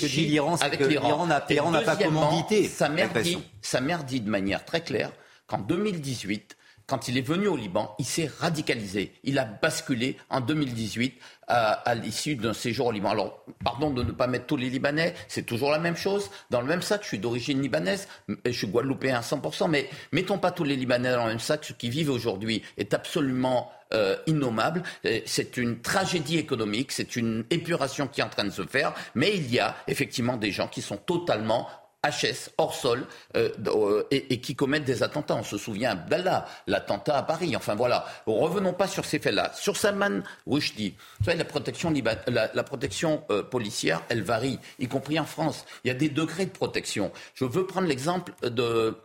avec 0.60 0.80
l'Iran. 0.80 1.26
L'Iran 1.48 1.70
n'a 1.70 1.80
pas 1.82 1.96
commandité. 1.96 2.68
Sa 2.68 2.88
mère, 2.88 3.10
dit, 3.12 3.38
sa 3.60 3.80
mère 3.80 4.04
dit 4.04 4.20
de 4.20 4.30
manière 4.30 4.64
très 4.64 4.82
claire 4.82 5.12
qu'en 5.46 5.58
2018, 5.58 6.56
quand 6.92 7.08
il 7.08 7.16
est 7.16 7.26
venu 7.26 7.46
au 7.46 7.56
Liban, 7.56 7.94
il 7.98 8.04
s'est 8.04 8.30
radicalisé. 8.38 9.14
Il 9.24 9.38
a 9.38 9.46
basculé 9.46 10.18
en 10.28 10.42
2018 10.42 11.14
à, 11.48 11.94
l'issue 11.94 12.36
d'un 12.36 12.52
séjour 12.52 12.88
au 12.88 12.92
Liban. 12.92 13.08
Alors, 13.08 13.46
pardon 13.64 13.88
de 13.88 14.02
ne 14.02 14.12
pas 14.12 14.26
mettre 14.26 14.44
tous 14.44 14.58
les 14.58 14.68
Libanais, 14.68 15.14
c'est 15.26 15.46
toujours 15.46 15.70
la 15.70 15.78
même 15.78 15.96
chose. 15.96 16.30
Dans 16.50 16.60
le 16.60 16.66
même 16.66 16.82
sac, 16.82 17.00
je 17.02 17.08
suis 17.08 17.18
d'origine 17.18 17.62
libanaise, 17.62 18.08
je 18.44 18.50
suis 18.50 18.66
guadeloupéen 18.66 19.16
à 19.16 19.22
100%, 19.22 19.70
mais 19.70 19.88
mettons 20.12 20.36
pas 20.36 20.50
tous 20.50 20.64
les 20.64 20.76
Libanais 20.76 21.12
dans 21.12 21.24
le 21.24 21.30
même 21.30 21.40
sac. 21.40 21.64
Ce 21.64 21.72
qui 21.72 21.88
vivent 21.88 22.10
aujourd'hui 22.10 22.62
est 22.76 22.92
absolument 22.92 23.72
euh, 23.94 24.16
innommable. 24.26 24.82
C'est 25.24 25.56
une 25.56 25.80
tragédie 25.80 26.36
économique, 26.36 26.92
c'est 26.92 27.16
une 27.16 27.46
épuration 27.48 28.06
qui 28.06 28.20
est 28.20 28.24
en 28.24 28.28
train 28.28 28.44
de 28.44 28.50
se 28.50 28.66
faire, 28.66 28.92
mais 29.14 29.34
il 29.34 29.50
y 29.50 29.60
a 29.60 29.76
effectivement 29.88 30.36
des 30.36 30.50
gens 30.50 30.68
qui 30.68 30.82
sont 30.82 30.98
totalement 30.98 31.68
HS 32.04 32.50
hors 32.58 32.74
sol 32.74 33.06
euh, 33.36 33.50
euh, 33.66 34.04
et, 34.10 34.40
qui 34.40 34.56
commettent 34.56 34.84
des 34.84 35.02
attentats. 35.02 35.36
On 35.36 35.44
se 35.44 35.56
souvient 35.56 35.94
d'Allah, 35.94 36.46
l'attentat 36.66 37.16
à 37.16 37.22
Paris. 37.22 37.54
Enfin 37.56 37.74
voilà, 37.74 38.06
revenons 38.26 38.72
pas 38.72 38.88
sur 38.88 39.04
ces 39.04 39.18
faits-là. 39.18 39.52
Sur 39.54 39.76
Salman 39.76 40.22
Rushdie, 40.46 40.94
vous 41.20 41.26
savez, 41.26 41.38
la 41.38 41.44
protection, 41.44 41.92
la, 42.26 42.64
protection 42.64 43.24
euh, 43.30 43.42
policière, 43.42 44.02
elle 44.08 44.22
varie, 44.22 44.58
y 44.78 44.88
compris 44.88 45.18
en 45.18 45.24
France. 45.24 45.64
Il 45.84 45.88
y 45.88 45.90
a 45.90 45.94
des 45.94 46.08
degrés 46.08 46.46
de 46.46 46.50
protection. 46.50 47.12
Je 47.34 47.44
veux 47.44 47.66
prendre 47.66 47.86
l'exemple 47.86 48.32
de 48.42 48.96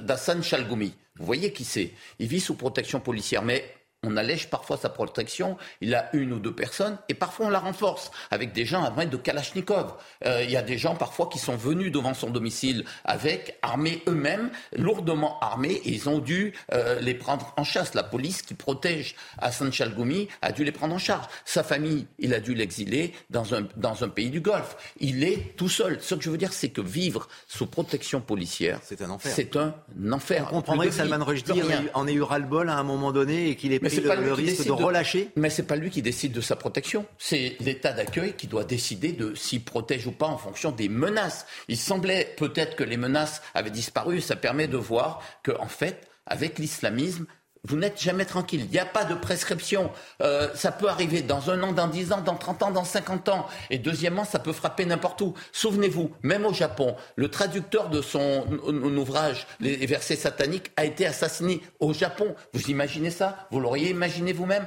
d'Hassan 0.00 0.42
Chalgoumi. 0.42 0.94
Vous 1.18 1.26
voyez 1.26 1.52
qui 1.52 1.64
c'est 1.64 1.92
Il 2.18 2.28
vit 2.28 2.40
sous 2.40 2.54
protection 2.54 3.00
policière, 3.00 3.42
mais 3.42 3.64
on 4.02 4.16
allège 4.16 4.48
parfois 4.48 4.78
sa 4.78 4.88
protection, 4.88 5.58
il 5.80 5.94
a 5.94 6.08
une 6.14 6.32
ou 6.32 6.38
deux 6.38 6.54
personnes, 6.54 6.96
et 7.08 7.14
parfois 7.14 7.46
on 7.46 7.50
la 7.50 7.58
renforce 7.58 8.10
avec 8.30 8.52
des 8.52 8.64
gens 8.64 8.82
armés 8.82 9.06
de 9.06 9.16
Kalachnikov. 9.16 9.94
Euh, 10.24 10.42
il 10.42 10.50
y 10.50 10.56
a 10.56 10.62
des 10.62 10.78
gens 10.78 10.94
parfois 10.94 11.28
qui 11.28 11.38
sont 11.38 11.56
venus 11.56 11.92
devant 11.92 12.14
son 12.14 12.30
domicile 12.30 12.84
avec, 13.04 13.58
armés 13.60 14.02
eux-mêmes, 14.08 14.50
lourdement 14.74 15.38
armés, 15.40 15.82
et 15.84 15.90
ils 15.90 16.08
ont 16.08 16.18
dû 16.18 16.54
euh, 16.72 16.98
les 17.00 17.12
prendre 17.12 17.52
en 17.58 17.64
chasse. 17.64 17.92
La 17.94 18.02
police 18.02 18.40
qui 18.40 18.54
protège 18.54 19.16
Hassan 19.38 19.70
Chalgoumi 19.70 20.28
a 20.40 20.52
dû 20.52 20.64
les 20.64 20.72
prendre 20.72 20.94
en 20.94 20.98
charge. 20.98 21.26
Sa 21.44 21.62
famille, 21.62 22.06
il 22.18 22.32
a 22.32 22.40
dû 22.40 22.54
l'exiler 22.54 23.12
dans 23.28 23.54
un, 23.54 23.66
dans 23.76 24.02
un 24.02 24.08
pays 24.08 24.30
du 24.30 24.40
Golfe. 24.40 24.76
Il 24.98 25.24
est 25.24 25.56
tout 25.56 25.68
seul. 25.68 25.98
Ce 26.00 26.14
que 26.14 26.22
je 26.22 26.30
veux 26.30 26.38
dire, 26.38 26.54
c'est 26.54 26.70
que 26.70 26.80
vivre 26.80 27.28
sous 27.46 27.66
protection 27.66 28.22
policière, 28.22 28.80
c'est 28.82 29.02
un 29.02 29.10
enfer. 29.10 29.32
C'est 29.34 29.56
un 29.56 29.74
enfer. 30.10 30.46
On 30.52 30.56
comprendrait 30.56 30.88
que 30.88 30.94
Salman 30.94 31.22
Rushdie 31.22 31.60
en 31.92 32.06
ait 32.06 32.14
eu 32.14 32.22
ras-le-bol 32.22 32.70
à 32.70 32.78
un 32.78 32.82
moment 32.82 33.12
donné 33.12 33.50
et 33.50 33.56
qu'il 33.56 33.72
est 33.74 33.89
c'est 33.90 34.00
pas 34.02 34.16
le, 34.16 34.32
risque 34.32 34.64
de 34.64 34.72
relâcher 34.72 35.30
Mais 35.36 35.50
c'est 35.50 35.64
pas 35.64 35.76
lui 35.76 35.90
qui 35.90 36.02
décide 36.02 36.32
de 36.32 36.40
sa 36.40 36.56
protection. 36.56 37.06
C'est 37.18 37.56
l'État 37.60 37.92
d'accueil 37.92 38.34
qui 38.34 38.46
doit 38.46 38.64
décider 38.64 39.12
de 39.12 39.34
s'il 39.34 39.62
protège 39.62 40.06
ou 40.06 40.12
pas 40.12 40.26
en 40.26 40.38
fonction 40.38 40.70
des 40.72 40.88
menaces. 40.88 41.46
Il 41.68 41.76
semblait 41.76 42.34
peut-être 42.36 42.76
que 42.76 42.84
les 42.84 42.96
menaces 42.96 43.42
avaient 43.54 43.70
disparu. 43.70 44.20
Ça 44.20 44.36
permet 44.36 44.68
de 44.68 44.76
voir 44.76 45.22
que, 45.42 45.52
en 45.58 45.68
fait, 45.68 46.08
avec 46.26 46.58
l'islamisme, 46.58 47.26
vous 47.64 47.76
n'êtes 47.76 48.00
jamais 48.00 48.24
tranquille. 48.24 48.62
Il 48.64 48.70
n'y 48.70 48.78
a 48.78 48.86
pas 48.86 49.04
de 49.04 49.14
prescription. 49.14 49.90
Euh, 50.22 50.48
ça 50.54 50.72
peut 50.72 50.88
arriver 50.88 51.22
dans 51.22 51.50
un 51.50 51.62
an, 51.62 51.72
dans 51.72 51.88
dix 51.88 52.12
ans, 52.12 52.20
dans 52.20 52.36
trente 52.36 52.62
ans, 52.62 52.70
dans 52.70 52.84
cinquante 52.84 53.28
ans. 53.28 53.46
Et 53.68 53.78
deuxièmement, 53.78 54.24
ça 54.24 54.38
peut 54.38 54.52
frapper 54.52 54.86
n'importe 54.86 55.20
où. 55.20 55.34
Souvenez-vous, 55.52 56.10
même 56.22 56.46
au 56.46 56.52
Japon, 56.52 56.96
le 57.16 57.28
traducteur 57.28 57.90
de 57.90 58.00
son 58.02 58.46
ouvrage, 58.96 59.46
Les 59.60 59.86
versets 59.86 60.16
sataniques, 60.16 60.72
a 60.76 60.84
été 60.84 61.06
assassiné 61.06 61.60
au 61.80 61.92
Japon. 61.92 62.34
Vous 62.52 62.70
imaginez 62.70 63.10
ça? 63.10 63.48
Vous 63.50 63.60
l'auriez 63.60 63.90
imaginé 63.90 64.32
vous-même? 64.32 64.66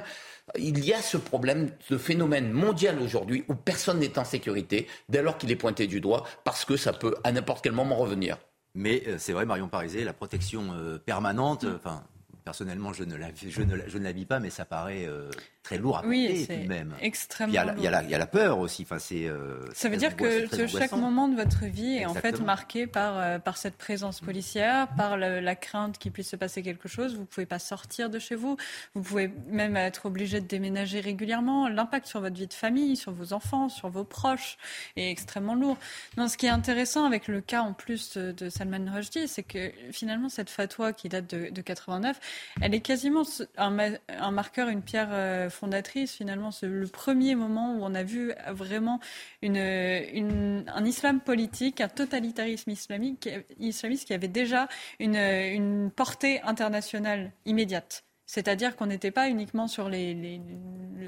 Il 0.56 0.84
y 0.84 0.92
a 0.92 1.00
ce 1.00 1.16
problème, 1.16 1.70
ce 1.88 1.96
phénomène 1.96 2.52
mondial 2.52 3.00
aujourd'hui 3.00 3.44
où 3.48 3.54
personne 3.54 3.98
n'est 3.98 4.18
en 4.18 4.24
sécurité 4.24 4.86
dès 5.08 5.22
lors 5.22 5.38
qu'il 5.38 5.50
est 5.50 5.56
pointé 5.56 5.86
du 5.86 6.00
doigt 6.00 6.24
parce 6.44 6.66
que 6.66 6.76
ça 6.76 6.92
peut 6.92 7.14
à 7.24 7.32
n'importe 7.32 7.64
quel 7.64 7.72
moment 7.72 7.96
revenir. 7.96 8.36
Mais 8.74 9.02
euh, 9.06 9.16
c'est 9.18 9.32
vrai, 9.32 9.46
Marion 9.46 9.68
Parisé, 9.68 10.04
la 10.04 10.12
protection 10.12 10.74
euh, 10.74 10.98
permanente, 10.98 11.64
enfin, 11.76 12.04
personnellement, 12.44 12.92
je 12.92 13.04
ne 13.04 13.16
la, 13.16 13.28
je 13.34 13.62
ne, 13.62 13.76
je 13.88 13.98
ne 13.98 14.24
pas, 14.24 14.38
mais 14.38 14.50
ça 14.50 14.64
paraît 14.64 15.06
euh, 15.06 15.30
très 15.62 15.78
lourd 15.78 15.98
à 15.98 16.06
Oui, 16.06 16.26
porter 16.26 16.44
c'est 16.44 16.56
tout 16.58 16.62
de 16.64 16.68
même. 16.68 16.94
extrêmement 17.00 17.52
Il 17.52 17.56
y, 17.56 17.58
a 17.58 17.64
la, 17.64 17.74
il, 17.74 17.82
y 17.82 17.86
a 17.86 17.90
la, 17.90 17.98
lourd. 18.00 18.08
il 18.08 18.12
y 18.12 18.14
a 18.14 18.18
la 18.18 18.26
peur 18.26 18.58
aussi. 18.58 18.82
Enfin, 18.82 18.98
c'est, 18.98 19.26
euh, 19.26 19.60
Ça 19.72 19.88
veut 19.88 19.96
dire 19.96 20.14
que, 20.14 20.46
chaque 20.66 20.92
moment 20.92 21.28
de 21.28 21.36
votre 21.36 21.64
vie 21.64 21.96
est 21.96 22.06
en 22.06 22.14
fait 22.14 22.40
marqué 22.40 22.86
par, 22.86 23.18
euh, 23.18 23.38
par 23.38 23.56
cette 23.56 23.76
présence 23.76 24.20
policière, 24.20 24.88
par 24.96 25.16
la 25.16 25.56
crainte 25.56 25.98
qu'il 25.98 26.12
puisse 26.12 26.28
se 26.28 26.36
passer 26.36 26.62
quelque 26.62 26.88
chose. 26.88 27.14
Vous 27.14 27.22
ne 27.22 27.26
pouvez 27.26 27.46
pas 27.46 27.58
sortir 27.58 28.10
de 28.10 28.18
chez 28.18 28.34
vous. 28.34 28.56
Vous 28.94 29.02
pouvez 29.02 29.30
même 29.48 29.76
être 29.76 30.06
obligé 30.06 30.40
de 30.40 30.46
déménager 30.46 31.00
régulièrement. 31.00 31.68
L'impact 31.68 32.06
sur 32.06 32.20
votre 32.20 32.36
vie 32.36 32.46
de 32.46 32.52
famille, 32.52 32.96
sur 32.96 33.12
vos 33.12 33.32
enfants, 33.32 33.68
sur 33.68 33.88
vos 33.88 34.04
proches 34.04 34.58
est 34.96 35.10
extrêmement 35.10 35.54
lourd. 35.54 35.78
Non, 36.18 36.28
ce 36.28 36.36
qui 36.36 36.46
est 36.46 36.50
intéressant 36.50 37.06
avec 37.06 37.26
le 37.26 37.40
cas 37.40 37.62
en 37.62 37.72
plus 37.72 38.18
de, 38.18 38.32
de 38.32 38.50
Salman 38.50 38.92
Rushdie, 38.92 39.28
c'est 39.28 39.42
que 39.42 39.72
finalement 39.92 40.28
cette 40.28 40.50
fatwa 40.50 40.92
qui 40.92 41.08
date 41.08 41.34
de, 41.34 41.48
de 41.50 41.62
89, 41.62 42.20
elle 42.60 42.74
est 42.74 42.80
quasiment 42.80 43.22
un, 43.56 43.70
ma- 43.70 43.98
un 44.08 44.30
marqueur, 44.30 44.68
une 44.68 44.82
pierre 44.82 45.08
euh, 45.12 45.50
fondatrice 45.50 46.14
finalement. 46.14 46.50
C'est 46.50 46.66
le 46.68 46.86
premier 46.86 47.34
moment 47.34 47.74
où 47.74 47.80
on 47.82 47.94
a 47.94 48.02
vu 48.02 48.32
vraiment 48.50 49.00
un 49.42 50.84
islam 50.84 51.20
politique, 51.20 51.80
un 51.80 51.88
totalitarisme 51.88 52.70
islamique, 52.70 53.28
islamiste 53.58 54.06
qui 54.06 54.14
avait 54.14 54.28
déjà 54.28 54.68
une 55.00 55.90
portée 55.94 56.40
internationale 56.42 57.32
immédiate. 57.46 58.03
C'est-à-dire 58.26 58.76
qu'on 58.76 58.86
n'était 58.86 59.10
pas 59.10 59.28
uniquement 59.28 59.68
sur 59.68 59.88
les, 59.88 60.40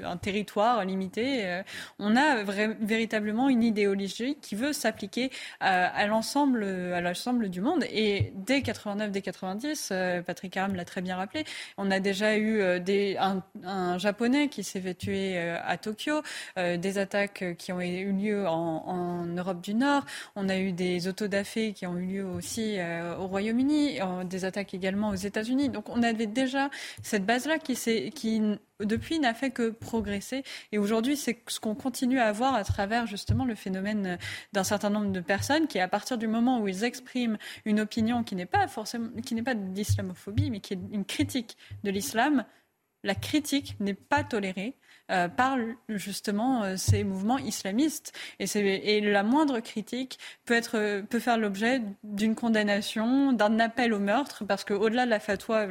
un 0.03 0.17
territoire 0.17 0.83
limité. 0.85 1.45
euh, 1.45 1.63
on 1.99 2.15
a 2.15 2.43
véritablement 2.43 3.49
une 3.49 3.63
idéologie 3.63 4.37
qui 4.41 4.55
veut 4.55 4.73
s'appliquer 4.73 5.31
à, 5.59 5.87
à 5.87 6.05
l'ensemble, 6.07 6.63
à 6.63 7.01
l'ensemble 7.01 7.49
du 7.49 7.61
monde. 7.61 7.85
Et 7.91 8.33
dès 8.35 8.61
89, 8.61 9.11
dès 9.11 9.21
90, 9.21 9.89
euh, 9.91 10.21
Patrick 10.21 10.55
Aram 10.57 10.75
l'a 10.75 10.85
très 10.85 11.01
bien 11.01 11.15
rappelé, 11.17 11.45
on 11.77 11.91
a 11.91 11.99
déjà 11.99 12.37
eu 12.37 12.59
euh, 12.61 12.79
des, 12.79 13.17
un, 13.17 13.97
japonais 13.97 14.47
qui 14.49 14.63
s'est 14.63 14.81
fait 14.81 14.93
tuer 14.93 15.37
euh, 15.37 15.57
à 15.65 15.77
Tokyo, 15.77 16.21
euh, 16.57 16.77
des 16.77 16.97
attaques 16.97 17.43
qui 17.57 17.71
ont 17.71 17.81
eu 17.81 18.11
lieu 18.11 18.47
en, 18.47 19.25
Europe 19.25 19.61
du 19.61 19.73
Nord. 19.73 20.03
On 20.35 20.49
a 20.49 20.57
eu 20.57 20.71
des 20.71 21.07
autodafés 21.07 21.73
qui 21.73 21.85
ont 21.85 21.97
eu 21.97 22.05
lieu 22.05 22.25
aussi 22.25 22.75
euh, 22.79 23.15
au 23.17 23.27
Royaume-Uni, 23.27 23.99
euh, 24.01 24.23
des 24.23 24.45
attaques 24.45 24.73
également 24.73 25.09
aux 25.09 25.15
États-Unis. 25.15 25.69
Donc 25.69 25.89
on 25.89 26.01
avait 26.03 26.25
déjà 26.25 26.69
cette 27.07 27.25
base-là 27.25 27.57
qui, 27.57 27.75
qui 28.11 28.41
depuis 28.81 29.19
n'a 29.19 29.33
fait 29.33 29.51
que 29.51 29.69
progresser. 29.69 30.43
Et 30.73 30.77
aujourd'hui, 30.77 31.15
c'est 31.15 31.41
ce 31.47 31.59
qu'on 31.59 31.73
continue 31.73 32.19
à 32.19 32.25
avoir 32.25 32.53
à 32.53 32.65
travers 32.65 33.07
justement 33.07 33.45
le 33.45 33.55
phénomène 33.55 34.17
d'un 34.51 34.65
certain 34.65 34.89
nombre 34.89 35.13
de 35.13 35.21
personnes 35.21 35.67
qui, 35.67 35.79
à 35.79 35.87
partir 35.87 36.17
du 36.17 36.27
moment 36.27 36.59
où 36.59 36.67
ils 36.67 36.83
expriment 36.83 37.37
une 37.63 37.79
opinion 37.79 38.23
qui 38.23 38.35
n'est 38.35 38.45
pas 38.45 38.67
forcément, 38.67 39.09
qui 39.25 39.35
n'est 39.35 39.43
pas 39.43 39.55
d'islamophobie, 39.55 40.51
mais 40.51 40.59
qui 40.59 40.73
est 40.73 40.79
une 40.91 41.05
critique 41.05 41.55
de 41.85 41.91
l'islam, 41.91 42.43
la 43.03 43.15
critique 43.15 43.77
n'est 43.79 43.93
pas 43.93 44.25
tolérée. 44.25 44.75
Euh, 45.09 45.29
par 45.29 45.57
justement 45.87 46.63
euh, 46.63 46.75
ces 46.75 47.05
mouvements 47.05 47.37
islamistes. 47.37 48.11
Et, 48.39 48.99
la 48.99 49.23
moindre 49.23 49.61
critique 49.61 50.19
peut 50.43 50.53
être 50.53 50.77
euh, 50.77 51.01
peut 51.01 51.19
faire 51.19 51.37
l'objet 51.37 51.81
d'une 52.03 52.35
condamnation, 52.35 53.31
d'un 53.31 53.57
appel 53.59 53.93
au 53.93 53.99
meurtre 53.99 54.43
parce 54.43 54.65
que 54.65 54.73
au-delà 54.73 55.05
de 55.05 55.09
la 55.09 55.21
fatwa, 55.21 55.65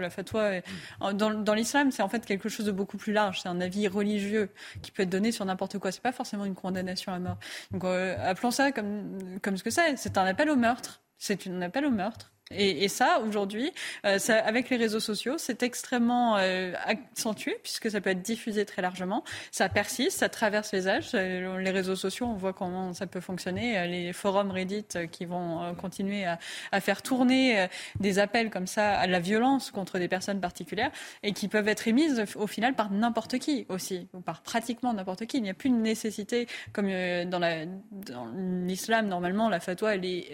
dans, 1.12 1.55
l'islam 1.55 1.90
c'est 1.90 2.02
en 2.02 2.08
fait 2.08 2.24
quelque 2.24 2.48
chose 2.48 2.65
de 2.65 2.73
beaucoup 2.73 2.97
plus 2.97 3.12
large, 3.12 3.42
c'est 3.42 3.48
un 3.50 3.60
avis 3.60 3.89
religieux 3.89 4.48
qui 4.81 4.90
peut 4.90 5.02
être 5.02 5.10
donné 5.10 5.32
sur 5.32 5.44
n'importe 5.44 5.78
quoi, 5.78 5.92
c'est 5.92 6.02
pas 6.02 6.12
forcément 6.12 6.47
une 6.47 6.55
condamnation 6.55 7.12
à 7.12 7.18
mort. 7.18 7.36
Donc 7.73 7.84
appelons 7.84 8.50
ça 8.50 8.73
comme 8.73 9.39
comme 9.42 9.58
ce 9.58 9.65
que 9.65 9.70
c'est, 9.70 9.97
c'est 9.97 10.16
un 10.16 10.24
appel 10.24 10.48
au 10.48 10.56
meurtre, 10.56 11.02
c'est 11.18 11.47
un 11.47 11.60
appel 11.60 11.84
au 11.84 11.90
meurtre. 11.90 12.35
Et, 12.52 12.86
ça, 12.86 13.20
aujourd'hui, 13.26 13.73
euh, 14.05 14.18
avec 14.44 14.70
les 14.70 14.76
réseaux 14.76 15.00
sociaux, 15.00 15.34
c'est 15.36 15.65
extrêmement 15.65 16.36
euh, 16.36 16.75
accentué 16.84 17.58
puisque 17.60 17.91
ça 17.91 18.00
peut 18.00 18.10
être 18.10 18.23
diffusé 18.23 18.65
très 18.65 18.83
largement. 18.83 19.25
Ça 19.50 19.68
persiste, 19.68 20.18
ça 20.18 20.28
traverse 20.28 20.73
les 20.73 20.86
âges. 20.86 21.10
Euh, 21.15 21.58
Les 21.58 21.70
réseaux 21.73 21.97
sociaux, 21.97 22.26
on 22.26 22.34
voit 22.34 22.52
comment 22.52 22.92
ça 22.92 23.08
peut 23.08 23.20
fonctionner. 23.20 23.84
Les 23.89 24.12
forums 24.12 24.52
Reddit 24.52 24.86
qui 25.10 25.25
vont 25.25 25.75
continuer 25.75 26.25
à, 26.25 26.39
à 26.70 26.81
faire 26.81 27.02
tourner 27.02 27.66
des 27.99 28.20
appels 28.20 28.50
comme 28.50 28.68
ça 28.68 28.92
à 28.97 29.08
la 29.08 29.18
violence 29.18 29.73
contre 29.73 29.99
des 29.99 30.07
personnes 30.07 30.41
particulières 30.41 30.92
et 31.25 31.33
qui 31.33 31.49
peuvent 31.49 31.68
être 31.68 31.89
émises 31.89 32.25
au 32.36 32.47
final 32.47 32.75
par 32.75 32.92
n'importe 32.92 33.39
qui 33.39 33.66
aussi, 33.68 34.07
ou 34.15 34.20
par 34.20 34.42
pratiquement 34.42 34.92
n'importe 34.92 35.26
qui. 35.26 35.39
Il 35.39 35.42
n'y 35.42 35.50
a 35.50 35.55
plus 35.55 35.70
de 35.70 35.75
nécessité, 35.75 36.47
comme 36.73 36.86
dans 36.86 37.41
la- 37.41 37.66
dans 37.66 38.26
l'islam, 38.66 39.08
normalement, 39.08 39.49
la 39.49 39.58
fatwa, 39.58 39.97
elle 39.97 40.05
est 40.05 40.28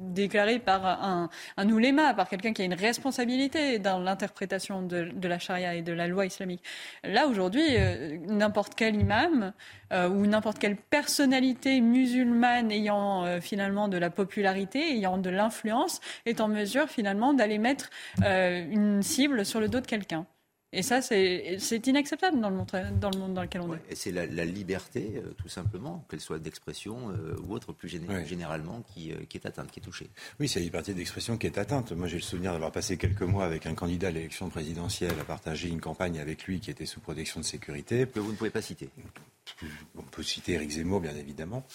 déclarée 0.00 0.58
par 0.58 0.86
un, 0.86 1.28
un 1.56 1.68
ouléma, 1.70 2.14
par 2.14 2.28
quelqu'un 2.28 2.52
qui 2.52 2.62
a 2.62 2.64
une 2.64 2.74
responsabilité 2.74 3.78
dans 3.78 3.98
l'interprétation 3.98 4.82
de, 4.82 5.10
la 5.22 5.38
charia 5.38 5.74
et 5.74 5.82
de 5.82 5.92
la 5.92 6.06
loi 6.06 6.26
islamique. 6.26 6.62
Là, 7.04 7.26
aujourd'hui, 7.26 7.76
euh, 7.76 8.18
n'importe 8.26 8.74
quel 8.74 8.96
imam 8.96 9.52
euh, 9.92 10.08
ou 10.08 10.26
n'importe 10.26 10.58
quelle 10.58 10.76
personnalité 10.76 11.80
musulmane 11.80 12.70
ayant 12.70 13.24
euh, 13.24 13.40
finalement 13.40 13.88
de 13.88 13.98
la 13.98 14.10
popularité, 14.10 14.92
ayant 14.92 15.18
de 15.18 15.30
l'influence, 15.30 16.00
est 16.26 16.40
en 16.40 16.48
mesure 16.48 16.88
finalement 16.88 17.34
d'aller 17.34 17.58
mettre 17.58 17.90
une 18.22 19.02
cible 19.02 19.44
sur 19.44 19.60
le 19.60 19.68
dos 19.68 19.80
de 19.80 19.86
quelqu'un. 19.86 20.26
Et 20.72 20.82
ça, 20.82 21.02
c'est 21.02 21.58
inacceptable 21.86 22.40
dans 22.40 22.48
le 22.48 22.54
monde 22.56 22.70
dans, 23.00 23.10
le 23.10 23.18
monde 23.18 23.34
dans 23.34 23.42
lequel 23.42 23.62
on 23.62 23.74
est. 23.74 23.80
Et 23.90 23.96
c'est 23.96 24.12
la, 24.12 24.24
la 24.26 24.44
liberté, 24.44 25.14
euh, 25.16 25.32
tout 25.36 25.48
simplement, 25.48 26.04
qu'elle 26.08 26.20
soit 26.20 26.38
d'expression 26.38 27.10
euh, 27.10 27.34
ou 27.42 27.52
autre, 27.54 27.72
plus 27.72 27.88
géné- 27.88 28.24
généralement, 28.24 28.82
qui, 28.94 29.10
euh, 29.12 29.16
qui 29.28 29.36
est 29.36 29.46
atteinte, 29.46 29.72
qui 29.72 29.80
est 29.80 29.82
touchée. 29.82 30.08
Oui, 30.38 30.46
c'est 30.46 30.60
la 30.60 30.64
liberté 30.66 30.94
d'expression 30.94 31.36
qui 31.38 31.48
est 31.48 31.58
atteinte. 31.58 31.90
Moi, 31.90 32.06
j'ai 32.06 32.16
le 32.18 32.22
souvenir 32.22 32.52
d'avoir 32.52 32.70
passé 32.70 32.96
quelques 32.96 33.22
mois 33.22 33.44
avec 33.46 33.66
un 33.66 33.74
candidat 33.74 34.08
à 34.08 34.10
l'élection 34.12 34.48
présidentielle 34.48 35.18
à 35.20 35.24
partager 35.24 35.68
une 35.68 35.80
campagne 35.80 36.20
avec 36.20 36.44
lui 36.44 36.60
qui 36.60 36.70
était 36.70 36.86
sous 36.86 37.00
protection 37.00 37.40
de 37.40 37.44
sécurité. 37.44 38.06
Que 38.06 38.20
vous 38.20 38.30
ne 38.30 38.36
pouvez 38.36 38.50
pas 38.50 38.62
citer. 38.62 38.90
On 39.98 40.02
peut 40.02 40.22
citer 40.22 40.52
Eric 40.52 40.70
Zemmour, 40.70 41.00
bien 41.00 41.16
évidemment. 41.16 41.66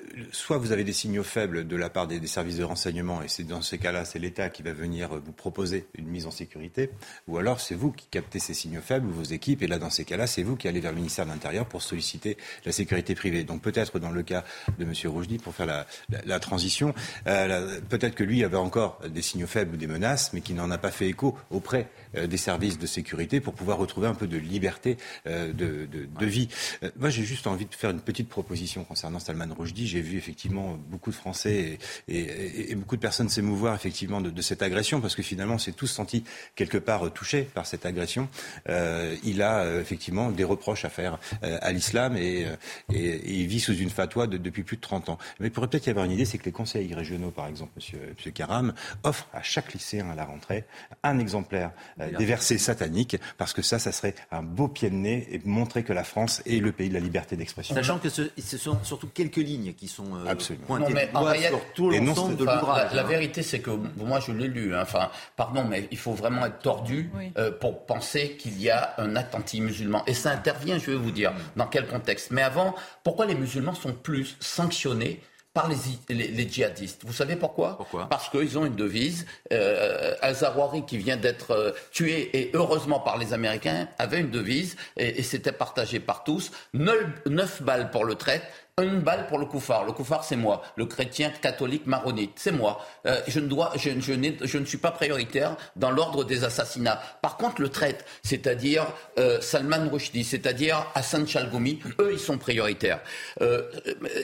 Euh, 0.00 0.22
soit 0.32 0.58
vous 0.58 0.72
avez 0.72 0.84
des 0.84 0.92
signaux 0.92 1.22
faibles 1.22 1.66
de 1.66 1.76
la 1.76 1.90
part 1.90 2.06
des, 2.06 2.20
des 2.20 2.26
services 2.26 2.56
de 2.56 2.64
renseignement, 2.64 3.22
et 3.22 3.28
c'est 3.28 3.44
dans 3.44 3.62
ces 3.62 3.78
cas-là, 3.78 4.04
c'est 4.04 4.18
l'État 4.18 4.48
qui 4.48 4.62
va 4.62 4.72
venir 4.72 5.10
vous 5.10 5.32
proposer 5.32 5.86
une 5.96 6.06
mise 6.06 6.26
en 6.26 6.30
sécurité, 6.30 6.90
ou 7.26 7.38
alors 7.38 7.60
c'est 7.60 7.74
vous 7.74 7.90
qui 7.92 8.06
captez 8.10 8.38
ces 8.38 8.54
signaux 8.54 8.80
faibles, 8.80 9.06
ou 9.06 9.12
vos 9.12 9.22
équipes, 9.24 9.62
et 9.62 9.66
là, 9.66 9.78
dans 9.78 9.90
ces 9.90 10.04
cas-là, 10.04 10.26
c'est 10.26 10.42
vous 10.42 10.56
qui 10.56 10.68
allez 10.68 10.80
vers 10.80 10.92
le 10.92 10.96
ministère 10.98 11.24
de 11.24 11.30
l'Intérieur 11.30 11.66
pour 11.66 11.82
solliciter 11.82 12.36
la 12.64 12.72
sécurité 12.72 13.14
privée. 13.14 13.44
Donc 13.44 13.62
peut-être 13.62 13.98
dans 13.98 14.10
le 14.10 14.22
cas 14.22 14.44
de 14.78 14.84
M. 14.84 14.92
Rougedi, 15.06 15.38
pour 15.38 15.54
faire 15.54 15.66
la, 15.66 15.86
la- 16.10 16.22
la 16.24 16.40
transition, 16.40 16.94
euh, 17.26 17.80
peut-être 17.88 18.14
que 18.14 18.24
lui 18.24 18.44
avait 18.44 18.56
encore 18.56 19.00
des 19.08 19.22
signaux 19.22 19.46
faibles 19.46 19.74
ou 19.74 19.76
des 19.76 19.86
menaces, 19.86 20.32
mais 20.32 20.40
qui 20.40 20.54
n'en 20.54 20.70
a 20.70 20.78
pas 20.78 20.90
fait 20.90 21.08
écho 21.08 21.36
auprès 21.50 21.88
euh, 22.16 22.26
des 22.26 22.36
services 22.36 22.78
de 22.78 22.86
sécurité 22.86 23.40
pour 23.40 23.54
pouvoir 23.54 23.78
retrouver 23.78 24.06
un 24.06 24.14
peu 24.14 24.26
de 24.26 24.36
liberté 24.36 24.96
euh, 25.26 25.52
de, 25.52 25.86
de- 25.86 26.04
de 26.06 26.26
vie. 26.26 26.48
Euh, 26.82 26.90
moi, 26.98 27.10
j'ai 27.10 27.24
juste 27.24 27.46
envie 27.46 27.66
de 27.66 27.74
faire 27.74 27.90
une 27.90 28.00
petite 28.00 28.28
proposition 28.28 28.84
concernant 28.84 29.18
Salman 29.18 29.46
Rushdie. 29.58 29.87
J'ai 29.88 30.00
vu 30.00 30.16
effectivement 30.18 30.78
beaucoup 30.88 31.10
de 31.10 31.16
Français 31.16 31.78
et, 32.08 32.16
et- 32.16 32.20
et- 32.20 32.72
et 32.72 32.74
beaucoup 32.74 32.96
de 32.96 33.00
personnes 33.00 33.28
s'émouvoir 33.28 33.74
effectivement 33.74 34.20
de, 34.20 34.30
de 34.30 34.42
cette 34.42 34.62
agression 34.62 35.00
parce 35.00 35.14
que 35.16 35.22
finalement, 35.22 35.54
on 35.54 35.58
s'est 35.58 35.72
tous 35.72 35.86
sentis 35.86 36.24
quelque 36.54 36.78
part 36.78 37.06
euh, 37.06 37.10
touchés 37.10 37.42
par 37.42 37.66
cette 37.66 37.84
agression. 37.86 38.28
Euh, 38.68 39.16
il 39.24 39.42
a 39.42 39.60
euh, 39.64 39.80
effectivement 39.80 40.30
des 40.30 40.44
reproches 40.44 40.84
à 40.84 40.90
faire 40.90 41.18
à 41.42 41.72
l'islam 41.72 42.16
et, 42.16 42.46
il 42.90 43.46
vit 43.46 43.60
sous 43.60 43.74
une 43.76 43.90
fatwa 43.90 44.26
de- 44.26 44.36
depuis 44.36 44.62
plus 44.62 44.76
de 44.76 44.80
30 44.82 45.08
ans. 45.08 45.18
Mais 45.40 45.46
il 45.48 45.50
pourrait 45.50 45.68
peut-être 45.68 45.86
y 45.86 45.90
avoir 45.90 46.04
une 46.04 46.12
idée, 46.12 46.24
c'est 46.24 46.38
que 46.38 46.44
les 46.44 46.52
conseils 46.52 46.92
régionaux, 46.94 47.30
par 47.30 47.46
exemple, 47.46 47.72
monsieur, 47.76 47.98
monsieur 48.16 48.30
Karam, 48.30 48.72
offrent 49.02 49.28
à 49.32 49.42
chaque 49.42 49.72
lycéen 49.72 50.10
à 50.10 50.14
la 50.14 50.24
rentrée 50.24 50.64
un 51.02 51.18
exemplaire 51.18 51.72
des 52.18 52.24
versets 52.24 52.58
sataniques 52.58 53.16
parce 53.36 53.52
que 53.52 53.62
ça, 53.62 53.78
ça 53.78 53.92
serait 53.92 54.14
un 54.30 54.42
beau 54.42 54.68
pied 54.68 54.90
de 54.90 54.94
nez 54.94 55.26
et 55.30 55.40
montrer 55.44 55.82
que 55.84 55.92
la 55.92 56.04
France 56.04 56.42
est 56.46 56.60
le 56.60 56.72
pays 56.72 56.88
de 56.88 56.94
la 56.94 57.00
liberté 57.00 57.36
d'expression. 57.36 57.74
Sachant 57.74 57.98
que 57.98 58.08
ce, 58.08 58.30
ce 58.38 58.58
sont 58.58 58.78
surtout 58.82 59.08
quelques 59.08 59.36
lignes 59.36 59.72
qui 59.78 59.88
sont 59.88 60.04
euh, 60.26 60.34
pointées 60.66 60.92
Non, 61.14 61.20
en 61.20 61.34
sur 61.34 61.60
tout 61.74 61.90
l'ensemble 61.90 62.36
de 62.36 62.44
l'ouvrage. 62.44 62.90
La, 62.90 62.96
la 62.96 63.02
hein. 63.02 63.06
vérité, 63.08 63.42
c'est 63.42 63.60
que 63.60 63.70
moi, 63.96 64.20
je 64.20 64.32
l'ai 64.32 64.48
lu. 64.48 64.74
hein. 64.74 64.80
Enfin, 64.82 65.08
pardon, 65.36 65.64
mais 65.64 65.88
il 65.90 65.98
faut 65.98 66.12
vraiment 66.12 66.44
être 66.46 66.58
tordu 66.58 67.10
Oui. 67.16 67.32
euh, 67.38 67.50
pour 67.52 67.86
penser 67.86 68.32
qu'il 68.36 68.60
y 68.60 68.68
a 68.70 68.94
un 68.98 69.14
attentat 69.16 69.58
musulman. 69.60 70.02
Et 70.06 70.14
ça 70.14 70.30
intervient, 70.32 70.78
je 70.78 70.90
vais 70.90 70.96
vous 70.96 71.12
dire, 71.12 71.32
dans 71.56 71.66
quel 71.66 71.86
contexte. 71.86 72.30
Mais 72.32 72.42
avant, 72.42 72.74
pourquoi 73.04 73.26
les 73.26 73.34
musulmans 73.36 73.74
sont 73.74 73.92
plus 73.92 74.36
sanctionnés 74.40 75.22
par 75.54 75.68
les, 75.68 75.76
les- 76.14 76.28
les 76.28 76.48
djihadistes? 76.48 77.02
Vous 77.04 77.12
savez 77.12 77.34
pourquoi? 77.36 77.78
Parce 78.10 78.28
qu'ils 78.28 78.58
ont 78.58 78.66
une 78.66 78.76
devise. 78.76 79.26
Euh, 79.52 80.14
Al-Zawahiri, 80.22 80.84
qui 80.86 80.98
vient 80.98 81.16
d'être 81.16 81.52
euh, 81.52 81.70
tué, 81.92 82.30
et 82.36 82.50
heureusement 82.54 83.00
par 83.00 83.16
les 83.16 83.32
Américains, 83.32 83.88
avait 83.98 84.20
une 84.20 84.30
devise, 84.30 84.76
et, 84.96 85.20
et 85.20 85.22
c'était 85.22 85.52
partagé 85.52 86.00
par 86.00 86.24
tous. 86.24 86.50
9, 86.74 87.62
balles 87.62 87.90
pour 87.90 88.04
le 88.04 88.14
traître, 88.16 88.44
une 88.84 89.00
balle 89.00 89.26
pour 89.26 89.38
le 89.38 89.46
koufar. 89.46 89.84
Le 89.84 89.92
koufar, 89.92 90.24
c'est 90.24 90.36
moi, 90.36 90.62
le 90.76 90.86
chrétien 90.86 91.30
catholique 91.30 91.86
maronite, 91.86 92.32
c'est 92.36 92.52
moi. 92.52 92.80
Euh, 93.06 93.20
je, 93.26 93.40
ne 93.40 93.46
dois, 93.46 93.72
je, 93.76 94.58
ne 94.58 94.64
suis 94.64 94.78
pas 94.78 94.90
prioritaire 94.90 95.56
dans 95.76 95.90
l'ordre 95.90 96.24
des 96.24 96.44
assassinats. 96.44 97.00
Par 97.22 97.36
contre, 97.36 97.60
le 97.60 97.68
traite, 97.68 98.04
c'est-à-dire 98.22 98.86
euh, 99.18 99.40
Salman 99.40 99.88
Rushdie, 99.90 100.24
c'est-à-dire 100.24 100.86
Hassan 100.94 101.26
Chalgoumi, 101.26 101.80
eux, 102.00 102.10
ils 102.12 102.18
sont 102.18 102.38
prioritaires. 102.38 103.00
Euh, 103.40 103.62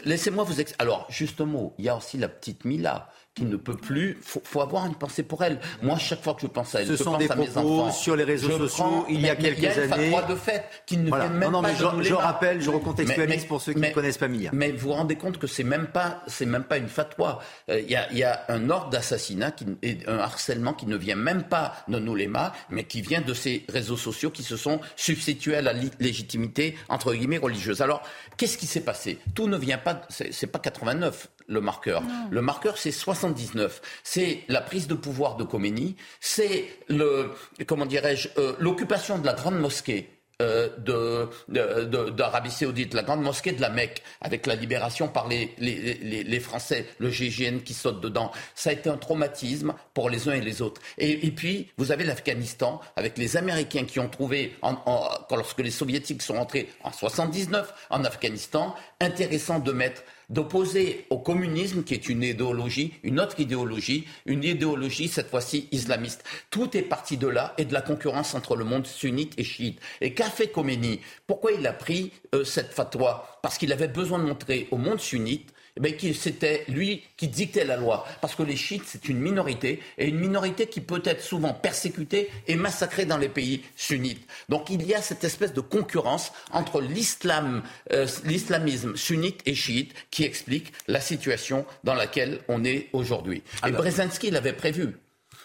laissez-moi 0.05 0.45
vous... 0.45 0.61
Ex... 0.61 0.75
Alors, 0.79 1.07
justement, 1.09 1.75
il 1.79 1.85
y 1.85 1.89
a 1.89 1.97
aussi 1.97 2.19
la 2.19 2.29
petite 2.29 2.65
Mila 2.65 3.09
qui 3.35 3.45
ne 3.45 3.57
peut 3.57 3.75
plus. 3.77 4.17
Faut, 4.23 4.41
faut 4.45 4.61
avoir 4.61 4.87
une 4.87 4.95
pensée 4.95 5.25
pour 5.25 5.43
elle. 5.43 5.59
Moi, 5.83 5.99
chaque 5.99 6.23
fois 6.23 6.35
que 6.35 6.43
je 6.43 6.47
pense 6.47 6.75
à 6.75 6.81
elle, 6.83 6.87
Ce 6.87 6.93
je 6.93 6.97
sont 7.03 7.11
pense 7.13 7.19
des 7.19 7.31
à 7.31 7.35
mes 7.35 7.49
enfants. 7.57 7.91
sur 7.91 8.15
les 8.15 8.23
réseaux 8.25 8.49
Je 8.49 8.59
sociaux 8.69 8.85
prends- 8.85 9.07
il 9.09 9.21
y 9.21 9.29
a 9.29 9.35
quelques 9.35 9.59
une 9.59 9.93
années. 9.93 10.13
de 10.29 10.35
fait 10.37 10.65
qui 10.87 10.97
ne 10.97 11.09
Voilà. 11.09 11.29
même 11.29 11.41
Non, 11.41 11.51
non, 11.51 11.63
pas 11.63 11.69
mais 11.69 11.75
de 11.75 12.03
je- 12.03 12.09
je 12.11 12.15
rappelle, 12.15 12.61
je 12.63 12.71
recontextualise 12.71 13.29
Mais- 13.29 13.37
mais- 13.43 13.49
pour 13.49 13.61
ceux 13.61 13.73
qui 13.73 13.81
ne 13.81 13.91
connaissent 13.91 14.19
pas 14.19 14.29
Mia. 14.29 14.51
Mais 14.53 14.71
vous 14.71 14.89
vous 14.89 14.93
rendez 14.93 15.17
compte 15.17 15.39
que 15.39 15.47
c'est 15.49 15.65
même 15.65 15.87
pas, 15.89 16.23
c'est 16.29 16.47
même 16.47 16.63
pas 16.65 16.77
une 16.79 16.89
fatwa. 16.89 17.41
Euh, 17.71 17.81
Il 17.81 17.91
y, 17.91 17.97
a, 17.97 18.13
y 18.13 18.23
a 18.23 18.45
un 18.49 18.71
ordre 18.71 18.91
d'assassinat 18.91 19.51
qui, 19.51 19.67
et 19.83 19.99
un 20.07 20.19
harcèlement 20.19 20.73
qui 20.73 20.87
ne 20.87 20.97
vient 20.97 21.17
même 21.17 21.43
pas 21.43 21.75
de 21.89 21.99
mains, 21.99 22.53
mais 22.71 22.85
qui 22.85 23.03
vient 23.03 23.21
de 23.21 23.35
ces 23.35 23.65
réseaux 23.69 23.97
sociaux 23.97 24.31
qui 24.31 24.43
se 24.45 24.57
sont 24.57 24.81
substitués 24.97 25.57
à 25.57 25.63
la 25.63 25.73
légitimité 25.99 26.77
entre 26.89 27.13
guillemets 27.15 27.39
religieuse. 27.39 27.81
Alors, 27.83 28.03
qu'est-ce 28.37 28.57
qui 28.59 28.67
s'est 28.67 28.81
passé? 28.81 29.19
Tout 29.35 29.49
ne 29.49 29.57
vient 29.57 29.79
pas, 29.79 30.03
c'est 30.09 30.47
pas 30.47 30.59
89 30.61 31.29
le 31.47 31.61
marqueur. 31.61 32.03
Le 32.31 32.41
marqueur, 32.43 32.79
c'est 32.79 32.91
79. 32.93 33.81
C'est 34.03 34.41
la 34.49 34.61
prise 34.61 34.87
de 34.87 34.95
pouvoir 34.95 35.37
de 35.37 35.45
Khomeini. 35.45 35.97
C'est 36.21 36.65
le, 36.89 37.31
comment 37.67 37.87
dirais-je, 37.87 38.29
euh, 38.39 38.55
l'occupation 38.59 39.19
de 39.19 39.27
la 39.27 39.35
grande 39.35 39.59
mosquée. 39.59 40.11
euh, 40.43 40.69
de- 40.79 41.29
de- 41.47 41.85
de- 41.85 42.11
d'Arabie 42.11 42.51
Saoudite, 42.51 42.93
la 42.93 43.05
grande 43.05 43.23
mosquée 43.23 43.53
de 43.53 43.61
la 43.61 43.69
Mecque, 43.71 44.03
avec 44.21 44.47
la 44.47 44.57
libération 44.57 45.07
par 45.07 45.29
les, 45.29 45.55
les, 45.59 45.95
les, 45.95 46.25
les 46.25 46.41
Français, 46.41 46.87
le 46.99 47.09
GIGN 47.09 47.61
qui 47.61 47.73
saute 47.73 48.01
dedans. 48.01 48.33
Ça 48.57 48.71
a 48.71 48.73
été 48.73 48.91
un 48.91 48.97
traumatisme 48.97 49.75
pour 49.95 50.11
les 50.11 50.29
uns 50.29 50.33
et 50.33 50.41
les 50.41 50.61
autres. 50.61 50.81
Et, 50.99 51.25
et 51.25 51.31
puis, 51.31 51.71
vous 51.79 51.93
avez 51.93 52.03
l'Afghanistan, 52.03 52.81
avec 52.97 53.17
les 53.17 53.37
Américains 53.37 53.85
qui 53.85 54.01
ont 54.01 54.09
trouvé, 54.09 54.57
en, 54.61 54.73
en- 54.87 55.09
quand- 55.29 55.37
lorsque 55.37 55.61
les 55.61 55.71
Soviétiques 55.71 56.21
sont 56.21 56.37
entrés 56.37 56.69
en 56.83 56.91
79 56.93 57.73
en 57.91 58.03
Afghanistan, 58.05 58.75
intéressant 59.01 59.61
de 59.61 59.71
mettre 59.71 60.03
d'opposer 60.35 61.07
au 61.11 61.19
communisme, 61.19 61.85
qui 61.85 61.95
est 61.95 62.09
une 62.09 62.25
idéologie, 62.25 62.93
une 63.05 63.21
autre 63.21 63.39
idéologie, 63.39 64.07
une 64.27 64.43
idéologie 64.43 65.09
cette 65.09 65.31
fois-ci 65.31 65.69
islamiste. 65.71 66.25
Tout 66.51 66.77
est 66.77 66.83
parti 66.83 67.17
de 67.17 67.29
là 67.29 67.55
et 67.57 67.65
de 67.65 67.73
la 67.73 67.81
concurrence 67.81 68.35
entre 68.35 68.57
le 68.57 68.65
monde 68.65 68.87
sunnite 68.87 69.33
et 69.39 69.45
chiite. 69.45 69.81
Et 70.01 70.13
qu'a 70.13 70.29
fait 70.29 70.49
Khomeini? 70.49 71.01
Pourquoi 71.27 71.53
il 71.53 71.67
a 71.67 71.73
pris 71.73 72.11
euh, 72.35 72.45
cette 72.45 72.73
fatwa? 72.73 73.39
Parce 73.43 73.59
qu'il 73.59 73.73
avait 73.73 73.89
besoin 73.89 74.19
de 74.19 74.25
montrer 74.25 74.67
au 74.73 74.77
monde 74.77 75.01
sunnite 75.01 75.54
eh 75.83 75.97
que 75.97 76.13
c'était 76.13 76.65
lui 76.69 77.03
qui 77.17 77.29
dictait 77.29 77.65
la 77.65 77.77
loi. 77.77 78.07
Parce 78.21 78.35
que 78.35 78.43
les 78.43 78.57
chiites, 78.57 78.85
c'est 78.87 79.09
une 79.09 79.19
minorité, 79.19 79.81
et 79.99 80.09
une 80.09 80.19
minorité 80.19 80.67
qui 80.67 80.81
peut 80.81 81.03
être 81.05 81.23
souvent 81.23 81.53
persécutée 81.53 82.31
et 82.47 82.57
massacrée 82.57 83.07
dans 83.07 83.19
les 83.19 83.29
pays 83.29 83.63
sunnites. 83.77 84.27
Donc 84.49 84.71
il 84.71 84.87
y 84.87 84.95
a 84.95 85.03
cette 85.03 85.25
espèce 85.25 85.53
de 85.53 85.61
concurrence 85.61 86.33
entre 86.53 86.81
l'islam, 86.81 87.63
euh, 87.93 88.07
l'islamisme 88.25 88.97
sunnite 88.97 89.41
et 89.47 89.55
chiite 89.55 89.93
qui 90.11 90.25
explique 90.25 90.73
la 90.87 91.01
situation 91.01 91.67
dans 91.83 91.95
laquelle 91.95 92.41
on 92.49 92.65
est 92.65 92.89
aujourd'hui. 92.93 93.43
Et 93.67 93.73
Brzezinski 93.73 94.31
l'avait 94.31 94.53
prévu. 94.53 94.95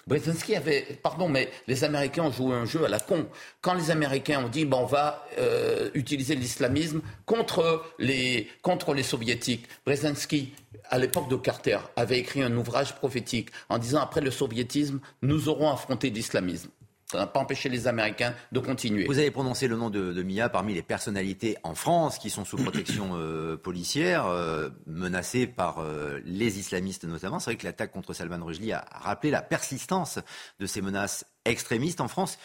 Brzezinski 0.10 0.56
avait, 0.56 0.82
pardon, 1.04 1.30
mais 1.30 1.50
les 1.68 1.84
Américains 1.84 2.24
ont 2.24 2.32
joué 2.32 2.56
un 2.56 2.66
jeu 2.66 2.84
à 2.84 2.90
la 2.90 3.00
con. 3.00 3.28
Quand 3.62 3.76
les 3.76 3.92
Américains 3.92 4.44
ont 4.44 4.50
dit, 4.50 4.66
bon, 4.66 4.80
on 4.80 4.86
va 4.88 5.24
euh, 5.38 5.92
utiliser 5.94 6.34
l'islamisme 6.36 7.02
contre 7.28 7.86
les, 8.00 8.50
contre 8.64 8.96
les 8.96 9.04
Soviétiques, 9.04 9.68
Brzezinski, 9.86 10.54
à 10.90 10.98
l'époque 10.98 11.30
de 11.30 11.36
Carter, 11.36 11.78
avait 11.96 12.18
écrit 12.18 12.42
un 12.42 12.58
ouvrage 12.58 12.96
prophétique 12.96 13.50
en 13.70 13.78
disant, 13.78 14.02
après 14.02 14.22
le 14.22 14.32
soviétisme, 14.32 15.00
nous 15.22 15.48
aurons 15.48 15.70
affronté 15.70 16.10
l'islamisme. 16.10 16.72
Ça 17.12 17.18
n'a 17.18 17.26
pas 17.26 17.40
empêché 17.40 17.70
les 17.70 17.88
Américains 17.88 18.36
de 18.52 18.60
continuer. 18.60 19.06
Vous 19.06 19.18
avez 19.18 19.32
prononcé 19.32 19.68
le 19.68 19.76
nom 19.76 19.90
de, 19.90 20.14
de 20.14 20.22
Mia 20.22 20.48
parmi 20.48 20.76
les 20.76 20.84
personnalités 20.84 21.58
en 21.64 21.74
France 21.74 22.20
qui 22.20 22.30
sont 22.30 22.46
sous 22.46 22.58
protection 22.64 23.12
euh, 23.14 23.58
policière, 23.58 24.28
euh, 24.28 24.70
menacées 24.86 25.48
par 25.48 25.80
euh, 25.80 26.20
les 26.24 26.60
islamistes 26.60 27.06
notamment. 27.06 27.40
C'est 27.40 27.52
vrai 27.52 27.58
que 27.58 27.66
l'attaque 27.66 27.92
contre 27.92 28.14
Salman 28.14 28.46
Rushdie 28.46 28.74
a 28.74 28.86
rappelé 28.92 29.32
la 29.32 29.42
persistance 29.42 30.20
de 30.60 30.68
ces 30.68 30.84
menaces 30.84 31.26
extrémistes 31.46 32.00
en 32.00 32.08
France. 32.08 32.38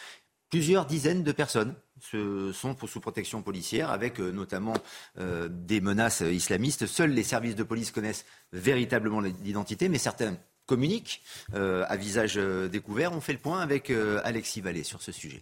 Plusieurs 0.49 0.87
dizaines 0.87 1.21
de 1.21 1.31
personnes 1.31 1.75
se, 2.01 2.51
sont 2.51 2.75
sous 2.87 2.99
protection 2.99 3.43
policière, 3.43 3.91
avec 3.91 4.19
notamment 4.19 4.75
des 5.17 5.81
menaces 5.81 6.21
islamistes. 6.21 6.85
Seuls 6.85 7.09
les 7.09 7.23
services 7.23 7.55
de 7.55 7.63
police 7.63 7.91
connaissent 7.91 8.25
véritablement 8.53 9.21
l'identité, 9.21 9.89
mais 9.89 9.97
certains 9.97 10.37
communiquent 10.65 11.21
euh, 11.53 11.85
à 11.87 11.95
visage 11.95 12.37
euh, 12.37 12.67
découvert. 12.67 13.13
On 13.13 13.21
fait 13.21 13.33
le 13.33 13.39
point 13.39 13.61
avec 13.61 13.89
euh, 13.89 14.21
Alexis 14.23 14.61
Vallée 14.61 14.83
sur 14.83 15.01
ce 15.01 15.11
sujet. 15.11 15.41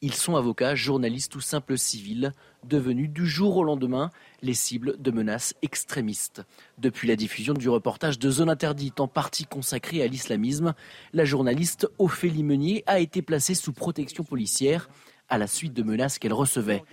Ils 0.00 0.12
sont 0.12 0.36
avocats, 0.36 0.74
journalistes 0.74 1.34
ou 1.34 1.40
simples 1.40 1.78
civils, 1.78 2.34
devenus 2.62 3.08
du 3.08 3.26
jour 3.26 3.56
au 3.56 3.64
lendemain 3.64 4.10
les 4.42 4.52
cibles 4.52 5.00
de 5.00 5.10
menaces 5.10 5.54
extrémistes. 5.62 6.42
Depuis 6.76 7.08
la 7.08 7.16
diffusion 7.16 7.54
du 7.54 7.70
reportage 7.70 8.18
de 8.18 8.30
Zone 8.30 8.50
Interdite, 8.50 9.00
en 9.00 9.08
partie 9.08 9.46
consacré 9.46 10.02
à 10.02 10.06
l'islamisme, 10.06 10.74
la 11.14 11.24
journaliste 11.24 11.88
Ophélie 11.96 12.42
Meunier 12.42 12.84
a 12.86 12.98
été 12.98 13.22
placée 13.22 13.54
sous 13.54 13.72
protection 13.72 14.24
policière 14.24 14.90
à 15.30 15.38
la 15.38 15.46
suite 15.46 15.72
de 15.72 15.82
menaces 15.82 16.18
qu'elle 16.18 16.34
recevait. 16.34 16.84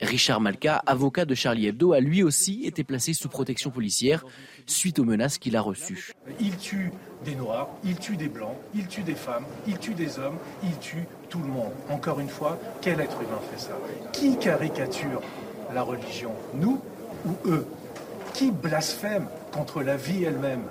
Richard 0.00 0.40
Malka, 0.40 0.82
avocat 0.86 1.24
de 1.24 1.34
Charlie 1.34 1.66
Hebdo, 1.66 1.92
a 1.92 2.00
lui 2.00 2.22
aussi 2.22 2.64
été 2.64 2.84
placé 2.84 3.12
sous 3.14 3.28
protection 3.28 3.70
policière 3.70 4.24
suite 4.66 4.98
aux 4.98 5.04
menaces 5.04 5.38
qu'il 5.38 5.56
a 5.56 5.60
reçues. 5.60 6.12
Il 6.40 6.56
tue 6.56 6.92
des 7.24 7.34
Noirs, 7.34 7.68
il 7.84 7.98
tue 7.98 8.16
des 8.16 8.28
Blancs, 8.28 8.56
il 8.74 8.86
tue 8.86 9.02
des 9.02 9.14
femmes, 9.14 9.44
il 9.66 9.78
tue 9.78 9.94
des 9.94 10.18
hommes, 10.18 10.36
il 10.62 10.76
tue 10.78 11.04
tout 11.28 11.40
le 11.40 11.48
monde. 11.48 11.72
Encore 11.90 12.20
une 12.20 12.28
fois, 12.28 12.58
quel 12.80 13.00
être 13.00 13.20
humain 13.20 13.40
fait 13.50 13.60
ça? 13.60 13.76
Qui 14.12 14.38
caricature 14.38 15.20
la 15.74 15.82
religion? 15.82 16.32
Nous 16.54 16.80
ou 17.26 17.48
eux? 17.48 17.66
Qui 18.34 18.52
blasphème 18.52 19.26
contre 19.52 19.82
la 19.82 19.96
vie 19.96 20.22
elle-même 20.22 20.62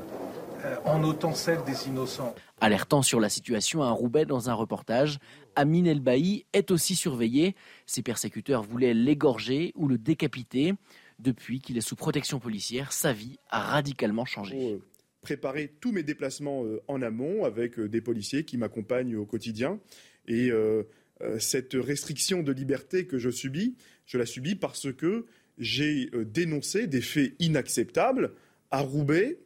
euh, 0.63 0.75
en 0.85 1.03
ôtant 1.03 1.33
celle 1.33 1.63
des 1.65 1.87
innocents? 1.87 2.33
Alertant 2.61 3.01
sur 3.01 3.19
la 3.19 3.29
situation 3.29 3.83
à 3.83 3.91
Roubaix 3.91 4.25
dans 4.25 4.49
un 4.49 4.53
reportage, 4.53 5.19
Amin 5.57 5.85
El-Bailly 5.85 6.45
est 6.53 6.71
aussi 6.71 6.95
surveillé. 6.95 7.55
Ses 7.85 8.01
persécuteurs 8.01 8.63
voulaient 8.63 8.93
l'égorger 8.93 9.73
ou 9.75 9.87
le 9.87 9.97
décapiter. 9.97 10.73
Depuis 11.19 11.59
qu'il 11.59 11.77
est 11.77 11.81
sous 11.81 11.95
protection 11.95 12.39
policière, 12.39 12.93
sa 12.93 13.11
vie 13.11 13.39
a 13.49 13.59
radicalement 13.59 14.25
changé. 14.25 14.79
préparer 15.21 15.73
tous 15.81 15.91
mes 15.91 16.03
déplacements 16.03 16.63
euh, 16.63 16.81
en 16.87 17.01
amont 17.01 17.43
avec 17.43 17.79
euh, 17.79 17.89
des 17.89 17.99
policiers 18.01 18.45
qui 18.45 18.57
m'accompagnent 18.57 19.17
au 19.17 19.25
quotidien. 19.25 19.79
Et 20.27 20.51
euh, 20.51 20.83
euh, 21.21 21.39
cette 21.39 21.73
restriction 21.73 22.43
de 22.43 22.51
liberté 22.51 23.07
que 23.07 23.17
je 23.17 23.29
subis, 23.29 23.75
je 24.05 24.17
la 24.17 24.25
subis 24.25 24.55
parce 24.55 24.93
que 24.93 25.25
j'ai 25.57 26.09
euh, 26.13 26.25
dénoncé 26.25 26.87
des 26.87 27.01
faits 27.01 27.33
inacceptables 27.39 28.31
à 28.71 28.81
Roubaix, 28.81 29.37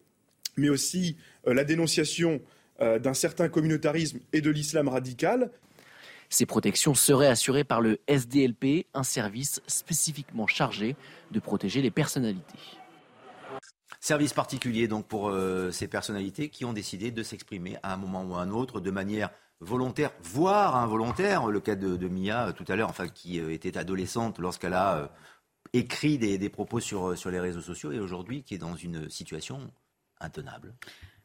mais 0.58 0.70
aussi 0.70 1.16
euh, 1.48 1.54
la 1.54 1.64
dénonciation 1.64 2.42
euh, 2.82 3.00
d'un 3.00 3.14
certain 3.14 3.50
communautarisme 3.50 4.20
et 4.34 4.42
de 4.42 4.50
l'islam 4.50 4.88
radical. 4.88 5.52
Ces 6.32 6.46
protections 6.46 6.96
seraient 6.96 7.28
assurées 7.28 7.66
par 7.66 7.82
le 7.82 8.00
SDLP, 8.08 8.88
un 8.94 9.04
service 9.04 9.62
spécifiquement 9.68 10.48
chargé 10.48 10.96
de 11.32 11.42
protéger 11.42 11.82
les 11.82 11.92
personnalités. 11.92 12.58
Service 14.00 14.32
particulier 14.32 14.88
donc 14.88 15.08
pour 15.08 15.28
euh, 15.28 15.72
ces 15.72 15.90
personnalités 15.90 16.48
qui 16.48 16.64
ont 16.64 16.72
décidé 16.72 17.12
de 17.12 17.22
s'exprimer 17.22 17.78
à 17.84 17.94
un 17.94 17.98
moment 17.98 18.24
ou 18.24 18.36
à 18.36 18.42
un 18.42 18.50
autre 18.50 18.80
de 18.80 18.90
manière 18.92 19.30
volontaire, 19.60 20.12
voire 20.24 20.78
involontaire. 20.78 21.48
Le 21.48 21.60
cas 21.60 21.76
de, 21.76 22.08
Mia 22.08 22.48
euh, 22.48 22.52
tout 22.54 22.66
à 22.70 22.78
l'heure, 22.78 22.90
enfin 22.90 23.10
qui 23.10 23.42
euh, 23.42 23.52
était 23.52 23.78
adolescente 23.78 24.40
lorsqu'elle 24.40 24.74
a 24.74 25.12
écrit 25.74 26.18
des, 26.18 26.38
des 26.38 26.50
propos 26.50 26.80
sur, 26.80 27.18
sur 27.18 27.30
les 27.30 27.42
réseaux 27.42 27.62
sociaux 27.62 27.92
et 27.92 28.00
aujourd'hui 28.00 28.44
qui 28.44 28.54
est 28.54 28.58
dans 28.58 28.76
une 28.76 29.10
situation 29.10 29.70
intenable. 30.22 30.74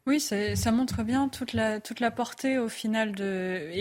Oui, 0.09 0.21
ça 0.21 0.71
montre 0.71 1.03
bien 1.03 1.29
toute 1.29 1.53
la, 1.53 1.81
toute 1.81 1.99
la 1.99 2.13
portée 2.13 2.59
au 2.59 2.69
final 2.69 3.11
de 3.11 3.73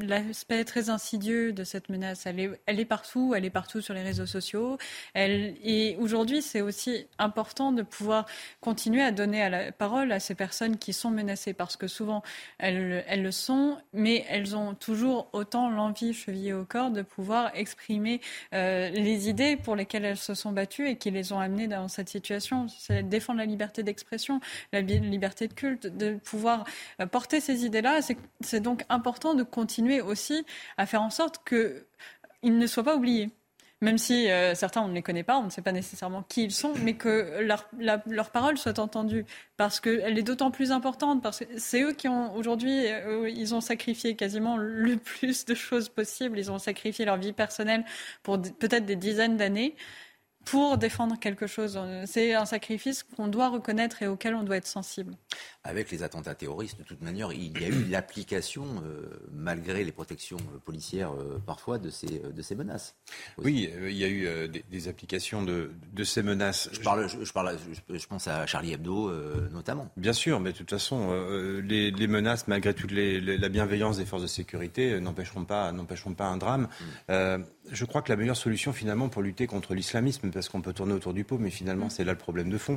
l'aspect 0.00 0.64
très 0.64 0.90
insidieux 0.90 1.52
de 1.52 1.64
cette 1.64 1.88
menace. 1.88 2.24
Elle 2.24 2.38
est, 2.78 2.84
partout, 2.84 3.34
elle 3.36 3.44
est 3.44 3.50
partout 3.50 3.80
sur 3.80 3.92
les 3.92 4.02
réseaux 4.02 4.26
sociaux. 4.26 4.78
Et 5.16 5.96
aujourd'hui, 5.98 6.40
c'est 6.40 6.60
aussi 6.60 7.08
important 7.18 7.72
de 7.72 7.82
pouvoir 7.82 8.26
continuer 8.60 9.02
à 9.02 9.10
donner 9.10 9.42
à 9.42 9.50
la 9.50 9.72
parole 9.72 10.12
à 10.12 10.20
ces 10.20 10.36
personnes 10.36 10.76
qui 10.78 10.92
sont 10.92 11.10
menacées 11.10 11.52
parce 11.52 11.76
que 11.76 11.88
souvent 11.88 12.22
elles, 12.58 13.04
le 13.20 13.30
sont, 13.32 13.76
mais 13.92 14.24
elles 14.28 14.54
ont 14.54 14.72
toujours 14.76 15.28
autant 15.32 15.68
l'envie 15.68 16.14
chevillée 16.14 16.52
au 16.52 16.64
corps 16.64 16.92
de 16.92 17.02
pouvoir 17.02 17.50
exprimer 17.54 18.20
euh, 18.54 18.88
les 18.90 19.28
idées 19.28 19.56
pour 19.56 19.74
lesquelles 19.74 20.04
elles 20.04 20.16
se 20.16 20.34
sont 20.34 20.52
battues 20.52 20.86
et 20.88 20.96
qui 20.96 21.10
les 21.10 21.32
ont 21.32 21.40
amenées 21.40 21.66
dans 21.66 21.88
cette 21.88 22.08
situation. 22.08 22.68
C'est 22.68 23.02
défendre 23.02 23.40
la 23.40 23.46
liberté 23.46 23.82
d'expression, 23.82 24.38
la 24.72 24.80
liberté 24.80 25.48
de 25.48 25.55
de 25.64 26.14
pouvoir 26.18 26.64
euh, 27.00 27.06
porter 27.06 27.40
ces 27.40 27.64
idées-là. 27.64 28.00
C'est- 28.40 28.60
donc 28.60 28.84
important 28.88 29.34
de 29.34 29.42
continuer 29.42 30.00
aussi 30.00 30.44
à 30.76 30.86
faire 30.86 31.02
en 31.02 31.10
sorte 31.10 31.42
qu'ils 31.48 32.58
ne 32.58 32.66
soient 32.66 32.84
pas 32.84 32.96
oubliés. 32.96 33.30
même 33.82 33.98
si 33.98 34.30
euh, 34.30 34.54
certains, 34.54 34.80
on 34.80 34.88
ne 34.88 34.94
les 34.94 35.02
connaît 35.02 35.22
pas, 35.22 35.36
on 35.36 35.44
ne 35.44 35.50
sait 35.50 35.60
pas 35.60 35.70
nécessairement 35.72 36.22
qui 36.22 36.44
ils 36.44 36.50
sont, 36.50 36.72
mais 36.82 36.94
que 36.94 37.40
leur, 37.42 37.68
leur 38.06 38.30
parole 38.30 38.56
soit 38.56 38.78
entendue, 38.78 39.26
parce 39.58 39.80
qu'elle 39.80 40.18
est 40.18 40.22
d'autant 40.22 40.50
plus 40.50 40.72
importante, 40.72 41.22
parce 41.22 41.40
que 41.40 41.44
c'est 41.58 41.82
eux 41.82 41.92
qui 41.92 42.08
ont, 42.08 42.34
aujourd'hui, 42.34 42.86
euh, 42.86 43.28
ils 43.28 43.54
ont 43.54 43.60
sacrifié 43.60 44.16
quasiment 44.16 44.56
le 44.56 44.96
plus 44.96 45.44
de 45.44 45.54
choses 45.54 45.90
possibles, 45.90 46.38
ils 46.38 46.50
ont 46.50 46.58
sacrifié 46.58 47.04
leur 47.04 47.18
vie 47.18 47.34
personnelle 47.34 47.84
pour 48.22 48.40
peut-être 48.40 48.86
des 48.86 48.96
dizaines 48.96 49.36
d'années 49.36 49.76
pour 50.46 50.78
défendre 50.78 51.18
quelque 51.18 51.46
chose. 51.46 51.78
C'est 52.06 52.32
un 52.34 52.46
sacrifice 52.46 53.02
qu'on 53.02 53.26
doit 53.26 53.48
reconnaître 53.48 54.02
et 54.02 54.06
auquel 54.06 54.34
on 54.34 54.44
doit 54.44 54.56
être 54.56 54.66
sensible. 54.66 55.14
Avec 55.64 55.90
les 55.90 56.04
attentats 56.04 56.36
terroristes, 56.36 56.78
de 56.78 56.84
toute 56.84 57.02
manière, 57.02 57.32
il 57.32 57.60
y 57.60 57.64
a 57.64 57.68
eu 57.68 57.84
l'application, 57.90 58.64
euh, 58.84 59.10
malgré 59.32 59.82
les 59.82 59.90
protections 59.90 60.36
euh, 60.36 60.58
policières 60.64 61.12
euh, 61.12 61.42
parfois, 61.44 61.78
de 61.78 61.90
ces, 61.90 62.20
de 62.20 62.42
ces 62.42 62.54
menaces. 62.54 62.94
Oui, 63.38 63.68
il 63.88 63.96
y 63.96 64.04
a 64.04 64.08
eu 64.08 64.48
des, 64.48 64.88
applications 64.88 65.42
de, 65.42 65.72
de, 65.92 66.04
ces 66.04 66.22
menaces. 66.22 66.68
Je, 66.70 66.80
parle, 66.80 67.08
je, 67.08 67.32
parle, 67.32 67.58
je, 67.90 68.06
pense 68.06 68.28
à 68.28 68.46
Charlie 68.46 68.72
Hebdo 68.72 69.10
notamment. 69.50 69.90
Bien 69.96 70.12
sûr, 70.12 70.38
mais 70.38 70.52
de 70.52 70.58
toute 70.58 70.70
façon, 70.70 71.10
les, 71.64 71.90
les, 71.90 72.06
menaces, 72.06 72.46
malgré 72.46 72.72
toute 72.72 72.92
les, 72.92 73.20
la 73.20 73.48
bienveillance 73.48 73.98
des 73.98 74.06
forces 74.06 74.22
de 74.22 74.28
sécurité, 74.28 75.00
n'empêcheront 75.00 75.44
pas, 75.44 75.72
n'empêcheront 75.72 76.14
pas 76.14 76.26
un 76.26 76.36
drame. 76.36 76.68
Mm. 77.08 77.42
je 77.72 77.84
crois 77.84 78.02
que 78.02 78.12
la 78.12 78.16
meilleure 78.16 78.36
solution, 78.36 78.72
finalement, 78.72 79.08
pour 79.08 79.22
lutter 79.22 79.48
contre 79.48 79.74
l'islamisme, 79.74 80.30
parce 80.36 80.50
qu'on 80.50 80.60
peut 80.60 80.74
tourner 80.74 80.92
autour 80.92 81.14
du 81.14 81.24
pot, 81.24 81.38
mais 81.38 81.48
finalement, 81.48 81.88
c'est 81.88 82.04
là 82.04 82.12
le 82.12 82.18
problème 82.18 82.50
de 82.50 82.58
fond. 82.58 82.76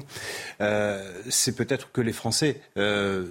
Euh, 0.61 1.11
c'est 1.29 1.53
peut-être 1.57 1.91
que 1.91 1.99
les 1.99 2.13
Français 2.13 2.61
euh, 2.77 3.25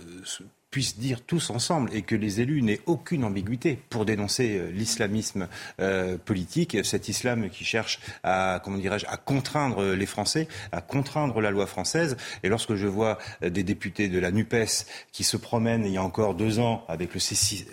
puissent 0.71 0.99
dire 0.99 1.23
tous 1.23 1.51
ensemble 1.51 1.91
et 1.95 2.03
que 2.03 2.15
les 2.15 2.41
élus 2.41 2.63
n'aient 2.63 2.81
aucune 2.87 3.25
ambiguïté 3.25 3.79
pour 3.89 4.05
dénoncer 4.05 4.59
euh, 4.59 4.71
l'islamisme 4.71 5.49
euh, 5.81 6.19
politique, 6.19 6.77
cet 6.85 7.09
islam 7.09 7.49
qui 7.49 7.65
cherche 7.65 8.01
à, 8.23 8.61
comment 8.63 8.77
dirais-je, 8.77 9.07
à 9.07 9.17
contraindre 9.17 9.83
les 9.95 10.07
Français, 10.07 10.47
à 10.73 10.81
contraindre 10.81 11.41
la 11.41 11.51
loi 11.51 11.67
française. 11.67 12.17
Et 12.43 12.49
lorsque 12.49 12.75
je 12.75 12.87
vois 12.87 13.19
euh, 13.43 13.51
des 13.51 13.63
députés 13.63 14.09
de 14.09 14.19
la 14.19 14.31
NUPES 14.31 14.85
qui 15.13 15.25
se 15.25 15.37
promènent 15.37 15.87
il 15.87 15.93
y 15.93 15.97
a 15.97 16.03
encore 16.03 16.35
deux 16.35 16.59
ans 16.59 16.85
avec 16.89 17.15
le, 17.15 17.21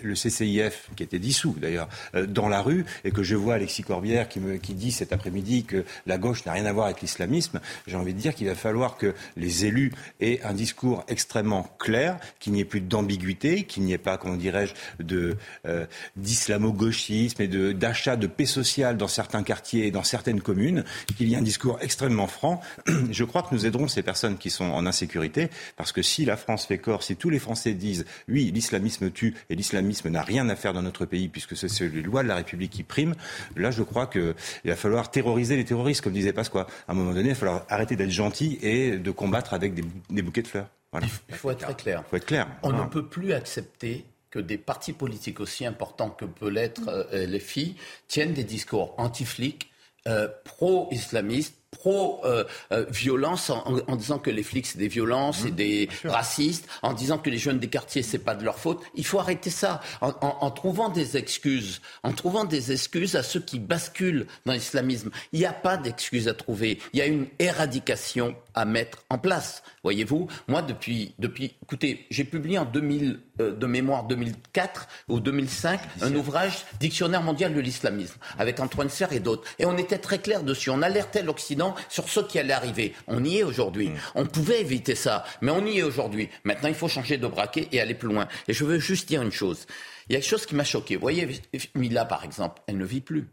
le 0.02 0.14
CCIF, 0.14 0.88
qui 0.96 1.02
était 1.02 1.18
dissous 1.18 1.54
d'ailleurs, 1.60 1.88
dans 2.28 2.48
la 2.48 2.62
rue, 2.62 2.84
et 3.04 3.10
que 3.10 3.22
je 3.22 3.36
vois 3.36 3.54
Alexis 3.54 3.82
Corbière 3.82 4.28
qui, 4.28 4.40
me, 4.40 4.56
qui 4.56 4.74
dit 4.74 4.92
cet 4.92 5.12
après-midi 5.12 5.64
que 5.64 5.84
la 6.06 6.18
gauche 6.18 6.44
n'a 6.46 6.52
rien 6.52 6.66
à 6.66 6.72
voir 6.72 6.86
avec 6.86 7.02
l'islamisme, 7.02 7.60
j'ai 7.86 7.96
envie 7.96 8.14
de 8.14 8.18
dire 8.18 8.34
qu'il 8.34 8.46
va 8.46 8.54
falloir 8.54 8.96
que 8.96 9.14
les 9.36 9.66
élus 9.66 9.92
aient 10.20 10.40
un 10.42 10.54
discours 10.54 11.04
extrêmement 11.08 11.68
clair, 11.78 12.18
qu'il 12.40 12.52
n'y 12.52 12.60
ait 12.60 12.64
plus 12.64 12.80
d'ambiguïté, 12.88 13.64
qu'il 13.64 13.84
n'y 13.84 13.92
ait 13.92 13.98
pas, 13.98 14.16
comment 14.16 14.36
dirais-je, 14.36 14.74
de, 15.02 15.36
euh, 15.66 15.86
d'islamo-gauchisme 16.16 17.42
et 17.42 17.48
de, 17.48 17.72
d'achat 17.72 18.16
de 18.16 18.26
paix 18.26 18.46
sociale 18.46 18.96
dans 18.96 19.08
certains 19.08 19.42
quartiers 19.42 19.86
et 19.86 19.90
dans 19.90 20.02
certaines 20.02 20.40
communes, 20.40 20.84
qu'il 21.16 21.28
y 21.28 21.34
ait 21.34 21.36
un 21.36 21.42
discours 21.42 21.78
extrêmement 21.80 22.26
franc. 22.26 22.60
Je 23.10 23.24
crois 23.24 23.42
que 23.42 23.54
nous 23.54 23.66
aiderons 23.66 23.88
ces 23.88 24.02
personnes 24.02 24.38
qui 24.38 24.50
sont 24.50 24.64
en 24.64 24.86
insécurité, 24.86 25.48
parce 25.76 25.92
que 25.92 26.02
si 26.02 26.24
la 26.24 26.36
France 26.36 26.66
fait 26.66 26.78
corps, 26.78 27.02
si 27.02 27.16
tous 27.16 27.30
les 27.30 27.38
Français 27.38 27.74
disent 27.74 28.04
oui, 28.28 28.50
l'islamisme 28.52 29.10
tue 29.10 29.34
et 29.50 29.54
l'islamisme 29.54 30.08
n'a 30.08 30.22
rien 30.22 30.48
à 30.48 30.56
faire 30.56 30.72
dans 30.72 30.82
notre 30.82 31.06
pays 31.06 31.28
puisque 31.28 31.56
c'est 31.56 31.88
les 31.88 32.02
lois 32.02 32.22
de 32.22 32.28
la 32.28 32.36
République 32.36 32.72
qui 32.72 32.82
priment, 32.82 33.14
là 33.56 33.70
je 33.70 33.82
crois 33.82 34.06
qu'il 34.06 34.34
va 34.64 34.76
falloir 34.76 35.10
terroriser 35.10 35.56
les 35.56 35.64
terroristes, 35.64 36.00
comme 36.02 36.12
disait 36.12 36.32
Pasqua. 36.32 36.66
À 36.88 36.92
un 36.92 36.94
moment 36.94 37.12
donné, 37.12 37.28
il 37.28 37.32
va 37.32 37.34
falloir 37.34 37.66
arrêter 37.68 37.96
d'être 37.96 38.10
gentil 38.10 38.58
et 38.62 38.98
de 38.98 39.10
combattre 39.10 39.54
avec 39.54 39.74
des 40.10 40.22
bouquets 40.22 40.42
de 40.42 40.48
fleurs. 40.48 40.68
Il 41.02 41.34
faut 41.34 41.50
être 41.50 41.60
très 41.60 41.74
clair. 41.74 42.04
Faut 42.10 42.16
être 42.16 42.26
clair. 42.26 42.48
On 42.62 42.72
ne 42.72 42.84
peut 42.86 43.06
plus 43.06 43.32
accepter 43.32 44.04
que 44.30 44.38
des 44.38 44.58
partis 44.58 44.92
politiques 44.92 45.40
aussi 45.40 45.64
importants 45.64 46.10
que 46.10 46.24
peut 46.24 46.48
l'être 46.48 46.88
euh, 46.88 47.26
les 47.26 47.40
filles 47.40 47.76
tiennent 48.08 48.34
des 48.34 48.44
discours 48.44 48.94
anti-flics, 48.98 49.70
euh, 50.06 50.28
pro-islamistes, 50.44 51.56
pro-violence 51.70 53.50
en, 53.50 53.96
disant 53.96 54.18
que 54.18 54.30
les 54.30 54.42
flics 54.42 54.66
c'est 54.66 54.78
des 54.78 54.88
violences 54.88 55.44
et 55.44 55.50
mmh, 55.50 55.54
des 55.54 55.88
racistes, 56.04 56.68
en 56.82 56.92
disant 56.92 57.18
que 57.18 57.30
les 57.30 57.38
jeunes 57.38 57.58
des 57.58 57.68
quartiers 57.68 58.02
c'est 58.02 58.18
pas 58.18 58.34
de 58.34 58.44
leur 58.44 58.58
faute. 58.58 58.82
Il 58.94 59.04
faut 59.04 59.18
arrêter 59.18 59.50
ça 59.50 59.80
en, 60.00 60.50
trouvant 60.50 60.88
des 60.88 61.16
excuses, 61.16 61.80
en 62.02 62.12
trouvant 62.12 62.44
des 62.44 62.72
excuses 62.72 63.16
à 63.16 63.22
ceux 63.22 63.40
qui 63.40 63.58
basculent 63.58 64.26
dans 64.44 64.52
l'islamisme. 64.52 65.10
Il 65.32 65.40
n'y 65.40 65.46
a 65.46 65.52
pas 65.52 65.76
d'excuses 65.76 66.28
à 66.28 66.34
trouver. 66.34 66.78
Il 66.92 66.98
y 66.98 67.02
a 67.02 67.06
une 67.06 67.26
éradication 67.38 68.36
à 68.54 68.64
mettre 68.64 69.04
en 69.10 69.18
place. 69.18 69.62
Voyez-vous, 69.82 70.28
moi 70.48 70.62
depuis, 70.62 71.14
depuis, 71.18 71.56
écoutez, 71.62 72.06
j'ai 72.10 72.24
publié 72.24 72.58
en 72.58 72.64
2000, 72.64 73.20
euh, 73.40 73.54
de 73.54 73.66
mémoire 73.66 74.04
2004 74.04 74.88
ou 75.08 75.20
2005 75.20 75.80
un 76.00 76.14
ouvrage 76.14 76.64
Dictionnaire 76.80 77.22
mondial 77.22 77.54
de 77.54 77.60
l'islamisme 77.60 78.16
avec 78.38 78.60
Antoine 78.60 78.88
Serre 78.88 79.12
et 79.12 79.20
d'autres. 79.20 79.44
Et 79.58 79.66
on 79.66 79.76
était 79.76 79.98
très 79.98 80.18
clair 80.18 80.42
dessus. 80.42 80.70
On 80.70 80.82
alertait 80.82 81.22
l'Occident 81.22 81.55
sur 81.88 82.08
ce 82.08 82.20
qui 82.20 82.38
allait 82.38 82.52
arriver. 82.52 82.94
On 83.06 83.24
y 83.24 83.38
est 83.38 83.42
aujourd'hui. 83.42 83.88
Mm. 83.88 83.96
On 84.14 84.26
pouvait 84.26 84.60
éviter 84.60 84.94
ça, 84.94 85.24
mais 85.40 85.50
on 85.50 85.64
y 85.64 85.78
est 85.78 85.82
aujourd'hui. 85.82 86.28
Maintenant, 86.44 86.68
il 86.68 86.74
faut 86.74 86.88
changer 86.88 87.16
de 87.18 87.26
braquet 87.26 87.68
et 87.72 87.80
aller 87.80 87.94
plus 87.94 88.08
loin. 88.08 88.28
Et 88.48 88.52
je 88.52 88.64
veux 88.64 88.78
juste 88.78 89.08
dire 89.08 89.22
une 89.22 89.32
chose. 89.32 89.66
Il 90.08 90.12
y 90.12 90.16
a 90.16 90.20
quelque 90.20 90.30
chose 90.30 90.46
qui 90.46 90.54
m'a 90.54 90.64
choqué. 90.64 90.96
Vous 90.96 91.02
voyez, 91.02 91.40
Mila, 91.74 92.04
par 92.04 92.24
exemple, 92.24 92.62
elle 92.66 92.78
ne 92.78 92.84
vit 92.84 93.00
plus. 93.00 93.28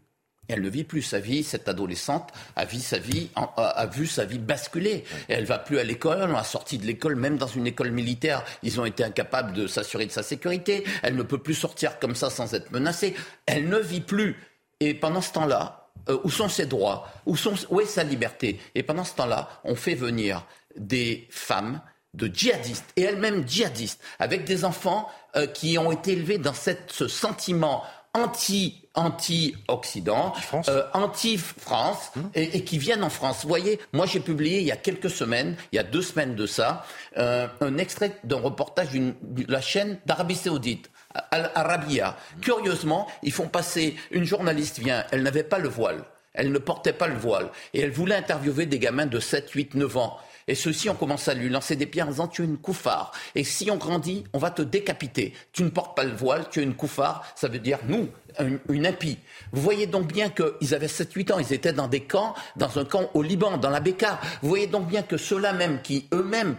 Elle 0.48 0.60
ne 0.60 0.68
vit 0.68 0.84
plus 0.84 1.02
sa 1.02 1.20
vie, 1.20 1.42
cette 1.42 1.68
adolescente 1.68 2.30
a 2.56 2.64
vu 2.64 2.78
sa 2.78 2.98
vie, 2.98 3.30
a, 3.34 3.86
vu 3.86 4.06
sa 4.06 4.24
vie 4.24 4.38
basculer. 4.38 5.04
Et 5.28 5.32
elle 5.32 5.46
va 5.46 5.58
plus 5.58 5.78
à 5.78 5.84
l'école, 5.84 6.18
on 6.22 6.32
l'a 6.32 6.44
sortie 6.44 6.78
de 6.78 6.84
l'école, 6.84 7.16
même 7.16 7.38
dans 7.38 7.46
une 7.46 7.66
école 7.66 7.90
militaire, 7.90 8.44
ils 8.62 8.78
ont 8.80 8.84
été 8.84 9.04
incapables 9.04 9.54
de 9.54 9.66
s'assurer 9.66 10.06
de 10.06 10.12
sa 10.12 10.22
sécurité. 10.22 10.84
Elle 11.02 11.16
ne 11.16 11.22
peut 11.22 11.38
plus 11.38 11.54
sortir 11.54 11.98
comme 11.98 12.14
ça 12.14 12.28
sans 12.28 12.52
être 12.54 12.70
menacée. 12.72 13.14
Elle 13.46 13.68
ne 13.68 13.78
vit 13.78 14.02
plus. 14.02 14.36
Et 14.80 14.92
pendant 14.92 15.22
ce 15.22 15.32
temps-là, 15.32 15.83
euh, 16.08 16.18
où 16.24 16.30
sont 16.30 16.48
ses 16.48 16.66
droits, 16.66 17.08
où, 17.26 17.36
sont, 17.36 17.54
où 17.70 17.80
est 17.80 17.86
sa 17.86 18.04
liberté? 18.04 18.60
Et 18.74 18.82
pendant 18.82 19.04
ce 19.04 19.14
temps-là, 19.14 19.48
on 19.64 19.74
fait 19.74 19.94
venir 19.94 20.44
des 20.76 21.26
femmes 21.30 21.80
de 22.14 22.30
djihadistes, 22.32 22.84
et 22.96 23.02
elles-mêmes 23.02 23.46
djihadistes, 23.48 24.00
avec 24.18 24.44
des 24.44 24.64
enfants 24.64 25.08
euh, 25.36 25.46
qui 25.46 25.78
ont 25.78 25.90
été 25.90 26.12
élevés 26.12 26.38
dans 26.38 26.54
cette, 26.54 26.92
ce 26.92 27.08
sentiment 27.08 27.82
anti 28.12 28.80
anti-Occident, 28.96 30.32
anti-France, 30.92 32.12
euh, 32.16 32.20
hum. 32.20 32.30
et, 32.32 32.62
qui 32.62 32.78
viennent 32.78 33.02
en 33.02 33.10
France. 33.10 33.38
Vous 33.42 33.48
voyez, 33.48 33.80
moi 33.92 34.06
j'ai 34.06 34.20
publié 34.20 34.60
il 34.60 34.66
y 34.66 34.70
a 34.70 34.76
quelques 34.76 35.10
semaines, 35.10 35.56
il 35.72 35.76
y 35.76 35.78
a 35.80 35.82
deux 35.82 36.00
semaines 36.00 36.36
de 36.36 36.46
ça, 36.46 36.86
un 37.16 37.76
extrait 37.76 38.20
d'un 38.22 38.38
reportage 38.38 38.92
de 38.92 39.14
la 39.48 39.60
chaîne 39.60 39.98
d'Arabie 40.06 40.36
Saoudite 40.36 40.92
Al-Arabia. 41.30 42.16
Curieusement, 42.40 43.06
ils 43.22 43.32
font 43.32 43.48
passer, 43.48 43.96
une 44.10 44.24
journaliste 44.24 44.78
vient, 44.78 45.04
elle 45.12 45.22
n'avait 45.22 45.44
pas 45.44 45.58
le 45.58 45.68
voile. 45.68 46.04
Elle 46.32 46.50
ne 46.50 46.58
portait 46.58 46.92
pas 46.92 47.06
le 47.06 47.16
voile. 47.16 47.50
Et 47.72 47.80
elle 47.80 47.92
voulait 47.92 48.16
interviewer 48.16 48.66
des 48.66 48.78
gamins 48.78 49.06
de 49.06 49.20
7, 49.20 49.50
8, 49.50 49.74
9 49.74 49.96
ans. 49.96 50.18
Et 50.46 50.54
ceux-ci, 50.54 50.90
on 50.90 50.94
commence 50.94 51.28
à 51.28 51.34
lui 51.34 51.48
lancer 51.48 51.76
des 51.76 51.86
pierres 51.86 52.08
en 52.08 52.10
disant 52.10 52.28
Tu 52.28 52.42
es 52.42 52.44
une 52.44 52.58
couffard. 52.58 53.12
Et 53.34 53.44
si 53.44 53.70
on 53.70 53.76
grandit, 53.76 54.24
on 54.32 54.38
va 54.38 54.50
te 54.50 54.62
décapiter. 54.62 55.32
Tu 55.52 55.62
ne 55.62 55.70
portes 55.70 55.96
pas 55.96 56.04
le 56.04 56.14
voile, 56.14 56.46
tu 56.50 56.60
es 56.60 56.62
une 56.62 56.74
couffard. 56.74 57.24
Ça 57.34 57.48
veut 57.48 57.60
dire 57.60 57.78
nous, 57.86 58.08
une, 58.68 58.86
impie. 58.86 59.18
Vous 59.52 59.62
voyez 59.62 59.86
donc 59.86 60.12
bien 60.12 60.30
qu'ils 60.30 60.74
avaient 60.74 60.86
7-8 60.86 61.32
ans, 61.32 61.38
ils 61.38 61.52
étaient 61.52 61.72
dans 61.72 61.88
des 61.88 62.00
camps, 62.00 62.34
dans 62.56 62.78
un 62.78 62.84
camp 62.84 63.10
au 63.14 63.22
Liban, 63.22 63.56
dans 63.56 63.70
la 63.70 63.80
Beka. 63.80 64.20
Vous 64.42 64.48
voyez 64.48 64.66
donc 64.66 64.86
bien 64.86 65.02
que 65.02 65.16
ceux-là 65.16 65.52
même 65.52 65.80
qui 65.82 66.08
eux-mêmes 66.12 66.56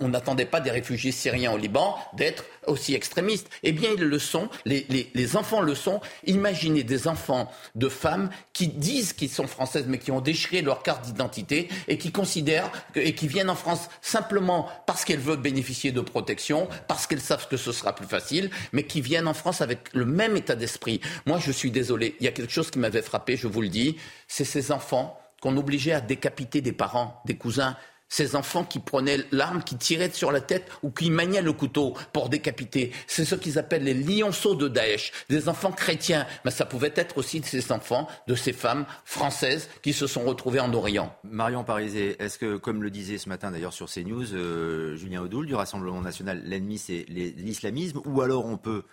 on 0.00 0.08
n'attendait 0.08 0.46
pas 0.46 0.60
des 0.60 0.70
réfugiés 0.70 1.12
syriens 1.12 1.52
au 1.52 1.58
Liban 1.58 1.96
d'être 2.14 2.44
aussi 2.66 2.94
extrémistes. 2.94 3.48
Eh 3.62 3.72
bien, 3.72 3.90
ils 3.94 4.02
le 4.02 4.18
sont, 4.18 4.48
les, 4.64 4.86
les, 4.88 5.36
enfants 5.36 5.60
le 5.60 5.74
sont. 5.74 6.00
Imaginez 6.26 6.82
des 6.82 7.08
enfants 7.08 7.52
de 7.74 7.88
femmes 7.88 8.30
qui 8.52 8.68
disent 8.68 9.12
qu'ils 9.12 9.30
sont 9.30 9.46
françaises, 9.46 9.84
mais 9.86 9.98
qui 9.98 10.10
ont 10.10 10.20
déchiré 10.20 10.62
leur 10.62 10.82
carte 10.82 11.04
d'identité 11.04 11.68
et 11.88 11.98
qui 11.98 12.10
considèrent 12.10 12.70
et 12.94 13.14
qui 13.14 13.28
viennent 13.28 13.50
en 13.50 13.54
France 13.54 13.88
simplement 14.00 14.66
parce 14.86 15.04
qu'elles 15.04 15.20
veulent 15.20 15.36
bénéficier 15.36 15.92
de 15.92 16.00
protection, 16.00 16.68
parce 16.88 17.06
qu'elles 17.06 17.20
savent 17.20 17.46
que 17.48 17.58
ce 17.58 17.72
sera 17.72 17.94
plus 17.94 18.06
facile, 18.06 18.50
mais 18.72 18.84
qui 18.84 19.02
viennent 19.02 19.28
en 19.28 19.34
France 19.34 19.60
avec 19.60 19.92
le 19.92 20.06
même 20.06 20.36
état 20.36 20.54
d'esprit. 20.54 21.00
Moi, 21.24 21.38
je 21.38 21.50
suis 21.52 21.70
désolé. 21.70 22.16
Il 22.20 22.24
y 22.24 22.28
a 22.28 22.32
quelque 22.32 22.52
chose 22.52 22.70
qui 22.70 22.78
m'avait 22.78 23.02
frappé, 23.02 23.36
je 23.36 23.46
vous 23.46 23.62
le 23.62 23.68
dis. 23.68 23.96
C'est 24.28 24.44
ces 24.44 24.72
enfants 24.72 25.18
qu'on 25.40 25.56
obligeait 25.56 25.92
à 25.92 26.00
décapiter 26.00 26.60
des 26.60 26.72
parents, 26.72 27.20
des 27.26 27.36
cousins, 27.36 27.76
ces 28.08 28.36
enfants 28.36 28.64
qui 28.64 28.78
prenaient 28.78 29.18
l'arme, 29.32 29.62
qui 29.62 29.76
tiraient 29.76 30.10
sur 30.10 30.30
la 30.30 30.40
tête 30.40 30.70
ou 30.82 30.90
qui 30.90 31.10
maniaient 31.10 31.42
le 31.42 31.52
couteau 31.52 31.94
pour 32.12 32.28
décapiter. 32.28 32.92
C'est 33.06 33.24
ce 33.24 33.34
qu'ils 33.34 33.58
appellent 33.58 33.84
les 33.84 33.94
lionceaux 33.94 34.54
de 34.54 34.68
Daesh, 34.68 35.12
des 35.28 35.48
enfants 35.48 35.72
chrétiens. 35.72 36.26
Mais 36.44 36.50
ça 36.50 36.66
pouvait 36.66 36.92
être 36.94 37.18
aussi 37.18 37.40
de 37.40 37.44
ces 37.44 37.72
enfants, 37.72 38.08
de 38.28 38.34
ces 38.34 38.52
femmes 38.52 38.86
françaises 39.04 39.68
qui 39.82 39.92
se 39.92 40.06
sont 40.06 40.24
retrouvées 40.24 40.60
en 40.60 40.72
Orient. 40.72 41.14
Marion 41.24 41.64
Parisé, 41.64 42.16
est-ce 42.22 42.38
que, 42.38 42.56
comme 42.56 42.82
le 42.82 42.90
disait 42.90 43.18
ce 43.18 43.28
matin 43.28 43.50
d'ailleurs 43.50 43.72
sur 43.72 43.90
CNews, 43.90 44.34
euh, 44.34 44.96
Julien 44.96 45.22
Audoul 45.22 45.46
du 45.46 45.54
Rassemblement 45.54 46.00
national, 46.00 46.42
l'ennemi 46.44 46.78
c'est 46.78 47.06
l'islamisme 47.08 48.00
ou 48.04 48.20
alors 48.20 48.46
on 48.46 48.56
peut 48.56 48.84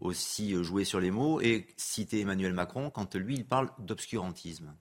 aussi 0.00 0.54
jouer 0.62 0.84
sur 0.84 1.00
les 1.00 1.10
mots 1.10 1.40
et 1.40 1.68
citer 1.76 2.20
Emmanuel 2.20 2.52
Macron 2.52 2.90
quand 2.90 3.14
lui 3.16 3.34
il 3.34 3.46
parle 3.46 3.70
d'obscurantisme 3.78 4.74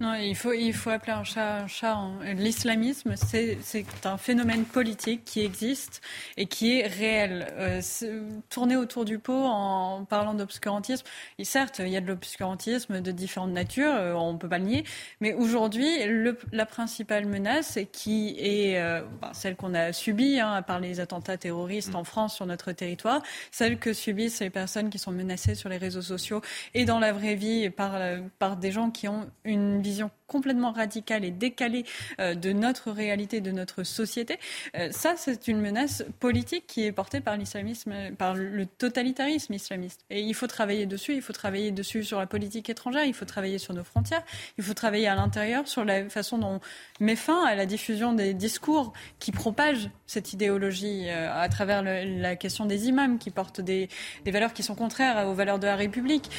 Non, 0.00 0.14
il 0.14 0.34
faut, 0.34 0.54
il 0.54 0.72
faut 0.72 0.88
appeler 0.88 1.12
un 1.12 1.24
chat 1.24 1.56
un 1.56 1.66
chat. 1.66 1.98
L'islamisme, 2.34 3.16
c'est 3.16 3.58
un 4.04 4.16
phénomène 4.16 4.64
politique 4.64 5.26
qui 5.26 5.40
existe 5.40 6.00
et 6.38 6.46
qui 6.46 6.78
est 6.78 6.86
réel. 6.86 7.46
Euh, 7.58 7.82
tourner 8.48 8.76
autour 8.76 9.04
du 9.04 9.18
pot 9.18 9.44
en 9.44 10.06
parlant 10.06 10.32
d'obscurantisme, 10.32 11.04
certes, 11.42 11.80
il 11.80 11.90
y 11.90 11.98
a 11.98 12.00
de 12.00 12.06
l'obscurantisme 12.06 13.02
de 13.02 13.12
différentes 13.12 13.50
natures, 13.50 13.92
euh, 13.92 14.14
on 14.14 14.32
ne 14.32 14.38
peut 14.38 14.48
pas 14.48 14.58
le 14.58 14.64
nier, 14.64 14.84
mais 15.20 15.34
aujourd'hui, 15.34 15.86
la 16.50 16.64
principale 16.64 17.26
menace, 17.26 17.78
qui 17.92 18.36
est 18.38 18.80
euh, 18.80 19.02
bah, 19.20 19.32
celle 19.34 19.54
qu'on 19.54 19.74
a 19.74 19.92
subie, 19.92 20.40
hein, 20.40 20.52
à 20.54 20.62
part 20.62 20.80
les 20.80 21.00
attentats 21.00 21.36
terroristes 21.36 21.94
en 21.94 22.04
France 22.04 22.36
sur 22.36 22.46
notre 22.46 22.72
territoire, 22.72 23.22
celle 23.50 23.78
que 23.78 23.92
subissent 23.92 24.40
les 24.40 24.50
personnes 24.50 24.88
qui 24.88 24.98
sont 24.98 25.12
menacées 25.12 25.54
sur 25.54 25.68
les 25.68 25.76
réseaux 25.76 26.00
sociaux 26.00 26.40
et 26.72 26.86
dans 26.86 26.98
la 26.98 27.12
vraie 27.12 27.34
vie 27.34 27.68
par, 27.68 28.00
par 28.38 28.56
des 28.56 28.72
gens 28.72 28.90
qui 28.90 29.06
ont 29.06 29.28
une 29.44 29.82
vision 29.90 30.10
complètement 30.30 30.70
radicale 30.70 31.24
et 31.24 31.32
décalée 31.32 31.84
euh, 32.20 32.34
de 32.34 32.52
notre 32.52 32.92
réalité, 32.92 33.40
de 33.40 33.50
notre 33.50 33.82
société. 33.82 34.38
Euh, 34.76 34.90
ça, 34.92 35.14
c'est 35.16 35.48
une 35.48 35.60
menace 35.60 36.04
politique 36.20 36.64
qui 36.68 36.84
est 36.84 36.92
portée 36.92 37.20
par 37.20 37.36
l'islamisme, 37.36 37.92
par 38.16 38.34
le 38.34 38.64
totalitarisme 38.64 39.52
islamiste. 39.52 40.00
Et 40.08 40.20
il 40.20 40.34
faut 40.34 40.46
travailler 40.46 40.86
dessus. 40.86 41.14
Il 41.14 41.22
faut 41.22 41.32
travailler 41.32 41.72
dessus 41.72 42.04
sur 42.04 42.20
la 42.20 42.26
politique 42.26 42.70
étrangère. 42.70 43.04
Il 43.04 43.14
faut 43.14 43.24
travailler 43.24 43.58
sur 43.58 43.74
nos 43.74 43.82
frontières. 43.82 44.22
Il 44.56 44.62
faut 44.62 44.74
travailler 44.74 45.08
à 45.08 45.16
l'intérieur 45.16 45.66
sur 45.66 45.84
la 45.84 46.08
façon 46.08 46.38
dont 46.38 46.60
on 47.00 47.04
met 47.04 47.16
fin 47.16 47.44
à 47.44 47.56
la 47.56 47.66
diffusion 47.66 48.12
des 48.12 48.32
discours 48.32 48.92
qui 49.18 49.32
propagent 49.32 49.90
cette 50.06 50.32
idéologie 50.32 51.08
euh, 51.08 51.28
à 51.32 51.48
travers 51.48 51.82
la 51.82 52.36
question 52.36 52.66
des 52.66 52.86
imams 52.86 53.18
qui 53.18 53.30
portent 53.30 53.60
des, 53.60 53.88
valeurs 54.26 54.52
qui 54.52 54.62
sont 54.62 54.76
contraires 54.76 55.26
aux 55.26 55.34
valeurs 55.34 55.58
de 55.58 55.66
la 55.66 55.74
République, 55.74 56.30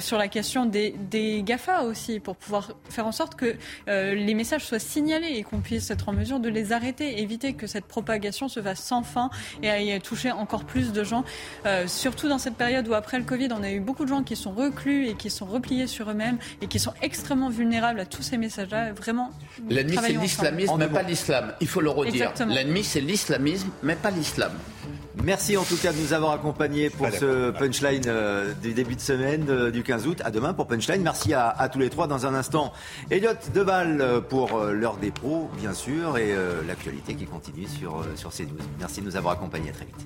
sur 0.00 0.18
la 0.18 0.26
question 0.26 0.66
des, 0.66 0.94
des 1.10 1.42
GAFA 1.44 1.82
aussi, 1.82 2.18
pour 2.18 2.34
pouvoir 2.34 2.72
faire 2.88 3.06
en 3.06 3.12
sorte 3.12 3.35
que 3.36 3.56
euh, 3.88 4.14
les 4.14 4.34
messages 4.34 4.64
soient 4.64 4.78
signalés 4.78 5.34
et 5.36 5.42
qu'on 5.42 5.60
puisse 5.60 5.90
être 5.90 6.08
en 6.08 6.12
mesure 6.12 6.40
de 6.40 6.48
les 6.48 6.72
arrêter, 6.72 7.20
éviter 7.20 7.54
que 7.54 7.66
cette 7.66 7.84
propagation 7.84 8.48
se 8.48 8.60
fasse 8.60 8.80
sans 8.80 9.02
fin 9.02 9.30
et 9.62 9.70
aille 9.70 10.00
toucher 10.00 10.32
encore 10.32 10.64
plus 10.64 10.92
de 10.92 11.04
gens. 11.04 11.24
Euh, 11.66 11.86
surtout 11.86 12.28
dans 12.28 12.38
cette 12.38 12.56
période 12.56 12.88
où 12.88 12.94
après 12.94 13.18
le 13.18 13.24
Covid, 13.24 13.48
on 13.52 13.62
a 13.62 13.70
eu 13.70 13.80
beaucoup 13.80 14.04
de 14.04 14.08
gens 14.08 14.22
qui 14.22 14.36
sont 14.36 14.52
reclus 14.52 15.08
et 15.08 15.14
qui 15.14 15.30
sont 15.30 15.46
repliés 15.46 15.86
sur 15.86 16.10
eux-mêmes 16.10 16.38
et 16.62 16.66
qui 16.66 16.78
sont 16.78 16.94
extrêmement 17.02 17.50
vulnérables 17.50 18.00
à 18.00 18.06
tous 18.06 18.22
ces 18.22 18.38
messages-là. 18.38 18.92
Vraiment. 18.92 19.30
L'ennemi, 19.68 19.96
c'est 20.02 20.12
l'islamisme, 20.12 20.76
mais 20.78 20.88
pas 20.88 21.02
l'islam. 21.02 21.52
Il 21.60 21.68
faut 21.68 21.80
le 21.80 21.90
redire. 21.90 22.32
L'ennemi, 22.48 22.84
c'est 22.84 23.00
l'islamisme, 23.00 23.68
mais 23.82 23.96
pas 23.96 24.10
l'islam. 24.10 24.52
Merci 25.24 25.56
en 25.56 25.64
tout 25.64 25.76
cas 25.76 25.92
de 25.92 25.98
nous 25.98 26.12
avoir 26.12 26.32
accompagnés 26.32 26.90
pour 26.90 27.08
ce 27.08 27.50
punchline 27.50 28.04
euh, 28.06 28.52
du 28.62 28.74
début 28.74 28.94
de 28.94 29.00
semaine 29.00 29.46
euh, 29.48 29.70
du 29.70 29.82
15 29.82 30.06
août. 30.06 30.18
À 30.24 30.30
demain 30.30 30.52
pour 30.52 30.66
punchline. 30.66 31.02
Merci 31.02 31.32
à, 31.32 31.68
tous 31.72 31.78
les 31.78 31.88
trois. 31.88 32.06
Dans 32.06 32.26
un 32.26 32.34
instant, 32.34 32.72
Deval 33.52 34.00
euh, 34.00 34.20
pour 34.20 34.58
l'heure 34.58 34.98
des 34.98 35.12
bien 35.58 35.72
sûr, 35.72 36.16
et 36.16 36.34
l'actualité 36.66 37.14
qui 37.14 37.26
continue 37.26 37.66
sur, 37.66 38.04
sur 38.14 38.30
CNews. 38.30 38.58
Merci 38.78 39.00
de 39.00 39.06
nous 39.06 39.16
avoir 39.16 39.34
accompagnés. 39.34 39.70
À 39.70 39.72
très 39.72 39.86
vite. 39.86 39.96